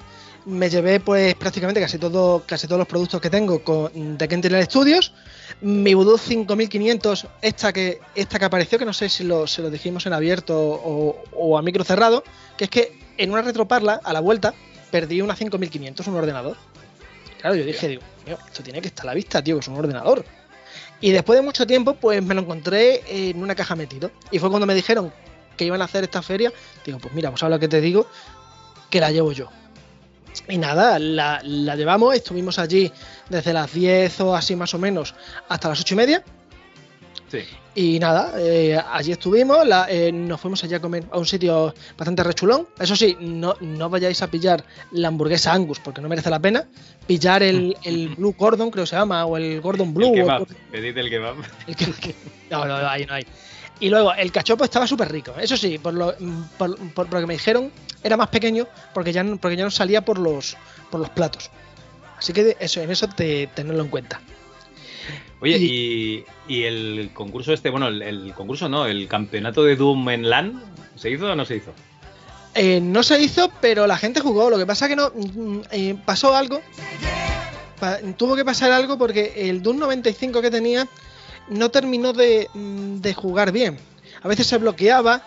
Me 0.46 0.70
llevé 0.70 1.00
pues 1.00 1.36
prácticamente 1.36 1.82
casi 1.82 1.98
todo, 1.98 2.44
casi 2.46 2.66
todos 2.66 2.80
los 2.80 2.88
productos 2.88 3.22
que 3.22 3.30
tengo 3.30 3.64
con, 3.64 4.18
de 4.18 4.28
Kentilel 4.28 4.64
Studios. 4.66 5.14
Mi 5.62 5.94
Voodoo 5.94 6.18
5500, 6.18 7.28
esta 7.42 7.74
que, 7.74 8.00
esta 8.16 8.40
que 8.40 8.46
apareció, 8.46 8.80
que 8.80 8.86
no 8.86 8.94
sé 8.94 9.10
si 9.10 9.24
lo, 9.24 9.46
se 9.48 9.62
lo 9.62 9.70
dijimos 9.70 10.06
en 10.06 10.14
abierto 10.14 10.58
o, 10.58 11.58
a 11.58 11.62
micro 11.62 11.84
cerrado, 11.84 12.24
que 12.58 12.66
es 12.66 12.70
que 12.70 13.00
en 13.18 13.32
una 13.32 13.42
retroparla, 13.42 14.00
a 14.04 14.14
la 14.14 14.22
vuelta, 14.22 14.54
perdí 14.92 15.22
una 15.22 15.36
5500, 15.36 16.08
un 16.08 16.16
ordenador. 16.16 16.58
Claro, 17.42 17.56
yo 17.56 17.66
dije, 17.66 17.88
digo, 17.88 18.02
"Mío, 18.26 18.38
esto 18.48 18.64
tiene 18.64 18.82
que 18.82 18.88
estar 18.88 19.06
a 19.06 19.08
la 19.08 19.14
vista, 19.14 19.44
tío, 19.44 19.56
que 19.56 19.62
es 19.62 19.68
un 19.68 19.76
ordenador. 19.78 20.26
Y 21.02 21.12
después 21.12 21.38
de 21.40 21.46
mucho 21.46 21.66
tiempo, 21.68 21.96
pues 21.96 22.24
me 22.24 22.34
lo 22.34 22.42
encontré 22.42 23.02
en 23.08 23.42
una 23.42 23.56
caja 23.56 23.76
metido. 23.76 24.12
Y 24.32 24.40
fue 24.40 24.50
cuando 24.50 24.66
me 24.66 24.76
dijeron 24.76 25.14
que 25.56 25.66
iban 25.66 25.82
a 25.82 25.86
hacer 25.86 26.04
esta 26.04 26.22
feria. 26.22 26.52
Digo, 26.86 27.00
pues 27.00 27.14
mira, 27.14 27.30
pues 27.30 27.44
ahora 27.44 27.60
que 27.60 27.68
te 27.68 27.82
digo, 27.82 28.08
que 28.90 29.00
la 29.00 29.12
llevo 29.12 29.32
yo. 29.32 29.50
Y 30.48 30.58
nada, 30.58 30.98
la, 31.00 31.42
la 31.44 31.76
llevamos, 31.76 32.16
estuvimos 32.16 32.58
allí 32.60 32.92
desde 33.30 33.54
las 33.54 33.72
10 33.74 34.22
o 34.22 34.36
así 34.36 34.56
más 34.56 34.74
o 34.74 34.80
menos 34.80 35.14
hasta 35.48 35.70
las 35.70 35.80
8 35.82 35.94
y 35.94 35.98
media. 35.98 36.24
Sí. 37.32 37.40
Y 37.76 38.00
nada, 38.00 38.34
eh, 38.38 38.78
allí 38.92 39.12
estuvimos, 39.12 39.66
la- 39.66 39.86
eh, 39.90 40.12
nos 40.12 40.42
fuimos 40.42 40.64
allá 40.64 40.78
a 40.78 40.80
comer 40.80 41.06
a 41.12 41.18
un 41.20 41.26
sitio 41.28 41.74
bastante 41.96 42.24
rechulón. 42.24 42.68
Eso 42.80 42.96
sí, 42.96 43.16
no, 43.20 43.54
no 43.62 43.90
vayáis 43.90 44.22
a 44.24 44.28
pillar 44.28 44.64
la 44.92 45.10
hamburguesa 45.10 45.54
Angus 45.54 45.80
porque 45.80 46.02
no 46.02 46.10
merece 46.10 46.30
la 46.32 46.40
pena. 46.40 46.68
Pillar 47.06 47.44
el, 47.44 47.78
el 47.84 48.10
Blue 48.18 48.36
Gordon, 48.38 48.72
creo 48.72 48.84
que 48.86 48.90
se 48.90 48.96
llama, 48.96 49.24
o 49.26 49.38
el 49.38 49.62
Gordon 49.62 49.94
Blue. 49.94 50.08
el 50.08 50.12
o- 50.12 50.16
kebab. 50.16 50.48
Pedid 50.72 50.98
el 50.98 51.10
kebab. 51.10 51.36
el 51.68 51.76
que- 51.76 51.92
que- 51.94 52.16
no, 52.50 52.66
no, 52.66 52.82
no, 52.82 52.88
ahí 52.90 53.06
no 53.06 53.14
hay. 53.14 53.26
Y 53.80 53.90
luego, 53.90 54.14
el 54.14 54.32
cachopo 54.32 54.64
estaba 54.66 54.86
súper 54.88 55.12
rico. 55.12 55.34
Eso 55.40 55.56
sí, 55.56 55.78
por 55.78 55.94
lo, 55.94 56.14
por, 56.58 56.76
por- 56.78 56.94
por 57.08 57.14
lo 57.14 57.20
que 57.22 57.26
me 57.28 57.34
dijeron, 57.34 57.72
era 58.04 58.18
más 58.18 58.28
pequeño 58.30 58.68
porque 58.94 59.12
ya, 59.14 59.24
no- 59.24 59.38
porque 59.38 59.56
ya 59.56 59.64
no 59.64 59.72
salía 59.72 60.02
por 60.04 60.18
los, 60.20 60.58
por 60.92 61.00
los 61.00 61.10
platos. 61.10 61.50
Así 62.18 62.34
que 62.34 62.58
eso, 62.60 62.82
en 62.82 62.92
eso 62.92 63.08
te, 63.08 63.48
tenerlo 63.48 63.84
en 63.84 63.90
cuenta. 63.90 64.20
Oye, 65.42 65.58
y, 65.58 66.26
y 66.50 66.64
el 66.64 67.12
concurso 67.14 67.54
este, 67.54 67.70
bueno, 67.70 67.88
el, 67.88 68.02
el 68.02 68.34
concurso 68.34 68.68
no, 68.68 68.86
el 68.86 69.08
campeonato 69.08 69.64
de 69.64 69.78
Doom 69.78 70.10
en 70.10 70.30
LAN, 70.30 70.62
¿se 70.98 71.10
hizo 71.10 71.32
o 71.32 71.36
no 71.36 71.46
se 71.46 71.56
hizo? 71.56 71.72
Eh, 72.56 72.82
no 72.82 73.04
se 73.04 73.22
hizo, 73.22 73.50
pero 73.62 73.88
la 73.88 73.98
gente 73.98 74.20
jugó. 74.20 74.50
Lo 74.50 74.58
que 74.58 74.66
pasa 74.66 74.90
que 74.90 74.98
no 74.98 75.12
mm, 75.16 75.60
eh, 75.72 75.96
pasó 76.06 76.36
algo. 76.36 76.60
Pa- 77.80 78.00
tuvo 78.18 78.36
que 78.36 78.44
pasar 78.44 78.72
algo 78.74 78.98
porque 78.98 79.50
el 79.50 79.62
Doom 79.62 79.78
95 79.80 80.42
que 80.42 80.52
tenía 80.52 80.86
no 81.50 81.70
terminó 81.70 82.14
de, 82.14 82.50
mm, 82.54 82.98
de 82.98 83.14
jugar 83.14 83.52
bien. 83.52 83.78
A 84.22 84.28
veces 84.28 84.48
se 84.48 84.58
bloqueaba 84.58 85.22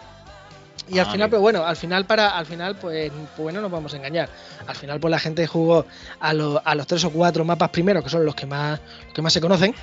y 0.88 0.98
al 0.98 1.06
Ah, 1.06 1.12
final, 1.12 1.30
pero 1.30 1.40
bueno, 1.42 1.64
al 1.64 1.76
final 1.76 2.04
para 2.06 2.36
al 2.36 2.46
final 2.46 2.76
pues, 2.76 3.10
pues 3.12 3.38
bueno, 3.38 3.60
nos 3.60 3.70
vamos 3.70 3.94
a 3.94 3.96
engañar. 3.96 4.28
Al 4.66 4.74
final 4.76 4.98
pues 5.00 5.10
la 5.10 5.18
gente 5.18 5.46
jugó 5.46 5.86
a, 6.20 6.32
lo- 6.34 6.60
a 6.64 6.74
los 6.74 6.86
tres 6.86 7.04
o 7.04 7.10
cuatro 7.10 7.44
mapas 7.44 7.70
primero, 7.70 8.02
que 8.02 8.08
son 8.10 8.24
los 8.24 8.34
que 8.34 8.46
más 8.46 8.80
los 9.06 9.14
que 9.14 9.22
más 9.22 9.32
se 9.32 9.40
conocen. 9.40 9.74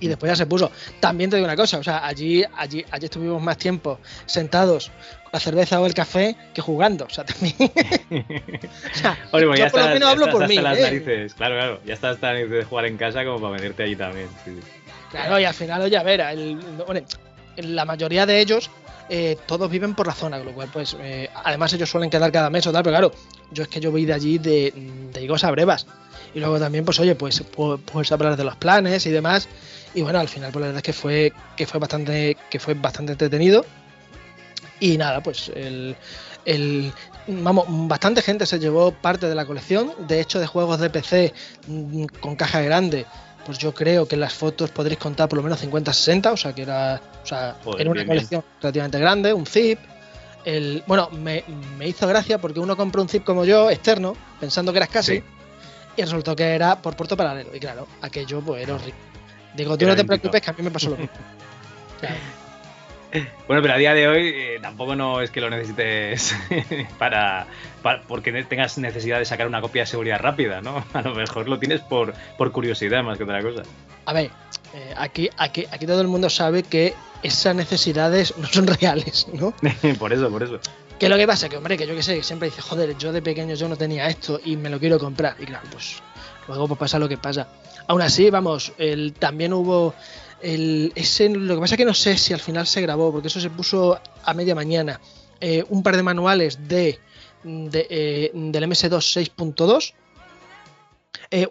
Y 0.00 0.06
después 0.06 0.30
ya 0.30 0.36
se 0.36 0.46
puso. 0.46 0.70
También 1.00 1.28
te 1.28 1.36
digo 1.36 1.44
una 1.46 1.56
cosa, 1.56 1.76
o 1.76 1.82
sea, 1.82 2.06
allí, 2.06 2.42
allí, 2.56 2.84
allí 2.92 3.04
estuvimos 3.06 3.42
más 3.42 3.58
tiempo 3.58 3.98
sentados 4.26 4.90
con 5.24 5.32
la 5.32 5.40
cerveza 5.40 5.80
o 5.80 5.86
el 5.86 5.92
café 5.92 6.34
que 6.54 6.62
jugando. 6.62 7.04
O 7.04 7.10
sea, 7.10 7.24
también. 7.26 7.54
o 7.58 8.94
sea, 8.96 9.18
Oye, 9.32 9.46
pues 9.46 9.58
yo 9.58 9.64
ya 9.66 9.70
por 9.70 9.80
lo 9.80 9.86
estás, 9.86 9.94
menos 9.94 10.00
ya 10.08 10.10
hablo 10.12 10.30
por 10.30 10.48
mí. 10.48 10.54
¿eh? 10.56 11.28
claro, 11.36 11.56
claro, 11.56 11.80
ya 11.84 11.94
estás 11.94 12.22
narices 12.22 12.50
de 12.50 12.64
jugar 12.64 12.86
en 12.86 12.96
casa 12.96 13.24
como 13.24 13.40
para 13.40 13.54
venirte 13.56 13.82
allí 13.82 13.96
también. 13.96 14.28
sí. 14.44 14.52
Claro, 15.12 15.38
y 15.38 15.44
al 15.44 15.54
final, 15.54 15.82
oye, 15.82 15.96
a 15.96 16.02
ver, 16.02 16.20
el- 16.22 16.58
la 17.76 17.84
mayoría 17.84 18.26
de 18.26 18.40
ellos, 18.40 18.70
eh, 19.08 19.36
todos 19.46 19.70
viven 19.70 19.94
por 19.94 20.06
la 20.06 20.14
zona, 20.14 20.38
con 20.38 20.46
lo 20.46 20.52
cual, 20.54 20.68
pues, 20.72 20.96
eh, 21.00 21.28
además 21.44 21.72
ellos 21.74 21.90
suelen 21.90 22.08
quedar 22.10 22.32
cada 22.32 22.48
mes 22.50 22.66
o 22.66 22.72
tal, 22.72 22.82
pero 22.82 22.94
claro, 22.96 23.12
yo 23.50 23.62
es 23.62 23.68
que 23.68 23.78
yo 23.78 23.90
voy 23.90 24.06
de 24.06 24.14
allí 24.14 24.38
de, 24.38 24.72
de 25.12 25.50
brevas. 25.50 25.86
Y 26.34 26.40
luego 26.40 26.58
también, 26.58 26.84
pues, 26.86 26.98
oye, 26.98 27.14
pues, 27.14 27.44
pu- 27.44 27.78
puedes 27.80 28.10
hablar 28.10 28.36
de 28.36 28.44
los 28.44 28.56
planes 28.56 29.04
y 29.04 29.10
demás. 29.10 29.48
Y 29.94 30.00
bueno, 30.00 30.18
al 30.18 30.28
final, 30.28 30.50
pues 30.50 30.60
la 30.62 30.66
verdad 30.68 30.78
es 30.78 30.82
que 30.82 30.94
fue, 30.94 31.32
que 31.56 31.66
fue 31.66 31.78
bastante, 31.78 32.38
que 32.48 32.58
fue 32.58 32.72
bastante 32.72 33.12
entretenido. 33.12 33.66
Y 34.80 34.96
nada, 34.96 35.22
pues 35.22 35.50
el, 35.54 35.94
el- 36.46 36.92
vamos, 37.26 37.66
bastante 37.68 38.22
gente 38.22 38.46
se 38.46 38.58
llevó 38.58 38.92
parte 38.92 39.28
de 39.28 39.34
la 39.34 39.44
colección. 39.44 39.92
De 40.08 40.20
hecho, 40.20 40.40
de 40.40 40.46
juegos 40.46 40.80
de 40.80 40.88
PC 40.88 41.34
mm, 41.66 42.06
con 42.20 42.34
caja 42.36 42.62
grande, 42.62 43.04
pues 43.44 43.58
yo 43.58 43.72
creo 43.74 44.06
que 44.06 44.14
en 44.14 44.20
las 44.20 44.34
fotos 44.34 44.70
podréis 44.70 44.98
contar 44.98 45.28
por 45.28 45.36
lo 45.38 45.42
menos 45.42 45.62
50-60, 45.64 46.32
o 46.32 46.36
sea 46.36 46.52
que 46.54 46.62
era, 46.62 47.00
o 47.22 47.26
sea, 47.26 47.56
Joder, 47.64 47.80
era 47.82 47.90
una 47.90 47.98
bien, 48.02 48.06
bien. 48.08 48.16
colección 48.18 48.44
relativamente 48.60 48.98
grande, 48.98 49.32
un 49.32 49.46
zip. 49.46 49.78
El, 50.44 50.82
bueno, 50.86 51.08
me, 51.10 51.44
me 51.78 51.86
hizo 51.86 52.06
gracia 52.08 52.38
porque 52.38 52.58
uno 52.60 52.76
compró 52.76 53.00
un 53.02 53.08
zip 53.08 53.24
como 53.24 53.44
yo, 53.44 53.70
externo, 53.70 54.16
pensando 54.40 54.72
que 54.72 54.78
era 54.78 54.86
casi, 54.88 55.16
Sí. 55.18 55.24
y 55.96 56.02
resultó 56.02 56.34
que 56.34 56.44
era 56.44 56.80
por 56.80 56.96
puerto 56.96 57.16
paralelo. 57.16 57.54
Y 57.54 57.60
claro, 57.60 57.86
aquello 58.00 58.40
pues 58.40 58.62
era 58.62 58.74
horrible. 58.74 58.94
Digo, 59.54 59.76
tú 59.76 59.84
Era 59.84 59.92
no 59.94 59.96
te 60.00 60.04
preocupes 60.04 60.40
que 60.40 60.50
a 60.50 60.52
mí 60.54 60.62
me 60.62 60.70
pasó 60.70 60.90
lo 60.90 60.96
mismo. 60.96 61.14
Claro. 62.00 62.16
Bueno, 63.46 63.60
pero 63.62 63.74
a 63.74 63.76
día 63.76 63.92
de 63.94 64.08
hoy 64.08 64.28
eh, 64.34 64.58
tampoco 64.62 64.96
no 64.96 65.20
es 65.20 65.30
que 65.30 65.40
lo 65.40 65.50
necesites 65.50 66.34
para, 66.98 67.46
para- 67.82 68.00
porque 68.02 68.32
tengas 68.44 68.78
necesidad 68.78 69.18
de 69.18 69.24
sacar 69.26 69.46
una 69.46 69.60
copia 69.60 69.82
de 69.82 69.86
seguridad 69.86 70.18
rápida, 70.18 70.60
¿no? 70.62 70.84
A 70.94 71.02
lo 71.02 71.14
mejor 71.14 71.48
lo 71.48 71.58
tienes 71.58 71.80
por, 71.82 72.14
por 72.38 72.50
curiosidad 72.52 73.02
más 73.02 73.18
que 73.18 73.24
otra 73.24 73.42
cosa. 73.42 73.62
A 74.06 74.12
ver, 74.14 74.30
eh, 74.74 74.94
aquí, 74.96 75.28
aquí, 75.36 75.66
aquí 75.70 75.86
todo 75.86 76.00
el 76.00 76.08
mundo 76.08 76.30
sabe 76.30 76.62
que 76.62 76.94
esas 77.22 77.54
necesidades 77.54 78.36
no 78.38 78.46
son 78.48 78.66
reales, 78.80 79.26
¿no? 79.32 79.52
por 79.98 80.12
eso, 80.12 80.30
por 80.30 80.42
eso. 80.42 80.58
Que 80.98 81.08
lo 81.08 81.16
que 81.16 81.26
pasa 81.26 81.48
que, 81.48 81.56
hombre, 81.56 81.76
que 81.76 81.86
yo 81.86 81.94
que 81.94 82.02
sé, 82.02 82.16
que 82.16 82.22
siempre 82.22 82.48
dice, 82.48 82.62
joder, 82.62 82.96
yo 82.96 83.12
de 83.12 83.20
pequeño 83.20 83.54
yo 83.56 83.68
no 83.68 83.76
tenía 83.76 84.06
esto 84.06 84.40
y 84.44 84.56
me 84.56 84.70
lo 84.70 84.78
quiero 84.78 84.98
comprar. 84.98 85.36
Y 85.38 85.44
claro, 85.46 85.66
pues 85.70 86.00
luego 86.48 86.68
pues 86.68 86.78
pasa 86.78 86.98
lo 86.98 87.08
que 87.08 87.18
pasa. 87.18 87.48
Aún 87.88 88.00
así, 88.00 88.30
vamos, 88.30 88.72
el, 88.78 89.12
también 89.12 89.52
hubo 89.52 89.94
el, 90.42 90.92
ese, 90.94 91.28
lo 91.28 91.54
que 91.54 91.60
pasa 91.60 91.76
que 91.76 91.84
no 91.84 91.94
sé 91.94 92.16
si 92.18 92.32
al 92.32 92.40
final 92.40 92.66
se 92.66 92.80
grabó, 92.80 93.12
porque 93.12 93.28
eso 93.28 93.40
se 93.40 93.50
puso 93.50 93.98
a 94.24 94.34
media 94.34 94.54
mañana. 94.54 95.00
eh, 95.40 95.64
un 95.70 95.82
par 95.82 95.96
de 95.96 96.02
manuales 96.02 96.68
de, 96.68 96.98
de, 97.42 97.86
eh, 97.90 98.30
del 98.32 98.64
MS2 98.64 99.32
6.2. 99.34 99.94
Eh, 101.30 101.48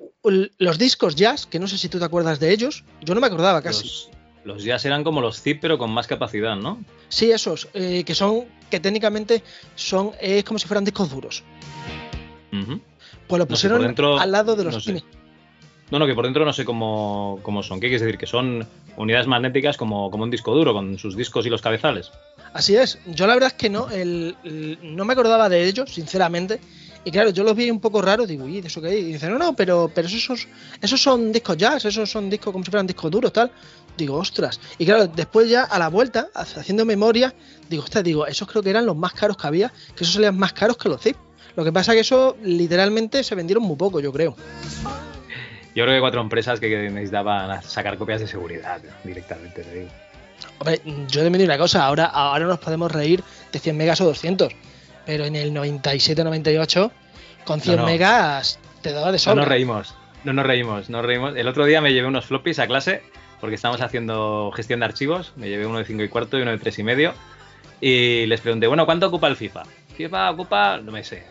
los 0.57 0.77
discos 0.77 1.15
jazz, 1.15 1.45
que 1.45 1.59
no 1.59 1.67
sé 1.67 1.77
si 1.77 1.89
tú 1.89 1.99
te 1.99 2.05
acuerdas 2.05 2.39
de 2.39 2.51
ellos, 2.51 2.83
yo 3.01 3.13
no 3.15 3.21
me 3.21 3.27
acordaba 3.27 3.61
casi. 3.61 3.83
Los, 3.83 4.09
los 4.43 4.63
jazz 4.63 4.85
eran 4.85 5.03
como 5.03 5.21
los 5.21 5.41
zip, 5.41 5.59
pero 5.61 5.77
con 5.77 5.91
más 5.91 6.07
capacidad, 6.07 6.55
¿no? 6.55 6.83
Sí, 7.09 7.31
esos, 7.31 7.65
que 7.73 8.13
son, 8.15 8.45
que 8.69 8.79
técnicamente 8.79 9.43
son, 9.75 10.11
es 10.21 10.43
como 10.43 10.59
si 10.59 10.67
fueran 10.67 10.85
discos 10.85 11.09
duros. 11.09 11.43
Pues 12.51 12.59
lo 12.59 12.67
No 12.67 12.75
sé, 12.77 12.79
por 13.27 13.47
pusieron 13.47 13.81
dentro, 13.81 14.19
al 14.19 14.31
lado 14.31 14.55
de 14.55 14.63
los 14.65 14.73
no 14.73 14.79
sé. 14.79 14.93
dime. 14.93 15.05
No, 15.91 15.99
no, 15.99 16.07
que 16.07 16.15
por 16.15 16.23
dentro 16.23 16.45
no 16.45 16.53
sé 16.53 16.63
cómo, 16.63 17.39
cómo 17.43 17.61
son. 17.61 17.79
¿Qué 17.81 17.87
quieres 17.87 18.01
decir? 18.01 18.17
Que 18.17 18.25
son 18.25 18.65
unidades 18.95 19.27
magnéticas 19.27 19.75
como, 19.75 20.09
como 20.09 20.23
un 20.23 20.31
disco 20.31 20.55
duro, 20.55 20.73
con 20.73 20.97
sus 20.97 21.17
discos 21.17 21.45
y 21.45 21.49
los 21.49 21.61
cabezales. 21.61 22.11
Así 22.53 22.77
es. 22.77 22.97
Yo 23.07 23.27
la 23.27 23.33
verdad 23.33 23.47
es 23.47 23.53
que 23.55 23.69
no, 23.69 23.89
el, 23.89 24.35
no 24.81 25.03
me 25.03 25.13
acordaba 25.13 25.49
de 25.49 25.65
ellos, 25.65 25.93
sinceramente. 25.93 26.61
Y 27.03 27.11
claro, 27.11 27.31
yo 27.31 27.43
los 27.43 27.55
vi 27.55 27.69
un 27.69 27.79
poco 27.79 28.01
raros, 28.01 28.27
digo, 28.27 28.47
¿y 28.47 28.61
de 28.61 28.67
eso 28.67 28.81
qué 28.81 28.89
hay? 28.89 28.97
Y 28.99 29.13
dice, 29.13 29.27
no, 29.27 29.37
no, 29.37 29.53
pero, 29.53 29.91
pero 29.93 30.07
esos, 30.07 30.47
esos 30.79 31.01
son 31.01 31.31
discos 31.31 31.57
jazz, 31.57 31.83
esos 31.83 32.09
son 32.09 32.29
discos 32.29 32.53
como 32.53 32.63
si 32.63 32.71
fueran 32.71 32.87
discos 32.87 33.11
duros, 33.11 33.33
tal. 33.33 33.51
Digo, 33.97 34.15
ostras. 34.15 34.61
Y 34.77 34.85
claro, 34.85 35.07
después 35.07 35.49
ya 35.49 35.63
a 35.63 35.77
la 35.77 35.89
vuelta, 35.89 36.29
haciendo 36.35 36.85
memoria, 36.85 37.33
digo, 37.69 37.83
ostras, 37.83 38.03
digo, 38.03 38.25
esos 38.27 38.47
creo 38.47 38.63
que 38.63 38.69
eran 38.69 38.85
los 38.85 38.95
más 38.95 39.13
caros 39.13 39.35
que 39.35 39.47
había, 39.47 39.69
que 39.95 40.03
esos 40.03 40.13
salían 40.13 40.37
más 40.37 40.53
caros 40.53 40.77
que 40.77 40.87
los 40.87 41.01
zip. 41.01 41.17
Lo 41.55 41.65
que 41.65 41.73
pasa 41.73 41.93
que 41.93 41.99
eso 41.99 42.37
literalmente 42.43 43.23
se 43.23 43.35
vendieron 43.35 43.63
muy 43.63 43.75
poco, 43.75 43.99
yo 43.99 44.13
creo. 44.13 44.35
Yo 45.75 45.83
creo 45.85 45.95
que 45.95 46.01
cuatro 46.01 46.21
empresas 46.21 46.59
que 46.59 46.89
necesitaban 46.89 47.61
sacar 47.63 47.97
copias 47.97 48.19
de 48.21 48.27
seguridad 48.27 48.81
directamente, 49.03 49.63
te 49.63 49.73
digo. 49.73 49.89
Hombre, 50.59 50.81
yo 51.07 51.21
te 51.23 51.29
digo 51.29 51.45
una 51.45 51.57
cosa, 51.57 51.85
ahora, 51.85 52.05
ahora 52.05 52.45
nos 52.45 52.59
podemos 52.59 52.91
reír 52.91 53.23
de 53.51 53.59
100 53.59 53.77
megas 53.77 54.01
o 54.01 54.05
200, 54.05 54.51
pero 55.05 55.25
en 55.25 55.35
el 55.35 55.53
97-98, 55.53 56.91
con 57.45 57.61
100 57.61 57.75
No, 57.77 57.81
no. 57.83 57.87
megas 57.87 58.59
te 58.81 58.91
daba 58.91 59.07
de 59.07 59.13
No 59.13 59.19
sobra. 59.19 59.35
nos 59.41 59.47
reímos, 59.47 59.95
no 60.23 60.33
nos 60.33 60.45
reímos, 60.45 60.89
nos 60.89 61.05
reímos. 61.05 61.35
El 61.35 61.47
otro 61.47 61.65
día 61.65 61.81
me 61.81 61.93
llevé 61.93 62.07
unos 62.07 62.25
floppies 62.25 62.59
a 62.59 62.67
clase 62.67 63.01
porque 63.39 63.55
estábamos 63.55 63.81
haciendo 63.81 64.51
gestión 64.55 64.79
de 64.81 64.85
archivos. 64.87 65.33
Me 65.35 65.49
llevé 65.49 65.65
uno 65.65 65.79
de 65.79 65.85
5 65.85 66.03
y 66.03 66.09
cuarto 66.09 66.37
y 66.37 66.41
uno 66.43 66.51
de 66.51 66.57
3 66.59 66.79
y 66.79 66.83
medio. 66.83 67.13
Y 67.79 68.25
les 68.27 68.41
pregunté, 68.41 68.67
bueno, 68.67 68.85
¿cuánto 68.85 69.07
ocupa 69.07 69.27
el 69.27 69.35
FIFA? 69.35 69.63
FIFA 69.95 70.31
ocupa, 70.31 70.77
no 70.77 70.91
me 70.91 71.03
sé, 71.03 71.23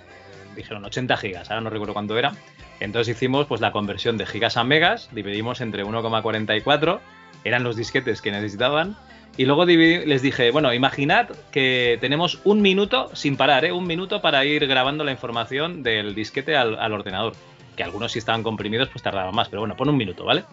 dijeron 0.55 0.85
80 0.85 1.17
gigas, 1.17 1.51
ahora 1.51 1.63
no 1.63 1.71
recuerdo 1.71 1.95
cuánto 1.95 2.19
era. 2.19 2.33
Entonces 2.81 3.17
hicimos 3.17 3.47
pues 3.47 3.61
la 3.61 3.73
conversión 3.73 4.17
de 4.17 4.27
gigas 4.27 4.57
a 4.57 4.65
megas, 4.65 5.09
dividimos 5.13 5.61
entre 5.61 5.85
1,44, 5.85 7.01
eran 7.45 7.63
los 7.63 7.77
disquetes 7.77 8.23
que 8.23 8.31
necesitaban. 8.31 8.97
Y 9.37 9.45
luego 9.45 9.65
les 9.65 10.23
dije, 10.23 10.51
bueno, 10.51 10.75
imaginad 10.75 11.29
que 11.53 11.99
tenemos 12.01 12.41
un 12.45 12.61
minuto 12.63 13.11
sin 13.15 13.37
parar, 13.37 13.65
¿eh? 13.65 13.73
un 13.73 13.87
minuto 13.87 14.21
para 14.21 14.45
ir 14.45 14.67
grabando 14.67 15.05
la 15.05 15.13
información 15.13 15.83
del 15.83 16.15
disquete 16.15 16.57
al, 16.57 16.79
al 16.79 16.93
ordenador. 16.93 17.35
Que 17.77 17.85
algunos 17.85 18.13
si 18.13 18.19
estaban 18.19 18.43
comprimidos 18.43 18.89
pues 18.89 19.03
tardaban 19.03 19.35
más, 19.35 19.49
pero 19.49 19.61
bueno, 19.61 19.77
pon 19.77 19.89
un 19.89 19.97
minuto, 19.97 20.25
¿vale? 20.25 20.45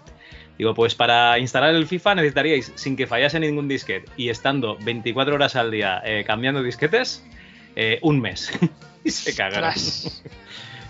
Digo, 0.57 0.73
pues 0.73 0.95
para 0.95 1.37
instalar 1.37 1.75
el 1.75 1.85
FIFA 1.85 2.15
necesitaríais, 2.15 2.71
sin 2.75 2.95
que 2.95 3.05
fallase 3.05 3.39
ningún 3.39 3.67
disquete 3.67 4.09
y 4.17 4.29
estando 4.29 4.77
24 4.81 5.35
horas 5.35 5.55
al 5.55 5.69
día 5.69 6.01
eh, 6.03 6.23
cambiando 6.25 6.63
disquetes, 6.63 7.23
eh, 7.75 7.99
un 8.01 8.19
mes. 8.19 8.51
y 9.07 9.11
se 9.11 9.35
cagaron. 9.35 9.73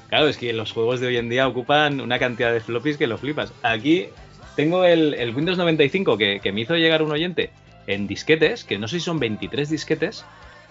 Claro, 0.10 0.28
es 0.28 0.38
que 0.38 0.54
los 0.54 0.72
juegos 0.72 1.00
de 1.00 1.08
hoy 1.08 1.18
en 1.18 1.30
día 1.30 1.48
ocupan 1.48 2.00
una 2.02 2.18
cantidad 2.18 2.52
de 2.52 2.62
floppies 2.62 2.98
que 2.98 3.08
lo 3.08 3.18
flipas. 3.18 3.52
Aquí 3.62 4.08
tengo 4.56 4.86
el, 4.86 5.14
el 5.14 5.36
Windows 5.36 5.58
95 5.58 6.18
que, 6.18 6.40
que 6.42 6.52
me 6.52 6.62
hizo 6.62 6.76
llegar 6.76 7.02
un 7.02 7.12
oyente 7.12 7.52
en 7.88 8.08
disquetes, 8.08 8.64
que 8.64 8.78
no 8.78 8.88
sé 8.88 9.00
si 9.00 9.06
son 9.06 9.20
23 9.20 9.70
disquetes, 9.70 10.26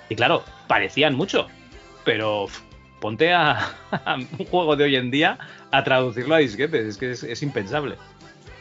y 0.09 0.16
claro, 0.16 0.44
parecían 0.66 1.14
mucho, 1.14 1.48
pero 2.05 2.47
ponte 3.01 3.32
a, 3.32 3.74
a 3.90 4.14
un 4.14 4.47
juego 4.47 4.77
de 4.77 4.85
hoy 4.85 4.97
en 4.97 5.10
día 5.10 5.39
a 5.70 5.85
traducirlo 5.85 6.35
a 6.35 6.39
disquetes, 6.39 6.86
es 6.86 6.97
que 6.97 7.10
es, 7.10 7.23
es 7.23 7.43
impensable. 7.43 7.97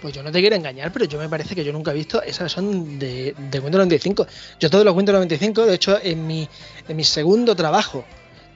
Pues 0.02 0.14
yo 0.14 0.24
no 0.24 0.32
te 0.32 0.42
quiero 0.42 0.56
engañar, 0.56 0.92
pero 0.92 1.06
yo 1.06 1.18
me 1.18 1.30
parece 1.30 1.56
que 1.56 1.64
yo 1.64 1.72
nunca 1.72 1.92
he 1.92 1.96
visto 1.96 2.22
esas 2.22 2.52
son 2.52 3.00
de, 3.00 3.34
de 3.38 3.60
Windows 3.60 3.80
95. 3.80 4.28
Yo 4.60 4.70
todos 4.70 4.84
los 4.84 4.94
Windows 4.94 5.16
95, 5.16 5.66
de 5.66 5.74
hecho, 5.74 5.98
en 6.04 6.28
mi, 6.28 6.48
en 6.88 6.96
mi 6.96 7.04
segundo 7.04 7.56
trabajo 7.56 8.06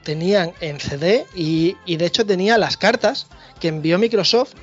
tenían 0.02 0.52
en 0.60 0.80
CD 0.80 1.26
y, 1.34 1.76
y 1.84 1.96
de 1.96 2.06
hecho 2.06 2.24
tenía 2.26 2.56
las 2.58 2.76
cartas 2.76 3.26
que 3.60 3.68
envió 3.68 3.98
Microsoft 3.98 4.54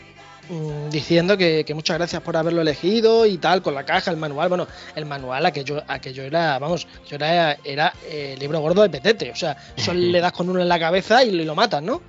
mm, 0.49 0.89
diciendo 0.89 1.38
que, 1.38 1.64
que 1.65 1.73
muchas 1.73 1.97
gracias 1.97 2.22
por 2.22 2.35
haberlo 2.38 2.61
elegido 2.61 3.26
y 3.26 3.38
tal, 3.38 3.61
con 3.61 3.76
la 3.76 3.85
caja, 3.85 4.09
el 4.11 4.18
manual. 4.18 4.49
Bueno, 4.49 4.68
el 4.95 5.05
manual 5.05 5.45
aquello, 5.45 5.84
aquello 5.88 6.23
era, 6.23 6.57
vamos, 6.59 6.88
yo 7.07 7.15
era, 7.18 7.57
era 7.64 7.93
eh, 8.09 8.35
libro 8.39 8.59
gordo 8.59 8.81
de 8.81 8.89
petete. 8.89 9.31
O 9.31 9.35
sea, 9.35 9.55
eso 9.76 9.93
le 9.95 10.19
das 10.19 10.31
con 10.31 10.49
uno 10.49 10.59
en 10.61 10.68
la 10.69 10.80
cabeza 10.80 11.23
y 11.23 11.31
lo 11.31 11.53
matas, 11.55 11.84
¿no? 11.84 12.01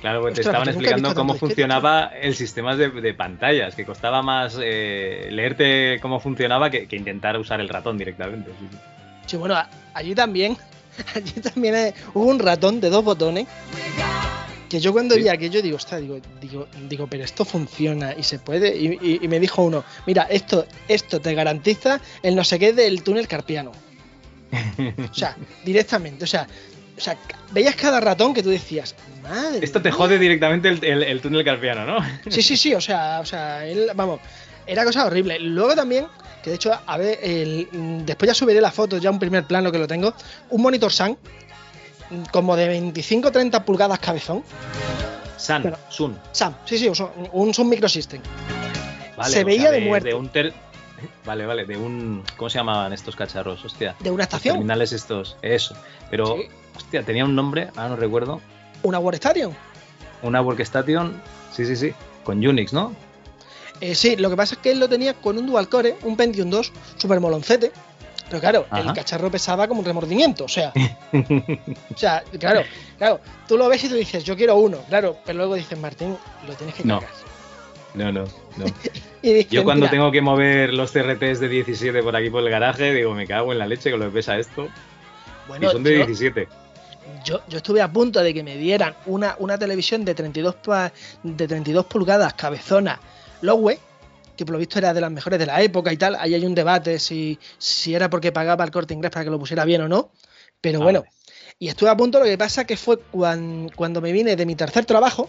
Claro, 0.00 0.20
porque 0.20 0.34
te 0.34 0.40
estaban 0.42 0.64
pues 0.64 0.74
yo 0.74 0.80
explicando 0.80 1.14
cómo 1.14 1.34
funcionaba 1.34 2.10
el 2.20 2.34
sistema 2.36 2.76
de, 2.76 2.90
de 2.90 3.14
pantallas, 3.14 3.74
que 3.74 3.84
costaba 3.86 4.20
más 4.22 4.56
eh, 4.60 5.28
leerte 5.30 5.98
cómo 6.02 6.20
funcionaba 6.20 6.68
que, 6.70 6.86
que 6.86 6.96
intentar 6.96 7.38
usar 7.38 7.60
el 7.60 7.68
ratón 7.68 7.96
directamente. 7.96 8.50
sí, 9.24 9.36
bueno, 9.38 9.54
a- 9.54 9.68
allí 9.94 10.14
también, 10.14 10.56
allí 11.14 11.32
también 11.40 11.74
eh, 11.74 11.94
hubo 12.14 12.26
un 12.26 12.38
ratón 12.38 12.80
de 12.80 12.90
dos 12.90 13.04
botones. 13.04 13.46
Que 14.68 14.80
yo 14.80 14.92
cuando 14.92 15.14
Sí. 15.14 15.22
vi 15.22 15.28
aquello 15.28 15.62
digo, 15.62 15.76
ostras, 15.76 16.00
digo, 16.00 16.18
digo, 16.40 16.66
digo, 16.88 17.06
pero 17.06 17.22
esto 17.22 17.44
funciona 17.44 18.14
y 18.18 18.24
se 18.24 18.40
puede. 18.40 18.76
Y, 18.76 18.98
y- 19.00 19.20
y 19.22 19.28
me 19.28 19.38
dijo 19.38 19.62
uno, 19.62 19.84
mira, 20.06 20.24
esto, 20.24 20.66
esto 20.88 21.20
te 21.20 21.34
garantiza 21.34 22.00
el 22.22 22.34
no 22.34 22.42
sé 22.42 22.58
qué 22.58 22.72
del 22.72 23.02
túnel 23.04 23.28
carpiano. 23.28 23.70
O 25.10 25.14
sea, 25.14 25.36
directamente, 25.64 26.24
o 26.24 26.26
sea, 26.26 26.46
o 26.96 27.00
sea, 27.00 27.16
veías 27.52 27.76
cada 27.76 28.00
ratón 28.00 28.34
que 28.34 28.42
tú 28.42 28.48
decías, 28.50 28.94
madre. 29.22 29.60
Esto 29.62 29.80
te 29.80 29.90
mía". 29.90 29.96
jode 29.98 30.18
directamente 30.18 30.68
el, 30.68 30.82
el- 30.84 31.02
el 31.04 31.20
túnel 31.20 31.44
carpiano, 31.44 31.84
¿no? 31.86 31.98
Sí, 32.28 32.42
sí, 32.42 32.56
sí, 32.56 32.74
o 32.74 32.80
sea, 32.80 33.20
o 33.20 33.24
sea, 33.24 33.64
él, 33.66 33.90
vamos, 33.94 34.18
era 34.66 34.84
cosa 34.84 35.06
horrible. 35.06 35.38
Luego 35.38 35.74
también, 35.74 36.06
que 36.42 36.50
de 36.50 36.56
hecho, 36.56 36.72
a 36.86 36.96
ver, 36.98 37.18
el- 37.22 37.68
después 38.04 38.28
ya 38.28 38.34
subiré 38.34 38.60
la 38.60 38.70
foto, 38.72 38.98
ya 38.98 39.10
un 39.10 39.18
primer 39.18 39.44
plano 39.44 39.70
que 39.72 39.78
lo 39.78 39.86
tengo, 39.86 40.12
un 40.50 40.62
monitor 40.62 40.92
SAN, 40.92 41.16
como 42.32 42.56
de 42.56 42.68
25-30 42.68 43.64
pulgadas 43.64 43.98
cabezón. 43.98 44.42
San, 45.36 45.62
Pero- 45.62 45.78
Sun. 45.88 46.18
SAM, 46.32 46.54
sí, 46.64 46.78
sí, 46.78 46.88
un, 46.88 47.28
un 47.32 47.54
Sun 47.54 47.68
Microsystem. 47.68 48.20
Vale, 49.16 49.30
Se 49.32 49.44
veía 49.44 49.62
sea, 49.62 49.70
de 49.72 49.80
muerte. 49.80 50.14
un 50.14 50.28
ter- 50.28 50.52
Vale, 51.26 51.44
vale, 51.44 51.66
de 51.66 51.76
un. 51.76 52.22
¿Cómo 52.38 52.48
se 52.48 52.58
llamaban 52.58 52.92
estos 52.92 53.14
cacharros? 53.16 53.62
Hostia. 53.64 53.94
¿De 54.00 54.10
una 54.10 54.18
Los 54.22 54.24
estación? 54.24 54.54
terminales 54.54 54.92
estos. 54.92 55.36
Eso. 55.42 55.76
Pero, 56.10 56.36
hostia, 56.74 57.02
tenía 57.02 57.24
un 57.24 57.34
nombre, 57.34 57.68
ahora 57.76 57.90
no 57.90 57.96
recuerdo. 57.96 58.40
Una 58.82 58.98
Workstation. 58.98 59.54
Una 60.22 60.40
Workstation. 60.40 61.20
Sí, 61.52 61.66
sí, 61.66 61.76
sí. 61.76 61.92
Con 62.24 62.44
Unix, 62.46 62.72
¿no? 62.72 62.94
Eh, 63.80 63.94
sí, 63.94 64.16
lo 64.16 64.30
que 64.30 64.36
pasa 64.36 64.54
es 64.54 64.60
que 64.60 64.70
él 64.72 64.80
lo 64.80 64.88
tenía 64.88 65.14
con 65.14 65.36
un 65.38 65.46
dual 65.46 65.68
core, 65.68 65.96
un 66.02 66.16
Pentium 66.16 66.48
2, 66.50 66.72
super 66.96 67.20
moloncete. 67.20 67.72
Pero 68.28 68.40
claro, 68.40 68.66
el 68.76 68.92
cacharro 68.92 69.30
pesaba 69.30 69.68
como 69.68 69.80
un 69.80 69.86
remordimiento, 69.86 70.44
o 70.46 70.48
sea. 70.48 70.72
o 71.12 71.96
sea, 71.96 72.24
claro, 72.40 72.62
claro, 72.98 73.20
tú 73.46 73.56
lo 73.56 73.68
ves 73.68 73.84
y 73.84 73.88
tú 73.88 73.94
dices, 73.94 74.24
yo 74.24 74.34
quiero 74.36 74.56
uno, 74.56 74.78
claro, 74.88 75.18
pero 75.24 75.38
luego 75.38 75.54
dices, 75.54 75.78
Martín, 75.78 76.16
lo 76.46 76.54
tienes 76.54 76.74
que 76.74 76.82
No. 76.84 76.98
cargar. 77.00 77.16
No, 77.94 78.12
no, 78.12 78.24
no. 78.56 78.64
Y 79.22 79.32
dices, 79.32 79.50
Yo 79.52 79.64
cuando 79.64 79.82
"Mira, 79.86 79.90
tengo 79.90 80.12
que 80.12 80.20
mover 80.20 80.72
los 80.72 80.92
CRTs 80.92 81.40
de 81.40 81.48
17 81.48 82.02
por 82.02 82.14
aquí 82.14 82.30
por 82.30 82.42
el 82.42 82.50
garaje, 82.50 82.92
digo, 82.94 83.12
me 83.14 83.26
cago 83.26 83.52
en 83.52 83.58
la 83.58 83.66
leche 83.66 83.90
con 83.90 83.98
lo 84.00 84.06
que 84.06 84.12
pesa 84.12 84.36
esto. 84.38 84.68
Bueno, 85.48 85.68
y 85.68 85.72
son 85.72 85.82
de 85.82 85.90
yo- 85.98 86.06
17. 86.06 86.48
Yo, 87.24 87.40
yo 87.48 87.56
estuve 87.58 87.80
a 87.82 87.88
punto 87.90 88.22
de 88.22 88.34
que 88.34 88.42
me 88.42 88.56
dieran 88.56 88.94
una, 89.06 89.34
una 89.38 89.56
televisión 89.58 90.04
de 90.04 90.14
32, 90.14 90.56
pa- 90.56 90.92
de 91.22 91.46
32 91.48 91.86
pulgadas, 91.86 92.34
cabezona, 92.34 93.00
Lowe, 93.42 93.78
que 94.36 94.44
por 94.44 94.52
lo 94.54 94.58
visto 94.58 94.78
era 94.78 94.92
de 94.94 95.00
las 95.00 95.10
mejores 95.10 95.38
de 95.38 95.46
la 95.46 95.60
época 95.62 95.92
y 95.92 95.96
tal. 95.96 96.14
Ahí 96.16 96.34
hay 96.34 96.44
un 96.44 96.54
debate 96.54 96.98
si, 96.98 97.38
si 97.58 97.94
era 97.94 98.10
porque 98.10 98.32
pagaba 98.32 98.64
el 98.64 98.70
corte 98.70 98.94
inglés 98.94 99.10
para 99.12 99.24
que 99.24 99.30
lo 99.30 99.38
pusiera 99.38 99.64
bien 99.64 99.82
o 99.82 99.88
no. 99.88 100.10
Pero 100.60 100.80
Ah, 100.80 100.84
bueno, 100.84 101.04
y 101.58 101.68
estuve 101.68 101.90
a 101.90 101.96
punto, 101.96 102.18
lo 102.18 102.24
que 102.26 102.36
pasa 102.38 102.64
que 102.66 102.76
fue 102.76 102.98
cuan- 102.98 103.70
cuando 103.74 104.00
me 104.00 104.12
vine 104.12 104.36
de 104.36 104.46
mi 104.46 104.54
tercer 104.56 104.84
trabajo 104.84 105.28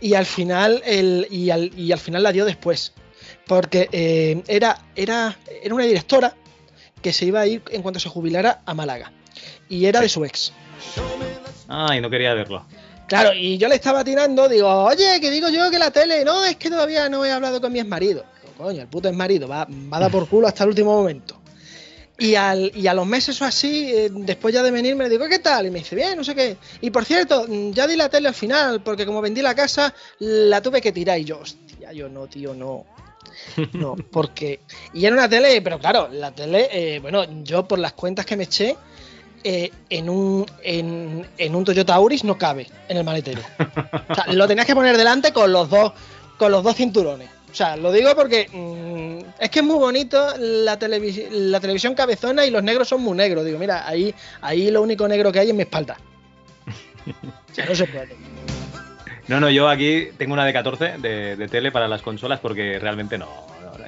y 0.00 0.14
al 0.14 0.26
final, 0.26 0.80
el, 0.84 1.26
y, 1.30 1.50
al, 1.50 1.76
y 1.76 1.90
al 1.92 1.98
final 1.98 2.22
la 2.22 2.32
dio 2.32 2.44
después. 2.44 2.92
Porque 3.46 3.88
eh, 3.92 4.42
era, 4.46 4.78
era, 4.94 5.36
era 5.62 5.74
una 5.74 5.84
directora 5.84 6.34
que 7.02 7.12
se 7.12 7.24
iba 7.24 7.40
a 7.40 7.46
ir 7.46 7.62
en 7.70 7.82
cuanto 7.82 7.98
se 7.98 8.08
jubilara 8.08 8.60
a 8.66 8.74
Málaga. 8.74 9.12
Y 9.68 9.86
era 9.86 10.00
de 10.00 10.08
su 10.08 10.24
ex. 10.24 10.52
Ay, 11.66 12.00
no 12.00 12.10
quería 12.10 12.34
verlo. 12.34 12.64
Claro, 13.08 13.32
y 13.32 13.56
yo 13.56 13.68
le 13.68 13.74
estaba 13.74 14.04
tirando, 14.04 14.48
digo, 14.48 14.68
oye, 14.84 15.18
que 15.18 15.30
digo 15.30 15.48
yo 15.48 15.70
que 15.70 15.78
la 15.78 15.90
tele, 15.90 16.24
no, 16.24 16.44
es 16.44 16.56
que 16.56 16.68
todavía 16.68 17.08
no 17.08 17.24
he 17.24 17.32
hablado 17.32 17.58
con 17.60 17.72
mi 17.72 17.80
exmarido. 17.80 18.24
Digo, 18.42 18.54
coño, 18.56 18.82
el 18.82 18.86
puto 18.86 19.08
exmarido 19.08 19.48
va, 19.48 19.66
va 19.66 19.96
a 19.96 20.00
dar 20.00 20.10
por 20.10 20.28
culo 20.28 20.46
hasta 20.46 20.64
el 20.64 20.70
último 20.70 20.94
momento. 20.94 21.40
Y, 22.18 22.34
al, 22.34 22.70
y 22.74 22.86
a 22.86 22.94
los 22.94 23.06
meses 23.06 23.40
o 23.40 23.44
así, 23.44 23.90
eh, 23.94 24.10
después 24.12 24.52
ya 24.52 24.62
de 24.62 24.72
venirme, 24.72 25.04
le 25.04 25.10
digo, 25.10 25.26
¿qué 25.28 25.38
tal? 25.38 25.66
Y 25.66 25.70
me 25.70 25.78
dice, 25.78 25.94
bien, 25.96 26.18
no 26.18 26.24
sé 26.24 26.34
qué. 26.34 26.56
Y 26.80 26.90
por 26.90 27.04
cierto, 27.04 27.46
mm, 27.48 27.70
ya 27.70 27.86
di 27.86 27.96
la 27.96 28.08
tele 28.08 28.28
al 28.28 28.34
final, 28.34 28.82
porque 28.82 29.06
como 29.06 29.22
vendí 29.22 29.40
la 29.40 29.54
casa, 29.54 29.94
la 30.18 30.60
tuve 30.60 30.80
que 30.80 30.92
tirar. 30.92 31.18
Y 31.18 31.24
yo, 31.24 31.38
hostia, 31.38 31.92
yo 31.92 32.08
no, 32.08 32.26
tío, 32.26 32.54
no. 32.54 32.84
No, 33.72 33.94
porque. 34.10 34.60
Y 34.92 35.06
era 35.06 35.14
una 35.14 35.28
tele, 35.28 35.62
pero 35.62 35.78
claro, 35.78 36.08
la 36.10 36.32
tele, 36.32 36.68
eh, 36.72 36.98
bueno, 36.98 37.24
yo 37.44 37.66
por 37.68 37.78
las 37.78 37.92
cuentas 37.92 38.26
que 38.26 38.36
me 38.36 38.44
eché, 38.44 38.76
eh, 39.44 39.70
en, 39.90 40.08
un, 40.08 40.46
en, 40.62 41.26
en 41.36 41.54
un 41.54 41.64
Toyota 41.64 41.94
Auris 41.94 42.24
no 42.24 42.36
cabe 42.38 42.66
en 42.88 42.96
el 42.96 43.04
maletero. 43.04 43.40
Lo 44.32 44.46
tenías 44.48 44.66
que 44.66 44.74
poner 44.74 44.96
delante 44.96 45.32
con 45.32 45.52
los 45.52 45.68
dos, 45.70 45.92
con 46.38 46.52
los 46.52 46.62
dos 46.62 46.76
cinturones. 46.76 47.28
O 47.50 47.54
sea, 47.54 47.76
lo 47.76 47.90
digo 47.90 48.14
porque 48.14 48.46
mm, 48.52 49.42
es 49.42 49.50
que 49.50 49.60
es 49.60 49.64
muy 49.64 49.78
bonito 49.78 50.34
la, 50.38 50.78
televis- 50.78 51.28
la 51.30 51.60
televisión 51.60 51.94
cabezona 51.94 52.44
y 52.44 52.50
los 52.50 52.62
negros 52.62 52.88
son 52.88 53.00
muy 53.00 53.16
negros. 53.16 53.44
Digo, 53.44 53.58
mira, 53.58 53.88
ahí, 53.88 54.14
ahí 54.42 54.70
lo 54.70 54.82
único 54.82 55.08
negro 55.08 55.32
que 55.32 55.40
hay 55.40 55.48
es 55.48 55.54
mi 55.54 55.62
espalda. 55.62 55.96
O 57.06 57.54
sea, 57.54 57.64
no 57.64 57.74
se 57.74 57.86
puede. 57.86 58.16
No, 59.28 59.40
no, 59.40 59.50
yo 59.50 59.68
aquí 59.68 60.08
tengo 60.16 60.32
una 60.34 60.44
de 60.44 60.52
14 60.52 60.98
de, 60.98 61.48
tele 61.50 61.70
para 61.72 61.86
las 61.88 62.02
consolas 62.02 62.40
porque 62.40 62.78
realmente 62.78 63.18
no, 63.18 63.28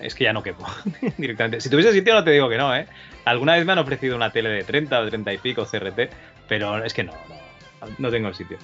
es 0.02 0.14
que 0.14 0.24
ya 0.24 0.32
no 0.32 0.42
quepo 0.42 0.66
directamente. 1.18 1.60
Si 1.60 1.68
tuviese 1.70 1.92
sitio 1.92 2.14
no 2.14 2.24
te 2.24 2.30
digo 2.30 2.48
que 2.48 2.56
no, 2.58 2.74
¿eh? 2.74 2.86
Alguna 3.24 3.54
vez 3.54 3.64
me 3.66 3.72
han 3.72 3.78
ofrecido 3.78 4.16
una 4.16 4.30
tele 4.32 4.48
de 4.50 4.64
30 4.64 4.98
o 5.00 5.08
30 5.08 5.32
y 5.32 5.38
pico 5.38 5.64
CRT, 5.66 6.10
pero 6.48 6.82
es 6.84 6.94
que 6.94 7.04
no, 7.04 7.12
no, 7.12 7.86
no 7.98 8.10
tengo 8.10 8.28
el 8.28 8.34
sitio. 8.34 8.58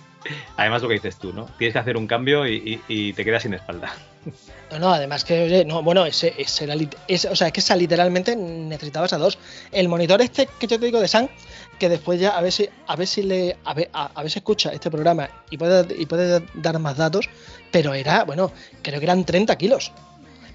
Además, 0.56 0.82
lo 0.82 0.88
que 0.88 0.94
dices 0.94 1.16
tú, 1.18 1.32
¿no? 1.32 1.46
Tienes 1.58 1.72
que 1.74 1.78
hacer 1.78 1.96
un 1.96 2.06
cambio 2.06 2.46
y, 2.48 2.80
y- 2.88 3.12
te 3.12 3.24
quedas 3.24 3.42
sin 3.42 3.54
espalda. 3.54 3.92
No, 4.72 4.80
no, 4.80 4.92
además 4.92 5.24
que, 5.24 5.44
oye, 5.44 5.64
no, 5.64 5.80
bueno, 5.84 6.04
ese, 6.04 6.34
ese 6.36 6.64
era, 6.64 6.74
o 6.74 7.36
sea, 7.36 7.46
es 7.46 7.52
que 7.52 7.60
esa 7.60 7.76
literalmente 7.76 8.34
necesitabas 8.34 9.12
a 9.12 9.18
dos. 9.18 9.38
El 9.70 9.88
monitor 9.88 10.20
este 10.20 10.48
que 10.58 10.66
yo 10.66 10.80
te 10.80 10.86
digo 10.86 11.00
de 11.00 11.06
San, 11.06 11.30
que 11.78 11.88
después 11.88 12.18
ya 12.18 12.30
a 12.36 12.40
ver 12.40 12.50
si, 12.50 12.68
a 12.88 12.96
ver 12.96 13.06
si 13.06 13.22
le, 13.22 13.56
a 13.64 13.72
ver, 13.74 13.88
a, 13.92 14.10
a 14.12 14.22
ver 14.22 14.30
si 14.32 14.40
escucha 14.40 14.72
este 14.72 14.90
programa 14.90 15.28
y 15.50 15.56
puede, 15.56 15.94
y 15.96 16.06
puede 16.06 16.42
dar 16.54 16.76
más 16.80 16.96
datos, 16.96 17.28
pero 17.70 17.94
era, 17.94 18.24
bueno, 18.24 18.50
creo 18.82 18.98
que 18.98 19.06
eran 19.06 19.24
30 19.24 19.54
kilos. 19.56 19.92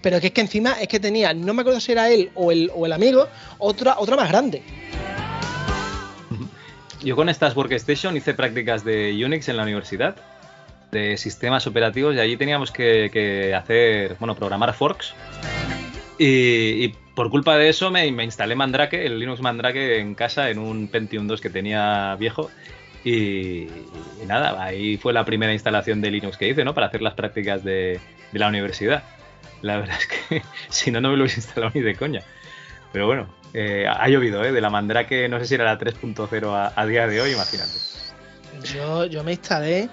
Pero 0.01 0.19
que 0.19 0.27
es 0.27 0.33
que 0.33 0.41
encima 0.41 0.73
es 0.81 0.87
que 0.87 0.99
tenía, 0.99 1.33
no 1.33 1.53
me 1.53 1.61
acuerdo 1.61 1.79
si 1.79 1.91
era 1.91 2.09
él 2.09 2.31
o 2.35 2.51
el, 2.51 2.71
o 2.73 2.85
el 2.85 2.93
amigo, 2.93 3.27
otra, 3.59 3.95
otra 3.99 4.15
más 4.15 4.29
grande. 4.29 4.63
Yo 7.03 7.15
con 7.15 7.29
estas 7.29 7.55
Workstation 7.55 8.15
hice 8.15 8.33
prácticas 8.33 8.83
de 8.83 9.19
Unix 9.23 9.49
en 9.49 9.57
la 9.57 9.63
universidad, 9.63 10.15
de 10.91 11.17
sistemas 11.17 11.65
operativos, 11.65 12.15
y 12.15 12.19
allí 12.19 12.37
teníamos 12.37 12.71
que, 12.71 13.09
que 13.11 13.55
hacer, 13.55 14.17
bueno, 14.19 14.35
programar 14.35 14.73
forks. 14.73 15.13
Y, 16.23 16.89
por 17.15 17.31
culpa 17.31 17.57
de 17.57 17.69
eso 17.69 17.89
me, 17.89 18.05
instalé 18.07 18.55
Mandrake, 18.55 19.05
el 19.05 19.19
Linux 19.19 19.41
Mandrake 19.41 19.99
en 19.99 20.13
casa 20.13 20.49
en 20.49 20.59
un 20.59 20.87
Pentium 20.87 21.27
2 21.27 21.41
que 21.41 21.49
tenía 21.49 22.15
viejo. 22.19 22.51
Y, 23.03 23.67
nada, 24.27 24.63
ahí 24.63 24.97
fue 24.97 25.13
la 25.13 25.25
primera 25.25 25.51
instalación 25.51 26.01
de 26.01 26.11
Linux 26.11 26.37
que 26.37 26.47
hice, 26.47 26.63
¿no? 26.63 26.75
Para 26.75 26.87
hacer 26.87 27.01
las 27.01 27.15
prácticas 27.15 27.63
de 27.63 27.99
la 28.33 28.47
universidad. 28.47 29.03
La 29.61 29.77
verdad 29.77 29.97
es 29.99 30.07
que 30.07 30.41
si 30.69 30.91
no, 30.91 31.01
no 31.01 31.09
me 31.11 31.17
lo 31.17 31.23
hubiese 31.23 31.39
instalado 31.39 31.71
ni 31.75 31.81
de 31.81 31.95
coña. 31.95 32.21
Pero 32.91 33.07
bueno, 33.07 33.27
eh, 33.53 33.85
ha 33.87 34.07
llovido, 34.09 34.43
¿eh? 34.43 34.51
De 34.51 34.61
la 34.61 34.69
Mandrake, 34.69 35.29
no 35.29 35.39
sé 35.39 35.45
si 35.45 35.55
era 35.55 35.65
la 35.65 35.79
3.0 35.79 36.53
a, 36.53 36.73
a 36.75 36.85
día 36.85 37.07
de 37.07 37.21
hoy, 37.21 37.31
imagínate. 37.31 37.71
Yo, 38.63 39.05
yo 39.05 39.23
me 39.23 39.31
instalé. 39.31 39.89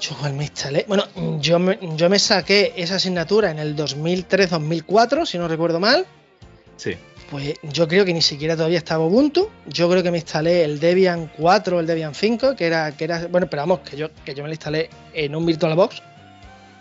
Yo 0.00 0.16
me 0.32 0.44
instalé. 0.44 0.84
Bueno, 0.88 1.04
yo 1.40 1.58
me, 1.58 1.78
yo 1.96 2.08
me 2.08 2.18
saqué 2.18 2.72
esa 2.76 2.96
asignatura 2.96 3.50
en 3.50 3.58
el 3.58 3.76
2003-2004, 3.76 5.26
si 5.26 5.38
no 5.38 5.48
recuerdo 5.48 5.80
mal. 5.80 6.06
Sí. 6.76 6.96
Pues 7.30 7.54
yo 7.62 7.86
creo 7.88 8.04
que 8.04 8.14
ni 8.14 8.22
siquiera 8.22 8.56
todavía 8.56 8.78
estaba 8.78 9.04
Ubuntu. 9.04 9.50
Yo 9.66 9.90
creo 9.90 10.02
que 10.02 10.10
me 10.10 10.18
instalé 10.18 10.64
el 10.64 10.80
Debian 10.80 11.30
4 11.36 11.76
o 11.76 11.80
el 11.80 11.86
Debian 11.86 12.14
5, 12.14 12.56
que 12.56 12.66
era, 12.66 12.96
que 12.96 13.04
era. 13.04 13.26
Bueno, 13.26 13.48
pero 13.50 13.62
vamos, 13.62 13.80
que 13.80 13.96
yo, 13.96 14.08
que 14.24 14.34
yo 14.34 14.42
me 14.42 14.48
lo 14.48 14.54
instalé 14.54 14.88
en 15.12 15.34
un 15.34 15.44
VirtualBox. 15.44 16.02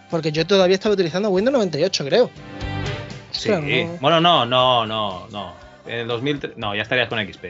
Porque 0.09 0.31
yo 0.31 0.45
todavía 0.45 0.75
estaba 0.75 0.93
utilizando 0.93 1.29
Windows 1.29 1.53
98, 1.53 2.05
creo. 2.05 2.29
Sí. 3.31 3.49
No. 3.49 3.97
Bueno, 3.99 4.21
no, 4.21 4.45
no, 4.45 4.85
no, 4.85 5.27
no. 5.31 5.53
En 5.85 5.99
el 5.99 6.07
2003, 6.07 6.57
no, 6.57 6.75
ya 6.75 6.81
estarías 6.81 7.09
con 7.09 7.19
XP. 7.19 7.45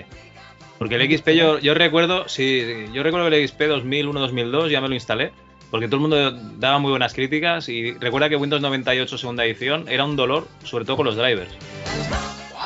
Porque 0.77 0.95
el 0.95 1.17
XP 1.17 1.29
yo, 1.29 1.59
yo 1.59 1.73
recuerdo, 1.73 2.27
sí, 2.27 2.85
yo 2.93 3.03
recuerdo 3.03 3.29
que 3.29 3.41
el 3.41 3.47
XP 3.47 3.61
2001-2002 3.61 4.69
ya 4.69 4.81
me 4.81 4.89
lo 4.89 4.93
instalé. 4.93 5.31
Porque 5.69 5.87
todo 5.87 5.97
el 5.97 6.01
mundo 6.01 6.31
daba 6.57 6.79
muy 6.79 6.91
buenas 6.91 7.13
críticas 7.13 7.67
y 7.67 7.91
recuerda 7.93 8.29
que 8.29 8.37
Windows 8.37 8.61
98 8.61 9.17
segunda 9.17 9.43
edición 9.43 9.85
era 9.89 10.05
un 10.05 10.15
dolor, 10.15 10.47
sobre 10.63 10.85
todo 10.85 10.95
con 10.95 11.05
los 11.05 11.17
drivers. 11.17 11.51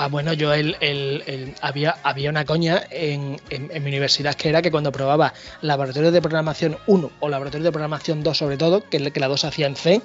Ah, 0.04 0.08
bueno, 0.08 0.34
yo 0.34 0.52
el, 0.54 0.76
el- 0.80 1.24
el- 1.28 1.54
había, 1.62 1.96
había 2.04 2.30
una 2.32 2.44
coña 2.44 2.82
en, 2.90 3.40
en- 3.52 3.70
en 3.72 3.84
mi 3.84 3.90
universidad 3.90 4.34
que 4.34 4.50
era 4.50 4.62
que 4.62 4.72
cuando 4.72 4.92
probaba 4.92 5.32
laboratorio 5.62 6.12
de 6.12 6.22
programación 6.22 6.78
1 6.88 7.12
o 7.20 7.30
laboratorio 7.30 7.66
de 7.66 7.72
programación 7.72 8.24
2 8.24 8.36
sobre 8.38 8.58
todo, 8.58 8.82
que, 8.90 9.12
que 9.12 9.20
la 9.20 9.28
2 9.28 9.46
hacía 9.46 9.68
en 9.68 9.76
C, 9.76 10.02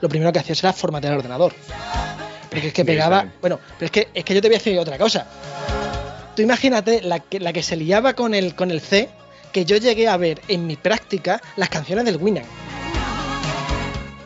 lo 0.00 0.08
primero 0.10 0.32
que 0.32 0.38
hacías 0.40 0.62
era 0.62 0.72
formatear 0.74 1.14
el 1.14 1.20
ordenador. 1.20 1.54
Porque 2.50 2.68
es 2.68 2.72
que 2.74 2.84
pegaba... 2.84 3.22
Bueno, 3.40 3.58
pero 3.78 3.86
es 3.86 3.90
que, 3.90 4.08
es 4.12 4.24
que 4.24 4.34
yo 4.34 4.42
te 4.42 4.48
voy 4.48 4.56
a 4.56 4.58
decir 4.58 4.78
otra 4.78 4.98
cosa. 4.98 5.26
Tú 6.36 6.42
imagínate 6.42 7.00
la 7.02 7.20
que, 7.20 7.40
la 7.40 7.52
que 7.54 7.62
se 7.62 7.76
liaba 7.76 8.12
con 8.12 8.34
el, 8.34 8.54
con 8.54 8.70
el 8.70 8.80
C, 8.82 9.08
que 9.52 9.64
yo 9.64 9.76
llegué 9.78 10.08
a 10.08 10.16
ver 10.18 10.40
en 10.48 10.66
mi 10.66 10.76
práctica 10.76 11.40
las 11.56 11.68
canciones 11.70 12.04
del 12.04 12.16
Winamp. 12.18 12.46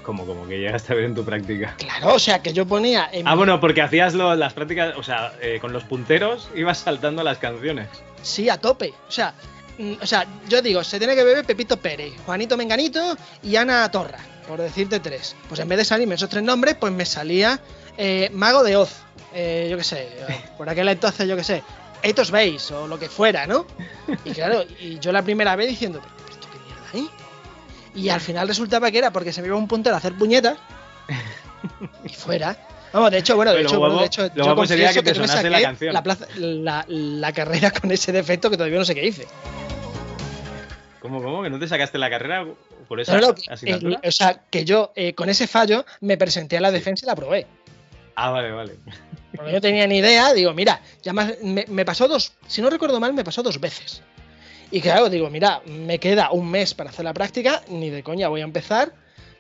Como, 0.02 0.26
como 0.26 0.46
que 0.48 0.58
llegaste 0.58 0.92
a 0.92 0.96
ver 0.96 1.04
en 1.04 1.14
tu 1.14 1.24
práctica. 1.24 1.74
Claro, 1.78 2.14
o 2.14 2.18
sea, 2.18 2.42
que 2.42 2.52
yo 2.52 2.66
ponía 2.66 3.08
en 3.12 3.26
Ah, 3.28 3.34
bueno, 3.34 3.60
porque 3.60 3.82
hacías 3.82 4.14
lo- 4.14 4.34
las 4.34 4.52
prácticas, 4.52 4.96
o 4.96 5.02
sea, 5.02 5.32
eh, 5.40 5.58
con 5.60 5.72
los 5.72 5.84
punteros 5.84 6.48
ibas 6.54 6.78
saltando 6.78 7.22
las 7.22 7.38
canciones. 7.38 7.88
Sí, 8.22 8.48
a 8.48 8.58
tope. 8.58 8.92
O 9.08 9.12
sea, 9.12 9.34
mm, 9.78 9.92
o 10.02 10.06
sea, 10.06 10.26
yo 10.48 10.60
digo, 10.62 10.82
se 10.84 10.98
tiene 10.98 11.14
que 11.14 11.24
beber 11.24 11.44
Pepito 11.44 11.76
Pérez, 11.76 12.12
Juanito 12.26 12.56
Menganito 12.56 13.16
y 13.42 13.56
Ana 13.56 13.90
Torra, 13.90 14.18
por 14.48 14.60
decirte 14.60 15.00
tres. 15.00 15.34
Pues 15.48 15.60
en 15.60 15.68
vez 15.68 15.78
de 15.78 15.84
salirme 15.84 16.14
esos 16.16 16.28
tres 16.28 16.42
nombres, 16.42 16.76
pues 16.78 16.92
me 16.92 17.04
salía 17.06 17.60
eh, 17.96 18.30
Mago 18.32 18.62
de 18.64 18.76
Oz, 18.76 18.92
eh, 19.34 19.68
yo 19.70 19.76
qué 19.76 19.84
sé, 19.84 20.02
eh, 20.28 20.40
por 20.56 20.68
aquel 20.68 20.88
entonces, 20.88 21.28
yo 21.28 21.36
qué 21.36 21.44
sé, 21.44 21.62
Eitos 22.02 22.30
Base 22.30 22.74
o 22.74 22.86
lo 22.88 22.98
que 22.98 23.08
fuera, 23.08 23.46
¿no? 23.46 23.66
Y 24.24 24.32
claro, 24.32 24.64
y 24.80 24.98
yo 24.98 25.12
la 25.12 25.22
primera 25.22 25.54
vez 25.56 25.68
diciendo, 25.68 26.00
pero 26.02 26.30
esto 26.30 26.48
qué 26.50 26.58
mierda, 26.98 27.08
¿eh? 27.08 27.14
Y 27.94 28.08
al 28.08 28.20
final 28.20 28.48
resultaba 28.48 28.90
que 28.90 28.98
era 28.98 29.10
porque 29.12 29.32
se 29.32 29.42
me 29.42 29.48
iba 29.48 29.56
un 29.56 29.68
puntero 29.68 29.94
a 29.94 29.98
hacer 29.98 30.14
puñetas 30.14 30.56
y 32.04 32.08
fuera. 32.10 32.56
Vamos, 32.92 33.10
de 33.10 33.18
hecho, 33.18 33.36
bueno, 33.36 33.52
de 33.52 33.62
hecho, 33.62 33.78
bueno, 33.78 33.94
de 33.94 34.00
guapo- 34.00 34.06
hecho, 34.06 34.22
lo 34.22 34.34
yo 34.34 34.44
guapo 34.44 34.66
sería 34.66 34.86
confieso 34.88 35.02
que 35.04 35.10
te 35.10 35.14
yo 35.16 35.20
me 35.22 35.26
la 35.28 35.32
saqué 35.34 35.62
canción. 35.62 35.94
La, 35.94 36.02
plaza- 36.02 36.26
la- 36.36 36.84
la 36.88 37.32
carrera 37.32 37.70
con 37.70 37.90
ese 37.90 38.12
defecto 38.12 38.50
que 38.50 38.56
todavía 38.56 38.78
no 38.78 38.84
sé 38.84 38.94
qué 38.94 39.06
hice. 39.06 39.26
¿Cómo, 41.00 41.22
cómo? 41.22 41.42
¿Que 41.42 41.50
no 41.50 41.58
te 41.58 41.66
sacaste 41.66 41.98
la 41.98 42.10
carrera 42.10 42.46
por 42.86 43.00
esa 43.00 43.14
No, 43.18 43.28
no, 43.28 43.34
que- 43.34 43.50
asignatura? 43.50 43.98
el- 44.02 44.08
o 44.08 44.12
sea, 44.12 44.40
que 44.50 44.64
yo 44.64 44.92
eh, 44.94 45.14
con 45.14 45.28
ese 45.28 45.46
fallo 45.46 45.84
me 46.00 46.16
presenté 46.16 46.58
a 46.58 46.60
la 46.60 46.70
defensa 46.70 47.04
y 47.04 47.06
la 47.06 47.12
aprobé. 47.12 47.46
Ah, 48.14 48.30
vale, 48.30 48.52
vale. 48.52 48.76
Porque 49.34 49.52
no 49.52 49.60
tenía 49.60 49.86
ni 49.86 49.96
idea, 49.98 50.32
digo, 50.34 50.52
mira, 50.52 50.80
ya 51.02 51.12
más- 51.14 51.32
me, 51.42 51.64
me 51.68 51.84
pasó 51.84 52.06
dos, 52.06 52.34
si 52.46 52.60
no 52.60 52.68
recuerdo 52.70 53.00
mal, 53.00 53.14
me 53.14 53.24
pasó 53.24 53.42
dos 53.42 53.58
veces. 53.58 54.02
Y 54.72 54.80
claro, 54.80 55.08
digo, 55.10 55.28
mira, 55.30 55.60
me 55.66 55.98
queda 56.00 56.30
un 56.32 56.50
mes 56.50 56.72
para 56.74 56.90
hacer 56.90 57.04
la 57.04 57.12
práctica, 57.12 57.62
ni 57.68 57.90
de 57.90 58.02
coña 58.02 58.28
voy 58.28 58.40
a 58.40 58.44
empezar, 58.44 58.92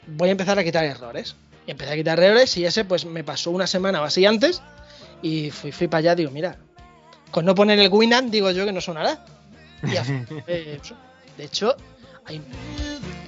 voy 0.06 0.28
a 0.28 0.32
empezar 0.32 0.58
a 0.58 0.62
quitar 0.64 0.84
errores. 0.84 1.34
Y 1.66 1.70
empecé 1.70 1.92
a 1.92 1.96
quitar 1.96 2.20
errores 2.20 2.56
y 2.58 2.64
ese 2.66 2.84
pues 2.84 3.04
me 3.06 3.24
pasó 3.24 3.50
una 3.50 3.66
semana 3.66 4.02
o 4.02 4.04
así 4.04 4.26
antes 4.26 4.60
y 5.22 5.50
fui, 5.50 5.72
fui 5.72 5.88
para 5.88 6.00
allá, 6.00 6.14
digo, 6.16 6.30
mira, 6.30 6.56
con 7.30 7.44
no 7.46 7.54
poner 7.54 7.78
el 7.78 7.88
Winamp 7.88 8.30
digo 8.30 8.50
yo 8.50 8.66
que 8.66 8.72
no 8.72 8.80
sonará. 8.80 9.24
Y 9.82 9.96
eh, 10.46 10.78
eso. 10.82 10.94
de 11.38 11.44
hecho, 11.44 11.76
hay- 12.26 12.42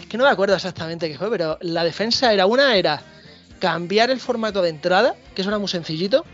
es 0.00 0.06
que 0.06 0.18
no 0.18 0.24
me 0.24 0.30
acuerdo 0.30 0.54
exactamente 0.56 1.08
qué 1.08 1.16
fue, 1.16 1.30
pero 1.30 1.56
la 1.62 1.84
defensa 1.84 2.32
era 2.34 2.44
una, 2.46 2.76
era 2.76 3.00
cambiar 3.60 4.10
el 4.10 4.20
formato 4.20 4.60
de 4.60 4.68
entrada, 4.68 5.14
que 5.34 5.40
eso 5.40 5.50
era 5.50 5.58
muy 5.58 5.68
sencillito, 5.68 6.24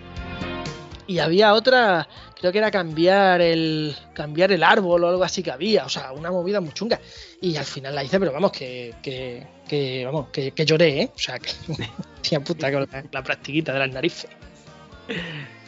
y 1.06 1.18
había 1.20 1.54
otra, 1.54 2.08
creo 2.40 2.52
que 2.52 2.58
era 2.58 2.70
cambiar 2.70 3.42
el 3.42 3.94
cambiar 4.14 4.50
el 4.50 4.62
árbol 4.62 5.04
o 5.04 5.08
algo 5.08 5.22
así 5.22 5.42
que 5.42 5.50
había, 5.50 5.84
o 5.84 5.88
sea, 5.90 6.12
una 6.12 6.30
movida 6.30 6.60
muy 6.60 6.72
chunga. 6.72 6.98
Y 7.40 7.56
al 7.56 7.66
final 7.66 7.94
la 7.94 8.02
hice, 8.02 8.18
pero 8.18 8.32
vamos, 8.32 8.50
que, 8.50 8.94
que, 9.02 9.46
que, 9.68 10.04
vamos, 10.06 10.28
que, 10.32 10.52
que 10.52 10.64
lloré, 10.64 11.02
¿eh? 11.02 11.10
O 11.14 11.18
sea, 11.18 11.38
que 11.38 11.50
tía 12.22 12.40
puta 12.40 12.72
con 12.72 12.88
la, 12.90 13.04
la 13.12 13.22
practiquita 13.22 13.74
de 13.74 13.78
las 13.78 13.90
narices. 13.90 14.30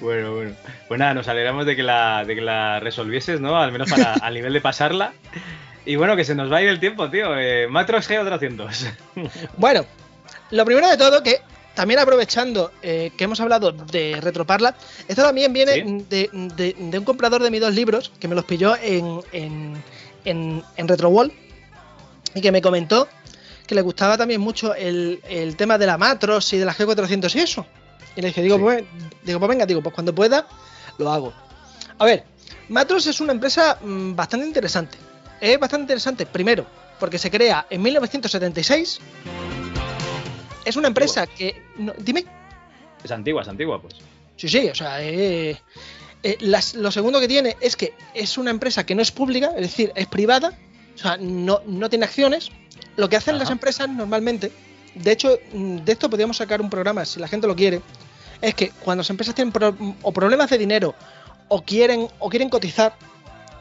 Bueno, 0.00 0.34
bueno. 0.34 0.56
Pues 0.88 0.98
nada, 0.98 1.14
nos 1.14 1.28
alegramos 1.28 1.66
de 1.66 1.76
que 1.76 1.82
la, 1.82 2.24
de 2.24 2.34
que 2.34 2.40
la 2.40 2.80
resolvieses, 2.80 3.40
¿no? 3.40 3.56
Al 3.56 3.70
menos 3.70 3.90
para 3.90 4.14
al 4.14 4.34
nivel 4.34 4.52
de 4.52 4.60
pasarla. 4.60 5.12
Y 5.84 5.96
bueno, 5.96 6.16
que 6.16 6.24
se 6.24 6.34
nos 6.34 6.50
va 6.50 6.58
a 6.58 6.62
ir 6.62 6.68
el 6.68 6.80
tiempo, 6.80 7.10
tío. 7.10 7.36
Eh, 7.38 7.66
Matrox 7.68 8.08
G400. 8.08 8.92
Bueno, 9.56 9.84
lo 10.50 10.64
primero 10.64 10.88
de 10.88 10.96
todo, 10.96 11.22
que 11.22 11.40
también 11.74 12.00
aprovechando 12.00 12.70
eh, 12.82 13.10
que 13.16 13.24
hemos 13.24 13.40
hablado 13.40 13.72
de 13.72 14.18
Retroparla, 14.20 14.74
esto 15.08 15.22
también 15.22 15.52
viene 15.52 15.72
de, 16.08 16.28
de- 16.32 16.74
de 16.78 16.98
un 16.98 17.04
comprador 17.04 17.42
de 17.42 17.50
mis 17.50 17.60
dos 17.60 17.74
libros 17.74 18.12
que 18.20 18.28
me 18.28 18.34
los 18.34 18.44
pilló 18.44 18.76
en, 18.76 19.20
en, 19.32 19.82
en, 20.24 20.62
en 20.76 20.88
RetroWall 20.88 21.32
y 22.34 22.40
que 22.40 22.52
me 22.52 22.60
comentó 22.62 23.08
que 23.66 23.74
le 23.74 23.80
gustaba 23.82 24.18
también 24.18 24.40
mucho 24.40 24.74
el, 24.74 25.20
el 25.28 25.56
tema 25.56 25.78
de 25.78 25.86
la 25.86 25.96
Matros 25.96 26.52
y 26.52 26.58
de 26.58 26.64
la 26.64 26.74
G400 26.74 27.34
y 27.36 27.38
eso. 27.40 27.66
Y 28.16 28.20
le 28.20 28.28
dije, 28.28 28.42
digo, 28.42 28.58
pues, 28.58 28.84
digo, 29.22 29.38
pues 29.38 29.48
venga, 29.48 29.64
digo, 29.64 29.82
pues 29.82 29.94
cuando 29.94 30.14
pueda, 30.14 30.46
lo 30.98 31.10
hago. 31.10 31.32
A 31.98 32.04
ver, 32.04 32.24
Matros 32.68 33.06
es 33.06 33.20
una 33.20 33.32
empresa 33.32 33.78
mm, 33.82 34.14
bastante 34.14 34.46
interesante. 34.46 34.98
Es 35.40 35.58
bastante 35.58 35.84
interesante, 35.84 36.26
primero, 36.26 36.66
porque 37.00 37.18
se 37.18 37.30
crea 37.30 37.66
en 37.70 37.80
1976. 37.82 39.00
Es 40.64 40.76
una 40.76 40.88
empresa 40.88 41.26
que. 41.26 41.62
no- 41.76 41.94
dime. 41.98 42.24
Es 43.04 43.10
antigua, 43.10 43.42
es 43.42 43.48
antigua, 43.48 43.80
pues. 43.80 43.94
Sí, 44.36 44.48
sí, 44.48 44.68
o 44.68 44.74
sea, 44.74 45.02
eh, 45.02 45.60
eh, 46.22 46.36
las- 46.40 46.74
lo 46.74 46.90
segundo 46.90 47.20
que 47.20 47.28
tiene 47.28 47.56
es 47.60 47.76
que 47.76 47.94
es 48.14 48.38
una 48.38 48.50
empresa 48.50 48.84
que 48.86 48.94
no 48.94 49.02
es 49.02 49.10
pública, 49.10 49.52
es 49.56 49.62
decir, 49.62 49.92
es 49.94 50.06
privada, 50.06 50.56
o 50.94 50.98
sea, 50.98 51.16
no, 51.18 51.60
no 51.66 51.90
tiene 51.90 52.04
acciones. 52.04 52.50
Lo 52.96 53.08
que 53.08 53.16
hacen 53.16 53.38
las 53.38 53.50
empresas 53.50 53.88
normalmente, 53.88 54.52
de 54.94 55.12
hecho, 55.12 55.38
mm, 55.52 55.78
de 55.78 55.92
esto 55.92 56.08
podríamos 56.10 56.36
sacar 56.36 56.60
un 56.60 56.70
programa 56.70 57.04
si 57.04 57.18
la 57.20 57.28
gente 57.28 57.46
lo 57.46 57.56
quiere, 57.56 57.80
es 58.40 58.54
que 58.54 58.70
cuando 58.70 59.00
las 59.00 59.10
empresas 59.10 59.34
tienen 59.34 59.52
pro- 59.52 59.76
o 60.02 60.12
problemas 60.12 60.50
de 60.50 60.58
dinero 60.58 60.94
o 61.48 61.62
quieren, 61.62 62.08
o 62.18 62.28
quieren 62.28 62.48
cotizar, 62.48 62.94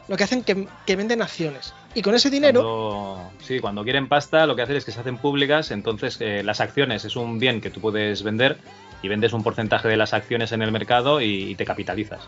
lo 0.07 0.17
que 0.17 0.23
hacen 0.23 0.39
es 0.39 0.45
que, 0.45 0.67
que 0.85 0.95
venden 0.95 1.21
acciones. 1.21 1.73
Y 1.93 2.01
con 2.01 2.15
ese 2.15 2.29
dinero, 2.29 2.61
Cuando- 2.61 3.31
sí, 3.45 3.59
cuando 3.59 3.83
quieren 3.83 4.07
pasta, 4.07 4.45
lo 4.45 4.55
que 4.55 4.61
hacen 4.61 4.77
es 4.77 4.85
que 4.85 4.91
se 4.91 4.99
hacen 5.01 5.17
públicas, 5.17 5.71
entonces 5.71 6.17
eh, 6.21 6.41
las 6.43 6.61
acciones 6.61 7.03
es 7.05 7.15
un 7.17 7.37
bien 7.39 7.59
que 7.59 7.69
tú 7.69 7.81
puedes 7.81 8.23
vender 8.23 8.57
y 9.03 9.07
vendes 9.09 9.33
un 9.33 9.43
porcentaje 9.43 9.87
de 9.89 9.97
las 9.97 10.13
acciones 10.13 10.51
en 10.53 10.61
el 10.61 10.71
mercado 10.71 11.19
y, 11.21 11.51
y 11.51 11.55
te 11.55 11.65
capitalizas. 11.65 12.21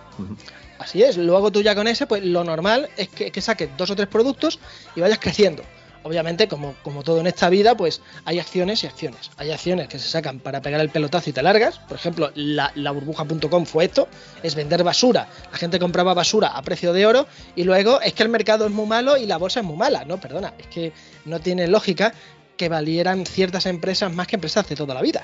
Así 0.79 1.03
es, 1.03 1.17
luego 1.17 1.51
tú 1.51 1.61
ya 1.61 1.75
con 1.75 1.87
ese, 1.87 2.07
pues 2.07 2.23
lo 2.25 2.43
normal 2.43 2.89
es 2.97 3.07
que, 3.09 3.31
que 3.31 3.41
saques 3.41 3.69
dos 3.77 3.89
o 3.91 3.95
tres 3.95 4.07
productos 4.09 4.59
y 4.95 5.01
vayas 5.01 5.19
creciendo. 5.19 5.63
Obviamente, 6.03 6.47
como, 6.47 6.75
como 6.83 7.03
todo 7.03 7.19
en 7.19 7.27
esta 7.27 7.49
vida, 7.49 7.75
pues 7.75 8.01
hay 8.25 8.39
acciones 8.39 8.83
y 8.83 8.87
acciones. 8.87 9.31
Hay 9.37 9.51
acciones 9.51 9.87
que 9.87 9.99
se 9.99 10.09
sacan 10.09 10.39
para 10.39 10.61
pegar 10.61 10.81
el 10.81 10.89
pelotazo 10.89 11.29
y 11.29 11.33
te 11.33 11.41
largas. 11.41 11.79
Por 11.79 11.97
ejemplo, 11.97 12.31
la, 12.35 12.71
la 12.75 12.91
burbuja.com 12.91 13.65
fue 13.65 13.85
esto, 13.85 14.07
es 14.41 14.55
vender 14.55 14.83
basura. 14.83 15.27
La 15.51 15.57
gente 15.57 15.79
compraba 15.79 16.13
basura 16.13 16.49
a 16.49 16.61
precio 16.61 16.93
de 16.93 17.05
oro 17.05 17.27
y 17.55 17.63
luego 17.63 18.01
es 18.01 18.13
que 18.13 18.23
el 18.23 18.29
mercado 18.29 18.65
es 18.65 18.71
muy 18.71 18.85
malo 18.85 19.17
y 19.17 19.25
la 19.25 19.37
bolsa 19.37 19.61
es 19.61 19.65
muy 19.65 19.77
mala. 19.77 20.03
No, 20.05 20.19
perdona, 20.19 20.53
es 20.57 20.67
que 20.67 20.93
no 21.25 21.39
tiene 21.39 21.67
lógica 21.67 22.13
que 22.57 22.69
valieran 22.69 23.25
ciertas 23.25 23.65
empresas 23.65 24.13
más 24.13 24.27
que 24.27 24.35
empresas 24.35 24.67
de 24.67 24.75
toda 24.75 24.93
la 24.93 25.01
vida. 25.01 25.23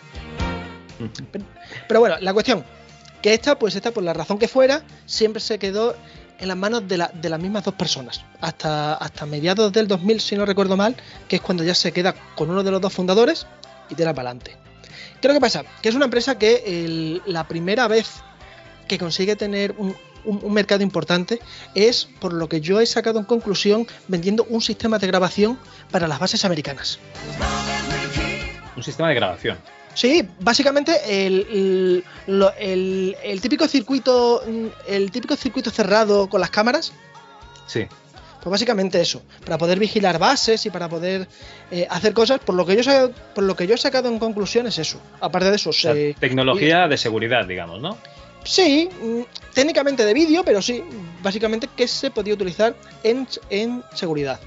Pero, 1.32 1.46
pero 1.88 2.00
bueno, 2.00 2.18
la 2.20 2.34
cuestión, 2.34 2.64
que 3.22 3.34
esta, 3.34 3.58
pues 3.60 3.76
esta, 3.76 3.92
por 3.92 4.04
la 4.04 4.14
razón 4.14 4.40
que 4.40 4.48
fuera, 4.48 4.84
siempre 5.06 5.42
se 5.42 5.60
quedó 5.60 5.96
en 6.40 6.48
las 6.48 6.58
manos 6.58 6.88
de, 6.88 6.98
la- 6.98 7.12
de 7.14 7.30
las 7.30 7.40
mismas 7.40 7.64
dos 7.64 7.74
personas. 7.76 8.24
Hasta, 8.42 8.94
hasta 8.96 9.26
mediados 9.26 9.72
del 9.74 9.88
2000, 9.88 10.22
si 10.22 10.36
no 10.36 10.46
recuerdo 10.46 10.78
mal, 10.78 10.96
que 11.28 11.38
es 11.38 11.42
cuando 11.42 11.64
ya 11.64 11.76
se 11.76 11.92
queda 11.92 12.14
con 12.36 12.50
uno 12.50 12.64
de 12.64 12.72
los 12.72 12.82
dos 12.82 12.94
fundadores 12.94 13.46
y 13.90 13.96
tira 13.96 14.14
para 14.14 14.30
adelante. 14.30 14.58
¿Qué 15.22 15.28
es 15.28 15.34
lo 15.34 15.34
que 15.34 15.42
pasa? 15.42 15.64
Que 15.82 15.90
es 15.90 15.96
una 15.96 16.06
empresa 16.06 16.38
que 16.38 17.22
la 17.26 17.48
primera 17.48 17.88
vez 17.88 18.08
que 18.88 18.98
consigue 18.98 19.36
tener 19.36 19.74
un- 19.78 19.96
un 20.26 20.54
mercado 20.54 20.84
importante 20.84 21.40
es, 21.76 22.08
por 22.20 22.34
lo 22.34 22.50
que 22.50 22.60
yo 22.62 22.80
he 22.82 22.86
sacado 22.86 23.20
en 23.20 23.26
conclusión, 23.26 23.88
vendiendo 24.08 24.46
un 24.50 24.62
sistema 24.62 25.00
de 25.00 25.08
grabación 25.08 25.58
para 25.92 26.08
las 26.08 26.20
bases 26.20 26.44
americanas. 26.46 27.00
Un 28.76 28.84
sistema 28.84 29.10
de 29.10 29.16
grabación. 29.16 29.58
Sí, 30.00 30.26
básicamente 30.40 30.94
el, 31.28 32.04
el- 32.28 32.44
el- 32.58 33.18
el 33.22 33.42
típico 33.42 33.68
circuito 33.68 34.42
mm, 34.48 34.66
el 34.88 35.12
típico 35.12 35.36
circuito 35.36 35.72
cerrado 35.72 36.30
con 36.30 36.40
las 36.40 36.50
cámaras, 36.52 36.94
Sí. 37.68 37.86
pues 38.42 38.50
básicamente 38.52 39.02
eso, 39.02 39.22
para 39.44 39.58
poder 39.58 39.78
vigilar 39.78 40.18
bases 40.18 40.66
y 40.66 40.70
para 40.70 40.88
poder 40.88 41.28
eh, 41.70 41.86
hacer 41.90 42.14
cosas, 42.14 42.40
por 42.40 42.56
lo 42.56 42.66
que 42.66 42.82
yo 42.82 43.12
por 43.36 43.44
lo 43.44 43.58
que 43.58 43.68
yo 43.68 43.76
he 43.76 43.78
sacado 43.78 44.08
en 44.08 44.20
conclusión 44.20 44.68
es 44.68 44.78
eso. 44.78 45.02
Aparte 45.20 45.50
de 45.50 45.58
eso, 45.58 45.72
O 45.72 45.74
sea, 45.74 45.94
se- 45.94 46.16
tecnología 46.18 46.88
de 46.88 46.98
seguridad, 46.98 47.46
digamos, 47.46 47.82
¿no? 47.82 47.98
Sí, 48.46 48.88
mm, 49.02 49.22
técnicamente 49.54 50.06
de 50.06 50.14
vídeo, 50.14 50.46
pero 50.46 50.62
sí, 50.62 50.82
básicamente 51.22 51.68
que 51.76 51.90
se 51.90 52.10
podía 52.10 52.36
utilizar 52.36 52.74
en, 53.04 53.28
en 53.50 53.84
seguridad. 53.94 54.40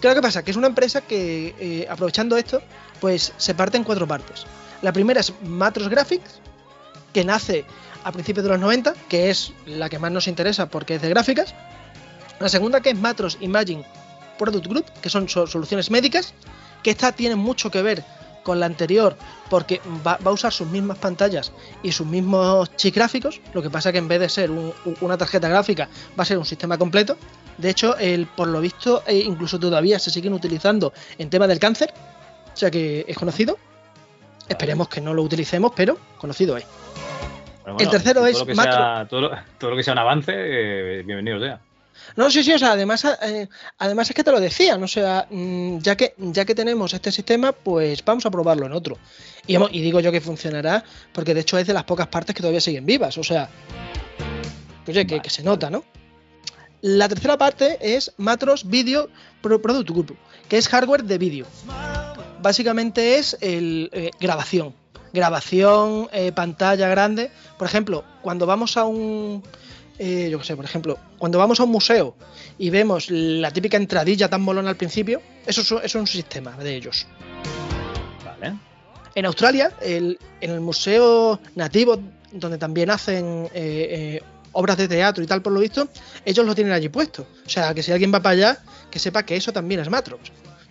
Claro 0.00 0.14
que 0.14 0.22
pasa, 0.22 0.44
que 0.44 0.52
es 0.52 0.56
una 0.56 0.68
empresa 0.68 1.00
que, 1.00 1.54
eh, 1.58 1.86
aprovechando 1.90 2.36
esto, 2.36 2.62
pues 3.00 3.32
se 3.36 3.52
parte 3.56 3.76
en 3.76 3.82
cuatro 3.82 4.06
partes. 4.06 4.46
La 4.82 4.92
primera 4.92 5.20
es 5.20 5.32
Matros 5.44 5.88
Graphics, 5.88 6.40
que 7.12 7.24
nace 7.24 7.64
a 8.04 8.10
principios 8.12 8.44
de 8.44 8.50
los 8.50 8.60
90, 8.60 8.94
que 9.08 9.30
es 9.30 9.52
la 9.66 9.88
que 9.88 9.98
más 9.98 10.10
nos 10.10 10.26
interesa 10.28 10.66
porque 10.68 10.96
es 10.96 11.02
de 11.02 11.08
gráficas. 11.08 11.54
La 12.40 12.48
segunda 12.48 12.80
que 12.80 12.90
es 12.90 12.98
Matros 12.98 13.38
Imaging 13.40 13.84
Product 14.38 14.66
Group, 14.66 14.86
que 15.00 15.08
son 15.08 15.28
so- 15.28 15.46
soluciones 15.46 15.90
médicas, 15.90 16.34
que 16.82 16.90
esta 16.90 17.12
tiene 17.12 17.36
mucho 17.36 17.70
que 17.70 17.80
ver 17.82 18.04
con 18.42 18.58
la 18.58 18.66
anterior 18.66 19.16
porque 19.48 19.80
va, 20.04 20.18
a 20.24 20.30
usar 20.30 20.52
sus 20.52 20.66
mismas 20.66 20.98
pantallas 20.98 21.52
y 21.84 21.92
sus 21.92 22.04
mismos 22.08 22.74
chips 22.74 22.96
gráficos, 22.96 23.40
lo 23.54 23.62
que 23.62 23.70
pasa 23.70 23.92
que 23.92 23.98
en 23.98 24.08
vez 24.08 24.18
de 24.18 24.28
ser 24.28 24.50
un- 24.50 24.72
un- 24.84 24.96
una 25.00 25.16
tarjeta 25.16 25.48
gráfica 25.48 25.88
va 26.18 26.22
a 26.22 26.26
ser 26.26 26.38
un 26.38 26.44
sistema 26.46 26.76
completo. 26.76 27.16
De 27.58 27.70
hecho, 27.70 27.96
el, 27.98 28.26
por 28.26 28.48
lo 28.48 28.60
visto, 28.60 29.04
eh, 29.06 29.18
incluso 29.24 29.60
todavía 29.60 30.00
se 30.00 30.10
siguen 30.10 30.32
utilizando 30.32 30.92
en 31.18 31.30
tema 31.30 31.46
del 31.46 31.60
cáncer, 31.60 31.94
o 32.52 32.56
sea 32.56 32.68
que 32.68 33.04
es 33.06 33.16
conocido. 33.16 33.58
Esperemos 34.48 34.88
que 34.88 35.00
no 35.00 35.14
lo 35.14 35.22
utilicemos, 35.22 35.72
pero 35.74 35.98
conocido 36.18 36.56
es. 36.56 36.64
El 37.78 37.88
tercero 37.88 38.20
todo 38.20 38.26
es 38.26 38.38
lo 38.38 38.46
que 38.46 38.54
Macro. 38.54 38.72
sea- 38.72 39.06
todo, 39.08 39.20
lo, 39.20 39.30
todo 39.58 39.70
lo 39.70 39.76
que 39.76 39.82
sea 39.84 39.92
un 39.92 39.98
avance, 40.00 40.32
eh, 40.34 41.02
bienvenido 41.04 41.38
sea. 41.40 41.60
No, 42.16 42.30
sí, 42.30 42.42
sí, 42.42 42.52
o 42.52 42.58
sea, 42.58 42.72
además, 42.72 43.04
eh, 43.22 43.48
además 43.78 44.10
es 44.10 44.16
que 44.16 44.24
te 44.24 44.32
lo 44.32 44.40
decían, 44.40 44.82
o 44.82 44.88
sea, 44.88 45.26
mm, 45.30 45.78
ya 45.78 45.96
que, 45.96 46.14
ya 46.18 46.44
que 46.44 46.54
tenemos 46.54 46.92
este 46.92 47.12
sistema, 47.12 47.52
pues 47.52 48.04
vamos 48.04 48.26
a 48.26 48.30
probarlo 48.30 48.66
en 48.66 48.72
otro. 48.72 48.98
Y, 49.46 49.54
hemos- 49.54 49.70
y 49.72 49.80
digo 49.80 50.00
yo 50.00 50.10
que 50.10 50.20
funcionará, 50.20 50.82
porque 51.12 51.34
de 51.34 51.40
hecho 51.42 51.56
es 51.58 51.66
de 51.66 51.72
las 51.74 51.84
pocas 51.84 52.08
partes 52.08 52.34
que 52.34 52.40
todavía 52.40 52.60
siguen 52.60 52.84
vivas, 52.84 53.16
o 53.18 53.22
sea, 53.22 53.48
oye, 54.88 55.06
que, 55.06 55.20
que 55.20 55.30
se 55.30 55.44
nota, 55.44 55.70
¿no? 55.70 55.84
La 56.80 57.08
tercera 57.08 57.38
parte 57.38 57.78
es 57.80 58.12
Matros 58.16 58.66
Video 58.68 59.08
Pro- 59.40 59.62
Product 59.62 59.88
Group, 59.88 60.16
que 60.48 60.58
es 60.58 60.66
hardware 60.68 61.04
de 61.04 61.18
vídeo. 61.18 61.46
Básicamente 62.42 63.16
es 63.18 63.36
el 63.40 63.88
eh, 63.92 64.10
grabación. 64.20 64.74
Grabación, 65.12 66.08
eh, 66.12 66.32
pantalla 66.32 66.88
grande. 66.88 67.30
Por 67.58 67.66
ejemplo, 67.68 68.04
cuando 68.22 68.46
vamos 68.46 68.76
a 68.76 68.84
un. 68.84 69.42
eh, 69.98 70.28
yo 70.30 70.38
qué 70.38 70.44
sé, 70.44 70.56
por 70.56 70.64
ejemplo, 70.64 70.98
cuando 71.18 71.38
vamos 71.38 71.60
a 71.60 71.64
un 71.64 71.70
museo 71.70 72.16
y 72.58 72.70
vemos 72.70 73.10
la 73.10 73.50
típica 73.50 73.76
entradilla 73.76 74.28
tan 74.28 74.40
molona 74.42 74.70
al 74.70 74.76
principio, 74.76 75.20
eso 75.46 75.60
es, 75.60 75.70
un- 75.70 75.78
eso 75.78 75.84
es 75.86 75.94
un 75.94 76.06
sistema 76.06 76.56
de 76.56 76.74
ellos. 76.76 77.06
Vale. 78.24 78.54
En 79.14 79.26
Australia, 79.26 79.72
el- 79.80 80.18
en 80.40 80.50
el 80.50 80.60
museo 80.60 81.38
nativo, 81.54 81.98
donde 82.32 82.56
también 82.58 82.90
hacen 82.90 83.48
obras 84.52 84.76
de 84.76 84.88
teatro 84.88 85.22
y 85.22 85.26
tal, 85.26 85.42
por 85.42 85.52
lo 85.52 85.60
visto, 85.60 85.88
ellos 86.24 86.44
lo 86.46 86.54
tienen 86.54 86.72
allí 86.72 86.88
puesto. 86.88 87.26
O 87.46 87.48
sea, 87.48 87.72
que 87.74 87.82
si 87.82 87.92
alguien 87.92 88.12
va 88.12 88.20
para 88.20 88.32
allá, 88.32 88.58
que 88.90 88.98
sepa 88.98 89.24
que 89.24 89.36
eso 89.36 89.52
también 89.52 89.80
es 89.80 89.88
Matros. 89.90 90.20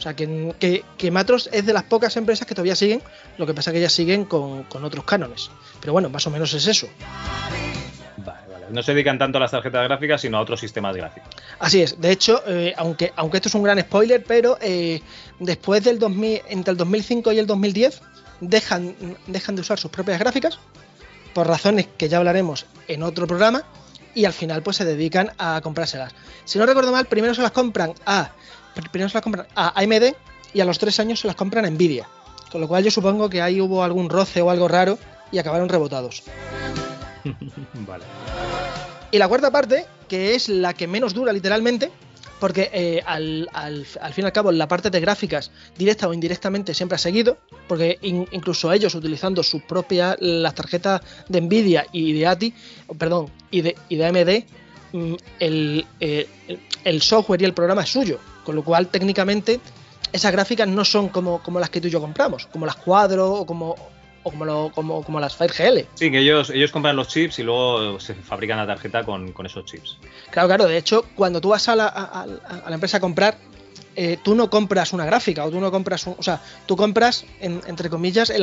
O 0.01 0.03
sea, 0.03 0.15
que, 0.15 0.55
que, 0.57 0.83
que 0.97 1.11
Matros 1.11 1.47
es 1.53 1.63
de 1.63 1.73
las 1.73 1.83
pocas 1.83 2.17
empresas 2.17 2.47
que 2.47 2.55
todavía 2.55 2.75
siguen, 2.75 3.03
lo 3.37 3.45
que 3.45 3.53
pasa 3.53 3.71
que 3.71 3.77
ellas 3.77 3.93
siguen 3.93 4.25
con, 4.25 4.63
con 4.63 4.83
otros 4.83 5.05
cánones. 5.05 5.51
Pero 5.79 5.93
bueno, 5.93 6.09
más 6.09 6.25
o 6.25 6.31
menos 6.31 6.51
es 6.55 6.65
eso. 6.65 6.87
Vale, 8.17 8.41
vale. 8.51 8.65
No 8.71 8.81
se 8.81 8.95
dedican 8.95 9.19
tanto 9.19 9.37
a 9.37 9.41
las 9.41 9.51
tarjetas 9.51 9.83
gráficas, 9.83 10.21
sino 10.21 10.39
a 10.39 10.41
otros 10.41 10.59
sistemas 10.59 10.95
gráficos. 10.95 11.29
Así 11.59 11.83
es, 11.83 12.01
de 12.01 12.09
hecho, 12.09 12.41
eh, 12.47 12.73
aunque, 12.77 13.13
aunque 13.15 13.37
esto 13.37 13.49
es 13.49 13.53
un 13.53 13.61
gran 13.61 13.79
spoiler, 13.79 14.23
pero 14.23 14.57
eh, 14.59 15.03
después 15.37 15.83
del 15.83 15.99
2000, 15.99 16.41
entre 16.49 16.71
el 16.71 16.77
2005 16.77 17.31
y 17.33 17.37
el 17.37 17.45
2010 17.45 18.01
dejan, 18.39 18.95
dejan 19.27 19.55
de 19.55 19.61
usar 19.61 19.77
sus 19.77 19.91
propias 19.91 20.17
gráficas 20.17 20.57
por 21.35 21.45
razones 21.45 21.89
que 21.95 22.09
ya 22.09 22.17
hablaremos 22.17 22.65
en 22.87 23.03
otro 23.03 23.27
programa 23.27 23.63
y 24.15 24.25
al 24.25 24.33
final 24.33 24.63
pues 24.63 24.77
se 24.77 24.85
dedican 24.85 25.31
a 25.37 25.61
comprárselas. 25.61 26.15
Si 26.43 26.57
no 26.57 26.65
recuerdo 26.65 26.91
mal, 26.91 27.05
primero 27.05 27.35
se 27.35 27.43
las 27.43 27.51
compran 27.51 27.93
a 28.07 28.31
primero 28.91 29.09
se 29.09 29.15
las 29.15 29.23
compran 29.23 29.47
a 29.55 29.79
AMD 29.79 30.13
y 30.53 30.61
a 30.61 30.65
los 30.65 30.77
tres 30.79 30.99
años 30.99 31.19
se 31.19 31.27
las 31.27 31.35
compran 31.35 31.65
a 31.65 31.69
Nvidia. 31.69 32.07
Con 32.51 32.61
lo 32.61 32.67
cual 32.67 32.83
yo 32.83 32.91
supongo 32.91 33.29
que 33.29 33.41
ahí 33.41 33.61
hubo 33.61 33.83
algún 33.83 34.09
roce 34.09 34.41
o 34.41 34.49
algo 34.49 34.67
raro 34.67 34.97
y 35.31 35.37
acabaron 35.37 35.69
rebotados. 35.69 36.23
vale. 37.87 38.03
Y 39.11 39.17
la 39.17 39.27
cuarta 39.27 39.51
parte, 39.51 39.85
que 40.07 40.35
es 40.35 40.49
la 40.49 40.73
que 40.73 40.87
menos 40.87 41.13
dura 41.13 41.31
literalmente, 41.33 41.91
porque 42.39 42.69
eh, 42.73 43.03
al, 43.05 43.47
al- 43.53 43.85
al 44.01 44.13
fin 44.13 44.23
y 44.23 44.25
al 44.25 44.33
cabo 44.33 44.51
la 44.51 44.67
parte 44.67 44.89
de 44.89 44.99
gráficas, 44.99 45.51
directa 45.77 46.07
o 46.07 46.13
indirectamente, 46.13 46.73
siempre 46.73 46.95
ha 46.95 46.99
seguido, 46.99 47.37
porque 47.67 47.99
in- 48.01 48.27
incluso 48.31 48.71
ellos 48.73 48.95
utilizando 48.95 49.43
sus 49.43 49.61
propias, 49.63 50.15
las 50.19 50.55
tarjetas 50.55 51.01
de 51.29 51.39
Nvidia 51.41 51.85
y 51.91 52.13
de 52.13 52.27
ATI, 52.27 52.53
perdón, 52.97 53.29
y 53.51 53.61
de, 53.61 53.75
y 53.89 53.95
de 53.97 54.05
AMD, 54.05 54.45
mm, 54.93 55.13
el, 55.39 55.85
eh, 55.99 56.27
el- 56.47 56.59
el 56.83 57.01
software 57.01 57.41
y 57.41 57.45
el 57.45 57.53
programa 57.53 57.83
es 57.83 57.89
suyo, 57.89 58.19
con 58.43 58.55
lo 58.55 58.63
cual 58.63 58.87
técnicamente 58.87 59.59
esas 60.11 60.31
gráficas 60.31 60.67
no 60.67 60.83
son 60.85 61.09
como, 61.09 61.41
como 61.41 61.59
las 61.59 61.69
que 61.69 61.79
tú 61.81 61.87
y 61.87 61.91
yo 61.91 62.01
compramos, 62.01 62.47
como 62.47 62.65
las 62.65 62.75
Cuadro 62.75 63.31
o 63.33 63.45
como, 63.45 63.75
o 64.23 64.29
como, 64.29 64.45
lo- 64.45 64.71
como, 64.73 65.03
como 65.03 65.19
las 65.19 65.35
Fire 65.35 65.51
GL. 65.53 65.85
Sí, 65.95 66.11
que 66.11 66.19
ellos, 66.19 66.49
ellos 66.49 66.71
compran 66.71 66.95
los 66.95 67.07
chips 67.07 67.39
y 67.39 67.43
luego 67.43 67.99
se 67.99 68.13
fabrican 68.15 68.57
la 68.57 68.67
tarjeta 68.67 69.03
con, 69.03 69.31
con 69.31 69.45
esos 69.45 69.65
chips. 69.65 69.97
Claro, 70.29 70.47
claro, 70.47 70.65
de 70.67 70.77
hecho, 70.77 71.05
cuando 71.15 71.39
tú 71.41 71.49
vas 71.49 71.67
a 71.69 71.75
la, 71.75 71.87
a- 71.87 72.25
la 72.25 72.73
empresa 72.75 72.97
a 72.97 72.99
comprar, 72.99 73.37
eh, 73.95 74.17
tú 74.23 74.35
no 74.35 74.49
compras 74.49 74.93
una 74.93 75.05
gráfica 75.05 75.43
o 75.45 75.49
tú 75.51 75.59
no 75.59 75.69
compras 75.71 76.05
un. 76.07 76.15
O 76.17 76.23
sea, 76.23 76.41
tú 76.65 76.75
compras, 76.77 77.25
en- 77.41 77.61
entre 77.67 77.89
comillas, 77.89 78.29
el. 78.29 78.41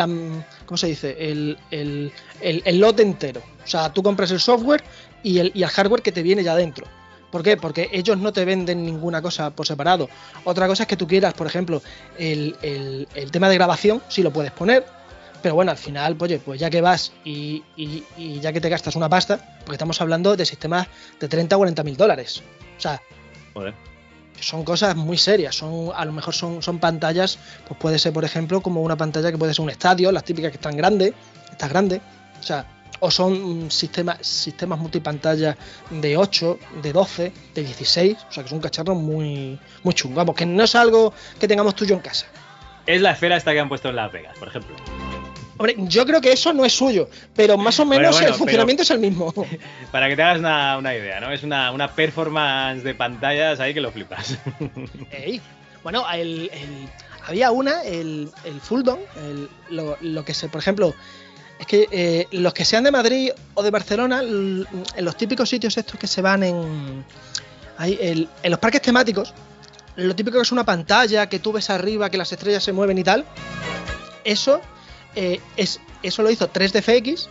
¿Cómo 0.66 0.76
se 0.76 0.88
dice? 0.88 1.16
El, 1.18 1.56
el, 1.70 2.12
el- 2.40 2.62
el 2.66 2.78
lote 2.78 3.02
entero. 3.02 3.42
O 3.64 3.66
sea, 3.66 3.92
tú 3.92 4.02
compras 4.02 4.30
el 4.30 4.40
software 4.40 4.82
y 5.22 5.38
el, 5.38 5.50
y 5.54 5.62
el 5.62 5.68
hardware 5.70 6.02
que 6.02 6.12
te 6.12 6.22
viene 6.22 6.42
ya 6.44 6.54
dentro. 6.54 6.86
¿Por 7.30 7.42
qué? 7.42 7.56
Porque 7.56 7.88
ellos 7.92 8.16
no 8.18 8.32
te 8.32 8.44
venden 8.44 8.84
ninguna 8.84 9.20
cosa 9.20 9.50
por 9.50 9.66
separado. 9.66 10.08
Otra 10.44 10.66
cosa 10.66 10.84
es 10.84 10.86
que 10.88 10.96
tú 10.96 11.06
quieras, 11.06 11.34
por 11.34 11.46
ejemplo, 11.46 11.82
el, 12.18 12.56
el- 12.62 13.06
el 13.14 13.30
tema 13.30 13.48
de 13.48 13.54
grabación, 13.56 14.02
si 14.08 14.22
lo 14.22 14.32
puedes 14.32 14.52
poner. 14.52 14.86
Pero 15.42 15.54
bueno, 15.54 15.70
al 15.70 15.76
final, 15.78 16.16
oye, 16.18 16.38
pues 16.40 16.58
ya 16.58 16.68
que 16.70 16.80
vas 16.80 17.12
y, 17.24 17.62
y- 17.76 18.02
y 18.16 18.40
ya 18.40 18.52
que 18.52 18.60
te 18.60 18.68
gastas 18.68 18.96
una 18.96 19.08
pasta, 19.08 19.58
porque 19.60 19.74
estamos 19.74 20.00
hablando 20.00 20.34
de 20.36 20.44
sistemas 20.44 20.88
de 21.20 21.28
30 21.28 21.54
o 21.54 21.58
40 21.60 21.84
mil 21.84 21.96
dólares. 21.96 22.42
O 22.76 22.80
sea, 22.80 23.00
Joder. 23.54 23.72
son 24.40 24.64
cosas 24.64 24.96
muy 24.96 25.16
serias. 25.18 25.54
Son, 25.54 25.90
a 25.94 26.04
lo 26.04 26.12
mejor 26.12 26.34
son, 26.34 26.60
son 26.62 26.78
pantallas, 26.80 27.38
pues 27.68 27.78
puede 27.78 27.98
ser, 28.00 28.12
por 28.12 28.24
ejemplo, 28.24 28.60
como 28.62 28.82
una 28.82 28.96
pantalla 28.96 29.30
que 29.30 29.38
puede 29.38 29.54
ser 29.54 29.62
un 29.64 29.70
estadio, 29.70 30.10
las 30.10 30.24
típicas 30.24 30.50
que 30.50 30.56
están 30.56 30.76
grandes, 30.76 31.12
está 31.52 31.68
grande. 31.68 32.00
O 32.40 32.42
sea, 32.42 32.77
o 33.00 33.10
son 33.10 33.70
sistemas, 33.70 34.18
sistemas 34.26 34.78
multipantalla 34.78 35.56
de 35.90 36.16
8, 36.16 36.58
de 36.82 36.92
12, 36.92 37.32
de 37.54 37.62
16, 37.62 38.16
o 38.28 38.32
sea 38.32 38.42
que 38.42 38.46
es 38.48 38.52
un 38.52 38.60
cacharro 38.60 38.94
muy, 38.94 39.58
muy 39.82 39.94
chungo. 39.94 40.16
Vamos, 40.16 40.34
que 40.34 40.46
no 40.46 40.64
es 40.64 40.74
algo 40.74 41.12
que 41.38 41.46
tengamos 41.48 41.74
tuyo 41.74 41.94
en 41.94 42.00
casa. 42.00 42.26
Es 42.86 43.00
la 43.02 43.12
esfera 43.12 43.36
esta 43.36 43.52
que 43.52 43.60
han 43.60 43.68
puesto 43.68 43.88
en 43.90 43.96
Las 43.96 44.10
Vegas, 44.12 44.36
por 44.38 44.48
ejemplo. 44.48 44.74
Hombre, 45.58 45.74
yo 45.78 46.06
creo 46.06 46.20
que 46.20 46.30
eso 46.32 46.52
no 46.52 46.64
es 46.64 46.72
suyo, 46.72 47.08
pero 47.34 47.58
más 47.58 47.78
o 47.80 47.84
menos 47.84 48.12
bueno, 48.14 48.28
el 48.28 48.34
funcionamiento 48.34 48.82
es 48.84 48.90
el 48.92 49.00
mismo. 49.00 49.34
Para 49.92 50.08
que 50.08 50.14
te 50.14 50.22
hagas 50.22 50.38
una, 50.38 50.78
una 50.78 50.94
idea, 50.94 51.18
¿no? 51.20 51.32
Es 51.32 51.42
una, 51.42 51.72
una 51.72 51.88
performance 51.94 52.84
de 52.84 52.94
pantallas 52.94 53.58
ahí 53.58 53.74
que 53.74 53.80
lo 53.80 53.90
flipas. 53.90 54.38
Ey, 55.10 55.40
Bueno, 55.82 56.04
el- 56.12 56.48
el- 56.52 56.88
había 57.26 57.50
una, 57.50 57.82
el, 57.82 58.30
el 58.44 58.60
Fulldom, 58.60 59.00
el- 59.16 59.48
lo, 59.70 59.98
lo 60.00 60.24
que 60.24 60.32
se, 60.32 60.48
por 60.48 60.60
ejemplo, 60.60 60.94
es 61.58 61.66
que 61.66 61.88
eh, 61.90 62.26
los 62.32 62.52
que 62.54 62.64
sean 62.64 62.84
de 62.84 62.90
Madrid 62.90 63.30
o 63.54 63.62
de 63.62 63.70
Barcelona, 63.70 64.20
en 64.22 64.66
los 65.04 65.16
típicos 65.16 65.48
sitios 65.48 65.76
estos 65.76 65.98
que 65.98 66.06
se 66.06 66.22
van 66.22 66.42
en, 66.44 67.04
ahí, 67.76 67.98
el- 68.00 68.28
en 68.42 68.50
los 68.50 68.60
parques 68.60 68.80
temáticos, 68.82 69.34
lo 69.96 70.14
típico 70.14 70.36
que 70.36 70.42
es 70.42 70.52
una 70.52 70.64
pantalla, 70.64 71.28
que 71.28 71.40
tú 71.40 71.50
ves 71.52 71.70
arriba, 71.70 72.08
que 72.10 72.16
las 72.18 72.30
estrellas 72.32 72.62
se 72.62 72.72
mueven 72.72 72.96
y 72.98 73.04
tal, 73.04 73.24
eso, 74.24 74.60
eh, 75.16 75.40
es, 75.56 75.80
eso 76.02 76.22
lo 76.22 76.30
hizo 76.30 76.48
3DFX 76.52 77.26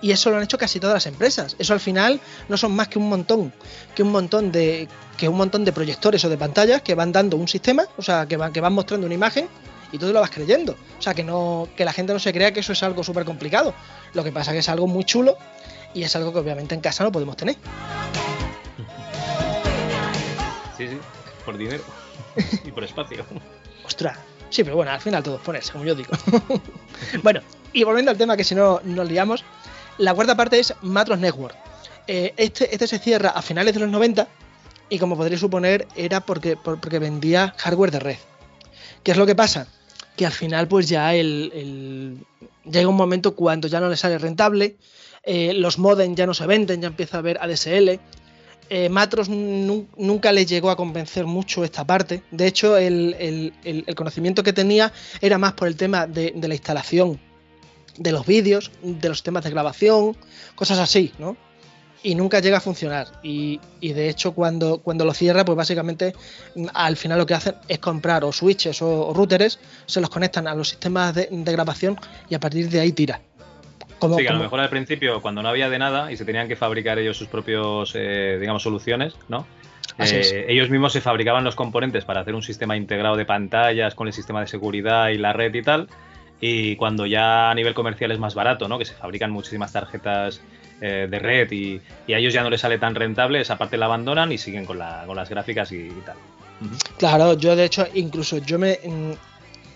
y 0.00 0.12
eso 0.12 0.30
lo 0.30 0.36
han 0.36 0.42
hecho 0.42 0.58
casi 0.58 0.78
todas 0.78 0.94
las 0.94 1.06
empresas. 1.06 1.56
Eso 1.58 1.72
al 1.72 1.80
final 1.80 2.20
no 2.48 2.56
son 2.56 2.72
más 2.76 2.88
que 2.88 2.98
un 2.98 3.08
montón, 3.08 3.52
que 3.94 4.02
un 4.02 4.12
montón 4.12 4.52
de 4.52 4.86
que 5.16 5.28
un 5.28 5.36
montón 5.36 5.64
de 5.64 5.72
proyectores 5.72 6.24
o 6.24 6.28
de 6.28 6.36
pantallas 6.36 6.82
que 6.82 6.94
van 6.94 7.10
dando 7.12 7.36
un 7.36 7.48
sistema, 7.48 7.86
o 7.96 8.02
sea, 8.02 8.26
que 8.26 8.36
van 8.36 8.52
que 8.52 8.60
van 8.60 8.72
mostrando 8.74 9.06
una 9.06 9.14
imagen 9.14 9.48
y 9.94 9.98
tú 9.98 10.06
te 10.06 10.12
lo 10.12 10.20
vas 10.20 10.30
creyendo. 10.30 10.76
O 10.98 11.02
sea, 11.02 11.14
que 11.14 11.22
no 11.22 11.68
que 11.76 11.84
la 11.84 11.92
gente 11.92 12.12
no 12.12 12.18
se 12.18 12.32
crea 12.32 12.52
que 12.52 12.60
eso 12.60 12.72
es 12.72 12.82
algo 12.82 13.04
súper 13.04 13.24
complicado. 13.24 13.72
Lo 14.12 14.24
que 14.24 14.32
pasa 14.32 14.52
que 14.52 14.58
es 14.58 14.68
algo 14.68 14.86
muy 14.86 15.04
chulo 15.04 15.36
y 15.94 16.02
es 16.02 16.14
algo 16.16 16.32
que 16.32 16.40
obviamente 16.40 16.74
en 16.74 16.80
casa 16.80 17.04
no 17.04 17.12
podemos 17.12 17.36
tener. 17.36 17.56
Sí, 20.76 20.88
sí, 20.88 20.98
por 21.44 21.56
dinero 21.56 21.82
y 22.64 22.70
por 22.72 22.84
espacio. 22.84 23.24
Ostras. 23.84 24.18
Sí, 24.50 24.62
pero 24.64 24.76
bueno, 24.76 24.92
al 24.92 25.00
final 25.00 25.22
todo 25.22 25.36
es 25.36 25.42
ponerse, 25.42 25.72
como 25.72 25.84
yo 25.84 25.94
digo. 25.94 26.10
bueno, 27.22 27.40
y 27.72 27.82
volviendo 27.84 28.10
al 28.10 28.16
tema 28.18 28.36
que 28.36 28.44
si 28.44 28.54
no 28.54 28.80
nos 28.84 29.08
liamos, 29.08 29.44
la 29.98 30.14
cuarta 30.14 30.36
parte 30.36 30.58
es 30.58 30.74
Matros 30.82 31.18
Network. 31.18 31.56
Eh, 32.06 32.34
este, 32.36 32.72
este 32.72 32.86
se 32.86 32.98
cierra 32.98 33.30
a 33.30 33.42
finales 33.42 33.74
de 33.74 33.80
los 33.80 33.88
90 33.88 34.28
y 34.90 34.98
como 34.98 35.16
podréis 35.16 35.40
suponer 35.40 35.88
era 35.96 36.20
porque, 36.20 36.56
por- 36.56 36.80
porque 36.80 36.98
vendía 36.98 37.54
hardware 37.56 37.90
de 37.90 38.00
red. 38.00 38.16
¿Qué 39.02 39.12
es 39.12 39.16
lo 39.16 39.26
que 39.26 39.34
pasa? 39.34 39.66
Que 40.16 40.26
al 40.26 40.32
final 40.32 40.68
pues 40.68 40.88
ya 40.88 41.14
el, 41.14 42.18
llega 42.64 42.88
un 42.88 42.96
momento 42.96 43.34
cuando 43.34 43.68
ya 43.68 43.80
no 43.80 43.88
le 43.88 43.96
sale 43.96 44.18
rentable, 44.18 44.76
eh, 45.24 45.52
los 45.54 45.78
modem 45.78 46.14
ya 46.14 46.26
no 46.26 46.34
se 46.34 46.46
venden, 46.46 46.80
ya 46.82 46.88
empieza 46.88 47.16
a 47.16 47.20
haber 47.20 47.38
ADSL. 47.40 47.98
Eh, 48.70 48.88
Matros 48.88 49.28
nun- 49.28 49.88
nunca 49.96 50.32
le 50.32 50.46
llegó 50.46 50.70
a 50.70 50.76
convencer 50.76 51.26
mucho 51.26 51.64
esta 51.64 51.84
parte. 51.84 52.22
De 52.30 52.46
hecho, 52.46 52.76
el- 52.78 53.52
el 53.62 53.94
conocimiento 53.94 54.42
que 54.42 54.52
tenía 54.52 54.92
era 55.20 55.36
más 55.36 55.52
por 55.54 55.68
el 55.68 55.76
tema 55.76 56.06
de, 56.06 56.32
de 56.34 56.48
la 56.48 56.54
instalación 56.54 57.20
de 57.98 58.12
los 58.12 58.24
vídeos, 58.26 58.70
de 58.82 59.08
los 59.08 59.22
temas 59.22 59.44
de 59.44 59.50
grabación, 59.50 60.16
cosas 60.54 60.78
así, 60.78 61.12
¿no? 61.18 61.36
Y 62.04 62.14
nunca 62.14 62.38
llega 62.40 62.58
a 62.58 62.60
funcionar. 62.60 63.06
Y, 63.22 63.58
y 63.80 63.92
de 63.94 64.08
hecho, 64.08 64.32
cuando, 64.32 64.78
cuando 64.78 65.04
lo 65.04 65.12
cierra, 65.14 65.44
pues 65.44 65.56
básicamente 65.56 66.12
mm, 66.54 66.66
al 66.74 66.96
final 66.96 67.18
lo 67.18 67.26
que 67.26 67.34
hacen 67.34 67.54
es 67.66 67.78
comprar 67.78 68.24
o 68.24 68.30
switches 68.32 68.80
o, 68.82 69.08
o 69.08 69.14
routers, 69.14 69.58
se 69.86 70.00
los 70.00 70.10
conectan 70.10 70.46
a 70.46 70.54
los 70.54 70.68
sistemas 70.68 71.14
de, 71.14 71.28
de 71.30 71.52
grabación 71.52 71.98
y 72.28 72.34
a 72.34 72.40
partir 72.40 72.68
de 72.68 72.78
ahí 72.80 72.92
tira. 72.92 73.20
Como- 73.98 74.16
sí, 74.18 74.22
que 74.22 74.28
a 74.28 74.32
lo 74.34 74.40
mejor 74.40 74.60
al 74.60 74.68
principio, 74.68 75.22
cuando 75.22 75.42
no 75.42 75.48
había 75.48 75.70
de 75.70 75.78
nada 75.78 76.12
y 76.12 76.16
se 76.16 76.24
tenían 76.24 76.46
que 76.46 76.56
fabricar 76.56 76.98
ellos 76.98 77.16
sus 77.16 77.28
propios, 77.28 77.92
eh, 77.94 78.36
digamos, 78.38 78.62
soluciones, 78.62 79.14
¿no? 79.28 79.46
Eh, 79.98 80.46
ellos 80.48 80.68
mismos 80.70 80.92
se 80.92 81.00
fabricaban 81.00 81.44
los 81.44 81.54
componentes 81.54 82.04
para 82.04 82.20
hacer 82.20 82.34
un 82.34 82.42
sistema 82.42 82.76
integrado 82.76 83.16
de 83.16 83.24
pantallas 83.24 83.94
con 83.94 84.08
el 84.08 84.12
sistema 84.12 84.40
de 84.40 84.46
seguridad 84.48 85.08
y 85.08 85.18
la 85.18 85.32
red 85.32 85.54
y 85.54 85.62
tal. 85.62 85.88
Y 86.40 86.76
cuando 86.76 87.06
ya 87.06 87.50
a 87.50 87.54
nivel 87.54 87.74
comercial 87.74 88.10
es 88.10 88.18
más 88.18 88.34
barato, 88.34 88.68
¿no? 88.68 88.76
Que 88.78 88.84
se 88.84 88.94
fabrican 88.94 89.30
muchísimas 89.30 89.72
tarjetas 89.72 90.42
eh, 90.84 91.08
de 91.10 91.18
red 91.18 91.50
y, 91.50 91.80
y 92.06 92.12
a 92.12 92.18
ellos 92.18 92.32
ya 92.34 92.42
no 92.42 92.50
les 92.50 92.60
sale 92.60 92.78
tan 92.78 92.94
rentable, 92.94 93.40
esa 93.40 93.56
parte 93.56 93.76
la 93.76 93.86
abandonan 93.86 94.30
y 94.32 94.38
siguen 94.38 94.64
con, 94.66 94.78
la- 94.78 95.04
con 95.06 95.16
las 95.16 95.28
gráficas 95.28 95.72
y, 95.72 95.76
y 95.76 96.02
tal. 96.04 96.16
Claro, 96.98 97.34
yo 97.34 97.56
de 97.56 97.64
hecho, 97.64 97.86
incluso 97.94 98.38
yo 98.38 98.58
me. 98.58 98.78
mm, 98.84 99.12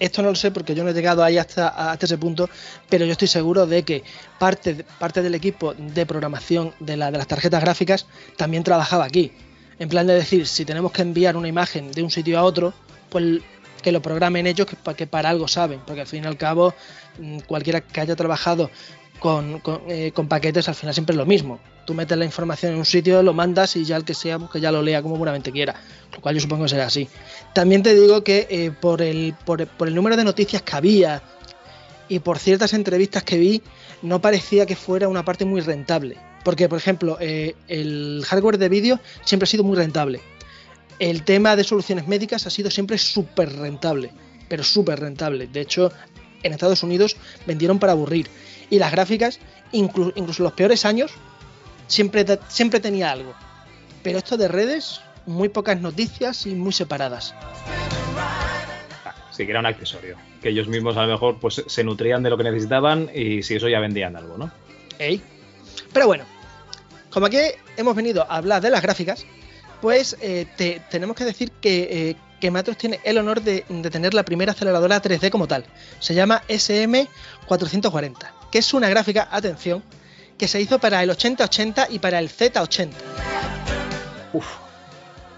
Esto 0.01 0.23
no 0.23 0.28
lo 0.28 0.35
sé 0.37 0.51
porque 0.53 0.75
yo 0.75 0.85
no 0.85 0.91
he 0.91 0.95
llegado 0.95 1.25
ahí 1.25 1.39
hasta, 1.39 1.69
hasta 1.91 2.07
ese 2.07 2.19
punto, 2.19 2.49
pero 2.89 3.05
yo 3.05 3.12
estoy 3.12 3.27
seguro 3.28 3.67
de 3.67 3.83
que 3.83 4.05
parte, 4.39 4.85
parte 4.99 5.23
del 5.23 5.35
equipo 5.35 5.75
de 5.75 6.07
programación 6.07 6.73
de, 6.78 6.97
la, 6.97 7.11
de 7.11 7.19
las 7.19 7.27
tarjetas 7.27 7.61
gráficas 7.62 8.07
también 8.37 8.62
trabajaba 8.62 9.05
aquí. 9.05 9.33
En 9.81 9.89
plan 9.89 10.07
de 10.07 10.15
decir, 10.15 10.47
si 10.47 10.65
tenemos 10.65 10.93
que 10.93 11.03
enviar 11.03 11.37
una 11.37 11.49
imagen 11.49 11.91
de 11.93 12.03
un 12.03 12.11
sitio 12.11 12.39
a 12.39 12.43
otro, 12.45 12.73
pues 13.11 13.41
que 13.83 13.93
lo 13.93 14.01
programen 14.03 14.47
ellos, 14.47 14.67
que, 14.67 14.77
que 14.95 15.07
para 15.07 15.28
algo 15.31 15.47
saben, 15.49 15.81
porque 15.87 16.01
al 16.03 16.07
fin 16.07 16.25
y 16.25 16.27
al 16.27 16.37
cabo, 16.37 16.75
mm, 17.19 17.39
cualquiera 17.47 17.81
que 17.81 18.01
haya 18.01 18.15
trabajado 18.17 18.70
con, 19.18 19.60
con, 19.60 19.82
eh, 19.88 20.12
con 20.12 20.28
paquetes, 20.28 20.68
al 20.68 20.74
final 20.74 20.94
siempre 20.94 21.14
es 21.14 21.18
lo 21.18 21.26
mismo. 21.26 21.58
Tú 21.86 21.94
metes 21.94 22.16
la 22.18 22.24
información 22.24 22.72
en 22.72 22.78
un 22.78 22.84
sitio, 22.84 23.22
lo 23.22 23.32
mandas 23.32 23.76
y 23.76 23.84
ya 23.84 23.97
el 23.97 24.05
que 24.05 24.14
sea, 24.14 24.38
que 24.52 24.60
ya 24.60 24.70
lo 24.70 24.82
lea 24.82 25.02
como 25.02 25.16
buenamente 25.16 25.50
quiera. 25.52 25.74
Lo 26.12 26.20
cual 26.20 26.34
yo 26.34 26.40
supongo 26.40 26.64
que 26.64 26.70
será 26.70 26.86
así. 26.86 27.08
También 27.55 27.82
te 27.82 27.94
digo 27.94 28.22
que 28.22 28.47
eh, 28.50 28.70
por, 28.70 29.02
el, 29.02 29.34
por, 29.44 29.66
por 29.66 29.88
el 29.88 29.94
número 29.94 30.16
de 30.16 30.24
noticias 30.24 30.62
que 30.62 30.76
había 30.76 31.22
y 32.08 32.18
por 32.20 32.38
ciertas 32.38 32.72
entrevistas 32.74 33.22
que 33.22 33.38
vi, 33.38 33.62
no 34.02 34.20
parecía 34.20 34.66
que 34.66 34.76
fuera 34.76 35.08
una 35.08 35.24
parte 35.24 35.44
muy 35.44 35.60
rentable. 35.60 36.16
Porque, 36.44 36.68
por 36.68 36.78
ejemplo, 36.78 37.18
eh, 37.20 37.55
el 37.68 38.22
hardware 38.26 38.58
de 38.58 38.68
vídeo 38.68 39.00
siempre 39.24 39.44
ha 39.44 39.50
sido 39.50 39.64
muy 39.64 39.76
rentable. 39.76 40.20
El 40.98 41.24
tema 41.24 41.56
de 41.56 41.64
soluciones 41.64 42.08
médicas 42.08 42.47
ha 42.47 42.50
sido 42.50 42.70
siempre 42.70 42.98
súper 42.98 43.55
rentable, 43.56 44.10
pero 44.48 44.64
súper 44.64 45.00
rentable. 45.00 45.47
De 45.47 45.60
hecho, 45.60 45.92
en 46.42 46.52
Estados 46.52 46.82
Unidos 46.82 47.16
vendieron 47.47 47.78
para 47.78 47.92
aburrir. 47.92 48.28
Y 48.70 48.78
las 48.78 48.92
gráficas, 48.92 49.40
inclu- 49.72 50.12
incluso 50.16 50.42
en 50.42 50.44
los 50.44 50.52
peores 50.52 50.84
años, 50.84 51.10
siempre, 51.86 52.24
siempre 52.48 52.80
tenía 52.80 53.10
algo. 53.10 53.34
Pero 54.02 54.18
esto 54.18 54.36
de 54.36 54.48
redes, 54.48 55.00
muy 55.26 55.48
pocas 55.48 55.80
noticias 55.80 56.47
y 56.47 56.55
muy 56.55 56.72
separadas. 56.72 57.34
Sí, 59.30 59.44
que 59.44 59.50
era 59.52 59.60
un 59.60 59.66
accesorio. 59.66 60.16
Que 60.42 60.48
ellos 60.50 60.66
mismos 60.68 60.97
a 60.97 61.02
lo 61.02 61.12
mejor 61.12 61.38
pues 61.38 61.62
se 61.66 61.84
nutrían 61.84 62.22
de 62.22 62.30
lo 62.30 62.36
que 62.36 62.44
necesitaban 62.44 63.08
y 63.14 63.42
si 63.42 63.55
eso 63.56 63.68
ya 63.68 63.78
vendían 63.80 64.16
algo, 64.16 64.36
¿no? 64.36 64.50
Ey. 64.98 65.22
Pero 65.92 66.06
bueno, 66.06 66.24
como 67.10 67.26
aquí 67.26 67.38
hemos 67.76 67.94
venido 67.94 68.22
a 68.28 68.36
hablar 68.36 68.60
de 68.60 68.70
las 68.70 68.82
gráficas, 68.82 69.24
pues 69.80 70.16
eh, 70.20 70.47
te- 70.56 70.82
tenemos 70.90 71.16
que 71.16 71.24
decir 71.24 71.52
que, 71.60 72.10
eh, 72.10 72.16
que 72.40 72.50
Matros 72.50 72.76
tiene 72.78 72.98
el 73.05 73.16
honor 73.18 73.40
de, 73.42 73.64
de 73.68 73.90
tener 73.90 74.12
la 74.12 74.24
primera 74.24 74.52
aceleradora 74.52 75.00
3D 75.00 75.30
como 75.30 75.47
tal. 75.47 75.64
Se 76.00 76.14
llama 76.14 76.42
SM440, 76.48 78.30
que 78.51 78.59
es 78.59 78.75
una 78.75 78.89
gráfica, 78.89 79.28
atención, 79.31 79.83
que 80.36 80.49
se 80.49 80.60
hizo 80.60 80.78
para 80.78 81.02
el 81.02 81.10
8080 81.10 81.89
y 81.91 81.99
para 81.99 82.18
el 82.18 82.28
Z80. 82.31 82.91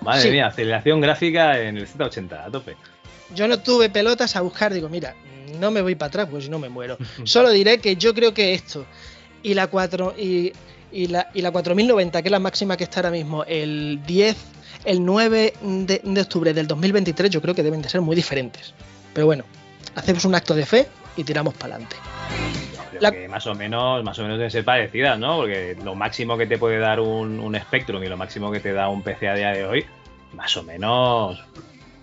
Madre 0.03 0.23
Sí. 0.23 0.31
mía, 0.31 0.47
aceleración 0.47 1.01
gráfica 1.01 1.61
en 1.61 1.77
el 1.77 1.87
Z80, 1.87 2.47
a 2.47 2.51
tope. 2.51 2.77
Yo 3.35 3.47
no 3.47 3.59
tuve 3.61 3.91
pelotas 3.91 4.35
a 4.37 4.41
buscar, 4.41 4.73
digo, 4.73 4.89
mira, 4.89 5.15
no 5.59 5.71
me 5.71 5.83
voy 5.83 5.95
para 5.95 6.09
atrás, 6.09 6.29
pues 6.31 6.45
si 6.45 6.51
no 6.51 6.59
me 6.59 6.69
muero. 6.69 6.97
Solo 7.25 7.51
diré 7.51 7.79
que 7.79 7.97
yo 7.97 8.15
creo 8.15 8.33
que 8.33 8.55
esto 8.55 8.87
y 9.43 9.55
la 9.55 9.67
4 9.69 10.15
y, 10.19 10.53
y 10.93 11.07
la, 11.09 11.31
y 11.35 11.43
la 11.43 11.51
4090, 11.51 12.23
que 12.23 12.29
es 12.29 12.33
la 12.33 12.39
máxima 12.39 12.77
que 12.77 12.85
está 12.85 13.01
ahora 13.01 13.11
mismo, 13.11 13.45
el 13.45 14.01
10, 14.07 14.37
el 14.85 15.05
9 15.05 15.55
de, 15.61 16.01
de 16.03 16.21
octubre 16.21 16.53
del 16.55 16.67
2023, 16.67 17.31
yo 17.31 17.41
creo 17.43 17.55
que 17.55 17.63
deben 17.63 17.83
de 17.83 17.89
ser 17.89 18.01
muy 18.01 18.17
diferentes. 18.17 18.73
Pero 19.13 19.27
bueno, 19.27 19.45
hacemos 19.95 20.25
un 20.25 20.35
acto 20.35 20.55
de 20.55 20.65
fe 20.67 20.89
y 21.17 21.25
tiramos 21.25 21.55
para 21.55 21.75
adelante. 21.75 21.97
Que 23.01 23.29
más 23.29 23.47
o 23.47 23.55
menos, 23.55 24.05
más 24.05 24.19
o 24.19 24.23
menos 24.23 24.39
deben 24.39 24.51
ser 24.51 24.65
parecidas, 24.65 25.19
¿no? 25.19 25.39
Porque 25.39 25.77
lo 25.83 25.95
máximo 25.95 26.37
que 26.37 26.47
te 26.47 26.59
puede 26.59 26.79
dar 26.79 27.01
un, 27.01 27.41
un 27.41 27.57
Spectrum 27.59 28.03
y 28.05 28.09
lo 28.09 28.17
máximo 28.17 28.51
que 28.51 28.61
te 28.61 28.73
da 28.73 28.89
un 28.89 29.03
PC 29.03 29.29
a 29.29 29.35
día 29.35 29.51
de 29.53 29.65
hoy, 29.65 29.87
más 30.35 30.55
o 30.57 30.63
menos 30.63 31.43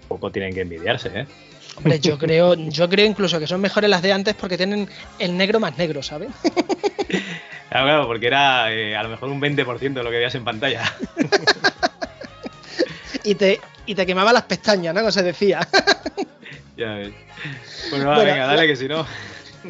poco 0.07 0.31
tienen 0.31 0.53
que 0.53 0.61
envidiarse, 0.61 1.09
¿eh? 1.13 1.27
Hombre, 1.75 1.99
yo 1.99 2.17
creo, 2.17 2.55
yo 2.55 2.89
creo 2.89 3.05
incluso 3.05 3.39
que 3.39 3.45
son 3.45 3.61
mejores 3.61 3.87
las 3.89 4.01
de 4.01 4.11
antes 4.11 4.33
porque 4.33 4.57
tienen 4.57 4.89
el 5.19 5.37
negro 5.37 5.59
más 5.59 5.77
negro, 5.77 6.01
¿sabes? 6.01 6.29
Claro, 7.69 7.85
claro, 7.85 8.07
porque 8.07 8.27
era 8.27 8.71
eh, 8.73 8.95
a 8.95 9.03
lo 9.03 9.09
mejor 9.09 9.27
un 9.29 9.41
20% 9.41 9.93
de 9.93 10.03
lo 10.03 10.09
que 10.09 10.15
veías 10.15 10.33
en 10.35 10.45
pantalla. 10.45 10.83
y 13.23 13.35
te, 13.35 13.59
y 13.85 13.95
te 13.95 14.05
quemaba 14.05 14.33
las 14.33 14.43
pestañas, 14.43 14.93
¿no? 14.93 15.01
Como 15.01 15.11
se 15.11 15.23
decía. 15.23 15.67
ya 16.77 16.93
ves. 16.95 17.11
Bueno, 17.89 18.07
va, 18.07 18.15
Bueno, 18.15 18.31
venga, 18.31 18.47
dale 18.47 18.61
la- 18.61 18.67
que 18.67 18.75
si 18.75 18.87
no. 18.87 19.05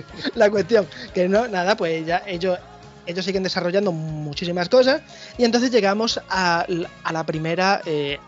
la 0.35 0.49
cuestión. 0.49 0.87
Que 1.13 1.27
no, 1.27 1.47
nada, 1.47 1.75
pues 1.77 2.05
ya 2.05 2.23
ellos, 2.25 2.57
ellos 3.05 3.25
siguen 3.25 3.43
desarrollando 3.43 3.91
muchísimas 3.91 4.69
cosas. 4.69 5.01
Y 5.37 5.43
entonces 5.43 5.71
llegamos 5.71 6.19
a, 6.29 6.65
a 7.03 7.13
la 7.13 7.25
primera. 7.25 7.81
eh, 7.85 8.19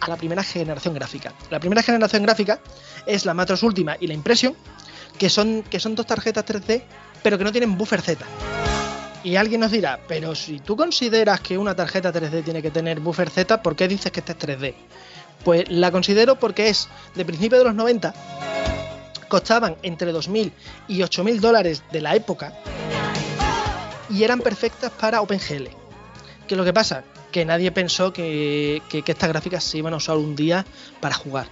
a 0.00 0.08
la 0.08 0.16
primera 0.16 0.44
generación 0.44 0.94
gráfica. 0.94 1.32
La 1.50 1.58
primera 1.58 1.82
generación 1.82 2.22
gráfica 2.22 2.60
es 3.04 3.24
la 3.26 3.34
Matros 3.34 3.64
Ultima 3.64 3.96
y 3.98 4.06
la 4.06 4.14
Impression, 4.14 4.54
que 5.18 5.28
son, 5.28 5.64
que 5.64 5.80
son 5.80 5.96
dos 5.96 6.06
tarjetas 6.06 6.44
3D, 6.44 6.82
pero 7.22 7.36
que 7.36 7.42
no 7.42 7.50
tienen 7.50 7.76
buffer 7.76 8.00
Z. 8.00 8.24
Y 9.24 9.34
alguien 9.34 9.60
nos 9.60 9.72
dirá, 9.72 9.98
pero 10.06 10.36
si 10.36 10.60
tú 10.60 10.76
consideras 10.76 11.40
que 11.40 11.58
una 11.58 11.74
tarjeta 11.74 12.12
3D 12.12 12.44
tiene 12.44 12.62
que 12.62 12.70
tener 12.70 13.00
buffer 13.00 13.28
Z, 13.28 13.60
¿por 13.60 13.74
qué 13.74 13.88
dices 13.88 14.12
que 14.12 14.20
esta 14.20 14.32
es 14.32 14.38
3D? 14.38 14.74
Pues 15.44 15.68
la 15.68 15.90
considero 15.90 16.38
porque 16.38 16.68
es 16.68 16.88
de 17.16 17.24
principios 17.24 17.60
de 17.60 17.64
los 17.64 17.74
90, 17.74 18.14
costaban 19.28 19.76
entre 19.82 20.12
2.000 20.12 20.52
y 20.88 20.98
8.000 21.00 21.40
dólares 21.40 21.82
de 21.92 22.00
la 22.00 22.14
época 22.16 22.52
y 24.10 24.22
eran 24.24 24.40
perfectas 24.40 24.90
para 24.90 25.20
OpenGL. 25.20 25.68
¿Qué 26.46 26.54
es 26.54 26.58
lo 26.58 26.64
que 26.64 26.72
pasa? 26.72 27.04
Que 27.30 27.44
nadie 27.44 27.70
pensó 27.70 28.12
que, 28.12 28.80
que- 28.88 29.02
estas 29.06 29.28
gráficas 29.28 29.62
se 29.64 29.78
iban 29.78 29.92
a 29.92 29.96
usar 29.98 30.16
un 30.16 30.34
día 30.34 30.64
para 31.00 31.14
jugar. 31.14 31.46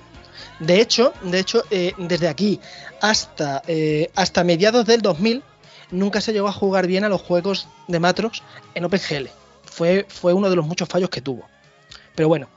De 0.58 0.80
hecho, 0.80 1.12
de 1.22 1.38
hecho 1.38 1.64
eh, 1.70 1.92
desde 1.98 2.28
aquí 2.28 2.60
hasta, 3.02 3.62
eh, 3.66 4.10
hasta 4.14 4.42
mediados 4.42 4.86
del 4.86 5.02
2000 5.02 5.42
nunca 5.90 6.20
se 6.22 6.32
llegó 6.32 6.48
a 6.48 6.52
jugar 6.52 6.86
bien 6.86 7.04
a 7.04 7.08
los 7.10 7.20
juegos 7.20 7.68
de 7.88 8.00
Matrox 8.00 8.42
en 8.74 8.84
OpenGL. 8.86 9.28
Fue, 9.64 10.06
fue 10.08 10.32
uno 10.32 10.48
de 10.48 10.56
los 10.56 10.66
muchos 10.66 10.88
fallos 10.88 11.10
que 11.10 11.20
tuvo. 11.20 11.44
Pero 12.14 12.28
bueno, 12.28 12.48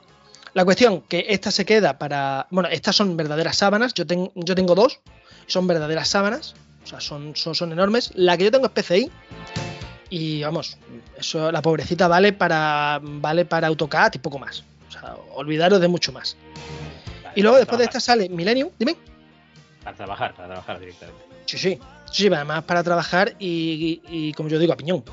la 0.54 0.64
cuestión 0.64 1.02
que 1.02 1.26
esta 1.28 1.50
se 1.50 1.64
queda 1.64 1.98
para... 1.98 2.46
Bueno, 2.50 2.68
estas 2.70 2.96
son 2.96 3.16
verdaderas 3.16 3.56
sábanas. 3.56 3.94
Yo, 3.94 4.06
ten- 4.06 4.30
yo 4.34 4.54
tengo 4.54 4.74
dos. 4.74 5.00
Son 5.46 5.66
verdaderas 5.66 6.08
sábanas. 6.08 6.54
O 6.84 6.86
sea, 6.86 7.00
son, 7.00 7.36
son, 7.36 7.54
son 7.54 7.72
enormes. 7.72 8.12
La 8.14 8.36
que 8.36 8.44
yo 8.44 8.50
tengo 8.50 8.66
es 8.66 8.72
PCI. 8.72 9.10
Y 10.10 10.42
vamos, 10.42 10.76
eso, 11.16 11.52
la 11.52 11.62
pobrecita 11.62 12.08
vale 12.08 12.32
para, 12.32 12.98
vale 13.02 13.44
para 13.44 13.68
AutoCAD 13.68 14.14
y 14.14 14.18
poco 14.18 14.38
más. 14.40 14.64
O 14.88 14.92
sea, 14.92 15.14
olvidaros 15.34 15.80
de 15.80 15.86
mucho 15.88 16.10
más. 16.10 16.36
Y 17.36 17.42
luego 17.42 17.58
después 17.58 17.78
de 17.78 17.84
esta 17.84 18.00
sale 18.00 18.28
Millennium. 18.28 18.70
Dime. 18.78 18.96
Para 19.84 19.96
trabajar, 19.96 20.34
para 20.34 20.48
trabajar 20.48 20.80
directamente. 20.80 21.22
Sí, 21.46 21.58
sí. 21.58 21.78
Sí, 22.10 22.26
además 22.26 22.64
para 22.64 22.82
trabajar 22.82 23.36
y, 23.38 24.00
y- 24.08 24.28
y, 24.28 24.32
como 24.32 24.48
yo 24.48 24.58
digo, 24.58 24.72
a 24.72 24.76
piñón. 24.76 25.04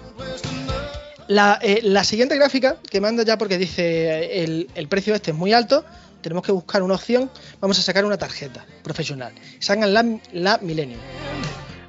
La, 1.28 1.60
eh, 1.62 1.82
la 1.84 2.06
siguiente 2.06 2.36
gráfica 2.38 2.78
que 2.90 3.02
manda 3.02 3.24
ya 3.24 3.38
porque 3.38 3.58
dice 3.58 3.84
eh, 3.84 4.44
el, 4.44 4.70
el 4.76 4.88
precio 4.88 5.14
este 5.14 5.32
es 5.32 5.38
muy 5.38 5.52
alto, 5.52 5.84
tenemos 6.22 6.44
que 6.44 6.54
buscar 6.54 6.82
una 6.84 6.96
opción, 6.96 7.30
vamos 7.60 7.78
a 7.80 7.82
sacar 7.82 8.06
una 8.06 8.18
tarjeta 8.18 8.66
profesional. 8.82 9.34
Sacan 9.60 9.94
la, 9.94 10.20
la 10.32 10.58
Millennium. 10.60 11.00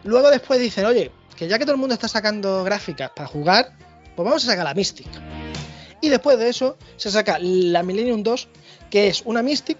Luego 0.04 0.30
después 0.30 0.60
dicen, 0.60 0.86
oye, 0.86 1.12
que 1.36 1.46
ya 1.46 1.58
que 1.58 1.64
todo 1.64 1.74
el 1.74 1.80
mundo 1.80 1.94
está 1.94 2.08
sacando 2.08 2.64
gráficas 2.64 3.10
para 3.14 3.28
jugar, 3.28 3.76
pues 4.16 4.24
vamos 4.24 4.42
a 4.44 4.46
sacar 4.46 4.64
la 4.64 4.74
Mystic. 4.74 5.06
Y 6.00 6.08
después 6.08 6.38
de 6.38 6.48
eso 6.48 6.76
se 6.96 7.10
saca 7.10 7.38
la 7.40 7.84
Millennium 7.84 8.24
2, 8.24 8.48
que 8.90 9.06
es 9.06 9.22
una 9.24 9.42
Mystic 9.42 9.78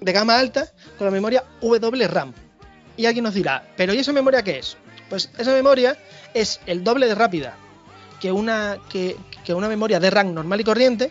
de 0.00 0.12
gama 0.12 0.38
alta 0.38 0.72
con 0.98 1.06
la 1.06 1.10
memoria 1.10 1.44
WRAM. 1.60 2.32
Y 2.96 3.06
alguien 3.06 3.24
nos 3.24 3.34
dirá, 3.34 3.72
¿pero 3.76 3.92
y 3.92 3.98
esa 3.98 4.12
memoria 4.12 4.42
qué 4.42 4.58
es? 4.58 4.76
Pues 5.10 5.30
esa 5.36 5.52
memoria 5.52 5.98
es 6.32 6.60
el 6.66 6.84
doble 6.84 7.06
de 7.06 7.14
rápida 7.16 7.56
que 8.20 8.32
una, 8.32 8.78
que, 8.88 9.16
que 9.44 9.54
una 9.54 9.68
memoria 9.68 10.00
de 10.00 10.10
RAM 10.10 10.34
normal 10.34 10.60
y 10.60 10.64
corriente 10.64 11.10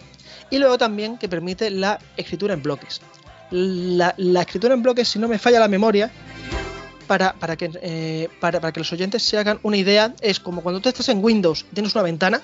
y 0.50 0.60
luego 0.60 0.78
también 0.78 1.18
que 1.18 1.30
permite 1.30 1.70
la 1.70 2.00
escritura 2.18 2.54
en 2.54 2.62
bloques. 2.62 3.02
La, 3.52 4.14
la 4.18 4.42
escritura 4.42 4.74
en 4.74 4.84
bloques, 4.84 5.08
si 5.08 5.20
no 5.20 5.28
me 5.28 5.40
falla 5.40 5.60
la 5.60 5.68
memoria, 5.68 6.12
para, 7.08 7.34
para, 7.34 7.56
que, 7.56 7.72
eh, 7.82 8.30
para, 8.40 8.60
para 8.60 8.72
que 8.72 8.80
los 8.80 8.92
oyentes 8.92 9.24
se 9.24 9.38
hagan 9.38 9.60
una 9.64 9.78
idea, 9.78 10.14
es 10.22 10.40
como 10.40 10.62
cuando 10.62 10.82
tú 10.82 10.90
estás 10.90 11.10
en 11.10 11.24
Windows 11.24 11.66
y 11.72 11.74
tienes 11.74 11.94
una 11.96 12.04
ventana, 12.04 12.42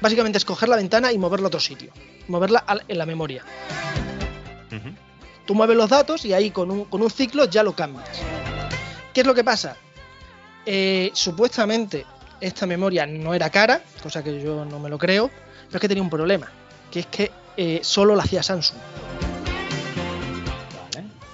básicamente 0.00 0.38
es 0.38 0.44
coger 0.44 0.68
la 0.68 0.76
ventana 0.76 1.12
y 1.12 1.18
moverla 1.18 1.46
a 1.46 1.48
otro 1.48 1.60
sitio, 1.60 1.92
moverla 2.28 2.64
en 2.86 2.98
la 2.98 3.06
memoria. 3.06 3.44
Tú 5.46 5.54
mueves 5.54 5.76
los 5.76 5.90
datos 5.90 6.24
y 6.24 6.32
ahí 6.32 6.50
con 6.50 6.70
un, 6.70 6.84
con 6.84 7.02
un 7.02 7.10
ciclo 7.10 7.46
ya 7.46 7.62
lo 7.62 7.74
cambias. 7.74 8.08
¿Qué 9.12 9.22
es 9.22 9.26
lo 9.26 9.34
que 9.34 9.44
pasa? 9.44 9.76
Eh, 10.64 11.10
supuestamente 11.12 12.06
esta 12.42 12.66
memoria 12.66 13.06
no 13.06 13.34
era 13.34 13.48
cara, 13.50 13.80
cosa 14.02 14.22
que 14.22 14.42
yo 14.42 14.64
no 14.64 14.80
me 14.80 14.90
lo 14.90 14.98
creo, 14.98 15.30
pero 15.66 15.76
es 15.76 15.80
que 15.80 15.88
tenía 15.88 16.02
un 16.02 16.10
problema, 16.10 16.50
que 16.90 17.00
es 17.00 17.06
que 17.06 17.30
eh, 17.56 17.80
solo 17.82 18.16
la 18.16 18.24
hacía 18.24 18.42
Samsung. 18.42 18.78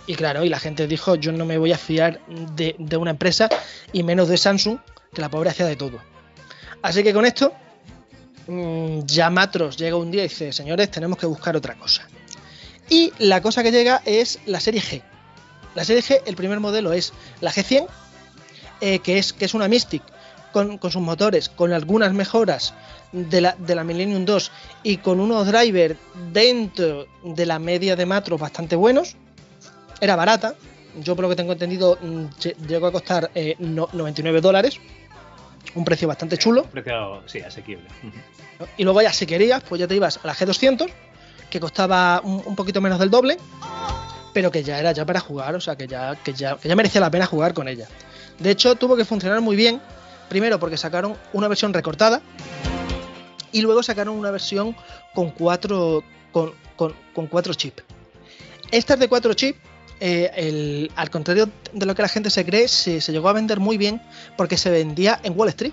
Y 0.06 0.14
claro, 0.14 0.42
y 0.44 0.48
la 0.48 0.58
gente 0.58 0.86
dijo, 0.86 1.16
yo 1.16 1.32
no 1.32 1.44
me 1.44 1.58
voy 1.58 1.72
a 1.72 1.78
fiar 1.78 2.20
de, 2.54 2.76
de 2.78 2.96
una 2.96 3.10
empresa 3.10 3.48
y 3.92 4.02
menos 4.02 4.28
de 4.28 4.38
Samsung, 4.38 4.78
que 5.12 5.20
la 5.20 5.28
pobre 5.28 5.50
hacía 5.50 5.66
de 5.66 5.76
todo. 5.76 5.98
Así 6.80 7.02
que 7.02 7.12
con 7.12 7.26
esto, 7.26 7.52
mm, 8.46 9.00
ya 9.04 9.28
Matros 9.28 9.76
llega 9.76 9.96
un 9.96 10.10
día 10.10 10.24
y 10.24 10.28
dice, 10.28 10.52
señores, 10.52 10.90
tenemos 10.90 11.18
que 11.18 11.26
buscar 11.26 11.56
otra 11.56 11.74
cosa. 11.74 12.08
Y 12.88 13.12
la 13.18 13.42
cosa 13.42 13.62
que 13.62 13.70
llega 13.70 14.00
es 14.06 14.38
la 14.46 14.60
serie 14.60 14.80
G. 14.80 15.02
La 15.74 15.84
serie 15.84 16.02
G, 16.02 16.22
el 16.24 16.36
primer 16.36 16.60
modelo 16.60 16.94
es 16.94 17.12
la 17.42 17.52
G100, 17.52 17.86
eh, 18.80 19.00
que, 19.00 19.18
es, 19.18 19.34
que 19.34 19.44
es 19.44 19.52
una 19.52 19.68
Mystic 19.68 20.02
con, 20.52 20.78
con 20.78 20.90
sus 20.90 21.02
motores, 21.02 21.48
con 21.48 21.72
algunas 21.72 22.12
mejoras 22.12 22.74
de 23.12 23.40
la, 23.40 23.54
de 23.58 23.74
la 23.74 23.84
Millennium 23.84 24.24
2 24.24 24.50
y 24.82 24.98
con 24.98 25.20
unos 25.20 25.46
drivers 25.46 25.96
dentro 26.32 27.06
de 27.22 27.46
la 27.46 27.58
media 27.58 27.96
de 27.96 28.06
Matros 28.06 28.40
bastante 28.40 28.76
buenos. 28.76 29.16
Era 30.00 30.14
barata, 30.16 30.54
yo 31.02 31.14
por 31.16 31.24
lo 31.24 31.28
que 31.28 31.36
tengo 31.36 31.52
entendido 31.52 31.98
mm, 32.00 32.24
lle- 32.40 32.56
llegó 32.66 32.86
a 32.86 32.92
costar 32.92 33.30
eh, 33.34 33.56
no- 33.58 33.88
99 33.92 34.40
dólares, 34.40 34.78
un 35.74 35.84
precio 35.84 36.06
bastante 36.08 36.36
chulo. 36.38 36.64
Precio, 36.64 37.22
sí, 37.26 37.40
asequible. 37.40 37.86
Y 38.76 38.84
luego 38.84 39.00
ya 39.02 39.12
si 39.12 39.26
querías, 39.26 39.62
pues 39.62 39.78
ya 39.80 39.86
te 39.86 39.94
ibas 39.94 40.18
a 40.22 40.26
la 40.26 40.34
G200, 40.34 40.88
que 41.50 41.60
costaba 41.60 42.20
un, 42.24 42.42
un 42.44 42.56
poquito 42.56 42.80
menos 42.80 42.98
del 42.98 43.10
doble, 43.10 43.38
pero 44.32 44.50
que 44.50 44.62
ya 44.62 44.78
era 44.78 44.92
ya 44.92 45.04
para 45.06 45.20
jugar, 45.20 45.54
o 45.54 45.60
sea, 45.60 45.76
que 45.76 45.86
ya, 45.86 46.14
que 46.16 46.32
ya, 46.32 46.56
que 46.56 46.68
ya 46.68 46.76
merecía 46.76 47.00
la 47.00 47.10
pena 47.10 47.26
jugar 47.26 47.54
con 47.54 47.68
ella. 47.68 47.86
De 48.38 48.50
hecho, 48.50 48.74
tuvo 48.76 48.96
que 48.96 49.04
funcionar 49.04 49.40
muy 49.40 49.56
bien, 49.56 49.80
primero 50.28 50.58
porque 50.58 50.76
sacaron 50.76 51.16
una 51.32 51.48
versión 51.48 51.72
recortada 51.74 52.20
y 53.52 53.62
luego 53.62 53.82
sacaron 53.82 54.16
una 54.18 54.30
versión 54.30 54.76
con 55.14 55.30
cuatro, 55.30 56.02
con, 56.32 56.52
con- 56.76 56.94
con 57.14 57.26
cuatro 57.26 57.54
chips. 57.54 57.82
Estas 58.70 58.98
de 58.98 59.08
cuatro 59.08 59.32
chips, 59.34 59.58
eh, 60.00 60.30
el- 60.36 60.92
al 60.96 61.10
contrario 61.10 61.48
de 61.72 61.86
lo 61.86 61.94
que 61.94 62.02
la 62.02 62.08
gente 62.08 62.30
se 62.30 62.44
cree, 62.44 62.68
se, 62.68 63.00
se 63.00 63.12
llegó 63.12 63.28
a 63.28 63.32
vender 63.32 63.58
muy 63.60 63.78
bien 63.78 64.02
porque 64.36 64.56
se 64.56 64.70
vendía 64.70 65.18
en 65.22 65.32
Wall 65.38 65.48
Street. 65.48 65.72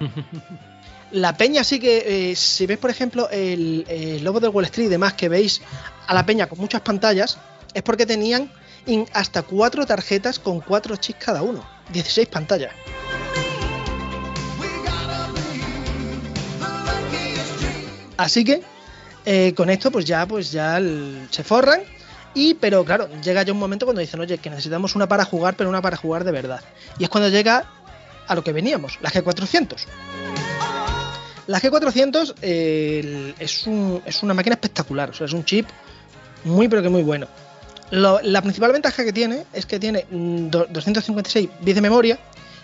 La 1.10 1.36
peña 1.36 1.62
sí 1.62 1.78
que, 1.78 2.30
eh, 2.32 2.36
si 2.36 2.66
ves 2.66 2.78
por 2.78 2.90
ejemplo 2.90 3.28
el, 3.30 3.84
el 3.88 4.24
logo 4.24 4.40
del 4.40 4.50
Wall 4.50 4.64
Street 4.64 4.86
y 4.86 4.90
demás 4.90 5.12
que 5.14 5.28
veis 5.28 5.62
a 6.08 6.12
la 6.14 6.26
peña 6.26 6.48
con 6.48 6.58
muchas 6.58 6.80
pantallas, 6.80 7.38
es 7.72 7.82
porque 7.84 8.04
tenían 8.04 8.50
hasta 9.12 9.42
cuatro 9.42 9.86
tarjetas 9.86 10.38
con 10.40 10.60
cuatro 10.60 10.96
chips 10.96 11.24
cada 11.24 11.42
uno, 11.42 11.64
16 11.92 12.26
pantallas. 12.28 12.72
Así 18.16 18.44
que 18.44 18.62
eh, 19.26 19.52
con 19.56 19.70
esto 19.70 19.90
pues 19.90 20.04
ya 20.04 20.26
pues 20.26 20.52
ya 20.52 20.80
se 21.30 21.42
forran 21.44 21.80
y 22.34 22.54
pero 22.54 22.84
claro 22.84 23.08
llega 23.22 23.42
ya 23.42 23.52
un 23.52 23.58
momento 23.58 23.86
cuando 23.86 24.00
dicen 24.00 24.20
oye 24.20 24.38
que 24.38 24.50
necesitamos 24.50 24.94
una 24.96 25.08
para 25.08 25.24
jugar 25.24 25.54
pero 25.56 25.70
una 25.70 25.80
para 25.80 25.96
jugar 25.96 26.24
de 26.24 26.32
verdad 26.32 26.60
y 26.98 27.04
es 27.04 27.08
cuando 27.08 27.28
llega 27.30 27.64
a 28.26 28.34
lo 28.34 28.42
que 28.44 28.52
veníamos 28.52 28.98
la 29.00 29.10
G400 29.10 29.84
la 31.46 31.60
G400 31.60 32.34
eh, 32.42 33.00
el- 33.02 33.34
es, 33.38 33.66
un- 33.66 34.02
es 34.06 34.22
una 34.22 34.32
máquina 34.34 34.54
espectacular, 34.54 35.10
o 35.10 35.12
sea, 35.14 35.26
es 35.26 35.32
un 35.32 35.44
chip 35.44 35.66
muy 36.44 36.68
pero 36.68 36.82
que 36.82 36.88
muy 36.88 37.02
bueno. 37.02 37.26
La 37.90 38.40
principal 38.42 38.72
ventaja 38.72 39.04
que 39.04 39.12
tiene 39.12 39.44
es 39.52 39.66
que 39.66 39.78
tiene 39.78 40.06
mm, 40.10 40.48
do- 40.48 40.66
256 40.70 41.48
bits 41.60 41.74
de 41.76 41.80
memoria, 41.82 42.18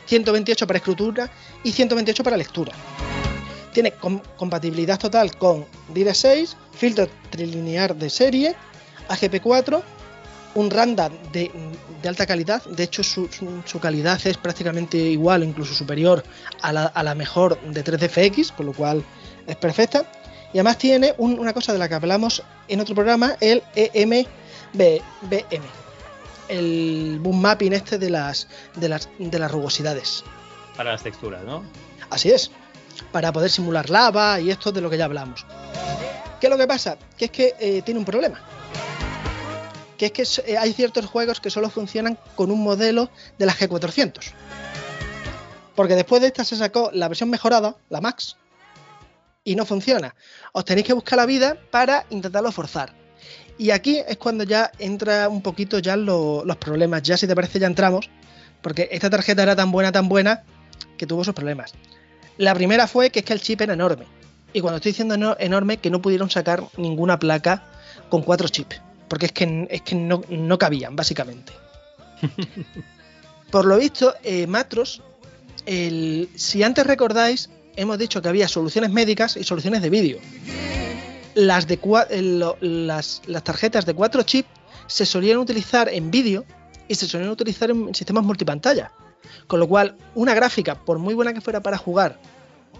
128 0.07 0.67
para 0.67 0.79
escritura 0.79 1.31
y 1.63 1.73
128 1.73 2.25
para 2.25 2.37
lectura. 2.39 2.73
Tiene 3.73 3.93
com- 3.93 4.21
compatibilidad 4.37 4.99
total 4.99 5.37
con 5.37 5.65
DirectX, 5.95 6.57
filtro 6.73 7.09
trilinear 7.31 7.95
de 7.95 8.11
serie, 8.11 8.55
AGP4, 9.09 9.81
un 10.57 10.71
random 10.71 11.13
de, 11.33 11.51
de 12.03 12.09
alta 12.09 12.27
calidad, 12.27 12.63
de 12.65 12.83
hecho 12.83 13.05
su, 13.05 13.29
calidad 13.81 14.21
es 14.27 14.37
prácticamente 14.37 14.97
igual 14.99 15.45
incluso 15.45 15.73
superior 15.75 16.25
a 16.63 16.73
la, 16.73 16.87
a 16.87 17.03
la 17.05 17.15
mejor 17.15 17.61
de 17.61 17.85
3DFX, 17.85 18.53
con 18.57 18.67
lo 18.67 18.73
cual 18.73 19.05
es 19.47 19.55
perfecta. 19.57 20.05
Y 20.53 20.59
además 20.59 20.79
tiene 20.79 21.15
un- 21.19 21.39
una 21.39 21.53
cosa 21.53 21.73
de 21.73 21.79
la 21.79 21.89
que 21.89 21.95
hablamos 21.95 22.43
en 22.67 22.81
otro 22.81 22.97
programa, 22.97 23.37
el 23.41 23.63
EMBM, 23.77 24.27
el 26.49 27.19
boom 27.21 27.41
mapping 27.41 27.73
este 27.73 27.99
de 27.99 28.11
las, 28.11 28.49
de 28.75 28.89
las, 28.89 29.09
de 29.19 29.39
las 29.39 29.51
rugosidades. 29.53 30.25
Para 30.77 30.93
las 30.93 31.03
texturas, 31.03 31.45
¿no? 31.45 31.63
Así 32.11 32.31
es, 32.31 32.51
para 33.13 33.33
poder 33.33 33.51
simular 33.51 33.91
lava 33.91 34.41
y 34.41 34.51
esto 34.51 34.73
de 34.73 34.81
lo 34.81 34.91
que 34.91 34.99
ya 34.99 35.05
hablamos. 35.07 35.45
¿Qué 36.41 36.47
es 36.47 36.51
lo 36.51 36.57
que 36.59 36.67
pasa? 36.67 36.97
Que 37.17 37.27
es 37.27 37.31
que 37.31 37.55
eh, 37.59 37.83
tiene 37.83 37.99
un 38.01 38.07
problema. 38.07 38.41
Que 39.99 40.07
es 40.07 40.13
que 40.13 40.53
eh, 40.53 40.57
hay 40.57 40.73
ciertos 40.73 41.05
juegos 41.07 41.41
que 41.41 41.51
solo 41.51 41.69
funcionan 41.69 42.19
con 42.35 42.51
un 42.51 42.63
modelo 42.63 43.11
de 43.39 43.47
la 43.47 43.53
G400. 43.55 44.33
Porque 45.75 45.95
después 45.97 46.21
de 46.23 46.29
esta 46.29 46.45
se 46.45 46.57
sacó 46.57 46.91
la 46.93 47.09
versión 47.09 47.31
mejorada, 47.31 47.77
la 47.91 48.01
Max, 48.01 48.37
y 49.45 49.55
no 49.55 49.65
funciona. 49.67 50.15
Os 50.53 50.65
tenéis 50.65 50.87
que 50.87 50.93
buscar 50.93 51.17
la 51.19 51.27
vida 51.27 51.57
para 51.71 52.07
intentarlo 52.11 52.53
forzar. 52.53 52.95
Y 53.59 53.71
aquí 53.71 53.99
es 54.07 54.17
cuando 54.17 54.45
ya 54.45 54.71
entra 54.79 55.29
un 55.29 55.43
poquito 55.43 55.79
ya 55.79 55.97
lo- 55.97 56.45
los 56.45 56.57
problemas. 56.57 57.03
Ya 57.03 57.17
si 57.17 57.27
te 57.27 57.35
parece 57.35 57.59
ya 57.59 57.67
entramos, 57.67 58.09
porque 58.63 58.89
esta 58.91 59.11
tarjeta 59.11 59.43
era 59.43 59.55
tan 59.57 59.71
buena, 59.71 59.93
tan 59.93 60.09
buena, 60.09 60.45
que 60.97 61.07
tuvo 61.07 61.25
sus 61.25 61.35
problemas. 61.35 61.73
La 62.39 62.55
primera 62.55 62.87
fue 62.87 63.11
que 63.11 63.21
es 63.21 63.25
que 63.25 63.33
el 63.33 63.41
chip 63.41 63.61
era 63.61 63.75
enorme. 63.75 64.07
Y 64.53 64.61
cuando 64.61 64.77
estoy 64.77 64.93
diciendo 64.93 65.15
eno- 65.15 65.37
enorme, 65.39 65.77
que 65.77 65.91
no 65.91 66.01
pudieron 66.03 66.31
sacar 66.31 66.63
ninguna 66.77 67.19
placa 67.19 67.65
con 68.09 68.23
cuatro 68.23 68.49
chips. 68.49 68.81
Porque 69.09 69.27
es 69.27 69.33
que, 69.33 69.67
es 69.71 69.83
que 69.83 69.95
no, 69.95 70.23
no 70.29 70.59
cabían, 70.59 70.97
básicamente. 70.97 71.53
Por 73.51 73.65
lo 73.65 73.77
visto, 73.79 74.15
eh, 74.23 74.47
Matros, 74.47 75.03
el- 75.67 76.29
si 76.37 76.63
antes 76.63 76.87
recordáis, 76.87 77.51
hemos 77.77 77.99
dicho 77.99 78.23
que 78.23 78.29
había 78.29 78.49
soluciones 78.49 78.91
médicas 78.91 79.37
y 79.37 79.45
soluciones 79.45 79.83
de 79.83 79.91
vídeo. 79.91 80.19
Las, 81.35 81.67
de 81.67 81.81
cua- 81.81 82.07
eh, 82.11 82.23
lo- 82.23 82.57
las, 82.61 83.23
las 83.27 83.45
tarjetas 83.45 83.87
de 83.87 83.95
4 83.95 84.23
chips 84.23 84.49
se 84.87 85.07
solían 85.07 85.39
utilizar 85.39 85.89
en 85.89 86.11
vídeo 86.11 86.45
y 86.89 86.95
se 86.95 87.07
solían 87.07 87.31
utilizar 87.31 87.71
en 87.71 87.95
sistemas 87.95 88.25
multipantalla. 88.25 88.91
Con 89.47 89.61
lo 89.61 89.69
cual, 89.69 89.97
una 90.15 90.35
gráfica, 90.35 90.75
por 90.75 90.99
muy 90.99 91.15
buena 91.15 91.33
que 91.33 91.41
fuera 91.41 91.61
para 91.61 91.79
jugar, 91.79 92.19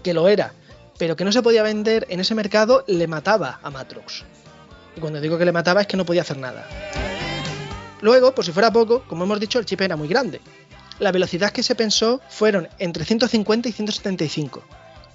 que 0.03 0.13
lo 0.13 0.27
era, 0.27 0.53
pero 0.97 1.15
que 1.15 1.25
no 1.25 1.31
se 1.31 1.41
podía 1.41 1.63
vender 1.63 2.05
en 2.09 2.19
ese 2.19 2.35
mercado, 2.35 2.83
le 2.87 3.07
mataba 3.07 3.59
a 3.63 3.69
Matrox. 3.69 4.23
Y 4.95 4.99
cuando 4.99 5.21
digo 5.21 5.37
que 5.37 5.45
le 5.45 5.51
mataba 5.51 5.81
es 5.81 5.87
que 5.87 5.97
no 5.97 6.05
podía 6.05 6.21
hacer 6.21 6.37
nada. 6.37 6.67
Luego, 8.01 8.33
por 8.33 8.45
si 8.45 8.51
fuera 8.51 8.71
poco, 8.71 9.03
como 9.07 9.23
hemos 9.23 9.39
dicho, 9.39 9.59
el 9.59 9.65
chip 9.65 9.81
era 9.81 9.95
muy 9.95 10.07
grande. 10.07 10.41
La 10.99 11.11
velocidad 11.11 11.51
que 11.51 11.63
se 11.63 11.75
pensó 11.75 12.21
fueron 12.29 12.67
entre 12.79 13.05
150 13.05 13.69
y 13.69 13.71
175, 13.71 14.63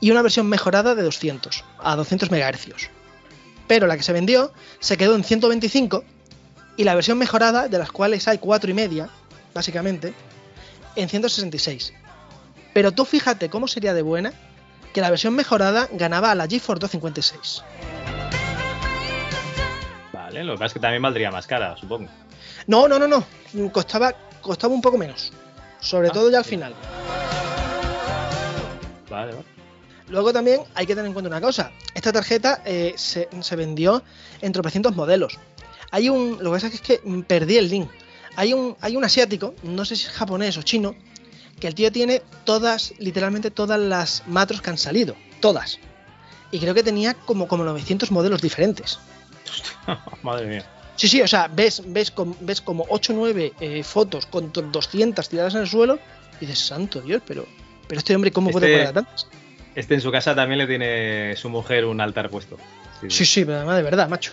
y 0.00 0.10
una 0.10 0.22
versión 0.22 0.46
mejorada 0.46 0.94
de 0.94 1.02
200, 1.02 1.64
a 1.78 1.96
200 1.96 2.30
MHz. 2.30 2.90
Pero 3.66 3.86
la 3.86 3.96
que 3.96 4.02
se 4.02 4.12
vendió 4.12 4.52
se 4.80 4.96
quedó 4.96 5.14
en 5.14 5.24
125, 5.24 6.04
y 6.76 6.84
la 6.84 6.94
versión 6.94 7.18
mejorada, 7.18 7.68
de 7.68 7.78
las 7.78 7.90
cuales 7.90 8.28
hay 8.28 8.38
4 8.38 8.70
y 8.70 8.74
media, 8.74 9.08
básicamente, 9.54 10.14
en 10.96 11.08
166. 11.08 11.92
Pero 12.74 12.92
tú 12.92 13.04
fíjate 13.04 13.48
cómo 13.48 13.68
sería 13.68 13.94
de 13.94 14.02
buena 14.02 14.32
que 14.92 15.00
la 15.00 15.10
versión 15.10 15.34
mejorada 15.34 15.88
ganaba 15.92 16.30
a 16.30 16.34
la 16.34 16.46
GeForce 16.46 16.80
256. 16.80 17.64
Vale, 20.12 20.44
lo 20.44 20.54
que 20.54 20.58
pasa 20.58 20.66
es 20.66 20.72
que 20.74 20.80
también 20.80 21.02
valdría 21.02 21.30
más 21.30 21.46
cara, 21.46 21.76
supongo. 21.76 22.08
No, 22.66 22.88
no, 22.88 22.98
no, 22.98 23.06
no. 23.06 23.24
Costaba, 23.72 24.14
costaba 24.40 24.74
un 24.74 24.80
poco 24.80 24.98
menos. 24.98 25.32
Sobre 25.80 26.10
todo 26.10 26.30
ya 26.30 26.38
al 26.38 26.44
final. 26.44 26.74
Vale, 29.08 29.32
vale. 29.32 29.44
Luego 30.08 30.32
también 30.32 30.60
hay 30.74 30.86
que 30.86 30.94
tener 30.94 31.06
en 31.06 31.12
cuenta 31.12 31.28
una 31.28 31.40
cosa. 31.40 31.72
Esta 31.94 32.12
tarjeta 32.12 32.62
eh, 32.64 32.94
se, 32.96 33.28
se 33.40 33.56
vendió 33.56 34.02
en 34.40 34.52
tropecientos 34.52 34.94
modelos. 34.94 35.38
Hay 35.90 36.08
un. 36.08 36.38
Lo 36.40 36.50
que 36.50 36.56
pasa 36.56 36.66
es 36.68 36.80
que 36.80 37.00
perdí 37.26 37.56
el 37.58 37.68
link. 37.68 37.90
Hay 38.36 38.52
un, 38.52 38.76
hay 38.80 38.96
un 38.96 39.04
asiático, 39.04 39.54
no 39.62 39.84
sé 39.84 39.96
si 39.96 40.04
es 40.06 40.10
japonés 40.12 40.56
o 40.58 40.62
chino, 40.62 40.94
que 41.58 41.66
el 41.66 41.74
tío 41.74 41.90
tiene 41.90 42.22
todas, 42.44 42.92
literalmente 42.98 43.50
todas 43.50 43.80
las 43.80 44.22
macros 44.26 44.60
que 44.60 44.70
han 44.70 44.78
salido. 44.78 45.16
Todas. 45.40 45.78
Y 46.50 46.58
creo 46.60 46.74
que 46.74 46.82
tenía 46.82 47.14
como, 47.14 47.48
como 47.48 47.64
900 47.64 48.10
modelos 48.10 48.42
diferentes. 48.42 48.98
Madre 50.22 50.46
mía. 50.46 50.66
Sí, 50.96 51.08
sí, 51.08 51.20
o 51.20 51.28
sea, 51.28 51.48
ves, 51.48 51.82
ves, 51.86 52.12
ves 52.40 52.60
como 52.60 52.86
8 52.88 53.12
o 53.12 53.16
9 53.16 53.52
fotos 53.84 54.26
con 54.26 54.50
to- 54.52 54.62
200 54.62 55.28
tiradas 55.28 55.54
en 55.54 55.60
el 55.62 55.66
suelo 55.68 55.98
y 56.40 56.46
dices, 56.46 56.58
santo 56.66 57.00
Dios, 57.02 57.22
pero, 57.26 57.46
pero 57.86 57.98
este 57.98 58.14
hombre, 58.14 58.32
¿cómo 58.32 58.50
puede 58.50 58.66
Este- 58.66 58.78
poner 58.78 58.94
tantas? 58.94 59.26
Este 59.74 59.94
en 59.94 60.00
su 60.00 60.10
casa 60.10 60.34
también 60.34 60.58
le 60.58 60.66
tiene 60.66 61.36
su 61.36 61.50
mujer 61.50 61.84
un 61.84 62.00
altar 62.00 62.30
puesto. 62.30 62.56
Sí, 63.02 63.10
Sí, 63.10 63.26
sí, 63.26 63.44
pero 63.44 63.58
además 63.58 63.76
de 63.76 63.82
verdad, 63.82 64.08
macho. 64.08 64.32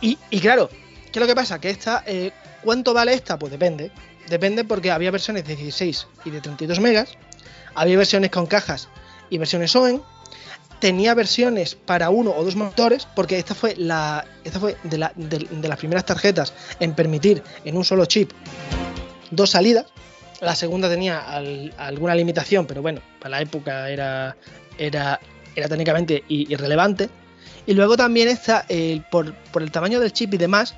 Y, 0.00 0.16
y 0.30 0.40
claro, 0.40 0.70
¿qué 0.70 1.10
es 1.12 1.20
lo 1.20 1.26
que 1.26 1.34
pasa? 1.34 1.60
Que 1.60 1.68
esta, 1.68 2.02
eh, 2.06 2.32
¿cuánto 2.62 2.94
vale 2.94 3.14
esta? 3.14 3.38
Pues 3.38 3.52
depende. 3.52 3.90
Depende 4.28 4.64
porque 4.64 4.90
había 4.90 5.10
versiones 5.10 5.46
de 5.46 5.56
16 5.56 6.06
y 6.24 6.30
de 6.30 6.40
32 6.40 6.80
megas, 6.80 7.14
había 7.74 7.96
versiones 7.96 8.30
con 8.30 8.46
cajas 8.46 8.88
y 9.30 9.38
versiones 9.38 9.74
OEM, 9.74 10.00
tenía 10.80 11.14
versiones 11.14 11.74
para 11.74 12.10
uno 12.10 12.32
o 12.36 12.44
dos 12.44 12.54
motores, 12.54 13.08
porque 13.16 13.38
esta 13.38 13.54
fue 13.54 13.74
la 13.76 14.24
esta 14.44 14.60
fue 14.60 14.76
de, 14.84 14.98
la- 14.98 15.12
de- 15.16 15.46
de 15.50 15.68
las 15.68 15.78
primeras 15.78 16.04
tarjetas 16.04 16.52
en 16.78 16.94
permitir 16.94 17.42
en 17.64 17.76
un 17.76 17.84
solo 17.84 18.04
chip 18.04 18.30
dos 19.30 19.50
salidas. 19.50 19.86
La 20.40 20.54
segunda 20.54 20.88
tenía 20.88 21.18
al- 21.18 21.74
alguna 21.78 22.14
limitación, 22.14 22.66
pero 22.66 22.80
bueno, 22.82 23.00
para 23.18 23.30
la 23.30 23.40
época 23.42 23.88
era, 23.90 24.36
era, 24.78 25.18
técnicamente 25.68 26.22
irrelevante. 26.28 27.08
Y 27.66 27.74
luego 27.74 27.96
también 27.96 28.28
está, 28.28 28.64
eh, 28.68 29.02
por, 29.10 29.34
por 29.34 29.62
el 29.62 29.70
tamaño 29.72 29.98
del 30.00 30.12
chip 30.12 30.32
y 30.34 30.38
demás, 30.38 30.74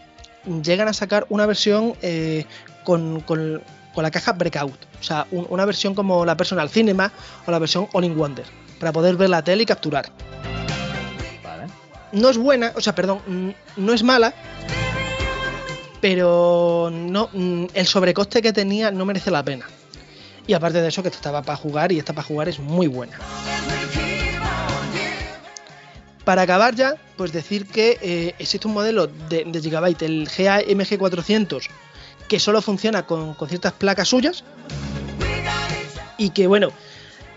llegan 0.62 0.88
a 0.88 0.92
sacar 0.92 1.26
una 1.28 1.46
versión 1.46 1.94
eh, 2.02 2.44
con, 2.84 3.20
con- 3.20 3.62
con 3.94 4.02
la 4.04 4.10
caja 4.10 4.32
Breakout. 4.32 4.78
O 5.00 5.02
sea, 5.02 5.26
un- 5.30 5.46
una 5.50 5.64
versión 5.64 5.94
como 5.94 6.24
la 6.24 6.36
Personal 6.36 6.68
Cinema 6.70 7.10
o 7.46 7.50
la 7.50 7.58
versión 7.58 7.88
All 7.92 8.04
in 8.04 8.16
Wonder, 8.16 8.44
para 8.78 8.92
poder 8.92 9.16
ver 9.16 9.30
la 9.30 9.42
tele 9.42 9.62
y 9.62 9.66
capturar. 9.66 10.06
Vale. 11.42 11.64
No 12.12 12.28
es 12.30 12.38
buena, 12.38 12.72
o 12.76 12.80
sea, 12.80 12.94
perdón, 12.94 13.20
mm, 13.26 13.50
no 13.78 13.92
es 13.92 14.02
mala, 14.02 14.32
pero 16.00 16.90
no, 16.92 17.28
mm, 17.32 17.66
el 17.74 17.86
sobrecoste 17.86 18.40
que 18.42 18.52
tenía 18.52 18.90
no 18.90 19.04
merece 19.04 19.30
la 19.30 19.42
pena. 19.44 19.66
Y 20.46 20.54
aparte 20.54 20.80
de 20.80 20.88
eso, 20.88 21.02
que 21.02 21.08
esta 21.08 21.18
estaba 21.18 21.42
para 21.42 21.56
jugar 21.56 21.92
y 21.92 21.98
esta 21.98 22.12
para 22.12 22.26
jugar 22.26 22.48
es 22.48 22.58
muy 22.58 22.86
buena. 22.86 23.18
Para 26.24 26.42
acabar 26.42 26.74
ya, 26.74 26.96
pues 27.16 27.32
decir 27.32 27.66
que 27.66 27.98
eh, 28.02 28.34
existe 28.38 28.68
un 28.68 28.74
modelo 28.74 29.06
de, 29.06 29.60
Gigabyte, 29.60 30.02
el 30.02 30.28
GAMG 30.28 30.98
400, 30.98 31.68
que 32.28 32.38
solo 32.38 32.60
funciona 32.62 33.06
con, 33.06 33.34
con 33.34 33.48
ciertas 33.48 33.72
placas 33.72 34.08
suyas. 34.08 34.44
Y 36.18 36.30
que 36.30 36.46
bueno, 36.46 36.70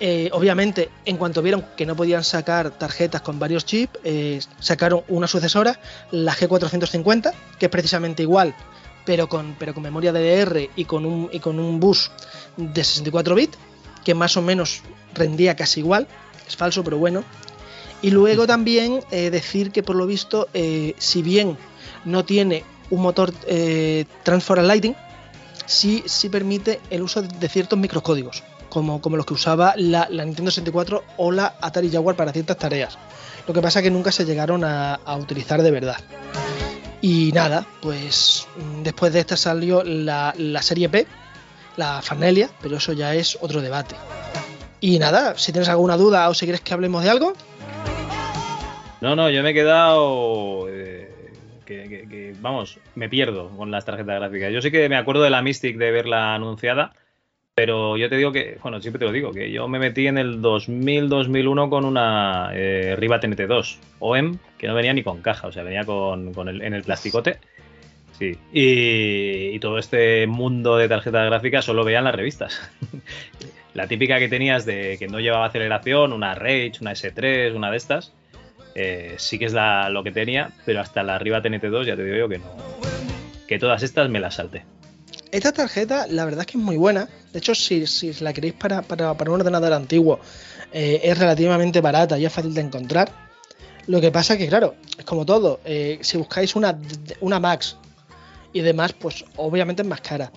eh, 0.05 0.29
obviamente 0.33 0.89
en 1.05 1.15
cuanto 1.15 1.41
vieron 1.41 1.63
que 1.77 1.85
no 1.85 1.95
podían 1.95 2.25
sacar 2.25 2.71
tarjetas 2.71 3.21
con 3.21 3.39
varios 3.39 3.65
chips, 3.65 3.99
eh, 4.03 4.41
sacaron 4.59 5.03
una 5.07 5.27
sucesora, 5.27 5.79
la 6.11 6.33
G450, 6.33 7.33
que 7.57 7.67
es 7.67 7.71
precisamente 7.71 8.21
igual, 8.21 8.53
pero 9.05 9.29
con, 9.29 9.55
pero 9.57 9.73
con 9.73 9.81
memoria 9.81 10.11
DDR 10.11 10.69
y 10.75 10.83
con 10.83 11.05
un, 11.05 11.29
y 11.31 11.39
con 11.39 11.57
un 11.57 11.79
bus 11.79 12.11
de 12.57 12.83
64 12.83 13.33
bits, 13.33 13.57
que 14.03 14.13
más 14.13 14.35
o 14.35 14.41
menos 14.41 14.81
rendía 15.13 15.55
casi 15.55 15.79
igual, 15.79 16.05
es 16.45 16.57
falso 16.57 16.83
pero 16.83 16.97
bueno. 16.97 17.23
Y 18.03 18.11
luego 18.11 18.45
también 18.45 18.99
eh, 19.11 19.29
decir 19.29 19.71
que 19.71 19.81
por 19.81 19.95
lo 19.95 20.05
visto, 20.05 20.49
eh, 20.53 20.93
si 20.97 21.21
bien 21.21 21.57
no 22.03 22.25
tiene 22.25 22.65
un 22.89 23.01
motor 23.01 23.33
eh, 23.47 24.05
Lighting, 24.25 24.93
sí, 25.65 26.03
sí 26.05 26.27
permite 26.27 26.81
el 26.89 27.01
uso 27.01 27.21
de 27.21 27.47
ciertos 27.47 27.79
microcódigos, 27.79 28.43
como, 28.67 28.99
como 28.99 29.15
los 29.15 29.25
que 29.25 29.33
usaba 29.33 29.73
la, 29.77 30.09
Nintendo 30.09 30.51
64 30.51 31.01
o 31.15 31.31
la 31.31 31.55
Atari 31.61 31.89
Jaguar 31.89 32.17
para 32.17 32.33
ciertas 32.33 32.57
tareas. 32.57 32.97
Lo 33.47 33.53
que 33.53 33.61
pasa 33.61 33.79
es 33.79 33.83
que 33.83 33.91
nunca 33.91 34.11
se 34.11 34.25
llegaron 34.25 34.65
a, 34.65 34.95
a 34.95 35.15
utilizar 35.15 35.63
de 35.63 35.71
verdad. 35.71 35.97
Y 36.99 37.31
nada, 37.31 37.65
pues 37.81 38.47
mm, 38.57 38.83
después 38.83 39.13
de 39.13 39.21
esta 39.21 39.37
salió 39.37 39.81
la, 39.81 40.33
la 40.37 40.61
serie 40.61 40.89
P, 40.89 41.07
la 41.77 42.01
Fanelia, 42.01 42.49
pero 42.61 42.75
eso 42.75 42.91
ya 42.91 43.15
es 43.15 43.37
otro 43.39 43.61
debate. 43.61 43.95
Y 44.81 44.99
nada, 44.99 45.37
si 45.37 45.53
tienes 45.53 45.69
alguna 45.69 45.95
duda 45.95 46.27
o 46.27 46.33
si 46.33 46.45
quieres 46.45 46.59
que 46.59 46.73
hablemos 46.73 47.03
de 47.03 47.09
algo, 47.09 47.33
No, 49.01 49.15
no, 49.15 49.29
yo 49.29 49.43
me 49.43 49.49
he 49.49 49.53
quedado. 49.53 50.67
eh, 50.69 51.09
que, 51.65 52.33
vamos, 52.39 52.79
me 52.95 53.09
pierdo 53.09 53.49
con 53.49 53.71
las 53.71 53.85
tarjetas 53.85 54.19
gráficas. 54.19 54.51
Yo 54.53 54.61
sí 54.61 54.71
que 54.71 54.87
me 54.89 54.95
acuerdo 54.95 55.23
de 55.23 55.29
la 55.29 55.41
Mystic 55.41 55.77
de 55.77 55.91
verla 55.91 56.35
anunciada, 56.35 56.93
pero 57.55 57.97
yo 57.97 58.09
te 58.09 58.17
digo 58.17 58.31
que, 58.31 58.57
bueno, 58.61 58.81
siempre 58.81 58.99
te 58.99 59.05
lo 59.05 59.11
digo, 59.11 59.31
que 59.31 59.51
yo 59.51 59.67
me 59.67 59.79
metí 59.79 60.07
en 60.07 60.17
el 60.17 60.41
2000-2001 60.41 61.69
con 61.69 61.85
una 61.85 62.51
eh, 62.53 62.95
Riva 62.97 63.19
TNT2 63.19 63.77
OEM 63.99 64.37
que 64.57 64.67
no 64.67 64.75
venía 64.75 64.93
ni 64.93 65.03
con 65.03 65.21
caja, 65.21 65.47
o 65.47 65.51
sea, 65.51 65.63
venía 65.63 65.83
con, 65.83 66.33
con 66.33 66.47
el, 66.47 66.61
en 66.61 66.73
el 66.73 66.83
plasticote. 66.83 67.37
Sí, 68.17 68.37
y, 68.53 69.55
y 69.55 69.59
todo 69.59 69.79
este 69.79 70.27
mundo 70.27 70.77
de 70.77 70.87
tarjetas 70.87 71.25
gráficas 71.25 71.65
solo 71.65 71.83
veían 71.83 72.03
las 72.03 72.15
revistas. 72.15 72.71
la 73.73 73.87
típica 73.87 74.19
que 74.19 74.27
tenías 74.29 74.65
de 74.65 74.97
que 74.99 75.07
no 75.07 75.19
llevaba 75.19 75.45
aceleración, 75.47 76.13
una 76.13 76.35
Rage, 76.35 76.73
una 76.81 76.91
S3, 76.93 77.55
una 77.55 77.71
de 77.71 77.77
estas. 77.77 78.11
eh, 78.75 79.13
sí 79.19 79.37
que 79.37 79.45
es 79.45 79.53
la- 79.53 79.89
lo 79.91 80.03
que 80.03 80.11
tenía, 80.11 80.49
pero 80.65 80.81
hasta 80.81 81.03
la 81.03 81.13
arriba 81.15 81.41
TNT2 81.43 81.85
ya 81.85 81.95
te 81.95 82.03
digo 82.03 82.17
yo 82.17 82.27
que 82.29 82.39
no. 82.39 82.45
Que 83.47 83.59
todas 83.59 83.83
estas 83.83 84.09
me 84.09 84.19
las 84.19 84.33
salté. 84.35 84.65
Esta 85.31 85.51
tarjeta, 85.51 86.07
la 86.07 86.25
verdad 86.25 86.41
es 86.41 86.47
que 86.47 86.57
es 86.57 86.63
muy 86.63 86.75
buena. 86.77 87.07
De 87.31 87.37
hecho, 87.39 87.53
si, 87.53 87.85
si 87.85 88.11
la 88.23 88.33
queréis 88.33 88.53
para, 88.55 88.81
para, 88.81 89.13
para 89.15 89.29
un 89.31 89.39
ordenador 89.41 89.73
antiguo, 89.73 90.19
eh, 90.71 91.01
es 91.03 91.17
relativamente 91.17 91.81
barata 91.81 92.17
y 92.17 92.25
es 92.25 92.33
fácil 92.33 92.53
de 92.55 92.61
encontrar. 92.61 93.11
Lo 93.85 94.01
que 94.01 94.11
pasa 94.11 94.37
que, 94.39 94.47
claro, 94.47 94.73
es 94.97 95.05
como 95.05 95.23
todo. 95.23 95.59
eh, 95.65 95.99
si 96.01 96.17
buscáis 96.17 96.55
una, 96.55 96.75
una 97.19 97.39
Max 97.39 97.77
y 98.53 98.61
demás, 98.61 98.93
pues 98.93 99.23
obviamente 99.35 99.81
es 99.83 99.87
más 99.87 100.01
cara. 100.01 100.31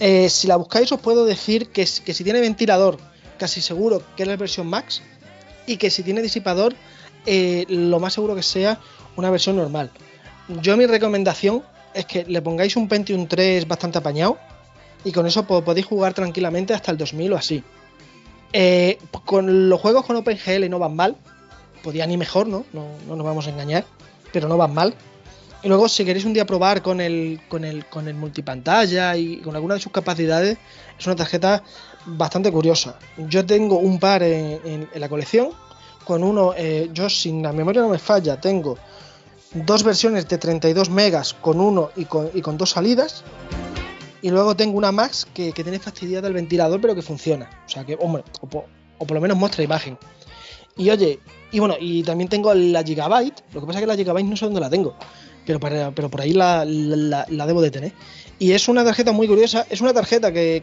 Eh, 0.00 0.28
si 0.28 0.46
la 0.46 0.56
buscáis, 0.56 0.90
os 0.92 1.00
puedo 1.00 1.24
decir 1.24 1.68
que, 1.68 1.86
que 2.04 2.14
si 2.14 2.24
tiene 2.24 2.40
ventilador, 2.40 2.98
casi 3.38 3.60
seguro 3.60 4.02
que 4.16 4.22
es 4.22 4.28
la 4.28 4.36
versión 4.36 4.66
Max. 4.68 5.02
Y 5.66 5.76
que 5.76 5.90
si 5.90 6.02
tiene 6.02 6.22
disipador, 6.22 6.74
eh, 7.26 7.66
lo 7.68 8.00
más 8.00 8.14
seguro 8.14 8.34
que 8.34 8.42
sea 8.42 8.78
una 9.16 9.30
versión 9.30 9.56
normal. 9.56 9.90
Yo 10.62 10.76
mi 10.76 10.86
recomendación 10.86 11.62
es 11.94 12.06
que 12.06 12.24
le 12.24 12.40
pongáis 12.40 12.76
un 12.76 12.88
Pentium 12.88 13.26
3 13.26 13.66
bastante 13.68 13.98
apañado 13.98 14.38
y 15.04 15.12
con 15.12 15.26
eso 15.26 15.44
po- 15.44 15.62
podéis 15.62 15.84
jugar 15.86 16.14
tranquilamente 16.14 16.72
hasta 16.72 16.90
el 16.90 16.96
2000 16.96 17.32
o 17.32 17.36
así. 17.36 17.62
Eh, 18.52 18.98
con 19.26 19.68
los 19.68 19.78
juegos 19.80 20.06
con 20.06 20.16
OpenGL 20.16 20.70
no 20.70 20.78
van 20.78 20.96
mal. 20.96 21.16
Podían 21.82 22.10
ir 22.10 22.18
mejor, 22.18 22.46
¿no? 22.46 22.64
¿no? 22.72 22.86
No 23.06 23.16
nos 23.16 23.26
vamos 23.26 23.46
a 23.46 23.50
engañar. 23.50 23.84
Pero 24.32 24.48
no 24.48 24.56
van 24.56 24.72
mal. 24.72 24.94
Y 25.62 25.68
luego, 25.68 25.88
si 25.88 26.04
queréis 26.04 26.24
un 26.24 26.32
día 26.34 26.46
probar 26.46 26.82
con 26.82 27.00
el, 27.00 27.40
con 27.48 27.64
el, 27.64 27.84
con 27.86 28.06
el 28.06 28.14
multipantalla 28.14 29.16
y 29.16 29.38
con 29.38 29.56
alguna 29.56 29.74
de 29.74 29.80
sus 29.80 29.90
capacidades, 29.90 30.56
es 30.98 31.06
una 31.06 31.16
tarjeta 31.16 31.62
bastante 32.06 32.52
curiosa. 32.52 32.96
Yo 33.28 33.44
tengo 33.44 33.78
un 33.78 33.98
par 33.98 34.22
en, 34.22 34.88
la 34.94 35.08
colección. 35.08 35.48
Con 36.04 36.22
uno, 36.22 36.54
eh, 36.56 36.88
yo 36.94 37.10
sin 37.10 37.42
la 37.42 37.52
memoria 37.52 37.82
no 37.82 37.88
me 37.90 37.98
falla, 37.98 38.40
tengo 38.40 38.78
dos 39.52 39.82
versiones 39.82 40.26
de 40.28 40.38
32 40.38 40.88
megas 40.90 41.34
con 41.34 41.60
uno 41.60 41.90
y 41.96 42.04
con, 42.06 42.30
y 42.32 42.40
con 42.40 42.56
dos 42.56 42.70
salidas. 42.70 43.24
Y 44.22 44.30
luego 44.30 44.56
tengo 44.56 44.78
una 44.78 44.90
Max 44.90 45.26
que, 45.34 45.52
que 45.52 45.62
tiene 45.62 45.78
fastidiada 45.78 46.28
el 46.28 46.34
ventilador, 46.34 46.80
pero 46.80 46.94
que 46.94 47.02
funciona. 47.02 47.50
O 47.66 47.68
sea 47.68 47.84
que, 47.84 47.96
hombre, 48.00 48.24
o, 48.40 48.46
po- 48.46 48.64
o 48.98 49.06
por 49.06 49.14
lo 49.16 49.20
menos 49.20 49.36
muestra 49.36 49.62
imagen. 49.62 49.98
Y 50.76 50.88
oye, 50.90 51.18
y 51.50 51.58
bueno, 51.58 51.74
y 51.78 52.02
también 52.04 52.28
tengo 52.30 52.54
la 52.54 52.82
Gigabyte. 52.82 53.42
Lo 53.52 53.60
que 53.60 53.66
pasa 53.66 53.78
es 53.80 53.82
que 53.82 53.86
la 53.88 53.96
Gigabyte 53.96 54.26
no 54.26 54.36
sé 54.36 54.44
dónde 54.46 54.60
la 54.60 54.70
tengo. 54.70 54.94
Pero, 55.56 56.10
por 56.10 56.20
ahí 56.20 56.32
la, 56.32 56.66
debo 56.66 57.62
de 57.62 57.70
tener. 57.70 57.92
Y 58.38 58.52
es 58.52 58.68
una 58.68 58.84
tarjeta 58.84 59.12
muy 59.12 59.26
curiosa. 59.26 59.66
Es 59.70 59.80
una 59.80 59.94
tarjeta 59.94 60.32
que, 60.32 60.62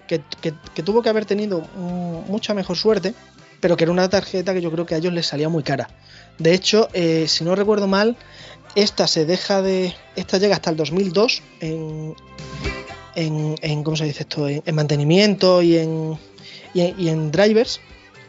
tuvo 0.83 1.01
que 1.01 1.09
haber 1.09 1.25
tenido 1.25 1.61
mm, 1.61 2.29
mucha 2.29 2.53
mejor 2.53 2.77
suerte. 2.77 3.13
Pero 3.59 3.77
que 3.77 3.85
era 3.85 3.91
una 3.91 4.09
tarjeta 4.09 4.53
que 4.53 4.61
yo 4.61 4.71
creo 4.71 4.85
que 4.85 4.95
a 4.95 4.97
ellos 4.97 5.13
les 5.13 5.25
salía 5.25 5.49
muy 5.49 5.63
cara. 5.63 5.89
De 6.37 6.53
hecho, 6.53 6.89
eh, 6.93 7.25
si 7.27 7.43
no 7.43 7.55
recuerdo 7.55 7.87
mal, 7.87 8.15
esta 8.75 9.07
se 9.07 9.25
deja 9.25 9.61
de. 9.61 9.95
Esta 10.15 10.37
llega 10.37 10.55
hasta 10.55 10.69
el 10.69 10.75
2002 10.75 11.41
en, 11.61 12.15
en, 13.15 13.83
¿cómo 13.83 13.97
se 13.97 14.05
dice 14.05 14.23
esto? 14.23 14.47
En, 14.47 14.61
en 14.65 14.75
mantenimiento 14.75 15.61
y 15.61 15.77
en, 15.77 16.17
y 16.73 16.81
en, 16.81 16.99
y 16.99 17.09
en 17.09 17.31
drivers. 17.31 17.79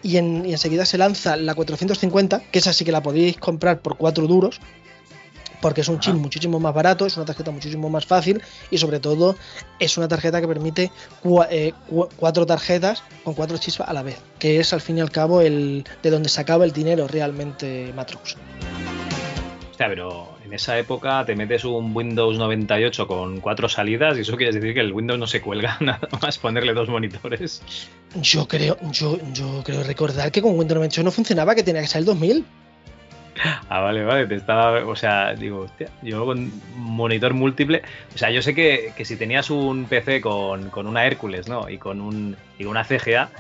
Y, 0.03 0.19
en, 0.19 0.47
y 0.47 0.53
enseguida 0.53 0.87
se 0.87 0.99
lanza 0.99 1.37
la 1.37 1.55
450, 1.55 2.43
que 2.53 2.61
esa 2.61 2.73
sí 2.73 2.85
que 2.85 2.93
la 2.93 3.03
podéis 3.03 3.39
comprar 3.39 3.81
por 3.81 3.97
4 3.97 4.29
duros, 4.29 4.61
porque 5.61 5.81
es 5.81 5.89
un 5.89 5.99
chip 6.01 6.15
muchísimo 6.15 6.61
más 6.61 6.75
barato, 6.75 7.07
es 7.07 7.17
una 7.17 7.27
tarjeta 7.27 7.51
muchísimo 7.51 7.89
más 7.89 8.07
fácil 8.07 8.43
y 8.71 8.79
sobre 8.79 9.01
todo 9.01 9.37
es 9.79 9.97
una 9.99 10.09
tarjeta 10.09 10.41
que 10.41 10.49
permite 10.49 10.91
eh, 11.51 11.73
cu- 11.89 12.09
cuatro 12.17 12.47
tarjetas 12.47 13.03
con 13.25 13.35
cuatro 13.35 13.57
chips 13.59 13.81
a 13.81 13.93
la 13.93 14.03
vez, 14.03 14.19
que 14.39 14.61
es 14.61 14.73
al 14.73 14.81
fin 14.81 14.99
y 14.99 15.01
al 15.01 15.11
cabo 15.11 15.41
el 15.41 15.85
de 16.03 16.11
donde 16.11 16.29
se 16.29 16.41
acaba 16.41 16.65
el 16.65 16.73
dinero 16.73 17.07
realmente 17.09 17.93
Matrux. 17.95 18.37
Hostia, 19.71 19.89
pero 19.89 20.31
en 20.45 20.55
esa 20.55 20.79
época 20.79 21.23
te 21.27 21.37
metes 21.37 21.65
un 21.67 21.95
Windows 21.95 22.39
98 22.39 23.07
con 23.07 23.41
cuatro 23.41 23.69
salidas 23.69 24.17
y 24.17 24.21
eso 24.23 24.35
quiere 24.37 24.53
decir 24.53 24.73
que 24.73 24.81
el 24.81 24.93
Windows 24.93 25.19
no 25.21 25.27
se 25.27 25.43
cuelga 25.43 25.77
nada 25.81 26.09
más 26.23 26.39
ponerle 26.39 26.73
dos 26.73 26.89
monitores. 26.89 27.61
Yo 28.23 28.49
creo, 28.49 28.79
yo, 28.91 29.19
yo 29.35 29.63
creo 29.65 29.83
recordar 29.83 30.33
que 30.33 30.41
con 30.41 30.53
Windows 30.53 30.77
98 30.77 31.03
no 31.03 31.11
funcionaba, 31.11 31.55
que 31.55 31.63
tenía 31.63 31.83
que 31.83 31.89
ser 31.89 31.99
el 32.01 32.05
2000. 32.07 32.45
Ah, 33.69 33.81
vale, 33.81 34.05
vale, 34.05 34.27
te 34.27 34.37
estaba, 34.37 34.85
o 34.87 34.97
sea, 34.97 35.35
digo, 35.35 35.61
hostia, 35.61 35.89
yo 36.03 36.25
con 36.25 36.53
monitor 36.77 37.35
múltiple, 37.35 37.83
o 38.15 38.19
sea, 38.19 38.31
yo 38.31 38.43
sé 38.43 38.55
que, 38.55 38.93
que 38.97 39.05
si 39.05 39.17
tenías 39.17 39.51
un 39.51 39.87
PC 39.87 40.21
con, 40.21 40.71
con 40.71 40.87
una 40.87 41.07
Hércules, 41.07 41.49
¿no? 41.49 41.69
Y 41.69 41.79
con 41.79 42.01
un 42.01 42.37
y 42.59 42.65
una 42.65 42.85
CGA, 42.85 43.31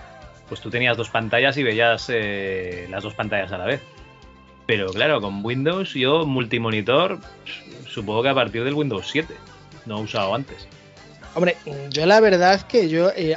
pues 0.48 0.60
tú 0.60 0.70
tenías 0.70 0.96
dos 0.96 1.10
pantallas 1.10 1.56
y 1.56 1.62
veías 1.62 2.06
eh, 2.08 2.86
las 2.90 3.02
dos 3.02 3.14
pantallas 3.14 3.52
a 3.52 3.58
la 3.58 3.66
vez. 3.66 3.80
Pero 4.66 4.90
claro, 4.92 5.20
con 5.20 5.44
Windows 5.44 5.94
yo 5.94 6.26
multimonitor, 6.26 7.20
supongo 7.88 8.22
que 8.22 8.28
a 8.30 8.34
partir 8.34 8.64
del 8.64 8.74
Windows 8.74 9.08
7, 9.10 9.32
no 9.86 9.98
he 9.98 10.02
usado 10.02 10.34
antes. 10.34 10.66
Hombre, 11.34 11.56
yo 11.90 12.06
la 12.06 12.18
verdad 12.20 12.54
es 12.54 12.64
que 12.64 12.88
yo 12.88 13.10
eh, 13.14 13.36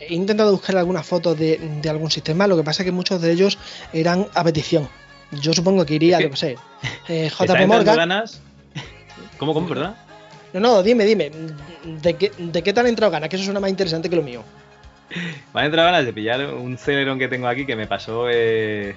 he 0.00 0.14
intentado 0.14 0.50
buscar 0.50 0.78
algunas 0.78 1.06
fotos 1.06 1.38
de, 1.38 1.58
de 1.58 1.90
algún 1.90 2.10
sistema, 2.10 2.46
lo 2.46 2.56
que 2.56 2.64
pasa 2.64 2.82
es 2.82 2.86
que 2.86 2.92
muchos 2.92 3.20
de 3.20 3.32
ellos 3.32 3.58
eran 3.92 4.26
a 4.34 4.42
petición. 4.42 4.88
Yo 5.32 5.52
supongo 5.52 5.84
que 5.84 5.94
iría, 5.94 6.20
yo 6.20 6.30
qué 6.30 6.36
sé, 6.36 6.56
eh, 7.08 7.26
¿Está 7.26 7.46
JP 7.46 7.66
Morgan. 7.66 7.96
ganas? 7.96 8.40
¿Cómo, 9.38 9.54
cómo, 9.54 9.68
perdón? 9.68 9.94
No, 10.52 10.60
no, 10.60 10.82
dime, 10.82 11.04
dime, 11.04 11.30
¿de 11.84 12.14
qué, 12.14 12.32
de 12.38 12.62
qué 12.62 12.72
te 12.72 12.80
han 12.80 12.86
entrado 12.86 13.10
ganas? 13.12 13.28
Que 13.28 13.36
eso 13.36 13.44
suena 13.44 13.60
más 13.60 13.70
interesante 13.70 14.08
que 14.08 14.16
lo 14.16 14.22
mío. 14.22 14.42
Me 15.54 15.60
han 15.60 15.66
entrado 15.66 15.86
ganas 15.86 16.04
de 16.04 16.12
pillar 16.12 16.54
un 16.54 16.78
Celeron 16.78 17.18
que 17.18 17.28
tengo 17.28 17.46
aquí 17.48 17.66
que 17.66 17.76
me 17.76 17.86
pasó 17.86 18.26
eh, 18.30 18.96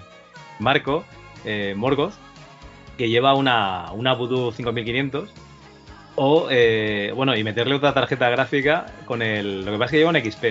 Marco, 0.59 1.03
eh, 1.45 1.73
Morgoth, 1.75 2.13
que 2.97 3.09
lleva 3.09 3.33
una, 3.33 3.91
una 3.93 4.13
Voodoo 4.13 4.51
5500. 4.51 5.29
O, 6.15 6.47
eh, 6.49 7.13
bueno, 7.15 7.35
y 7.35 7.43
meterle 7.43 7.75
otra 7.75 7.93
tarjeta 7.93 8.29
gráfica 8.29 8.87
con 9.05 9.21
el. 9.21 9.63
Lo 9.63 9.71
que 9.71 9.77
pasa 9.77 9.85
es 9.85 9.91
que 9.91 9.97
lleva 9.99 10.09
un 10.09 10.17
XP. 10.17 10.45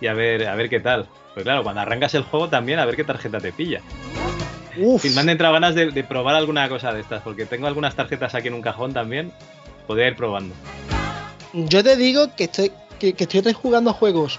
Y 0.00 0.06
a 0.08 0.14
ver, 0.14 0.48
a 0.48 0.54
ver 0.56 0.68
qué 0.68 0.80
tal. 0.80 1.06
Pues 1.34 1.44
claro, 1.44 1.62
cuando 1.62 1.80
arrancas 1.80 2.14
el 2.14 2.24
juego 2.24 2.48
también 2.48 2.78
a 2.80 2.84
ver 2.86 2.96
qué 2.96 3.04
tarjeta 3.04 3.38
te 3.38 3.52
pilla. 3.52 3.80
En 4.76 4.98
fin, 4.98 5.14
me 5.14 5.20
han 5.20 5.28
entrado 5.28 5.54
ganas 5.54 5.74
de, 5.74 5.90
de 5.90 6.04
probar 6.04 6.34
alguna 6.34 6.68
cosa 6.68 6.92
de 6.92 7.00
estas, 7.00 7.22
porque 7.22 7.46
tengo 7.46 7.66
algunas 7.66 7.94
tarjetas 7.94 8.34
aquí 8.34 8.48
en 8.48 8.54
un 8.54 8.62
cajón 8.62 8.92
también. 8.92 9.32
Podría 9.86 10.08
ir 10.08 10.16
probando. 10.16 10.54
Yo 11.52 11.82
te 11.84 11.96
digo 11.96 12.34
que 12.36 12.44
estoy, 12.44 12.72
que, 12.98 13.12
que 13.14 13.24
estoy 13.24 13.52
jugando 13.52 13.92
juegos 13.92 14.38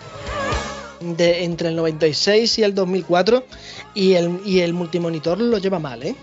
de 1.00 1.44
entre 1.44 1.68
el 1.70 1.76
96 1.76 2.60
y 2.60 2.64
el 2.64 2.74
2004 2.74 3.45
y 3.94 4.14
el, 4.14 4.40
y 4.45 4.62
el 4.62 4.74
multimonitor 4.74 5.38
lo 5.40 5.58
lleva 5.58 5.78
mal, 5.80 6.02
¿eh? 6.03 6.16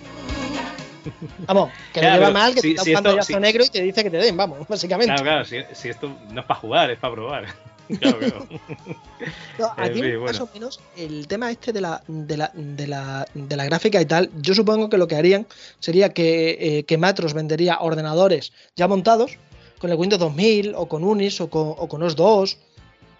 Vamos, 1.47 1.71
que 1.93 2.01
lo 2.03 2.09
lleva 2.15 2.31
mal, 2.31 2.55
que 2.55 2.61
si- 2.61 2.71
te 2.75 2.77
da 2.77 2.85
si 2.85 2.91
un 2.91 2.97
esto- 2.97 3.23
si- 3.23 3.37
negro 3.37 3.65
y 3.65 3.69
te 3.69 3.83
dice 3.83 4.03
que 4.03 4.11
te 4.11 4.17
den, 4.19 4.37
vamos, 4.37 4.59
básicamente. 4.69 5.13
Claro, 5.15 5.23
claro, 5.23 5.45
si, 5.45 5.57
si 5.75 5.89
esto 5.91 6.11
no 6.31 6.41
es 6.41 6.47
para 6.47 6.61
jugar, 6.61 6.91
es 6.91 6.99
para 6.99 7.15
probar. 7.15 7.45
No, 9.59 9.70
aquí 9.77 10.01
fin, 10.01 10.12
más 10.20 10.39
bueno. 10.39 10.44
o 10.44 10.55
menos 10.55 10.81
el 10.97 11.27
tema 11.28 11.51
este 11.51 11.73
de 11.73 11.81
la, 11.83 12.02
de, 12.09 12.36
la, 12.36 12.51
de, 12.55 12.86
la, 12.86 13.27
de 13.35 13.57
la 13.57 13.65
gráfica 13.67 14.01
y 14.01 14.07
tal, 14.07 14.31
yo 14.41 14.55
supongo 14.55 14.89
que 14.89 14.97
lo 14.97 15.09
que 15.09 15.17
harían 15.17 15.47
sería 15.78 16.15
que, 16.15 16.57
eh, 16.59 16.85
que 16.85 16.97
Matros 16.97 17.35
vendería 17.35 17.78
ordenadores 17.81 18.52
ya 18.77 18.89
montados 18.89 19.36
con 19.78 19.91
el 19.91 19.97
Windows 19.97 20.20
2000 20.20 20.75
o 20.75 20.89
con 20.89 21.05
Unis 21.05 21.41
o 21.41 21.51
con, 21.51 21.75
o 21.77 21.89
con 21.89 22.02
OS 22.02 22.17
2, 22.17 22.57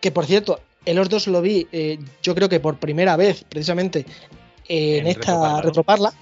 que 0.01 0.11
por 0.11 0.25
cierto, 0.25 0.61
el 0.87 0.99
OS 0.99 1.11
2 1.11 1.27
lo 1.29 1.43
vi 1.43 1.67
eh, 1.73 1.99
yo 2.23 2.35
creo 2.35 2.49
que 2.49 2.61
por 2.61 2.79
primera 2.79 3.17
vez 3.17 3.45
precisamente 3.49 4.07
en, 4.71 5.01
En 5.01 5.07
esta 5.09 5.61
retroparla. 5.61 6.13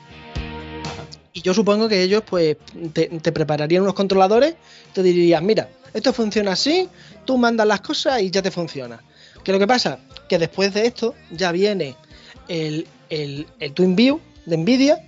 Y 1.35 1.43
yo 1.43 1.53
supongo 1.55 1.87
que 1.89 2.03
ellos 2.03 2.23
pues 2.29 2.57
te, 2.93 3.07
te 3.07 3.31
prepararían 3.31 3.83
unos 3.83 3.95
controladores, 3.95 4.55
te 4.93 5.03
dirían, 5.03 5.45
mira, 5.45 5.69
esto 5.93 6.13
funciona 6.13 6.53
así, 6.53 6.89
tú 7.29 7.37
mandas 7.37 7.67
las 7.67 7.83
cosas 7.83 8.23
y 8.23 8.31
ya 8.31 8.41
te 8.41 8.51
funciona. 8.51 9.03
¿Qué 9.45 9.51
es 9.51 9.53
lo 9.53 9.59
que 9.59 9.67
pasa? 9.67 9.99
Que 10.31 10.39
después 10.39 10.73
de 10.73 10.87
esto 10.87 11.15
ya 11.31 11.53
viene 11.53 11.95
el, 12.49 12.87
el, 13.11 13.47
el 13.61 13.75
de 13.75 14.57
Nvidia, 14.57 15.05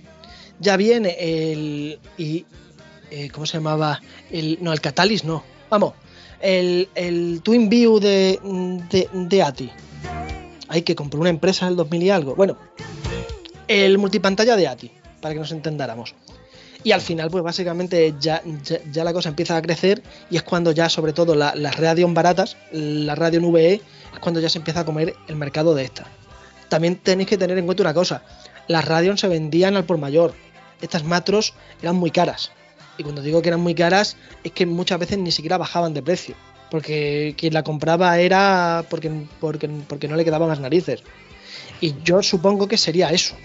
ya 0.59 0.77
viene 0.77 1.17
el... 1.19 1.99
Y, 2.19 2.45
eh, 3.09 3.31
¿Cómo 3.31 3.47
se 3.47 3.57
llamaba? 3.57 3.99
El, 4.29 4.59
no, 4.61 4.71
el 4.71 4.79
Catalyst 4.79 5.25
no. 5.25 5.43
Vamos, 5.71 5.95
el, 6.39 6.89
el 6.93 7.41
TwinView 7.41 7.99
de, 7.99 8.39
de, 8.91 9.09
de 9.11 9.41
ATI. 9.41 9.71
Hay 10.67 10.83
que 10.83 10.93
compró 10.93 11.21
una 11.21 11.31
empresa 11.31 11.65
en 11.65 11.71
el 11.71 11.77
2000 11.77 12.03
y 12.03 12.09
algo. 12.11 12.35
Bueno, 12.35 12.55
el 13.67 13.97
multipantalla 13.97 14.55
de 14.55 14.67
ATI, 14.67 14.91
para 15.21 15.33
que 15.33 15.39
nos 15.39 15.51
entendáramos. 15.51 16.13
Y 16.83 16.91
al 16.93 17.01
final, 17.01 17.29
pues 17.29 17.43
básicamente 17.43 18.15
ya, 18.19 18.41
la 18.93 19.13
cosa 19.13 19.29
empieza 19.29 19.55
a 19.55 19.61
crecer 19.61 20.01
y 20.29 20.37
es 20.37 20.43
cuando 20.43 20.71
ya, 20.71 20.89
sobre 20.89 21.13
todo, 21.13 21.35
la- 21.35 21.53
las 21.55 21.77
Radeon 21.77 22.13
baratas, 22.13 22.57
la 22.71 23.13
Radeon 23.15 23.51
VE, 23.51 23.73
es 23.73 24.19
cuando 24.19 24.39
ya 24.39 24.49
se 24.49 24.57
empieza 24.57 24.79
a 24.79 24.85
comer 24.85 25.15
el 25.27 25.35
mercado 25.35 25.75
de 25.75 25.83
estas. 25.83 26.07
También 26.69 26.95
tenéis 26.95 27.29
que 27.29 27.37
tener 27.37 27.57
en 27.57 27.65
cuenta 27.65 27.83
una 27.83 27.93
cosa, 27.93 28.23
las 28.67 28.85
Radeon 28.85 29.17
se 29.17 29.27
vendían 29.27 29.75
al 29.75 29.83
por 29.85 29.97
mayor, 29.97 30.33
estas 30.81 31.03
macros 31.03 31.53
eran 31.81 31.97
muy 31.97 32.09
caras. 32.09 32.51
Y 32.97 33.03
cuando 33.03 33.21
digo 33.21 33.41
que 33.41 33.49
eran 33.49 33.61
muy 33.61 33.75
caras, 33.75 34.17
es 34.43 34.51
que 34.51 34.65
muchas 34.65 34.99
veces 34.99 35.17
ni 35.17 35.31
siquiera 35.31 35.57
bajaban 35.57 35.93
de 35.93 36.01
precio. 36.01 36.35
Porque 36.69 37.35
quien 37.37 37.53
la 37.53 37.63
compraba 37.63 38.17
era 38.19 38.85
porque, 38.89 39.11
porque, 39.39 39.67
porque 39.87 40.07
no 40.07 40.15
le 40.15 40.23
quedaban 40.23 40.47
las 40.49 40.59
narices. 40.59 41.03
Y 41.81 41.95
yo 42.03 42.23
supongo 42.23 42.67
que 42.67 42.77
sería 42.77 43.09
eso. 43.09 43.35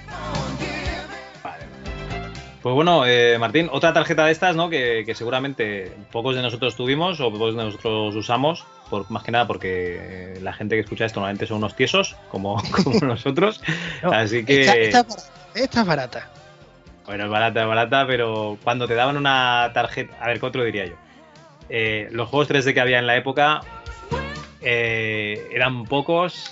Pues 2.66 2.74
bueno, 2.74 3.06
eh, 3.06 3.38
Martín, 3.38 3.68
otra 3.70 3.92
tarjeta 3.92 4.26
de 4.26 4.32
estas, 4.32 4.56
¿no? 4.56 4.68
Que, 4.68 5.04
que 5.06 5.14
seguramente 5.14 5.92
pocos 6.10 6.34
de 6.34 6.42
nosotros 6.42 6.74
tuvimos 6.74 7.20
o 7.20 7.30
pocos 7.30 7.54
de 7.54 7.62
nosotros 7.62 8.16
usamos, 8.16 8.66
por, 8.90 9.08
más 9.08 9.22
que 9.22 9.30
nada 9.30 9.46
porque 9.46 9.98
eh, 10.00 10.40
la 10.42 10.52
gente 10.52 10.74
que 10.74 10.80
escucha 10.80 11.04
esto 11.04 11.20
normalmente 11.20 11.46
son 11.46 11.58
unos 11.58 11.76
tiesos, 11.76 12.16
como, 12.28 12.60
como 12.84 12.98
nosotros. 13.06 13.62
Así 14.02 14.44
que. 14.44 14.62
Esta, 14.62 14.74
esta 14.74 14.98
es 14.98 15.06
barata, 15.06 15.54
esta 15.54 15.80
es 15.80 15.86
barata. 15.86 16.28
Bueno, 17.04 17.24
es 17.26 17.30
barata, 17.30 17.62
es 17.62 17.68
barata, 17.68 18.04
pero 18.08 18.58
cuando 18.64 18.88
te 18.88 18.96
daban 18.96 19.16
una 19.16 19.70
tarjeta. 19.72 20.16
A 20.20 20.26
ver, 20.26 20.40
¿qué 20.40 20.46
otro 20.46 20.64
diría 20.64 20.86
yo? 20.86 20.94
Eh, 21.68 22.08
los 22.10 22.28
juegos 22.28 22.50
3D 22.50 22.74
que 22.74 22.80
había 22.80 22.98
en 22.98 23.06
la 23.06 23.14
época 23.14 23.60
eh, 24.60 25.46
eran 25.52 25.84
pocos, 25.84 26.50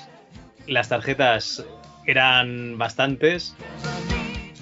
las 0.69 0.89
tarjetas 0.89 1.65
eran 2.07 2.79
bastantes, 2.79 3.57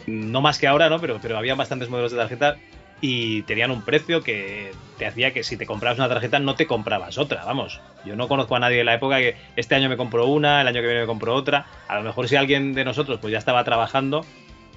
no 0.07 0.41
más 0.41 0.59
que 0.59 0.67
ahora, 0.67 0.89
¿no? 0.89 1.01
Pero, 1.01 1.19
pero 1.21 1.39
había 1.39 1.55
bastantes 1.55 1.89
modelos 1.89 2.13
de 2.13 2.19
tarjeta 2.19 2.57
y 3.01 3.43
tenían 3.43 3.73
un 3.73 3.83
precio 3.83 4.23
que 4.23 4.73
te 4.97 5.07
hacía 5.07 5.33
que 5.33 5.43
si 5.43 5.57
te 5.57 5.67
comprabas 5.67 5.99
una 5.99 6.09
tarjeta 6.09 6.39
no 6.39 6.55
te 6.55 6.69
comprabas 6.69 7.19
otra, 7.19 7.45
vamos. 7.45 7.81
Yo 8.05 8.15
no 8.15 8.29
conozco 8.29 8.55
a 8.55 8.61
nadie 8.61 8.79
de 8.79 8.85
la 8.85 8.95
época 8.95 9.19
que 9.19 9.37
este 9.57 9.75
año 9.75 9.89
me 9.89 9.97
compró 9.97 10.27
una, 10.27 10.61
el 10.61 10.69
año 10.69 10.81
que 10.81 10.87
viene 10.87 11.01
me 11.01 11.07
compró 11.07 11.35
otra. 11.35 11.67
A 11.89 11.97
lo 11.97 12.05
mejor 12.05 12.29
si 12.29 12.37
alguien 12.37 12.75
de 12.75 12.85
nosotros 12.85 13.19
pues 13.21 13.33
ya 13.33 13.39
estaba 13.39 13.65
trabajando, 13.65 14.25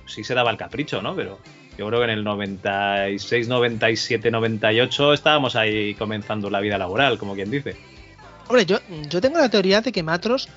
sí 0.08 0.24
se 0.24 0.34
daba 0.34 0.50
el 0.50 0.58
capricho, 0.58 1.04
¿no? 1.04 1.16
Pero 1.16 1.40
yo 1.78 1.88
creo 1.88 2.00
que 2.00 2.06
en 2.06 2.12
el 2.12 2.24
96, 2.24 3.48
97, 3.48 4.32
98 4.32 5.14
estábamos 5.14 5.56
ahí 5.56 5.94
comenzando 5.94 6.50
la 6.50 6.62
vida 6.62 6.80
laboral, 6.80 7.20
como 7.20 7.36
quien 7.36 7.52
dice. 7.52 7.78
Hombre, 8.48 8.66
yo, 8.66 8.80
yo 9.10 9.22
tengo 9.22 9.38
la 9.38 9.50
teoría 9.50 9.82
de 9.82 9.92
que 9.92 10.02
Matros 10.02 10.50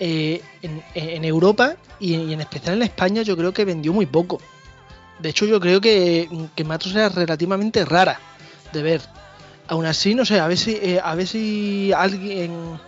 eh, 0.00 0.40
en, 0.62 0.82
en 0.94 1.24
Europa 1.24 1.76
y, 2.00 2.14
y 2.16 2.32
en 2.32 2.40
especial 2.40 2.76
en 2.76 2.82
España 2.82 3.22
yo 3.22 3.36
creo 3.36 3.52
que 3.52 3.64
vendió 3.64 3.92
muy 3.92 4.06
poco. 4.06 4.40
De 5.18 5.30
hecho, 5.30 5.46
yo 5.46 5.58
creo 5.58 5.80
que, 5.80 6.28
que 6.54 6.64
Matros 6.64 6.94
era 6.94 7.08
relativamente 7.08 7.84
rara 7.84 8.20
de 8.72 8.82
ver. 8.82 9.00
Aún 9.66 9.84
así, 9.84 10.14
no 10.14 10.24
sé, 10.24 10.38
a 10.40 10.46
ver 10.46 10.56
si, 10.56 10.76
eh, 10.80 11.00
a 11.02 11.14
ver 11.14 11.26
si 11.26 11.92
alguien, 11.92 12.78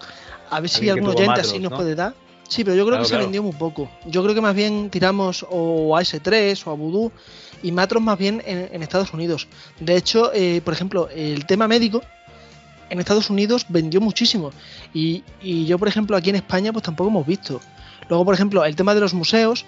a 0.48 0.60
ver 0.60 0.70
si 0.70 0.88
algún 0.88 1.08
oyente 1.08 1.26
Matros, 1.26 1.48
así 1.48 1.58
nos 1.58 1.72
¿no? 1.72 1.76
puede 1.76 1.94
dar. 1.94 2.14
Sí, 2.48 2.64
pero 2.64 2.74
yo 2.76 2.84
creo 2.84 2.96
Claro, 2.98 3.04
que 3.04 3.08
se 3.14 3.16
vendió 3.16 3.42
muy 3.42 3.52
poco. 3.52 3.90
Yo 4.06 4.22
creo 4.22 4.34
que 4.34 4.40
más 4.40 4.54
bien 4.54 4.90
tiramos 4.90 5.46
o 5.50 5.96
a 5.96 6.02
S3 6.02 6.60
o 6.66 6.70
a 6.70 6.74
Voodoo 6.74 7.12
y 7.62 7.70
Matros 7.70 8.02
más 8.02 8.18
bien 8.18 8.42
en, 8.46 8.68
en 8.72 8.82
Estados 8.82 9.12
Unidos. 9.12 9.46
De 9.78 9.96
hecho, 9.96 10.32
eh, 10.34 10.60
por 10.64 10.74
ejemplo, 10.74 11.08
el 11.14 11.46
tema 11.46 11.68
médico 11.68 12.02
en 12.90 13.00
Estados 13.00 13.30
Unidos 13.30 13.66
vendió 13.68 14.00
muchísimo. 14.00 14.50
Y, 14.92 15.22
yo, 15.66 15.78
por 15.78 15.88
ejemplo, 15.88 16.16
aquí 16.16 16.30
en 16.30 16.36
España, 16.36 16.72
pues 16.72 16.84
tampoco 16.84 17.08
hemos 17.10 17.26
visto. 17.26 17.60
Luego, 18.08 18.24
por 18.24 18.34
ejemplo, 18.34 18.64
el 18.64 18.76
tema 18.76 18.94
de 18.94 19.00
los 19.00 19.14
museos, 19.14 19.64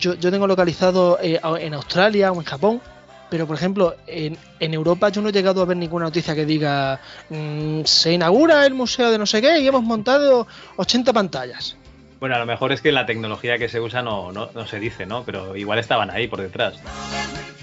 yo, 0.00 0.16
tengo 0.16 0.46
localizado 0.46 1.18
eh, 1.22 1.40
en 1.60 1.74
Australia 1.74 2.32
o 2.32 2.36
en 2.36 2.44
Japón, 2.44 2.80
pero 3.28 3.46
por 3.46 3.56
ejemplo, 3.56 3.96
en, 4.06 4.36
Europa 4.60 5.08
yo 5.10 5.22
no 5.22 5.28
he 5.28 5.32
llegado 5.32 5.62
a 5.62 5.64
ver 5.64 5.76
ninguna 5.76 6.06
noticia 6.06 6.34
que 6.34 6.44
diga 6.44 7.00
mm, 7.30 7.80
se 7.84 8.12
inaugura 8.12 8.66
el 8.66 8.74
museo 8.74 9.10
de 9.10 9.18
no 9.18 9.24
sé 9.24 9.40
qué 9.40 9.58
y 9.60 9.66
hemos 9.66 9.82
montado 9.82 10.46
80 10.76 11.12
pantallas. 11.12 11.76
Bueno, 12.20 12.36
a 12.36 12.38
lo 12.38 12.46
mejor 12.46 12.72
es 12.72 12.80
que 12.80 12.92
la 12.92 13.06
tecnología 13.06 13.58
que 13.58 13.68
se 13.68 13.80
usa 13.80 14.02
no, 14.02 14.32
no, 14.32 14.50
no 14.54 14.66
se 14.66 14.78
dice, 14.78 15.06
¿no? 15.06 15.24
Pero 15.24 15.56
igual 15.56 15.78
estaban 15.78 16.10
ahí 16.10 16.28
por 16.28 16.40
detrás. 16.40 16.74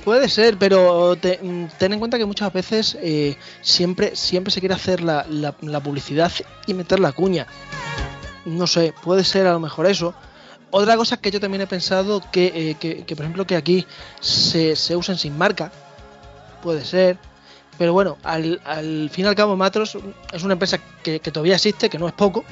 Puede 0.03 0.29
ser, 0.29 0.57
pero 0.57 1.15
te- 1.17 1.39
ten 1.77 1.93
en 1.93 1.99
cuenta 1.99 2.17
que 2.17 2.25
muchas 2.25 2.51
veces 2.53 2.97
eh, 3.01 3.37
siempre, 3.61 4.15
siempre 4.15 4.51
se 4.51 4.59
quiere 4.59 4.73
hacer 4.75 5.01
la, 5.01 5.25
la- 5.29 5.53
la 5.61 5.79
publicidad 5.81 6.31
y 6.65 6.73
meter 6.73 6.99
la 6.99 7.11
cuña. 7.11 7.45
No 8.45 8.65
sé, 8.65 8.93
puede 9.03 9.23
ser 9.23 9.45
a 9.45 9.53
lo 9.53 9.59
mejor 9.59 9.85
eso. 9.85 10.13
Otra 10.71 10.95
cosa 10.97 11.17
que 11.17 11.31
yo 11.31 11.39
también 11.39 11.61
he 11.61 11.67
pensado 11.67 12.21
que, 12.31 12.47
eh, 12.71 12.75
que- 12.79 13.15
por 13.15 13.23
ejemplo, 13.25 13.45
que 13.45 13.55
aquí 13.55 13.85
se, 14.21 14.75
se 14.75 14.95
usen 14.95 15.17
sin 15.17 15.37
marca. 15.37 15.71
Puede 16.63 16.85
ser. 16.85 17.17
Pero 17.77 17.93
bueno, 17.93 18.17
al, 18.23 18.59
al 18.65 19.09
fin 19.11 19.25
y 19.25 19.27
al 19.27 19.35
cabo, 19.35 19.55
Matros 19.55 19.97
es 20.33 20.43
una 20.43 20.53
empresa 20.53 20.79
que, 21.03 21.19
que 21.19 21.31
todavía 21.31 21.55
existe, 21.55 21.89
que 21.89 21.97
no 21.97 22.07
es 22.07 22.13
poco. 22.13 22.43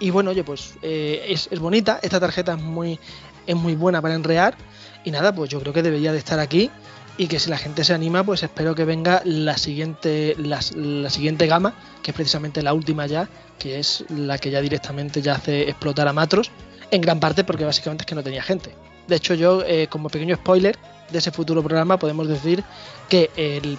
Y 0.00 0.10
bueno, 0.10 0.30
oye, 0.30 0.44
pues 0.44 0.74
eh, 0.82 1.24
es, 1.28 1.48
es 1.50 1.58
bonita. 1.58 1.98
Esta 2.02 2.20
tarjeta 2.20 2.52
es 2.54 2.60
muy, 2.60 2.98
es 3.46 3.56
muy 3.56 3.74
buena 3.74 4.00
para 4.02 4.14
enrear. 4.14 4.54
Y 5.04 5.10
nada, 5.10 5.34
pues 5.34 5.50
yo 5.50 5.60
creo 5.60 5.72
que 5.72 5.82
debería 5.82 6.12
de 6.12 6.18
estar 6.18 6.38
aquí. 6.38 6.70
Y 7.16 7.28
que 7.28 7.38
si 7.38 7.48
la 7.48 7.58
gente 7.58 7.84
se 7.84 7.94
anima, 7.94 8.24
pues 8.24 8.42
espero 8.42 8.74
que 8.74 8.84
venga 8.84 9.22
la 9.24 9.56
siguiente, 9.56 10.34
la, 10.36 10.60
siguiente 10.62 11.46
gama, 11.46 11.74
que 12.02 12.10
es 12.10 12.14
precisamente 12.14 12.60
la 12.60 12.74
última 12.74 13.06
ya, 13.06 13.28
que 13.58 13.78
es 13.78 14.04
la 14.08 14.36
que 14.38 14.50
ya 14.50 14.60
directamente 14.60 15.22
ya 15.22 15.36
hace 15.36 15.68
explotar 15.68 16.08
a 16.08 16.12
Matros. 16.12 16.50
En 16.90 17.00
gran 17.00 17.20
parte 17.20 17.44
porque 17.44 17.64
básicamente 17.64 18.02
es 18.02 18.06
que 18.06 18.16
no 18.16 18.22
tenía 18.22 18.42
gente. 18.42 18.74
De 19.06 19.16
hecho, 19.16 19.34
yo, 19.34 19.62
eh, 19.64 19.86
como 19.88 20.08
pequeño 20.08 20.34
spoiler 20.34 20.76
de 21.10 21.18
ese 21.18 21.30
futuro 21.30 21.62
programa, 21.62 21.98
podemos 21.98 22.26
decir 22.26 22.64
que 23.08 23.30
el, 23.36 23.78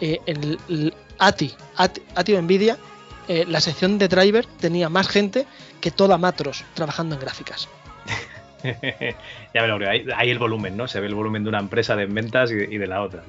eh, 0.00 0.90
ATI, 1.18 1.52
ATI, 1.76 2.02
ATI 2.14 2.34
o 2.34 2.42
Nvidia, 2.42 2.78
eh, 3.28 3.44
la 3.48 3.60
sección 3.60 3.98
de 3.98 4.08
driver 4.08 4.46
tenía 4.58 4.88
más 4.88 5.08
gente 5.08 5.46
que 5.80 5.90
toda 5.90 6.18
Matros 6.18 6.64
trabajando 6.74 7.14
en 7.14 7.20
gráficas. 7.20 7.68
ya 9.54 9.62
me 9.62 9.68
lo 9.68 9.76
creo. 9.76 9.90
Ahí, 9.90 10.06
ahí 10.16 10.30
el 10.30 10.38
volumen, 10.38 10.76
¿no? 10.76 10.88
Se 10.88 11.00
ve 11.00 11.06
el 11.06 11.14
volumen 11.14 11.42
de 11.42 11.50
una 11.50 11.58
empresa 11.58 11.94
de 11.96 12.06
ventas 12.06 12.50
y, 12.50 12.78
de 12.78 12.86
la 12.86 13.02
otra. 13.02 13.22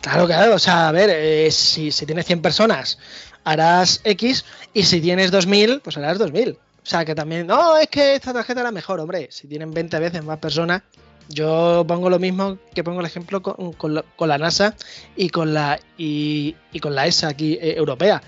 Claro, 0.00 0.26
claro, 0.26 0.54
o 0.54 0.58
sea, 0.58 0.88
a 0.88 0.92
ver, 0.92 1.10
eh, 1.10 1.50
si, 1.50 1.90
si 1.90 2.06
tienes 2.06 2.26
100 2.26 2.42
personas, 2.42 2.98
harás 3.44 4.00
X, 4.04 4.44
y 4.72 4.84
si 4.84 5.00
tienes 5.00 5.30
2000, 5.30 5.80
pues 5.80 5.96
harás 5.96 6.18
2000. 6.18 6.50
O 6.50 6.56
sea, 6.82 7.04
que 7.04 7.14
también, 7.14 7.46
no, 7.46 7.76
es 7.76 7.88
que 7.88 8.14
esta 8.14 8.32
tarjeta 8.32 8.60
era 8.60 8.70
mejor, 8.70 9.00
hombre, 9.00 9.28
si 9.30 9.46
tienen 9.46 9.72
20 9.72 9.98
veces 9.98 10.24
más 10.24 10.38
personas, 10.38 10.82
yo 11.28 11.84
pongo 11.86 12.08
lo 12.08 12.18
mismo 12.18 12.56
que 12.74 12.82
pongo 12.82 13.00
el 13.00 13.06
ejemplo 13.06 13.42
con, 13.42 13.72
con 13.74 14.28
la 14.28 14.38
NASA 14.38 14.74
y 15.14 15.28
con 15.28 15.52
la, 15.52 15.78
y, 15.98 16.56
y 16.72 16.80
con 16.80 16.94
la 16.94 17.06
ESA 17.06 17.28
aquí 17.28 17.58
eh, 17.60 17.74
europea. 17.76 18.22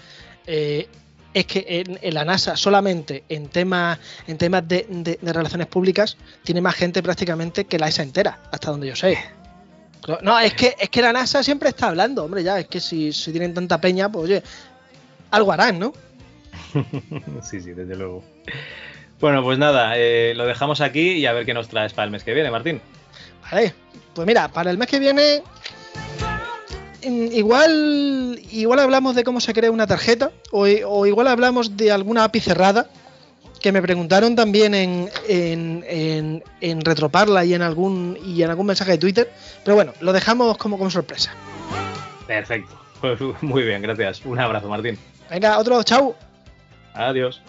Eh, 0.46 0.88
es 1.32 1.46
que 1.46 1.64
en, 1.68 1.98
en 2.02 2.14
la 2.14 2.24
NASA 2.24 2.56
solamente 2.56 3.22
en 3.28 3.48
temas 3.48 3.98
en 4.26 4.36
temas 4.38 4.66
de, 4.66 4.86
de- 4.88 5.18
de 5.20 5.32
relaciones 5.32 5.66
públicas 5.68 6.16
tiene 6.42 6.60
más 6.60 6.74
gente 6.74 7.02
prácticamente 7.02 7.64
que 7.66 7.78
la 7.78 7.88
ESA 7.88 8.02
entera, 8.02 8.40
hasta 8.50 8.70
donde 8.70 8.88
yo 8.88 8.96
sé. 8.96 9.18
No, 10.22 10.38
es 10.40 10.54
que, 10.54 10.74
es 10.78 10.88
que 10.88 11.02
la 11.02 11.12
NASA 11.12 11.42
siempre 11.42 11.68
está 11.68 11.88
hablando, 11.88 12.24
hombre, 12.24 12.42
ya, 12.42 12.58
es 12.58 12.66
que 12.66 12.80
si, 12.80 13.12
si 13.12 13.30
tienen 13.32 13.52
tanta 13.54 13.80
peña, 13.80 14.08
pues 14.10 14.24
oye, 14.24 14.42
algo 15.30 15.52
harán, 15.52 15.78
¿no? 15.78 15.92
sí, 17.42 17.60
sí, 17.60 17.72
desde 17.72 17.94
luego. 17.96 18.24
Bueno, 19.20 19.42
pues 19.42 19.58
nada, 19.58 19.92
eh, 19.98 20.32
lo 20.34 20.46
dejamos 20.46 20.80
aquí 20.80 21.12
y 21.12 21.26
a 21.26 21.32
ver 21.32 21.44
qué 21.44 21.52
nos 21.52 21.68
traes 21.68 21.92
para 21.92 22.06
el 22.06 22.10
mes 22.10 22.24
que 22.24 22.32
viene, 22.32 22.50
Martín. 22.50 22.80
Vale, 23.52 23.74
pues 24.14 24.26
mira, 24.26 24.48
para 24.48 24.70
el 24.70 24.78
mes 24.78 24.88
que 24.88 24.98
viene, 24.98 25.42
igual, 27.02 28.40
igual 28.50 28.78
hablamos 28.78 29.14
de 29.14 29.24
cómo 29.24 29.40
se 29.40 29.52
crea 29.52 29.70
una 29.70 29.86
tarjeta, 29.86 30.30
o, 30.50 30.66
igual 31.06 31.26
hablamos 31.28 31.76
de 31.76 31.92
alguna 31.92 32.24
API 32.24 32.40
cerrada, 32.40 32.88
que 33.60 33.72
me 33.72 33.82
preguntaron 33.82 34.34
también 34.36 34.74
en, 34.74 35.10
en, 35.28 35.84
en, 35.86 36.42
en 36.60 36.80
Retroparla 36.80 37.44
y 37.44 37.54
en 37.54 37.62
algún 37.62 38.18
y 38.24 38.42
en 38.42 38.50
algún 38.50 38.66
mensaje 38.66 38.92
de 38.92 38.98
Twitter, 38.98 39.30
pero 39.64 39.74
bueno, 39.74 39.92
lo 40.00 40.12
dejamos 40.12 40.56
como, 40.56 40.78
como 40.78 40.90
sorpresa. 40.90 41.32
Perfecto. 42.26 42.80
Pues, 43.00 43.18
muy 43.40 43.62
bien, 43.62 43.82
gracias. 43.82 44.24
Un 44.24 44.38
abrazo, 44.38 44.68
Martín. 44.68 44.98
Venga, 45.30 45.58
otro, 45.58 45.82
chao. 45.82 46.14
Adiós. 46.94 47.40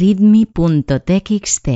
readme.txt 0.00 1.68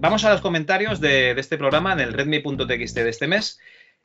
Vamos 0.00 0.24
a 0.24 0.30
los 0.30 0.40
comentarios 0.40 1.00
de, 1.00 1.32
este 1.32 1.58
programa 1.58 1.92
en 1.92 2.00
el 2.00 2.14
redmi.txt 2.14 2.94
de 2.94 3.08
este 3.10 3.26
mes. 3.26 3.58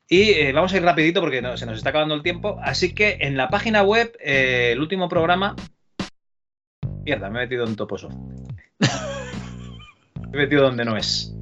Y 0.09 0.31
eh, 0.31 0.51
vamos 0.51 0.73
a 0.73 0.77
ir 0.77 0.83
rapidito 0.83 1.21
porque 1.21 1.41
no- 1.41 1.55
se 1.55 1.65
nos 1.65 1.77
está 1.77 1.91
acabando 1.91 2.15
el 2.15 2.23
tiempo. 2.23 2.59
Así 2.61 2.93
que 2.93 3.19
en 3.21 3.37
la 3.37 3.47
página 3.49 3.83
web, 3.83 4.11
eh, 4.19 4.71
el 4.73 4.81
último 4.81 5.07
programa... 5.07 5.55
Mierda, 7.05 7.29
me 7.29 7.39
he 7.39 7.43
metido 7.43 7.65
en 7.65 7.77
Toposoft. 7.77 8.15
me 8.79 8.87
he 10.33 10.37
metido 10.37 10.63
donde 10.63 10.83
no 10.83 10.97
es. 10.97 11.33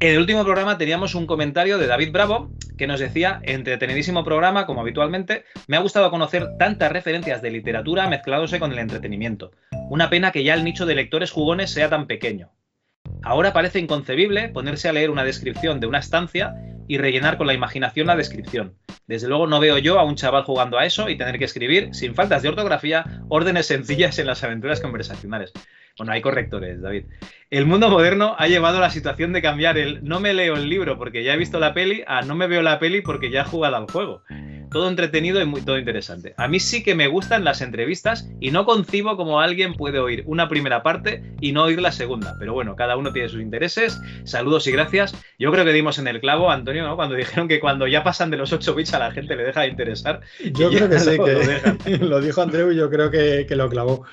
En 0.00 0.12
el 0.12 0.18
último 0.18 0.44
programa 0.44 0.76
teníamos 0.76 1.14
un 1.14 1.26
comentario 1.26 1.78
de 1.78 1.86
David 1.86 2.12
Bravo 2.12 2.50
que 2.76 2.86
nos 2.86 3.00
decía, 3.00 3.40
entretenidísimo 3.44 4.24
programa, 4.24 4.66
como 4.66 4.80
habitualmente, 4.80 5.44
me 5.68 5.76
ha 5.76 5.80
gustado 5.80 6.10
conocer 6.10 6.56
tantas 6.58 6.90
referencias 6.90 7.40
de 7.40 7.50
literatura 7.50 8.08
mezclándose 8.08 8.58
con 8.58 8.72
el 8.72 8.78
entretenimiento. 8.80 9.52
Una 9.90 10.10
pena 10.10 10.32
que 10.32 10.42
ya 10.42 10.54
el 10.54 10.64
nicho 10.64 10.84
de 10.84 10.96
lectores 10.96 11.30
jugones 11.30 11.70
sea 11.70 11.88
tan 11.88 12.06
pequeño. 12.06 12.50
Ahora 13.22 13.52
parece 13.52 13.78
inconcebible 13.78 14.48
ponerse 14.48 14.88
a 14.88 14.92
leer 14.92 15.10
una 15.10 15.24
descripción 15.24 15.78
de 15.78 15.86
una 15.86 15.98
estancia 15.98 16.54
y 16.88 16.98
rellenar 16.98 17.38
con 17.38 17.46
la 17.46 17.54
imaginación 17.54 18.06
la 18.06 18.16
descripción. 18.16 18.76
Desde 19.06 19.28
luego 19.28 19.46
no 19.46 19.60
veo 19.60 19.78
yo 19.78 19.98
a 19.98 20.04
un 20.04 20.16
chaval 20.16 20.44
jugando 20.44 20.78
a 20.78 20.84
eso 20.84 21.08
y 21.08 21.16
tener 21.16 21.38
que 21.38 21.44
escribir, 21.44 21.94
sin 21.94 22.14
faltas 22.14 22.42
de 22.42 22.48
ortografía, 22.48 23.04
órdenes 23.28 23.66
sencillas 23.66 24.18
en 24.18 24.26
las 24.26 24.42
aventuras 24.42 24.80
conversacionales. 24.80 25.52
Bueno, 25.96 26.12
hay 26.12 26.20
correctores, 26.22 26.82
David. 26.82 27.04
El 27.50 27.66
mundo 27.66 27.88
moderno 27.88 28.34
ha 28.36 28.48
llevado 28.48 28.78
a 28.78 28.80
la 28.80 28.90
situación 28.90 29.32
de 29.32 29.40
cambiar 29.40 29.78
el 29.78 30.02
no 30.02 30.18
me 30.18 30.34
leo 30.34 30.56
el 30.56 30.68
libro 30.68 30.98
porque 30.98 31.22
ya 31.22 31.34
he 31.34 31.36
visto 31.36 31.60
la 31.60 31.72
peli 31.72 32.02
a 32.08 32.22
no 32.22 32.34
me 32.34 32.48
veo 32.48 32.62
la 32.62 32.80
peli 32.80 33.00
porque 33.00 33.30
ya 33.30 33.42
he 33.42 33.44
jugado 33.44 33.76
al 33.76 33.88
juego. 33.88 34.22
Todo 34.72 34.88
entretenido 34.88 35.40
y 35.40 35.44
muy, 35.44 35.60
todo 35.62 35.78
interesante. 35.78 36.34
A 36.36 36.48
mí 36.48 36.58
sí 36.58 36.82
que 36.82 36.96
me 36.96 37.06
gustan 37.06 37.44
las 37.44 37.60
entrevistas 37.60 38.28
y 38.40 38.50
no 38.50 38.64
concibo 38.64 39.16
como 39.16 39.38
alguien 39.38 39.74
puede 39.74 40.00
oír 40.00 40.24
una 40.26 40.48
primera 40.48 40.82
parte 40.82 41.22
y 41.40 41.52
no 41.52 41.62
oír 41.62 41.80
la 41.80 41.92
segunda. 41.92 42.34
Pero 42.40 42.54
bueno, 42.54 42.74
cada 42.74 42.96
uno 42.96 43.12
tiene 43.12 43.28
sus 43.28 43.40
intereses. 43.40 44.00
Saludos 44.24 44.66
y 44.66 44.72
gracias. 44.72 45.14
Yo 45.38 45.52
creo 45.52 45.64
que 45.64 45.72
dimos 45.72 46.00
en 46.00 46.08
el 46.08 46.20
clavo, 46.20 46.50
Antonio, 46.50 46.82
¿no? 46.82 46.96
cuando 46.96 47.14
dijeron 47.14 47.46
que 47.46 47.60
cuando 47.60 47.86
ya 47.86 48.02
pasan 48.02 48.32
de 48.32 48.36
los 48.36 48.52
8 48.52 48.74
bits 48.74 48.94
a 48.94 48.98
la 48.98 49.12
gente 49.12 49.36
le 49.36 49.44
deja 49.44 49.60
de 49.60 49.68
interesar. 49.68 50.22
Yo 50.54 50.70
creo 50.70 50.90
que 50.90 50.98
sí, 50.98 51.16
lo 51.16 51.24
que 51.24 51.98
lo 52.00 52.20
dijo 52.20 52.42
Andreu 52.42 52.72
y 52.72 52.76
yo 52.76 52.90
creo 52.90 53.12
que, 53.12 53.46
que 53.48 53.54
lo 53.54 53.68
clavó. 53.68 54.04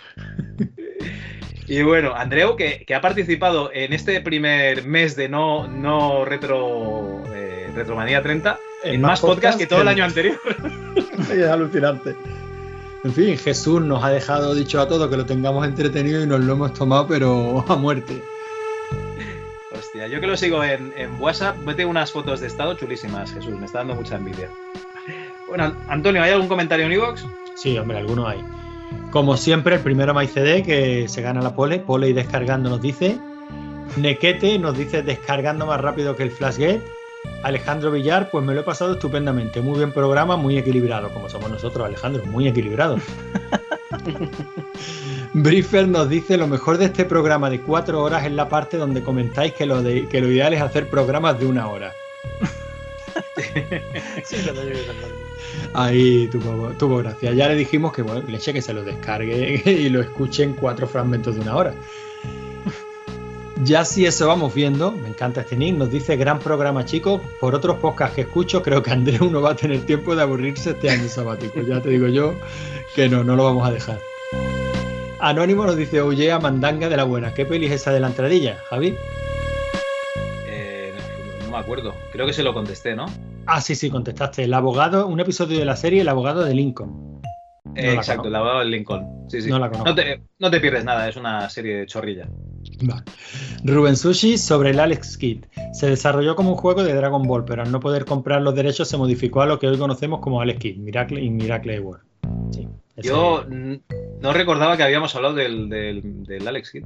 Y 1.68 1.84
bueno, 1.84 2.14
Andreu, 2.16 2.56
que, 2.56 2.84
que 2.86 2.96
ha 2.96 3.02
participado 3.02 3.72
en 3.74 3.94
este 3.94 4.20
primer 4.22 4.86
mes 4.86 5.16
de 5.16 5.30
no, 5.30 5.68
no 5.68 6.26
retro 6.26 7.24
eh, 7.34 7.70
Retromanía 7.76 8.22
30 8.22 8.60
en, 8.84 9.02
más 9.02 9.22
podcast 9.22 9.58
que 9.58 9.68
todo 9.68 9.82
el 9.82 9.88
año 9.88 10.04
anterior. 10.04 10.40
es 11.32 11.48
alucinante. 11.48 12.16
En 13.04 13.14
fin, 13.14 13.38
Jesús 13.38 13.82
nos 13.82 14.04
ha 14.04 14.10
dejado 14.10 14.54
dicho 14.54 14.80
a 14.80 14.88
todos 14.88 15.10
que 15.10 15.18
lo 15.18 15.26
tengamos 15.26 15.66
entretenido 15.66 16.22
y 16.24 16.28
nos 16.28 16.42
lo 16.42 16.54
hemos 16.54 16.74
tomado, 16.74 17.08
pero 17.08 17.66
a 17.68 17.76
muerte. 17.76 18.22
Hostia, 19.72 20.08
yo 20.08 20.20
que 20.20 20.28
lo 20.28 20.38
sigo 20.38 20.64
en, 20.64 20.94
en 20.96 21.20
WhatsApp, 21.20 21.56
vete 21.66 21.86
unas 21.86 22.12
fotos 22.12 22.42
de 22.42 22.48
estado 22.48 22.76
chulísimas, 22.76 23.34
Jesús, 23.34 23.54
me 23.60 23.66
está 23.66 23.80
dando 23.80 23.96
mucha 23.96 24.18
envidia. 24.18 24.50
Bueno, 25.48 25.76
Antonio, 25.88 26.22
¿hay 26.22 26.32
algún 26.32 26.48
comentario 26.48 26.86
en 26.86 26.92
iVoox? 26.94 27.24
Sí, 27.56 27.78
hombre, 27.78 27.98
algunos 27.98 28.28
hay. 28.28 28.44
Como 29.12 29.38
siempre, 29.38 29.76
el 29.76 29.82
primero 29.82 30.14
MyCD 30.14 30.64
que 30.64 31.08
se 31.08 31.22
gana 31.22 31.42
la 31.42 31.56
pole. 31.56 31.80
Pole 31.80 32.10
y 32.10 32.14
descargando 32.14 32.70
nos 32.70 32.82
dice. 32.82 33.18
Nequete 33.98 34.58
nos 34.58 34.78
dice 34.78 35.02
descargando 35.02 35.66
más 35.66 35.82
rápido 35.82 36.16
que 36.16 36.24
el 36.24 36.32
Flashgate. 36.32 36.82
Alejandro 37.44 37.92
Villar, 37.92 38.30
pues 38.32 38.46
me 38.46 38.54
lo 38.54 38.62
he 38.62 38.64
pasado 38.64 38.94
estupendamente. 38.94 39.62
Muy 39.62 39.78
buen 39.78 39.92
programa, 39.92 40.38
muy 40.38 40.58
equilibrado, 40.58 41.10
como 41.10 41.30
somos 41.30 41.52
nosotros, 41.52 41.86
Alejandro, 41.86 42.24
muy 42.26 42.48
equilibrado. 42.48 42.98
Briefer 45.34 45.88
nos 45.88 46.10
dice 46.10 46.38
lo 46.38 46.48
mejor 46.48 46.78
de 46.78 46.86
este 46.86 47.06
programa 47.06 47.50
de 47.50 47.62
cuatro 47.62 48.04
horas 48.04 48.26
es 48.26 48.32
la 48.32 48.50
parte 48.50 48.78
donde 48.78 49.02
comentáis 49.02 49.54
que 49.54 49.66
lo, 49.66 49.82
de, 49.82 50.08
que 50.08 50.22
lo 50.22 50.30
ideal 50.30 50.54
es 50.54 50.62
hacer 50.62 50.90
programas 50.90 51.40
de 51.40 51.46
una 51.46 51.68
hora. 51.68 51.94
Sí, 54.24 54.38
parte. 54.46 55.31
Ahí 55.74 56.28
tuvo, 56.28 56.98
gracia. 56.98 57.34
Ya 57.34 57.48
le 57.48 57.56
dijimos 57.56 57.94
que 57.94 58.02
bueno, 58.02 58.22
leche 58.28 58.54
que 58.54 58.62
se 58.62 58.74
lo 58.74 58.84
descargue 58.84 59.62
y 59.66 59.90
lo 59.90 60.02
escuche 60.02 60.44
en 60.44 60.54
cuatro 60.54 60.88
fragmentos 60.88 61.36
de 61.36 61.42
una 61.42 61.56
hora. 61.56 61.74
Ya 63.64 63.86
si 63.86 64.08
eso 64.08 64.28
vamos 64.28 64.56
viendo, 64.56 64.92
me 64.92 65.08
encanta 65.08 65.42
este 65.42 65.56
nick, 65.56 65.78
nos 65.78 65.92
dice 65.92 66.16
gran 66.18 66.40
programa 66.40 66.84
chicos, 66.84 67.22
por 67.40 67.54
otros 67.54 67.78
podcasts 67.78 68.16
que 68.16 68.22
escucho 68.22 68.64
creo 68.64 68.82
que 68.82 68.90
Andreu 68.90 69.30
no 69.30 69.40
va 69.40 69.52
a 69.52 69.56
tener 69.56 69.86
tiempo 69.86 70.16
de 70.16 70.24
aburrirse 70.24 70.72
este 70.72 70.90
año 70.90 71.08
sabático, 71.08 71.62
ya 71.62 71.80
te 71.80 71.90
digo 71.90 72.08
yo 72.08 72.34
que 72.96 73.08
no, 73.08 73.24
no 73.24 73.36
lo 73.36 73.44
vamos 73.44 73.68
a 73.68 73.72
dejar. 73.72 74.00
Anónimo 75.20 75.68
nos 75.68 75.78
dice, 75.78 76.02
oye, 76.02 76.32
a 76.32 76.40
mandanga 76.40 76.90
de 76.90 76.98
la 76.98 77.04
buena, 77.04 77.36
¿qué 77.36 77.46
peli 77.46 77.68
es 77.68 77.74
esa 77.74 77.94
de 77.94 78.00
la 78.00 78.08
entradilla, 78.08 78.58
Javi? 78.68 78.96
Eh, 80.48 80.92
no 81.44 81.52
me 81.52 81.58
acuerdo, 81.58 81.94
creo 82.12 82.26
que 82.26 82.34
se 82.34 82.42
lo 82.42 82.56
contesté, 82.56 82.96
¿no? 82.96 83.06
Ah, 83.48 83.60
sí, 83.62 83.76
sí, 83.76 83.90
contestaste, 83.90 84.44
el 84.44 84.54
abogado, 84.54 85.08
un 85.08 85.20
episodio 85.20 85.60
de 85.60 85.66
la 85.66 85.76
serie 85.76 86.02
El 86.02 86.10
abogado 86.10 86.44
de 86.44 86.54
Lincoln. 86.54 87.22
Eh, 87.76 87.94
exacto, 87.94 88.28
el 88.28 88.36
abogado 88.36 88.60
del 88.60 88.72
Lincoln. 88.72 89.08
Sí, 89.30 89.42
sí. 89.42 89.50
No 89.50 89.58
la 89.60 89.70
conozco. 89.70 89.90
No 89.90 89.96
te, 89.96 90.22
no 90.40 90.52
te 90.52 90.60
pierdes 90.60 90.84
nada, 90.84 91.08
es 91.08 91.16
una 91.16 91.50
serie 91.50 91.78
de 91.78 91.86
chorrilla. 91.86 92.28
Vale. 92.82 93.04
Rubén 93.64 93.96
Sushi 93.96 94.38
sobre 94.38 94.72
el 94.72 94.80
Alex 94.80 95.18
Kidd. 95.18 95.46
Se 95.74 95.88
desarrolló 95.90 96.36
como 96.36 96.50
un 96.52 96.58
juego 96.58 96.84
de 96.84 96.94
Dragon 96.94 97.24
Ball, 97.24 97.46
pero 97.46 97.62
al 97.62 97.72
no 97.72 97.80
poder 97.80 98.06
comprar 98.06 98.42
los 98.42 98.56
derechos 98.56 98.88
se 98.90 98.98
modificó 98.98 99.42
a 99.42 99.46
lo 99.46 99.58
que 99.60 99.68
hoy 99.68 99.78
conocemos 99.78 100.20
como 100.20 100.42
Alex 100.42 100.60
Kidd, 100.60 100.78
Miracle 100.78 101.22
y 101.22 101.30
Miracle 101.30 101.80
World. 101.80 102.04
Sí, 102.52 102.68
ese- 102.98 103.08
Yo 103.10 103.46
no 103.48 104.34
recordaba 104.34 104.76
que 104.78 104.84
habíamos 104.84 105.16
hablado 105.16 105.36
del, 105.36 105.70
del, 105.70 106.24
del 106.26 106.48
Alex 106.48 106.72
Kidd. 106.72 106.86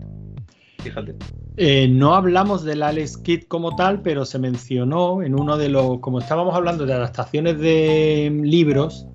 Fíjate. 0.83 1.15
Eh, 1.57 1.87
no 1.89 2.15
hablamos 2.15 2.63
del 2.63 2.83
Alex 2.83 3.17
Kidd 3.17 3.43
como 3.47 3.75
tal, 3.75 4.01
pero 4.01 4.25
se 4.25 4.39
mencionó 4.39 5.21
en 5.23 5.39
uno 5.39 5.57
de 5.57 5.69
los. 5.69 5.99
Como 5.99 6.19
estábamos 6.19 6.55
hablando 6.55 6.85
de 6.85 6.93
adaptaciones 6.93 7.59
de 7.59 8.29
libros, 8.43 9.07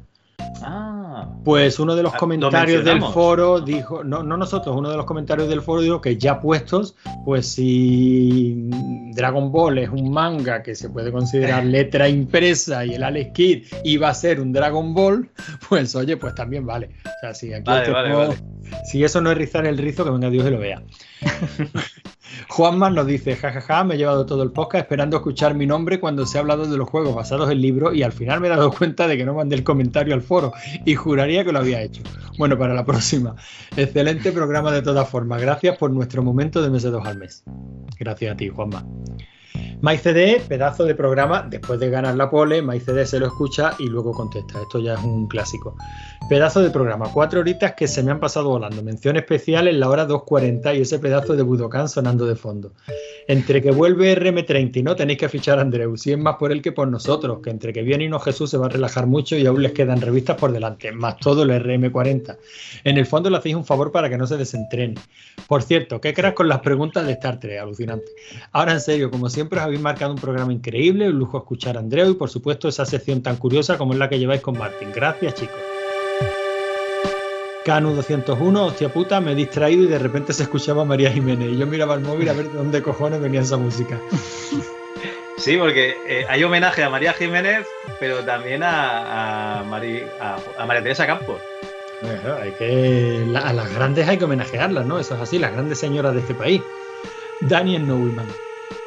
Ah, 0.62 1.26
pues 1.44 1.78
uno 1.78 1.94
de 1.96 2.02
los 2.02 2.12
Ah, 2.12 2.16
¿lo 2.16 2.20
comentarios 2.20 2.84
del 2.84 3.02
foro 3.02 3.60
dijo, 3.60 4.04
no, 4.04 4.22
no 4.22 4.36
nosotros, 4.36 4.74
uno 4.76 4.90
de 4.90 4.96
los 4.96 5.04
comentarios 5.06 5.48
del 5.48 5.60
foro 5.62 5.80
dijo 5.80 6.00
que 6.00 6.16
ya 6.16 6.40
puestos, 6.40 6.96
pues 7.24 7.46
si 7.46 8.68
Dragon 9.14 9.50
Ball 9.52 9.78
es 9.78 9.88
un 9.90 10.10
manga 10.10 10.62
que 10.62 10.74
se 10.74 10.88
puede 10.90 11.12
considerar 11.12 11.64
letra 11.64 12.08
impresa 12.08 12.84
y 12.84 12.94
el 12.94 13.02
Alex 13.04 13.32
Kidd 13.32 13.64
iba 13.84 14.08
a 14.08 14.14
ser 14.14 14.40
un 14.40 14.52
Dragon 14.52 14.92
Ball, 14.94 15.30
pues 15.68 15.94
oye, 15.94 16.16
pues 16.16 16.34
también 16.34 16.66
vale. 16.66 16.90
O 17.04 17.10
sea, 17.20 17.34
si 17.34 17.52
aquí 17.52 17.64
Vale, 17.64 17.80
este 17.82 17.92
vale, 17.92 18.14
juego- 18.14 18.28
vale. 18.32 18.84
si 18.84 19.04
eso 19.04 19.20
no 19.20 19.30
es 19.30 19.38
rizar 19.38 19.66
el 19.66 19.78
rizo, 19.78 20.04
que 20.04 20.10
venga 20.10 20.28
Dios 20.30 20.46
y 20.46 20.50
lo 20.50 20.58
vea. 20.58 20.82
Juanma 22.48 22.90
nos 22.90 23.06
dice, 23.06 23.36
jajaja, 23.36 23.84
me 23.84 23.94
he 23.94 23.98
llevado 23.98 24.26
todo 24.26 24.42
el 24.42 24.50
podcast 24.50 24.84
esperando 24.84 25.16
escuchar 25.16 25.54
mi 25.54 25.66
nombre 25.66 26.00
cuando 26.00 26.26
se 26.26 26.38
ha 26.38 26.40
hablado 26.40 26.66
de 26.66 26.76
los 26.76 26.88
juegos 26.88 27.14
basados 27.14 27.50
en 27.50 27.60
libros 27.60 27.94
y 27.94 28.02
al 28.02 28.12
final 28.12 28.40
me 28.40 28.48
he 28.48 28.50
dado 28.50 28.70
cuenta 28.72 29.06
de 29.08 29.16
que 29.16 29.24
no 29.24 29.34
mandé 29.34 29.56
el 29.56 29.64
comentario 29.64 30.14
al 30.14 30.22
foro 30.22 30.52
y 30.84 30.94
juraría 30.94 31.44
que 31.44 31.52
lo 31.52 31.58
había 31.58 31.82
hecho. 31.82 32.02
Bueno, 32.38 32.58
para 32.58 32.74
la 32.74 32.84
próxima. 32.84 33.36
Excelente 33.76 34.32
programa 34.32 34.72
de 34.72 34.82
todas 34.82 35.08
formas. 35.08 35.40
Gracias 35.40 35.76
por 35.76 35.90
nuestro 35.90 36.22
momento 36.22 36.62
de 36.62 36.70
MS2 36.70 37.06
al 37.06 37.18
mes. 37.18 37.44
Gracias 37.98 38.32
a 38.32 38.36
ti, 38.36 38.48
Juanma. 38.48 38.84
MyCD, 39.82 40.42
pedazo 40.46 40.84
de 40.84 40.94
programa, 40.94 41.46
después 41.48 41.80
de 41.80 41.88
ganar 41.88 42.14
la 42.14 42.28
pole, 42.28 42.60
MyCD 42.60 43.04
se 43.04 43.18
lo 43.18 43.26
escucha 43.26 43.74
y 43.78 43.86
luego 43.86 44.12
contesta. 44.12 44.60
Esto 44.60 44.78
ya 44.78 44.94
es 44.94 45.00
un 45.00 45.26
clásico. 45.26 45.76
Pedazo 46.28 46.60
de 46.60 46.70
programa, 46.70 47.10
cuatro 47.12 47.40
horitas 47.40 47.74
que 47.74 47.88
se 47.88 48.02
me 48.02 48.10
han 48.10 48.20
pasado 48.20 48.50
volando. 48.50 48.82
Mención 48.82 49.16
especial 49.16 49.68
en 49.68 49.80
la 49.80 49.88
hora 49.88 50.06
2.40 50.06 50.76
y 50.76 50.82
ese 50.82 50.98
pedazo 50.98 51.34
de 51.34 51.42
Budokan 51.42 51.88
sonando 51.88 52.26
de 52.26 52.36
fondo. 52.36 52.72
Entre 53.26 53.62
que 53.62 53.70
vuelve 53.70 54.16
RM30 54.16 54.76
y 54.76 54.82
no 54.82 54.94
tenéis 54.94 55.18
que 55.18 55.28
fichar 55.28 55.58
a 55.58 55.62
Andreu, 55.62 55.96
si 55.96 56.12
es 56.12 56.18
más 56.18 56.36
por 56.36 56.52
él 56.52 56.62
que 56.62 56.72
por 56.72 56.86
nosotros, 56.88 57.40
que 57.42 57.50
entre 57.50 57.72
que 57.72 57.82
viene 57.82 58.04
y 58.04 58.08
no 58.08 58.20
Jesús 58.20 58.50
se 58.50 58.58
va 58.58 58.66
a 58.66 58.68
relajar 58.68 59.06
mucho 59.06 59.36
y 59.36 59.46
aún 59.46 59.62
les 59.62 59.72
quedan 59.72 60.00
revistas 60.00 60.36
por 60.36 60.52
delante, 60.52 60.92
más 60.92 61.16
todo 61.16 61.42
el 61.42 61.50
RM40. 61.50 62.36
En 62.84 62.98
el 62.98 63.06
fondo 63.06 63.30
le 63.30 63.38
hacéis 63.38 63.54
un 63.54 63.64
favor 63.64 63.90
para 63.90 64.08
que 64.10 64.18
no 64.18 64.26
se 64.26 64.36
desentrene. 64.36 64.94
Por 65.48 65.62
cierto, 65.62 66.00
qué 66.00 66.12
crack 66.12 66.34
con 66.34 66.48
las 66.48 66.60
preguntas 66.60 67.06
de 67.06 67.12
Star 67.12 67.40
Trek, 67.40 67.60
alucinante. 67.60 68.06
Ahora 68.52 68.72
en 68.72 68.80
serio, 68.80 69.10
como 69.10 69.28
siempre 69.40 69.58
os 69.58 69.64
habéis 69.64 69.80
marcado 69.80 70.12
un 70.12 70.18
programa 70.20 70.52
increíble, 70.52 71.08
un 71.08 71.18
lujo 71.18 71.38
escuchar 71.38 71.76
a 71.78 71.80
Andreu 71.80 72.10
y 72.10 72.14
por 72.14 72.28
supuesto 72.28 72.68
esa 72.68 72.84
sección 72.84 73.22
tan 73.22 73.36
curiosa 73.36 73.78
como 73.78 73.94
es 73.94 73.98
la 73.98 74.08
que 74.10 74.18
lleváis 74.18 74.42
con 74.42 74.58
Martín. 74.58 74.90
Gracias 74.94 75.34
chicos. 75.34 75.56
Canu 77.64 77.92
201, 77.94 78.66
hostia 78.66 78.88
puta, 78.92 79.20
me 79.22 79.32
he 79.32 79.34
distraído 79.34 79.84
y 79.84 79.86
de 79.86 79.98
repente 79.98 80.32
se 80.34 80.42
escuchaba 80.42 80.84
María 80.84 81.10
Jiménez 81.10 81.48
y 81.52 81.56
yo 81.58 81.66
miraba 81.66 81.94
el 81.94 82.00
móvil 82.00 82.28
a 82.28 82.32
ver 82.34 82.48
de 82.50 82.56
dónde 82.58 82.82
cojones 82.82 83.20
venía 83.20 83.40
esa 83.40 83.56
música. 83.56 83.98
Sí, 85.38 85.56
porque 85.56 85.94
eh, 86.06 86.26
hay 86.28 86.44
homenaje 86.44 86.82
a 86.82 86.90
María 86.90 87.14
Jiménez, 87.14 87.66
pero 87.98 88.18
también 88.26 88.62
a, 88.62 89.60
a, 89.60 89.64
Mari- 89.64 90.04
a- 90.20 90.36
a 90.58 90.66
María 90.66 90.82
Teresa 90.82 91.06
Campos. 91.06 91.40
Bueno, 92.02 92.34
hay 92.42 92.50
que, 92.58 93.24
la- 93.26 93.40
a 93.48 93.52
las 93.54 93.74
grandes 93.74 94.06
hay 94.06 94.18
que 94.18 94.26
homenajearlas, 94.26 94.84
¿no? 94.84 94.98
Eso 94.98 95.14
es 95.14 95.20
así, 95.22 95.38
las 95.38 95.52
grandes 95.54 95.78
señoras 95.78 96.12
de 96.12 96.20
este 96.20 96.34
país. 96.34 96.60
Daniel 97.40 97.86
Nowman. 97.86 98.26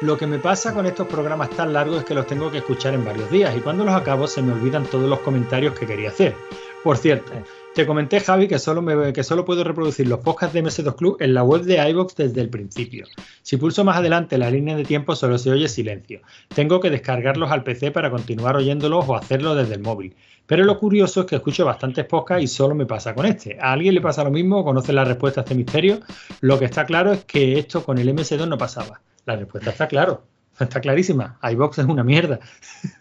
Lo 0.04 0.18
que 0.18 0.26
me 0.26 0.38
pasa 0.38 0.74
con 0.74 0.84
estos 0.84 1.06
programas 1.06 1.48
tan 1.48 1.72
largos 1.72 2.00
es 2.00 2.04
que 2.04 2.12
los 2.12 2.26
tengo 2.26 2.50
que 2.50 2.58
escuchar 2.58 2.92
en 2.92 3.06
varios 3.06 3.30
días 3.30 3.56
y 3.56 3.60
cuando 3.60 3.86
los 3.86 3.94
acabo 3.94 4.26
se 4.26 4.42
me 4.42 4.52
olvidan 4.52 4.84
todos 4.84 5.08
los 5.08 5.20
comentarios 5.20 5.78
que 5.78 5.86
quería 5.86 6.10
hacer. 6.10 6.34
Por 6.82 6.98
cierto, 6.98 7.32
te 7.74 7.86
comenté, 7.86 8.20
Javi, 8.20 8.46
que 8.46 8.58
solo, 8.58 8.82
me, 8.82 9.14
que 9.14 9.24
solo 9.24 9.46
puedo 9.46 9.64
reproducir 9.64 10.06
los 10.06 10.20
podcasts 10.20 10.52
de 10.52 10.62
MS2 10.62 10.94
Club 10.94 11.16
en 11.20 11.32
la 11.32 11.42
web 11.42 11.62
de 11.62 11.76
iVoox 11.88 12.16
desde 12.16 12.42
el 12.42 12.50
principio. 12.50 13.06
Si 13.40 13.56
pulso 13.56 13.82
más 13.82 13.96
adelante 13.96 14.36
la 14.36 14.50
línea 14.50 14.76
de 14.76 14.84
tiempo 14.84 15.16
solo 15.16 15.38
se 15.38 15.50
oye 15.50 15.68
silencio. 15.68 16.20
Tengo 16.54 16.80
que 16.80 16.90
descargarlos 16.90 17.50
al 17.50 17.62
PC 17.62 17.90
para 17.90 18.10
continuar 18.10 18.56
oyéndolos 18.56 19.06
o 19.08 19.16
hacerlo 19.16 19.54
desde 19.54 19.76
el 19.76 19.80
móvil. 19.80 20.14
Pero 20.44 20.64
lo 20.64 20.78
curioso 20.78 21.22
es 21.22 21.26
que 21.26 21.36
escucho 21.36 21.64
bastantes 21.64 22.04
podcasts 22.04 22.44
y 22.44 22.46
solo 22.46 22.74
me 22.74 22.84
pasa 22.84 23.14
con 23.14 23.24
este. 23.24 23.56
¿A 23.58 23.72
alguien 23.72 23.94
le 23.94 24.02
pasa 24.02 24.22
lo 24.22 24.30
mismo? 24.30 24.64
¿Conoce 24.64 24.92
la 24.92 25.06
respuesta 25.06 25.40
a 25.40 25.44
este 25.44 25.54
misterio? 25.54 26.00
Lo 26.42 26.58
que 26.58 26.66
está 26.66 26.84
claro 26.84 27.10
es 27.10 27.24
que 27.24 27.58
esto 27.58 27.82
con 27.82 27.96
el 27.96 28.10
MS2 28.10 28.46
no 28.46 28.58
pasaba. 28.58 29.00
La 29.26 29.36
respuesta 29.36 29.70
está 29.70 29.86
claro. 29.88 30.24
Está 30.58 30.80
clarísima. 30.80 31.38
iVox 31.42 31.78
es 31.78 31.84
una 31.86 32.04
mierda. 32.04 32.38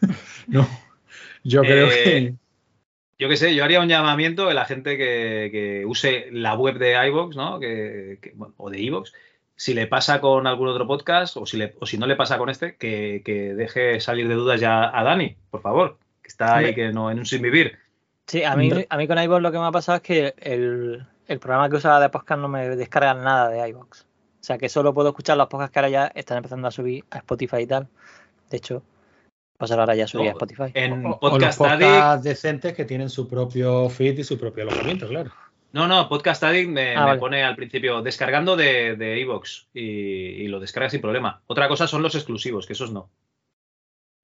no. 0.47 0.67
Yo 1.43 1.61
creo 1.61 1.87
Eh, 1.87 1.91
que. 2.03 2.33
Yo 3.19 3.29
qué 3.29 3.37
sé, 3.37 3.53
yo 3.55 3.63
haría 3.63 3.79
un 3.79 3.87
llamamiento 3.87 4.49
a 4.49 4.53
la 4.53 4.65
gente 4.65 4.97
que, 4.97 5.49
que 5.51 5.85
use 5.85 6.27
la 6.31 6.55
web 6.55 6.77
de 6.77 6.93
iVoox, 7.07 7.35
¿no? 7.35 7.59
Que, 7.59 8.17
que- 8.21 8.31
bueno, 8.35 8.53
o 8.57 8.69
de 8.69 8.79
iVoox. 8.81 9.11
Si 9.55 9.73
le 9.75 9.85
pasa 9.87 10.19
con 10.19 10.47
algún 10.47 10.67
otro 10.67 10.87
podcast 10.87 11.37
o 11.37 11.45
si, 11.45 11.57
le- 11.57 11.75
o 11.79 11.85
si 11.85 11.97
no 11.97 12.07
le 12.07 12.15
pasa 12.15 12.37
con 12.39 12.49
este, 12.49 12.75
que, 12.75 13.21
que 13.23 13.53
deje 13.53 13.99
salir 13.99 14.27
de 14.27 14.33
dudas 14.33 14.59
ya 14.59 14.89
a 14.97 15.03
Dani, 15.03 15.37
por 15.51 15.61
favor. 15.61 15.99
que 16.23 16.27
está 16.29 16.55
ahí 16.57 16.73
que 16.73 16.91
no 16.91 17.11
en 17.11 17.19
un 17.19 17.25
sin 17.25 17.41
vivir. 17.43 17.77
Sí, 18.25 18.43
a 18.43 18.55
mí, 18.55 18.71
a 18.89 18.97
mí 18.97 19.07
con 19.07 19.21
iVoox 19.21 19.41
lo 19.41 19.51
que 19.51 19.59
me 19.59 19.65
ha 19.65 19.71
pasado 19.71 19.97
es 19.97 20.01
que 20.01 20.33
el, 20.39 21.05
el 21.27 21.39
programa 21.39 21.69
que 21.69 21.75
usaba 21.75 21.99
de 21.99 22.09
podcast 22.09 22.41
no 22.41 22.47
me 22.47 22.67
descarga 22.75 23.13
nada 23.13 23.49
de 23.49 23.69
iVoox. 23.69 24.05
O 24.43 24.45
sea 24.45 24.57
que 24.57 24.67
solo 24.67 24.93
puedo 24.93 25.09
escuchar 25.09 25.37
los 25.37 25.47
podcasts 25.47 25.71
que 25.73 25.79
ahora 25.79 25.89
ya 25.89 26.07
están 26.15 26.37
empezando 26.37 26.67
a 26.67 26.71
subir 26.71 27.05
a 27.11 27.19
Spotify 27.19 27.59
y 27.61 27.67
tal. 27.67 27.87
De 28.49 28.57
hecho, 28.57 28.83
pasar 29.57 29.79
ahora 29.79 29.95
ya 29.95 30.03
a 30.03 30.07
subir 30.07 30.27
a 30.27 30.31
No, 30.33 30.37
Spotify. 30.37 30.71
En 30.73 31.05
O- 31.05 31.17
o 31.21 31.29
los 31.29 31.31
Podcast 31.31 31.61
Addict, 31.61 31.89
podcasts 31.89 32.23
decentes 32.25 32.73
que 32.73 32.83
tienen 32.85 33.09
su 33.09 33.27
propio 33.29 33.89
feed 33.89 34.17
y 34.19 34.23
su 34.25 34.37
propio 34.37 34.63
alojamiento, 34.63 35.07
claro. 35.07 35.31
no, 35.71 35.87
no, 35.87 36.09
Podcast 36.09 36.43
Addict 36.43 36.69
me, 36.69 36.93
Ah, 36.95 36.99
me 37.01 37.05
vale. 37.05 37.19
pone 37.21 37.43
al 37.43 37.55
principio 37.55 38.01
descargando 38.01 38.57
de, 38.57 38.97
de 38.97 39.17
iVoox 39.21 39.67
y, 39.73 39.81
y 39.81 40.47
lo 40.49 40.59
descarga 40.59 40.89
sin 40.89 40.99
problema. 41.01 41.41
Otra 41.47 41.69
cosa 41.69 41.87
son 41.87 42.01
los 42.01 42.13
exclusivos, 42.15 42.67
que 42.67 42.73
esos 42.73 42.91
no. 42.91 43.09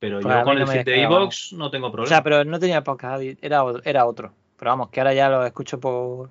Pero 0.01 0.19
Pues 0.19 0.35
yo 0.35 0.43
con 0.43 0.55
no 0.55 0.61
el 0.61 0.67
feed 0.67 0.85
de 0.85 1.01
iVoox 1.03 1.53
no 1.53 1.71
tengo 1.71 1.87
O 1.87 1.91
problema. 1.91 2.09
sea, 2.09 2.23
pero 2.23 2.43
no 2.43 2.59
tenía 2.59 2.83
podcast, 2.83 3.15
Addict, 3.15 3.41
era, 3.43 3.63
o- 3.63 3.81
era 3.83 4.05
otro. 4.05 4.33
Pero 4.57 4.71
vamos, 4.71 4.89
que 4.89 4.99
ahora 4.99 5.13
ya 5.13 5.29
lo 5.29 5.45
escucho 5.45 5.79
por, 5.79 6.29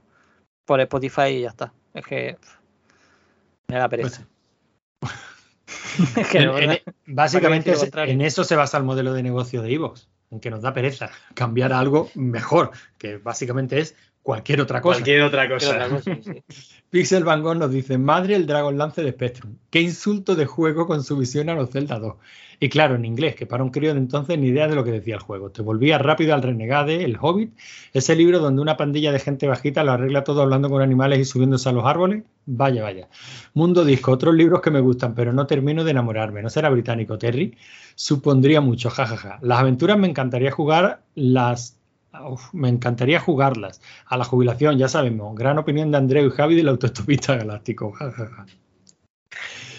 por 0.67 0.78
Spotify 0.81 1.28
y 1.31 1.41
ya 1.42 1.49
está. 1.49 1.73
Es 1.94 2.05
que 2.07 2.36
me 3.68 3.76
da 3.76 3.88
pereza. 3.88 4.26
es 6.16 6.28
que 6.28 6.38
de 6.38 6.44
En- 6.44 6.50
en- 6.50 6.68
verdad, 6.68 6.78
básicamente 7.06 7.74
en 7.94 8.20
eso 8.22 8.44
se 8.44 8.56
basa 8.56 8.78
el 8.78 8.84
modelo 8.84 9.12
de 9.12 9.22
negocio 9.22 9.62
de 9.62 9.72
Evox, 9.72 10.08
en 10.30 10.40
que 10.40 10.50
nos 10.50 10.62
da 10.62 10.72
pereza 10.72 11.10
cambiar 11.34 11.72
a 11.72 11.78
algo 11.78 12.10
mejor, 12.14 12.70
que 12.97 13.18
básicamente 13.18 13.78
es 13.78 13.94
cualquier 14.22 14.60
otra 14.60 14.80
cosa. 14.80 14.97
Cualquier 14.97 15.22
otra 15.22 15.48
cosa. 15.48 15.70
otra 15.70 15.88
cosa, 15.90 16.16
sí. 16.22 16.42
Pixel 16.90 17.24
Van 17.24 17.42
Gogh 17.42 17.56
nos 17.58 17.70
dice, 17.70 17.98
madre 17.98 18.34
el 18.34 18.47
Dragon 18.47 18.76
Lance 18.78 19.02
de 19.02 19.12
Spectrum. 19.12 19.56
Qué 19.70 19.80
insulto 19.82 20.34
de 20.34 20.47
juego 20.47 20.86
con 20.86 21.05
su 21.05 21.16
visión 21.18 21.50
a 21.50 21.55
los 21.55 21.70
Zelda 21.70 21.98
2. 21.98 22.14
Y 22.60 22.68
claro, 22.68 22.96
en 22.96 23.04
inglés, 23.04 23.36
que 23.36 23.46
para 23.46 23.62
un 23.62 23.70
crío 23.70 23.94
de 23.94 24.00
entonces 24.00 24.36
ni 24.38 24.48
idea 24.48 24.66
de 24.66 24.74
lo 24.74 24.82
que 24.82 24.90
decía 24.90 25.14
el 25.14 25.20
juego. 25.20 25.50
Te 25.50 25.62
volvía 25.62 25.96
rápido 25.98 26.34
al 26.34 26.42
Renegade, 26.42 27.04
El 27.04 27.16
Hobbit, 27.20 27.52
ese 27.92 28.16
libro 28.16 28.40
donde 28.40 28.60
una 28.60 28.76
pandilla 28.76 29.12
de 29.12 29.20
gente 29.20 29.46
bajita 29.46 29.84
lo 29.84 29.92
arregla 29.92 30.24
todo 30.24 30.42
hablando 30.42 30.68
con 30.68 30.82
animales 30.82 31.20
y 31.20 31.24
subiéndose 31.24 31.68
a 31.68 31.72
los 31.72 31.84
árboles. 31.84 32.24
Vaya, 32.46 32.82
vaya. 32.82 33.08
Mundo 33.54 33.84
Disco, 33.84 34.10
otros 34.10 34.34
libros 34.34 34.60
que 34.60 34.72
me 34.72 34.80
gustan, 34.80 35.14
pero 35.14 35.32
no 35.32 35.46
termino 35.46 35.84
de 35.84 35.92
enamorarme. 35.92 36.42
¿No 36.42 36.50
será 36.50 36.68
británico, 36.70 37.16
Terry? 37.16 37.56
Supondría 37.94 38.60
mucho, 38.60 38.90
jajaja. 38.90 39.38
Las 39.42 39.60
aventuras 39.60 39.98
me 39.98 40.08
encantaría 40.08 40.50
jugar 40.50 41.02
las 41.14 41.78
me 42.52 42.68
encantaría 42.68 43.20
jugarlas. 43.20 43.80
A 44.06 44.16
la 44.16 44.24
jubilación, 44.24 44.78
ya 44.78 44.88
sabemos. 44.88 45.36
Gran 45.36 45.58
opinión 45.58 45.90
de 45.90 45.98
Andreu 45.98 46.26
y 46.26 46.30
Javi 46.30 46.56
del 46.56 46.68
autoestopista 46.68 47.36
galáctico. 47.36 47.92
Ja, 47.92 48.10
ja, 48.10 48.26
ja. 48.26 48.46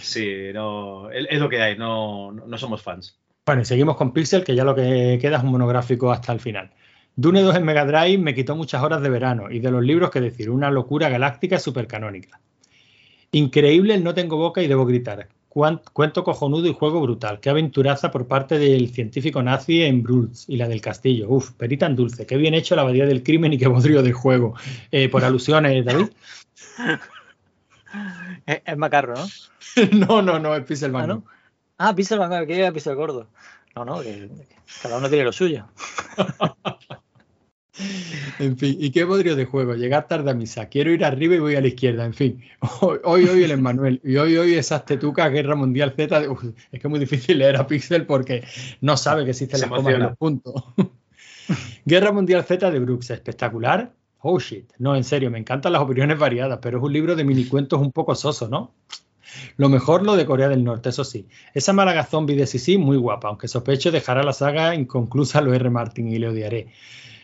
Sí, 0.10 0.52
no, 0.56 1.12
es 1.12 1.40
lo 1.40 1.48
que 1.50 1.62
hay, 1.62 1.78
no, 1.78 2.32
no 2.32 2.58
somos 2.58 2.82
fans. 2.82 3.16
Bueno, 3.46 3.62
y 3.62 3.66
seguimos 3.66 3.96
con 3.96 4.12
Pixel, 4.12 4.44
que 4.44 4.56
ya 4.56 4.64
lo 4.64 4.74
que 4.74 5.20
queda 5.22 5.38
es 5.38 5.44
un 5.44 5.52
monográfico 5.52 6.12
hasta 6.12 6.34
el 6.34 6.40
final. 6.40 6.72
Dune 7.16 7.44
2 7.44 7.58
en 7.58 7.64
Mega 7.64 7.86
Drive 7.86 8.18
me 8.18 8.34
quitó 8.34 8.56
muchas 8.56 8.82
horas 8.82 9.04
de 9.04 9.10
verano 9.12 9.52
y 9.52 9.60
de 9.60 9.70
los 9.70 9.84
libros 9.84 10.10
que 10.10 10.20
decir, 10.20 10.50
una 10.50 10.72
locura 10.72 11.10
galáctica 11.10 11.60
super 11.60 11.86
canónica. 11.86 12.40
Increíble 13.32 13.94
el 13.94 14.04
No 14.04 14.16
tengo 14.16 14.38
boca 14.38 14.64
y 14.64 14.68
debo 14.68 14.88
gritar. 14.88 15.28
Cuento 15.48 16.24
cojonudo 16.24 16.68
y 16.68 16.74
juego 16.74 17.02
brutal. 17.02 17.40
Qué 17.40 17.52
aventuraza 17.52 18.10
por 18.10 18.28
parte 18.28 18.58
del 18.58 18.90
científico 18.90 19.44
nazi 19.44 19.84
en 19.84 20.02
Bruls 20.02 20.46
y 20.48 20.58
la 20.58 20.68
del 20.68 20.82
castillo. 20.82 21.28
Uf, 21.30 21.52
perita 21.52 21.86
en 21.86 21.96
dulce. 21.96 22.26
Qué 22.26 22.36
bien 22.36 22.56
hecho 22.56 22.76
la 22.76 22.82
abadía 22.82 23.06
del 23.06 23.22
crimen 23.22 23.54
y 23.54 23.60
qué 23.60 23.68
bodrio 23.68 24.02
de 24.02 24.12
juego. 24.12 24.56
Eh, 24.90 25.08
por 25.08 25.24
alusiones, 25.24 25.86
David. 25.86 26.08
Es, 28.46 28.62
es 28.66 28.78
macarro, 28.78 29.16
¿no? 29.16 29.26
no, 29.94 30.22
no, 30.22 30.40
no, 30.40 30.56
es 30.56 30.64
Pixel 30.66 30.92
Van 30.92 31.12
Ah. 31.12 31.22
Ah, 31.78 31.96
Pixel 31.96 32.20
Van 32.20 32.30
Gogh, 32.30 32.46
que 32.48 32.58
era 32.60 32.72
Pixel 32.72 32.96
Gordo. 32.96 33.28
No, 33.76 33.86
no, 33.86 34.02
que, 34.02 34.28
que 34.28 34.48
cada 34.82 34.98
uno 34.98 35.08
tiene 35.10 35.24
lo 35.26 35.32
suyo. 35.32 35.66
En 38.40 38.58
fin, 38.58 38.76
¿y 38.78 38.92
qué 38.92 39.06
bodrio 39.06 39.38
de 39.38 39.46
juego? 39.46 39.74
Llegar 39.74 40.06
tarde 40.08 40.32
a 40.32 40.34
misa, 40.34 40.68
quiero 40.68 40.92
ir 40.92 41.06
arriba 41.06 41.36
y 41.36 41.40
voy 41.40 41.56
a 41.56 41.62
la 41.62 41.68
izquierda, 41.68 42.04
en 42.04 42.14
fin. 42.14 42.44
Hoy, 42.82 43.00
hoy, 43.06 43.26
hoy 43.26 43.44
el 43.44 43.52
Emmanuel, 43.52 44.02
y 44.04 44.18
hoy, 44.18 44.36
hoy 44.36 44.56
esas 44.56 44.84
tetucas, 44.86 45.32
Guerra 45.32 45.56
Mundial 45.56 45.94
Z, 45.96 46.20
de- 46.20 46.28
uf, 46.28 46.44
es 46.44 46.54
que 46.72 46.78
es 46.78 46.86
muy 46.90 47.00
difícil 47.00 47.38
leer 47.38 47.56
a 47.56 47.66
Pixel 47.68 48.06
porque 48.06 48.44
no 48.82 48.98
sabe 48.98 49.24
que 49.24 49.30
existen 49.32 49.60
Se 49.60 49.66
las 49.68 49.70
comas 49.78 49.94
y 49.94 49.96
emociona. 49.96 50.10
los 50.10 50.18
puntos. 50.18 50.64
Guerra 51.86 52.12
Mundial 52.12 52.44
Z 52.44 52.70
de 52.70 52.80
Brooks, 52.80 53.12
espectacular. 53.12 53.94
Oh 54.22 54.40
shit, 54.40 54.74
no, 54.80 54.96
en 54.98 55.06
serio, 55.06 55.32
me 55.32 55.40
encantan 55.40 55.72
las 55.72 55.82
opiniones 55.82 56.20
variadas, 56.20 56.60
pero 56.62 56.80
es 56.80 56.84
un 56.84 56.92
libro 56.92 57.16
de 57.16 57.24
minicuentos 57.24 57.80
un 57.80 57.94
poco 57.94 58.14
soso, 58.14 58.50
¿no? 58.50 58.74
Lo 59.58 59.70
mejor 59.70 60.04
lo 60.06 60.16
de 60.16 60.26
Corea 60.26 60.50
del 60.50 60.64
Norte, 60.64 60.90
eso 60.90 61.04
sí. 61.04 61.28
Esa 61.54 61.74
Málaga 61.74 62.06
zombie 62.06 62.36
de 62.36 62.48
Sisi, 62.48 62.78
muy 62.78 62.98
guapa, 62.98 63.28
aunque 63.28 63.48
sospecho 63.48 63.92
dejará 63.92 64.24
la 64.24 64.34
saga 64.34 64.76
inconclusa 64.76 65.40
a 65.40 65.42
lo 65.42 65.54
R. 65.54 65.70
Martin 65.70 66.12
y 66.12 66.20
le 66.20 66.30
odiaré. 66.30 66.68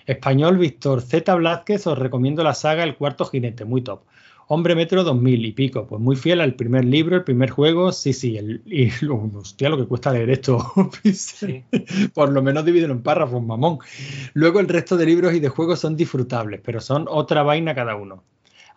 Español 0.06 0.58
Víctor 0.58 1.02
Z. 1.02 1.34
Blázquez, 1.36 1.88
os 1.88 1.98
recomiendo 1.98 2.44
la 2.44 2.54
saga 2.54 2.84
El 2.84 2.96
Cuarto 2.96 3.26
Jinete, 3.26 3.66
muy 3.66 3.82
top. 3.82 4.02
Hombre 4.48 4.76
Metro 4.76 5.04
2000 5.04 5.44
y 5.44 5.54
pico, 5.54 5.88
pues 5.88 6.00
muy 6.00 6.16
fiel 6.16 6.40
al 6.40 6.54
primer 6.54 6.86
libro, 6.86 7.16
el 7.16 7.24
primer 7.24 7.50
juego, 7.50 7.92
sí, 7.92 8.14
sí, 8.14 8.38
el, 8.38 8.62
y 8.68 8.92
lo- 9.04 9.16
hostia, 9.34 9.70
lo 9.70 9.78
que 9.78 9.88
cuesta 9.88 10.12
leer 10.12 10.30
esto, 10.30 10.72
por 12.14 12.32
lo 12.32 12.42
menos 12.44 12.64
divídelo 12.64 12.94
en 12.94 13.02
párrafos, 13.02 13.42
mamón. 13.44 13.80
Luego 14.34 14.60
el 14.60 14.68
resto 14.68 14.98
de 14.98 15.06
libros 15.08 15.34
y 15.34 15.40
de 15.40 15.50
juegos 15.50 15.80
son 15.80 15.96
disfrutables, 15.96 16.62
pero 16.64 16.80
son 16.80 17.08
otra 17.10 17.42
vaina 17.42 17.74
cada 17.74 17.96
uno. 17.96 18.24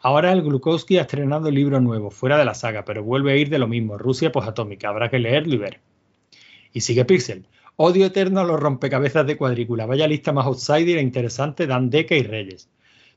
Ahora 0.00 0.32
el 0.32 0.42
Glukowski 0.42 0.98
ha 0.98 1.02
estrenado 1.02 1.50
libro 1.50 1.80
nuevo, 1.80 2.10
fuera 2.10 2.38
de 2.38 2.44
la 2.44 2.54
saga, 2.54 2.84
pero 2.84 3.02
vuelve 3.02 3.32
a 3.32 3.36
ir 3.36 3.48
de 3.48 3.58
lo 3.58 3.66
mismo, 3.66 3.98
Rusia 3.98 4.30
posatómica, 4.30 4.88
habrá 4.88 5.10
que 5.10 5.18
leerlo 5.18 5.54
y 5.54 5.58
ver. 5.58 5.80
Y 6.72 6.82
sigue 6.82 7.04
Pixel. 7.04 7.46
Odio 7.76 8.06
eterno 8.06 8.40
a 8.40 8.44
los 8.44 8.60
rompecabezas 8.60 9.26
de 9.26 9.36
cuadrícula. 9.36 9.86
Vaya 9.86 10.06
lista 10.06 10.32
más 10.32 10.46
outsider 10.46 10.98
e 10.98 11.02
interesante 11.02 11.66
dan 11.66 11.90
Deca 11.90 12.14
y 12.14 12.22
Reyes. 12.22 12.68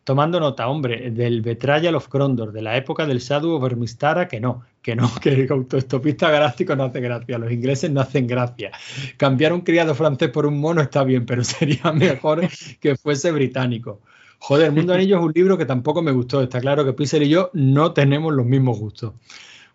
Tomando 0.03 0.39
nota, 0.39 0.67
hombre, 0.67 1.11
del 1.11 1.41
Betrayal 1.41 1.93
of 1.93 2.07
Crondor, 2.07 2.51
de 2.51 2.63
la 2.63 2.75
época 2.75 3.05
del 3.05 3.19
Shadow 3.19 3.55
of 3.55 3.63
Vermistara, 3.63 4.27
que 4.27 4.39
no, 4.39 4.63
que 4.81 4.95
no, 4.95 5.11
que 5.21 5.29
el 5.29 5.51
autoestopista 5.51 6.31
galáctico 6.31 6.75
no 6.75 6.85
hace 6.85 7.01
gracia. 7.01 7.37
Los 7.37 7.51
ingleses 7.51 7.91
no 7.91 8.01
hacen 8.01 8.25
gracia. 8.25 8.71
Cambiar 9.17 9.53
un 9.53 9.61
criado 9.61 9.93
francés 9.93 10.29
por 10.29 10.47
un 10.47 10.59
mono 10.59 10.81
está 10.81 11.03
bien, 11.03 11.27
pero 11.27 11.43
sería 11.43 11.91
mejor 11.91 12.47
que 12.79 12.95
fuese 12.95 13.31
británico. 13.31 14.01
Joder, 14.43 14.71
Mundo 14.71 14.93
Anillo 14.95 15.17
es 15.19 15.23
un 15.23 15.31
libro 15.33 15.57
que 15.57 15.65
tampoco 15.65 16.01
me 16.01 16.11
gustó. 16.11 16.41
Está 16.41 16.59
claro 16.59 16.83
que 16.83 16.93
Pixel 16.93 17.23
y 17.23 17.29
yo 17.29 17.49
no 17.53 17.93
tenemos 17.93 18.33
los 18.33 18.45
mismos 18.45 18.79
gustos. 18.79 19.13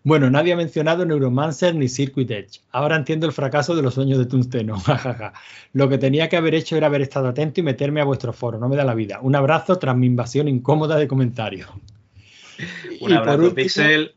Bueno, 0.03 0.29
nadie 0.29 0.53
ha 0.53 0.55
mencionado 0.55 1.05
Neuromancer 1.05 1.75
ni 1.75 1.89
Circuit 1.89 2.29
Edge. 2.31 2.61
Ahora 2.71 2.95
entiendo 2.95 3.25
el 3.25 3.33
fracaso 3.33 3.75
de 3.75 3.81
los 3.81 3.93
sueños 3.95 4.17
de 4.19 4.25
Tungsteno. 4.25 4.81
Lo 5.73 5.89
que 5.89 5.97
tenía 5.97 6.29
que 6.29 6.37
haber 6.37 6.55
hecho 6.55 6.77
era 6.77 6.87
haber 6.87 7.01
estado 7.01 7.27
atento 7.27 7.59
y 7.59 7.63
meterme 7.63 7.99
a 7.99 8.05
vuestro 8.05 8.31
foro. 8.31 8.57
No 8.57 8.69
me 8.69 8.77
da 8.77 8.85
la 8.85 8.93
vida. 8.93 9.19
Un 9.21 9.35
abrazo 9.35 9.77
tras 9.77 9.97
mi 9.97 10.05
invasión 10.07 10.47
incómoda 10.47 10.95
de 10.97 11.07
comentarios. 11.07 11.69
Un 13.01 13.11
Y 13.11 13.13
abrazo, 13.13 13.37
por 13.37 13.45
último- 13.45 13.55
Pixel. 13.55 14.13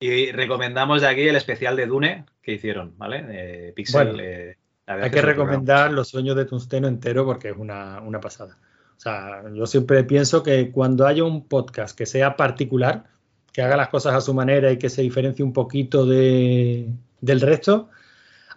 Y 0.00 0.30
recomendamos 0.32 1.00
de 1.02 1.08
aquí 1.08 1.22
el 1.22 1.34
especial 1.36 1.74
de 1.76 1.86
Dune 1.86 2.24
que 2.42 2.52
hicieron, 2.52 2.94
¿vale? 2.96 3.24
Eh, 3.30 3.72
Pixel. 3.74 4.06
Bueno, 4.12 4.22
eh, 4.22 4.56
Hay 4.86 5.10
que 5.10 5.22
recomendar 5.22 5.92
Los 5.92 6.08
sueños 6.08 6.36
de 6.36 6.44
Tungsteno 6.44 6.86
entero 6.88 7.24
porque 7.24 7.50
es 7.50 7.56
una, 7.56 8.00
una 8.00 8.20
pasada. 8.20 8.56
O 8.98 9.00
sea, 9.00 9.42
yo 9.54 9.64
siempre 9.66 10.02
pienso 10.04 10.42
que 10.42 10.70
cuando 10.72 11.06
haya 11.06 11.22
un 11.24 11.46
podcast 11.46 11.96
que 11.96 12.04
sea 12.04 12.36
particular, 12.36 13.04
que 13.52 13.62
haga 13.62 13.76
las 13.76 13.88
cosas 13.88 14.14
a 14.14 14.20
su 14.20 14.34
manera 14.34 14.72
y 14.72 14.76
que 14.76 14.90
se 14.90 15.02
diferencie 15.02 15.44
un 15.44 15.52
poquito 15.52 16.04
de, 16.04 16.88
del 17.20 17.40
resto, 17.40 17.88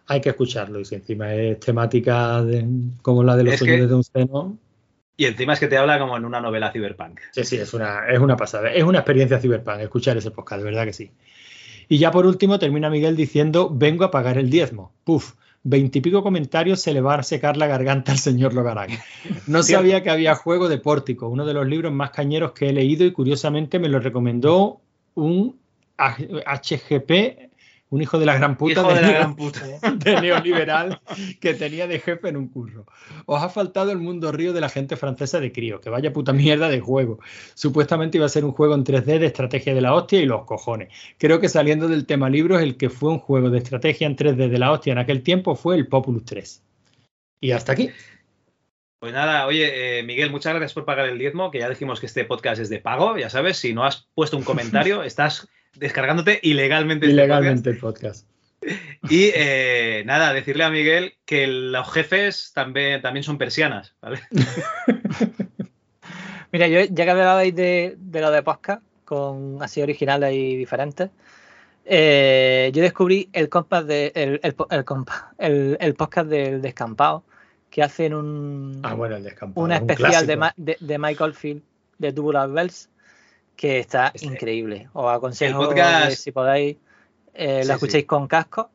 hay 0.08 0.20
que 0.20 0.30
escucharlo. 0.30 0.80
Y 0.80 0.86
si 0.86 0.95
encima 0.95 1.34
es 1.36 1.60
temática 1.60 2.42
de- 2.44 2.66
como 3.03 3.24
la 3.24 3.38
de 3.38 3.44
los 3.44 3.56
sueños 3.58 3.76
que- 3.78 3.82
de 3.84 3.88
Tungsteno, 3.88 4.58
Y 5.18 5.26
encima 5.26 5.53
es 5.53 5.60
que 5.60 5.68
te 5.68 5.78
habla 5.78 6.00
como 6.00 6.18
en 6.18 6.26
una 6.26 6.42
novela 6.42 6.72
cyberpunk. 6.72 7.20
Sí, 7.32 7.44
sí, 7.44 7.58
es 7.58 7.74
una, 7.76 8.08
es 8.10 8.18
una 8.18 8.36
pasada. 8.36 8.72
Es 8.74 8.84
una 8.84 9.00
experiencia 9.00 9.40
cyberpunk 9.40 9.82
escuchar 9.82 10.18
ese 10.18 10.32
podcast, 10.32 10.61
de 10.64 10.66
verdad 10.66 10.86
que 10.86 10.94
sí. 10.94 11.11
Y 11.88 12.00
ya 12.00 12.10
por 12.10 12.26
último 12.26 12.58
termina 12.58 12.90
Miguel 12.90 13.16
diciendo, 13.16 13.70
vengo 13.72 14.03
a 14.06 14.10
pagar 14.10 14.40
el 14.40 14.50
diezmo. 14.50 14.92
Puf, 15.03 15.34
veintipico 15.64 16.23
comentarios 16.23 16.81
se 16.81 16.93
le 16.93 17.01
va 17.01 17.15
a 17.15 17.23
secar 17.23 17.57
la 17.57 17.67
garganta 17.67 18.11
al 18.11 18.17
señor 18.17 18.53
Logarán. 18.53 18.90
No 19.48 19.61
sabía 19.64 20.01
que 20.01 20.09
había 20.09 20.35
juego 20.35 20.69
de 20.69 20.77
Pórtico, 20.77 21.27
uno 21.27 21.45
de 21.45 21.53
los 21.53 21.67
libros 21.67 21.93
más 21.93 22.11
cañeros 22.11 22.53
que 22.53 22.69
he 22.69 22.73
leído 22.73 23.06
y 23.06 23.11
curiosamente 23.11 23.80
me 23.80 23.90
lo 23.90 23.99
recomendó 23.99 24.81
un 25.14 25.59
HGP, 25.98 27.50
un 27.92 28.02
hijo 28.02 28.18
de 28.18 28.26
la 28.26 28.36
gran 28.36 28.58
puta, 28.58 28.82
Hijo 28.82 28.94
de 28.94 29.02
la 29.02 29.08
neo- 29.08 29.14
gran 29.14 29.36
puta. 29.36 29.60
de 29.95 30.22
neoliberal 30.22 31.00
que 31.40 31.53
tenía 31.53 31.86
de 31.88 32.00
jefe 32.00 32.30
en 32.30 32.38
un 32.38 32.48
curro. 32.48 32.86
Os 33.26 33.44
ha 33.44 33.50
faltado 33.50 33.92
el 33.92 34.00
mundo 34.00 34.32
río 34.32 34.53
de 34.53 34.61
la 34.61 34.70
gente 34.70 34.95
francesa 34.95 35.40
de 35.40 35.52
crío, 35.52 35.80
que 35.82 35.90
vaya 35.90 36.11
puta 36.11 36.34
mierda 36.34 36.70
de 36.70 36.80
juego. 36.80 37.20
Supuestamente 37.53 38.18
iba 38.18 38.26
a 38.26 38.30
ser 38.30 38.45
un 38.45 38.53
juego 38.53 38.74
en 38.76 38.84
3D 38.84 39.20
de 39.20 39.26
estrategia 39.28 39.76
de 39.76 39.82
la 39.82 39.94
hostia 39.94 40.20
y 40.22 40.26
los 40.26 40.45
cojones. 40.45 40.88
Creo 41.20 41.40
que 41.40 41.50
saliendo 41.50 41.88
del 41.88 42.06
tema 42.06 42.30
libros, 42.30 42.61
el 42.61 42.78
que 42.78 42.90
fue 42.90 43.11
un 43.11 43.20
juego 43.20 43.50
de 43.50 43.60
estrategia 43.60 44.08
en 44.08 44.16
3D 44.16 44.48
de 44.50 44.58
la 44.58 44.72
hostia 44.72 44.94
en 44.94 45.00
aquel 45.00 45.22
tiempo 45.22 45.56
fue 45.56 45.76
el 45.76 45.88
Populus 45.88 46.26
3. 46.26 46.64
Y 47.42 47.52
hasta 47.52 47.74
aquí. 47.74 47.90
Pues 49.00 49.14
nada, 49.14 49.48
oye, 49.48 50.00
eh, 50.00 50.03
Miguel, 50.03 50.30
muchas 50.30 50.53
gracias 50.53 50.74
por 50.74 50.86
pagar 50.86 51.08
el 51.10 51.18
diezmo, 51.18 51.50
que 51.50 51.58
ya 51.60 51.68
dijimos 51.68 52.00
que 52.00 52.06
este 52.06 52.24
podcast 52.24 52.61
es 52.61 52.70
de 52.70 52.80
pago, 52.80 53.18
ya 53.18 53.32
sabes, 53.32 53.58
si 53.58 53.74
no 53.74 53.84
has 53.84 54.08
puesto 54.14 54.38
un 54.38 54.44
comentario, 54.44 55.02
estás 55.03 55.50
descargándote 55.75 56.40
ilegalmente. 56.43 57.06
este 57.06 57.14
Ilegalmente 57.14 57.69
el 57.69 57.77
podcast. 57.77 58.27
Y 59.09 59.32
eh, 59.33 60.03
nada, 60.06 60.33
decirle 60.33 60.64
a 60.64 60.69
Miguel 60.69 61.16
que 61.25 61.48
los 61.48 61.91
jefes 61.91 62.51
también, 62.53 63.01
también 63.01 63.24
son 63.24 63.40
persianas, 63.40 63.95
¿vale? 64.00 64.19
Mira, 66.51 66.67
yo 66.67 66.82
ya 66.82 67.06
que 67.06 67.09
hablabais 67.09 67.56
de, 67.56 67.95
de 67.98 68.22
lo 68.22 68.30
de 68.30 68.43
podcast, 68.43 68.83
con 69.03 69.58
así 69.64 69.82
originales 69.82 70.32
y 70.35 70.56
diferentes, 70.58 71.09
eh, 71.85 72.69
yo 72.74 72.83
descubrí 72.83 73.30
el 73.33 73.50
compás 73.50 73.88
de 73.88 74.11
el, 74.14 74.40
el, 74.43 74.56
el, 74.69 74.85
compás, 74.85 75.24
el, 75.40 75.75
el 75.80 75.95
podcast 75.95 76.30
del 76.30 76.61
descampado 76.61 77.24
que 77.72 77.82
hacen 77.82 78.14
un 78.14 78.80
Ah, 78.83 78.93
bueno, 78.93 79.16
el 79.16 79.24
descampado. 79.24 79.66
una 79.66 79.82
un 79.82 79.90
especial 79.90 80.27
de, 80.27 80.51
de, 80.58 80.77
de 80.80 81.00
Michael 81.00 81.33
Field 81.33 81.64
de 81.98 82.14
Tubular 82.14 82.48
Bells 82.51 82.88
que 83.61 83.77
está 83.80 84.11
increíble. 84.22 84.90
Os 84.93 85.14
aconsejo 85.14 85.61
el 85.61 85.67
podcast- 85.69 86.09
que 86.09 86.15
si 86.15 86.31
podéis 86.31 86.77
eh, 87.33 87.59
Sí, 87.61 87.67
lo 87.67 87.73
escuchéis 87.75 88.06
con 88.06 88.27
casco 88.27 88.72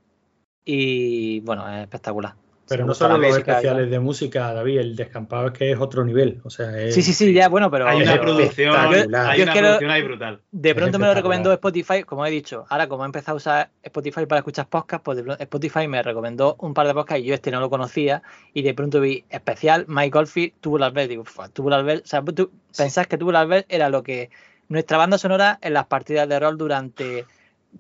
y 0.65 1.41
bueno, 1.41 1.69
es 1.73 1.83
espectacular. 1.83 2.35
Pero 2.69 2.85
no 2.85 2.95
solo 2.95 3.15
la 3.17 3.19
los 3.19 3.29
música 3.37 3.53
especiales 3.53 3.91
de 3.91 4.01
música, 4.01 4.53
David, 4.53 4.79
el 4.81 4.97
descampado 4.97 5.47
es 5.49 5.53
que 5.53 5.71
es 5.71 5.79
otro 5.79 6.05
nivel. 6.05 6.41
O 6.43 6.51
sea, 6.51 6.77
es- 6.81 6.95
Sí, 6.97 7.03
sí, 7.03 7.13
sí, 7.13 7.33
ya, 7.33 7.49
bueno, 7.49 7.71
pero 7.71 7.87
Hay 7.87 8.03
una 8.03 8.13
pero- 8.13 8.23
producción, 8.25 8.75
espectacular. 8.75 9.27
hay 9.31 9.39
Yo 9.39 9.43
una 9.45 9.53
es 9.53 9.57
que 9.57 9.63
lo- 9.63 9.69
producción 9.69 9.91
ahí 9.93 10.03
brutal. 10.03 10.41
De 10.51 10.75
pronto 10.75 10.99
me 10.99 11.07
lo 11.07 11.15
recomendó 11.15 11.53
Spotify, 11.53 12.03
como 12.03 12.27
he 12.27 12.31
dicho. 12.31 12.65
Ahora, 12.69 12.89
como 12.89 13.05
he 13.05 13.07
empezado 13.07 13.37
a 13.37 13.39
usar 13.39 13.71
Spotify 13.85 14.27
para 14.27 14.39
escuchar 14.41 14.69
podcasts, 14.69 15.05
pues 15.05 15.17
de 15.17 15.23
pronto 15.23 15.43
Spotify 15.43 15.87
me 15.87 16.03
recomendó 16.03 16.57
un 16.59 16.75
par 16.75 16.89
de 16.89 16.95
podcasts 16.95 17.23
y 17.23 17.27
yo 17.29 17.35
este 17.35 17.53
no 17.53 17.61
lo 17.61 17.71
conocía. 17.71 18.23
Y 18.53 18.63
de 18.63 18.75
pronto 18.75 19.01
vi 19.01 19.25
especial 19.31 19.85
Mike 19.87 20.19
Oldfield, 20.19 20.55
Tubular 20.61 20.93
Bells. 20.93 21.09
Digo, 21.09 21.25
"Fua, 21.25 21.49
Tubular 21.49 21.85
Bells. 21.85 22.03
O 22.03 22.07
sea, 22.07 22.23
tú 22.25 22.51
pensás 22.77 23.07
que 23.07 23.17
Tubular 23.17 23.47
Bells 23.47 23.67
era 23.69 23.91
lo 23.91 24.03
que 24.03 24.31
nuestra 24.69 24.99
banda 24.99 25.19
sonora 25.19 25.59
en 25.63 25.75
las 25.75 25.87
partidas 25.87 26.29
de 26.29 26.39
rol 26.41 26.59
durante 26.59 27.27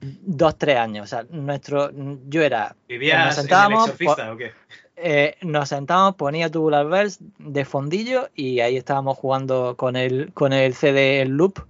dos, 0.01 0.57
tres 0.59 0.77
años. 0.77 1.05
O 1.05 1.07
sea, 1.07 1.27
nuestro, 1.31 1.91
yo 2.29 2.43
era. 2.43 2.69
nos 2.69 2.89
¿Vivías 2.89 3.21
en 3.21 3.29
el 3.29 3.33
sentábamos, 3.33 3.91
o 3.91 4.37
qué? 4.37 4.53
eh, 4.97 5.37
nos 5.43 5.69
sentábamos, 5.69 6.17
ponía 6.17 6.51
Tubular 6.51 6.87
Bells 6.87 7.19
de 7.39 7.65
fondillo 7.65 8.29
y 8.35 8.61
ahí 8.61 8.77
estábamos 8.77 9.19
jugando 9.19 9.77
con 9.77 9.97
el, 9.97 10.33
con 10.33 10.53
el 10.53 10.75
CD 10.75 11.21
en 11.21 11.37
loop 11.37 11.61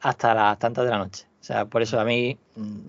hasta 0.00 0.34
las 0.34 0.58
tantas 0.58 0.84
de 0.84 0.90
la 0.90 0.98
noche. 0.98 1.26
O 1.40 1.44
sea, 1.44 1.64
por 1.66 1.82
eso 1.82 1.98
a 1.98 2.04
mí 2.04 2.38
mm, 2.56 2.88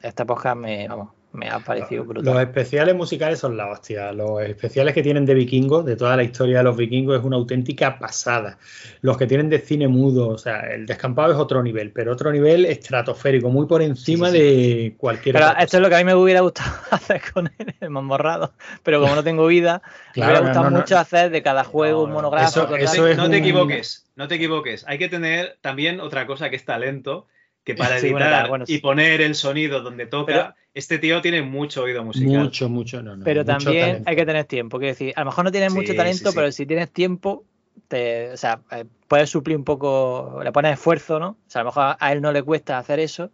esta 0.00 0.24
podcast 0.24 0.56
me, 0.56 0.86
vamos, 0.88 1.10
me 1.32 1.48
ha 1.48 1.58
parecido 1.60 2.04
Los 2.04 2.08
brutal. 2.08 2.42
especiales 2.42 2.94
musicales 2.94 3.38
son 3.38 3.56
la 3.56 3.68
hostia. 3.70 4.12
Los 4.12 4.42
especiales 4.42 4.92
que 4.94 5.02
tienen 5.02 5.24
de 5.24 5.34
vikingos, 5.34 5.84
de 5.84 5.96
toda 5.96 6.14
la 6.16 6.22
historia 6.22 6.58
de 6.58 6.64
los 6.64 6.76
vikingos, 6.76 7.18
es 7.18 7.24
una 7.24 7.36
auténtica 7.36 7.98
pasada. 7.98 8.58
Los 9.00 9.16
que 9.16 9.26
tienen 9.26 9.48
de 9.48 9.58
cine 9.58 9.88
mudo, 9.88 10.28
o 10.28 10.38
sea, 10.38 10.60
el 10.72 10.84
descampado 10.86 11.32
es 11.32 11.38
otro 11.38 11.62
nivel, 11.62 11.90
pero 11.90 12.12
otro 12.12 12.30
nivel 12.30 12.66
estratosférico, 12.66 13.48
muy 13.48 13.66
por 13.66 13.80
encima 13.82 14.30
de 14.30 14.94
cualquier 14.98 15.34
Pero 15.34 15.48
esto 15.58 15.76
es 15.78 15.82
lo 15.82 15.88
que 15.88 15.94
a 15.94 15.98
mí 15.98 16.04
me 16.04 16.14
hubiera 16.14 16.40
gustado 16.40 16.70
hacer 16.90 17.22
con 17.32 17.50
él, 17.58 17.74
el 17.80 17.90
mamorrado. 17.90 18.52
Pero 18.82 19.00
como 19.00 19.14
no 19.14 19.24
tengo 19.24 19.46
vida, 19.46 19.82
me 20.14 20.24
hubiera 20.24 20.40
gustado 20.40 20.64
no, 20.64 20.70
no. 20.70 20.78
mucho 20.78 20.98
hacer 20.98 21.30
de 21.30 21.42
cada 21.42 21.64
juego 21.64 22.04
un 22.04 22.12
monográfico. 22.12 22.60
Eso- 22.60 22.68
tal. 22.68 22.80
eso 22.80 23.06
es 23.08 23.16
no 23.16 23.30
te 23.30 23.38
equivoques, 23.38 24.06
no 24.16 24.28
te 24.28 24.34
equivoques. 24.34 24.84
Hay 24.86 24.98
que 24.98 25.08
tener 25.08 25.56
también 25.62 26.00
otra 26.00 26.26
cosa 26.26 26.50
que 26.50 26.56
es 26.56 26.64
talento, 26.64 27.26
que 27.64 27.74
para 27.76 27.98
Sí, 27.98 28.06
editar 28.06 28.12
bueno, 28.12 28.26
claro, 28.28 28.48
bueno, 28.48 28.64
y 28.68 28.74
sí. 28.74 28.78
poner 28.78 29.20
el 29.20 29.34
sonido 29.34 29.80
donde 29.82 30.06
toca, 30.06 30.26
Pero- 30.26 30.54
este 30.74 30.98
tío 30.98 31.20
tiene 31.20 31.42
mucho 31.42 31.82
oído 31.82 32.02
musical. 32.02 32.44
Mucho, 32.44 32.68
mucho, 32.68 33.02
no, 33.02 33.14
no. 33.16 33.24
pero 33.24 33.42
mucho 33.42 33.52
también 33.64 33.86
talento. 33.88 34.10
hay 34.10 34.16
que 34.16 34.24
tener 34.26 34.44
tiempo. 34.46 34.78
Quiero 34.78 34.92
decir, 34.94 35.12
a 35.16 35.20
lo 35.20 35.26
mejor 35.26 35.44
no 35.44 35.52
tienes 35.52 35.72
Sí, 35.72 35.78
mucho 35.78 35.94
talento, 35.94 36.24
sí, 36.24 36.30
sí. 36.30 36.34
pero 36.34 36.50
si 36.52 36.64
tienes 36.66 36.90
tiempo, 36.90 37.44
te, 37.88 38.30
o 38.32 38.36
sea, 38.38 38.60
eh, 38.70 38.84
puedes 39.06 39.28
suplir 39.28 39.56
un 39.56 39.64
poco, 39.64 40.40
le 40.42 40.50
pones 40.50 40.72
esfuerzo, 40.72 41.18
¿no? 41.18 41.28
O 41.46 41.50
sea, 41.50 41.60
a 41.60 41.64
lo 41.64 41.68
mejor 41.70 41.96
a 42.00 42.12
él 42.12 42.22
no 42.22 42.32
le 42.32 42.42
cuesta 42.42 42.78
hacer 42.78 43.00
eso. 43.00 43.30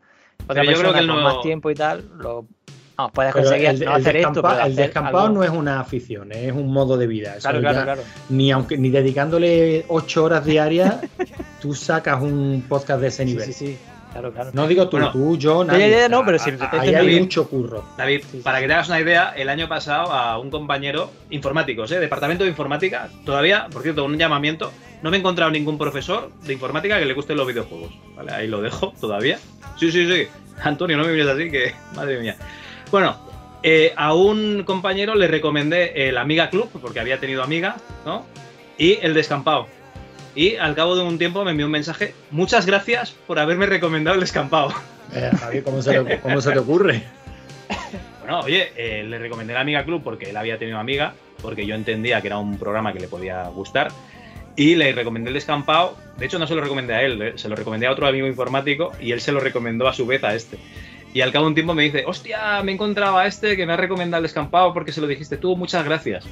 Otra 0.48 0.62
Pero 0.62 0.72
yo 0.72 0.78
creo 0.80 0.92
que 0.92 0.98
con 0.98 1.06
no- 1.06 1.22
más 1.22 1.40
tiempo 1.42 1.70
y 1.70 1.74
tal, 1.76 2.08
lo, 2.18 2.44
puedes 3.12 3.32
Pero 3.32 3.44
conseguir 3.44 3.68
el, 3.68 3.84
no 3.84 3.94
el 3.94 4.00
hacer 4.02 4.16
esto, 4.16 4.42
pero 4.42 4.54
el 4.54 4.60
hacer 4.60 4.74
descampado 4.74 5.18
algo- 5.26 5.34
no 5.38 5.44
es 5.44 5.50
una 5.50 5.78
afición, 5.78 6.32
es 6.32 6.50
un 6.52 6.72
modo 6.72 6.96
de 6.96 7.06
vida. 7.06 7.36
Eso 7.36 7.42
Claro, 7.50 7.60
claro, 7.60 7.76
ya- 7.78 7.84
claro. 7.84 8.02
Ni 8.30 8.50
aunque 8.50 8.76
ni 8.76 8.90
dedicándole 8.90 9.84
ocho 9.86 10.24
horas 10.24 10.44
diarias, 10.44 10.96
tú 11.62 11.72
sacas 11.74 12.20
un 12.20 12.64
podcast 12.68 13.00
de 13.00 13.06
ese 13.08 13.22
Sí, 13.24 13.30
nivel. 13.30 13.46
sí, 13.46 13.52
sí, 13.52 13.78
claro, 14.12 14.32
claro. 14.32 14.50
No 14.52 14.66
digo 14.66 14.88
tú, 14.88 14.96
Bueno, 14.96 15.12
tú, 15.12 15.36
yo, 15.36 15.64
nadie. 15.64 15.90
ya, 15.90 15.98
ya, 16.00 16.08
no, 16.08 16.24
pero 16.24 16.38
a- 16.40 16.44
te 16.44 16.76
ahí 16.78 16.94
hay 16.94 17.06
bien. 17.06 17.22
mucho 17.22 17.48
curro. 17.48 17.84
David, 17.96 18.24
para 18.42 18.60
que 18.60 18.66
te 18.66 18.72
hagas 18.72 18.88
una 18.88 19.00
idea, 19.00 19.32
el 19.36 19.48
año 19.48 19.68
pasado 19.68 20.12
a 20.12 20.38
un 20.38 20.50
compañero 20.50 21.10
informáticos, 21.30 21.90
¿eh? 21.92 22.00
departamento 22.00 22.44
de 22.44 22.50
informática, 22.50 23.08
todavía, 23.24 23.66
por 23.72 23.82
cierto, 23.82 24.04
un 24.04 24.16
llamamiento, 24.18 24.72
no 25.02 25.10
me 25.10 25.16
he 25.16 25.20
encontrado 25.20 25.50
ningún 25.50 25.78
profesor 25.78 26.30
de 26.44 26.52
informática 26.52 26.98
que 26.98 27.04
le 27.04 27.14
gusten 27.14 27.36
los 27.36 27.46
videojuegos. 27.46 27.92
¿vale? 28.16 28.32
Ahí 28.32 28.46
lo 28.48 28.60
dejo 28.60 28.92
todavía. 29.00 29.38
Sí, 29.78 29.92
sí, 29.92 30.06
sí. 30.12 30.26
Antonio, 30.62 30.96
no 30.96 31.04
me 31.04 31.12
mires 31.12 31.28
así, 31.28 31.50
que 31.50 31.72
madre 31.94 32.18
mía. 32.20 32.36
Bueno, 32.90 33.16
eh, 33.62 33.92
a 33.96 34.14
un 34.14 34.64
compañero 34.64 35.14
le 35.14 35.28
recomendé 35.28 36.08
el 36.08 36.18
Amiga 36.18 36.50
Club, 36.50 36.68
porque 36.80 36.98
había 37.00 37.20
tenido 37.20 37.42
Amiga, 37.42 37.76
¿no? 38.04 38.24
Y 38.76 38.98
el 39.02 39.14
Descampado. 39.14 39.66
Y 40.38 40.54
al 40.54 40.76
cabo 40.76 40.94
de 40.94 41.02
un 41.02 41.18
tiempo 41.18 41.44
me 41.44 41.50
envió 41.50 41.66
un 41.66 41.72
mensaje, 41.72 42.14
muchas 42.30 42.64
gracias 42.64 43.10
por 43.10 43.40
haberme 43.40 43.66
recomendado 43.66 44.14
el 44.14 44.20
Descampado. 44.20 44.72
Eh, 45.12 45.32
Javi, 45.36 45.62
¿cómo 45.62 45.82
se, 45.82 45.98
te, 45.98 46.20
cómo 46.20 46.40
se 46.40 46.52
te 46.52 46.60
ocurre? 46.60 47.02
Bueno, 48.20 48.38
oye, 48.42 48.70
eh, 48.76 49.02
le 49.02 49.18
recomendé 49.18 49.52
la 49.52 49.62
Amiga 49.62 49.82
Club 49.84 50.00
porque 50.04 50.30
él 50.30 50.36
había 50.36 50.56
tenido 50.56 50.78
amiga, 50.78 51.14
porque 51.42 51.66
yo 51.66 51.74
entendía 51.74 52.20
que 52.20 52.28
era 52.28 52.38
un 52.38 52.56
programa 52.56 52.92
que 52.92 53.00
le 53.00 53.08
podía 53.08 53.48
gustar. 53.48 53.88
Y 54.54 54.76
le 54.76 54.92
recomendé 54.92 55.30
el 55.30 55.34
descampado. 55.34 55.96
De 56.18 56.26
hecho, 56.26 56.38
no 56.38 56.46
se 56.46 56.54
lo 56.54 56.60
recomendé 56.60 56.94
a 56.94 57.02
él, 57.02 57.20
eh, 57.20 57.32
se 57.34 57.48
lo 57.48 57.56
recomendé 57.56 57.88
a 57.88 57.90
otro 57.90 58.06
amigo 58.06 58.28
informático 58.28 58.92
y 59.00 59.10
él 59.10 59.20
se 59.20 59.32
lo 59.32 59.40
recomendó 59.40 59.88
a 59.88 59.92
su 59.92 60.06
vez 60.06 60.22
a 60.22 60.36
este. 60.36 60.56
Y 61.12 61.20
al 61.20 61.32
cabo 61.32 61.46
de 61.46 61.48
un 61.48 61.54
tiempo 61.54 61.74
me 61.74 61.82
dice, 61.82 62.04
hostia, 62.06 62.62
me 62.62 62.70
encontraba 62.70 63.22
a 63.22 63.26
este 63.26 63.56
que 63.56 63.66
me 63.66 63.72
ha 63.72 63.76
recomendado 63.76 64.20
el 64.20 64.22
descampado 64.22 64.72
porque 64.72 64.92
se 64.92 65.00
lo 65.00 65.08
dijiste 65.08 65.36
tú, 65.36 65.56
muchas 65.56 65.84
gracias. 65.84 66.26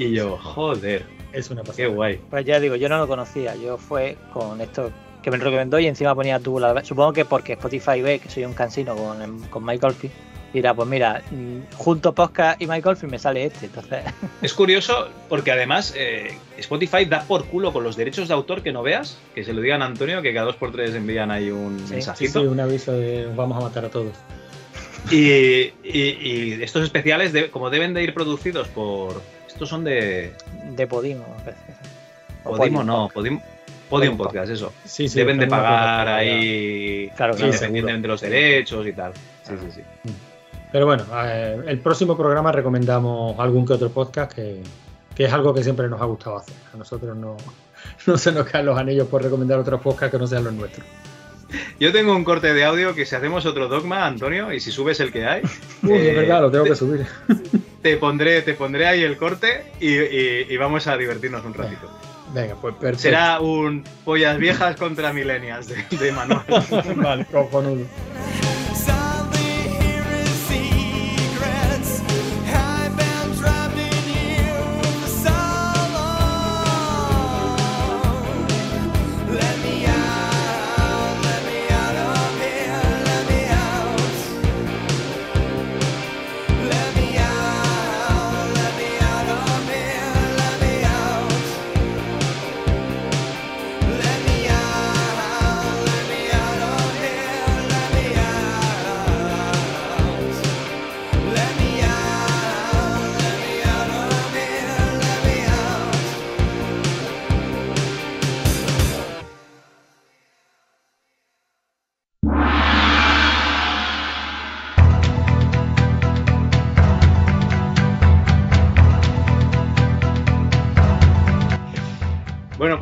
Y 0.00 0.12
yo, 0.12 0.36
joder, 0.38 1.04
Es 1.32 1.50
una 1.50 1.62
qué 1.62 1.68
pasada. 1.68 1.88
guay. 1.88 2.20
Pues 2.30 2.44
ya 2.44 2.58
digo, 2.58 2.74
yo 2.76 2.88
no 2.88 2.98
lo 2.98 3.06
conocía, 3.06 3.54
yo 3.56 3.76
fue 3.78 4.16
con 4.32 4.60
esto 4.60 4.90
que 5.22 5.30
me 5.30 5.36
recomendó 5.36 5.78
y 5.78 5.86
encima 5.86 6.14
ponía 6.14 6.38
Tubular 6.40 6.74
Bells. 6.74 6.88
Supongo 6.88 7.12
que 7.12 7.24
porque 7.26 7.52
Spotify 7.52 8.00
ve 8.00 8.18
que 8.18 8.30
soy 8.30 8.44
un 8.46 8.54
cansino 8.54 8.96
con, 8.96 9.38
con 9.50 9.64
Mike 9.64 9.84
Oldfield, 9.84 10.14
dirá, 10.54 10.72
pues 10.74 10.88
mira, 10.88 11.22
mm, 11.30 11.76
junto 11.76 12.14
podcast 12.14 12.60
y 12.62 12.66
Mike 12.66 12.88
Oldfield 12.88 13.12
me 13.12 13.18
sale 13.18 13.44
este, 13.44 13.66
entonces... 13.66 14.02
Es 14.42 14.54
curioso 14.54 15.08
porque 15.28 15.52
además 15.52 15.92
eh, 15.96 16.36
Spotify 16.56 17.04
da 17.04 17.22
por 17.22 17.44
culo 17.44 17.72
con 17.72 17.84
los 17.84 17.94
derechos 17.96 18.28
de 18.28 18.34
autor 18.34 18.62
que 18.62 18.72
no 18.72 18.82
veas, 18.82 19.18
que 19.34 19.44
se 19.44 19.52
lo 19.52 19.60
digan 19.60 19.82
a 19.82 19.86
Antonio, 19.86 20.22
que 20.22 20.32
cada 20.32 20.46
dos 20.46 20.56
por 20.56 20.72
tres 20.72 20.94
envían 20.94 21.30
ahí 21.30 21.50
un 21.50 21.78
Sí, 21.86 21.92
mensajito. 21.92 22.40
sí, 22.40 22.46
un 22.46 22.58
aviso 22.58 22.92
de 22.92 23.28
vamos 23.36 23.58
a 23.58 23.60
matar 23.60 23.84
a 23.84 23.90
todos. 23.90 24.14
Y, 25.10 25.22
y- 25.22 25.72
y 25.84 26.62
estos 26.62 26.82
especiales, 26.84 27.32
de- 27.32 27.50
como 27.50 27.70
deben 27.70 27.94
de 27.94 28.02
ir 28.02 28.14
producidos 28.14 28.68
por. 28.68 29.20
Estos 29.60 29.68
son 29.68 29.84
de. 29.84 30.32
De 30.74 30.86
Podimo, 30.86 31.26
me 31.36 31.44
parece. 31.44 31.62
O 32.44 32.56
Podimo, 32.56 32.82
no, 32.82 33.10
Podcast. 33.12 33.42
Podium, 33.90 34.16
Podcast, 34.16 34.50
eso. 34.50 34.72
Sí, 34.86 35.06
sí, 35.06 35.18
deben 35.18 35.36
de 35.36 35.48
pagar 35.48 36.08
ahí 36.08 37.10
Claro, 37.14 37.34
claro, 37.34 37.52
independientemente 37.52 38.08
de 38.08 38.08
los 38.08 38.22
derechos 38.22 38.86
y 38.86 38.94
tal. 38.94 39.12
Sí, 39.42 39.52
sí, 39.60 39.70
sí. 39.70 40.12
Pero 40.72 40.86
bueno, 40.86 41.04
eh, 41.24 41.62
el 41.66 41.78
próximo 41.80 42.16
programa 42.16 42.50
recomendamos 42.52 43.38
algún 43.38 43.66
que 43.66 43.74
otro 43.74 43.90
podcast 43.90 44.32
que, 44.32 44.62
que 45.14 45.24
es 45.26 45.32
algo 45.34 45.52
que 45.52 45.62
siempre 45.62 45.90
nos 45.90 46.00
ha 46.00 46.06
gustado 46.06 46.38
hacer. 46.38 46.54
A 46.72 46.78
nosotros 46.78 47.14
no, 47.14 47.36
no 48.06 48.16
se 48.16 48.32
nos 48.32 48.46
caen 48.46 48.64
los 48.64 48.78
anillos 48.78 49.08
por 49.08 49.22
recomendar 49.22 49.58
otros 49.58 49.82
podcasts 49.82 50.10
que 50.10 50.18
no 50.18 50.26
sean 50.26 50.44
los 50.44 50.54
nuestros. 50.54 50.86
Yo 51.78 51.92
tengo 51.92 52.16
un 52.16 52.24
corte 52.24 52.54
de 52.54 52.64
audio 52.64 52.94
que 52.94 53.04
si 53.04 53.14
hacemos 53.14 53.44
otro 53.44 53.68
dogma, 53.68 54.06
Antonio, 54.06 54.54
y 54.54 54.60
si 54.60 54.72
subes 54.72 55.00
el 55.00 55.12
que 55.12 55.26
hay, 55.26 55.42
Uy, 55.82 55.92
eh, 55.92 56.10
es 56.12 56.16
verdad, 56.16 56.40
lo 56.40 56.50
tengo 56.50 56.64
que 56.64 56.76
subir. 56.76 57.04
te 57.82 57.96
pondré, 57.96 58.42
te 58.42 58.54
pondré 58.54 58.86
ahí 58.86 59.02
el 59.02 59.16
corte 59.16 59.64
y, 59.80 59.88
y- 59.94 60.46
y 60.50 60.56
vamos 60.56 60.86
a 60.86 60.96
divertirnos 60.96 61.44
un 61.44 61.54
ratito. 61.54 61.90
Venga, 62.34 62.54
pues 62.60 62.74
perfecto. 62.74 63.00
Será 63.02 63.40
un 63.40 63.82
pollas 64.04 64.38
viejas 64.38 64.76
contra 64.76 65.12
milenias 65.12 65.66
de, 65.66 65.82
de 65.98 66.12
Manuel. 66.12 66.40
vale, 66.96 67.24
cojonudo. 67.26 67.84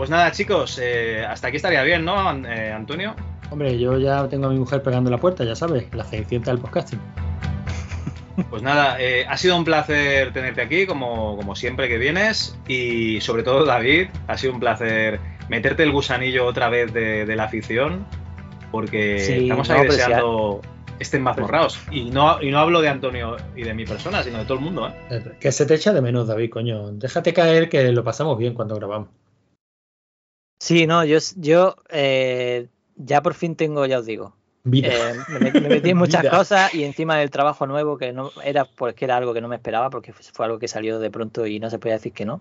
Pues 0.08 0.16
nada, 0.16 0.32
chicos, 0.32 0.78
eh, 0.80 1.22
hasta 1.28 1.48
aquí 1.48 1.58
estaría 1.58 1.82
bien, 1.82 2.02
¿no, 2.02 2.14
eh, 2.46 2.72
Antonio? 2.72 3.14
Hombre, 3.50 3.78
yo 3.78 3.98
ya 3.98 4.26
tengo 4.26 4.46
a 4.46 4.48
mi 4.48 4.58
mujer 4.58 4.82
pegando 4.82 5.10
la 5.10 5.18
puerta, 5.18 5.44
ya 5.44 5.54
sabes, 5.54 5.84
la 5.94 6.02
cenicienta 6.02 6.50
del 6.50 6.60
podcasting. 6.60 6.98
Pues 8.48 8.62
nada, 8.62 8.96
eh, 9.00 9.26
ha 9.28 9.36
sido 9.36 9.56
un 9.56 9.64
placer 9.64 10.32
tenerte 10.32 10.62
aquí, 10.62 10.86
como, 10.86 11.36
como 11.36 11.56
siempre 11.56 11.88
que 11.88 11.98
vienes. 11.98 12.56
Y 12.68 13.20
sobre 13.20 13.42
todo, 13.42 13.64
David, 13.64 14.10
ha 14.28 14.38
sido 14.38 14.54
un 14.54 14.60
placer 14.60 15.18
meterte 15.48 15.82
el 15.82 15.90
gusanillo 15.90 16.46
otra 16.46 16.68
vez 16.68 16.94
de, 16.94 17.26
de 17.26 17.36
la 17.36 17.44
afición, 17.44 18.06
porque 18.70 19.18
Sí, 19.18 19.32
estamos 19.42 19.68
no, 19.68 19.74
ahí 19.74 19.80
si 19.82 19.86
deseando 19.88 20.60
estén 21.00 21.22
mazmorrados. 21.22 21.80
Y 21.90 22.10
no, 22.10 22.40
y 22.40 22.52
no 22.52 22.60
hablo 22.60 22.80
de 22.80 22.88
Antonio 22.88 23.36
y 23.56 23.64
de 23.64 23.74
mi 23.74 23.84
persona, 23.84 24.22
sino 24.22 24.38
de 24.38 24.44
todo 24.44 24.58
el 24.58 24.64
mundo. 24.64 24.88
¿eh? 25.10 25.34
Que 25.40 25.50
se 25.50 25.66
te 25.66 25.74
echa 25.74 25.92
de 25.92 26.00
menos, 26.00 26.28
David, 26.28 26.50
coño. 26.50 26.92
Déjate 26.92 27.34
caer 27.34 27.68
que 27.68 27.90
lo 27.90 28.04
pasamos 28.04 28.38
bien 28.38 28.54
cuando 28.54 28.76
grabamos. 28.76 29.08
Sí, 30.58 30.86
no, 30.86 31.04
yo, 31.04 31.18
yo 31.36 31.76
eh, 31.88 32.68
ya 32.96 33.22
por 33.22 33.34
fin 33.34 33.54
tengo, 33.56 33.86
ya 33.86 33.98
os 34.00 34.06
digo. 34.06 34.34
Vida. 34.64 34.88
eh, 34.88 35.14
me, 35.28 35.52
me 35.52 35.68
metí 35.68 35.90
en 35.90 35.96
muchas 35.96 36.22
Vida. 36.22 36.30
cosas 36.30 36.74
y 36.74 36.84
encima 36.84 37.16
del 37.16 37.30
trabajo 37.30 37.66
nuevo 37.66 37.96
que 37.96 38.12
no 38.12 38.30
era 38.44 38.64
porque 38.64 39.04
era 39.04 39.16
algo 39.16 39.32
que 39.32 39.40
no 39.40 39.48
me 39.48 39.56
esperaba 39.56 39.88
porque 39.90 40.12
fue 40.12 40.24
fue 40.32 40.44
algo 40.46 40.58
que 40.58 40.68
salió 40.68 40.98
de 40.98 41.10
pronto 41.10 41.46
y 41.46 41.58
no 41.60 41.70
se 41.70 41.78
podía 41.78 41.94
decir 41.94 42.12
que 42.12 42.24
no. 42.26 42.40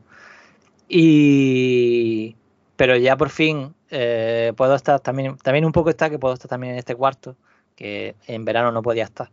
Y 0.90 2.36
pero 2.76 2.96
ya 2.98 3.18
por 3.18 3.30
fin 3.30 3.74
eh, 3.90 4.54
puedo 4.58 4.76
estar 4.76 5.00
también 5.00 5.38
también 5.38 5.66
un 5.66 5.72
poco 5.72 5.90
está 5.90 6.10
que 6.10 6.20
puedo 6.20 6.34
estar 6.34 6.50
también 6.50 6.74
en 6.74 6.80
este 6.80 6.96
cuarto 6.96 7.36
que 7.76 8.16
en 8.26 8.46
verano 8.46 8.72
no 8.72 8.82
podía 8.82 9.04
estar. 9.04 9.30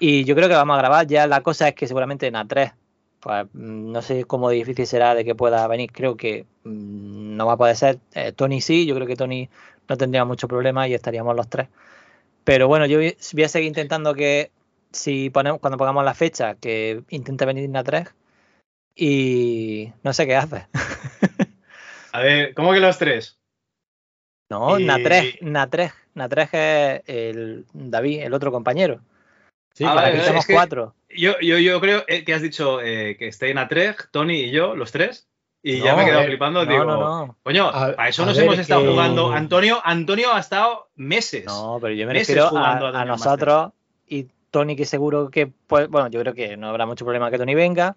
Y 0.00 0.24
yo 0.24 0.34
creo 0.34 0.48
que 0.48 0.54
vamos 0.54 0.74
a 0.74 0.78
grabar 0.78 1.06
ya 1.06 1.26
la 1.26 1.42
cosa 1.42 1.68
es 1.68 1.74
que 1.74 1.86
seguramente 1.86 2.26
en 2.26 2.34
A3 2.34 2.72
pues 3.24 3.46
mm, 3.54 3.90
no 3.90 4.02
sé 4.02 4.24
cómo 4.26 4.50
difícil 4.50 4.86
será 4.86 5.14
de 5.14 5.24
que 5.24 5.34
pueda 5.34 5.66
venir. 5.66 5.90
Creo 5.90 6.14
que 6.14 6.44
mm, 6.64 7.36
no 7.36 7.46
va 7.46 7.54
a 7.54 7.56
poder 7.56 7.74
ser. 7.74 7.98
Eh, 8.12 8.32
Tony 8.32 8.60
sí, 8.60 8.84
yo 8.84 8.94
creo 8.94 9.06
que 9.06 9.16
Tony 9.16 9.48
no 9.88 9.96
tendría 9.96 10.26
mucho 10.26 10.46
problema 10.46 10.86
y 10.86 10.92
estaríamos 10.94 11.34
los 11.34 11.48
tres. 11.48 11.68
Pero 12.44 12.68
bueno, 12.68 12.84
yo 12.84 12.98
voy 12.98 13.42
a 13.42 13.48
seguir 13.48 13.68
intentando 13.68 14.14
que 14.14 14.50
si 14.92 15.30
ponemos, 15.30 15.58
cuando 15.60 15.78
pongamos 15.78 16.04
la 16.04 16.12
fecha, 16.12 16.54
que 16.56 17.02
intente 17.08 17.46
venir 17.46 17.68
Natreg 17.70 18.12
y 18.94 19.90
no 20.02 20.12
sé 20.12 20.26
qué 20.26 20.36
hace. 20.36 20.66
A 22.12 22.20
ver, 22.20 22.52
¿cómo 22.54 22.74
que 22.74 22.80
los 22.80 22.98
tres? 22.98 23.38
No, 24.50 24.78
Y- 24.78 24.84
Natreg, 24.84 25.38
Natreg, 25.40 25.92
Natreg 26.12 26.50
es 26.52 27.02
el 27.06 27.64
David, 27.72 28.20
el 28.20 28.34
otro 28.34 28.52
compañero. 28.52 29.00
Sí, 29.72 29.84
para 29.84 29.94
vale, 29.94 30.10
que 30.10 30.12
vale, 30.12 30.24
seamos 30.24 30.44
es 30.44 30.46
que 30.46 30.52
cuatro. 30.52 30.94
Yo, 31.16 31.32
yo, 31.40 31.58
yo 31.58 31.80
creo 31.80 32.04
eh, 32.08 32.24
que 32.24 32.34
has 32.34 32.42
dicho 32.42 32.80
eh, 32.80 33.16
que 33.18 33.28
estén 33.28 33.58
a 33.58 33.68
tres, 33.68 33.96
Tony 34.10 34.34
y 34.44 34.50
yo, 34.50 34.74
los 34.76 34.92
tres. 34.92 35.28
Y 35.62 35.80
ya 35.80 35.96
me 35.96 36.02
he 36.02 36.06
quedado 36.06 36.22
eh, 36.24 36.26
flipando. 36.26 36.64
no, 36.66 36.70
digo, 36.70 36.84
no, 36.84 37.26
no. 37.26 37.36
coño, 37.42 37.68
A- 37.68 37.94
a 37.96 38.08
eso 38.08 38.22
a 38.22 38.26
nos 38.26 38.36
ver, 38.36 38.44
hemos 38.44 38.58
estado 38.58 38.82
que- 38.82 38.90
jugando. 38.90 39.32
Antonio, 39.32 39.80
Antonio 39.82 40.34
ha 40.34 40.40
estado 40.40 40.90
meses. 40.96 41.46
No, 41.46 41.78
pero 41.80 41.94
yo 41.94 42.06
me 42.06 42.12
meses 42.12 42.28
refiero 42.34 42.50
jugando 42.50 42.86
a, 42.88 43.04
nosotros 43.06 43.72
y 44.06 44.26
Tony 44.50 44.76
que 44.76 44.84
seguro 44.84 45.30
que 45.30 45.46
pues 45.66 45.88
bueno 45.88 46.08
yo 46.08 46.20
creo 46.20 46.34
que 46.34 46.56
no 46.56 46.68
habrá 46.68 46.84
mucho 46.86 47.04
problema 47.04 47.30
que 47.30 47.38
Tony 47.38 47.54
venga 47.54 47.96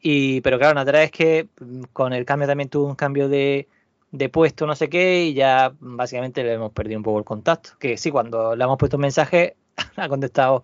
y 0.00 0.40
pero 0.40 0.58
claro 0.58 0.74
Natra 0.74 1.02
es 1.04 1.10
que 1.12 1.48
mm, 1.60 1.82
con 1.92 2.12
el 2.12 2.24
cambio 2.24 2.48
también 2.48 2.68
tuvo 2.70 2.86
un 2.86 2.96
cambio 2.96 3.28
de, 3.28 3.68
de 4.10 4.28
puesto 4.28 4.66
no 4.66 4.74
sé 4.74 4.88
qué 4.88 5.26
y 5.26 5.34
ya 5.34 5.72
básicamente 5.78 6.42
le 6.42 6.54
hemos 6.54 6.72
perdido 6.72 6.98
un 6.98 7.04
poco 7.04 7.18
el 7.18 7.24
contacto 7.24 7.70
que 7.78 7.96
sí 7.98 8.10
cuando 8.10 8.56
le 8.56 8.64
hemos 8.64 8.78
puesto 8.78 8.96
un 8.96 9.02
mensaje 9.02 9.54
ha 9.96 10.08
contestado 10.08 10.62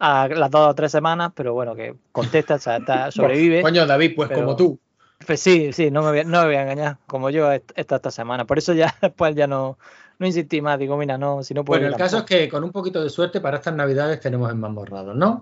a 0.00 0.26
las 0.28 0.50
dos 0.50 0.68
o 0.70 0.74
tres 0.74 0.90
semanas 0.90 1.30
pero 1.34 1.52
bueno 1.54 1.74
que 1.76 1.94
contesta 2.10 2.54
o 2.56 2.58
sea, 2.58 2.78
está- 2.78 3.10
sobrevive 3.12 3.62
Coño, 3.62 3.86
David, 3.86 4.12
pues 4.16 4.28
pero- 4.28 4.40
como 4.40 4.56
tú. 4.56 4.78
pues 5.26 5.38
sí, 5.40 5.72
sí, 5.72 5.90
no 5.90 6.02
me, 6.02 6.08
voy, 6.10 6.18
a- 6.20 6.24
no 6.24 6.40
me 6.40 6.46
voy 6.46 6.54
a 6.56 6.62
engañar, 6.62 6.96
como 7.06 7.30
yo 7.30 7.52
est- 7.52 7.70
esta, 7.76 7.96
esta 7.96 8.10
semana. 8.10 8.46
Por 8.46 8.58
eso 8.58 8.72
ya 8.72 8.92
después 9.02 9.34
ya 9.36 9.46
no, 9.46 9.78
no 10.18 10.26
insistí 10.26 10.60
más. 10.62 10.78
Digo, 10.78 10.96
mira, 10.96 11.18
no, 11.18 11.42
si 11.42 11.52
no 11.54 11.64
puedo. 11.64 11.80
Bueno, 11.80 11.94
el 11.94 11.98
caso 12.00 12.18
es 12.18 12.24
que 12.24 12.48
con 12.48 12.64
un 12.64 12.72
poquito 12.72 13.02
de 13.02 13.10
suerte 13.10 13.40
para 13.40 13.58
estas 13.58 13.74
navidades 13.74 14.18
tenemos 14.20 14.50
en 14.50 14.58
más 14.58 14.72
borrados, 14.72 15.14
¿no? 15.14 15.40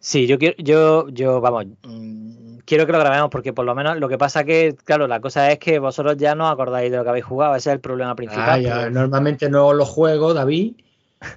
Sí, 0.00 0.26
yo 0.26 0.38
quiero, 0.38 0.54
yo, 0.58 1.08
yo, 1.10 1.40
vamos, 1.42 1.66
mm, 1.82 2.58
quiero 2.64 2.86
que 2.86 2.92
lo 2.92 3.00
grabemos 3.00 3.28
porque 3.30 3.52
por 3.52 3.64
lo 3.66 3.74
menos 3.74 3.98
lo 3.98 4.08
que 4.08 4.16
pasa 4.16 4.44
que, 4.44 4.74
claro, 4.84 5.06
la 5.08 5.20
cosa 5.20 5.50
es 5.50 5.58
que 5.58 5.78
vosotros 5.80 6.16
ya 6.16 6.34
no 6.34 6.48
acordáis 6.48 6.90
de 6.90 6.96
lo 6.96 7.02
que 7.02 7.10
habéis 7.10 7.24
jugado, 7.24 7.54
ese 7.56 7.70
es 7.70 7.74
el 7.74 7.80
problema 7.80 8.14
principal. 8.14 8.48
Ah, 8.48 8.58
ya, 8.58 8.74
pero- 8.78 8.90
Normalmente 8.92 9.50
no 9.50 9.72
lo 9.74 9.84
juego, 9.84 10.32
David, 10.34 10.74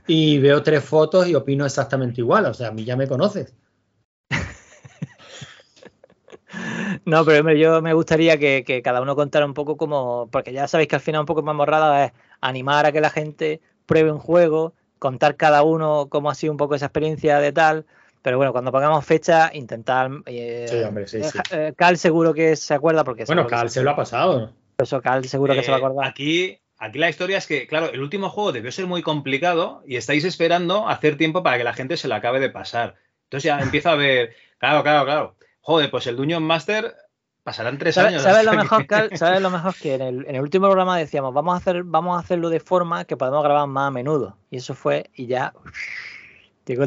y 0.07 0.39
veo 0.39 0.61
tres 0.63 0.83
fotos 0.83 1.27
y 1.27 1.35
opino 1.35 1.65
exactamente 1.65 2.21
igual. 2.21 2.45
O 2.45 2.53
sea, 2.53 2.69
a 2.69 2.71
mí 2.71 2.83
ya 2.85 2.95
me 2.95 3.07
conoces. 3.07 3.53
No, 7.05 7.23
pero 7.23 7.39
hombre, 7.39 7.57
yo 7.57 7.81
me 7.81 7.93
gustaría 7.93 8.37
que, 8.37 8.63
que 8.65 8.81
cada 8.81 9.01
uno 9.01 9.15
contara 9.15 9.45
un 9.45 9.53
poco 9.53 9.77
como, 9.77 10.27
porque 10.31 10.51
ya 10.51 10.67
sabéis 10.67 10.89
que 10.89 10.95
al 10.95 11.01
final 11.01 11.21
un 11.21 11.25
poco 11.25 11.41
más 11.43 11.55
morrada 11.55 12.05
es 12.05 12.11
animar 12.41 12.85
a 12.85 12.91
que 12.91 12.99
la 13.01 13.09
gente 13.09 13.61
pruebe 13.85 14.11
un 14.11 14.19
juego, 14.19 14.73
contar 14.99 15.35
cada 15.37 15.63
uno 15.63 16.07
cómo 16.09 16.29
ha 16.29 16.35
sido 16.35 16.51
un 16.51 16.57
poco 16.57 16.75
esa 16.75 16.87
experiencia 16.87 17.39
de 17.39 17.53
tal. 17.53 17.85
Pero 18.21 18.37
bueno, 18.37 18.51
cuando 18.51 18.71
pongamos 18.71 19.03
fecha, 19.05 19.49
intentar. 19.53 20.11
eh, 20.25 20.67
Sí, 20.69 20.83
hombre, 20.83 21.07
sí, 21.07 21.23
sí. 21.23 21.39
eh, 21.51 21.73
Cal 21.75 21.97
seguro 21.97 22.33
que 22.33 22.55
se 22.55 22.73
acuerda 22.73 23.03
porque. 23.03 23.23
Bueno, 23.25 23.47
Cal 23.47 23.69
se 23.69 23.81
lo 23.81 23.91
ha 23.91 23.95
pasado. 23.95 24.51
Eso, 24.77 25.01
Cal 25.01 25.25
seguro 25.25 25.53
que 25.55 25.63
se 25.63 25.71
va 25.71 25.77
a 25.77 25.79
Eh, 25.79 25.83
acordar. 25.83 26.07
Aquí, 26.07 26.59
aquí 26.81 26.99
la 26.99 27.09
historia 27.09 27.37
es 27.37 27.47
que, 27.47 27.67
claro, 27.67 27.91
el 27.91 28.01
último 28.01 28.29
juego 28.29 28.51
debió 28.51 28.71
ser 28.71 28.87
muy 28.87 29.01
complicado 29.01 29.83
y 29.87 29.95
estáis 29.95 30.25
esperando 30.25 30.89
hacer 30.89 31.15
tiempo 31.17 31.43
para 31.43 31.57
que 31.57 31.63
la 31.63 31.73
gente 31.73 31.95
se 31.95 32.07
lo 32.07 32.15
acabe 32.15 32.39
de 32.39 32.49
pasar. 32.49 32.95
Entonces 33.25 33.45
ya 33.47 33.59
empieza 33.59 33.91
a 33.91 33.95
ver, 33.95 34.35
claro, 34.57 34.83
claro, 34.83 35.05
claro. 35.05 35.35
Joder, 35.61 35.89
pues 35.91 36.07
el 36.07 36.15
Dungeon 36.17 36.43
Master 36.43 36.95
pasarán 37.43 37.77
tres 37.77 37.95
¿Sabes, 37.95 38.09
años. 38.13 38.23
sabes 38.23 38.45
lo 38.45 38.53
mejor, 38.53 38.85
que- 38.87 39.09
lo 39.39 39.49
mejor 39.49 39.75
que 39.75 39.95
en 39.95 40.01
el, 40.01 40.25
en 40.27 40.35
el 40.35 40.41
último 40.41 40.67
programa 40.67 40.97
decíamos 40.97 41.33
vamos 41.33 41.53
a 41.53 41.57
hacer 41.57 41.83
vamos 41.83 42.15
a 42.17 42.19
hacerlo 42.19 42.49
de 42.49 42.59
forma 42.59 43.05
que 43.05 43.17
podemos 43.17 43.43
grabar 43.43 43.67
más 43.67 43.87
a 43.87 43.91
menudo 43.91 44.37
y 44.51 44.57
eso 44.57 44.73
fue 44.75 45.09
y 45.15 45.25
ya 45.27 45.53
llegó- 46.65 46.85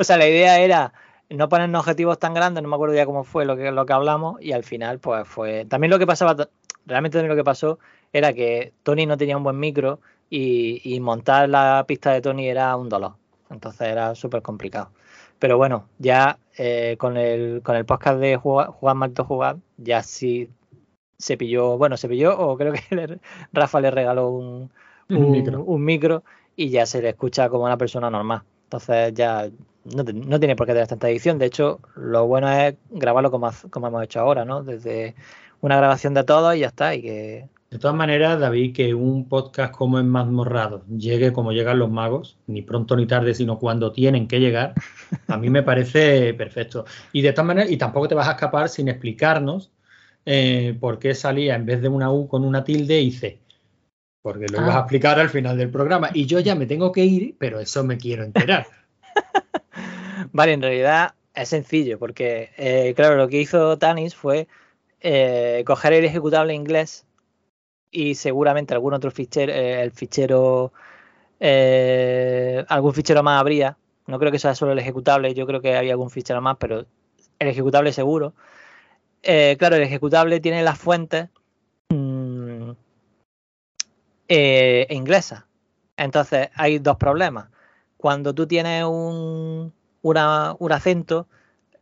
o 0.00 0.04
sea 0.04 0.16
la 0.16 0.26
idea 0.28 0.58
era 0.58 0.92
no 1.30 1.48
ponernos 1.48 1.80
objetivos 1.80 2.18
tan 2.18 2.34
grandes 2.34 2.62
no 2.62 2.68
me 2.68 2.74
acuerdo 2.74 2.94
ya 2.94 3.06
cómo 3.06 3.24
fue 3.24 3.44
lo 3.44 3.56
que 3.56 3.70
lo 3.70 3.86
que 3.86 3.92
hablamos 3.92 4.40
y 4.40 4.52
al 4.52 4.64
final 4.64 4.98
pues 4.98 5.26
fue 5.26 5.64
también 5.64 5.90
lo 5.90 5.98
que 5.98 6.06
pasaba 6.06 6.36
realmente 6.86 7.18
también 7.18 7.30
lo 7.30 7.36
que 7.36 7.44
pasó 7.44 7.78
era 8.14 8.32
que 8.32 8.72
Tony 8.82 9.04
no 9.06 9.18
tenía 9.18 9.36
un 9.36 9.44
buen 9.44 9.58
micro 9.60 10.00
y, 10.30 10.80
y 10.84 11.00
montar 11.00 11.50
la 11.50 11.84
pista 11.86 12.12
de 12.12 12.22
Tony 12.22 12.48
era 12.48 12.74
un 12.76 12.88
dolor 12.88 13.16
entonces 13.50 13.82
era 13.88 14.14
súper 14.14 14.40
complicado 14.42 14.90
pero 15.38 15.58
bueno, 15.58 15.88
ya 15.98 16.38
eh, 16.56 16.96
con, 16.98 17.18
el, 17.18 17.60
con 17.62 17.76
el 17.76 17.84
podcast 17.84 18.18
de 18.20 18.36
jugar, 18.36 18.68
jugar 18.68 18.96
Malto 18.96 19.24
Jugar, 19.24 19.56
ya 19.76 20.02
sí 20.02 20.48
se 21.18 21.36
pilló, 21.36 21.78
bueno, 21.78 21.96
se 21.96 22.08
pilló, 22.08 22.38
o 22.38 22.56
creo 22.56 22.72
que 22.72 22.80
le- 22.96 23.18
Rafa 23.52 23.80
le 23.80 23.90
regaló 23.90 24.30
un, 24.30 24.70
Un 25.10 25.16
un- 25.16 25.30
micro. 25.30 25.62
un 25.64 25.84
micro 25.84 26.24
y 26.56 26.70
ya 26.70 26.86
se 26.86 27.02
le 27.02 27.10
escucha 27.10 27.48
como 27.48 27.64
una 27.64 27.76
persona 27.76 28.10
normal. 28.10 28.42
Entonces 28.64 29.12
ya 29.14 29.50
no, 29.84 30.04
te- 30.04 30.12
no 30.14 30.38
tiene 30.38 30.56
por 30.56 30.66
qué 30.66 30.72
tener 30.72 30.88
tanta 30.88 31.08
edición. 31.10 31.38
De 31.38 31.46
hecho, 31.46 31.80
lo 31.96 32.26
bueno 32.26 32.50
es 32.50 32.74
grabarlo 32.90 33.30
como, 33.30 33.50
como 33.70 33.88
hemos 33.88 34.02
hecho 34.04 34.20
ahora, 34.20 34.44
¿no? 34.44 34.62
Desde 34.62 35.14
una 35.60 35.76
grabación 35.76 36.14
de 36.14 36.24
todo 36.24 36.54
y 36.54 36.60
ya 36.60 36.68
está. 36.68 36.94
Y 36.94 37.02
que 37.02 37.48
De 37.74 37.80
todas 37.80 37.96
maneras, 37.96 38.38
David, 38.38 38.72
que 38.72 38.94
un 38.94 39.28
podcast 39.28 39.74
como 39.74 39.98
en 39.98 40.08
Mazmorrado 40.08 40.84
llegue 40.96 41.32
como 41.32 41.50
llegan 41.50 41.80
los 41.80 41.90
magos, 41.90 42.38
ni 42.46 42.62
pronto 42.62 42.94
ni 42.94 43.04
tarde, 43.04 43.34
sino 43.34 43.58
cuando 43.58 43.90
tienen 43.90 44.28
que 44.28 44.38
llegar, 44.38 44.74
a 45.26 45.36
mí 45.36 45.50
me 45.50 45.60
parece 45.64 46.34
perfecto. 46.34 46.84
Y 47.12 47.20
de 47.22 47.32
todas 47.32 47.48
maneras, 47.48 47.72
y 47.72 47.76
tampoco 47.76 48.06
te 48.06 48.14
vas 48.14 48.28
a 48.28 48.34
escapar 48.34 48.68
sin 48.68 48.86
explicarnos 48.86 49.72
eh, 50.24 50.76
por 50.78 51.00
qué 51.00 51.16
salía 51.16 51.56
en 51.56 51.66
vez 51.66 51.82
de 51.82 51.88
una 51.88 52.12
U 52.12 52.28
con 52.28 52.44
una 52.44 52.62
tilde 52.62 53.00
y 53.00 53.10
C. 53.10 53.40
Porque 54.22 54.46
lo 54.46 54.58
ibas 54.58 54.76
a 54.76 54.78
Ah. 54.78 54.80
explicar 54.82 55.18
al 55.18 55.30
final 55.30 55.58
del 55.58 55.70
programa. 55.70 56.10
Y 56.14 56.26
yo 56.26 56.38
ya 56.38 56.54
me 56.54 56.66
tengo 56.66 56.92
que 56.92 57.04
ir, 57.04 57.34
pero 57.40 57.58
eso 57.58 57.82
me 57.82 57.98
quiero 57.98 58.22
enterar. 58.22 58.68
Vale, 60.32 60.52
en 60.52 60.62
realidad 60.62 61.14
es 61.34 61.48
sencillo, 61.48 61.98
porque, 61.98 62.50
eh, 62.56 62.92
claro, 62.94 63.16
lo 63.16 63.26
que 63.26 63.40
hizo 63.40 63.76
Tanis 63.78 64.14
fue 64.14 64.46
eh, 65.00 65.64
coger 65.66 65.92
el 65.94 66.04
ejecutable 66.04 66.54
inglés 66.54 67.04
y 67.94 68.16
seguramente 68.16 68.74
algún 68.74 68.92
otro 68.92 69.10
fichero, 69.12 69.52
eh, 69.52 69.80
el 69.82 69.92
fichero, 69.92 70.72
eh, 71.40 72.64
algún 72.68 72.92
fichero 72.92 73.22
más 73.22 73.40
habría. 73.40 73.78
No 74.08 74.18
creo 74.18 74.32
que 74.32 74.38
sea 74.40 74.54
solo 74.56 74.72
el 74.72 74.78
ejecutable, 74.80 75.32
yo 75.32 75.46
creo 75.46 75.60
que 75.60 75.76
había 75.76 75.92
algún 75.92 76.10
fichero 76.10 76.40
más, 76.42 76.56
pero 76.58 76.86
el 77.38 77.48
ejecutable 77.48 77.92
seguro. 77.92 78.34
Eh, 79.22 79.56
claro, 79.58 79.76
el 79.76 79.82
ejecutable 79.82 80.40
tiene 80.40 80.62
las 80.64 80.76
fuentes 80.78 81.28
mm, 81.90 82.70
eh, 84.28 84.86
inglesas. 84.90 85.44
Entonces 85.96 86.48
hay 86.54 86.80
dos 86.80 86.96
problemas. 86.96 87.48
Cuando 87.96 88.34
tú 88.34 88.46
tienes 88.46 88.84
un, 88.84 89.72
una- 90.02 90.56
un 90.58 90.72
acento, 90.72 91.28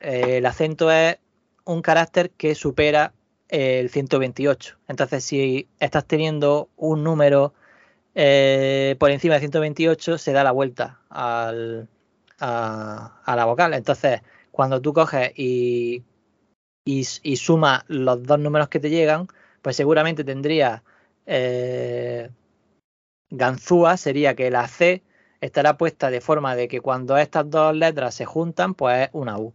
el 0.01 0.45
acento 0.47 0.91
es 0.93 1.19
un 1.65 1.81
carácter 1.83 2.31
que 2.31 2.55
supera 2.55 3.13
el 3.53 3.91
128. 3.91 4.79
Entonces, 4.89 5.25
si 5.25 5.69
estás 5.79 6.07
teniendo 6.07 6.71
un 6.77 7.05
número 7.05 7.55
eh, 8.15 8.97
por 8.99 9.11
encima 9.11 9.35
de 9.35 9.41
128, 9.41 10.19
se 10.19 10.33
da 10.33 10.45
la 10.45 10.53
vuelta 10.53 11.01
al- 11.11 11.89
a, 12.41 13.35
la 13.37 13.45
vocal. 13.47 13.75
Entonces, 13.75 14.23
cuando 14.53 14.81
tú 14.83 14.93
coges 14.95 15.33
y, 15.37 16.05
y, 16.85 17.07
y 17.23 17.37
sumas 17.37 17.85
los 17.89 18.23
dos 18.25 18.39
números 18.41 18.69
que 18.69 18.81
te 18.81 18.91
llegan, 18.91 19.29
pues 19.63 19.77
seguramente 19.77 20.25
tendría 20.25 20.85
eh, 21.27 22.31
ganzúa, 23.31 23.97
sería 23.97 24.35
que 24.37 24.51
la 24.51 24.69
C 24.69 25.03
estará 25.41 25.77
puesta 25.77 26.11
de 26.11 26.21
forma 26.21 26.55
de 26.55 26.69
que 26.69 26.81
cuando 26.81 27.17
estas 27.19 27.51
dos 27.51 27.75
letras 27.75 28.15
se 28.15 28.25
juntan, 28.27 28.75
pues 28.75 29.09
es 29.09 29.11
una 29.13 29.39
U 29.39 29.53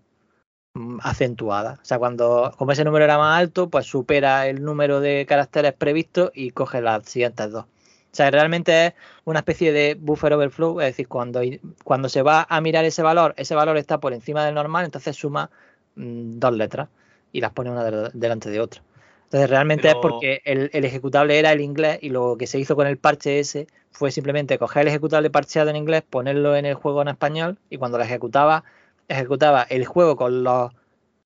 acentuada. 1.03 1.80
O 1.81 1.85
sea, 1.85 1.99
cuando 1.99 2.53
como 2.57 2.72
ese 2.72 2.83
número 2.83 3.06
era 3.06 3.17
más 3.17 3.39
alto, 3.39 3.69
pues 3.69 3.85
supera 3.85 4.47
el 4.47 4.64
número 4.64 4.99
de 4.99 5.25
caracteres 5.27 5.73
previstos 5.73 6.31
y 6.33 6.51
coge 6.51 6.81
las 6.81 7.06
siguientes 7.06 7.51
dos. 7.51 7.65
O 7.65 8.15
sea, 8.17 8.31
realmente 8.31 8.88
es 8.88 8.93
una 9.25 9.39
especie 9.39 9.72
de 9.72 9.95
buffer 9.99 10.33
overflow, 10.33 10.80
es 10.81 10.88
decir, 10.88 11.07
cuando, 11.07 11.41
cuando 11.83 12.09
se 12.09 12.22
va 12.23 12.47
a 12.49 12.61
mirar 12.61 12.83
ese 12.85 13.03
valor, 13.03 13.33
ese 13.38 13.53
valor 13.53 13.77
está 13.77 13.99
por 13.99 14.14
encima 14.14 14.43
del 14.45 14.56
normal, 14.56 14.85
entonces 14.85 15.15
suma 15.15 15.49
mm, 15.95 16.39
dos 16.39 16.53
letras 16.53 16.89
y 17.31 17.41
las 17.41 17.51
pone 17.51 17.69
una 17.69 17.83
de- 17.83 18.09
delante 18.14 18.49
de 18.49 18.59
otra. 18.59 18.81
Entonces 19.25 19.49
realmente 19.49 19.89
Pero- 19.89 19.97
es 19.97 20.01
porque 20.01 20.41
el, 20.45 20.69
el 20.73 20.85
ejecutable 20.85 21.38
era 21.38 21.51
el 21.51 21.59
inglés 21.61 21.99
y 22.01 22.09
lo 22.09 22.38
que 22.38 22.47
se 22.47 22.59
hizo 22.59 22.75
con 22.75 22.88
el 22.88 22.97
parche 22.97 23.39
ese 23.39 23.67
fue 23.91 24.09
simplemente 24.09 24.57
coger 24.57 24.83
el 24.83 24.88
ejecutable 24.88 25.30
parcheado 25.30 25.69
en 25.69 25.75
inglés, 25.75 26.01
ponerlo 26.09 26.56
en 26.56 26.65
el 26.65 26.75
juego 26.75 27.01
en 27.01 27.09
español 27.09 27.57
y 27.69 27.77
cuando 27.77 27.97
lo 27.97 28.03
ejecutaba, 28.06 28.64
ejecutaba 29.07 29.63
el 29.63 29.85
juego 29.85 30.15
con 30.15 30.43
los 30.43 30.71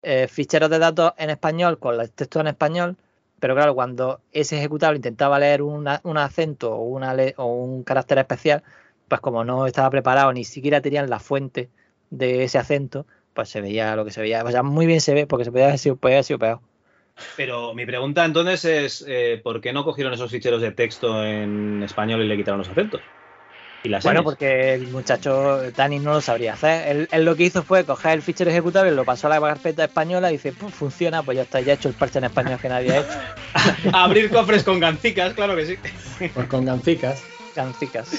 eh, 0.04 0.28
ficheros 0.28 0.70
de 0.70 0.80
datos 0.80 1.14
en 1.18 1.30
español, 1.30 1.78
con 1.80 1.98
los 1.98 2.12
textos 2.12 2.40
en 2.42 2.48
español, 2.48 2.98
pero 3.40 3.56
claro, 3.56 3.76
cuando 3.76 4.22
ese 4.32 4.58
ejecutable 4.58 4.98
intentaba 4.98 5.40
leer 5.40 5.62
una- 5.62 6.02
un 6.04 6.18
acento 6.18 6.72
o, 6.74 6.84
una 6.84 7.14
le- 7.14 7.34
o 7.38 7.46
un 7.46 7.84
carácter 7.84 8.18
especial, 8.20 8.64
pues 9.08 9.22
como 9.22 9.44
no 9.44 9.68
estaba 9.68 9.90
preparado, 9.90 10.32
ni 10.34 10.44
siquiera 10.44 10.82
tenían 10.82 11.10
la 11.10 11.20
fuente 11.20 11.70
de 12.10 12.44
ese 12.44 12.58
acento, 12.58 13.06
pues 13.34 13.50
se 13.50 13.62
veía 13.62 13.96
lo 13.96 14.06
que 14.06 14.12
se 14.12 14.22
veía. 14.22 14.44
O 14.44 14.52
sea, 14.52 14.64
muy 14.64 14.86
bien 14.86 15.02
se 15.02 15.14
ve 15.14 15.28
porque 15.28 15.46
se 15.46 15.52
podía 15.52 15.66
haber 15.66 15.78
sido, 15.80 15.96
podía 15.96 16.22
peor. 16.24 16.60
Pero 17.38 17.74
mi 17.74 17.86
pregunta 17.86 18.26
entonces 18.26 18.66
es, 18.66 19.06
eh, 19.08 19.40
¿por 19.44 19.62
qué 19.62 19.74
no 19.74 19.84
cogieron 19.84 20.14
esos 20.14 20.32
ficheros 20.32 20.62
de 20.62 20.72
texto 20.72 21.24
en 21.24 21.84
español 21.84 22.22
y 22.22 22.28
le 22.28 22.38
quitaron 22.38 22.60
los 22.60 22.70
acentos? 22.70 23.02
Y 23.84 23.90
las 23.90 24.04
Bueno, 24.04 24.24
porque 24.24 24.76
el 24.76 24.88
muchacho 24.90 25.72
Dani 25.72 25.98
no 25.98 26.14
lo 26.14 26.22
sabría 26.22 26.54
hacer. 26.54 26.88
Él, 26.88 27.10
él 27.12 27.26
lo 27.26 27.36
que 27.36 27.44
hizo 27.44 27.64
fue 27.64 27.84
coger 27.84 28.12
el 28.14 28.22
fichero 28.22 28.52
ejecutable, 28.52 28.92
lo 28.92 29.06
pasó 29.06 29.26
a 29.26 29.32
la 29.32 29.40
carpeta 29.42 29.86
española 29.86 30.30
y 30.30 30.34
dice, 30.34 30.52
"Pum, 30.54 30.70
funciona, 30.70 31.24
pues 31.24 31.36
ya 31.38 31.42
está, 31.44 31.62
ya 31.62 31.74
he 31.74 31.76
hecho 31.78 31.88
el 31.90 31.96
parche 31.96 32.20
en 32.20 32.26
español 32.26 32.60
que 32.62 32.70
nadie 32.70 32.92
ha 32.92 32.98
hecho. 33.00 33.10
Abrir 33.94 34.30
cofres 34.30 34.64
con 34.64 34.80
gancicas, 34.80 35.34
claro 35.34 35.56
que 35.56 35.66
sí. 35.66 35.78
Pues 36.34 36.48
con 36.48 36.64
gancicas. 36.66 37.24
Gancicas. 37.56 38.10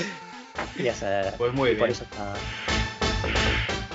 Y 0.77 0.83
ya 0.83 0.95
se, 0.95 1.07
Pues 1.39 1.53
muy 1.55 1.71
y 1.71 1.75
por 1.77 1.87
bien. 1.87 1.93
eso 1.93 2.05
está. 2.05 2.35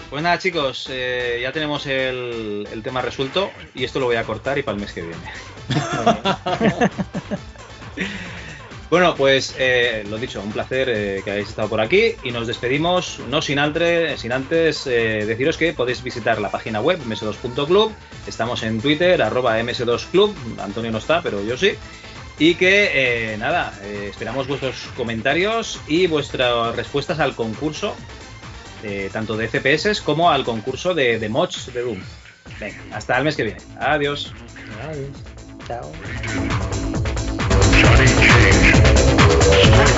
Pues 0.10 0.24
nada, 0.24 0.40
chicos, 0.40 0.88
eh, 0.90 1.40
ya 1.42 1.52
tenemos 1.52 1.86
el, 1.86 2.66
el 2.72 2.82
tema 2.82 3.02
resuelto 3.02 3.52
y 3.76 3.84
esto 3.84 4.00
lo 4.00 4.06
voy 4.06 4.16
a 4.16 4.24
cortar 4.24 4.58
y 4.58 4.64
para 4.64 4.76
el 4.76 4.82
mes 4.82 4.94
que 4.94 5.02
viene. 5.02 5.18
bueno, 8.90 9.16
pues 9.16 9.56
eh, 9.60 10.04
lo 10.10 10.18
dicho, 10.18 10.42
un 10.42 10.52
placer 10.52 10.90
eh, 10.90 11.22
que 11.24 11.32
hayáis 11.32 11.50
estado 11.50 11.68
por 11.70 11.82
aquí 11.82 12.14
y 12.24 12.32
nos 12.32 12.48
despedimos, 12.48 13.20
no 13.30 13.42
sin, 13.42 13.58
antre- 13.60 14.16
sin 14.18 14.32
antes 14.32 14.88
eh, 14.88 15.26
deciros 15.26 15.58
que 15.58 15.74
podéis 15.74 16.02
visitar 16.04 16.40
la 16.40 16.50
página 16.52 16.80
web 16.82 17.00
ms2.club, 17.06 17.92
estamos 18.28 18.64
en 18.64 18.80
Twitter, 18.82 19.22
arroba 19.22 19.60
ms2club, 19.60 20.34
Antonio 20.60 20.92
no 20.92 20.98
está, 21.00 21.22
pero 21.22 21.44
yo 21.44 21.58
sí. 21.58 21.74
Y 22.40 22.54
que, 22.56 22.92
eh, 23.34 23.38
nada, 23.38 23.74
eh, 23.84 24.08
esperamos 24.12 24.48
vuestros 24.48 24.76
comentarios 24.96 25.80
y 25.88 26.06
vuestras 26.08 26.76
respuestas 26.76 27.20
al 27.20 27.34
concurso 27.36 27.96
eh, 28.84 29.10
tanto 29.12 29.36
de 29.36 29.48
FPS 29.50 30.02
como 30.02 30.30
al 30.30 30.44
concurso 30.44 30.94
de, 30.94 31.18
de 31.18 31.30
mods 31.30 31.74
de 31.74 31.82
Doom. 31.82 32.00
Venga, 32.60 32.78
hasta 32.94 33.18
el 33.18 33.24
mes 33.24 33.36
que 33.36 33.44
viene. 33.44 33.60
Adiós. 33.80 34.32
Chao. 35.68 35.92
Johnny 37.82 38.57
Thank 39.50 39.97